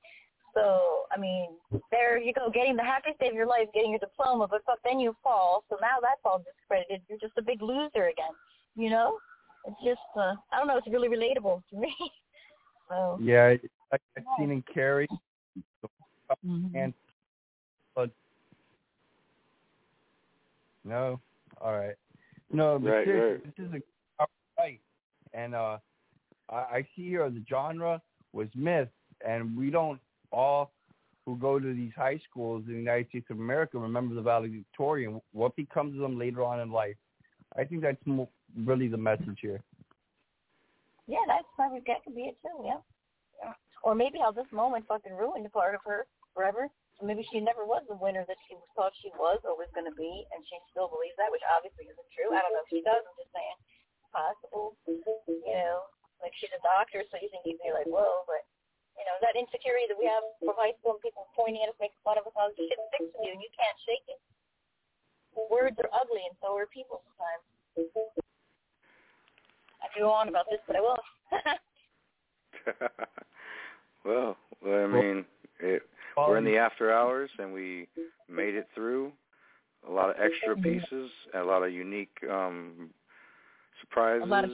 So, 0.53 1.03
I 1.13 1.19
mean, 1.19 1.49
there 1.91 2.17
you 2.17 2.31
go, 2.31 2.49
getting 2.49 2.77
the 2.77 2.83
happiest 2.83 3.19
day 3.19 3.27
of 3.27 3.33
your 3.33 3.45
life, 3.45 3.67
getting 3.73 3.89
your 3.91 3.99
diploma, 3.99 4.47
but 4.47 4.63
fuck, 4.65 4.79
then 4.85 5.01
you 5.01 5.13
fall. 5.21 5.65
So 5.69 5.77
now 5.81 5.97
that's 6.01 6.21
all 6.23 6.41
discredited. 6.43 7.01
You're 7.09 7.19
just 7.19 7.37
a 7.37 7.41
big 7.41 7.61
loser 7.61 8.05
again. 8.05 8.31
You 8.75 8.89
know? 8.89 9.17
It's 9.67 9.77
just, 9.83 9.99
uh, 10.15 10.35
I 10.51 10.57
don't 10.57 10.67
know, 10.67 10.77
it's 10.77 10.87
really 10.87 11.09
relatable 11.09 11.61
to 11.71 11.77
me. 11.77 11.93
So, 12.87 13.17
Yeah, 13.19 13.55
I, 13.91 13.97
I've 14.15 14.23
seen 14.37 14.51
in 14.51 14.63
Carrie, 14.71 15.09
Mm-hmm. 16.45 16.77
and 16.77 16.93
but 17.95 18.11
No. 20.83 21.19
All 21.61 21.73
right. 21.73 21.95
No, 22.51 22.77
but 22.77 22.89
Right, 22.89 23.05
seriously, 23.05 23.51
this 23.57 23.65
is 23.65 23.73
a 24.19 24.25
right, 24.59 24.79
and 25.33 25.55
uh, 25.55 25.77
I, 26.49 26.55
I 26.55 26.87
see 26.95 27.09
here 27.09 27.27
the 27.29 27.43
genre 27.49 28.01
was 28.33 28.47
myth, 28.55 28.89
and 29.27 29.57
we 29.57 29.71
don't 29.71 29.99
all 30.31 30.71
who 31.25 31.35
go 31.37 31.59
to 31.59 31.73
these 31.73 31.91
high 31.95 32.19
schools 32.29 32.63
in 32.67 32.73
the 32.73 32.79
United 32.79 33.09
States 33.09 33.25
of 33.31 33.39
America 33.39 33.79
remember 33.79 34.13
the 34.13 34.21
valedictorian. 34.21 35.19
What 35.31 35.55
becomes 35.55 35.95
of 35.95 36.01
them 36.01 36.19
later 36.19 36.43
on 36.43 36.59
in 36.59 36.71
life? 36.71 36.95
I 37.57 37.63
think 37.63 37.81
that's 37.81 38.01
mo- 38.05 38.29
really 38.55 38.87
the 38.87 38.97
message 38.99 39.39
here. 39.41 39.63
Yeah, 41.07 41.23
that's 41.27 41.47
probably 41.55 41.81
that 41.87 42.03
could 42.03 42.15
be 42.15 42.33
it 42.33 42.37
too. 42.41 42.65
Yeah. 42.65 42.81
Or 43.83 43.93
maybe 43.93 44.17
how 44.17 44.31
this 44.33 44.49
moment 44.51 44.89
fucking 44.89 45.13
ruined 45.13 45.45
a 45.45 45.53
part 45.53 45.75
of 45.75 45.81
her 45.85 46.09
forever. 46.33 46.67
So 46.97 47.05
maybe 47.05 47.27
she 47.27 47.43
never 47.43 47.67
was 47.67 47.83
the 47.91 47.99
winner 47.99 48.23
that 48.25 48.39
she 48.47 48.55
thought 48.73 48.95
she 49.03 49.11
was 49.19 49.43
or 49.43 49.53
was 49.59 49.67
going 49.75 49.85
to 49.85 49.93
be, 49.99 50.23
and 50.31 50.39
she 50.47 50.55
still 50.71 50.87
believes 50.87 51.19
that, 51.19 51.27
which 51.27 51.43
obviously 51.43 51.91
isn't 51.91 52.11
true. 52.15 52.31
I 52.31 52.39
don't 52.39 52.55
know 52.55 52.63
if 52.63 52.71
she 52.71 52.79
does. 52.79 53.03
I'm 53.03 53.19
just 53.19 53.35
saying, 53.35 53.57
possible. 54.15 54.79
You 54.87 55.55
know, 55.59 55.91
like 56.23 56.31
she's 56.39 56.55
a 56.55 56.63
doctor, 56.63 57.03
so 57.11 57.19
you 57.19 57.27
think 57.27 57.43
you'd 57.43 57.59
be 57.59 57.75
like, 57.75 57.85
whoa, 57.85 58.23
but 58.25 58.47
you 58.95 59.03
know 59.03 59.15
that 59.19 59.35
insecurity 59.35 59.91
that 59.91 59.99
we 59.99 60.07
have 60.07 60.23
from 60.39 60.55
high 60.55 60.71
school 60.79 60.95
and 60.95 61.03
people 61.03 61.27
pointing 61.35 61.67
at 61.67 61.69
us, 61.69 61.77
making 61.83 61.99
fun 62.07 62.15
of 62.15 62.25
us, 62.31 62.55
this 62.55 62.71
shit 62.71 62.79
sticks 62.95 63.11
with 63.11 63.27
you, 63.27 63.35
and 63.35 63.43
you 63.43 63.51
can't 63.51 63.77
shake 63.83 64.07
it. 64.07 64.19
Words 65.51 65.77
are 65.79 65.89
ugly, 65.93 66.21
and 66.27 66.37
so 66.41 66.55
are 66.55 66.65
people 66.65 67.01
sometimes. 67.05 67.43
I 69.83 69.87
could 69.93 70.01
go 70.01 70.11
on 70.11 70.29
about 70.29 70.45
this, 70.49 70.59
but 70.65 70.75
I 70.75 70.81
won't. 70.81 70.99
well, 74.05 74.37
well, 74.63 74.83
I 74.83 74.87
mean, 74.87 75.25
it, 75.59 75.83
we're 76.17 76.37
in 76.37 76.45
the 76.45 76.57
after 76.57 76.91
hours, 76.91 77.29
and 77.37 77.53
we 77.53 77.87
made 78.29 78.55
it 78.55 78.67
through. 78.73 79.11
A 79.87 79.91
lot 79.91 80.09
of 80.09 80.15
extra 80.19 80.55
pieces, 80.61 81.11
a 81.33 81.43
lot 81.43 81.63
of 81.63 81.71
unique 81.71 82.17
um 82.31 82.89
surprises 83.81 84.23
A 84.23 84.27
lot 84.29 84.43
of 84.45 84.51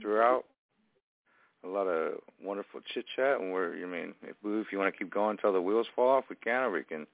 throughout. 0.00 0.44
A 1.64 1.68
lot 1.68 1.86
of 1.86 2.20
wonderful 2.42 2.80
chit 2.92 3.04
chat, 3.16 3.40
and 3.40 3.52
we're. 3.52 3.74
I 3.74 3.86
mean, 3.86 4.14
if 4.22 4.36
Boo, 4.42 4.60
if 4.60 4.68
you 4.70 4.78
want 4.78 4.92
to 4.92 4.98
keep 4.98 5.12
going 5.12 5.32
until 5.32 5.52
the 5.52 5.60
wheels 5.60 5.86
fall 5.96 6.10
off, 6.10 6.24
we 6.30 6.36
can, 6.36 6.62
or 6.62 6.70
we 6.70 6.84
can, 6.84 7.06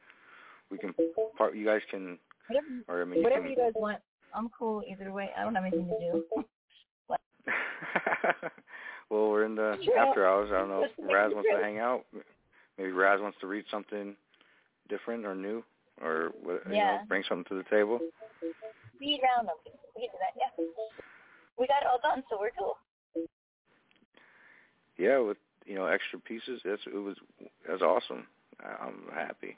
we 0.70 0.78
can. 0.78 0.94
Part. 1.38 1.56
You 1.56 1.64
guys 1.64 1.80
can, 1.90 2.18
Whatever, 2.54 2.84
or 2.88 3.02
I 3.02 3.04
mean, 3.04 3.18
you 3.18 3.24
whatever 3.24 3.42
can, 3.42 3.50
you 3.50 3.56
guys 3.56 3.72
want, 3.74 3.98
I'm 4.34 4.48
cool 4.56 4.82
either 4.88 5.12
way. 5.12 5.30
I 5.36 5.42
don't 5.42 5.54
have 5.54 5.64
anything 5.64 5.88
to 5.88 5.98
do. 5.98 6.24
well, 9.10 9.30
we're 9.30 9.44
in 9.44 9.54
the 9.54 9.76
Sure. 9.84 9.98
after 9.98 10.26
hours. 10.26 10.50
I 10.52 10.58
don't 10.58 10.68
know 10.68 10.84
if 10.84 10.92
Raz 10.98 11.32
wants 11.34 11.48
to 11.52 11.62
hang 11.62 11.78
out. 11.78 12.04
Maybe 12.78 12.90
Raz 12.90 13.20
wants 13.20 13.38
to 13.40 13.46
read 13.46 13.64
something 13.70 14.16
different 14.88 15.24
or 15.24 15.34
new, 15.34 15.62
or 16.00 16.32
you 16.44 16.76
know, 16.76 17.00
bring 17.08 17.22
something 17.28 17.44
to 17.48 17.62
the 17.62 17.68
table. 17.68 17.98
Them. 17.98 18.08
We 19.00 19.18
can 19.18 20.10
do 20.12 20.18
that. 20.20 20.34
Yeah. 20.36 20.64
We 21.58 21.66
got 21.66 21.82
it 21.82 21.88
all 21.90 21.98
done, 22.02 22.22
so 22.30 22.38
we're 22.40 22.50
cool. 22.58 22.76
Yeah, 24.96 25.18
with 25.18 25.38
you 25.66 25.74
know 25.74 25.86
extra 25.86 26.20
pieces. 26.20 26.60
That's 26.64 26.82
it 26.86 26.96
was 26.96 27.16
was 27.68 27.82
awesome. 27.82 28.26
I'm 28.60 29.02
happy. 29.12 29.56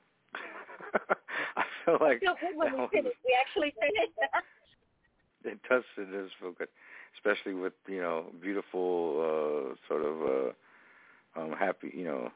Feel 1.85 1.99
like 2.01 2.21
good 2.21 2.37
when 2.55 2.73
we 2.73 2.79
was-. 2.79 2.91
We 2.93 3.37
actually 3.41 3.75
finished. 3.81 4.19
it 5.45 5.59
does 5.69 5.85
it 5.97 6.11
does 6.13 6.31
feel 6.41 6.53
good, 6.53 6.69
especially 7.17 7.55
with 7.55 7.75
you 7.87 8.01
know 8.01 8.27
beautiful 8.41 9.21
uh 9.21 9.75
sort 9.89 10.05
of 10.05 10.23
uh 10.23 11.41
um 11.41 11.53
happy 11.59 11.93
you 11.95 12.05
know 12.05 12.31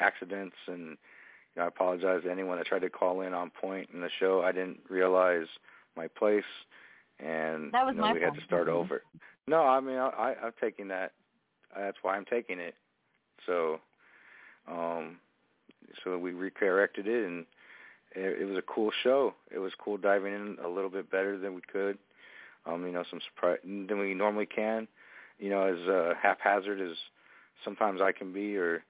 accidents 0.00 0.56
and 0.66 0.96
you 1.54 1.58
know, 1.58 1.64
I 1.64 1.66
apologize 1.68 2.22
to 2.24 2.30
anyone 2.30 2.56
that 2.58 2.66
tried 2.66 2.80
to 2.80 2.90
call 2.90 3.20
in 3.20 3.34
on 3.34 3.50
point 3.50 3.90
in 3.92 4.00
the 4.00 4.08
show. 4.18 4.42
I 4.42 4.52
didn't 4.52 4.78
realize 4.88 5.46
my 5.96 6.08
place 6.08 6.44
and 7.18 7.72
That 7.72 7.84
was 7.84 7.94
you 7.94 8.00
know, 8.00 8.08
my 8.08 8.12
we 8.14 8.20
had 8.20 8.34
to 8.34 8.44
start 8.44 8.68
over. 8.68 9.02
No, 9.46 9.62
I 9.62 9.80
mean 9.80 9.96
I, 9.96 10.08
I 10.08 10.34
I'm 10.44 10.52
taking 10.60 10.88
that. 10.88 11.12
That's 11.76 11.98
why 12.02 12.16
I'm 12.16 12.26
taking 12.26 12.58
it. 12.58 12.74
So, 13.46 13.80
um, 14.68 15.16
so 16.04 16.18
we 16.18 16.32
recorrected 16.32 17.06
it 17.06 17.26
and 17.26 17.46
it, 18.14 18.42
it 18.42 18.44
was 18.44 18.56
a 18.56 18.62
cool 18.62 18.90
show. 19.02 19.34
It 19.50 19.58
was 19.58 19.72
cool 19.82 19.96
diving 19.96 20.34
in 20.34 20.56
a 20.64 20.68
little 20.68 20.90
bit 20.90 21.10
better 21.10 21.38
than 21.38 21.54
we 21.54 21.60
could. 21.60 21.98
Um, 22.64 22.86
you 22.86 22.92
know, 22.92 23.04
some 23.10 23.20
surprise 23.34 23.58
than 23.64 23.98
we 23.98 24.14
normally 24.14 24.46
can. 24.46 24.86
You 25.38 25.50
know, 25.50 25.62
as 25.62 25.88
uh, 25.88 26.14
haphazard 26.20 26.80
as 26.80 26.96
sometimes 27.64 28.00
I 28.00 28.12
can 28.12 28.32
be, 28.32 28.56
or 28.56 28.84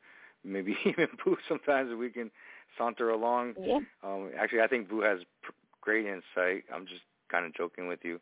maybe 0.44 0.76
even 0.84 1.08
Boo. 1.24 1.36
Sometimes 1.48 1.94
we 1.98 2.10
can 2.10 2.30
saunter 2.76 3.10
along. 3.10 3.54
Yeah. 3.60 3.78
Um, 4.02 4.30
actually, 4.38 4.60
I 4.60 4.66
think 4.66 4.88
Boo 4.88 5.02
has 5.02 5.20
pr- 5.42 5.52
great 5.80 6.06
insight. 6.06 6.64
I'm 6.72 6.86
just 6.86 7.02
kind 7.30 7.46
of 7.46 7.54
joking 7.54 7.88
with 7.88 8.00
you. 8.02 8.20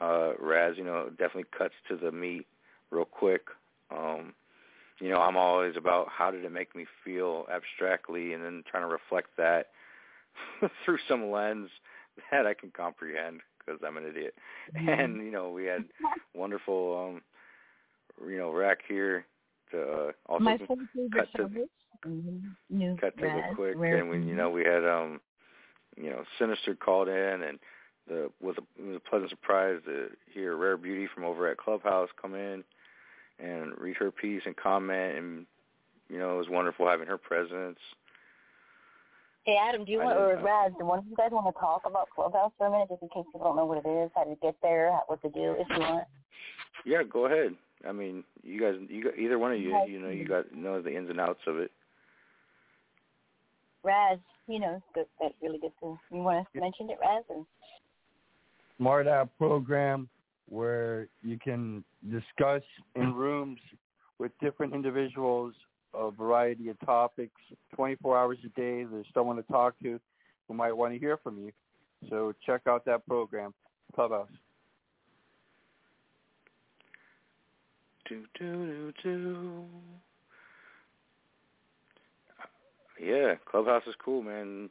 Uh, 0.00 0.32
Raz, 0.40 0.74
you 0.76 0.84
know, 0.84 1.08
definitely 1.10 1.44
cuts 1.56 1.74
to 1.88 1.96
the 1.96 2.12
meat 2.12 2.46
real 2.90 3.04
quick. 3.04 3.46
Um, 3.90 4.34
you 5.00 5.10
know, 5.10 5.16
I'm 5.16 5.36
always 5.36 5.76
about 5.76 6.08
how 6.08 6.30
did 6.30 6.44
it 6.44 6.52
make 6.52 6.74
me 6.76 6.86
feel 7.04 7.46
abstractly, 7.52 8.32
and 8.32 8.44
then 8.44 8.62
trying 8.70 8.82
to 8.82 8.88
reflect 8.88 9.30
that 9.38 9.68
through 10.84 10.98
some 11.08 11.30
lens 11.30 11.68
that 12.30 12.46
I 12.46 12.54
can 12.54 12.70
comprehend 12.70 13.40
because 13.58 13.80
I'm 13.86 13.96
an 13.96 14.06
idiot. 14.06 14.34
And 14.74 15.16
you 15.16 15.30
know, 15.30 15.50
we 15.50 15.64
had 15.64 15.84
wonderful, 16.34 17.14
um, 18.20 18.28
you 18.28 18.38
know, 18.38 18.50
rack 18.50 18.78
here 18.86 19.26
to 19.70 19.82
uh, 19.82 20.12
also 20.26 20.44
My 20.44 20.58
cut 21.12 21.28
to. 21.36 21.66
Mm-hmm. 22.06 22.96
Cut 22.96 23.16
to 23.18 23.42
quick, 23.54 23.74
rare 23.76 23.96
and 23.98 24.10
we, 24.10 24.18
you 24.18 24.34
know, 24.34 24.50
we 24.50 24.62
had 24.62 24.84
um, 24.84 25.20
you 25.96 26.10
know, 26.10 26.24
Sinister 26.38 26.74
called 26.74 27.08
in, 27.08 27.42
and 27.42 27.58
the 28.06 28.30
with 28.40 28.58
a, 28.58 28.62
it 28.78 28.86
was 28.86 28.96
a 28.96 29.08
pleasant 29.08 29.30
surprise 29.30 29.80
to 29.86 30.08
hear 30.32 30.56
Rare 30.56 30.76
Beauty 30.76 31.08
from 31.12 31.24
over 31.24 31.50
at 31.50 31.56
Clubhouse 31.56 32.10
come 32.20 32.34
in 32.34 32.62
and 33.38 33.72
read 33.78 33.96
her 33.96 34.10
piece 34.10 34.42
and 34.44 34.56
comment, 34.56 35.16
and 35.16 35.46
you 36.08 36.18
know, 36.18 36.34
it 36.34 36.38
was 36.38 36.48
wonderful 36.48 36.88
having 36.88 37.06
her 37.06 37.18
presence. 37.18 37.78
Hey 39.44 39.58
Adam, 39.60 39.84
do 39.84 39.92
you 39.92 40.00
I 40.00 40.04
want 40.04 40.18
or. 40.18 40.40
Raz, 40.42 40.72
do 40.78 40.86
one 40.86 41.00
of 41.00 41.06
you 41.06 41.14
guys 41.16 41.28
want 41.30 41.54
to 41.54 41.60
talk 41.60 41.82
about 41.84 42.08
Clubhouse 42.14 42.52
for 42.56 42.66
a 42.66 42.70
minute, 42.70 42.88
just 42.88 43.02
in 43.02 43.08
case 43.10 43.24
people 43.30 43.44
don't 43.44 43.56
know 43.56 43.66
what 43.66 43.84
it 43.84 43.88
is, 43.88 44.10
how 44.14 44.24
to 44.24 44.34
get 44.40 44.56
there, 44.62 44.90
what 45.06 45.20
to 45.20 45.28
do, 45.28 45.54
if 45.58 45.66
you 45.68 45.80
want? 45.80 46.04
Yeah, 46.86 47.02
go 47.02 47.26
ahead. 47.26 47.54
I 47.86 47.92
mean, 47.92 48.24
you 48.42 48.58
guys, 48.58 48.74
you 48.88 49.04
got, 49.04 49.18
either 49.18 49.38
one 49.38 49.52
of 49.52 49.60
you, 49.60 49.76
you 49.86 50.00
know, 50.00 50.08
you 50.08 50.26
got 50.26 50.54
know 50.54 50.80
the 50.80 50.96
ins 50.96 51.10
and 51.10 51.20
outs 51.20 51.42
of 51.46 51.58
it. 51.58 51.70
Raz, 53.82 54.18
you 54.46 54.58
know, 54.60 54.82
good, 54.94 55.04
that 55.20 55.32
really 55.42 55.58
good 55.58 55.72
too. 55.78 55.98
You 56.10 56.22
want 56.22 56.46
to 56.54 56.60
mention 56.60 56.88
it, 56.88 56.96
Raz? 57.02 57.24
Or? 57.28 57.44
Smart 58.78 59.06
app 59.06 59.28
program 59.36 60.08
where 60.48 61.08
you 61.22 61.38
can 61.38 61.84
discuss 62.10 62.62
in 62.96 63.12
rooms 63.12 63.58
with 64.18 64.32
different 64.40 64.72
individuals 64.72 65.52
a 65.96 66.10
variety 66.10 66.68
of 66.68 66.78
topics 66.80 67.40
24 67.74 68.18
hours 68.18 68.38
a 68.44 68.48
day. 68.48 68.84
There's 68.84 69.06
someone 69.14 69.36
to 69.36 69.42
talk 69.42 69.74
to 69.82 70.00
who 70.48 70.54
might 70.54 70.72
want 70.72 70.92
to 70.92 70.98
hear 70.98 71.16
from 71.18 71.38
you. 71.38 71.52
So 72.10 72.34
check 72.44 72.62
out 72.66 72.84
that 72.84 73.06
program, 73.06 73.54
Clubhouse. 73.94 74.28
Do 78.08 78.24
do 78.38 78.66
do 78.66 78.92
do. 79.02 79.64
Yeah, 83.02 83.34
Clubhouse 83.50 83.84
is 83.86 83.94
cool, 84.04 84.22
man. 84.22 84.68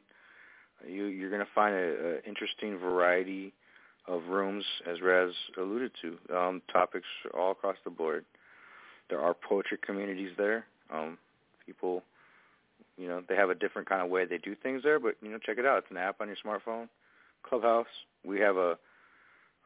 You 0.86 1.06
you're 1.06 1.30
gonna 1.30 1.46
find 1.54 1.74
an 1.74 2.20
interesting 2.26 2.78
variety 2.78 3.52
of 4.06 4.22
rooms, 4.28 4.64
as 4.88 5.00
Raz 5.00 5.32
alluded 5.58 5.90
to. 6.02 6.36
Um, 6.36 6.62
topics 6.72 7.06
all 7.32 7.52
across 7.52 7.76
the 7.84 7.90
board. 7.90 8.24
There 9.10 9.20
are 9.20 9.34
poetry 9.34 9.78
communities 9.84 10.32
there. 10.36 10.66
Um, 10.92 11.18
people, 11.64 12.02
you 12.96 13.08
know, 13.08 13.22
they 13.28 13.36
have 13.36 13.50
a 13.50 13.54
different 13.54 13.88
kind 13.88 14.02
of 14.02 14.10
way 14.10 14.24
they 14.24 14.38
do 14.38 14.54
things 14.54 14.82
there, 14.82 14.98
but 14.98 15.16
you 15.22 15.30
know, 15.30 15.38
check 15.38 15.58
it 15.58 15.66
out. 15.66 15.78
It's 15.78 15.90
an 15.90 15.96
app 15.96 16.20
on 16.20 16.28
your 16.28 16.36
smartphone. 16.44 16.88
Clubhouse. 17.42 17.86
We 18.24 18.40
have 18.40 18.56
a, 18.56 18.78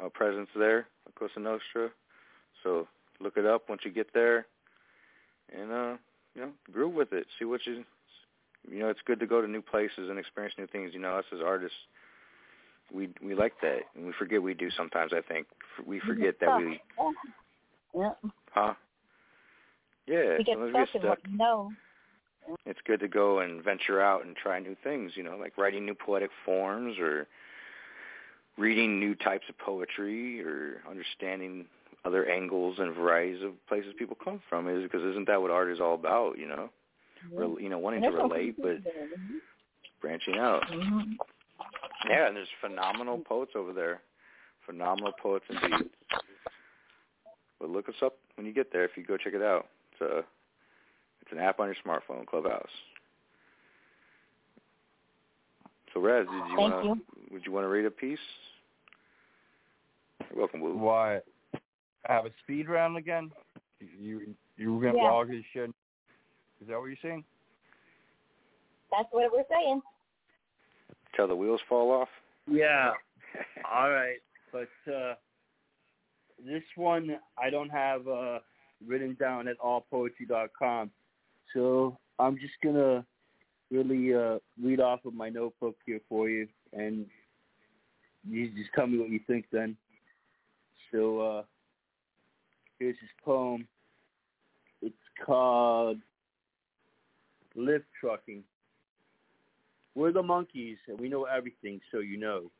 a 0.01 0.11
presence 0.11 0.49
there, 0.57 0.87
Cosa 1.19 1.41
Nostra. 1.41 1.91
So 2.63 2.89
look 3.21 3.37
it 3.37 3.47
up 3.47 3.69
once 3.69 3.83
you 3.85 3.91
get 3.91 4.13
there, 4.13 4.47
and 5.55 5.71
uh, 5.71 5.97
you 6.35 6.43
know, 6.43 6.51
groove 6.73 6.95
with 6.95 7.13
it. 7.13 7.27
See 7.39 7.45
what 7.45 7.61
you, 7.67 7.85
you 8.71 8.81
know, 8.81 8.89
it's 8.89 9.01
good 9.07 9.21
to 9.21 9.27
go 9.27 9.41
to 9.41 9.49
new 9.49 9.63
places 9.63 10.11
and 10.11 10.19
experience 10.19 10.55
new 10.59 10.67
things. 10.67 10.91
You 10.93 11.01
know, 11.01 11.17
us 11.17 11.25
as 11.33 11.41
artists, 11.45 11.77
we 12.93 13.11
we 13.23 13.35
like 13.35 13.55
that, 13.63 13.81
and 13.95 14.07
we 14.07 14.13
forget 14.19 14.43
we 14.43 14.55
do 14.55 14.71
sometimes. 14.71 15.13
I 15.13 15.21
think 15.21 15.47
we 15.87 16.01
forget 16.01 16.41
that 16.41 16.57
we, 16.57 16.81
Yeah. 17.95 18.13
huh? 18.51 18.75
Yeah, 20.09 20.39
We 20.39 20.45
get 20.45 20.57
stuck 20.57 20.95
in 20.95 21.09
what 21.09 21.19
we 21.25 21.37
know. 21.37 21.73
It's 22.65 22.81
good 22.87 23.01
to 23.01 23.09
go 23.09 23.41
and 23.41 23.63
venture 23.63 24.01
out 24.01 24.25
and 24.25 24.35
try 24.35 24.59
new 24.59 24.75
things. 24.83 25.13
You 25.17 25.23
know, 25.23 25.37
like 25.37 25.59
writing 25.59 25.85
new 25.85 25.95
poetic 25.95 26.31
forms 26.45 26.99
or 26.99 27.27
reading 28.57 28.99
new 28.99 29.15
types 29.15 29.45
of 29.49 29.59
poetry 29.59 30.43
or 30.43 30.83
understanding 30.89 31.67
other 32.05 32.27
angles 32.27 32.77
and 32.79 32.95
varieties 32.95 33.43
of 33.43 33.53
places 33.69 33.93
people 33.99 34.17
come 34.23 34.41
from 34.49 34.69
is 34.69 34.83
because 34.83 35.03
isn't 35.03 35.27
that 35.27 35.41
what 35.43 35.51
art 35.51 35.71
is 35.71 35.81
all 35.81 35.95
about 35.95 36.39
you 36.39 36.47
know 36.47 36.71
Rel- 37.35 37.61
you 37.61 37.69
know 37.69 37.79
wanting 37.79 38.03
to 38.03 38.11
relate 38.11 38.57
but 38.63 38.79
branching 40.01 40.39
out 40.39 40.63
Mhm. 40.69 41.17
Yeah, 42.09 42.29
and 42.29 42.37
there's 42.37 42.49
phenomenal 42.61 43.19
poets 43.19 43.53
over 43.57 43.73
there. 43.73 44.01
Phenomenal 44.65 45.13
poets 45.21 45.45
indeed. 45.51 45.91
But 47.59 47.71
look 47.71 47.89
us 47.89 48.01
up 48.03 48.17
when 48.37 48.47
you 48.47 48.53
get 48.53 48.73
there 48.73 48.85
if 48.85 48.97
you 48.97 49.03
go 49.03 49.17
check 49.17 49.35
it 49.35 49.43
out. 49.43 49.67
It's 50.01 50.11
a 50.11 50.19
it's 51.23 51.33
an 51.33 51.39
app 51.39 51.61
on 51.61 51.67
your 51.69 51.77
smartphone, 51.85 52.27
Clubhouse. 52.27 52.69
So 55.93 56.01
Raz, 56.01 56.27
did 56.27 56.35
you 56.35 56.57
Thank 56.57 56.59
wanna 56.59 56.83
you. 56.83 57.03
would 57.31 57.45
you 57.47 57.53
want 57.53 57.65
to 57.65 57.69
read 57.69 57.85
a 57.85 57.91
piece? 57.91 58.19
You're 60.31 60.41
welcome, 60.41 60.61
Woo. 60.61 60.77
Why? 60.77 61.21
Have 62.07 62.27
a 62.27 62.31
speed 62.43 62.69
round 62.69 62.97
again? 62.97 63.31
You 63.81 64.35
you 64.57 64.75
were 64.75 64.81
gonna 64.81 64.99
Yeah. 64.99 65.11
log 65.11 65.31
his 65.31 65.45
shit? 65.53 65.71
Is 66.61 66.69
that 66.69 66.79
what 66.79 66.87
you're 66.87 66.97
saying? 67.03 67.25
That's 68.91 69.09
what 69.11 69.31
we're 69.33 69.45
saying. 69.51 69.81
Till 71.17 71.29
the 71.29 71.37
wheels 71.37 71.61
fall 71.69 71.91
off. 71.91 72.09
Yeah. 72.47 72.93
All 73.73 73.91
right. 73.91 74.19
But 74.53 74.69
uh 74.93 75.15
this 76.45 76.63
one 76.77 77.19
I 77.37 77.51
don't 77.51 77.71
have 77.71 78.07
uh 78.07 78.39
written 78.87 79.17
down 79.19 79.49
at 79.49 79.59
allpoetry.com. 79.59 80.91
So 81.55 81.99
I'm 82.19 82.37
just 82.39 82.55
gonna 82.63 83.05
really 83.71 84.15
uh 84.15 84.39
read 84.63 84.81
off 84.81 85.05
of 85.05 85.15
my 85.15 85.29
notebook 85.29 85.77
here 85.85 86.01
for 86.09 86.29
you 86.29 86.49
and 86.73 87.07
you 88.29 88.49
just 88.51 88.71
tell 88.75 88.87
me 88.87 88.99
what 88.99 89.11
you 89.11 89.21
think 89.27 89.47
then. 89.53 89.77
So 90.93 91.21
uh 91.21 91.43
here's 92.79 92.97
his 93.01 93.11
poem. 93.25 93.67
It's 94.81 94.95
called 95.25 95.99
Lift 97.55 97.87
Trucking. 98.01 98.45
We're 99.95 100.13
the 100.13 100.23
monkeys, 100.23 100.79
and 100.87 101.01
we 101.01 101.09
know 101.09 101.25
everything, 101.25 101.81
so 101.91 101.99
you 101.99 102.19
know. 102.19 102.53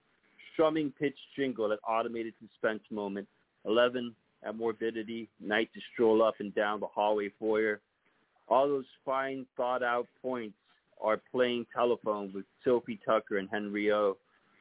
Strumming 0.53 0.93
pitch 0.99 1.17
jingle 1.37 1.73
at 1.73 1.79
automated 1.89 2.35
suspense 2.41 2.83
moment. 2.91 3.29
11 3.65 4.13
at 4.45 4.57
morbidity, 4.57 5.29
night 5.41 5.71
to 5.75 5.81
stroll 5.93 6.23
up 6.23 6.35
and 6.41 6.55
down 6.55 6.81
the 6.81 6.87
hallway 6.87 7.31
foyer. 7.39 7.81
All 8.49 8.69
those 8.69 8.87
fine 9.05 9.47
thought 9.57 9.83
out 9.83 10.07
points 10.23 10.57
are 11.03 11.21
playing 11.31 11.67
telephone 11.75 12.33
with 12.35 12.45
Sophie 12.65 12.99
Tucker 13.05 13.39
and 13.39 13.49
Henry 13.51 13.93
O. 13.93 14.17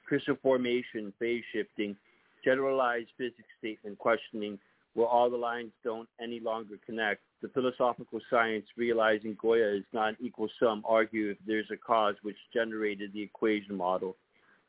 Crystal 0.06 0.38
formation, 0.41 1.14
phase 1.19 1.43
shifting, 1.53 1.95
generalized 2.43 3.09
physics 3.17 3.49
statement 3.59 3.97
questioning 3.97 4.57
where 4.93 5.07
all 5.07 5.30
the 5.30 5.38
lines 5.38 5.72
don't 5.83 6.09
any 6.19 6.39
longer 6.39 6.75
connect. 6.85 7.22
The 7.41 7.49
philosophical 7.49 8.19
science 8.31 8.65
realizing 8.77 9.38
Goya 9.39 9.75
is 9.75 9.83
not 9.93 10.09
an 10.09 10.17
equal 10.19 10.49
sum 10.59 10.83
argue 10.88 11.30
if 11.30 11.38
there's 11.45 11.69
a 11.72 11.77
cause 11.77 12.15
which 12.23 12.38
generated 12.53 13.14
the 13.14 13.22
equation 13.22 13.75
model. 13.75 14.15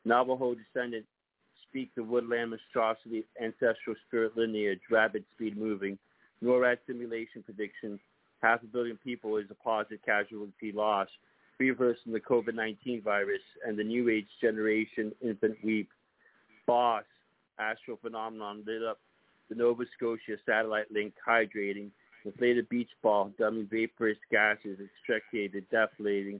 Navajo 0.05 0.55
descendant 0.55 1.05
speak 1.69 1.91
the 1.95 2.03
woodland 2.03 2.51
monstrosity, 2.51 3.23
ancestral 3.41 3.95
spirit 4.07 4.35
lineage, 4.35 4.79
rapid 4.91 5.23
speed 5.33 5.57
moving. 5.57 5.97
NORAD 6.43 6.77
simulation 6.87 7.43
prediction, 7.43 7.99
half 8.41 8.63
a 8.63 8.65
billion 8.65 8.97
people 8.97 9.37
is 9.37 9.45
a 9.49 9.55
positive 9.55 9.99
casualty 10.05 10.71
loss. 10.71 11.07
Reverse 11.59 11.97
in 12.05 12.13
the 12.13 12.19
COVID-19 12.19 13.03
virus 13.03 13.41
and 13.65 13.77
the 13.77 13.83
new 13.83 14.09
age 14.09 14.27
generation 14.41 15.11
infant 15.21 15.57
weep. 15.63 15.89
Boss, 16.65 17.03
astral 17.59 17.97
phenomenon 18.01 18.63
lit 18.65 18.83
up 18.83 18.99
the 19.49 19.55
Nova 19.55 19.83
Scotia 19.97 20.37
satellite 20.45 20.91
link 20.91 21.13
hydrating, 21.27 21.89
inflated 22.23 22.69
beach 22.69 22.89
ball, 23.01 23.31
dummy 23.37 23.63
vaporous 23.69 24.17
gases, 24.31 24.77
extracted, 24.79 25.65
deflating. 25.69 26.39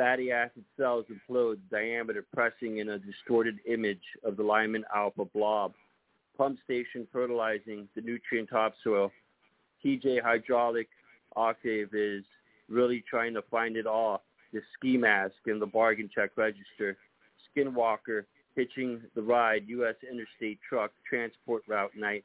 Fatty 0.00 0.32
acid 0.32 0.64
cells 0.78 1.04
implode, 1.10 1.58
diameter 1.70 2.24
pressing 2.32 2.78
in 2.78 2.88
a 2.88 2.98
distorted 2.98 3.58
image 3.66 4.00
of 4.24 4.38
the 4.38 4.42
Lyman 4.42 4.82
alpha 4.96 5.26
blob. 5.26 5.74
Pump 6.38 6.58
station 6.64 7.06
fertilizing 7.12 7.86
the 7.94 8.00
nutrient 8.00 8.48
topsoil. 8.48 9.12
TJ 9.84 10.22
hydraulic 10.22 10.88
octave 11.36 11.90
is 11.92 12.24
really 12.70 13.04
trying 13.10 13.34
to 13.34 13.42
find 13.50 13.76
it 13.76 13.86
all. 13.86 14.22
The 14.54 14.62
ski 14.72 14.96
mask 14.96 15.34
and 15.44 15.60
the 15.60 15.66
bargain 15.66 16.08
check 16.14 16.30
register. 16.34 16.96
Skinwalker 17.54 18.24
hitching 18.56 19.02
the 19.14 19.20
ride, 19.20 19.64
U.S. 19.66 19.96
interstate 20.10 20.60
truck 20.66 20.92
transport 21.06 21.62
route 21.68 21.94
night. 21.94 22.24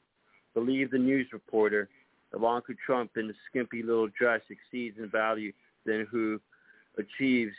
Believe 0.53 0.91
the 0.91 0.97
news 0.97 1.27
reporter. 1.33 1.89
Ivanka 2.33 2.71
Trump 2.85 3.17
in 3.17 3.27
the 3.27 3.35
skimpy 3.49 3.83
little 3.83 4.07
dress 4.17 4.39
exceeds 4.49 4.97
in 4.97 5.09
value 5.09 5.51
than 5.85 6.07
who 6.09 6.39
achieves 6.97 7.55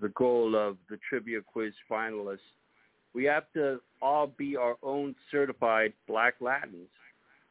the 0.00 0.08
goal 0.10 0.54
of 0.54 0.76
the 0.90 0.98
trivia 1.08 1.40
quiz 1.40 1.72
finalists. 1.90 2.38
We 3.14 3.24
have 3.24 3.44
to 3.54 3.80
all 4.02 4.26
be 4.26 4.56
our 4.56 4.76
own 4.82 5.14
certified 5.30 5.92
black 6.06 6.34
Latins. 6.40 6.88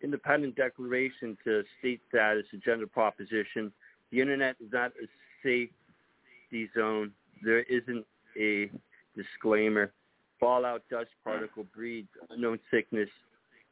Independent 0.01 0.55
declaration 0.55 1.37
to 1.43 1.63
state 1.79 2.01
status 2.09 2.45
gender 2.63 2.85
proposition. 2.85 3.71
The 4.11 4.21
internet 4.21 4.55
is 4.63 4.71
not 4.71 4.91
a 5.01 5.07
safety 5.41 6.69
zone. 6.77 7.11
There 7.43 7.63
isn't 7.63 8.05
a 8.39 8.69
disclaimer. 9.15 9.91
Fallout 10.39 10.83
dust 10.91 11.09
particle 11.23 11.65
breeds 11.75 12.09
unknown 12.29 12.59
sickness. 12.69 13.09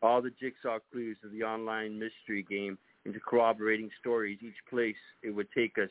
All 0.02 0.22
the 0.22 0.32
jigsaw 0.40 0.80
clues 0.92 1.18
of 1.24 1.32
the 1.32 1.43
online 1.43 2.00
mystery 2.00 2.43
game 2.50 2.77
into 3.06 3.19
corroborating 3.19 3.90
stories, 4.00 4.40
each 4.42 4.56
place 4.69 4.95
it 5.22 5.30
would 5.30 5.48
take 5.56 5.77
us 5.77 5.90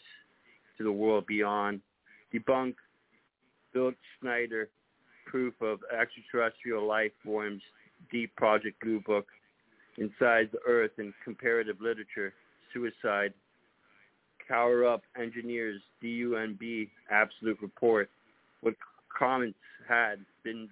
to 0.82 0.84
the 0.84 0.92
world 0.92 1.26
beyond. 1.26 1.80
Debunk 2.34 2.74
Phil 3.72 3.92
Schneider 4.20 4.68
proof 5.26 5.54
of 5.62 5.78
extraterrestrial 5.98 6.86
life 6.86 7.12
forms, 7.24 7.62
deep 8.10 8.34
project 8.36 8.80
blue 8.82 9.00
book, 9.00 9.26
inside 9.96 10.50
the 10.52 10.58
earth 10.66 10.90
in 10.98 11.14
comparative 11.24 11.76
literature, 11.80 12.34
suicide, 12.72 13.32
cower 14.46 14.86
up 14.86 15.02
engineers, 15.18 15.80
DUNB, 16.02 16.88
absolute 17.10 17.58
report. 17.62 18.10
What 18.60 18.74
comments 19.16 19.58
had 19.88 20.16
been 20.42 20.68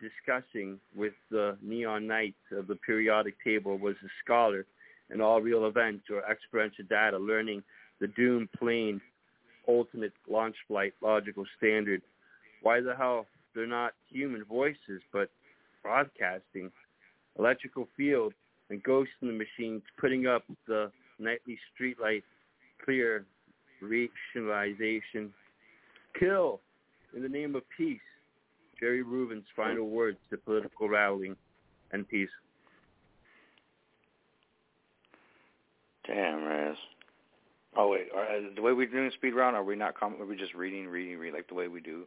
discussing 0.00 0.80
with 0.96 1.12
the 1.30 1.56
neon 1.62 2.06
knights 2.06 2.40
of 2.50 2.66
the 2.66 2.76
periodic 2.76 3.34
table 3.44 3.78
was 3.78 3.94
a 4.04 4.08
scholar 4.24 4.66
in 5.12 5.20
all 5.20 5.40
real 5.40 5.66
events 5.66 6.06
or 6.10 6.22
experiential 6.28 6.84
data 6.88 7.18
learning 7.18 7.62
the 8.00 8.08
doom 8.08 8.48
plane 8.58 9.00
ultimate 9.68 10.12
launch 10.28 10.56
flight 10.68 10.94
logical 11.02 11.44
standard. 11.58 12.02
Why 12.62 12.80
the 12.80 12.94
hell 12.96 13.26
they're 13.54 13.66
not 13.66 13.92
human 14.10 14.44
voices 14.44 15.02
but 15.12 15.30
broadcasting? 15.82 16.70
Electrical 17.38 17.88
field 17.96 18.34
and 18.70 18.82
ghosts 18.82 19.14
in 19.22 19.28
the 19.28 19.34
machines 19.34 19.82
putting 19.98 20.26
up 20.26 20.44
the 20.66 20.90
nightly 21.18 21.58
streetlight 21.72 22.22
clear 22.84 23.24
rationalization. 23.80 25.32
Kill 26.18 26.60
in 27.14 27.22
the 27.22 27.28
name 27.28 27.54
of 27.54 27.62
peace. 27.76 28.00
Jerry 28.78 29.02
Rubin's 29.02 29.44
final 29.54 29.88
words 29.88 30.18
to 30.30 30.36
political 30.36 30.88
rallying 30.88 31.36
and 31.92 32.08
peace. 32.08 32.28
Damn, 36.06 36.44
Raz. 36.44 36.76
Oh 37.76 37.88
wait, 37.88 38.08
are, 38.14 38.22
uh, 38.24 38.40
the 38.54 38.60
way 38.62 38.72
we're 38.72 38.86
doing 38.86 39.10
speed 39.14 39.34
round, 39.34 39.56
are 39.56 39.64
we 39.64 39.76
not? 39.76 39.98
Com- 39.98 40.20
are 40.20 40.26
we 40.26 40.36
just 40.36 40.54
reading, 40.54 40.88
reading, 40.88 41.18
reading 41.18 41.34
like 41.34 41.48
the 41.48 41.54
way 41.54 41.68
we 41.68 41.80
do? 41.80 42.04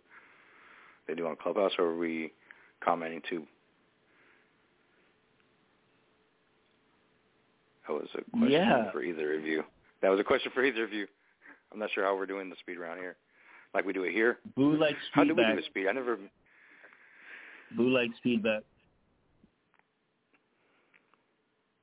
They 1.07 1.15
do 1.15 1.27
on 1.27 1.35
Clubhouse, 1.35 1.71
or 1.79 1.85
are 1.85 1.97
we 1.97 2.31
commenting 2.83 3.21
too? 3.29 3.45
That 7.87 7.93
was 7.93 8.07
a 8.15 8.21
question 8.31 8.51
Yeah. 8.51 8.91
for 8.91 9.01
either 9.03 9.33
of 9.35 9.43
you. 9.43 9.63
That 10.01 10.09
was 10.09 10.19
a 10.19 10.23
question 10.23 10.51
for 10.53 10.63
either 10.63 10.83
of 10.83 10.93
you. 10.93 11.07
I'm 11.71 11.79
not 11.79 11.91
sure 11.91 12.03
how 12.03 12.15
we're 12.15 12.25
doing 12.25 12.49
the 12.49 12.55
speed 12.57 12.77
round 12.77 12.99
here, 12.99 13.15
like 13.73 13.85
we 13.85 13.93
do 13.93 14.03
it 14.03 14.11
here. 14.11 14.39
Blue 14.55 14.77
How 15.13 15.23
do 15.23 15.33
we 15.35 15.43
do 15.45 15.55
the 15.55 15.61
speed? 15.63 15.87
I 15.87 15.91
never. 15.91 16.17
Blue 17.75 17.89
likes 17.89 18.13
feedback. 18.23 18.61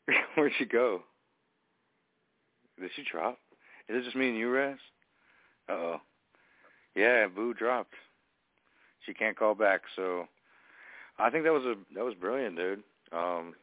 Where'd 0.36 0.52
she 0.58 0.64
go? 0.64 1.02
Did 2.80 2.90
she 2.96 3.02
drop? 3.10 3.38
Is 3.88 3.96
it 3.96 4.04
just 4.04 4.16
me 4.16 4.28
and 4.28 4.38
you, 4.38 4.50
Raz? 4.50 4.78
Uh 5.68 5.72
oh. 5.72 6.00
Yeah, 6.94 7.26
Boo 7.26 7.54
dropped. 7.54 7.94
She 9.06 9.14
can't 9.14 9.36
call 9.36 9.54
back, 9.54 9.82
so 9.96 10.26
I 11.18 11.30
think 11.30 11.44
that 11.44 11.52
was 11.52 11.64
a 11.64 11.74
that 11.94 12.04
was 12.04 12.14
brilliant, 12.14 12.56
dude. 12.56 12.82
Um, 13.12 13.54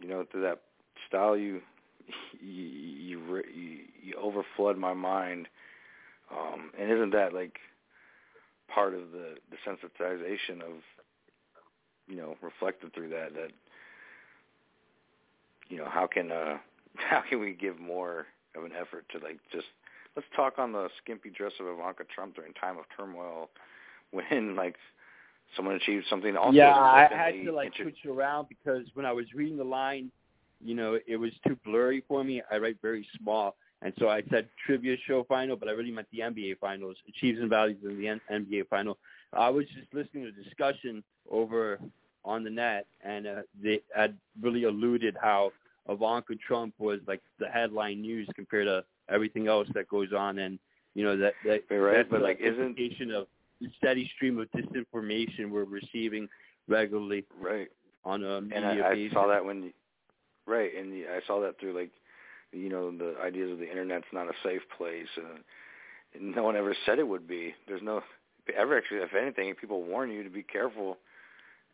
you 0.00 0.08
know, 0.08 0.24
through 0.30 0.42
that 0.42 0.60
style, 1.08 1.36
you 1.36 1.60
you 2.40 2.62
you, 2.62 3.42
you, 3.54 3.78
you 4.02 4.14
overflood 4.14 4.76
my 4.76 4.94
mind, 4.94 5.48
um, 6.30 6.70
and 6.78 6.90
isn't 6.90 7.12
that 7.12 7.32
like 7.32 7.58
part 8.68 8.94
of 8.94 9.10
the 9.12 9.34
desensitization 9.50 10.60
of 10.62 10.82
you 12.06 12.16
know 12.16 12.36
reflected 12.42 12.94
through 12.94 13.08
that 13.08 13.34
that 13.34 13.50
you 15.68 15.76
know 15.76 15.88
how 15.88 16.06
can 16.06 16.30
uh 16.30 16.58
how 16.96 17.22
can 17.28 17.40
we 17.40 17.52
give 17.52 17.78
more 17.80 18.26
of 18.56 18.64
an 18.64 18.72
effort 18.72 19.04
to 19.12 19.18
like 19.18 19.38
just 19.52 19.66
let's 20.16 20.28
talk 20.34 20.58
on 20.58 20.72
the 20.72 20.88
skimpy 21.02 21.30
dress 21.30 21.52
of 21.60 21.66
Ivanka 21.66 22.04
Trump 22.14 22.34
during 22.34 22.52
time 22.54 22.78
of 22.78 22.84
turmoil 22.96 23.50
when 24.10 24.56
like 24.56 24.76
someone 25.56 25.74
achieves 25.76 26.04
something 26.08 26.36
also 26.36 26.56
yeah, 26.56 26.74
I 26.76 27.08
had 27.10 27.34
to 27.44 27.52
like 27.52 27.66
inter- 27.66 27.84
switch 27.84 28.06
around 28.06 28.48
because 28.48 28.86
when 28.94 29.06
I 29.06 29.12
was 29.12 29.26
reading 29.34 29.56
the 29.56 29.64
line, 29.64 30.10
you 30.64 30.74
know, 30.74 30.98
it 31.06 31.16
was 31.16 31.32
too 31.46 31.56
blurry 31.64 32.02
for 32.08 32.24
me. 32.24 32.42
I 32.50 32.58
write 32.58 32.76
very 32.82 33.06
small, 33.20 33.56
and 33.82 33.92
so 33.98 34.08
I 34.08 34.22
said 34.30 34.48
trivia 34.66 34.96
show 35.06 35.24
final, 35.28 35.56
but 35.56 35.68
I 35.68 35.72
really 35.72 35.90
meant 35.90 36.08
the 36.12 36.20
NBA 36.20 36.58
finals, 36.58 36.96
achieves 37.08 37.38
and 37.40 37.48
values 37.48 37.78
in 37.84 37.98
the 37.98 38.08
N- 38.08 38.20
NBA 38.30 38.68
final. 38.68 38.98
I 39.32 39.50
was 39.50 39.66
just 39.66 39.92
listening 39.92 40.24
to 40.24 40.32
the 40.32 40.42
discussion 40.42 41.04
over 41.30 41.78
on 42.24 42.44
the 42.44 42.50
net, 42.50 42.86
and 43.04 43.26
uh, 43.26 43.34
they 43.62 43.80
had 43.94 44.16
really 44.40 44.64
alluded 44.64 45.16
how 45.20 45.52
Ivanka 45.88 46.34
Trump 46.36 46.74
was 46.78 47.00
like 47.06 47.22
the 47.38 47.48
headline 47.48 48.02
news 48.02 48.28
compared 48.34 48.66
to 48.66 48.84
everything 49.08 49.48
else 49.48 49.68
that 49.74 49.88
goes 49.88 50.12
on, 50.16 50.38
and 50.38 50.58
you 50.94 51.04
know 51.04 51.16
that 51.16 51.34
that 51.44 51.62
right, 51.70 51.96
that's 51.96 52.08
but, 52.10 52.22
like, 52.22 52.40
isn't- 52.40 52.60
implication 52.60 53.10
of 53.10 53.26
the 53.60 53.68
steady 53.76 54.10
stream 54.14 54.38
of 54.38 54.48
disinformation 54.52 55.50
we're 55.50 55.64
receiving 55.64 56.28
regularly 56.68 57.24
right. 57.40 57.68
on 58.04 58.22
a 58.22 58.40
media 58.40 58.56
and 58.56 58.82
I, 58.82 58.90
I 58.90 59.08
saw 59.12 59.26
that 59.26 59.44
when 59.44 59.64
you, 59.64 59.72
right 60.46 60.70
and 60.76 60.92
the, 60.92 61.06
I 61.06 61.20
saw 61.26 61.40
that 61.40 61.58
through 61.58 61.76
like 61.76 61.90
you 62.52 62.68
know 62.68 62.96
the 62.96 63.16
ideas 63.22 63.50
of 63.50 63.58
the 63.58 63.68
internet's 63.68 64.06
not 64.12 64.28
a 64.28 64.32
safe 64.44 64.62
place 64.76 65.08
uh, 65.16 65.38
and 66.14 66.34
no 66.34 66.42
one 66.44 66.56
ever 66.56 66.74
said 66.86 66.98
it 66.98 67.06
would 67.06 67.28
be. 67.28 67.54
There's 67.66 67.82
no 67.82 68.02
ever 68.56 68.78
actually 68.78 68.98
if 68.98 69.14
anything 69.14 69.54
people 69.54 69.82
warn 69.82 70.10
you 70.10 70.22
to 70.22 70.30
be 70.30 70.42
careful 70.42 70.98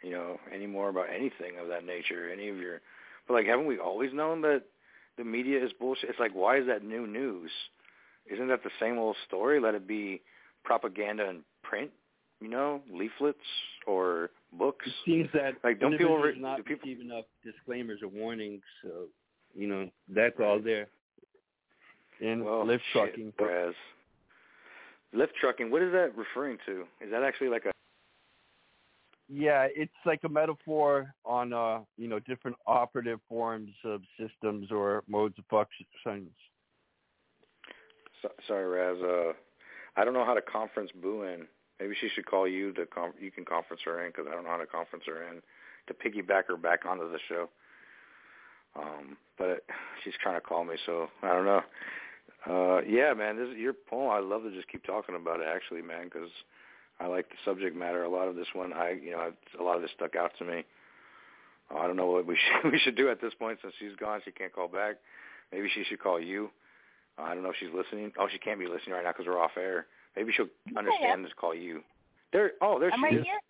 you 0.02 0.10
know 0.10 0.38
anymore 0.52 0.88
about 0.88 1.06
anything 1.08 1.58
of 1.60 1.68
that 1.68 1.84
nature 1.84 2.30
any 2.32 2.48
of 2.48 2.56
your 2.56 2.80
but 3.26 3.34
like 3.34 3.46
haven't 3.46 3.66
we 3.66 3.78
always 3.78 4.12
known 4.12 4.40
that 4.42 4.62
the 5.16 5.24
media 5.24 5.64
is 5.64 5.72
bullshit 5.78 6.10
it's 6.10 6.18
like 6.18 6.34
why 6.34 6.58
is 6.58 6.66
that 6.66 6.84
new 6.84 7.06
news 7.06 7.50
isn't 8.30 8.48
that 8.48 8.62
the 8.62 8.70
same 8.80 8.98
old 8.98 9.16
story 9.26 9.60
let 9.60 9.74
it 9.74 9.86
be 9.86 10.20
propaganda 10.64 11.28
in 11.28 11.40
print 11.62 11.90
you 12.40 12.48
know 12.48 12.80
leaflets 12.92 13.38
or 13.86 14.30
books 14.58 14.86
It 14.86 14.92
seems 15.04 15.28
that 15.34 15.54
like 15.62 15.80
don't 15.80 15.92
people 15.96 16.18
re- 16.18 16.38
not 16.38 16.58
do 16.58 16.62
people 16.62 16.88
receive 16.88 17.00
enough 17.00 17.24
disclaimers 17.44 18.00
or 18.02 18.08
warnings, 18.08 18.62
so 18.82 19.06
you 19.54 19.66
know 19.66 19.90
that's 20.08 20.38
all 20.40 20.60
there. 20.60 20.88
And 22.20 22.44
well, 22.44 22.66
lift 22.66 22.82
shit, 22.92 23.14
trucking. 23.14 23.32
Raz. 23.38 23.74
Lift 25.12 25.34
trucking. 25.40 25.70
What 25.70 25.82
is 25.82 25.92
that 25.92 26.16
referring 26.16 26.58
to? 26.66 26.84
Is 27.00 27.10
that 27.10 27.22
actually 27.22 27.48
like 27.48 27.64
a? 27.64 27.72
Yeah, 29.28 29.66
it's 29.74 29.92
like 30.04 30.20
a 30.24 30.28
metaphor 30.28 31.14
on 31.24 31.52
uh, 31.52 31.80
you 31.96 32.08
know, 32.08 32.18
different 32.18 32.56
operative 32.66 33.20
forms 33.28 33.70
of 33.84 34.02
systems 34.18 34.70
or 34.70 35.02
modes 35.08 35.36
of 35.38 35.44
functions. 35.48 36.30
So, 38.20 38.28
sorry, 38.46 38.66
Raz. 38.66 39.02
Uh, 39.02 39.32
I 39.96 40.04
don't 40.04 40.14
know 40.14 40.24
how 40.24 40.34
to 40.34 40.42
conference 40.42 40.90
Boo 41.00 41.22
in. 41.22 41.46
Maybe 41.80 41.94
she 42.00 42.08
should 42.08 42.26
call 42.26 42.46
you 42.46 42.72
to 42.74 42.86
com- 42.86 43.14
you 43.18 43.30
can 43.30 43.44
conference 43.44 43.82
her 43.84 44.04
in 44.04 44.10
because 44.10 44.26
I 44.28 44.34
don't 44.34 44.44
know 44.44 44.50
how 44.50 44.58
to 44.58 44.66
conference 44.66 45.04
her 45.06 45.28
in 45.28 45.40
to 45.86 45.94
piggyback 45.94 46.44
her 46.48 46.56
back 46.56 46.86
onto 46.86 47.10
the 47.10 47.18
show. 47.28 47.48
Um, 48.76 49.16
but 49.38 49.64
she's 50.02 50.14
trying 50.22 50.36
to 50.36 50.40
call 50.40 50.64
me, 50.64 50.74
so 50.84 51.08
I 51.22 51.28
don't 51.28 51.44
know. 51.44 51.62
Uh, 52.46 52.82
yeah, 52.82 53.14
man, 53.14 53.36
this 53.36 53.48
is 53.48 53.56
your 53.56 53.72
poem. 53.72 54.10
I 54.10 54.18
love 54.18 54.42
to 54.42 54.50
just 54.50 54.68
keep 54.68 54.84
talking 54.84 55.14
about 55.14 55.40
it, 55.40 55.46
actually, 55.48 55.82
man, 55.82 56.04
because 56.04 56.28
I 57.04 57.06
like 57.06 57.28
the 57.28 57.36
subject 57.44 57.76
matter. 57.76 58.02
A 58.04 58.08
lot 58.08 58.28
of 58.28 58.34
this 58.34 58.46
one, 58.54 58.72
I 58.72 58.92
you 58.92 59.10
know, 59.10 59.30
a 59.60 59.62
lot 59.62 59.76
of 59.76 59.82
this 59.82 59.90
stuck 59.94 60.16
out 60.16 60.32
to 60.38 60.44
me. 60.44 60.64
Uh, 61.70 61.78
I 61.78 61.86
don't 61.86 61.96
know 61.96 62.06
what 62.06 62.26
we 62.26 62.38
should 62.62 62.72
we 62.72 62.78
should 62.78 62.96
do 62.96 63.10
at 63.10 63.20
this 63.20 63.34
point 63.34 63.58
since 63.60 63.74
she's 63.78 63.94
gone. 64.00 64.22
She 64.24 64.32
can't 64.32 64.52
call 64.52 64.68
back. 64.68 64.96
Maybe 65.52 65.68
she 65.74 65.84
should 65.84 66.00
call 66.00 66.18
you. 66.18 66.50
Uh, 67.18 67.22
I 67.22 67.34
don't 67.34 67.42
know 67.42 67.50
if 67.50 67.56
she's 67.60 67.68
listening. 67.74 68.12
Oh, 68.18 68.26
she 68.32 68.38
can't 68.38 68.58
be 68.58 68.66
listening 68.66 68.94
right 68.94 69.04
now 69.04 69.12
because 69.12 69.26
we're 69.26 69.38
off 69.38 69.52
air. 69.58 69.86
Maybe 70.16 70.32
she'll 70.32 70.48
understand 70.76 71.20
and 71.20 71.26
just 71.26 71.36
call 71.36 71.54
you. 71.54 71.82
There. 72.32 72.52
Oh, 72.62 72.80
there 72.80 72.90
I'm 72.90 73.00
she 73.00 73.04
right 73.04 73.18
is. 73.18 73.24
here. 73.24 73.40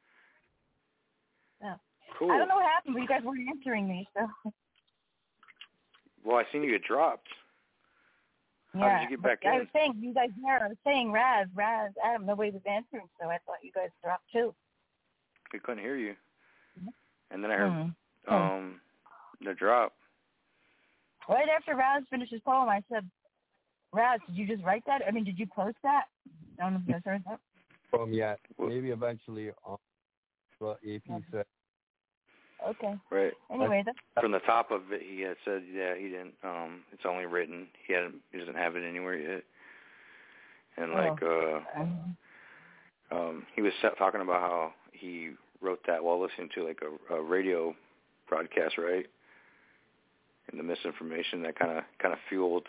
Oh. 1.65 1.75
Cool. 2.19 2.31
I 2.33 2.39
don't 2.39 2.49
know 2.49 2.57
what 2.57 2.67
happened, 2.67 2.95
but 2.95 3.03
you 3.03 3.09
guys 3.09 3.23
weren't 3.25 3.49
answering 3.49 3.89
me, 3.89 4.09
so 4.17 4.53
Well, 6.25 6.37
I 6.37 6.45
seen 6.53 6.63
you 6.63 6.71
get 6.71 6.83
dropped. 6.85 7.29
How 8.75 8.87
yeah. 8.87 8.99
did 9.01 9.11
you 9.11 9.17
get 9.17 9.23
back 9.23 9.39
but 9.43 9.51
I 9.51 9.55
in? 9.55 9.59
was 9.61 9.69
saying 9.73 9.95
you 10.01 10.13
guys 10.13 10.31
there. 10.43 10.65
I 10.65 10.69
was 10.69 10.77
saying 10.85 11.13
Raz, 11.13 11.47
Raz, 11.55 11.93
Adam. 12.05 12.27
Nobody 12.27 12.51
was 12.51 12.63
answering, 12.67 13.09
so 13.21 13.29
I 13.29 13.39
thought 13.47 13.59
you 13.63 13.71
guys 13.73 13.89
dropped 14.03 14.25
too. 14.33 14.55
We 15.53 15.61
couldn't 15.61 15.83
hear 15.85 15.97
you. 15.97 16.15
And 17.31 17.43
then 17.43 17.51
I 17.51 17.57
heard 17.57 17.73
Mm. 17.73 17.95
um 18.33 18.81
the 19.41 19.55
drop. 19.55 19.93
Right 21.29 21.49
after 21.49 21.75
Raz 21.77 22.03
finished 22.11 22.33
his 22.33 22.41
poem, 22.43 22.69
I 22.69 22.83
said, 22.91 23.09
Raz, 23.93 24.21
did 24.27 24.37
you 24.37 24.47
just 24.47 24.63
write 24.65 24.85
that? 24.87 25.03
I 25.07 25.11
mean, 25.11 25.25
did 25.25 25.39
you 25.39 25.47
post 25.47 25.77
that? 25.83 26.05
I 26.59 26.65
don't 26.65 26.75
know 26.75 26.81
if 26.81 26.87
you 26.89 26.93
guys 26.95 27.03
heard 27.05 27.23
that. 27.29 27.41
From 27.91 28.13
yet, 28.13 28.41
maybe 28.59 28.91
eventually 28.91 29.51
on 29.65 29.79
what 30.59 30.79
AP 30.85 31.23
said. 31.31 31.45
Okay. 32.71 32.95
Right. 33.11 33.33
Anyway, 33.53 33.83
that's 33.85 33.99
From 34.21 34.33
the 34.33 34.39
top 34.41 34.71
of 34.71 34.91
it, 34.91 35.03
he 35.09 35.21
had 35.23 35.37
said, 35.45 35.63
yeah, 35.73 35.95
he 35.97 36.09
didn't. 36.09 36.35
Um, 36.43 36.81
it's 36.93 37.03
only 37.07 37.27
written. 37.27 37.67
He 37.87 37.93
hadn't. 37.93 38.17
He 38.33 38.39
doesn't 38.39 38.57
have 38.57 38.77
it 38.77 38.85
anywhere 38.89 39.17
yet. 39.17 39.43
And 40.77 40.93
Oh. 40.93 40.95
like, 40.97 41.23
uh, 41.23 41.81
um, 41.81 42.17
um, 43.11 43.47
he 43.55 43.63
was 43.63 43.73
sa- 43.81 43.91
talking 43.91 44.21
about 44.21 44.41
how 44.41 44.73
he 44.93 45.31
wrote 45.61 45.81
that 45.87 46.03
while 46.03 46.21
listening 46.21 46.49
to 46.55 46.67
like 46.67 46.81
a, 47.11 47.15
a 47.15 47.23
radio 47.23 47.75
broadcast, 48.29 48.77
right? 48.79 49.07
And 50.51 50.59
the 50.59 50.65
misinformation 50.65 51.43
that 51.43 51.59
kind 51.59 51.79
of 51.79 51.85
kind 52.01 52.13
of 52.13 52.21
fueled. 52.29 52.67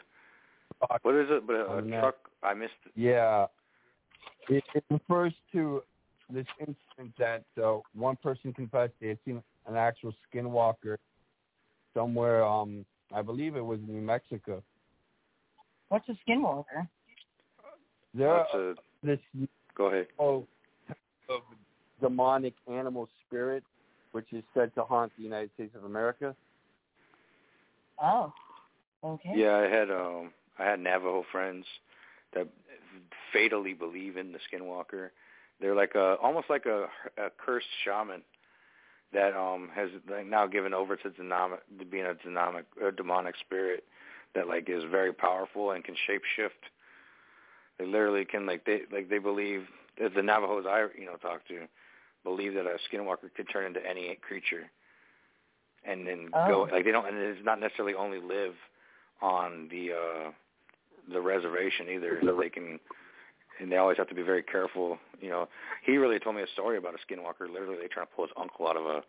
What 1.02 1.16
is 1.16 1.28
it? 1.30 1.48
But 1.48 1.56
a, 1.56 1.66
a 1.66 1.78
On 1.78 1.88
truck. 1.90 2.16
I 2.44 2.54
missed. 2.54 2.74
It. 2.86 2.92
Yeah. 2.96 3.48
It, 4.50 4.64
it 4.76 4.84
refers 4.90 5.34
to 5.54 5.82
this 6.30 6.46
incident 6.60 7.14
that 7.18 7.44
uh, 7.64 7.80
one 7.94 8.16
person 8.22 8.54
confessed 8.54 8.94
they 9.02 9.10
had 9.10 9.18
seen 9.26 9.42
an 9.68 9.76
actual 9.76 10.14
skinwalker 10.34 10.98
somewhere. 11.94 12.46
Um, 12.46 12.86
I 13.14 13.22
believe 13.22 13.56
it 13.56 13.66
was 13.66 13.80
in 13.80 13.94
New 13.94 14.02
Mexico. 14.02 14.64
what's 15.90 16.08
a 16.10 16.18
skinwalker? 16.28 16.88
There 18.14 18.34
That's 18.34 18.50
are 18.54 18.70
a, 18.72 18.76
this 19.04 19.20
go 19.76 19.88
ahead. 19.88 20.08
oh, 20.20 20.48
of 21.30 21.42
demonic 22.02 22.54
animal 22.72 23.10
spirit, 23.26 23.64
which 24.12 24.32
is 24.32 24.44
said 24.54 24.74
to 24.76 24.84
haunt 24.84 25.12
the 25.18 25.24
United 25.24 25.50
States 25.56 25.76
of 25.76 25.84
America. 25.84 26.36
Oh. 28.02 28.34
Okay. 29.04 29.32
Yeah, 29.36 29.58
I 29.58 29.70
had 29.70 29.92
um 29.92 30.32
I 30.58 30.64
had 30.64 30.80
Navajo 30.80 31.26
friends 31.32 31.66
that 32.34 32.48
fatally 33.34 33.74
believe 33.74 34.18
in 34.18 34.32
the 34.32 34.40
skinwalker. 34.52 35.10
They're 35.60 35.76
like 35.76 35.96
a 35.96 36.16
almost 36.22 36.50
like 36.50 36.66
a, 36.66 36.88
a 37.18 37.30
cursed 37.38 37.68
shaman 37.84 38.22
that 39.14 39.36
um 39.36 39.70
has 39.74 39.90
like 40.10 40.26
now 40.28 40.48
given 40.48 40.74
over 40.74 40.96
to 40.96 41.10
demonic 41.12 41.60
to 41.80 41.86
being 41.86 42.06
a 42.06 42.14
demonic 42.16 42.66
a 42.86 42.92
demonic 42.92 43.36
spirit 43.40 43.84
that 44.34 44.48
like 44.48 44.70
is 44.70 44.84
very 44.92 45.14
powerful 45.14 45.72
and 45.72 45.84
can 45.84 45.96
shape 46.08 46.22
shift. 46.36 46.56
They 47.80 47.86
literally 47.86 48.26
can 48.26 48.46
like 48.46 48.66
they 48.66 48.82
like 48.92 49.10
they 49.10 49.20
believe 49.20 49.68
that 50.02 50.14
the 50.14 50.22
Navajos 50.22 50.66
I 50.68 50.88
you 50.98 51.06
know 51.06 51.16
talk 51.18 51.48
to 51.48 51.68
believe 52.24 52.54
that 52.56 52.66
a 52.66 52.78
skinwalker 52.92 53.34
could 53.36 53.48
turn 53.52 53.66
into 53.66 53.86
any 53.88 54.16
creature 54.28 54.70
and 55.84 56.08
then 56.08 56.28
go 56.32 56.68
Oh. 56.70 56.70
like 56.72 56.84
they 56.86 56.92
don't 56.92 57.08
and 57.08 57.18
it's 57.18 57.46
not 57.46 57.60
necessarily 57.60 57.94
only 57.94 58.20
live 58.20 58.56
on 59.22 59.68
the 59.70 59.92
uh 59.94 60.32
the 61.12 61.22
reservation 61.22 61.88
either. 61.90 62.20
They 62.40 62.50
can 62.50 62.80
and 63.60 63.72
they 63.72 63.78
always 63.78 63.98
have 63.98 64.10
to 64.10 64.16
be 64.16 64.22
very 64.22 64.44
careful. 64.44 64.98
You 65.22 65.30
know, 65.30 65.48
he 65.86 65.98
really 65.98 66.20
told 66.20 66.36
me 66.36 66.42
a 66.42 66.48
story 66.54 66.78
about 66.78 66.94
a 66.96 66.98
skinwalker. 67.14 67.50
Literally, 67.52 67.78
they 67.82 67.88
trying 67.88 68.08
to 68.08 68.12
pull 68.16 68.26
his 68.26 68.34
uncle 68.38 68.68
out 68.68 68.78
of 68.78 68.86
a 68.86 69.04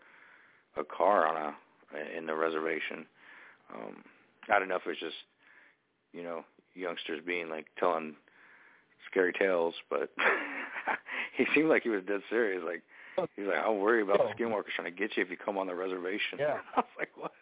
a 0.78 0.84
car 0.84 1.26
on 1.26 1.36
a 1.36 1.55
in 2.16 2.26
the 2.26 2.34
reservation. 2.34 3.07
Um, 3.75 4.05
I 4.50 4.58
don't 4.58 4.68
know 4.68 4.76
if 4.76 4.83
it 4.86 4.91
was 4.91 4.99
just 4.99 5.16
you 6.12 6.23
know 6.23 6.44
youngsters 6.75 7.20
being 7.26 7.49
like 7.49 7.66
telling 7.78 8.15
scary 9.10 9.33
tales, 9.33 9.75
but 9.91 10.10
he 11.36 11.47
seemed 11.55 11.68
like 11.68 11.83
he 11.83 11.89
was 11.89 12.02
dead 12.07 12.20
serious. 12.28 12.62
Like 12.65 12.83
he's 13.36 13.47
like, 13.47 13.58
I'm 13.65 13.78
worried 13.78 14.02
about 14.02 14.18
the 14.18 14.25
skinwalkers 14.44 14.75
trying 14.76 14.92
to 14.92 14.97
get 14.99 15.16
you 15.16 15.23
if 15.23 15.31
you 15.31 15.36
come 15.36 15.57
on 15.57 15.66
the 15.66 15.75
reservation. 15.75 16.39
Yeah. 16.39 16.58
I 16.76 16.81
was 16.81 16.86
like, 16.99 17.08
what? 17.16 17.33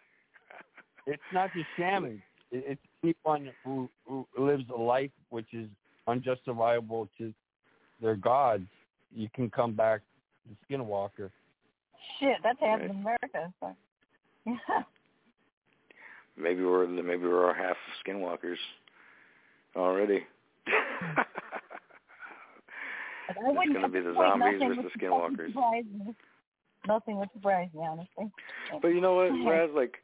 It's 1.07 1.21
not 1.33 1.51
just 1.53 1.67
shamans. 1.77 2.21
It- 2.51 2.79
It's 3.03 3.15
anyone 3.25 3.51
who, 3.63 3.89
who 4.07 4.25
lives 4.37 4.63
a 4.73 4.79
life 4.79 5.11
which 5.29 5.53
is 5.53 5.67
unjustifiable 6.07 7.09
to 7.17 7.33
their 8.01 8.15
gods. 8.15 8.67
You 9.13 9.29
can 9.33 9.49
come 9.49 9.73
back 9.73 10.01
to 10.47 10.75
Skinwalker. 10.75 11.31
Shit, 12.19 12.37
that's 12.43 12.59
happened 12.59 12.91
in 12.91 12.97
America. 12.97 13.53
So. 13.59 13.75
Yeah. 14.47 14.83
Maybe 16.37 16.63
we're 16.63 16.85
maybe 16.85 17.23
we're 17.23 17.51
half 17.55 17.77
skinwalkers 18.05 18.57
already. 19.75 20.23
I 20.67 21.25
It's 23.29 23.73
gonna 23.73 23.89
be 23.89 24.01
the 24.01 24.13
zombies 24.13 24.59
nothing 24.59 24.67
versus 24.67 24.83
would 24.83 25.01
skinwalkers. 25.01 26.15
Nothing 26.87 27.17
would 27.17 27.29
surprise 27.33 27.69
me, 27.73 27.81
honestly. 27.87 28.31
But 28.81 28.89
you 28.89 29.01
know 29.01 29.15
what, 29.15 29.29
Raz? 29.49 29.69
Like, 29.73 29.95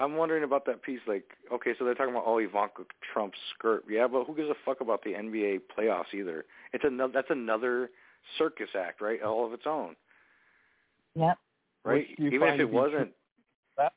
I'm 0.00 0.16
wondering 0.16 0.44
about 0.44 0.64
that 0.66 0.82
piece. 0.82 1.00
Like, 1.06 1.24
okay, 1.52 1.72
so 1.78 1.84
they're 1.84 1.94
talking 1.94 2.14
about 2.14 2.24
oh 2.26 2.38
Ivanka 2.38 2.82
Trump's 3.12 3.38
skirt. 3.56 3.84
Yeah, 3.88 4.06
but 4.08 4.24
who 4.24 4.34
gives 4.34 4.48
a 4.48 4.54
fuck 4.64 4.80
about 4.80 5.02
the 5.04 5.10
NBA 5.10 5.60
playoffs 5.78 6.12
either? 6.14 6.44
It's 6.72 6.84
another. 6.84 7.12
That's 7.12 7.30
another 7.30 7.90
circus 8.38 8.70
act, 8.78 9.00
right? 9.00 9.22
All 9.22 9.46
of 9.46 9.52
its 9.52 9.64
own, 9.66 9.94
Yep. 11.14 11.38
right? 11.84 12.06
Even 12.18 12.42
if 12.42 12.60
it 12.60 12.70
wasn't, 12.70 13.12
That 13.76 13.92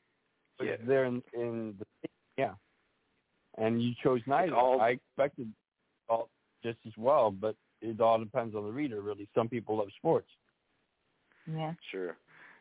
Yeah. 0.60 0.76
there 0.86 1.04
in, 1.04 1.22
in 1.32 1.76
the 1.78 1.86
yeah, 2.36 2.54
and 3.58 3.82
you 3.82 3.94
chose 4.02 4.20
neither. 4.26 4.54
all- 4.54 4.80
I 4.80 4.90
expected 4.90 5.52
all 6.08 6.28
just 6.62 6.78
as 6.86 6.96
well, 6.96 7.30
but 7.30 7.56
it 7.80 8.00
all 8.00 8.18
depends 8.18 8.54
on 8.54 8.64
the 8.64 8.70
reader. 8.72 9.00
Really, 9.00 9.28
some 9.34 9.48
people 9.48 9.76
love 9.78 9.88
sports. 9.96 10.28
Yeah. 11.46 11.74
Sure, 11.90 12.16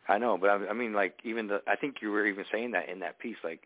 I 0.07 0.17
know, 0.17 0.37
but 0.37 0.49
I, 0.49 0.67
I 0.67 0.73
mean, 0.73 0.93
like 0.93 1.19
even 1.23 1.47
the 1.47 1.61
I 1.67 1.75
think 1.75 1.97
you 2.01 2.11
were 2.11 2.25
even 2.25 2.45
saying 2.51 2.71
that 2.71 2.89
in 2.89 2.99
that 2.99 3.19
piece, 3.19 3.37
like, 3.43 3.61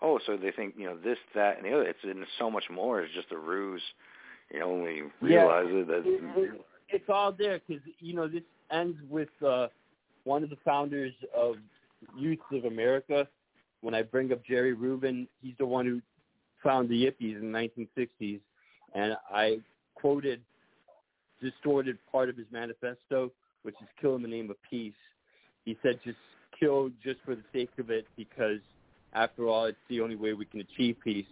oh, 0.00 0.18
so 0.26 0.36
they 0.36 0.50
think 0.50 0.74
you 0.76 0.86
know 0.86 0.96
this, 0.96 1.18
that, 1.34 1.56
and 1.56 1.66
the 1.66 1.72
other. 1.74 1.88
It's 1.88 1.98
and 2.02 2.24
so 2.38 2.50
much 2.50 2.64
more. 2.70 3.02
It's 3.02 3.14
just 3.14 3.32
a 3.32 3.36
ruse, 3.36 3.82
you 4.50 4.60
know, 4.60 4.70
when 4.70 4.94
you 4.94 5.10
Yeah. 5.20 5.42
realize 5.42 5.66
it. 5.68 5.86
That 5.86 6.06
It- 6.06 6.44
it- 6.54 6.66
it's 6.88 7.08
all 7.10 7.32
there 7.32 7.60
because 7.66 7.82
you 7.98 8.14
know 8.14 8.26
this 8.28 8.44
ends 8.70 8.96
with 9.08 9.30
uh, 9.42 9.68
one 10.24 10.42
of 10.42 10.50
the 10.50 10.56
founders 10.64 11.12
of 11.34 11.56
Youth 12.16 12.40
of 12.52 12.64
America. 12.64 13.28
When 13.82 13.94
I 13.94 14.02
bring 14.02 14.32
up 14.32 14.42
Jerry 14.44 14.72
Rubin, 14.72 15.28
he's 15.42 15.56
the 15.58 15.66
one 15.66 15.84
who 15.84 16.00
found 16.62 16.88
the 16.88 17.04
Yippies 17.04 17.36
in 17.36 17.52
the 17.52 17.58
1960s, 17.58 18.40
and 18.94 19.16
I 19.30 19.60
quoted 19.94 20.42
distorted 21.40 21.98
part 22.10 22.30
of 22.30 22.36
his 22.36 22.46
manifesto, 22.50 23.30
which 23.62 23.74
is 23.82 23.88
"Kill 24.00 24.16
in 24.16 24.22
the 24.22 24.28
name 24.28 24.50
of 24.50 24.56
peace." 24.62 24.94
He 25.66 25.76
said, 25.82 26.00
"Just 26.02 26.16
kill 26.58 26.90
just 27.04 27.20
for 27.26 27.34
the 27.34 27.44
sake 27.52 27.70
of 27.78 27.90
it, 27.90 28.06
because 28.16 28.60
after 29.12 29.46
all, 29.48 29.66
it's 29.66 29.76
the 29.90 30.00
only 30.00 30.16
way 30.16 30.32
we 30.32 30.46
can 30.46 30.60
achieve 30.60 30.96
peace." 31.04 31.26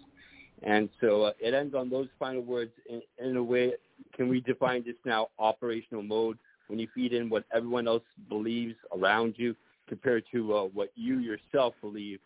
And 0.63 0.89
so 1.01 1.23
uh, 1.23 1.33
it 1.41 1.55
ends 1.55 1.75
on 1.75 1.89
those 1.89 2.09
final 2.19 2.43
words. 2.43 2.73
In, 2.89 3.01
in 3.19 3.37
a 3.37 3.43
way, 3.43 3.73
can 4.15 4.29
we 4.29 4.41
define 4.43 4.85
this 4.85 4.97
now 5.07 5.29
operational 5.39 6.03
mode 6.03 6.39
when 6.69 6.79
you 6.79 6.89
feed 6.95 7.13
in 7.13 7.31
what 7.31 7.45
everyone 7.55 7.89
else 7.89 8.03
believes 8.29 8.75
around 8.97 9.35
you 9.39 9.55
compared 9.89 10.25
to 10.33 10.55
uh, 10.55 10.63
what 10.65 10.91
you 10.95 11.19
yourself 11.19 11.75
believe? 11.81 12.21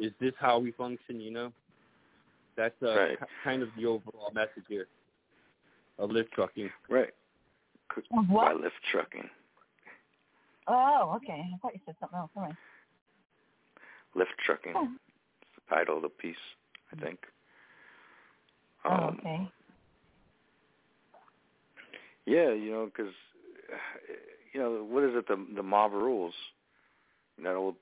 Is 0.00 0.12
this 0.20 0.32
how 0.38 0.58
we 0.58 0.72
function? 0.72 1.20
You 1.20 1.30
know, 1.30 1.52
that's 2.56 2.80
uh, 2.82 2.94
Right. 2.96 3.18
ki- 3.18 3.26
kind 3.44 3.62
of 3.62 3.68
the 3.76 3.86
overall 3.86 4.30
message 4.34 4.64
here 4.68 4.86
of 5.98 6.10
lift 6.10 6.32
trucking. 6.32 6.70
right. 6.88 7.10
Of 8.16 8.28
By 8.28 8.52
lift 8.52 8.74
trucking, 8.92 9.28
Oh, 10.68 11.14
okay. 11.16 11.42
I 11.54 11.56
thought 11.62 11.72
you 11.74 11.80
said 11.86 11.94
something 12.00 12.18
else. 12.18 12.30
All 12.36 12.42
right. 12.42 12.54
lift 14.14 14.30
trucking. 14.44 14.72
Oh. 14.76 14.88
It's 15.42 15.50
the 15.68 15.74
title 15.74 15.96
of 15.96 16.02
the 16.02 16.08
piece, 16.08 16.36
I 16.92 17.02
think. 17.02 17.20
Oh, 18.84 18.90
Um, 18.90 19.18
okay. 19.20 19.50
Yeah, 22.26 22.52
you 22.52 22.70
know, 22.70 22.86
because 22.86 23.12
you 24.52 24.60
know 24.60 24.84
what 24.84 25.04
is 25.04 25.14
it? 25.14 25.26
The 25.26 25.46
the 25.54 25.62
mob 25.62 25.92
rules. 25.92 26.34
That 27.42 27.54
old 27.54 27.76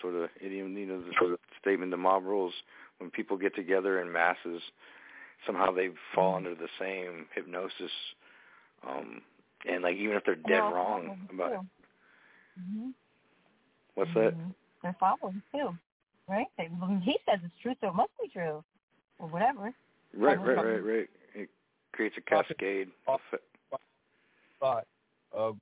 sort 0.00 0.14
of 0.14 0.28
idiom, 0.40 0.76
you 0.76 0.86
know, 0.86 1.00
the 1.00 1.12
sort 1.18 1.32
of 1.32 1.38
statement, 1.60 1.90
the 1.90 1.96
mob 1.96 2.24
rules. 2.24 2.52
When 2.98 3.10
people 3.10 3.36
get 3.36 3.56
together 3.56 4.00
in 4.00 4.12
masses, 4.12 4.62
somehow 5.46 5.72
they 5.72 5.88
fall 6.14 6.36
under 6.36 6.54
the 6.54 6.68
same 6.78 7.26
hypnosis. 7.34 7.90
Um, 8.86 9.22
and 9.68 9.82
like 9.82 9.96
even 9.96 10.16
if 10.16 10.24
they're 10.24 10.34
dead 10.36 10.60
Well, 10.60 10.72
wrong 10.72 11.16
about 11.32 11.64
hmm 12.56 12.90
what's 13.94 14.12
that? 14.14 14.34
Mhm. 14.34 14.54
They're 14.82 14.96
following 14.98 15.42
too, 15.52 15.76
right? 16.28 16.46
They, 16.58 16.68
well, 16.80 17.00
he 17.02 17.18
says 17.28 17.40
it's 17.44 17.54
true, 17.62 17.74
so 17.80 17.88
it 17.88 17.94
must 17.94 18.10
be 18.20 18.28
true, 18.28 18.64
or 19.18 19.28
whatever. 19.28 19.72
Right, 20.14 20.36
Follow 20.36 20.48
right, 20.48 20.64
right, 20.64 20.84
right. 20.84 21.10
It 21.34 21.48
creates 21.92 22.16
a 22.18 22.20
cascade. 22.20 22.88
effect. 23.06 23.42
Thought 24.60 24.86
of 25.32 25.56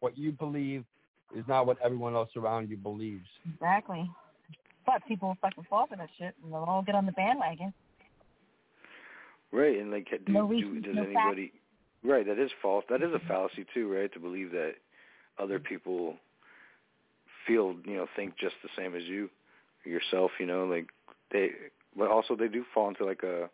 what 0.00 0.18
you 0.18 0.32
believe 0.32 0.84
is 1.34 1.44
not 1.48 1.66
what 1.66 1.78
everyone 1.82 2.14
else 2.14 2.30
around 2.36 2.68
you 2.68 2.76
believes. 2.76 3.26
Exactly. 3.54 4.10
But 4.84 5.02
people 5.06 5.28
will 5.28 5.38
fucking 5.40 5.64
fall 5.70 5.86
for 5.86 5.96
that 5.96 6.10
shit, 6.18 6.34
and 6.42 6.52
they'll 6.52 6.64
all 6.64 6.82
get 6.82 6.94
on 6.94 7.06
the 7.06 7.12
bandwagon. 7.12 7.72
Right, 9.50 9.78
and 9.78 9.90
like, 9.90 10.08
do, 10.26 10.32
No 10.32 10.48
do 10.48 10.80
does 10.80 10.94
no 10.94 11.04
anybody? 11.04 11.52
Right, 12.02 12.26
that 12.26 12.38
is 12.38 12.50
false. 12.60 12.84
That 12.90 13.02
is 13.02 13.14
a 13.14 13.20
fallacy 13.20 13.64
too, 13.72 13.90
right? 13.90 14.12
To 14.12 14.20
believe 14.20 14.50
that 14.50 14.74
other 15.38 15.58
Mm-hmm. 15.58 15.66
people 15.66 16.16
feel, 17.46 17.74
you 17.84 17.96
know, 17.96 18.06
think 18.16 18.36
just 18.38 18.54
the 18.62 18.68
same 18.76 18.94
as 18.94 19.04
you, 19.04 19.30
yourself. 19.84 20.32
You 20.38 20.46
know, 20.46 20.64
like 20.64 20.88
they, 21.32 21.50
but 21.96 22.10
also 22.10 22.36
they 22.36 22.48
do 22.48 22.64
fall 22.72 22.88
into 22.88 23.04
like 23.04 23.22
a 23.22 23.50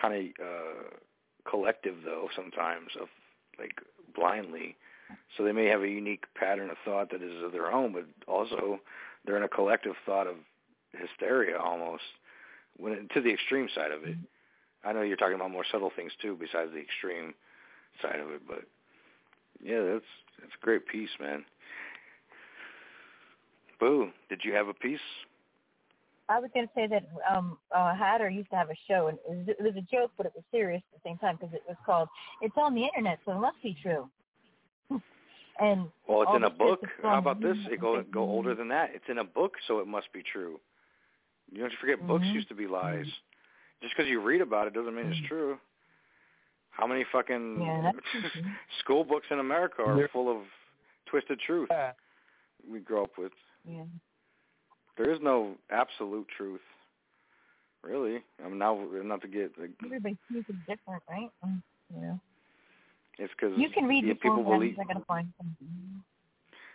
kind 0.00 0.14
of 0.14 0.46
uh, 0.46 1.50
collective 1.50 1.96
though 2.04 2.28
sometimes 2.36 2.88
of 3.00 3.08
like 3.58 3.80
blindly. 4.14 4.76
So 5.36 5.44
they 5.44 5.52
may 5.52 5.66
have 5.66 5.82
a 5.82 5.88
unique 5.88 6.24
pattern 6.34 6.70
of 6.70 6.76
thought 6.84 7.10
that 7.10 7.22
is 7.22 7.42
of 7.42 7.52
their 7.52 7.72
own, 7.72 7.92
but 7.92 8.04
also 8.30 8.78
they're 9.24 9.36
in 9.38 9.42
a 9.42 9.48
collective 9.48 9.94
thought 10.04 10.26
of 10.26 10.36
hysteria 10.92 11.58
almost, 11.58 12.02
when 12.76 13.08
to 13.14 13.20
the 13.20 13.32
extreme 13.32 13.68
side 13.74 13.90
of 13.90 14.04
it. 14.04 14.16
I 14.84 14.92
know 14.92 15.02
you're 15.02 15.16
talking 15.16 15.34
about 15.34 15.50
more 15.50 15.64
subtle 15.70 15.90
things 15.94 16.12
too, 16.20 16.36
besides 16.38 16.72
the 16.72 16.78
extreme 16.80 17.34
side 18.02 18.20
of 18.20 18.30
it, 18.30 18.42
but 18.46 18.64
yeah, 19.62 19.82
that's 19.82 20.04
that's 20.40 20.52
a 20.60 20.64
great 20.64 20.86
piece, 20.86 21.10
man. 21.20 21.44
Boo, 23.80 24.10
did 24.28 24.40
you 24.44 24.52
have 24.54 24.68
a 24.68 24.74
piece? 24.74 25.00
I 26.28 26.40
was 26.40 26.50
going 26.52 26.66
to 26.66 26.72
say 26.74 26.86
that 26.86 27.04
um 27.30 27.58
uh 27.74 27.94
Hatter 27.94 28.28
used 28.28 28.50
to 28.50 28.56
have 28.56 28.70
a 28.70 28.74
show, 28.86 29.08
and 29.08 29.18
it 29.18 29.28
was, 29.28 29.56
it 29.58 29.62
was 29.62 29.76
a 29.76 29.96
joke, 29.96 30.10
but 30.16 30.26
it 30.26 30.32
was 30.34 30.44
serious 30.50 30.82
at 30.92 31.02
the 31.02 31.08
same 31.08 31.18
time 31.18 31.36
because 31.40 31.54
it 31.54 31.62
was 31.66 31.76
called 31.86 32.08
"It's 32.42 32.56
on 32.56 32.74
the 32.74 32.82
Internet, 32.84 33.20
so 33.24 33.32
it 33.32 33.40
must 33.40 33.62
be 33.62 33.76
true." 33.82 34.08
and 35.60 35.90
Well, 36.08 36.22
it's 36.22 36.34
in 36.34 36.44
a 36.44 36.50
book. 36.50 36.84
How 37.02 37.18
about 37.18 37.40
this? 37.40 37.56
It 37.70 37.80
go 37.80 38.02
go 38.02 38.20
older 38.20 38.54
than 38.54 38.68
that. 38.68 38.90
It's 38.94 39.04
in 39.08 39.18
a 39.18 39.24
book, 39.24 39.54
so 39.66 39.80
it 39.80 39.86
must 39.86 40.12
be 40.12 40.22
true. 40.22 40.60
You 41.50 41.60
don't 41.60 41.72
forget 41.80 42.06
books 42.06 42.26
Mhm. 42.26 42.34
used 42.34 42.48
to 42.48 42.54
be 42.54 42.66
lies. 42.66 43.06
Just 43.80 43.96
because 43.96 44.10
you 44.10 44.20
read 44.20 44.40
about 44.40 44.66
it 44.66 44.74
doesn't 44.74 44.94
mean 44.94 45.06
it's 45.06 45.20
true. 45.28 45.58
How 46.78 46.86
many 46.86 47.04
fucking 47.10 47.60
Yeah, 47.60 47.90
school 48.80 49.04
books 49.04 49.26
in 49.30 49.40
America 49.40 49.82
are 49.84 49.96
There- 49.96 50.08
full 50.08 50.30
of 50.30 50.42
twisted 51.06 51.40
truth 51.40 51.68
we 52.70 52.78
grow 52.80 53.02
up 53.04 53.18
with? 53.18 53.32
Yeah. 53.64 53.84
There 54.96 55.10
is 55.12 55.18
no 55.22 55.56
absolute 55.70 56.26
truth, 56.36 56.60
really. 57.82 58.22
I 58.44 58.48
mean, 58.48 58.58
now 58.58 58.78
not 59.04 59.20
to 59.22 59.28
get 59.28 59.52
like 59.58 59.70
Everybody 59.84 60.16
sees 60.30 60.44
it 60.48 60.56
different, 60.66 61.02
right? 61.08 61.30
Yeah. 61.94 62.14
It's 63.18 63.32
because 63.38 63.58
You 63.58 63.68
can 63.70 63.84
read 63.86 64.04
yeah, 64.04 64.12
before 64.14 64.30
people 64.36 64.44
ones. 64.44 64.60
believe 64.60 64.76
gotta 64.86 65.04
find 65.04 65.32
something. 65.36 66.02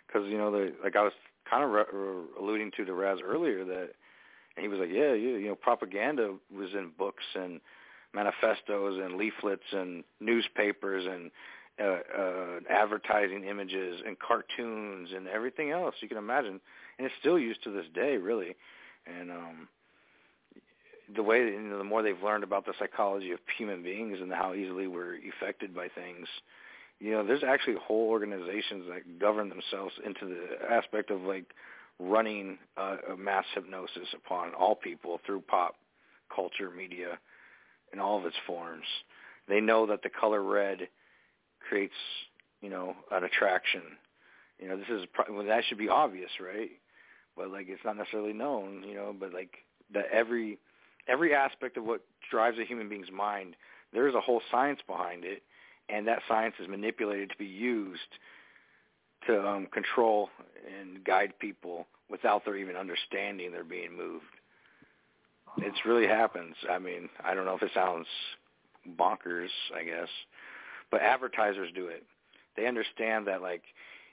because 0.06 0.28
you 0.28 0.36
know 0.38 0.50
the 0.50 0.74
like 0.82 0.96
I 0.96 1.02
was 1.02 1.12
kind 1.48 1.64
of 1.64 1.70
re- 1.70 1.84
re- 1.92 2.26
alluding 2.38 2.70
to 2.76 2.84
the 2.84 2.92
Raz 2.92 3.18
earlier 3.24 3.64
that, 3.64 3.90
and 4.56 4.62
he 4.62 4.68
was 4.68 4.78
like, 4.78 4.90
yeah, 4.90 5.12
you, 5.14 5.36
you 5.36 5.48
know, 5.48 5.54
propaganda 5.54 6.34
was 6.54 6.72
in 6.74 6.90
books 6.98 7.24
and 7.34 7.60
manifestos 8.14 9.00
and 9.02 9.16
leaflets 9.16 9.72
and 9.72 10.04
newspapers 10.20 11.04
and 11.06 11.30
uh, 11.80 11.98
uh, 12.16 12.60
advertising 12.70 13.44
images 13.44 14.00
and 14.06 14.16
cartoons 14.18 15.10
and 15.14 15.26
everything 15.26 15.70
else 15.70 15.94
you 16.00 16.08
can 16.08 16.18
imagine, 16.18 16.60
and 16.98 17.06
it's 17.06 17.14
still 17.18 17.38
used 17.38 17.62
to 17.64 17.70
this 17.70 17.86
day, 17.94 18.16
really, 18.16 18.54
and 19.06 19.30
um. 19.30 19.68
The 21.14 21.22
way 21.22 21.40
you 21.40 21.60
know, 21.60 21.76
the 21.76 21.84
more 21.84 22.02
they've 22.02 22.22
learned 22.22 22.44
about 22.44 22.64
the 22.64 22.72
psychology 22.78 23.32
of 23.32 23.38
human 23.58 23.82
beings 23.82 24.20
and 24.22 24.32
how 24.32 24.54
easily 24.54 24.86
we're 24.86 25.18
affected 25.36 25.74
by 25.74 25.88
things, 25.88 26.26
you 26.98 27.10
know, 27.12 27.22
there's 27.26 27.42
actually 27.44 27.76
whole 27.76 28.08
organizations 28.08 28.86
that 28.88 29.18
govern 29.18 29.50
themselves 29.50 29.92
into 30.04 30.24
the 30.26 30.72
aspect 30.72 31.10
of 31.10 31.20
like 31.20 31.44
running 32.00 32.58
uh, 32.78 32.96
a 33.12 33.16
mass 33.16 33.44
hypnosis 33.54 34.08
upon 34.14 34.54
all 34.54 34.74
people 34.74 35.20
through 35.26 35.42
pop 35.42 35.74
culture, 36.34 36.70
media, 36.70 37.18
in 37.94 38.00
all 38.00 38.18
of 38.18 38.26
its 38.26 38.36
forms. 38.46 38.84
They 39.48 39.60
know 39.60 39.86
that 39.86 40.02
the 40.02 40.10
color 40.10 40.42
red 40.42 40.88
creates, 41.66 41.94
you 42.60 42.68
know, 42.68 42.96
an 43.12 43.24
attraction. 43.24 43.82
You 44.58 44.68
know, 44.68 44.76
this 44.76 44.88
is 44.88 45.06
well, 45.30 45.46
that 45.46 45.64
should 45.68 45.78
be 45.78 45.88
obvious, 45.88 46.30
right? 46.40 46.70
But 47.36 47.50
like, 47.50 47.66
it's 47.68 47.84
not 47.84 47.96
necessarily 47.96 48.32
known, 48.32 48.82
you 48.86 48.94
know. 48.94 49.14
But 49.18 49.32
like, 49.32 49.58
that 49.92 50.06
every 50.12 50.58
every 51.06 51.34
aspect 51.34 51.76
of 51.76 51.84
what 51.84 52.00
drives 52.30 52.58
a 52.58 52.64
human 52.64 52.88
being's 52.88 53.10
mind, 53.12 53.56
there 53.92 54.08
is 54.08 54.14
a 54.14 54.20
whole 54.20 54.42
science 54.50 54.80
behind 54.86 55.24
it, 55.24 55.42
and 55.88 56.06
that 56.08 56.22
science 56.26 56.54
is 56.60 56.68
manipulated 56.68 57.30
to 57.30 57.36
be 57.36 57.46
used 57.46 58.00
to 59.26 59.46
um, 59.46 59.66
control 59.72 60.30
and 60.80 61.04
guide 61.04 61.32
people 61.38 61.86
without 62.10 62.44
their 62.44 62.56
even 62.56 62.76
understanding 62.76 63.52
they're 63.52 63.64
being 63.64 63.96
moved. 63.96 64.24
It's 65.58 65.84
really 65.86 66.06
happens. 66.06 66.54
I 66.70 66.78
mean, 66.78 67.08
I 67.24 67.34
don't 67.34 67.44
know 67.44 67.54
if 67.54 67.62
it 67.62 67.70
sounds 67.74 68.06
bonkers, 68.98 69.48
I 69.74 69.84
guess, 69.84 70.08
but 70.90 71.00
advertisers 71.00 71.70
do 71.74 71.86
it. 71.86 72.02
They 72.56 72.66
understand 72.66 73.26
that 73.26 73.42
like 73.42 73.62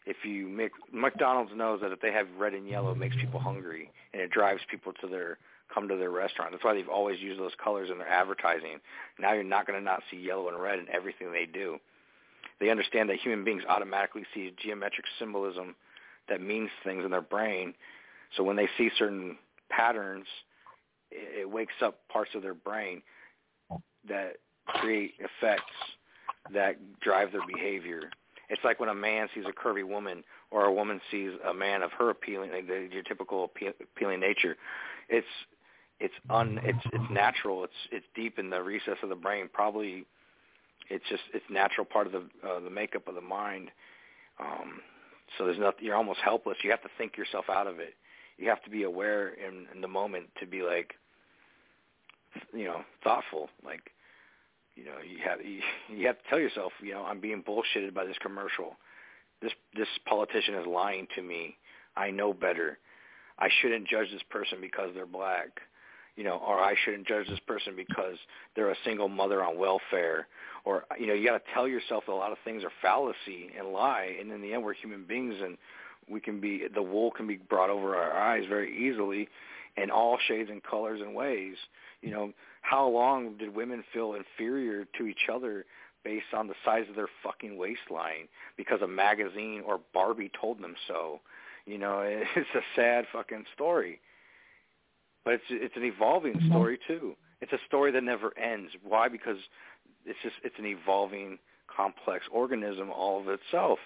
if 0.05 0.17
you 0.23 0.47
make 0.47 0.71
McDonald's 0.91 1.51
knows 1.55 1.81
that 1.81 1.91
if 1.91 2.01
they 2.01 2.11
have 2.11 2.27
red 2.37 2.53
and 2.53 2.67
yellow, 2.67 2.91
it 2.91 2.97
makes 2.97 3.15
people 3.15 3.39
hungry 3.39 3.91
and 4.13 4.21
it 4.21 4.31
drives 4.31 4.61
people 4.69 4.93
to 5.01 5.07
their 5.07 5.37
come 5.73 5.87
to 5.87 5.95
their 5.95 6.11
restaurant. 6.11 6.51
That's 6.51 6.63
why 6.63 6.73
they've 6.73 6.89
always 6.89 7.19
used 7.19 7.39
those 7.39 7.53
colors 7.63 7.89
in 7.89 7.97
their 7.97 8.07
advertising. 8.07 8.79
Now 9.19 9.33
you're 9.33 9.43
not 9.43 9.65
going 9.65 9.79
to 9.79 9.83
not 9.83 10.03
see 10.11 10.17
yellow 10.17 10.49
and 10.49 10.61
red 10.61 10.79
in 10.79 10.89
everything 10.91 11.31
they 11.31 11.45
do. 11.45 11.79
they 12.59 12.69
understand 12.69 13.09
that 13.09 13.19
human 13.19 13.45
beings 13.45 13.63
automatically 13.67 14.23
see 14.33 14.53
geometric 14.61 15.05
symbolism 15.17 15.75
that 16.27 16.41
means 16.41 16.69
things 16.83 17.05
in 17.05 17.11
their 17.11 17.21
brain. 17.21 17.73
So 18.35 18.43
when 18.43 18.55
they 18.55 18.67
see 18.77 18.89
certain 18.97 19.37
patterns, 19.69 20.25
it, 21.11 21.49
wakes 21.49 21.73
up 21.83 21.99
parts 22.07 22.31
of 22.35 22.41
their 22.41 22.53
brain 22.53 23.01
that 24.07 24.37
create 24.65 25.13
effects 25.19 25.63
that 26.53 26.77
drive 27.01 27.31
their 27.31 27.45
behavior. 27.45 28.09
It's 28.49 28.63
like 28.63 28.79
when 28.79 28.89
a 28.89 28.95
man 28.95 29.27
sees 29.33 29.45
a 29.47 29.51
curvy 29.51 29.87
woman 29.87 30.23
or 30.49 30.65
a 30.65 30.73
woman 30.73 30.99
sees 31.09 31.31
a 31.47 31.53
man 31.53 31.83
of 31.83 31.91
her 31.93 32.09
appealing, 32.09 32.51
like 32.51 32.67
the, 32.67 32.89
your 32.91 33.03
typical 33.03 33.49
appealing 33.95 34.19
nature. 34.19 34.57
It's 35.09 35.27
it's 35.99 36.13
un 36.29 36.59
it's 36.63 36.85
it's 36.91 37.11
natural. 37.11 37.63
It's 37.63 37.73
it's 37.91 38.05
deep 38.15 38.39
in 38.39 38.49
the 38.49 38.61
recess 38.61 38.97
of 39.03 39.09
the 39.09 39.15
brain. 39.15 39.49
Probably 39.53 40.05
it's 40.89 41.05
just 41.09 41.23
it's 41.33 41.45
natural 41.49 41.85
part 41.85 42.07
of 42.07 42.13
the 42.13 42.23
uh, 42.47 42.59
the 42.59 42.69
makeup 42.69 43.07
of 43.07 43.15
the 43.15 43.21
mind. 43.21 43.69
Um, 44.39 44.81
so 45.37 45.45
there's 45.45 45.59
nothing. 45.59 45.85
You're 45.85 45.95
almost 45.95 46.19
helpless. 46.19 46.57
You 46.63 46.71
have 46.71 46.81
to 46.81 46.89
think 46.97 47.17
yourself 47.17 47.45
out 47.49 47.67
of 47.67 47.79
it. 47.79 47.93
You 48.41 48.49
have 48.49 48.63
to 48.63 48.69
be 48.69 48.83
aware 48.83 49.29
in, 49.29 49.67
in 49.73 49.81
the 49.81 49.87
moment 49.87 50.27
to 50.39 50.47
be 50.47 50.63
like, 50.63 50.95
you 52.53 52.65
know, 52.65 52.81
thoughtful. 53.03 53.49
Like, 53.63 53.91
you 54.75 54.85
know, 54.85 54.95
you 55.07 55.17
have 55.23 55.45
you, 55.45 55.61
you 55.95 56.07
have 56.07 56.17
to 56.17 56.29
tell 56.29 56.39
yourself, 56.39 56.71
you 56.81 56.93
know, 56.93 57.03
I'm 57.03 57.19
being 57.19 57.43
bullshitted 57.43 57.93
by 57.93 58.05
this 58.05 58.17
commercial. 58.21 58.77
This 59.41 59.51
this 59.75 59.87
politician 60.05 60.55
is 60.55 60.65
lying 60.65 61.07
to 61.15 61.21
me. 61.21 61.57
I 61.95 62.09
know 62.09 62.33
better. 62.33 62.79
I 63.37 63.49
shouldn't 63.61 63.87
judge 63.87 64.07
this 64.11 64.23
person 64.29 64.59
because 64.61 64.89
they're 64.95 65.05
black 65.05 65.61
you 66.15 66.23
know, 66.23 66.41
or 66.45 66.59
I 66.59 66.75
shouldn't 66.83 67.07
judge 67.07 67.27
this 67.27 67.39
person 67.47 67.73
because 67.75 68.17
they're 68.55 68.71
a 68.71 68.75
single 68.83 69.07
mother 69.07 69.43
on 69.43 69.57
welfare, 69.57 70.27
or 70.65 70.83
you 70.99 71.07
know, 71.07 71.13
you 71.13 71.25
got 71.25 71.37
to 71.37 71.53
tell 71.53 71.67
yourself 71.67 72.03
that 72.05 72.11
a 72.11 72.15
lot 72.15 72.31
of 72.31 72.37
things 72.43 72.63
are 72.63 72.71
fallacy 72.81 73.49
and 73.57 73.69
lie, 73.69 74.15
and 74.19 74.31
in 74.31 74.41
the 74.41 74.53
end, 74.53 74.63
we're 74.63 74.73
human 74.73 75.05
beings, 75.05 75.35
and 75.41 75.57
we 76.11 76.19
can 76.21 76.39
be 76.39 76.63
the 76.73 76.81
wool 76.81 77.11
can 77.11 77.27
be 77.27 77.37
brought 77.37 77.69
over 77.69 77.95
our 77.95 78.13
eyes 78.13 78.43
very 78.49 78.75
easily, 78.87 79.27
in 79.77 79.89
all 79.89 80.17
shades 80.27 80.49
and 80.49 80.63
colors 80.63 81.01
and 81.01 81.15
ways. 81.15 81.55
You 82.01 82.11
know, 82.11 82.33
how 82.61 82.87
long 82.87 83.37
did 83.37 83.55
women 83.55 83.83
feel 83.93 84.15
inferior 84.15 84.85
to 84.97 85.05
each 85.05 85.29
other 85.31 85.65
based 86.03 86.33
on 86.35 86.47
the 86.47 86.55
size 86.65 86.85
of 86.89 86.95
their 86.95 87.09
fucking 87.23 87.57
waistline 87.57 88.27
because 88.57 88.81
a 88.81 88.87
magazine 88.87 89.63
or 89.65 89.79
Barbie 89.93 90.31
told 90.39 90.61
them 90.61 90.75
so? 90.87 91.21
You 91.65 91.77
know, 91.77 92.01
it's 92.35 92.55
a 92.55 92.61
sad 92.75 93.05
fucking 93.13 93.45
story 93.55 93.99
but 95.23 95.35
it's 95.35 95.43
it's 95.49 95.75
an 95.75 95.83
evolving 95.83 96.33
Mm-hmm. 96.35 96.47
story 96.47 96.79
too. 96.87 97.15
It's 97.41 97.53
a 97.53 97.59
story 97.67 97.91
that 97.91 98.03
never 98.03 98.37
ends. 98.37 98.71
Why? 98.83 99.07
Because 99.07 99.37
it's 100.05 100.19
just 100.23 100.35
it's 100.43 100.55
an 100.57 100.65
evolving, 100.65 101.37
complex 101.75 102.25
organism 102.31 102.89
all 102.91 103.19
of 103.21 103.27
itself. 103.27 103.79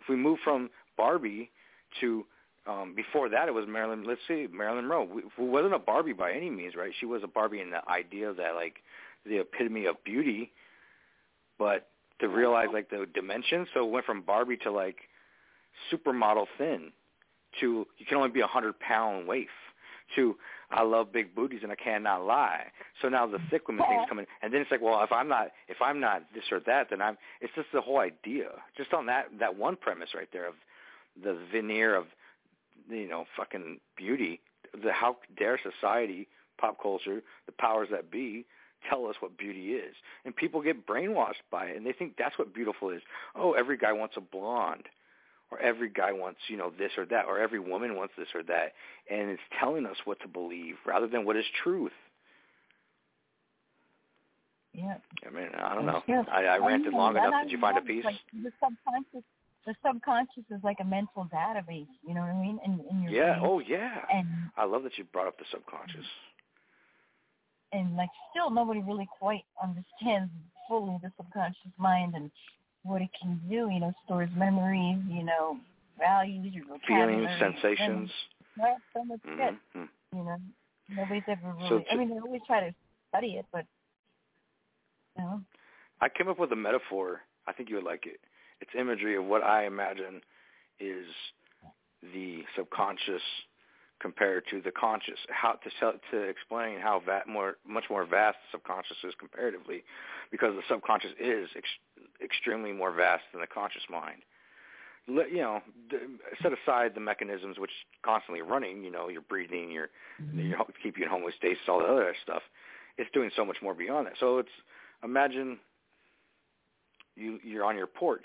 If 0.00 0.08
we 0.08 0.16
move 0.16 0.38
from 0.44 0.70
Barbie 0.96 1.50
to 2.00 2.24
um, 2.66 2.94
before 2.96 3.28
that, 3.28 3.48
it 3.48 3.54
was 3.54 3.64
Marilyn. 3.68 4.04
Let's 4.04 4.20
see, 4.26 4.48
Marilyn 4.52 4.88
Monroe. 4.88 5.08
Who 5.36 5.46
wasn't 5.46 5.74
a 5.74 5.78
Barbie 5.78 6.12
by 6.12 6.32
any 6.32 6.50
means, 6.50 6.74
right? 6.74 6.92
She 6.98 7.06
was 7.06 7.22
a 7.22 7.28
Barbie 7.28 7.60
in 7.60 7.70
the 7.70 7.88
idea 7.88 8.32
that 8.34 8.54
like 8.54 8.76
the 9.24 9.38
epitome 9.38 9.86
of 9.86 10.02
beauty, 10.04 10.50
but 11.58 11.88
to 12.20 12.28
realize 12.28 12.68
like 12.72 12.90
the 12.90 13.06
dimensions. 13.14 13.68
So 13.72 13.86
it 13.86 13.90
went 13.90 14.06
from 14.06 14.22
Barbie 14.22 14.56
to 14.58 14.72
like 14.72 14.96
supermodel 15.92 16.46
thin 16.58 16.90
to 17.60 17.86
you 17.98 18.06
can 18.06 18.16
only 18.16 18.30
be 18.30 18.40
a 18.40 18.46
hundred 18.46 18.78
pound 18.80 19.26
waif 19.26 19.48
to 20.14 20.36
I 20.70 20.82
love 20.82 21.12
big 21.12 21.34
booties 21.34 21.60
and 21.62 21.70
I 21.70 21.76
cannot 21.76 22.24
lie. 22.26 22.64
So 23.00 23.08
now 23.08 23.26
the 23.26 23.38
thick 23.50 23.68
women 23.68 23.84
thing's 23.88 24.08
coming, 24.08 24.26
and 24.42 24.52
then 24.52 24.60
it's 24.60 24.70
like, 24.70 24.82
well, 24.82 25.02
if 25.02 25.12
I'm 25.12 25.28
not 25.28 25.48
if 25.68 25.76
I'm 25.80 26.00
not 26.00 26.22
this 26.34 26.44
or 26.50 26.60
that, 26.66 26.88
then 26.90 27.00
I'm. 27.00 27.16
It's 27.40 27.52
just 27.54 27.68
the 27.72 27.80
whole 27.80 27.98
idea, 27.98 28.48
just 28.76 28.92
on 28.92 29.06
that 29.06 29.26
that 29.38 29.56
one 29.56 29.76
premise 29.76 30.10
right 30.14 30.28
there 30.32 30.48
of 30.48 30.54
the 31.22 31.38
veneer 31.52 31.94
of 31.94 32.06
you 32.88 33.08
know 33.08 33.24
fucking 33.36 33.80
beauty. 33.96 34.40
The 34.82 34.92
how 34.92 35.16
dare 35.38 35.58
society, 35.62 36.28
pop 36.58 36.80
culture, 36.80 37.22
the 37.46 37.52
powers 37.52 37.88
that 37.90 38.10
be 38.10 38.44
tell 38.90 39.06
us 39.06 39.16
what 39.20 39.36
beauty 39.38 39.72
is, 39.72 39.94
and 40.24 40.36
people 40.36 40.62
get 40.62 40.86
brainwashed 40.86 41.42
by 41.50 41.66
it, 41.66 41.76
and 41.76 41.86
they 41.86 41.92
think 41.92 42.14
that's 42.18 42.38
what 42.38 42.54
beautiful 42.54 42.90
is. 42.90 43.02
Oh, 43.34 43.52
every 43.52 43.76
guy 43.76 43.92
wants 43.92 44.16
a 44.16 44.20
blonde 44.20 44.84
or 45.50 45.60
every 45.60 45.88
guy 45.88 46.12
wants, 46.12 46.38
you 46.48 46.56
know, 46.56 46.72
this 46.76 46.92
or 46.96 47.06
that, 47.06 47.26
or 47.26 47.38
every 47.38 47.60
woman 47.60 47.96
wants 47.96 48.14
this 48.18 48.28
or 48.34 48.42
that, 48.44 48.72
and 49.10 49.30
it's 49.30 49.42
telling 49.60 49.86
us 49.86 49.96
what 50.04 50.20
to 50.20 50.28
believe 50.28 50.74
rather 50.84 51.06
than 51.06 51.24
what 51.24 51.36
is 51.36 51.44
truth. 51.62 51.92
Yeah. 54.72 54.96
I 55.26 55.30
mean, 55.30 55.48
I 55.56 55.74
don't 55.74 55.86
know. 55.86 56.02
Yes. 56.06 56.26
I, 56.30 56.44
I 56.44 56.58
ranted 56.58 56.92
long 56.92 57.16
enough. 57.16 57.44
Did 57.44 57.52
you 57.52 57.60
find 57.60 57.78
a 57.78 57.80
piece? 57.80 58.04
Like 58.04 58.16
the 58.32 58.52
subconscious, 58.62 59.24
the 59.66 59.74
subconscious 59.84 60.44
is 60.50 60.60
like 60.62 60.78
a 60.80 60.84
mental 60.84 61.28
database. 61.32 61.88
You 62.06 62.14
know 62.14 62.20
what 62.20 62.30
I 62.30 62.40
mean? 62.40 62.58
In, 62.64 62.80
in 62.90 63.02
your 63.02 63.12
Yeah. 63.12 63.38
brain. 63.38 63.44
Oh, 63.44 63.58
yeah. 63.58 64.04
And 64.12 64.26
I 64.56 64.64
love 64.64 64.82
that 64.84 64.96
you 64.96 65.04
brought 65.04 65.26
up 65.26 65.38
the 65.38 65.44
subconscious. 65.50 66.06
and 67.72 67.96
like 67.96 68.08
still 68.30 68.48
nobody 68.50 68.80
really 68.80 69.08
quite 69.18 69.44
understands 69.62 70.30
fully 70.68 70.96
the 71.02 71.10
subconscious 71.16 71.72
mind 71.78 72.14
and 72.14 72.30
what 72.84 73.02
it 73.02 73.10
can 73.20 73.40
do. 73.48 73.68
You 73.70 73.80
know, 73.80 73.92
stores 74.04 74.30
memories. 74.36 74.98
You 75.08 75.24
know, 75.24 75.58
values, 75.98 76.54
your 76.54 76.64
Feelings, 76.86 77.28
sensations. 77.38 78.10
Right, 78.58 78.76
so 78.94 79.04
much 79.04 79.20
shit. 79.24 79.54
Mhm. 79.74 79.88
You 80.12 80.22
know, 80.24 80.36
nobody's 80.88 81.24
ever 81.28 81.52
really. 81.54 81.68
So 81.68 81.84
I 81.90 81.96
mean, 81.96 82.08
they 82.10 82.20
always 82.20 82.40
try 82.46 82.60
to 82.60 82.74
study 83.08 83.36
it, 83.36 83.46
but 83.52 83.66
you 85.18 85.24
know, 85.24 85.42
I 86.00 86.08
came 86.08 86.28
up 86.28 86.38
with 86.38 86.52
a 86.52 86.56
metaphor. 86.56 87.22
I 87.46 87.52
think 87.52 87.68
you 87.68 87.76
would 87.76 87.84
like 87.84 88.06
it. 88.06 88.20
It's 88.60 88.70
imagery 88.78 89.16
of 89.16 89.24
what 89.24 89.42
I 89.42 89.66
imagine 89.66 90.22
is 90.80 91.06
the 92.02 92.44
subconscious 92.56 93.22
compared 94.00 94.44
to 94.50 94.60
the 94.60 94.70
conscious. 94.70 95.18
How 95.30 95.52
to 95.52 95.70
tell, 95.80 95.94
to 96.10 96.22
explain 96.22 96.80
how 96.80 97.00
va- 97.04 97.22
more 97.26 97.56
much 97.66 97.84
more 97.90 98.04
vast 98.04 98.36
the 98.44 98.58
subconscious 98.58 98.98
is 99.04 99.14
comparatively, 99.18 99.84
because 100.30 100.54
the 100.54 100.62
subconscious 100.68 101.12
is 101.18 101.48
ex- 101.56 102.12
extremely 102.22 102.72
more 102.72 102.92
vast 102.92 103.22
than 103.32 103.40
the 103.40 103.46
conscious 103.46 103.82
mind. 103.90 104.22
Let, 105.08 105.30
you 105.30 105.38
know, 105.38 105.62
d- 105.88 105.96
set 106.42 106.52
aside 106.52 106.92
the 106.94 107.00
mechanisms 107.00 107.58
which 107.58 107.70
constantly 108.04 108.42
running. 108.42 108.84
You 108.84 108.90
know, 108.90 109.08
your 109.08 109.22
breathing, 109.22 109.70
your 109.70 109.88
mm-hmm. 110.20 110.40
your 110.40 110.58
keep 110.82 110.98
you 110.98 111.04
in 111.04 111.10
homeostasis, 111.10 111.68
all 111.68 111.78
the 111.78 111.86
other 111.86 112.14
stuff. 112.22 112.42
It's 112.98 113.10
doing 113.12 113.30
so 113.36 113.44
much 113.44 113.58
more 113.62 113.74
beyond 113.74 114.06
that. 114.06 114.14
So 114.18 114.38
it's 114.38 114.48
imagine 115.02 115.58
you 117.16 117.38
you're 117.42 117.64
on 117.64 117.76
your 117.76 117.86
porch 117.86 118.24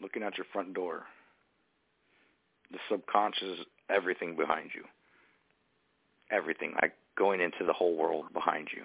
looking 0.00 0.22
at 0.22 0.36
your 0.36 0.46
front 0.52 0.74
door. 0.74 1.04
The 2.72 2.78
subconscious 2.90 3.60
is 3.60 3.66
everything 3.88 4.36
behind 4.36 4.70
you. 4.74 4.82
Everything 6.30 6.74
like 6.82 6.94
going 7.16 7.40
into 7.40 7.64
the 7.64 7.72
whole 7.72 7.96
world 7.96 8.26
behind 8.32 8.68
you. 8.74 8.82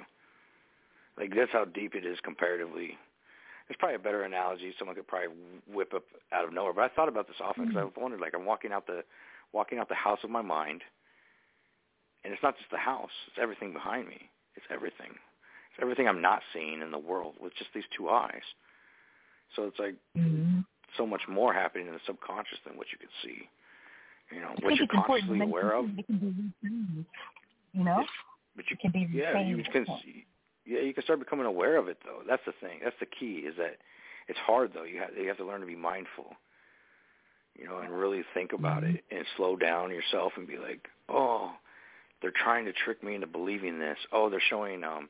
Like 1.17 1.33
that's 1.35 1.51
how 1.51 1.65
deep 1.65 1.95
it 1.95 2.06
is 2.06 2.19
comparatively. 2.23 2.98
There's 3.67 3.77
probably 3.77 3.95
a 3.95 3.99
better 3.99 4.23
analogy. 4.23 4.73
Someone 4.77 4.95
could 4.95 5.07
probably 5.07 5.35
whip 5.72 5.93
up 5.93 6.03
out 6.31 6.45
of 6.45 6.53
nowhere. 6.53 6.73
But 6.73 6.83
i 6.83 6.88
thought 6.89 7.09
about 7.09 7.27
this 7.27 7.38
often 7.41 7.67
because 7.67 7.77
i've 7.77 7.89
mm-hmm. 7.89 8.01
wondered 8.01 8.22
like 8.22 8.33
i'm 8.35 8.45
walking 8.45 8.72
out 8.72 8.88
the 8.88 9.03
walking 9.51 9.80
out 9.80 9.89
the 9.89 9.95
house 9.95 10.19
of 10.23 10.30
my 10.30 10.41
mind 10.41 10.81
and 12.23 12.33
it's 12.33 12.43
not 12.43 12.57
just 12.57 12.69
the 12.72 12.77
house. 12.77 13.11
It's 13.27 13.38
everything 13.41 13.73
behind 13.73 14.07
me. 14.07 14.30
It's 14.56 14.65
everything. 14.69 15.11
it's 15.11 15.28
everything 15.82 16.08
i'm 16.08 16.22
not 16.22 16.41
seeing 16.53 16.82
in 16.82 16.91
the 16.91 16.98
world 16.99 17.35
with 17.41 17.53
just 17.56 17.69
these 17.74 17.83
two 17.95 18.09
eyes 18.09 18.41
so 19.56 19.64
it's 19.64 19.80
like 19.80 19.95
so 20.98 21.06
much 21.06 21.22
more 21.27 21.53
happening 21.53 21.88
in 21.88 21.93
the 21.93 21.99
subconscious 22.06 22.59
than 22.66 22.77
what 22.77 22.88
you 22.91 22.98
can 22.98 23.09
see. 23.24 23.48
You 24.33 24.41
know, 24.41 24.49
what 24.61 24.75
you're 24.75 24.83
it's 24.83 24.93
important 24.93 24.98
to 24.98 25.08
consciously 25.08 25.40
aware 25.41 25.74
of. 25.74 25.85
too, 25.85 25.93
It 25.98 26.06
can 26.06 26.17
be 26.19 26.67
retrained. 26.67 27.06
You 27.74 27.83
know, 27.83 28.03
But 28.56 28.66
you 28.69 28.77
can 28.77 28.91
be 28.91 29.08
yeah, 29.11 29.40
you 29.40 29.64
can 29.72 29.85
see, 30.03 30.25
yeah, 30.66 30.82
you 30.82 30.93
can 30.93 31.03
start 31.03 31.19
becoming 31.19 31.45
aware 31.45 31.77
of 31.77 31.88
it 31.88 31.98
though. 32.03 32.22
That's 32.27 32.41
the 32.45 32.53
thing. 32.61 32.80
That's 32.83 32.95
the 32.99 33.06
key 33.06 33.45
is 33.48 33.56
that 33.58 33.77
it's 34.27 34.40
hard 34.40 34.72
though. 34.74 34.83
You 34.83 34.99
have 34.99 35.09
you 35.17 35.27
have 35.27 35.38
to 35.38 35.45
learn 35.45 35.61
to 35.61 35.67
be 35.67 35.75
mindful. 35.75 36.35
You 37.58 37.66
know, 37.66 37.80
and 37.80 37.91
really 37.91 38.24
think 38.33 38.53
about 38.53 38.83
it 38.83 39.03
and 39.11 39.25
slow 39.35 39.58
down 39.58 39.91
yourself 39.91 40.33
and 40.38 40.48
be 40.48 40.58
like, 40.58 40.88
"Oh, 41.09 41.51
they're 42.22 42.32
trying 42.32 42.66
to 42.66 42.74
trick 42.74 43.03
me 43.03 43.16
into 43.16 43.27
believing 43.27 43.80
this. 43.80 43.98
Oh, 44.14 44.30
they're 44.30 44.41
showing 44.49 44.83
um, 44.83 45.09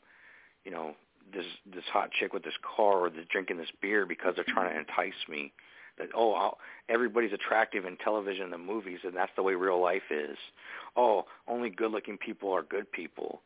you 0.66 0.72
know, 0.72 0.96
this 1.34 1.46
this 1.72 1.84
hot 1.92 2.12
chick 2.12 2.34
with 2.34 2.44
this 2.44 2.58
car 2.76 3.00
or 3.00 3.10
they're 3.10 3.24
drinking 3.30 3.58
this 3.58 3.72
beer 3.82 4.06
because 4.06 4.36
they're 4.36 4.46
trying 4.48 4.74
to 4.74 4.80
entice 4.80 5.28
me." 5.28 5.54
That 5.98 6.10
oh, 6.16 6.34
I'll, 6.34 6.58
everybody's 6.88 7.34
attractive 7.34 7.86
in 7.86 7.98
television 7.98 8.46
and 8.46 8.54
the 8.54 8.58
movies, 8.58 9.00
and 9.04 9.16
that's 9.16 9.32
the 9.36 9.44
way 9.44 9.54
real 9.56 9.82
life 9.82 10.10
is. 10.10 10.38
Oh, 10.96 11.26
only 11.48 11.70
good-looking 11.70 12.18
people 12.18 12.52
are 12.54 12.64
good 12.64 12.90
people. 12.92 13.42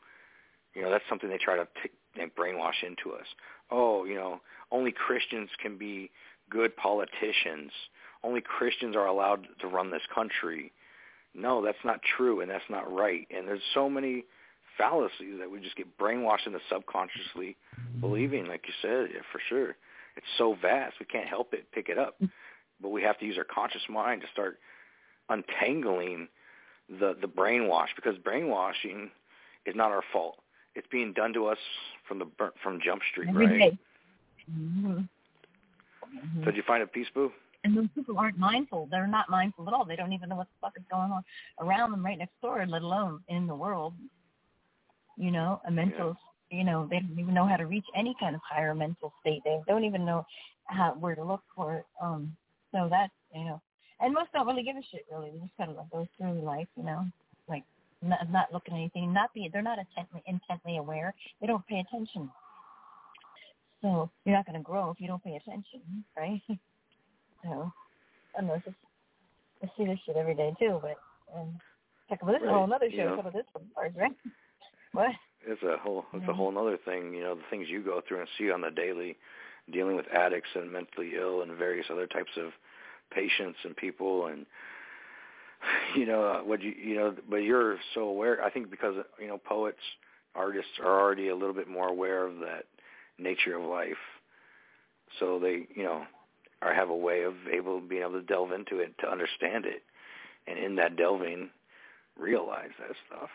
You 0.75 0.83
know, 0.83 0.91
that's 0.91 1.03
something 1.09 1.29
they 1.29 1.39
try 1.39 1.57
to 1.57 1.67
t- 1.81 1.89
they 2.15 2.25
brainwash 2.25 2.83
into 2.85 3.15
us. 3.15 3.25
Oh, 3.71 4.05
you 4.05 4.15
know, 4.15 4.41
only 4.71 4.91
Christians 4.91 5.49
can 5.61 5.77
be 5.77 6.11
good 6.49 6.75
politicians. 6.75 7.71
Only 8.23 8.41
Christians 8.41 8.95
are 8.95 9.07
allowed 9.07 9.47
to 9.59 9.67
run 9.67 9.91
this 9.91 10.05
country. 10.13 10.71
No, 11.33 11.63
that's 11.63 11.83
not 11.83 12.01
true, 12.17 12.41
and 12.41 12.49
that's 12.49 12.69
not 12.69 12.91
right. 12.91 13.27
And 13.35 13.47
there's 13.47 13.61
so 13.73 13.89
many 13.89 14.25
fallacies 14.77 15.39
that 15.39 15.49
we 15.49 15.59
just 15.59 15.75
get 15.75 15.97
brainwashed 15.97 16.45
into 16.47 16.59
subconsciously 16.69 17.55
believing, 17.99 18.47
like 18.47 18.63
you 18.67 18.73
said, 18.81 19.09
yeah, 19.13 19.21
for 19.31 19.39
sure. 19.49 19.75
it's 20.15 20.25
so 20.37 20.55
vast 20.61 20.95
we 20.99 21.05
can't 21.05 21.27
help 21.27 21.53
it 21.53 21.71
pick 21.71 21.89
it 21.89 21.97
up. 21.97 22.15
But 22.81 22.89
we 22.89 23.01
have 23.03 23.17
to 23.19 23.25
use 23.25 23.37
our 23.37 23.43
conscious 23.43 23.83
mind 23.89 24.21
to 24.21 24.27
start 24.31 24.59
untangling 25.29 26.27
the 26.89 27.15
the 27.21 27.27
brainwash 27.27 27.87
because 27.95 28.17
brainwashing 28.17 29.09
is 29.65 29.75
not 29.75 29.91
our 29.91 30.03
fault. 30.11 30.39
It's 30.75 30.87
being 30.91 31.13
done 31.13 31.33
to 31.33 31.47
us 31.47 31.57
from 32.07 32.19
the 32.19 32.27
from 32.61 32.79
Jump 32.83 33.01
Street, 33.11 33.29
Every 33.29 33.45
right? 33.45 33.59
day. 33.59 33.77
Mm-hmm. 34.51 34.99
So 36.39 36.45
did 36.45 36.57
you 36.57 36.63
find 36.67 36.83
a 36.83 36.87
peace 36.87 37.07
boo? 37.13 37.31
And 37.63 37.77
those 37.77 37.87
people 37.95 38.19
aren't 38.19 38.37
mindful. 38.37 38.89
They're 38.91 39.07
not 39.07 39.29
mindful 39.29 39.67
at 39.67 39.73
all. 39.73 39.85
They 39.85 39.95
don't 39.95 40.11
even 40.11 40.27
know 40.27 40.35
what 40.35 40.47
the 40.47 40.67
fuck 40.67 40.73
is 40.75 40.83
going 40.91 41.11
on 41.11 41.23
around 41.61 41.91
them 41.91 42.05
right 42.05 42.17
next 42.17 42.39
door, 42.41 42.65
let 42.67 42.81
alone 42.81 43.21
in 43.29 43.47
the 43.47 43.55
world. 43.55 43.93
You 45.17 45.31
know, 45.31 45.61
a 45.67 45.71
mental, 45.71 46.15
you 46.49 46.63
know, 46.63 46.87
they 46.89 46.99
don't 46.99 47.19
even 47.19 47.33
know 47.33 47.47
how 47.47 47.57
to 47.57 47.65
reach 47.65 47.85
any 47.95 48.15
kind 48.19 48.35
of 48.35 48.41
higher 48.47 48.73
mental 48.73 49.13
state. 49.21 49.41
They 49.45 49.59
don't 49.67 49.83
even 49.83 50.05
know 50.05 50.25
how 50.65 50.95
where 50.99 51.15
to 51.15 51.23
look 51.23 51.41
for 51.55 51.75
it. 51.75 51.85
Um, 52.01 52.35
so 52.71 52.87
that, 52.89 53.09
you 53.33 53.45
know, 53.45 53.61
and 53.99 54.13
most 54.13 54.31
don't 54.33 54.47
really 54.47 54.63
give 54.63 54.75
a 54.75 54.81
shit. 54.91 55.05
Really, 55.11 55.31
they 55.31 55.39
just 55.39 55.57
kind 55.57 55.69
of 55.69 55.77
like 55.77 55.89
go 55.91 56.07
through 56.17 56.41
life, 56.41 56.67
you 56.75 56.83
know, 56.83 57.05
like 57.47 57.63
not, 58.01 58.29
not 58.31 58.51
looking 58.53 58.73
at 58.73 58.77
anything, 58.77 59.13
not 59.13 59.33
be. 59.33 59.49
They're 59.51 59.61
not 59.61 59.77
intently 59.79 60.23
intently 60.25 60.77
aware. 60.77 61.13
They 61.41 61.47
don't 61.47 61.65
pay 61.67 61.79
attention. 61.79 62.29
So 63.81 64.09
you're 64.25 64.35
not 64.35 64.45
going 64.45 64.57
to 64.57 64.63
grow 64.63 64.89
if 64.91 64.99
you 64.99 65.07
don't 65.07 65.23
pay 65.23 65.35
attention, 65.35 65.81
right? 66.17 66.41
So, 67.43 67.71
know. 68.41 68.53
It's 68.53 68.75
I 69.63 69.67
see 69.77 69.85
this 69.85 69.99
shit 70.05 70.15
every 70.17 70.35
day 70.35 70.53
too, 70.59 70.79
but 70.81 70.95
um, 71.35 71.57
heck, 72.09 72.23
well, 72.23 72.33
this 72.33 72.41
is 72.41 72.47
a 72.47 72.51
whole 72.51 72.67
Right, 72.67 72.75
other 72.75 72.89
show. 72.91 72.97
know. 72.97 73.17
Some 73.17 73.27
of 73.27 73.33
this 73.33 73.45
one, 73.53 73.91
right? 73.95 74.11
What? 74.93 75.11
It's 75.45 75.61
a 75.63 75.77
whole 75.77 76.05
it's 76.13 76.27
a 76.29 76.33
whole 76.33 76.57
other 76.57 76.77
thing, 76.77 77.13
you 77.13 77.21
know, 77.21 77.35
the 77.35 77.41
things 77.49 77.67
you 77.69 77.83
go 77.83 78.01
through 78.07 78.21
and 78.21 78.29
see 78.37 78.49
on 78.49 78.61
the 78.61 78.71
daily, 78.71 79.17
dealing 79.71 79.97
with 79.97 80.05
addicts 80.13 80.49
and 80.55 80.71
mentally 80.71 81.13
ill 81.19 81.41
and 81.41 81.51
various 81.57 81.87
other 81.91 82.07
types 82.07 82.31
of 82.37 82.51
patients 83.11 83.59
and 83.65 83.75
people 83.75 84.27
and 84.27 84.45
you 85.95 86.05
know 86.05 86.23
uh, 86.23 86.39
what 86.39 86.61
you 86.61 86.71
you 86.71 86.95
know 86.95 87.13
but 87.29 87.37
you're 87.37 87.77
so 87.93 88.01
aware 88.01 88.43
i 88.43 88.49
think 88.49 88.71
because 88.71 88.95
you 89.19 89.27
know 89.27 89.37
poets 89.37 89.77
artists 90.35 90.71
are 90.83 90.99
already 90.99 91.29
a 91.29 91.35
little 91.35 91.53
bit 91.53 91.67
more 91.67 91.87
aware 91.87 92.25
of 92.25 92.39
that 92.39 92.65
nature 93.17 93.55
of 93.55 93.63
life. 93.63 93.97
So 95.19 95.39
they 95.39 95.67
you 95.75 95.83
know 95.83 96.03
are 96.61 96.73
have 96.73 96.89
a 96.89 96.95
way 96.95 97.23
of 97.23 97.33
able 97.51 97.81
being 97.81 98.01
able 98.01 98.13
to 98.13 98.21
delve 98.21 98.51
into 98.51 98.79
it 98.79 98.97
to 98.99 99.11
understand 99.11 99.65
it. 99.65 99.83
And 100.47 100.57
in 100.57 100.75
that 100.75 100.97
delving 100.97 101.49
realize 102.19 102.71
that 102.79 102.95
stuff 103.07 103.29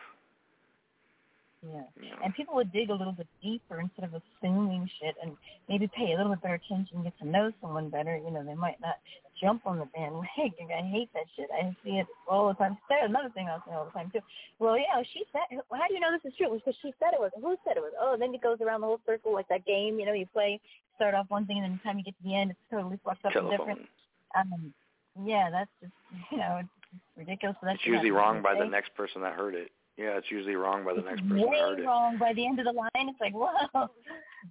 Yeah. 1.67 1.83
And 2.23 2.35
people 2.35 2.55
would 2.55 2.73
dig 2.73 2.91
a 2.91 2.95
little 2.95 3.13
bit 3.13 3.27
deeper 3.43 3.81
instead 3.81 4.05
of 4.05 4.15
assuming 4.15 4.89
shit 5.01 5.17
and 5.23 5.37
maybe 5.69 5.91
pay 5.97 6.13
a 6.13 6.17
little 6.17 6.31
bit 6.31 6.43
better 6.43 6.55
attention, 6.55 6.97
and 6.97 7.05
get 7.05 7.19
to 7.19 7.27
know 7.27 7.51
someone 7.61 7.89
better. 7.89 8.17
You 8.17 8.31
know, 8.31 8.45
they 8.45 8.55
might 8.55 8.81
not 8.81 8.95
jump 9.41 9.67
on 9.67 9.79
the 9.79 9.87
bandwagon. 9.87 10.71
I 10.71 10.87
hate 10.87 11.11
that 11.15 11.27
shit. 11.35 11.49
I 11.53 11.75
see 11.85 11.99
it 11.99 12.07
all 12.29 12.49
the 12.49 12.55
time. 12.55 12.79
There's 12.89 13.11
another 13.11 13.31
thing 13.31 13.49
I 13.49 13.59
say 13.67 13.75
all 13.75 13.87
the 13.87 13.91
time 13.91 14.11
too. 14.13 14.21
Well, 14.59 14.79
yeah, 14.79 15.03
she 15.13 15.25
said. 15.33 15.59
Well, 15.71 15.81
how 15.81 15.89
do 15.89 15.95
you 15.95 16.01
know 16.01 16.13
this 16.13 16.31
is 16.31 16.37
true? 16.39 16.55
Because 16.55 16.79
she 16.81 16.95
said 17.01 17.11
it 17.13 17.21
was. 17.21 17.33
Who 17.35 17.57
said 17.67 17.77
it 17.77 17.83
was? 17.83 17.93
Oh, 18.01 18.17
then 18.19 18.35
it 18.35 18.43
goes 18.43 18.59
around 18.61 18.83
the 18.83 18.87
whole 18.87 19.01
circle 19.05 19.33
like 19.33 19.49
that 19.49 19.67
game. 19.67 19.99
You 19.99 20.07
know, 20.07 20.15
you 20.15 20.27
play, 20.27 20.61
start 20.95 21.15
off 21.15 21.27
one 21.29 21.47
thing, 21.47 21.59
and 21.59 21.65
then 21.65 21.73
by 21.73 21.79
the 21.79 21.89
time 21.91 21.99
you 21.99 22.05
get 22.05 22.17
to 22.19 22.25
the 22.25 22.37
end, 22.37 22.51
it's 22.53 22.61
totally 22.71 23.01
fucked 23.05 23.25
up 23.27 23.35
and 23.35 23.51
different. 23.51 23.81
Um, 24.39 24.73
yeah, 25.27 25.51
that's 25.51 25.71
just 25.83 25.93
you 26.31 26.39
know, 26.39 26.63
it's 26.63 27.03
ridiculous. 27.17 27.57
So 27.61 27.67
that's 27.67 27.83
it's 27.83 27.87
usually 27.87 28.13
wrong 28.13 28.43
by 28.43 28.55
the 28.55 28.67
next 28.67 28.95
person 28.95 29.23
that 29.23 29.35
heard 29.35 29.57
it 29.57 29.73
yeah 29.99 30.17
it's 30.17 30.31
usually 30.31 30.55
wrong 30.55 30.85
by 30.85 30.95
the 30.95 31.03
next 31.03 31.21
person 31.29 31.51
way 31.51 31.59
heard 31.59 31.81
it 31.81 31.85
wrong 31.85 32.17
by 32.17 32.33
the 32.33 32.47
end 32.47 32.59
of 32.59 32.65
the 32.65 32.73
line. 32.73 32.89
It's 32.95 33.21
like, 33.21 33.35
whoa, 33.35 33.51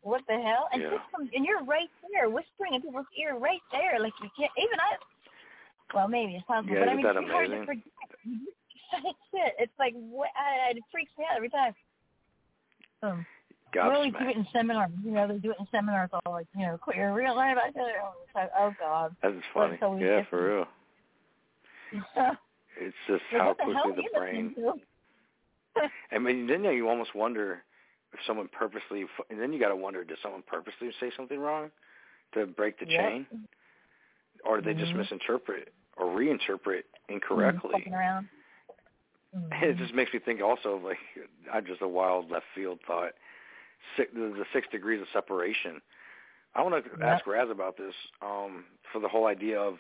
what 0.02 0.22
the 0.28 0.36
hell? 0.36 0.70
And 0.74 0.82
Yeah. 0.82 0.98
some, 1.12 1.30
and 1.34 1.46
you're 1.46 1.64
right 1.64 1.90
there, 2.12 2.30
whispering 2.30 2.76
in 2.76 2.82
people's 2.82 3.06
ear, 3.18 3.36
right 3.38 3.62
there. 3.72 4.00
Like 4.00 4.14
you 4.22 4.30
can't 4.38 4.52
even 4.58 4.80
I. 4.80 4.98
Well, 5.94 6.08
maybe 6.08 6.36
it's 6.36 6.46
possible, 6.46 6.74
Yeah, 6.74 6.82
but 6.82 6.90
I 6.90 6.96
mean, 6.96 7.06
it's 7.06 7.32
hard 7.32 7.50
to 7.50 7.66
forget. 7.66 7.84
Shit, 9.32 9.54
it's 9.60 9.74
like 9.80 9.94
what? 9.96 10.30
I, 10.36 10.72
it 10.72 10.84
freaks 10.92 11.12
me 11.18 11.26
out 11.30 11.38
every 11.38 11.50
time. 11.50 11.74
Um, 13.04 13.26
they 13.74 13.80
always 13.80 14.14
do 14.14 14.28
it 14.28 14.36
in 14.36 14.48
seminars. 14.52 14.92
You 15.04 15.12
know, 15.12 15.28
they 15.28 15.38
do 15.38 15.52
it 15.52 15.58
in 15.60 15.68
seminars 15.72 16.10
all 16.14 16.34
like, 16.34 16.48
you 16.56 16.66
know, 16.66 16.78
quit 16.78 16.98
your 16.98 17.14
real 17.14 17.36
life. 17.36 17.58
I 17.58 17.72
tell 17.72 17.88
you 17.88 17.94
the 18.34 18.40
time. 18.40 18.50
Oh 18.58 18.76
God. 18.80 19.16
That's 19.22 19.36
funny. 19.54 19.72
That's 19.72 19.84
always 19.84 20.04
Yeah, 20.04 20.22
different. 20.22 20.30
for 20.30 20.56
real. 20.56 22.32
It's 22.80 22.96
just 23.08 23.24
how 23.32 23.56
the 23.58 23.64
quickly 23.64 23.92
the 23.96 24.02
you 24.04 24.10
brain. 24.14 24.56
I 26.12 26.20
mean, 26.20 26.48
then 26.48 26.64
you 26.64 26.88
almost 26.90 27.16
wonder 27.16 27.64
if 28.14 28.20
someone 28.26 28.48
purposely. 28.48 29.06
And 29.30 29.40
then 29.40 29.54
you 29.54 29.60
got 29.60 29.70
to 29.70 29.76
wonder: 29.76 30.04
Did 30.04 30.18
someone 30.22 30.44
purposely 30.46 30.90
say 31.00 31.12
something 31.16 31.40
wrong 31.40 31.72
to 32.34 32.46
break 32.46 32.80
the 32.80 32.86
Yep. 32.86 32.98
chain, 32.98 33.28
or 34.46 34.60
did 34.62 34.66
they 34.66 34.80
just 34.80 34.94
Mhm. 34.94 35.00
misinterpret 35.00 35.74
or 35.98 36.06
reinterpret 36.08 36.84
incorrectly? 37.10 37.72
Fucking 37.74 37.94
around. 37.94 38.30
It 39.62 39.78
just 39.78 39.94
makes 39.94 40.14
me 40.14 40.20
think 40.20 40.42
also 40.42 40.76
of 40.76 40.84
like 40.84 40.98
I 41.54 41.62
just 41.62 41.82
a 41.82 41.88
wild 41.88 42.30
left 42.30 42.46
field 42.54 42.80
thought. 42.86 43.14
Six, 43.96 44.12
the, 44.14 44.34
the 44.38 44.46
six 44.54 44.68
degrees 44.72 45.02
of 45.02 45.08
separation. 45.14 45.82
I 46.56 46.64
want 46.64 46.84
to 46.84 46.92
Yep. 46.92 47.02
ask 47.06 47.28
Raz 47.28 47.50
about 47.52 47.78
this 47.78 47.94
um, 48.22 48.66
for 48.92 49.00
the 49.00 49.08
whole 49.08 49.28
idea 49.28 49.60
of 49.60 49.76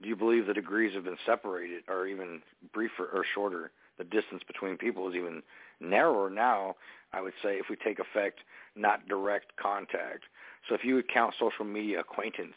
do 0.00 0.08
you 0.08 0.16
believe 0.16 0.46
the 0.46 0.54
degrees 0.54 0.94
have 0.94 1.04
been 1.04 1.18
separated 1.26 1.82
or 1.88 2.06
even 2.06 2.40
briefer 2.72 3.04
or 3.12 3.24
shorter? 3.34 3.72
The 4.00 4.04
distance 4.04 4.42
between 4.46 4.78
people 4.78 5.10
is 5.10 5.14
even 5.14 5.42
narrower 5.78 6.30
now. 6.30 6.76
I 7.12 7.20
would 7.20 7.34
say 7.42 7.56
if 7.56 7.66
we 7.68 7.76
take 7.76 7.98
effect, 7.98 8.38
not 8.74 9.06
direct 9.06 9.54
contact. 9.60 10.24
So 10.66 10.74
if 10.74 10.82
you 10.84 10.94
would 10.94 11.12
count 11.12 11.34
social 11.38 11.66
media 11.66 12.00
acquaintance, 12.00 12.56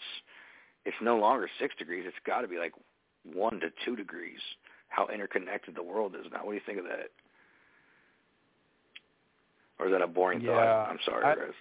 it's 0.86 0.96
no 1.02 1.18
longer 1.18 1.50
six 1.60 1.76
degrees. 1.76 2.06
It's 2.08 2.16
got 2.26 2.42
to 2.42 2.48
be 2.48 2.58
like 2.58 2.72
one 3.26 3.60
to 3.60 3.68
two 3.84 3.98
degrees. 3.98 4.40
How 4.88 5.08
interconnected 5.08 5.76
the 5.76 5.84
world 5.84 6.16
is 6.16 6.32
now. 6.32 6.46
What 6.46 6.52
do 6.52 6.56
you 6.56 6.62
think 6.66 6.80
of 6.80 6.86
that? 6.86 7.10
Or 9.80 9.88
is 9.88 9.92
that 9.92 10.02
a 10.02 10.08
boring 10.08 10.40
Yeah, 10.42 10.52
thought? 10.52 10.92
I'm 10.92 11.00
sorry, 11.04 11.26
I- 11.26 11.34
Raz. 11.34 11.54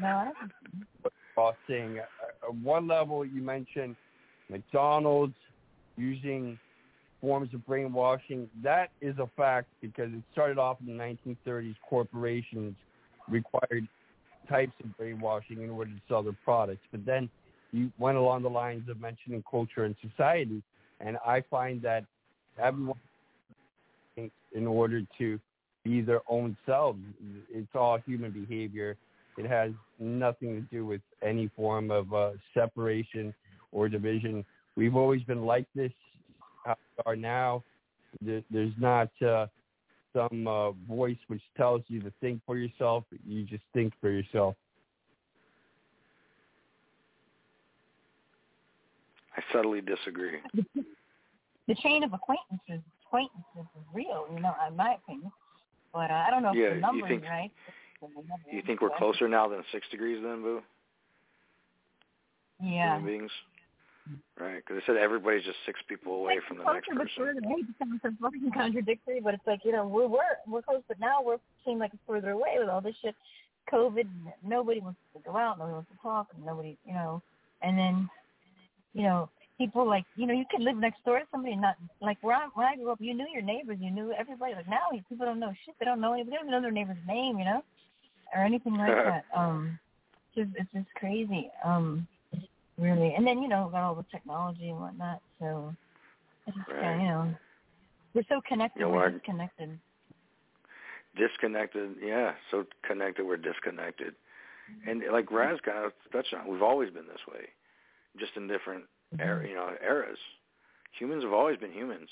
No, 0.00 0.06
I 0.06 0.24
don't 0.38 1.12
crossing. 1.34 1.98
Uh, 1.98 2.48
uh, 2.48 2.52
one 2.62 2.86
level 2.86 3.24
you 3.24 3.42
mentioned 3.42 3.96
McDonald's 4.48 5.34
using 5.96 6.56
forms 7.20 7.52
of 7.54 7.66
brainwashing. 7.66 8.48
That 8.62 8.90
is 9.00 9.16
a 9.18 9.28
fact 9.36 9.68
because 9.80 10.10
it 10.12 10.22
started 10.32 10.58
off 10.58 10.78
in 10.80 10.96
the 10.96 11.02
1930s. 11.02 11.76
Corporations 11.88 12.74
required 13.28 13.86
types 14.48 14.72
of 14.82 14.96
brainwashing 14.96 15.62
in 15.62 15.70
order 15.70 15.90
to 15.90 16.00
sell 16.08 16.22
their 16.22 16.36
products, 16.44 16.82
but 16.90 17.04
then 17.04 17.28
you 17.72 17.92
went 17.98 18.16
along 18.16 18.42
the 18.42 18.50
lines 18.50 18.88
of 18.88 19.00
mentioning 19.00 19.44
culture 19.48 19.84
and 19.84 19.94
society, 20.02 20.62
and 21.00 21.16
I 21.24 21.42
find 21.50 21.80
that 21.82 22.04
everyone 22.58 22.96
in 24.52 24.66
order 24.66 25.02
to 25.18 25.38
be 25.84 26.00
their 26.00 26.20
own 26.28 26.56
selves. 26.66 27.00
It's 27.52 27.74
all 27.74 27.98
human 28.04 28.32
behavior. 28.32 28.96
It 29.38 29.46
has 29.46 29.70
nothing 29.98 30.54
to 30.54 30.60
do 30.74 30.84
with 30.84 31.00
any 31.22 31.50
form 31.56 31.90
of 31.90 32.12
uh, 32.12 32.32
separation 32.52 33.32
or 33.72 33.88
division. 33.88 34.44
We've 34.76 34.96
always 34.96 35.22
been 35.22 35.46
like 35.46 35.66
this. 35.74 35.92
How 36.64 36.76
we 36.98 37.02
are 37.12 37.16
now. 37.16 37.62
There, 38.20 38.42
there's 38.50 38.72
not 38.78 39.10
uh, 39.22 39.46
some 40.14 40.46
uh, 40.46 40.72
voice 40.88 41.16
which 41.28 41.42
tells 41.56 41.82
you 41.88 42.00
to 42.02 42.12
think 42.20 42.40
for 42.46 42.56
yourself. 42.58 43.04
You 43.26 43.44
just 43.44 43.62
think 43.72 43.92
for 44.00 44.10
yourself. 44.10 44.56
I 49.36 49.42
subtly 49.52 49.80
disagree. 49.80 50.38
the 50.54 51.74
chain 51.76 52.02
of 52.04 52.12
acquaintances 52.12 52.82
acquaintances 53.06 53.42
is 53.56 53.84
real, 53.92 54.26
you 54.32 54.40
know, 54.40 54.54
in 54.68 54.76
my 54.76 54.94
opinion. 54.94 55.32
But 55.92 56.10
uh, 56.10 56.24
I 56.26 56.30
don't 56.30 56.42
know 56.42 56.50
if 56.50 56.56
Yeah, 56.56 56.68
the 56.70 56.74
you 56.76 56.80
number 56.80 57.08
think- 57.08 57.22
is 57.24 57.28
right. 57.28 57.50
You 58.50 58.62
think 58.66 58.80
we're 58.80 58.96
closer 58.96 59.28
now 59.28 59.46
than 59.46 59.62
six 59.72 59.86
degrees 59.90 60.22
then, 60.22 60.40
Boo? 60.40 60.62
Yeah. 62.62 62.96
Human 62.96 63.04
beings? 63.18 63.30
Right, 64.38 64.56
because 64.56 64.80
they 64.80 64.92
said 64.92 64.96
everybody's 64.96 65.44
just 65.44 65.58
six 65.66 65.78
people 65.88 66.14
away 66.14 66.40
from 66.48 66.58
the 66.58 66.64
next 66.64 66.86
closer, 66.86 66.98
but 66.98 67.04
person. 67.04 67.16
further. 67.16 67.40
I 67.44 67.48
hate 67.48 67.66
to 67.66 67.74
sound 67.78 68.00
so 68.02 68.10
fucking 68.20 68.50
contradictory, 68.52 69.20
but 69.20 69.34
it's 69.34 69.46
like 69.46 69.60
you 69.64 69.72
know 69.72 69.86
we're 69.86 70.08
we're 70.08 70.36
we're 70.48 70.62
close, 70.62 70.82
but 70.88 70.98
now 70.98 71.22
we're 71.22 71.38
seem 71.64 71.78
like 71.78 71.92
further 72.06 72.30
away 72.30 72.56
with 72.58 72.68
all 72.68 72.80
this 72.80 72.96
shit. 73.02 73.14
COVID, 73.70 74.08
nobody 74.44 74.80
wants 74.80 74.98
to 75.14 75.20
go 75.20 75.36
out, 75.36 75.58
nobody 75.58 75.74
wants 75.74 75.90
to 75.90 75.98
talk, 76.02 76.28
nobody, 76.44 76.76
you 76.84 76.92
know, 76.92 77.22
and 77.62 77.78
then, 77.78 78.08
you 78.94 79.02
know, 79.02 79.28
people 79.58 79.86
like, 79.86 80.04
you 80.16 80.26
know, 80.26 80.34
you 80.34 80.44
could 80.50 80.62
live 80.62 80.76
next 80.76 81.04
door 81.04 81.18
to 81.18 81.24
somebody 81.30 81.52
and 81.52 81.62
not 81.62 81.76
like 82.00 82.18
where 82.22 82.36
I 82.36 82.48
when 82.54 82.66
I 82.66 82.76
grew 82.76 82.90
up, 82.90 82.98
you 83.00 83.14
knew 83.14 83.26
your 83.32 83.42
neighbors, 83.42 83.78
you 83.80 83.90
knew 83.90 84.12
everybody. 84.12 84.54
Like 84.54 84.68
now, 84.68 84.90
people 85.08 85.26
don't 85.26 85.40
know 85.40 85.52
shit. 85.64 85.74
They 85.78 85.84
don't 85.84 86.00
know 86.00 86.14
anybody. 86.14 86.30
They 86.30 86.36
don't 86.36 86.46
even 86.46 86.52
know 86.52 86.62
their 86.62 86.72
neighbor's 86.72 86.96
name, 87.06 87.38
you 87.38 87.44
know, 87.44 87.62
or 88.34 88.42
anything 88.42 88.74
like 88.74 88.88
that. 89.04 89.24
Um, 89.36 89.78
just 90.34 90.50
it's 90.56 90.72
just 90.72 90.88
crazy. 90.96 91.50
Um, 91.64 92.06
really. 92.80 93.14
And 93.14 93.26
then 93.26 93.42
you 93.42 93.48
know, 93.48 93.68
got 93.70 93.82
all 93.82 93.94
the 93.94 94.04
technology 94.10 94.70
and 94.70 94.80
whatnot. 94.80 95.20
So, 95.38 95.74
just 96.46 96.58
Right. 96.68 97.00
you 97.00 97.08
know, 97.08 97.34
we're 98.14 98.24
so 98.28 98.40
connected, 98.48 98.80
You 98.80 98.86
know, 98.86 98.92
we're 98.92 99.10
disconnected. 99.10 99.78
Disconnected, 101.16 101.96
yeah. 102.02 102.34
So 102.50 102.66
connected, 102.82 103.24
we're 103.24 103.36
disconnected. 103.36 104.14
and 104.86 105.02
like 105.12 105.26
mm-hmm. 105.26 105.34
Raz 105.34 105.60
kind 105.64 105.84
of 105.84 105.92
touched 106.12 106.32
on, 106.32 106.46
we've 106.46 106.62
always 106.62 106.90
been 106.90 107.06
this 107.06 107.26
way, 107.30 107.48
just 108.18 108.36
in 108.36 108.46
different 108.46 108.84
mm-hmm. 109.14 109.20
era, 109.20 109.48
you 109.48 109.54
know, 109.54 109.74
eras. 109.82 110.18
Humans 110.98 111.24
have 111.24 111.32
always 111.32 111.58
been 111.58 111.72
humans. 111.72 112.08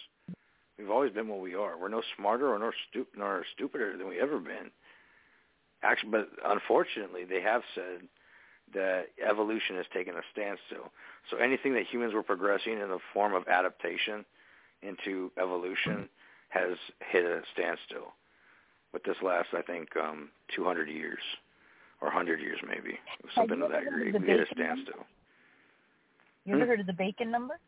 We've 0.78 0.90
always 0.90 1.12
been 1.12 1.28
what 1.28 1.40
we 1.40 1.54
are. 1.54 1.76
We're 1.76 1.88
no 1.88 2.02
smarter 2.16 2.52
or 2.52 2.58
nor 2.58 2.72
stu- 2.88 3.06
nor 3.16 3.44
stupider 3.56 3.96
than 3.96 4.08
we 4.08 4.20
ever 4.20 4.38
been. 4.38 4.70
Actually, 5.82 6.10
but 6.10 6.28
unfortunately, 6.44 7.24
they 7.24 7.40
have 7.40 7.62
said 7.74 8.08
that 8.74 9.06
evolution 9.26 9.76
has 9.76 9.86
taken 9.92 10.14
a 10.14 10.22
standstill. 10.32 10.90
So 11.30 11.36
anything 11.38 11.74
that 11.74 11.86
humans 11.86 12.14
were 12.14 12.22
progressing 12.22 12.74
in 12.74 12.88
the 12.88 12.98
form 13.12 13.34
of 13.34 13.46
adaptation 13.48 14.24
into 14.82 15.30
evolution 15.40 16.08
has 16.50 16.76
hit 17.10 17.24
a 17.24 17.42
standstill. 17.52 18.14
With 18.92 19.02
this 19.04 19.16
last, 19.22 19.48
I 19.52 19.62
think, 19.62 19.88
um, 19.96 20.30
200 20.54 20.88
years 20.88 21.18
or 22.00 22.08
100 22.08 22.40
years 22.40 22.58
maybe, 22.66 22.98
something 23.34 23.60
of 23.60 23.70
that 23.70 23.84
degree. 23.84 24.12
We 24.12 24.26
hit 24.26 24.40
a 24.40 24.46
standstill. 24.54 25.04
You 26.44 26.54
ever 26.54 26.64
Hmm? 26.64 26.68
heard 26.70 26.80
of 26.80 26.86
the 26.86 26.92
bacon 26.94 27.30
number? 27.30 27.58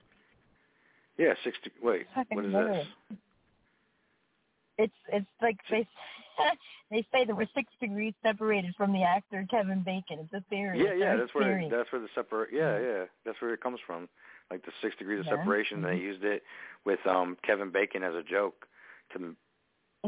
Yeah, 1.18 1.34
60. 1.44 1.70
Wait, 1.82 2.06
what 2.30 2.44
is 2.44 2.52
this? 2.52 2.86
It's 4.78 4.94
it's 5.12 5.26
like 5.42 5.58
they 5.70 5.86
they 6.90 7.06
say 7.12 7.24
that 7.24 7.36
we're 7.36 7.46
six 7.54 7.72
degrees 7.80 8.14
separated 8.22 8.74
from 8.76 8.92
the 8.92 9.02
actor 9.02 9.46
Kevin 9.50 9.82
Bacon. 9.82 10.18
It's 10.20 10.32
a 10.32 10.44
theory. 10.50 10.78
Yeah, 10.84 10.94
yeah, 10.94 11.16
that's 11.16 11.34
where 11.34 11.44
theory. 11.44 11.68
that's 11.70 11.90
where 11.92 12.00
the 12.00 12.08
separ. 12.14 12.48
Yeah, 12.52 12.78
yeah, 12.78 13.04
that's 13.24 13.40
where 13.40 13.54
it 13.54 13.60
comes 13.60 13.80
from. 13.86 14.08
Like 14.50 14.64
the 14.64 14.72
six 14.82 14.96
degrees 14.96 15.20
of 15.20 15.26
Yeah. 15.26 15.32
Mm-hmm. 15.32 15.42
separation. 15.42 15.82
They 15.82 15.96
used 15.96 16.24
it 16.24 16.42
with 16.84 17.00
um 17.06 17.36
Kevin 17.44 17.70
Bacon 17.70 18.02
as 18.02 18.14
a 18.14 18.22
joke 18.22 18.66
to 19.12 19.34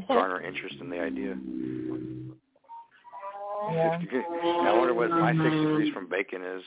garner 0.08 0.40
interest 0.40 0.76
in 0.80 0.90
the 0.90 1.00
idea. 1.00 1.36
Yeah. 3.72 3.98
Six 4.00 4.04
degrees. 4.04 4.24
I 4.32 4.72
wonder 4.76 4.94
what 4.94 5.10
my 5.10 5.32
six 5.32 5.54
degrees 5.54 5.92
from 5.92 6.08
bacon 6.08 6.42
is. 6.42 6.62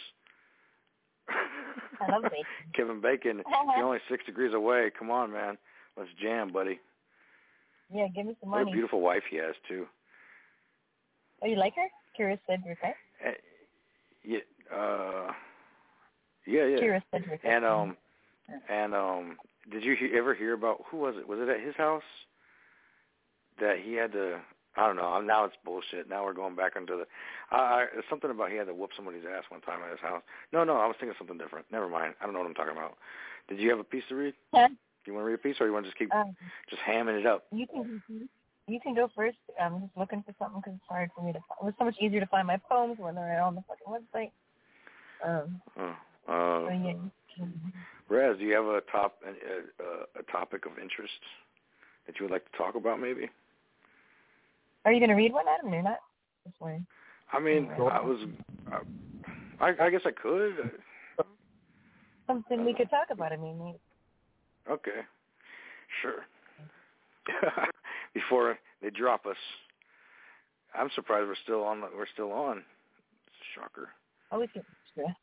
I 1.99 2.11
love 2.11 2.23
bacon. 2.31 2.45
Kevin 2.73 3.01
Bacon, 3.01 3.43
you're 3.75 3.85
only 3.85 3.99
six 4.09 4.25
degrees 4.25 4.53
away. 4.53 4.91
Come 4.97 5.11
on, 5.11 5.31
man. 5.31 5.57
Let's 5.97 6.09
jam, 6.21 6.51
buddy. 6.51 6.79
Yeah, 7.93 8.07
give 8.13 8.25
me 8.25 8.35
some 8.41 8.51
What 8.51 8.63
a 8.63 8.65
beautiful 8.65 9.01
wife 9.01 9.23
he 9.29 9.37
has 9.37 9.55
too. 9.67 9.85
Oh, 11.41 11.47
you 11.47 11.55
like 11.55 11.73
her? 11.75 11.87
Kyra 12.17 12.39
Sedgwick, 12.47 12.77
right? 12.81 12.95
Eh, 13.23 13.31
Yeah, 14.23 14.39
uh, 14.75 15.31
yeah, 16.47 16.65
yeah. 16.65 16.77
Kyra 16.79 17.01
Sedgwick. 17.11 17.41
And 17.43 17.65
um, 17.65 17.97
and 18.69 18.93
um, 18.93 19.37
did 19.71 19.83
you 19.83 19.95
he- 19.95 20.17
ever 20.17 20.33
hear 20.33 20.53
about 20.53 20.83
who 20.89 20.97
was 20.97 21.15
it? 21.17 21.27
Was 21.27 21.39
it 21.39 21.49
at 21.49 21.59
his 21.59 21.75
house 21.75 22.03
that 23.59 23.77
he 23.83 23.93
had 23.93 24.11
to? 24.13 24.39
I 24.77 24.87
don't 24.87 24.97
know. 24.97 25.21
Now 25.21 25.45
it's 25.45 25.55
bullshit. 25.63 26.09
Now 26.09 26.25
we're 26.25 26.33
going 26.33 26.55
back 26.55 26.75
into 26.75 26.97
the. 26.97 27.05
I, 27.51 27.55
I 27.57 27.85
something 28.09 28.29
about 28.29 28.51
he 28.51 28.57
had 28.57 28.67
to 28.67 28.73
whoop 28.73 28.91
somebody's 28.95 29.23
ass 29.25 29.43
one 29.49 29.61
time 29.61 29.79
at 29.85 29.91
his 29.91 29.99
house. 30.01 30.21
No, 30.51 30.63
no, 30.63 30.77
I 30.77 30.87
was 30.87 30.95
thinking 30.99 31.15
something 31.17 31.37
different. 31.37 31.65
Never 31.71 31.87
mind. 31.87 32.15
I 32.19 32.25
don't 32.25 32.33
know 32.33 32.39
what 32.39 32.47
I'm 32.49 32.55
talking 32.55 32.73
about. 32.75 32.97
Did 33.47 33.59
you 33.59 33.69
have 33.69 33.79
a 33.79 33.83
piece 33.83 34.03
to 34.09 34.15
read? 34.15 34.33
Huh? 34.53 34.69
Do 35.05 35.11
you 35.11 35.15
want 35.15 35.25
to 35.25 35.27
read 35.27 35.35
a 35.35 35.37
piece, 35.37 35.57
or 35.59 35.67
you 35.67 35.73
want 35.73 35.85
to 35.85 35.89
just 35.91 35.99
keep 35.99 36.13
Um, 36.13 36.35
just 36.69 36.81
hamming 36.81 37.19
it 37.19 37.27
up? 37.27 37.45
you 37.51 37.67
can 37.67 38.01
you 38.67 38.79
can 38.81 38.95
go 38.95 39.07
first. 39.15 39.37
I'm 39.61 39.81
just 39.81 39.95
looking 39.95 40.23
for 40.23 40.33
something 40.39 40.59
because 40.59 40.73
it's 40.75 40.87
hard 40.89 41.11
for 41.15 41.23
me 41.23 41.31
to. 41.31 41.39
Find. 41.39 41.57
It 41.61 41.65
was 41.65 41.73
so 41.77 41.85
much 41.85 41.95
easier 41.99 42.19
to 42.19 42.25
find 42.25 42.47
my 42.47 42.57
poems 42.57 42.97
when 42.97 43.13
they're 43.13 43.41
on 43.41 43.53
the 43.53 43.61
fucking 43.67 43.85
website. 43.87 44.31
Um, 45.23 45.61
Oh, 45.77 45.95
so 46.27 46.33
uh, 46.33 46.69
yeah. 46.71 47.45
Raz, 48.09 48.37
do 48.39 48.45
you 48.45 48.53
have 48.55 48.65
a 48.65 48.81
top 48.91 49.21
a, 49.23 49.29
a, 49.83 50.19
a 50.21 50.23
topic 50.31 50.65
of 50.65 50.79
interest 50.79 51.13
that 52.07 52.19
you 52.19 52.25
would 52.25 52.31
like 52.31 52.49
to 52.51 52.57
talk 52.57 52.73
about? 52.73 52.99
Maybe. 52.99 53.29
Are 54.85 54.91
you 54.91 54.99
gonna 54.99 55.15
read 55.15 55.33
one, 55.33 55.45
Adam? 55.47 55.71
You're 55.71 55.83
not. 55.83 55.99
This 56.45 56.53
morning. 56.59 56.85
I 57.31 57.39
mean, 57.39 57.69
I 57.77 58.01
was. 58.01 58.19
I, 59.59 59.73
I 59.79 59.89
guess 59.91 60.01
I 60.05 60.11
could. 60.11 60.71
Something 62.27 62.65
we 62.65 62.73
could 62.73 62.89
talk 62.89 63.07
about. 63.11 63.31
I 63.31 63.37
mean, 63.37 63.75
Okay, 64.69 65.01
sure. 66.01 66.25
Before 68.13 68.57
they 68.81 68.89
drop 68.89 69.25
us, 69.25 69.37
I'm 70.73 70.89
surprised 70.95 71.27
we're 71.27 71.35
still 71.43 71.63
on. 71.63 71.81
We're 71.81 72.07
still 72.13 72.31
on. 72.31 72.63
Shocker. 73.53 73.89
always 74.31 74.49
get 74.53 74.63
extra. 74.85 75.15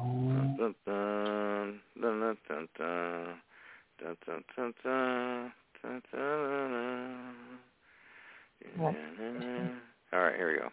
Dun, 0.00 0.74
dun, 0.84 1.80
dun, 2.00 2.00
dun, 2.00 2.36
dun, 2.48 2.68
dun, 2.78 3.40
dun, 3.98 4.16
dun, 4.26 4.44
dun, 4.56 4.56
dun, 4.56 4.74
dun, 4.82 5.52
dun, 5.82 6.02
dun. 6.12 7.34
All 10.12 10.20
right, 10.20 10.36
here 10.36 10.52
we 10.52 10.58
go. 10.58 10.68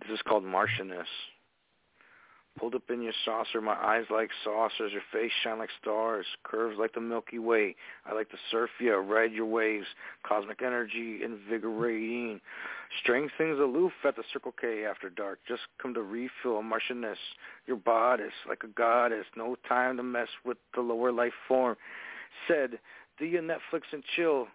This 0.00 0.10
is 0.10 0.20
called 0.26 0.44
Martianness. 0.44 1.06
Pulled 2.58 2.76
up 2.76 2.88
in 2.88 3.02
your 3.02 3.12
saucer, 3.24 3.60
my 3.60 3.74
eyes 3.74 4.04
like 4.10 4.30
saucers, 4.44 4.92
your 4.92 5.02
face 5.12 5.32
shine 5.42 5.58
like 5.58 5.70
stars, 5.82 6.24
curves 6.44 6.76
like 6.78 6.94
the 6.94 7.00
Milky 7.00 7.40
Way. 7.40 7.74
I 8.06 8.14
like 8.14 8.30
to 8.30 8.36
surf 8.48 8.70
you, 8.78 8.94
ride 8.94 9.32
your 9.32 9.46
waves, 9.46 9.86
cosmic 10.24 10.62
energy, 10.62 11.20
invigorating. 11.24 12.40
Straying 13.02 13.28
things 13.36 13.58
aloof 13.58 13.92
at 14.04 14.14
the 14.14 14.22
Circle 14.32 14.54
K 14.60 14.84
after 14.84 15.10
dark. 15.10 15.40
Just 15.48 15.62
come 15.82 15.94
to 15.94 16.02
refill 16.02 16.62
Martianness, 16.62 17.16
your 17.66 17.76
bodice 17.76 18.32
like 18.48 18.62
a 18.62 18.68
goddess. 18.68 19.26
No 19.36 19.56
time 19.68 19.96
to 19.96 20.04
mess 20.04 20.28
with 20.44 20.58
the 20.76 20.80
lower 20.80 21.10
life 21.10 21.32
form. 21.48 21.76
Said, 22.46 22.78
do 23.18 23.24
your 23.24 23.42
Netflix 23.42 23.82
and 23.92 24.04
chill. 24.14 24.46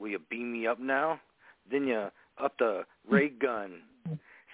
Will 0.00 0.08
you 0.08 0.18
beam 0.28 0.52
me 0.52 0.66
up 0.66 0.80
now? 0.80 1.20
Then 1.70 1.86
you 1.86 2.08
up 2.42 2.58
the 2.58 2.84
ray 3.08 3.28
gun. 3.28 3.82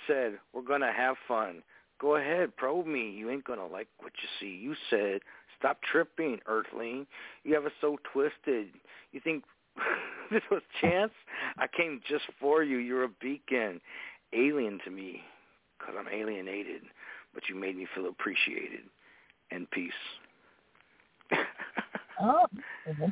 Said, 0.06 0.38
we're 0.52 0.62
gonna 0.62 0.92
have 0.92 1.16
fun. 1.26 1.62
Go 2.02 2.16
ahead, 2.16 2.56
probe 2.56 2.86
me. 2.88 3.10
You 3.10 3.30
ain't 3.30 3.44
gonna 3.44 3.66
like 3.66 3.86
what 4.00 4.12
you 4.20 4.28
see. 4.40 4.60
You 4.60 4.74
said, 4.90 5.20
stop 5.56 5.78
tripping, 5.90 6.40
Earthling. 6.48 7.06
You 7.44 7.54
have 7.54 7.64
it 7.64 7.72
so 7.80 7.96
twisted. 8.12 8.66
You 9.12 9.20
think 9.22 9.44
this 10.32 10.42
was 10.50 10.62
chance? 10.80 11.12
I 11.58 11.68
came 11.68 12.00
just 12.08 12.24
for 12.40 12.64
you. 12.64 12.78
You're 12.78 13.04
a 13.04 13.08
beacon. 13.20 13.80
Alien 14.32 14.80
to 14.84 14.90
me, 14.90 15.22
because 15.78 15.94
I'm 15.96 16.08
alienated. 16.12 16.82
But 17.34 17.44
you 17.48 17.54
made 17.54 17.76
me 17.76 17.86
feel 17.94 18.08
appreciated. 18.08 18.80
And 19.52 19.70
peace. 19.70 19.92
Oh. 22.20 22.46
Did 22.86 23.08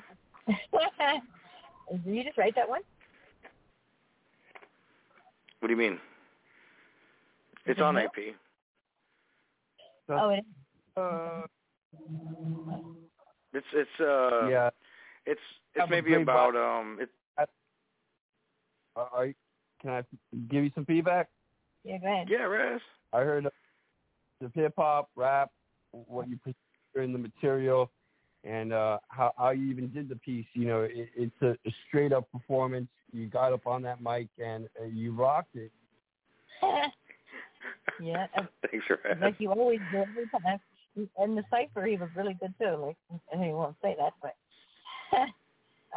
you 2.04 2.22
just 2.22 2.38
write 2.38 2.54
that 2.54 2.68
one? 2.68 2.82
What 5.58 5.66
do 5.66 5.74
you 5.74 5.78
mean? 5.78 5.98
It's 7.66 7.80
on 7.80 7.96
AP. 7.98 8.12
Oh, 10.18 10.30
it 10.30 10.38
is. 10.38 10.44
Uh, 10.96 11.46
It's 13.52 13.66
it's 13.72 14.00
uh 14.00 14.48
yeah. 14.48 14.70
it's 15.26 15.40
Have 15.76 15.84
it's 15.84 15.86
a 15.86 15.90
maybe 15.90 16.14
about 16.14 16.54
vibe. 16.54 16.80
um 16.80 16.98
it 17.00 17.10
Are, 18.96 19.08
are 19.12 19.26
you, 19.26 19.34
can 19.80 19.90
I 19.90 20.02
give 20.50 20.64
you 20.64 20.70
some 20.74 20.84
feedback? 20.84 21.28
Yeah, 21.84 21.98
go 21.98 22.06
ahead. 22.06 22.28
yeah, 22.28 22.42
Raz. 22.42 22.80
I 23.12 23.20
heard 23.20 23.46
of 23.46 23.52
the 24.40 24.50
hip 24.54 24.74
hop, 24.76 25.10
rap, 25.16 25.50
what 25.92 26.28
you 26.28 26.38
put 26.44 26.54
in 27.02 27.12
the 27.12 27.18
material, 27.18 27.90
and 28.44 28.72
uh, 28.72 28.98
how 29.08 29.32
how 29.36 29.50
you 29.50 29.70
even 29.70 29.90
did 29.90 30.08
the 30.08 30.16
piece. 30.16 30.46
You 30.54 30.66
know, 30.66 30.82
it, 30.82 31.08
it's 31.16 31.42
a, 31.42 31.50
a 31.66 31.72
straight 31.88 32.12
up 32.12 32.30
performance. 32.32 32.88
You 33.12 33.26
got 33.26 33.52
up 33.52 33.66
on 33.66 33.82
that 33.82 34.00
mic 34.02 34.28
and 34.38 34.68
uh, 34.80 34.84
you 34.84 35.12
rocked 35.12 35.56
it. 35.56 35.72
yeah, 38.00 38.26
Thanks 38.70 38.86
for 38.86 38.98
having. 39.02 39.22
like 39.22 39.36
you 39.38 39.50
always 39.50 39.80
do 39.92 39.98
every 40.02 40.26
time. 40.28 40.60
And 41.18 41.38
the 41.38 41.44
cipher, 41.50 41.86
he 41.86 41.96
was 41.96 42.08
really 42.16 42.34
good 42.34 42.52
too. 42.60 42.76
Like, 42.76 42.96
I 43.32 43.36
mean, 43.36 43.48
he 43.48 43.52
won't 43.54 43.76
say 43.82 43.96
that, 43.98 44.12
but 44.22 44.34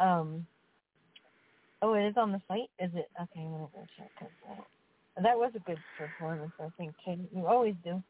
um. 0.04 0.46
Oh, 1.82 1.92
it 1.94 2.06
is 2.06 2.16
on 2.16 2.32
the 2.32 2.40
site. 2.48 2.70
Is 2.78 2.90
it? 2.94 3.10
Okay, 3.20 3.40
I'm 3.40 3.50
gonna 3.52 3.68
go 3.74 3.84
check. 3.98 4.10
'cause, 4.18 4.28
uh, 4.48 5.22
that 5.22 5.36
was 5.36 5.52
a 5.54 5.58
good 5.60 5.78
performance, 5.98 6.52
I 6.58 6.68
think. 6.78 6.94
Too. 7.04 7.28
You 7.34 7.46
always 7.46 7.74
do. 7.84 8.02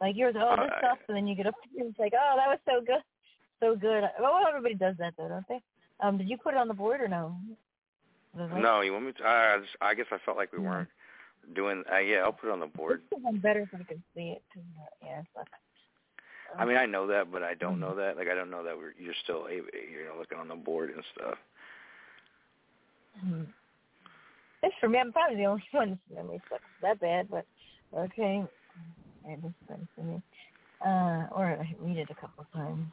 Like 0.00 0.14
yours, 0.14 0.36
oh, 0.38 0.54
this 0.56 0.70
Uh, 0.74 0.78
stuff, 0.78 0.98
and 1.08 1.16
then 1.16 1.26
you 1.26 1.34
get 1.34 1.46
up 1.46 1.54
and 1.76 1.88
it's 1.90 1.98
like, 1.98 2.12
oh, 2.14 2.34
that 2.36 2.46
was 2.48 2.58
so 2.66 2.80
good, 2.82 3.02
so 3.60 3.74
good. 3.74 4.04
Well, 4.20 4.46
everybody 4.46 4.74
does 4.74 4.96
that 4.98 5.14
though, 5.16 5.28
don't 5.28 5.48
they? 5.48 5.60
Um, 6.00 6.18
did 6.18 6.28
you 6.28 6.36
put 6.36 6.54
it 6.54 6.58
on 6.58 6.68
the 6.68 6.74
board 6.74 7.00
or 7.00 7.08
no? 7.08 7.34
No, 8.34 8.82
you 8.82 8.92
want 8.92 9.06
me 9.06 9.12
to? 9.12 9.24
I 9.26 9.58
I 9.80 9.94
guess 9.94 10.06
I 10.12 10.18
felt 10.18 10.36
like 10.36 10.52
we 10.52 10.58
weren't 10.58 10.88
doing. 11.54 11.84
Uh, 11.90 11.98
yeah, 11.98 12.18
I'll 12.18 12.32
put 12.32 12.48
it 12.48 12.52
on 12.52 12.60
the 12.60 12.66
board. 12.66 13.02
I'm 13.26 13.38
better 13.38 13.60
if 13.60 13.68
I 13.74 13.84
can 13.84 14.02
see 14.14 14.36
it. 14.36 14.42
uh, 14.56 14.60
yeah, 15.02 15.20
it's 15.20 15.28
like, 15.36 15.46
I 16.58 16.64
mean, 16.64 16.76
I 16.76 16.86
know 16.86 17.06
that, 17.08 17.30
but 17.30 17.42
I 17.42 17.54
don't 17.54 17.80
know 17.80 17.94
that. 17.96 18.16
Like, 18.16 18.28
I 18.28 18.34
don't 18.34 18.50
know 18.50 18.62
that 18.64 18.76
we're, 18.76 18.94
you're 18.98 19.14
still 19.24 19.46
able, 19.50 19.68
you 19.74 20.04
know 20.06 20.18
looking 20.18 20.38
on 20.38 20.48
the 20.48 20.54
board 20.54 20.90
and 20.90 21.02
stuff. 21.14 21.38
hmm. 23.20 23.42
It's 24.62 24.74
for 24.80 24.88
me. 24.88 24.98
I'm 24.98 25.12
probably 25.12 25.36
the 25.36 25.44
only 25.44 25.62
one 25.72 25.88
whose 25.88 26.16
memory 26.16 26.40
sucks 26.48 26.62
that 26.82 27.00
bad, 27.00 27.28
but 27.30 27.46
okay. 27.96 28.44
It 29.28 29.40
is 29.44 29.52
fun 29.68 29.88
for 29.94 30.02
me. 30.02 30.22
Uh, 30.84 31.26
or 31.32 31.46
I 31.46 31.74
read 31.80 31.98
it 31.98 32.10
a 32.10 32.14
couple 32.14 32.44
of 32.44 32.52
times. 32.52 32.86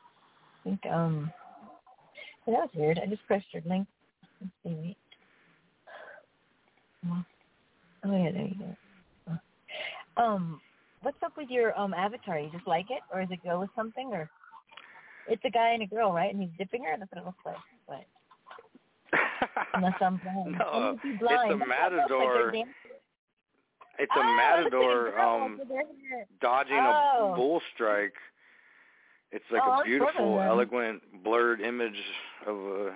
I 0.66 0.70
think 0.70 0.86
um, 0.92 1.32
that 2.48 2.54
was 2.54 2.70
weird. 2.74 3.00
I 3.00 3.08
just 3.08 3.26
pressed 3.28 3.46
your 3.54 3.64
link. 3.66 3.88
Let's 4.42 4.54
see, 4.64 4.96
wait. 7.04 7.26
Oh 8.06 8.16
yeah, 8.16 8.32
there 8.32 8.48
you 8.48 8.56
go. 8.60 8.78
Um, 10.22 10.62
what's 11.02 11.22
up 11.24 11.34
with 11.38 11.50
your 11.50 11.78
um 11.80 11.94
avatar? 11.94 12.40
You 12.40 12.50
just 12.52 12.68
like 12.68 12.86
it, 12.90 13.02
or 13.12 13.22
does 13.22 13.32
it 13.32 13.44
go 13.44 13.60
with 13.60 13.70
something, 13.76 14.10
or 14.14 14.30
it's 15.28 15.44
a 15.46 15.50
guy 15.50 15.70
and 15.72 15.84
a 15.84 15.88
girl, 15.88 16.12
right? 16.12 16.34
And 16.34 16.42
he's 16.42 16.52
dipping 16.58 16.84
her. 16.84 16.96
That's 16.98 17.12
what 17.12 17.22
it 17.22 17.26
looks 17.26 17.46
like. 17.46 17.58
But 17.88 19.20
unless 19.74 19.94
I'm 20.02 20.18
blind, 20.18 20.56
No, 20.60 20.66
I 20.66 20.80
must 20.92 21.04
be 21.04 21.10
it's 21.12 21.22
a 21.22 21.26
That's 21.26 21.52
it 21.52 21.60
like. 21.60 21.68
matador. 21.68 22.52
It's 24.00 24.12
a 24.12 24.16
Oh, 24.18 24.58
it 24.58 24.64
looks 24.64 24.74
like 24.74 24.84
a 24.84 24.86
matador 24.86 25.20
um 25.20 25.56
with 25.60 25.68
their 25.70 25.78
hair. 25.78 26.26
dodging 26.42 26.78
Oh. 26.78 27.32
a 27.34 27.36
bull 27.36 27.62
strike. 27.74 28.14
It's 29.32 29.46
like 29.52 29.64
Oh, 29.66 29.80
a 29.82 29.84
beautiful, 29.84 30.42
eloquent, 30.42 31.24
blurred 31.24 31.60
image 31.62 32.00
of 32.46 32.56
a, 32.56 32.94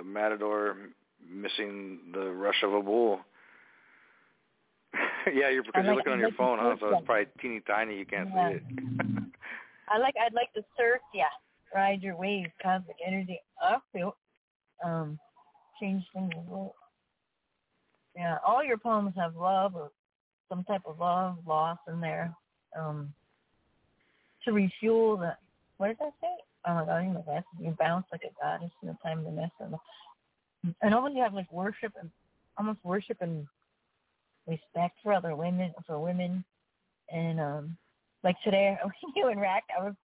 a 0.00 0.04
matador 0.04 0.76
missing 1.24 2.00
the 2.12 2.32
rush 2.32 2.62
of 2.64 2.72
a 2.74 2.82
bull. 2.82 3.20
yeah, 5.34 5.48
you're 5.50 5.62
because 5.62 5.82
I 5.82 5.86
you're 5.86 5.94
like- 5.96 6.06
looking 6.06 6.12
I 6.12 6.14
on 6.14 6.20
your 6.20 6.28
like 6.28 6.36
phone, 6.38 6.58
huh? 6.60 6.76
So 6.80 6.96
it's 6.96 7.06
probably 7.06 7.26
teeny 7.40 7.60
tiny. 7.66 7.98
You 7.98 8.06
can't 8.06 8.28
Yeah. 8.34 8.50
see 8.50 8.54
it. 8.56 8.62
I 9.88 9.98
like 9.98 10.14
I'd 10.24 10.34
like 10.34 10.52
to 10.54 10.62
surf, 10.76 11.00
yeah. 11.14 11.24
Ride 11.74 12.02
your 12.02 12.16
waves, 12.16 12.50
cosmic 12.62 12.96
energy 13.06 13.40
up 13.62 13.82
you. 13.94 14.12
Um 14.84 15.18
change 15.80 16.02
things 16.14 16.30
a 16.36 16.40
little. 16.40 16.74
Yeah, 18.16 18.38
all 18.46 18.62
your 18.62 18.78
poems 18.78 19.14
have 19.16 19.36
love 19.36 19.74
or 19.74 19.90
some 20.48 20.64
type 20.64 20.82
of 20.86 20.98
love, 20.98 21.38
loss 21.46 21.78
in 21.88 22.00
there. 22.00 22.34
Um 22.78 23.12
to 24.44 24.52
refuel 24.52 25.16
the 25.16 25.36
what 25.78 25.88
does 25.88 25.96
that 26.00 26.12
say? 26.20 26.34
Oh 26.66 26.74
my 26.74 26.84
god, 26.84 26.90
I 26.90 27.06
know 27.06 27.24
that 27.26 27.44
you 27.60 27.74
bounce 27.78 28.06
like 28.12 28.22
a 28.24 28.32
goddess 28.42 28.70
in 28.82 28.88
the 28.88 28.96
time 29.02 29.20
of 29.20 29.24
the 29.24 29.30
mess 29.32 29.50
and 29.60 29.74
and 30.80 30.94
almost 30.94 31.14
you 31.16 31.22
have 31.22 31.34
like 31.34 31.50
worship 31.52 31.92
and 32.00 32.10
almost 32.56 32.78
worship 32.84 33.18
and 33.20 33.46
respect 34.46 34.98
for 35.02 35.12
other 35.12 35.36
women 35.36 35.72
for 35.86 35.98
women 35.98 36.44
and 37.10 37.40
um 37.40 37.76
like 38.24 38.36
today 38.42 38.76
when 38.82 39.12
you 39.14 39.28
and 39.28 39.40
Rack 39.40 39.64
I 39.78 39.84
was 39.84 39.94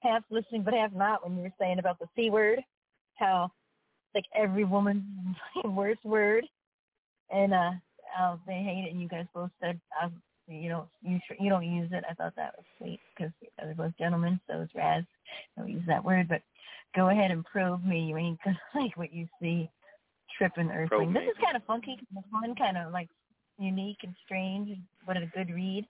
half 0.00 0.22
listening 0.30 0.62
but 0.62 0.74
half 0.74 0.92
not 0.92 1.24
when 1.24 1.36
you 1.36 1.42
were 1.44 1.52
saying 1.58 1.78
about 1.78 1.98
the 1.98 2.06
C 2.16 2.30
word, 2.30 2.60
how 3.16 3.50
like 4.14 4.24
every 4.34 4.64
woman's 4.64 5.04
worst 5.64 6.04
word 6.04 6.44
and 7.30 7.52
uh 7.52 7.72
how 8.14 8.38
they 8.46 8.54
hate 8.54 8.86
it 8.86 8.92
and 8.92 9.00
you 9.00 9.08
guys 9.08 9.26
both 9.34 9.50
said 9.60 9.80
uh, 10.02 10.08
you 10.48 10.68
don't 10.68 10.88
you 11.02 11.20
you 11.38 11.48
don't 11.48 11.64
use 11.64 11.90
it. 11.92 12.04
I 12.08 12.14
thought 12.14 12.34
that 12.36 12.54
was 12.56 12.66
sweet 12.78 13.00
because 13.16 13.32
they're 13.58 13.74
both 13.74 13.96
gentlemen, 13.98 14.40
so 14.48 14.60
is 14.60 14.68
Raz. 14.74 15.04
Don't 15.56 15.68
use 15.68 15.84
that 15.86 16.04
word, 16.04 16.28
but 16.28 16.42
go 16.94 17.08
ahead 17.08 17.30
and 17.30 17.44
probe 17.44 17.84
me. 17.84 18.00
You 18.00 18.16
ain't 18.16 18.38
gonna 18.44 18.58
like 18.74 18.96
what 18.96 19.12
you 19.12 19.26
see. 19.40 19.70
Tripping 20.38 20.70
Earthling. 20.70 20.88
Probe 20.88 21.14
This 21.14 21.22
me. 21.22 21.28
is 21.28 21.36
kind 21.44 21.56
of 21.56 21.64
funky, 21.64 21.96
kind 21.96 22.24
of 22.24 22.30
fun, 22.30 22.54
kind 22.54 22.78
of 22.78 22.92
like 22.92 23.08
unique 23.58 23.98
and 24.02 24.14
strange, 24.24 24.76
but 25.06 25.16
a 25.16 25.26
good 25.26 25.50
read. 25.50 25.86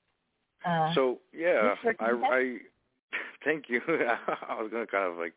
Uh, 0.67 0.93
So 0.95 1.19
yeah, 1.33 1.75
I. 2.01 2.11
I 2.11 2.57
thank 3.45 3.69
you. 3.69 3.81
I 3.89 4.61
was 4.61 4.71
gonna 4.71 4.87
kind 4.87 5.11
of 5.11 5.19
like, 5.19 5.35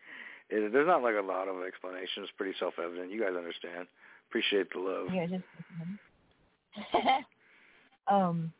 it, 0.50 0.72
there's 0.72 0.88
not 0.88 1.04
like 1.04 1.16
a 1.18 1.26
lot 1.26 1.48
of 1.48 1.64
explanation. 1.64 2.24
It's 2.24 2.32
pretty 2.38 2.54
self-evident. 2.60 3.12
You 3.12 3.22
guys 3.22 3.36
understand. 3.36 3.88
Appreciate 4.30 4.68
the 4.74 4.80
love. 4.80 5.08
Yeah, 5.14 5.28
just 5.28 5.44
um, 8.08 8.52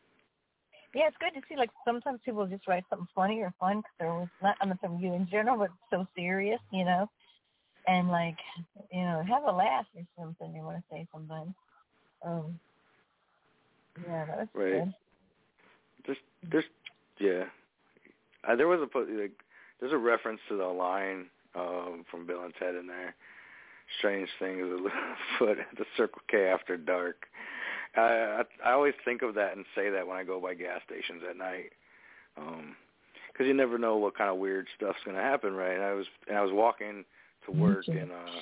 yeah, 0.94 1.08
it's 1.08 1.18
good 1.20 1.40
to 1.40 1.46
see. 1.48 1.58
Like 1.58 1.70
sometimes 1.86 2.20
people 2.24 2.48
just 2.48 2.68
write 2.68 2.86
something 2.90 3.08
funny 3.14 3.42
or 3.42 3.54
fun 3.60 3.78
because 3.78 3.92
they're 4.00 4.12
always 4.12 4.30
not. 4.42 4.56
I 4.62 4.66
mean, 4.66 4.78
from 4.82 5.00
you 5.00 5.14
in 5.14 5.28
general, 5.30 5.58
but 5.58 5.70
so 5.90 6.08
serious, 6.16 6.60
you 6.72 6.86
know. 6.86 7.10
And 7.88 8.10
like, 8.10 8.38
you 8.92 9.02
know, 9.02 9.22
have 9.28 9.44
a 9.44 9.52
laugh 9.52 9.86
or 9.96 10.04
something. 10.18 10.56
You 10.56 10.64
want 10.64 10.78
to 10.78 10.84
say 10.90 11.06
sometimes. 11.14 11.54
Um, 12.26 12.60
yeah, 14.08 14.26
that 14.26 14.38
was 14.38 14.48
Right. 14.54 14.84
good. 14.84 14.94
Just, 16.06 16.20
there's, 16.52 16.66
yeah. 17.20 17.46
Uh, 18.48 18.56
there 18.56 18.68
was 18.68 18.80
a 18.80 18.98
like, 19.00 19.32
there's 19.80 19.94
a 19.94 19.98
reference 19.98 20.40
to 20.50 20.58
the 20.58 20.66
line 20.66 21.26
um, 21.56 22.06
from 22.12 22.26
Bill 22.28 22.44
and 22.44 22.54
Ted 22.60 22.76
in 22.76 22.88
there. 22.88 23.16
Strange 24.00 24.30
things 24.40 24.66
afoot 25.38 25.60
at 25.72 25.78
the 25.78 25.86
Circle 25.98 26.22
K 26.30 26.48
after 26.48 26.78
dark. 26.78 27.26
I, 27.96 28.02
I 28.02 28.70
I 28.70 28.72
always 28.74 28.94
think 29.06 29.22
of 29.22 29.36
that 29.36 29.56
and 29.56 29.66
say 29.76 29.90
that 29.90 30.08
when 30.08 30.18
I 30.18 30.24
go 30.24 30.40
by 30.40 30.54
gas 30.54 30.82
stations 30.86 31.22
at 31.30 31.38
night, 31.38 31.72
because 32.36 33.48
you 33.48 33.54
never 33.54 33.78
know 33.78 33.98
what 33.98 34.18
kind 34.18 34.30
of 34.30 34.38
weird 34.38 34.68
stuff's 34.76 35.00
gonna 35.06 35.22
happen, 35.22 35.54
right? 35.54 35.76
And 35.76 35.84
I 35.84 35.94
was 35.94 36.06
and 36.28 36.38
I 36.38 36.42
was 36.42 36.52
walking 36.52 37.06
to 37.46 37.52
work 37.52 37.88
and 37.88 38.12
uh 38.12 38.42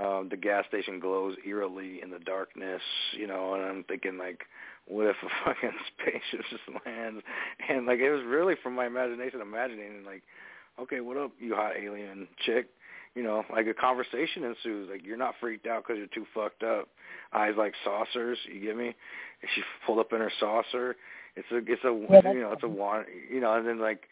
um 0.00 0.28
the 0.30 0.36
gas 0.36 0.64
station 0.68 1.00
glows 1.00 1.36
eerily 1.46 2.00
in 2.02 2.10
the 2.10 2.18
darkness, 2.20 2.82
you 3.12 3.26
know, 3.26 3.54
and 3.54 3.64
I'm 3.64 3.84
thinking 3.84 4.18
like 4.18 4.42
what 4.86 5.06
if 5.06 5.16
a 5.22 5.28
fucking 5.44 5.72
spaceship 5.92 6.46
just 6.50 6.86
lands 6.86 7.22
and 7.68 7.86
like 7.86 7.98
it 7.98 8.10
was 8.10 8.22
really 8.24 8.54
from 8.62 8.74
my 8.74 8.86
imagination 8.86 9.40
imagining 9.40 9.96
and 9.96 10.06
like, 10.06 10.22
okay, 10.80 11.00
what 11.00 11.16
up, 11.16 11.32
you 11.38 11.54
hot 11.54 11.72
alien 11.80 12.28
chick? 12.44 12.68
You 13.14 13.22
know, 13.22 13.44
like 13.52 13.66
a 13.66 13.74
conversation 13.74 14.42
ensues. 14.42 14.88
Like 14.90 15.04
you're 15.04 15.18
not 15.18 15.34
freaked 15.38 15.66
out 15.66 15.84
because 15.84 15.98
you're 15.98 16.06
too 16.06 16.26
fucked 16.34 16.62
up. 16.62 16.88
Eyes 17.34 17.52
like 17.58 17.74
saucers. 17.84 18.38
You 18.50 18.60
get 18.60 18.76
me? 18.76 18.86
And 18.86 19.50
she 19.54 19.62
pulled 19.84 19.98
up 19.98 20.14
in 20.14 20.20
her 20.20 20.32
saucer. 20.40 20.96
It's 21.36 21.46
a, 21.52 21.58
it's 21.70 21.84
a, 21.84 22.06
Yeah, 22.10 22.32
you 22.32 22.40
know, 22.40 22.52
it's 22.52 22.62
a 22.62 22.68
one. 22.68 23.04
You 23.30 23.40
know, 23.40 23.54
and 23.54 23.66
then 23.66 23.80
like, 23.80 24.04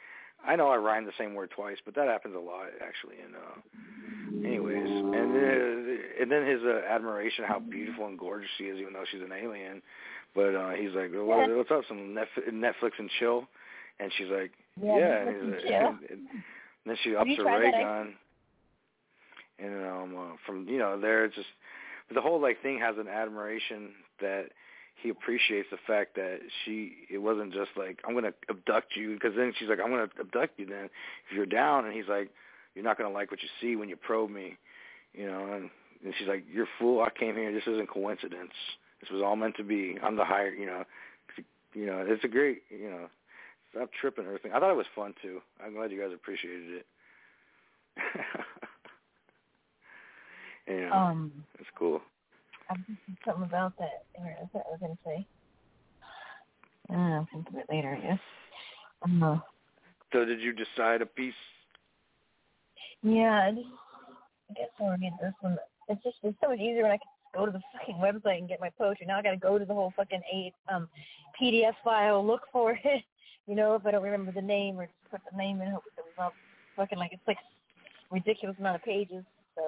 I 0.46 0.54
know 0.54 0.68
I 0.68 0.76
rhymed 0.76 1.06
the 1.06 1.12
same 1.18 1.34
word 1.34 1.50
twice, 1.50 1.78
but 1.84 1.94
that 1.94 2.08
happens 2.08 2.34
a 2.36 2.38
lot 2.38 2.66
actually. 2.86 3.16
And 3.24 3.34
uh, 3.36 4.46
anyways, 4.46 4.99
and 5.34 5.42
then 5.42 5.98
and 6.20 6.30
then 6.30 6.46
his 6.46 6.60
uh, 6.64 6.82
admiration 6.88 7.44
how 7.46 7.58
beautiful 7.58 8.06
and 8.06 8.18
gorgeous 8.18 8.50
she 8.58 8.64
is, 8.64 8.78
even 8.78 8.92
though 8.92 9.04
she's 9.10 9.22
an 9.22 9.32
alien. 9.32 9.82
But 10.34 10.54
uh 10.54 10.70
he's 10.70 10.94
like, 10.94 11.10
well, 11.12 11.24
what, 11.24 11.56
what's 11.56 11.70
up? 11.70 11.82
Some 11.88 12.14
Netf- 12.16 12.52
Netflix 12.52 12.92
and 12.98 13.10
chill. 13.18 13.48
And 13.98 14.12
she's 14.16 14.28
like, 14.28 14.52
Yeah, 14.80 14.98
yeah. 14.98 15.28
And, 15.28 15.54
he's 15.54 15.64
like, 15.64 16.10
and, 16.10 16.20
and 16.20 16.42
then 16.86 16.96
she 17.02 17.14
ups 17.16 17.28
her 17.36 17.44
ray 17.44 17.70
gun. 17.70 18.14
And 19.58 19.86
um 19.86 20.16
uh, 20.16 20.36
from 20.46 20.66
you 20.68 20.78
know 20.78 21.00
there 21.00 21.24
it's 21.24 21.34
just 21.34 21.48
the 22.14 22.20
whole 22.20 22.40
like 22.40 22.62
thing 22.62 22.78
has 22.78 22.96
an 22.98 23.08
admiration 23.08 23.90
that 24.20 24.46
he 25.02 25.08
appreciates 25.08 25.68
the 25.70 25.78
fact 25.86 26.14
that 26.16 26.40
she 26.64 26.92
it 27.10 27.18
wasn't 27.18 27.52
just 27.52 27.70
like 27.76 28.00
I'm 28.06 28.14
gonna 28.14 28.34
abduct 28.48 28.96
you 28.96 29.14
because 29.14 29.32
then 29.36 29.52
she's 29.58 29.68
like 29.68 29.80
I'm 29.82 29.90
gonna 29.90 30.08
abduct 30.18 30.58
you 30.58 30.66
then 30.66 30.84
if 31.28 31.36
you're 31.36 31.46
down 31.46 31.86
and 31.86 31.94
he's 31.94 32.08
like 32.08 32.30
you're 32.74 32.84
not 32.84 32.98
gonna 32.98 33.12
like 33.12 33.30
what 33.30 33.42
you 33.42 33.48
see 33.60 33.76
when 33.76 33.88
you 33.88 33.96
probe 33.96 34.30
me 34.30 34.56
you 35.12 35.26
know 35.26 35.52
and 35.52 35.70
and 36.04 36.14
she's 36.18 36.28
like 36.28 36.44
you're 36.52 36.64
a 36.64 36.68
fool 36.78 37.02
I 37.02 37.10
came 37.10 37.36
here 37.36 37.52
this 37.52 37.66
isn't 37.66 37.90
coincidence 37.90 38.52
this 39.00 39.10
was 39.10 39.22
all 39.22 39.36
meant 39.36 39.56
to 39.56 39.64
be 39.64 39.96
I'm 40.02 40.16
the 40.16 40.24
higher 40.24 40.50
you 40.50 40.66
know 40.66 40.84
you 41.74 41.86
know 41.86 42.04
it's 42.06 42.24
a 42.24 42.28
great 42.28 42.62
you 42.70 42.90
know 42.90 43.08
stop 43.70 43.90
tripping 44.00 44.24
or 44.24 44.28
everything 44.28 44.52
I 44.52 44.60
thought 44.60 44.72
it 44.72 44.76
was 44.76 44.86
fun 44.94 45.14
too 45.22 45.40
I'm 45.64 45.74
glad 45.74 45.90
you 45.90 46.00
guys 46.00 46.12
appreciated 46.14 46.70
it 46.70 46.86
you 50.68 50.88
know 50.88 50.92
Um, 50.92 51.32
it's 51.58 51.68
cool 51.76 52.00
I'm 52.70 52.84
thinking 52.86 53.16
something 53.26 53.42
about 53.42 53.76
that. 53.78 54.04
Where 54.14 54.38
is 54.40 54.48
that 54.54 54.62
I 54.68 54.70
was 54.70 54.78
gonna 54.80 54.96
say? 55.04 55.26
I 56.88 56.92
don't 56.92 57.10
know. 57.10 57.16
I'll 57.16 57.28
think 57.32 57.48
of 57.48 57.56
it 57.56 57.66
later. 57.68 57.96
I 57.96 58.00
guess. 58.00 58.20
Um, 59.02 59.42
so 60.12 60.24
did 60.24 60.40
you 60.40 60.52
decide 60.52 61.02
a 61.02 61.06
piece 61.06 61.34
Yeah, 63.02 63.48
I 63.48 63.52
just 63.52 63.66
I 64.50 64.52
guess 64.54 64.68
I'll 64.80 64.90
read 64.90 65.12
this 65.20 65.34
one. 65.40 65.56
It's 65.88 66.02
just 66.02 66.16
it's 66.22 66.36
so 66.42 66.48
much 66.50 66.58
easier 66.58 66.82
when 66.82 66.92
I 66.92 66.98
can 66.98 67.10
go 67.34 67.46
to 67.46 67.52
the 67.52 67.60
fucking 67.72 67.96
website 67.96 68.38
and 68.38 68.48
get 68.48 68.60
my 68.60 68.70
poetry. 68.76 69.06
Now 69.06 69.18
I 69.18 69.22
got 69.22 69.30
to 69.30 69.36
go 69.36 69.58
to 69.58 69.64
the 69.64 69.74
whole 69.74 69.92
fucking 69.96 70.22
eight 70.32 70.52
um 70.72 70.88
PDF 71.40 71.74
file, 71.84 72.26
look 72.26 72.42
for 72.52 72.78
it. 72.82 73.04
You 73.46 73.56
know, 73.56 73.74
if 73.74 73.84
I 73.84 73.90
don't 73.90 74.02
remember 74.04 74.30
the 74.30 74.42
name 74.42 74.78
or 74.78 74.84
just 74.84 75.10
put 75.10 75.20
the 75.28 75.36
name 75.36 75.60
in, 75.60 75.72
hope 75.72 75.82
it 75.84 75.96
comes 75.96 76.14
up. 76.18 76.36
Fucking 76.76 76.98
like 76.98 77.10
it's 77.12 77.22
like 77.26 77.38
ridiculous 78.10 78.56
amount 78.60 78.76
of 78.76 78.82
pages. 78.84 79.24
So 79.56 79.62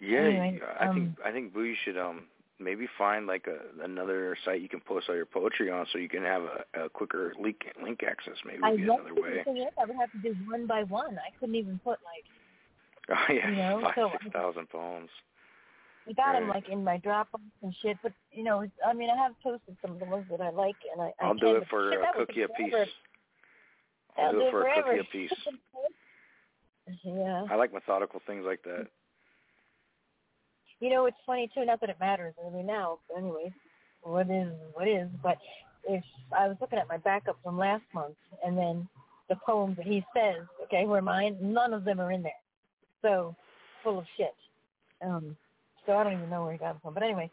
Yeah, 0.00 0.18
Anyway, 0.20 0.60
I 0.80 0.86
um, 0.86 0.94
think 0.94 1.18
I 1.24 1.30
think 1.30 1.54
Boo, 1.54 1.62
you 1.62 1.76
should 1.84 1.96
um 1.96 2.24
maybe 2.58 2.88
find 2.98 3.26
like 3.26 3.46
a 3.46 3.84
another 3.84 4.36
site 4.44 4.60
you 4.60 4.68
can 4.68 4.80
post 4.80 5.08
all 5.08 5.14
your 5.14 5.26
poetry 5.26 5.70
on, 5.70 5.86
so 5.92 5.98
you 5.98 6.08
can 6.08 6.22
have 6.22 6.42
a, 6.42 6.84
a 6.84 6.88
quicker 6.88 7.32
link 7.40 7.58
link 7.80 8.00
access. 8.02 8.34
Maybe 8.44 8.60
I 8.64 8.70
would 8.70 8.78
be 8.78 8.82
another 8.84 9.14
the 9.14 9.20
way. 9.20 9.42
thing 9.44 9.58
is 9.58 9.68
I 9.80 9.84
would 9.84 9.96
have 9.96 10.10
to 10.12 10.18
do 10.18 10.34
one 10.48 10.66
by 10.66 10.82
one. 10.82 11.16
I 11.18 11.30
couldn't 11.38 11.54
even 11.54 11.78
put 11.84 11.98
like 12.02 12.24
Oh 13.10 13.32
yeah, 13.32 13.50
You 13.50 13.56
know, 13.56 13.80
five 13.82 13.92
so- 13.94 14.10
six 14.20 14.32
thousand 14.32 14.68
poems. 14.68 15.10
I 16.08 16.12
got 16.12 16.32
them 16.34 16.48
like 16.48 16.68
in 16.68 16.84
my 16.84 16.98
Dropbox 16.98 17.40
and 17.62 17.74
shit. 17.82 17.96
But 18.02 18.12
you 18.32 18.44
know, 18.44 18.64
I 18.86 18.92
mean, 18.92 19.10
I 19.10 19.16
have 19.16 19.32
posted 19.42 19.76
some 19.82 19.90
of 19.92 19.98
the 19.98 20.04
ones 20.04 20.26
that 20.30 20.40
I 20.40 20.50
like, 20.50 20.76
and 20.92 21.02
I 21.02 21.06
I 21.20 21.26
I'll 21.26 21.34
can, 21.34 21.38
do 21.38 21.56
it 21.56 21.64
for 21.68 21.90
shit, 21.92 22.00
a 22.00 22.12
cookie 22.26 22.42
a 22.42 22.48
piece. 22.48 22.70
forever. 22.70 22.90
I'll 24.16 24.32
do 24.32 24.40
it 24.46 24.50
for 24.52 24.62
a 24.68 24.82
cookie 24.82 24.98
a 25.00 25.04
piece. 25.12 25.32
Yeah. 27.04 27.44
I 27.50 27.56
like 27.56 27.72
methodical 27.72 28.20
things 28.26 28.44
like 28.46 28.62
that. 28.62 28.86
You 30.78 30.90
know, 30.90 31.06
it's 31.06 31.16
funny 31.26 31.50
too. 31.54 31.64
Not 31.64 31.80
that 31.80 31.90
it 31.90 31.96
matters 31.98 32.34
really 32.44 32.62
now. 32.62 32.98
But 33.08 33.18
anyways, 33.18 33.52
what 34.02 34.30
is 34.30 34.52
what 34.74 34.86
is? 34.86 35.08
But 35.22 35.38
if 35.88 36.04
I 36.36 36.46
was 36.46 36.56
looking 36.60 36.78
at 36.78 36.88
my 36.88 36.98
backup 36.98 37.36
from 37.42 37.58
last 37.58 37.82
month, 37.94 38.14
and 38.44 38.56
then 38.56 38.88
the 39.28 39.36
poems 39.44 39.76
that 39.76 39.86
he 39.86 40.04
says, 40.14 40.44
okay, 40.64 40.84
were 40.84 41.02
mine. 41.02 41.36
None 41.40 41.72
of 41.74 41.84
them 41.84 41.98
are 42.00 42.12
in 42.12 42.22
there. 42.22 42.32
So 43.06 43.36
full 43.84 44.00
of 44.00 44.06
shit. 44.16 44.34
Um, 45.00 45.36
so 45.84 45.92
I 45.92 46.02
don't 46.02 46.14
even 46.14 46.28
know 46.28 46.42
where 46.42 46.52
he 46.52 46.58
got 46.58 46.74
it 46.74 46.82
from. 46.82 46.94
But 46.94 47.04
anyway, 47.04 47.30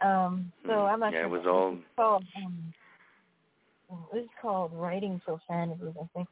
um, 0.00 0.52
so 0.66 0.72
I'm 0.72 0.98
not 0.98 1.10
Mm, 1.10 1.12
yeah, 1.12 1.18
sure. 1.20 1.26
it 1.26 1.30
was 1.30 1.46
all 1.46 1.78
called, 1.94 2.24
um, 2.36 2.74
this 4.12 4.24
is 4.24 4.30
called 4.42 4.72
writing 4.74 5.20
profanities, 5.24 5.94
I 6.00 6.06
think. 6.14 6.28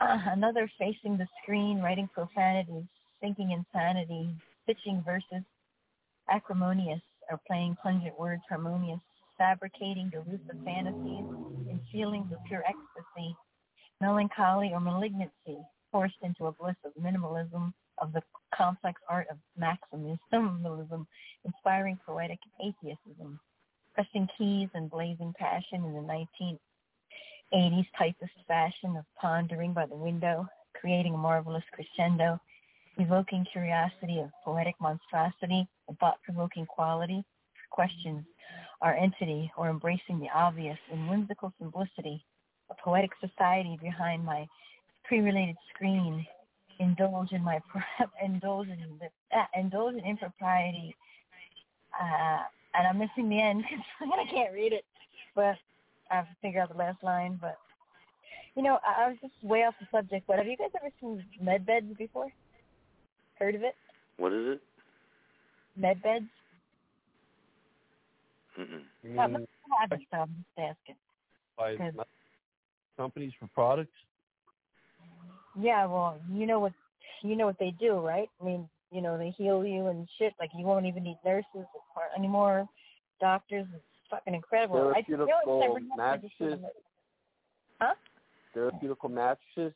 Uh, 0.00 0.18
another 0.32 0.68
facing 0.78 1.16
the 1.16 1.28
screen, 1.42 1.80
writing 1.80 2.08
profanities, 2.12 2.84
thinking 3.20 3.52
insanity, 3.52 4.34
pitching 4.66 5.02
verses, 5.06 5.44
acrimonious, 6.28 7.00
or 7.30 7.38
playing 7.46 7.76
pungent 7.82 8.18
words 8.18 8.42
harmonious, 8.48 9.00
fabricating 9.38 10.10
delusive 10.10 10.58
fantasies 10.64 11.24
and 11.70 11.80
feelings 11.92 12.26
of 12.32 12.38
pure 12.48 12.64
ecstasy, 12.66 13.36
melancholy 14.00 14.72
or 14.72 14.80
malignancy, 14.80 15.58
forced 15.92 16.16
into 16.22 16.46
a 16.46 16.52
bliss 16.52 16.76
of 16.84 16.92
minimalism, 17.02 17.72
of 17.98 18.12
the 18.12 18.22
complex 18.54 19.00
art 19.08 19.26
of 19.30 19.38
maximalism, 19.60 21.06
inspiring 21.44 21.98
poetic 22.04 22.38
atheism, 22.60 23.40
pressing 23.94 24.28
keys 24.36 24.68
and 24.74 24.90
blazing 24.90 25.34
passion 25.38 25.84
in 25.84 25.94
the 25.94 26.58
1980s 27.52 27.86
typist 27.98 28.32
fashion 28.46 28.96
of 28.96 29.04
pondering 29.20 29.72
by 29.72 29.86
the 29.86 29.96
window, 29.96 30.46
creating 30.78 31.14
a 31.14 31.18
marvelous 31.18 31.64
crescendo, 31.72 32.38
evoking 32.98 33.46
curiosity 33.52 34.20
of 34.20 34.30
poetic 34.44 34.74
monstrosity 34.80 35.66
and 35.88 35.98
thought-provoking 35.98 36.66
quality, 36.66 37.24
questions 37.70 38.24
our 38.80 38.94
entity 38.94 39.50
or 39.56 39.70
embracing 39.70 40.20
the 40.20 40.28
obvious 40.34 40.78
in 40.92 41.08
whimsical 41.08 41.52
simplicity, 41.58 42.24
a 42.70 42.74
poetic 42.82 43.10
society 43.20 43.78
behind 43.82 44.24
my 44.24 44.46
pre-related 45.08 45.56
screen, 45.74 46.26
indulge 46.78 47.32
in 47.32 47.42
my 47.42 47.60
indulge 48.24 48.68
in 48.68 48.78
the, 49.00 49.36
uh, 49.36 49.44
indulge 49.54 49.94
in 49.94 50.04
impropriety, 50.04 50.94
uh, 52.00 52.38
and 52.74 52.86
I'm 52.86 52.98
missing 52.98 53.28
the 53.28 53.40
end 53.40 53.64
because 54.00 54.12
I 54.26 54.30
can't 54.30 54.52
read 54.52 54.72
it, 54.72 54.84
but 55.34 55.56
I 56.10 56.16
have 56.16 56.26
to 56.26 56.36
figure 56.42 56.60
out 56.60 56.70
the 56.70 56.78
last 56.78 57.02
line. 57.02 57.38
But 57.40 57.56
you 58.54 58.62
know, 58.62 58.78
I, 58.84 59.04
I 59.04 59.08
was 59.08 59.16
just 59.20 59.34
way 59.42 59.64
off 59.64 59.74
the 59.80 59.86
subject. 59.90 60.26
But 60.26 60.38
have 60.38 60.46
you 60.46 60.56
guys 60.56 60.70
ever 60.76 60.90
seen 61.00 61.24
med 61.40 61.66
beds 61.66 61.86
before? 61.98 62.28
Heard 63.38 63.54
of 63.54 63.62
it? 63.62 63.74
what 64.16 64.32
is 64.32 64.48
it? 64.48 64.62
Med 65.76 66.02
beds? 66.02 66.24
Mm-mm. 68.58 68.80
You 69.02 69.10
mean 69.10 69.18
I 69.18 69.22
haven't, 69.22 69.48
so 70.10 70.18
I'm 70.18 70.34
just 70.56 70.58
asking. 70.58 70.96
by 71.58 71.76
Good. 71.76 72.00
companies 72.96 73.32
for 73.38 73.46
products? 73.48 73.92
Yeah, 75.58 75.86
well, 75.86 76.20
you 76.32 76.46
know 76.46 76.60
what 76.60 76.72
you 77.22 77.36
know 77.36 77.46
what 77.46 77.58
they 77.58 77.74
do, 77.80 77.94
right? 77.94 78.28
I 78.40 78.44
mean, 78.44 78.68
you 78.90 79.00
know, 79.00 79.18
they 79.18 79.34
heal 79.36 79.64
you 79.64 79.86
and 79.86 80.08
shit. 80.18 80.34
Like 80.38 80.50
you 80.56 80.64
won't 80.64 80.86
even 80.86 81.04
need 81.04 81.18
nurses 81.24 81.46
or 81.54 82.02
anymore, 82.16 82.68
doctors. 83.20 83.66
It's 83.74 83.84
fucking 84.10 84.34
incredible. 84.34 84.92
I, 84.94 85.02
the 85.08 85.14
only 85.14 85.28
time 85.28 85.36
I 85.38 85.66
Therapeutical 85.66 85.72
bring 85.72 85.88
up 85.92 85.98
I 85.98 86.16
mattresses? 86.16 86.64
Huh? 87.80 87.94
Therapeutical 88.54 89.10
mattresses? 89.10 89.74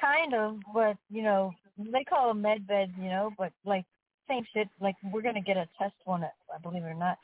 Kind 0.00 0.34
of, 0.34 0.58
but 0.72 0.96
you 1.08 1.22
know, 1.22 1.52
they 1.78 2.04
call 2.04 2.28
them 2.28 2.42
med 2.42 2.66
beds, 2.66 2.92
you 2.98 3.08
know, 3.08 3.30
but 3.38 3.52
like 3.64 3.84
same 4.28 4.44
shit. 4.52 4.68
Like 4.80 4.96
we're 5.12 5.22
gonna 5.22 5.40
get 5.40 5.56
a 5.56 5.68
test 5.78 5.94
one, 6.04 6.24
at, 6.24 6.34
I 6.54 6.60
believe 6.60 6.82
it 6.82 6.86
or 6.86 6.94
not, 6.94 7.18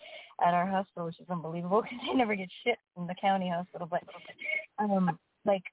at 0.46 0.54
our 0.54 0.66
hospital, 0.66 1.06
which 1.06 1.20
is 1.20 1.28
unbelievable 1.28 1.82
because 1.82 1.98
they 2.06 2.14
never 2.14 2.36
get 2.36 2.48
shit 2.64 2.78
in 2.96 3.06
the 3.06 3.14
county 3.20 3.50
hospital. 3.54 3.88
But 3.90 4.02
um, 4.78 5.18
like 5.44 5.64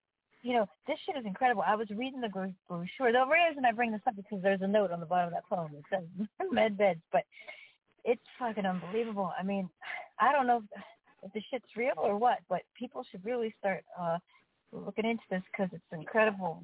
you 0.42 0.54
know, 0.54 0.68
this 0.88 0.98
shit 1.06 1.18
is 1.18 1.26
incredible. 1.26 1.64
I 1.66 1.76
was 1.76 1.90
reading 1.90 2.22
the 2.22 2.30
brochure. 2.30 3.12
The 3.12 3.26
reason 3.26 3.66
I 3.66 3.72
bring 3.72 3.92
this 3.92 4.02
up 4.08 4.16
because 4.16 4.42
there's 4.42 4.62
a 4.62 4.68
note 4.68 4.92
on 4.92 5.00
the 5.00 5.06
bottom 5.06 5.28
of 5.28 5.34
that 5.34 5.48
poem 5.50 5.72
that 5.74 6.00
says 6.00 6.28
med 6.52 6.78
beds, 6.78 7.02
but 7.12 7.24
it's 8.06 8.22
fucking 8.40 8.66
unbelievable. 8.66 9.32
I 9.38 9.44
mean, 9.44 9.70
I 10.20 10.32
don't 10.32 10.48
know 10.48 10.64
if, 10.76 10.82
the 11.34 11.42
shit's 11.52 11.66
real 11.76 11.94
or 11.98 12.16
what, 12.16 12.38
but 12.48 12.62
people 12.78 13.04
should 13.10 13.26
really 13.26 13.54
start 13.60 13.84
uh 14.00 14.18
looking 14.72 15.06
into 15.06 15.24
this 15.30 15.42
because 15.52 15.70
it's 15.74 15.84
incredible 15.92 16.62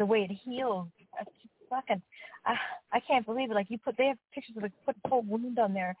the 0.00 0.06
way 0.06 0.26
it 0.28 0.34
heals. 0.44 0.88
It's 1.20 1.30
fucking, 1.68 2.02
I, 2.44 2.54
I 2.92 3.00
can't 3.00 3.24
believe 3.24 3.50
it. 3.50 3.54
Like 3.54 3.70
you 3.70 3.78
put, 3.78 3.96
they 3.96 4.06
have 4.06 4.18
pictures 4.34 4.56
of 4.56 4.64
like 4.64 4.72
put 4.84 4.96
the 5.02 5.08
whole 5.08 5.22
wound 5.22 5.58
on 5.58 5.74
there. 5.74 5.94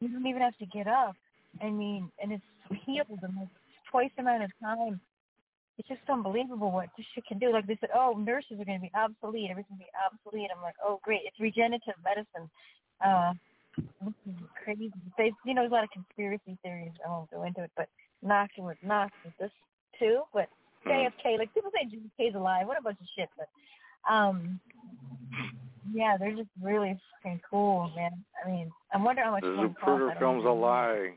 You 0.00 0.08
don't 0.08 0.26
even 0.26 0.40
have 0.40 0.56
to 0.58 0.66
get 0.66 0.86
up. 0.86 1.16
I 1.60 1.68
mean, 1.68 2.10
and 2.22 2.32
it's 2.32 2.44
healed 2.86 3.06
in 3.10 3.36
like 3.36 3.48
twice 3.90 4.10
the 4.16 4.22
amount 4.22 4.44
of 4.44 4.50
time. 4.62 5.00
It's 5.80 5.88
just 5.88 6.02
unbelievable 6.12 6.70
what 6.70 6.90
this 6.98 7.06
shit 7.14 7.24
can 7.24 7.38
do. 7.38 7.54
Like 7.54 7.66
they 7.66 7.78
said, 7.80 7.88
oh, 7.96 8.12
nurses 8.12 8.60
are 8.60 8.66
going 8.66 8.76
to 8.76 8.84
be 8.84 8.92
obsolete. 8.94 9.48
Everything's 9.50 9.80
going 9.80 9.80
to 9.80 9.88
be 9.88 9.96
obsolete. 9.96 10.50
I'm 10.54 10.60
like, 10.60 10.76
oh, 10.84 11.00
great. 11.02 11.22
It's 11.24 11.40
regenerative 11.40 11.96
medicine. 12.04 12.50
Uh, 13.00 13.32
this 14.04 14.12
is 14.28 14.36
crazy. 14.62 14.92
They, 15.16 15.32
you 15.46 15.54
know, 15.54 15.62
there's 15.62 15.72
a 15.72 15.80
lot 15.80 15.84
of 15.84 15.90
conspiracy 15.90 16.58
theories. 16.62 16.92
I 17.00 17.08
won't 17.08 17.30
go 17.30 17.44
into 17.44 17.64
it, 17.64 17.70
but 17.78 17.88
Knox 18.20 18.52
with 18.58 18.76
Knox 18.82 19.10
with 19.24 19.32
this 19.40 19.50
too. 19.98 20.20
But 20.34 20.50
JFK, 20.86 21.38
like 21.38 21.54
people 21.54 21.72
say 21.72 21.88
JFK's 21.88 22.34
alive. 22.34 22.66
What 22.66 22.78
a 22.78 22.82
bunch 22.82 22.98
of 23.00 23.06
shit. 23.16 23.30
But 23.38 23.48
um, 24.12 24.60
yeah, 25.94 26.18
they're 26.20 26.36
just 26.36 26.50
really 26.60 27.00
fucking 27.22 27.40
cool, 27.50 27.90
man. 27.96 28.22
I 28.44 28.50
mean, 28.50 28.70
I'm 28.92 29.02
wondering 29.02 29.28
how 29.28 29.32
much 29.32 29.44
The. 29.44 29.74
Zapruder 29.80 30.14
I 30.14 30.18
film's 30.18 30.44
a 30.44 30.50
lie. 30.50 31.12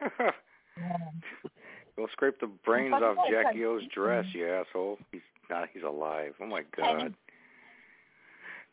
Yeah. 0.78 1.50
Go 1.98 2.06
scrape 2.12 2.38
the 2.38 2.46
brains 2.64 2.94
off 2.94 3.16
Jackie 3.28 3.58
that. 3.58 3.66
O's 3.66 3.82
dress, 3.92 4.24
mm-hmm. 4.26 4.38
you 4.38 4.48
asshole. 4.48 4.98
He's 5.10 5.20
not. 5.50 5.68
He's 5.74 5.82
alive. 5.82 6.32
Oh 6.40 6.46
my 6.46 6.62
god. 6.76 7.12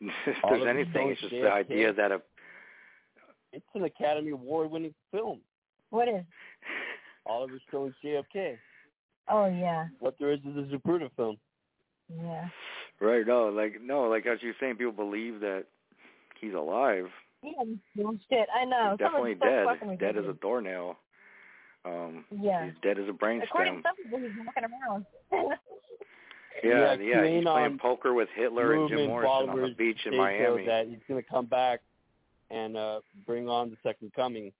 if 0.00 0.36
there's 0.48 0.66
anything, 0.68 1.08
it's 1.08 1.20
just 1.20 1.32
the 1.32 1.50
idea 1.50 1.92
that 1.92 2.12
a 2.12 2.22
It's 3.52 3.66
an 3.74 3.82
Academy 3.82 4.30
Award 4.30 4.70
winning 4.70 4.94
film. 5.10 5.40
What 5.90 6.06
is? 6.06 6.22
Oliver 7.26 7.60
Stone's 7.66 7.94
JFK. 8.04 8.58
Oh 9.28 9.46
yeah, 9.46 9.86
What 9.98 10.14
there 10.20 10.30
is 10.30 10.38
is 10.40 10.56
a 10.56 10.76
Zapruder 10.76 11.10
film. 11.16 11.36
yeah. 12.08 12.46
right. 13.00 13.26
No, 13.26 13.46
like 13.46 13.80
no, 13.82 14.02
like 14.02 14.24
as 14.26 14.38
you're 14.40 14.54
saying, 14.60 14.76
people 14.76 14.92
believe 14.92 15.40
that 15.40 15.64
he's 16.40 16.54
alive. 16.54 17.06
Yeah, 17.42 17.50
doing 17.96 18.20
shit. 18.30 18.46
I 18.54 18.64
know. 18.66 18.90
he's 18.92 18.98
definitely 19.00 19.34
dead. 19.34 19.66
fucking 19.66 19.96
Dead 19.96 20.16
as 20.16 20.26
a 20.26 20.34
doornail. 20.34 20.96
Um, 21.86 22.24
Yeah. 22.42 22.66
he's 22.66 22.74
dead 22.82 22.98
as 22.98 23.06
a 23.06 23.10
According 23.12 23.42
brainstem. 23.44 23.76
to 23.76 23.82
some 23.82 23.96
people, 23.96 24.18
he's 24.18 24.30
walking 24.44 24.64
around. 24.64 25.06
Yeah, 26.64 26.94
Yeah, 26.94 27.22
yeah. 27.22 27.26
He's 27.36 27.44
playing 27.44 27.78
poker 27.78 28.14
with 28.14 28.30
Hitler 28.34 28.72
and 28.72 28.88
Jim 28.88 29.08
Morrison 29.08 29.50
on 29.50 29.60
the 29.60 29.74
beach 29.76 29.98
in 30.06 30.12
say 30.12 30.16
Miami. 30.16 30.64
that 30.64 30.86
he's 30.88 30.98
going 31.06 31.22
to 31.22 31.28
come 31.28 31.44
back 31.44 31.80
and 32.50 32.78
uh 32.78 33.00
bring 33.26 33.46
on 33.46 33.68
the 33.68 33.76
second 33.82 34.10
coming. 34.14 34.50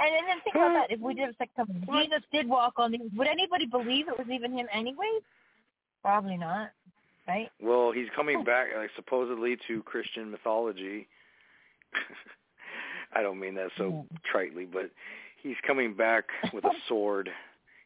And 0.00 0.28
then 0.28 0.40
think 0.42 0.56
about 0.56 0.72
that. 0.88 0.90
If 0.90 1.00
we 1.00 1.12
did 1.12 1.28
a 1.28 1.34
second 1.34 1.52
coming, 1.54 1.82
Jesus 2.02 2.22
did 2.32 2.48
walk 2.48 2.74
on 2.78 2.90
the. 2.90 2.98
Would 3.16 3.28
anybody 3.28 3.66
believe 3.66 4.08
it 4.08 4.16
was 4.18 4.28
even 4.32 4.56
him 4.56 4.66
anyway? 4.72 5.18
Probably 6.00 6.38
not. 6.38 6.70
Right? 7.28 7.50
Well, 7.60 7.92
he's 7.92 8.08
coming 8.16 8.42
back 8.44 8.68
like, 8.74 8.90
supposedly 8.96 9.58
to 9.68 9.82
Christian 9.82 10.30
mythology. 10.30 11.06
I 13.14 13.22
don't 13.22 13.38
mean 13.38 13.54
that 13.56 13.68
so 13.76 14.06
tritely, 14.34 14.66
but 14.72 14.90
he's 15.42 15.56
coming 15.66 15.94
back 15.94 16.24
with 16.52 16.64
a 16.64 16.72
sword. 16.88 17.30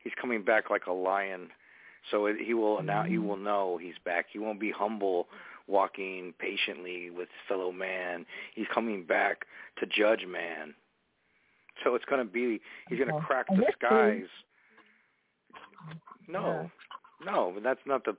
He's 0.02 0.12
coming 0.20 0.42
back 0.44 0.70
like 0.70 0.86
a 0.86 0.92
lion. 0.92 1.48
So 2.10 2.26
it, 2.26 2.36
he 2.44 2.54
will 2.54 2.82
now 2.82 3.02
he 3.02 3.18
will 3.18 3.36
know 3.36 3.78
he's 3.82 3.94
back. 4.04 4.26
He 4.32 4.38
won't 4.38 4.60
be 4.60 4.70
humble 4.70 5.26
walking 5.66 6.32
patiently 6.38 7.10
with 7.10 7.28
fellow 7.48 7.72
man. 7.72 8.24
He's 8.54 8.66
coming 8.72 9.04
back 9.04 9.46
to 9.80 9.86
judge 9.86 10.24
man. 10.26 10.74
So 11.82 11.94
it's 11.94 12.04
going 12.04 12.24
to 12.24 12.30
be 12.30 12.60
he's 12.88 12.98
going 12.98 13.12
to 13.12 13.20
crack 13.20 13.46
the 13.48 13.64
skies. 13.72 14.28
No. 16.28 16.70
No, 17.24 17.50
but 17.54 17.62
that's 17.62 17.80
not 17.86 18.04
the 18.04 18.14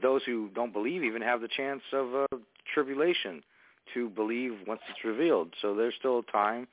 those 0.00 0.22
who 0.24 0.48
don't 0.54 0.72
believe 0.72 1.02
even 1.02 1.20
have 1.22 1.40
the 1.40 1.48
chance 1.48 1.82
of 1.92 2.14
uh, 2.14 2.36
tribulation 2.72 3.42
to 3.94 4.08
believe 4.10 4.52
once 4.66 4.80
it's 4.88 5.04
revealed. 5.04 5.54
So 5.60 5.74
there's 5.74 5.94
still 5.98 6.20
a 6.20 6.32
time 6.32 6.68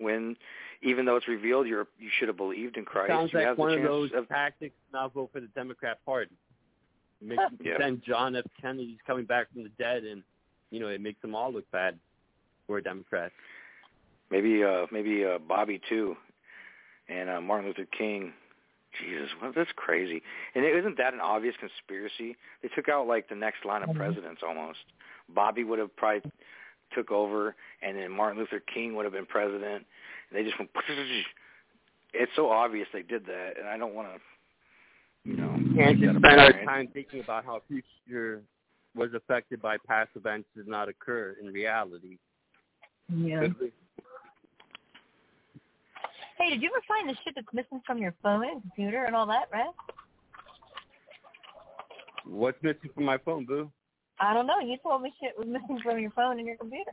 when 0.00 0.36
even 0.82 1.04
though 1.04 1.16
it's 1.16 1.28
revealed 1.28 1.66
you're 1.68 1.86
you 1.98 2.08
should 2.18 2.28
have 2.28 2.36
believed 2.36 2.76
in 2.76 2.84
Christ. 2.84 3.10
Sounds 3.10 3.32
you 3.32 3.40
like 3.40 3.58
one 3.58 3.72
of 3.72 3.82
those 3.82 4.10
of 4.14 4.28
tactics 4.28 4.74
now 4.92 5.08
vote 5.08 5.30
for 5.32 5.40
the 5.40 5.48
Democrat 5.48 5.98
Party. 6.04 6.32
Make, 7.22 7.38
Yeah. 7.62 7.76
Pretend 7.76 8.02
John 8.02 8.34
F. 8.34 8.44
Kennedy's 8.60 8.98
coming 9.06 9.26
back 9.26 9.52
from 9.52 9.62
the 9.62 9.68
dead, 9.78 10.04
and 10.04 10.22
you 10.70 10.80
know 10.80 10.88
it 10.88 11.00
makes 11.00 11.20
them 11.22 11.34
all 11.34 11.52
look 11.52 11.70
bad. 11.70 11.98
We're 12.66 12.80
Democrats. 12.80 13.34
maybe 14.30 14.64
uh 14.64 14.86
maybe 14.90 15.24
uh 15.24 15.38
Bobby 15.38 15.80
too 15.88 16.16
and 17.08 17.28
uh 17.28 17.40
Martin 17.40 17.66
Luther 17.68 17.86
King. 17.96 18.32
Jesus, 19.00 19.28
well, 19.40 19.52
that's 19.54 19.70
crazy. 19.76 20.20
And 20.56 20.64
isn't 20.64 20.96
that 20.98 21.14
an 21.14 21.20
obvious 21.20 21.54
conspiracy? 21.60 22.36
They 22.60 22.68
took 22.74 22.88
out 22.88 23.06
like 23.06 23.28
the 23.28 23.36
next 23.36 23.64
line 23.64 23.84
of 23.84 23.94
presidents 23.94 24.42
almost. 24.44 24.80
Bobby 25.32 25.62
would 25.62 25.78
have 25.78 25.94
probably 25.96 26.28
took 26.94 27.10
over, 27.10 27.54
and 27.82 27.96
then 27.96 28.10
Martin 28.10 28.38
Luther 28.38 28.62
King 28.72 28.94
would 28.96 29.04
have 29.04 29.12
been 29.12 29.26
president. 29.26 29.84
And 30.30 30.32
they 30.32 30.44
just 30.44 30.58
went. 30.58 30.70
It's 32.12 32.32
so 32.34 32.50
obvious 32.50 32.88
they 32.92 33.02
did 33.02 33.24
that, 33.26 33.52
and 33.56 33.68
I 33.68 33.78
don't 33.78 33.94
want 33.94 34.08
to, 34.08 35.30
you 35.30 35.36
know. 35.36 35.54
Can't 35.76 36.00
just 36.00 36.18
spend 36.18 36.40
our 36.40 36.64
time 36.64 36.88
thinking 36.92 37.20
about 37.20 37.44
how 37.44 37.62
future 37.68 38.42
was 38.96 39.10
affected 39.14 39.62
by 39.62 39.76
past 39.86 40.10
events 40.16 40.48
did 40.56 40.66
not 40.66 40.88
occur 40.88 41.36
in 41.40 41.52
reality. 41.52 42.18
Yeah. 43.08 43.46
Hey, 46.36 46.50
did 46.50 46.62
you 46.62 46.70
ever 46.74 46.82
find 46.88 47.08
the 47.08 47.14
shit 47.22 47.34
that's 47.36 47.46
missing 47.52 47.80
from 47.86 47.98
your 47.98 48.14
phone 48.22 48.44
and 48.44 48.60
computer 48.62 49.04
and 49.04 49.14
all 49.14 49.26
that, 49.26 49.48
right? 49.52 49.70
What's 52.26 52.60
missing 52.62 52.90
from 52.94 53.04
my 53.04 53.18
phone, 53.18 53.44
Boo? 53.44 53.70
I 54.20 54.34
don't 54.34 54.46
know. 54.46 54.58
You 54.60 54.76
told 54.82 55.02
me 55.02 55.12
shit 55.20 55.32
was 55.38 55.48
missing 55.50 55.80
from 55.82 55.98
your 55.98 56.10
phone 56.10 56.38
and 56.38 56.46
your 56.46 56.56
computer. 56.56 56.92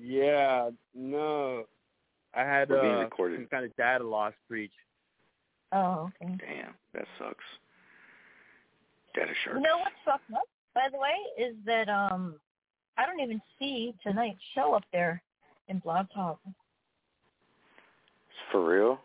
Yeah, 0.00 0.70
no. 0.94 1.64
I 2.34 2.40
had 2.42 2.68
We're 2.68 2.80
being 2.82 2.94
uh, 2.94 3.00
recorded. 3.00 3.38
some 3.40 3.46
kind 3.46 3.64
of 3.64 3.76
data 3.76 4.04
loss 4.06 4.32
breach. 4.48 4.72
Oh, 5.72 6.10
okay. 6.22 6.34
Damn, 6.38 6.74
that 6.94 7.04
sucks. 7.18 7.44
Data 9.14 9.32
shark. 9.44 9.56
You 9.56 9.62
know 9.62 9.78
what's 9.78 9.94
fucked 10.04 10.32
up, 10.32 10.48
by 10.74 10.88
the 10.90 10.98
way, 10.98 11.14
is 11.46 11.54
that 11.66 11.88
um 11.88 12.34
I 12.98 13.06
don't 13.06 13.20
even 13.20 13.40
see 13.58 13.94
tonight's 14.02 14.40
show 14.54 14.72
up 14.74 14.84
there 14.92 15.22
in 15.68 15.78
Blog 15.78 16.06
Talk. 16.14 16.38
For 18.50 18.64
real? 18.64 19.00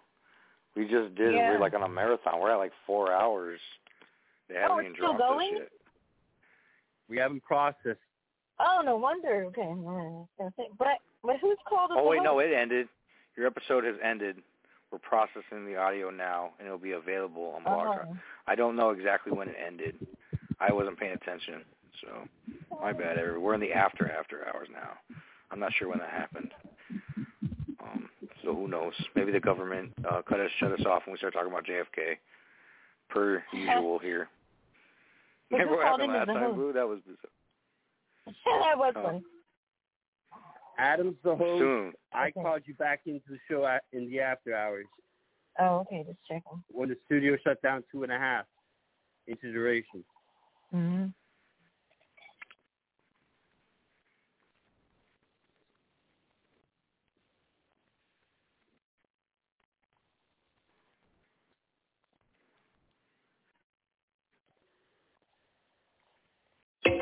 We 0.75 0.83
just 0.85 1.14
did. 1.16 1.33
Yeah. 1.35 1.51
We're 1.51 1.59
like 1.59 1.74
on 1.74 1.83
a 1.83 1.90
marathon. 1.90 2.40
We're 2.40 2.51
at 2.51 2.58
like 2.58 2.72
four 2.88 3.11
hours. 3.11 3.59
They 4.48 4.56
haven't 4.56 4.72
Oh, 4.72 4.80
even 4.80 4.91
it's 4.91 4.99
still 4.99 5.17
going? 5.17 5.53
that 5.56 5.59
shit. 5.61 5.72
We 7.10 7.18
haven't 7.18 7.44
processed. 7.44 8.00
Oh, 8.60 8.82
no 8.84 8.98
wonder. 8.98 9.46
Okay, 9.46 9.62
yeah, 9.62 9.68
I 9.68 9.74
was 9.74 10.28
gonna 10.38 10.54
say, 10.58 10.68
but 10.78 11.00
but 11.24 11.38
who's 11.42 11.58
called? 11.68 11.92
as 11.92 11.98
Oh 12.00 12.08
wait, 12.10 12.22
no, 12.24 12.40
it 12.40 12.52
ended. 12.54 12.88
Your 13.38 13.48
episode 13.48 13.84
has 13.86 13.96
ended. 14.04 14.38
We're 14.92 15.00
processing 15.00 15.66
the 15.66 15.78
audio 15.78 16.10
now, 16.10 16.52
and 16.58 16.66
it'll 16.66 16.78
be 16.80 16.94
available 16.94 17.54
on 17.56 17.64
Blog 17.64 17.86
Talk. 17.86 18.08
Oh. 18.10 18.18
I 18.48 18.56
don't 18.56 18.76
know 18.76 18.90
exactly 18.90 19.32
when 19.32 19.48
it 19.48 19.56
ended. 19.66 19.96
I 20.60 20.74
wasn't 20.74 21.00
paying 21.00 21.14
attention, 21.14 21.64
so 22.02 22.28
my 22.82 22.92
bad. 22.92 23.18
everyone. 23.18 23.42
We're 23.42 23.54
in 23.54 23.62
the 23.62 23.72
after 23.72 24.12
after 24.12 24.48
hours 24.48 24.68
now. 24.72 25.16
I'm 25.52 25.60
not 25.60 25.72
sure 25.78 25.88
when 25.90 26.00
that 26.00 26.10
happened. 26.10 26.52
Um, 27.82 28.10
so 28.44 28.54
who 28.54 28.68
knows? 28.68 28.94
Maybe 29.16 29.32
the 29.32 29.40
government 29.40 29.94
uh, 30.10 30.22
cut 30.28 30.40
us, 30.40 30.52
shut 30.60 30.72
us 30.72 30.86
off 30.86 31.04
when 31.06 31.14
we 31.14 31.18
start 31.18 31.34
talking 31.34 31.52
about 31.52 31.66
JFK, 31.66 32.18
per 33.10 33.44
usual 33.54 34.00
here. 34.00 34.28
But 35.50 35.58
Remember 35.58 35.78
what 35.78 35.86
called 35.88 36.02
happened 36.02 36.14
last 36.18 36.28
the 36.28 36.34
time, 36.34 36.44
host? 36.44 36.56
Boo? 36.58 36.74
That 36.74 36.88
was 36.88 37.00
bizarre. 37.02 37.32
that 38.68 38.78
was 38.78 38.94
Oh. 38.95 39.03
funny. 39.03 39.24
Adam's 40.78 41.16
the 41.24 41.36
host. 41.36 41.60
Soon. 41.60 41.94
I 42.14 42.28
Okay. 42.28 42.42
called 42.42 42.61
you 42.66 42.74
back 42.76 43.02
into 43.06 43.26
the 43.30 43.40
show 43.50 43.66
at, 43.66 43.84
in 43.92 44.10
the 44.10 44.22
after 44.22 44.56
hours 44.56 44.86
Oh, 45.60 45.80
okay, 45.80 46.06
just 46.08 46.19
checking. 46.28 46.64
when 46.69 46.88
the 46.90 46.95
studio 47.06 47.36
shut 47.44 47.61
down 47.61 47.84
two 47.92 48.03
and 48.03 48.11
a 48.11 48.18
half 48.18 48.45
into 49.28 49.52
duration. 49.52 50.06
Mm-hmm. 50.74 51.08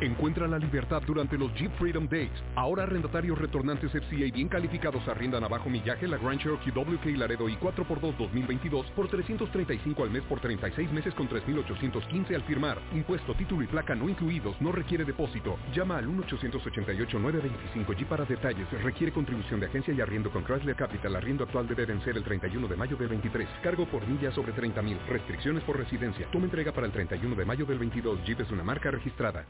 Encuentra 0.00 0.48
la 0.48 0.58
libertad 0.58 1.02
durante 1.06 1.36
los 1.36 1.52
Jeep 1.52 1.70
Freedom 1.72 2.08
Days. 2.08 2.30
Ahora 2.54 2.84
arrendatarios 2.84 3.36
retornantes 3.38 3.90
FCA 3.90 4.32
bien 4.32 4.48
calificados 4.48 5.06
arriendan 5.06 5.44
a 5.44 5.48
bajo 5.48 5.68
millaje 5.68 6.08
la 6.08 6.16
Grand 6.16 6.40
Cherokee 6.40 6.70
WK 6.70 7.18
Laredo 7.18 7.50
y 7.50 7.56
4x2 7.56 8.16
2022 8.16 8.86
por 8.92 9.08
335 9.08 10.02
al 10.02 10.10
mes 10.10 10.22
por 10.22 10.40
36 10.40 10.90
meses 10.90 11.12
con 11.12 11.28
3.815 11.28 12.34
al 12.34 12.42
firmar. 12.44 12.78
Impuesto, 12.94 13.34
título 13.34 13.62
y 13.62 13.66
placa 13.66 13.94
no 13.94 14.08
incluidos, 14.08 14.58
no 14.62 14.72
requiere 14.72 15.04
depósito. 15.04 15.58
Llama 15.74 15.98
al 15.98 16.08
1-888-925 16.08 17.94
Jeep 17.94 18.08
para 18.08 18.24
detalles. 18.24 18.70
Requiere 18.82 19.12
contribución 19.12 19.60
de 19.60 19.66
agencia 19.66 19.92
y 19.92 20.00
arriendo 20.00 20.30
con 20.30 20.44
Chrysler 20.44 20.76
Capital. 20.76 21.14
Arriendo 21.14 21.44
actual 21.44 21.68
debe 21.68 21.84
vencer 21.84 22.16
el 22.16 22.24
31 22.24 22.68
de 22.68 22.76
mayo 22.76 22.96
del 22.96 23.08
23. 23.08 23.46
Cargo 23.62 23.84
por 23.84 24.08
milla 24.08 24.32
sobre 24.32 24.54
30.000. 24.54 24.96
Restricciones 25.08 25.62
por 25.64 25.76
residencia. 25.76 26.26
Toma 26.32 26.46
entrega 26.46 26.72
para 26.72 26.86
el 26.86 26.92
31 26.92 27.36
de 27.36 27.44
mayo 27.44 27.66
del 27.66 27.78
22. 27.78 28.24
Jeep 28.24 28.40
es 28.40 28.50
una 28.50 28.64
marca 28.64 28.90
registrada. 28.90 29.44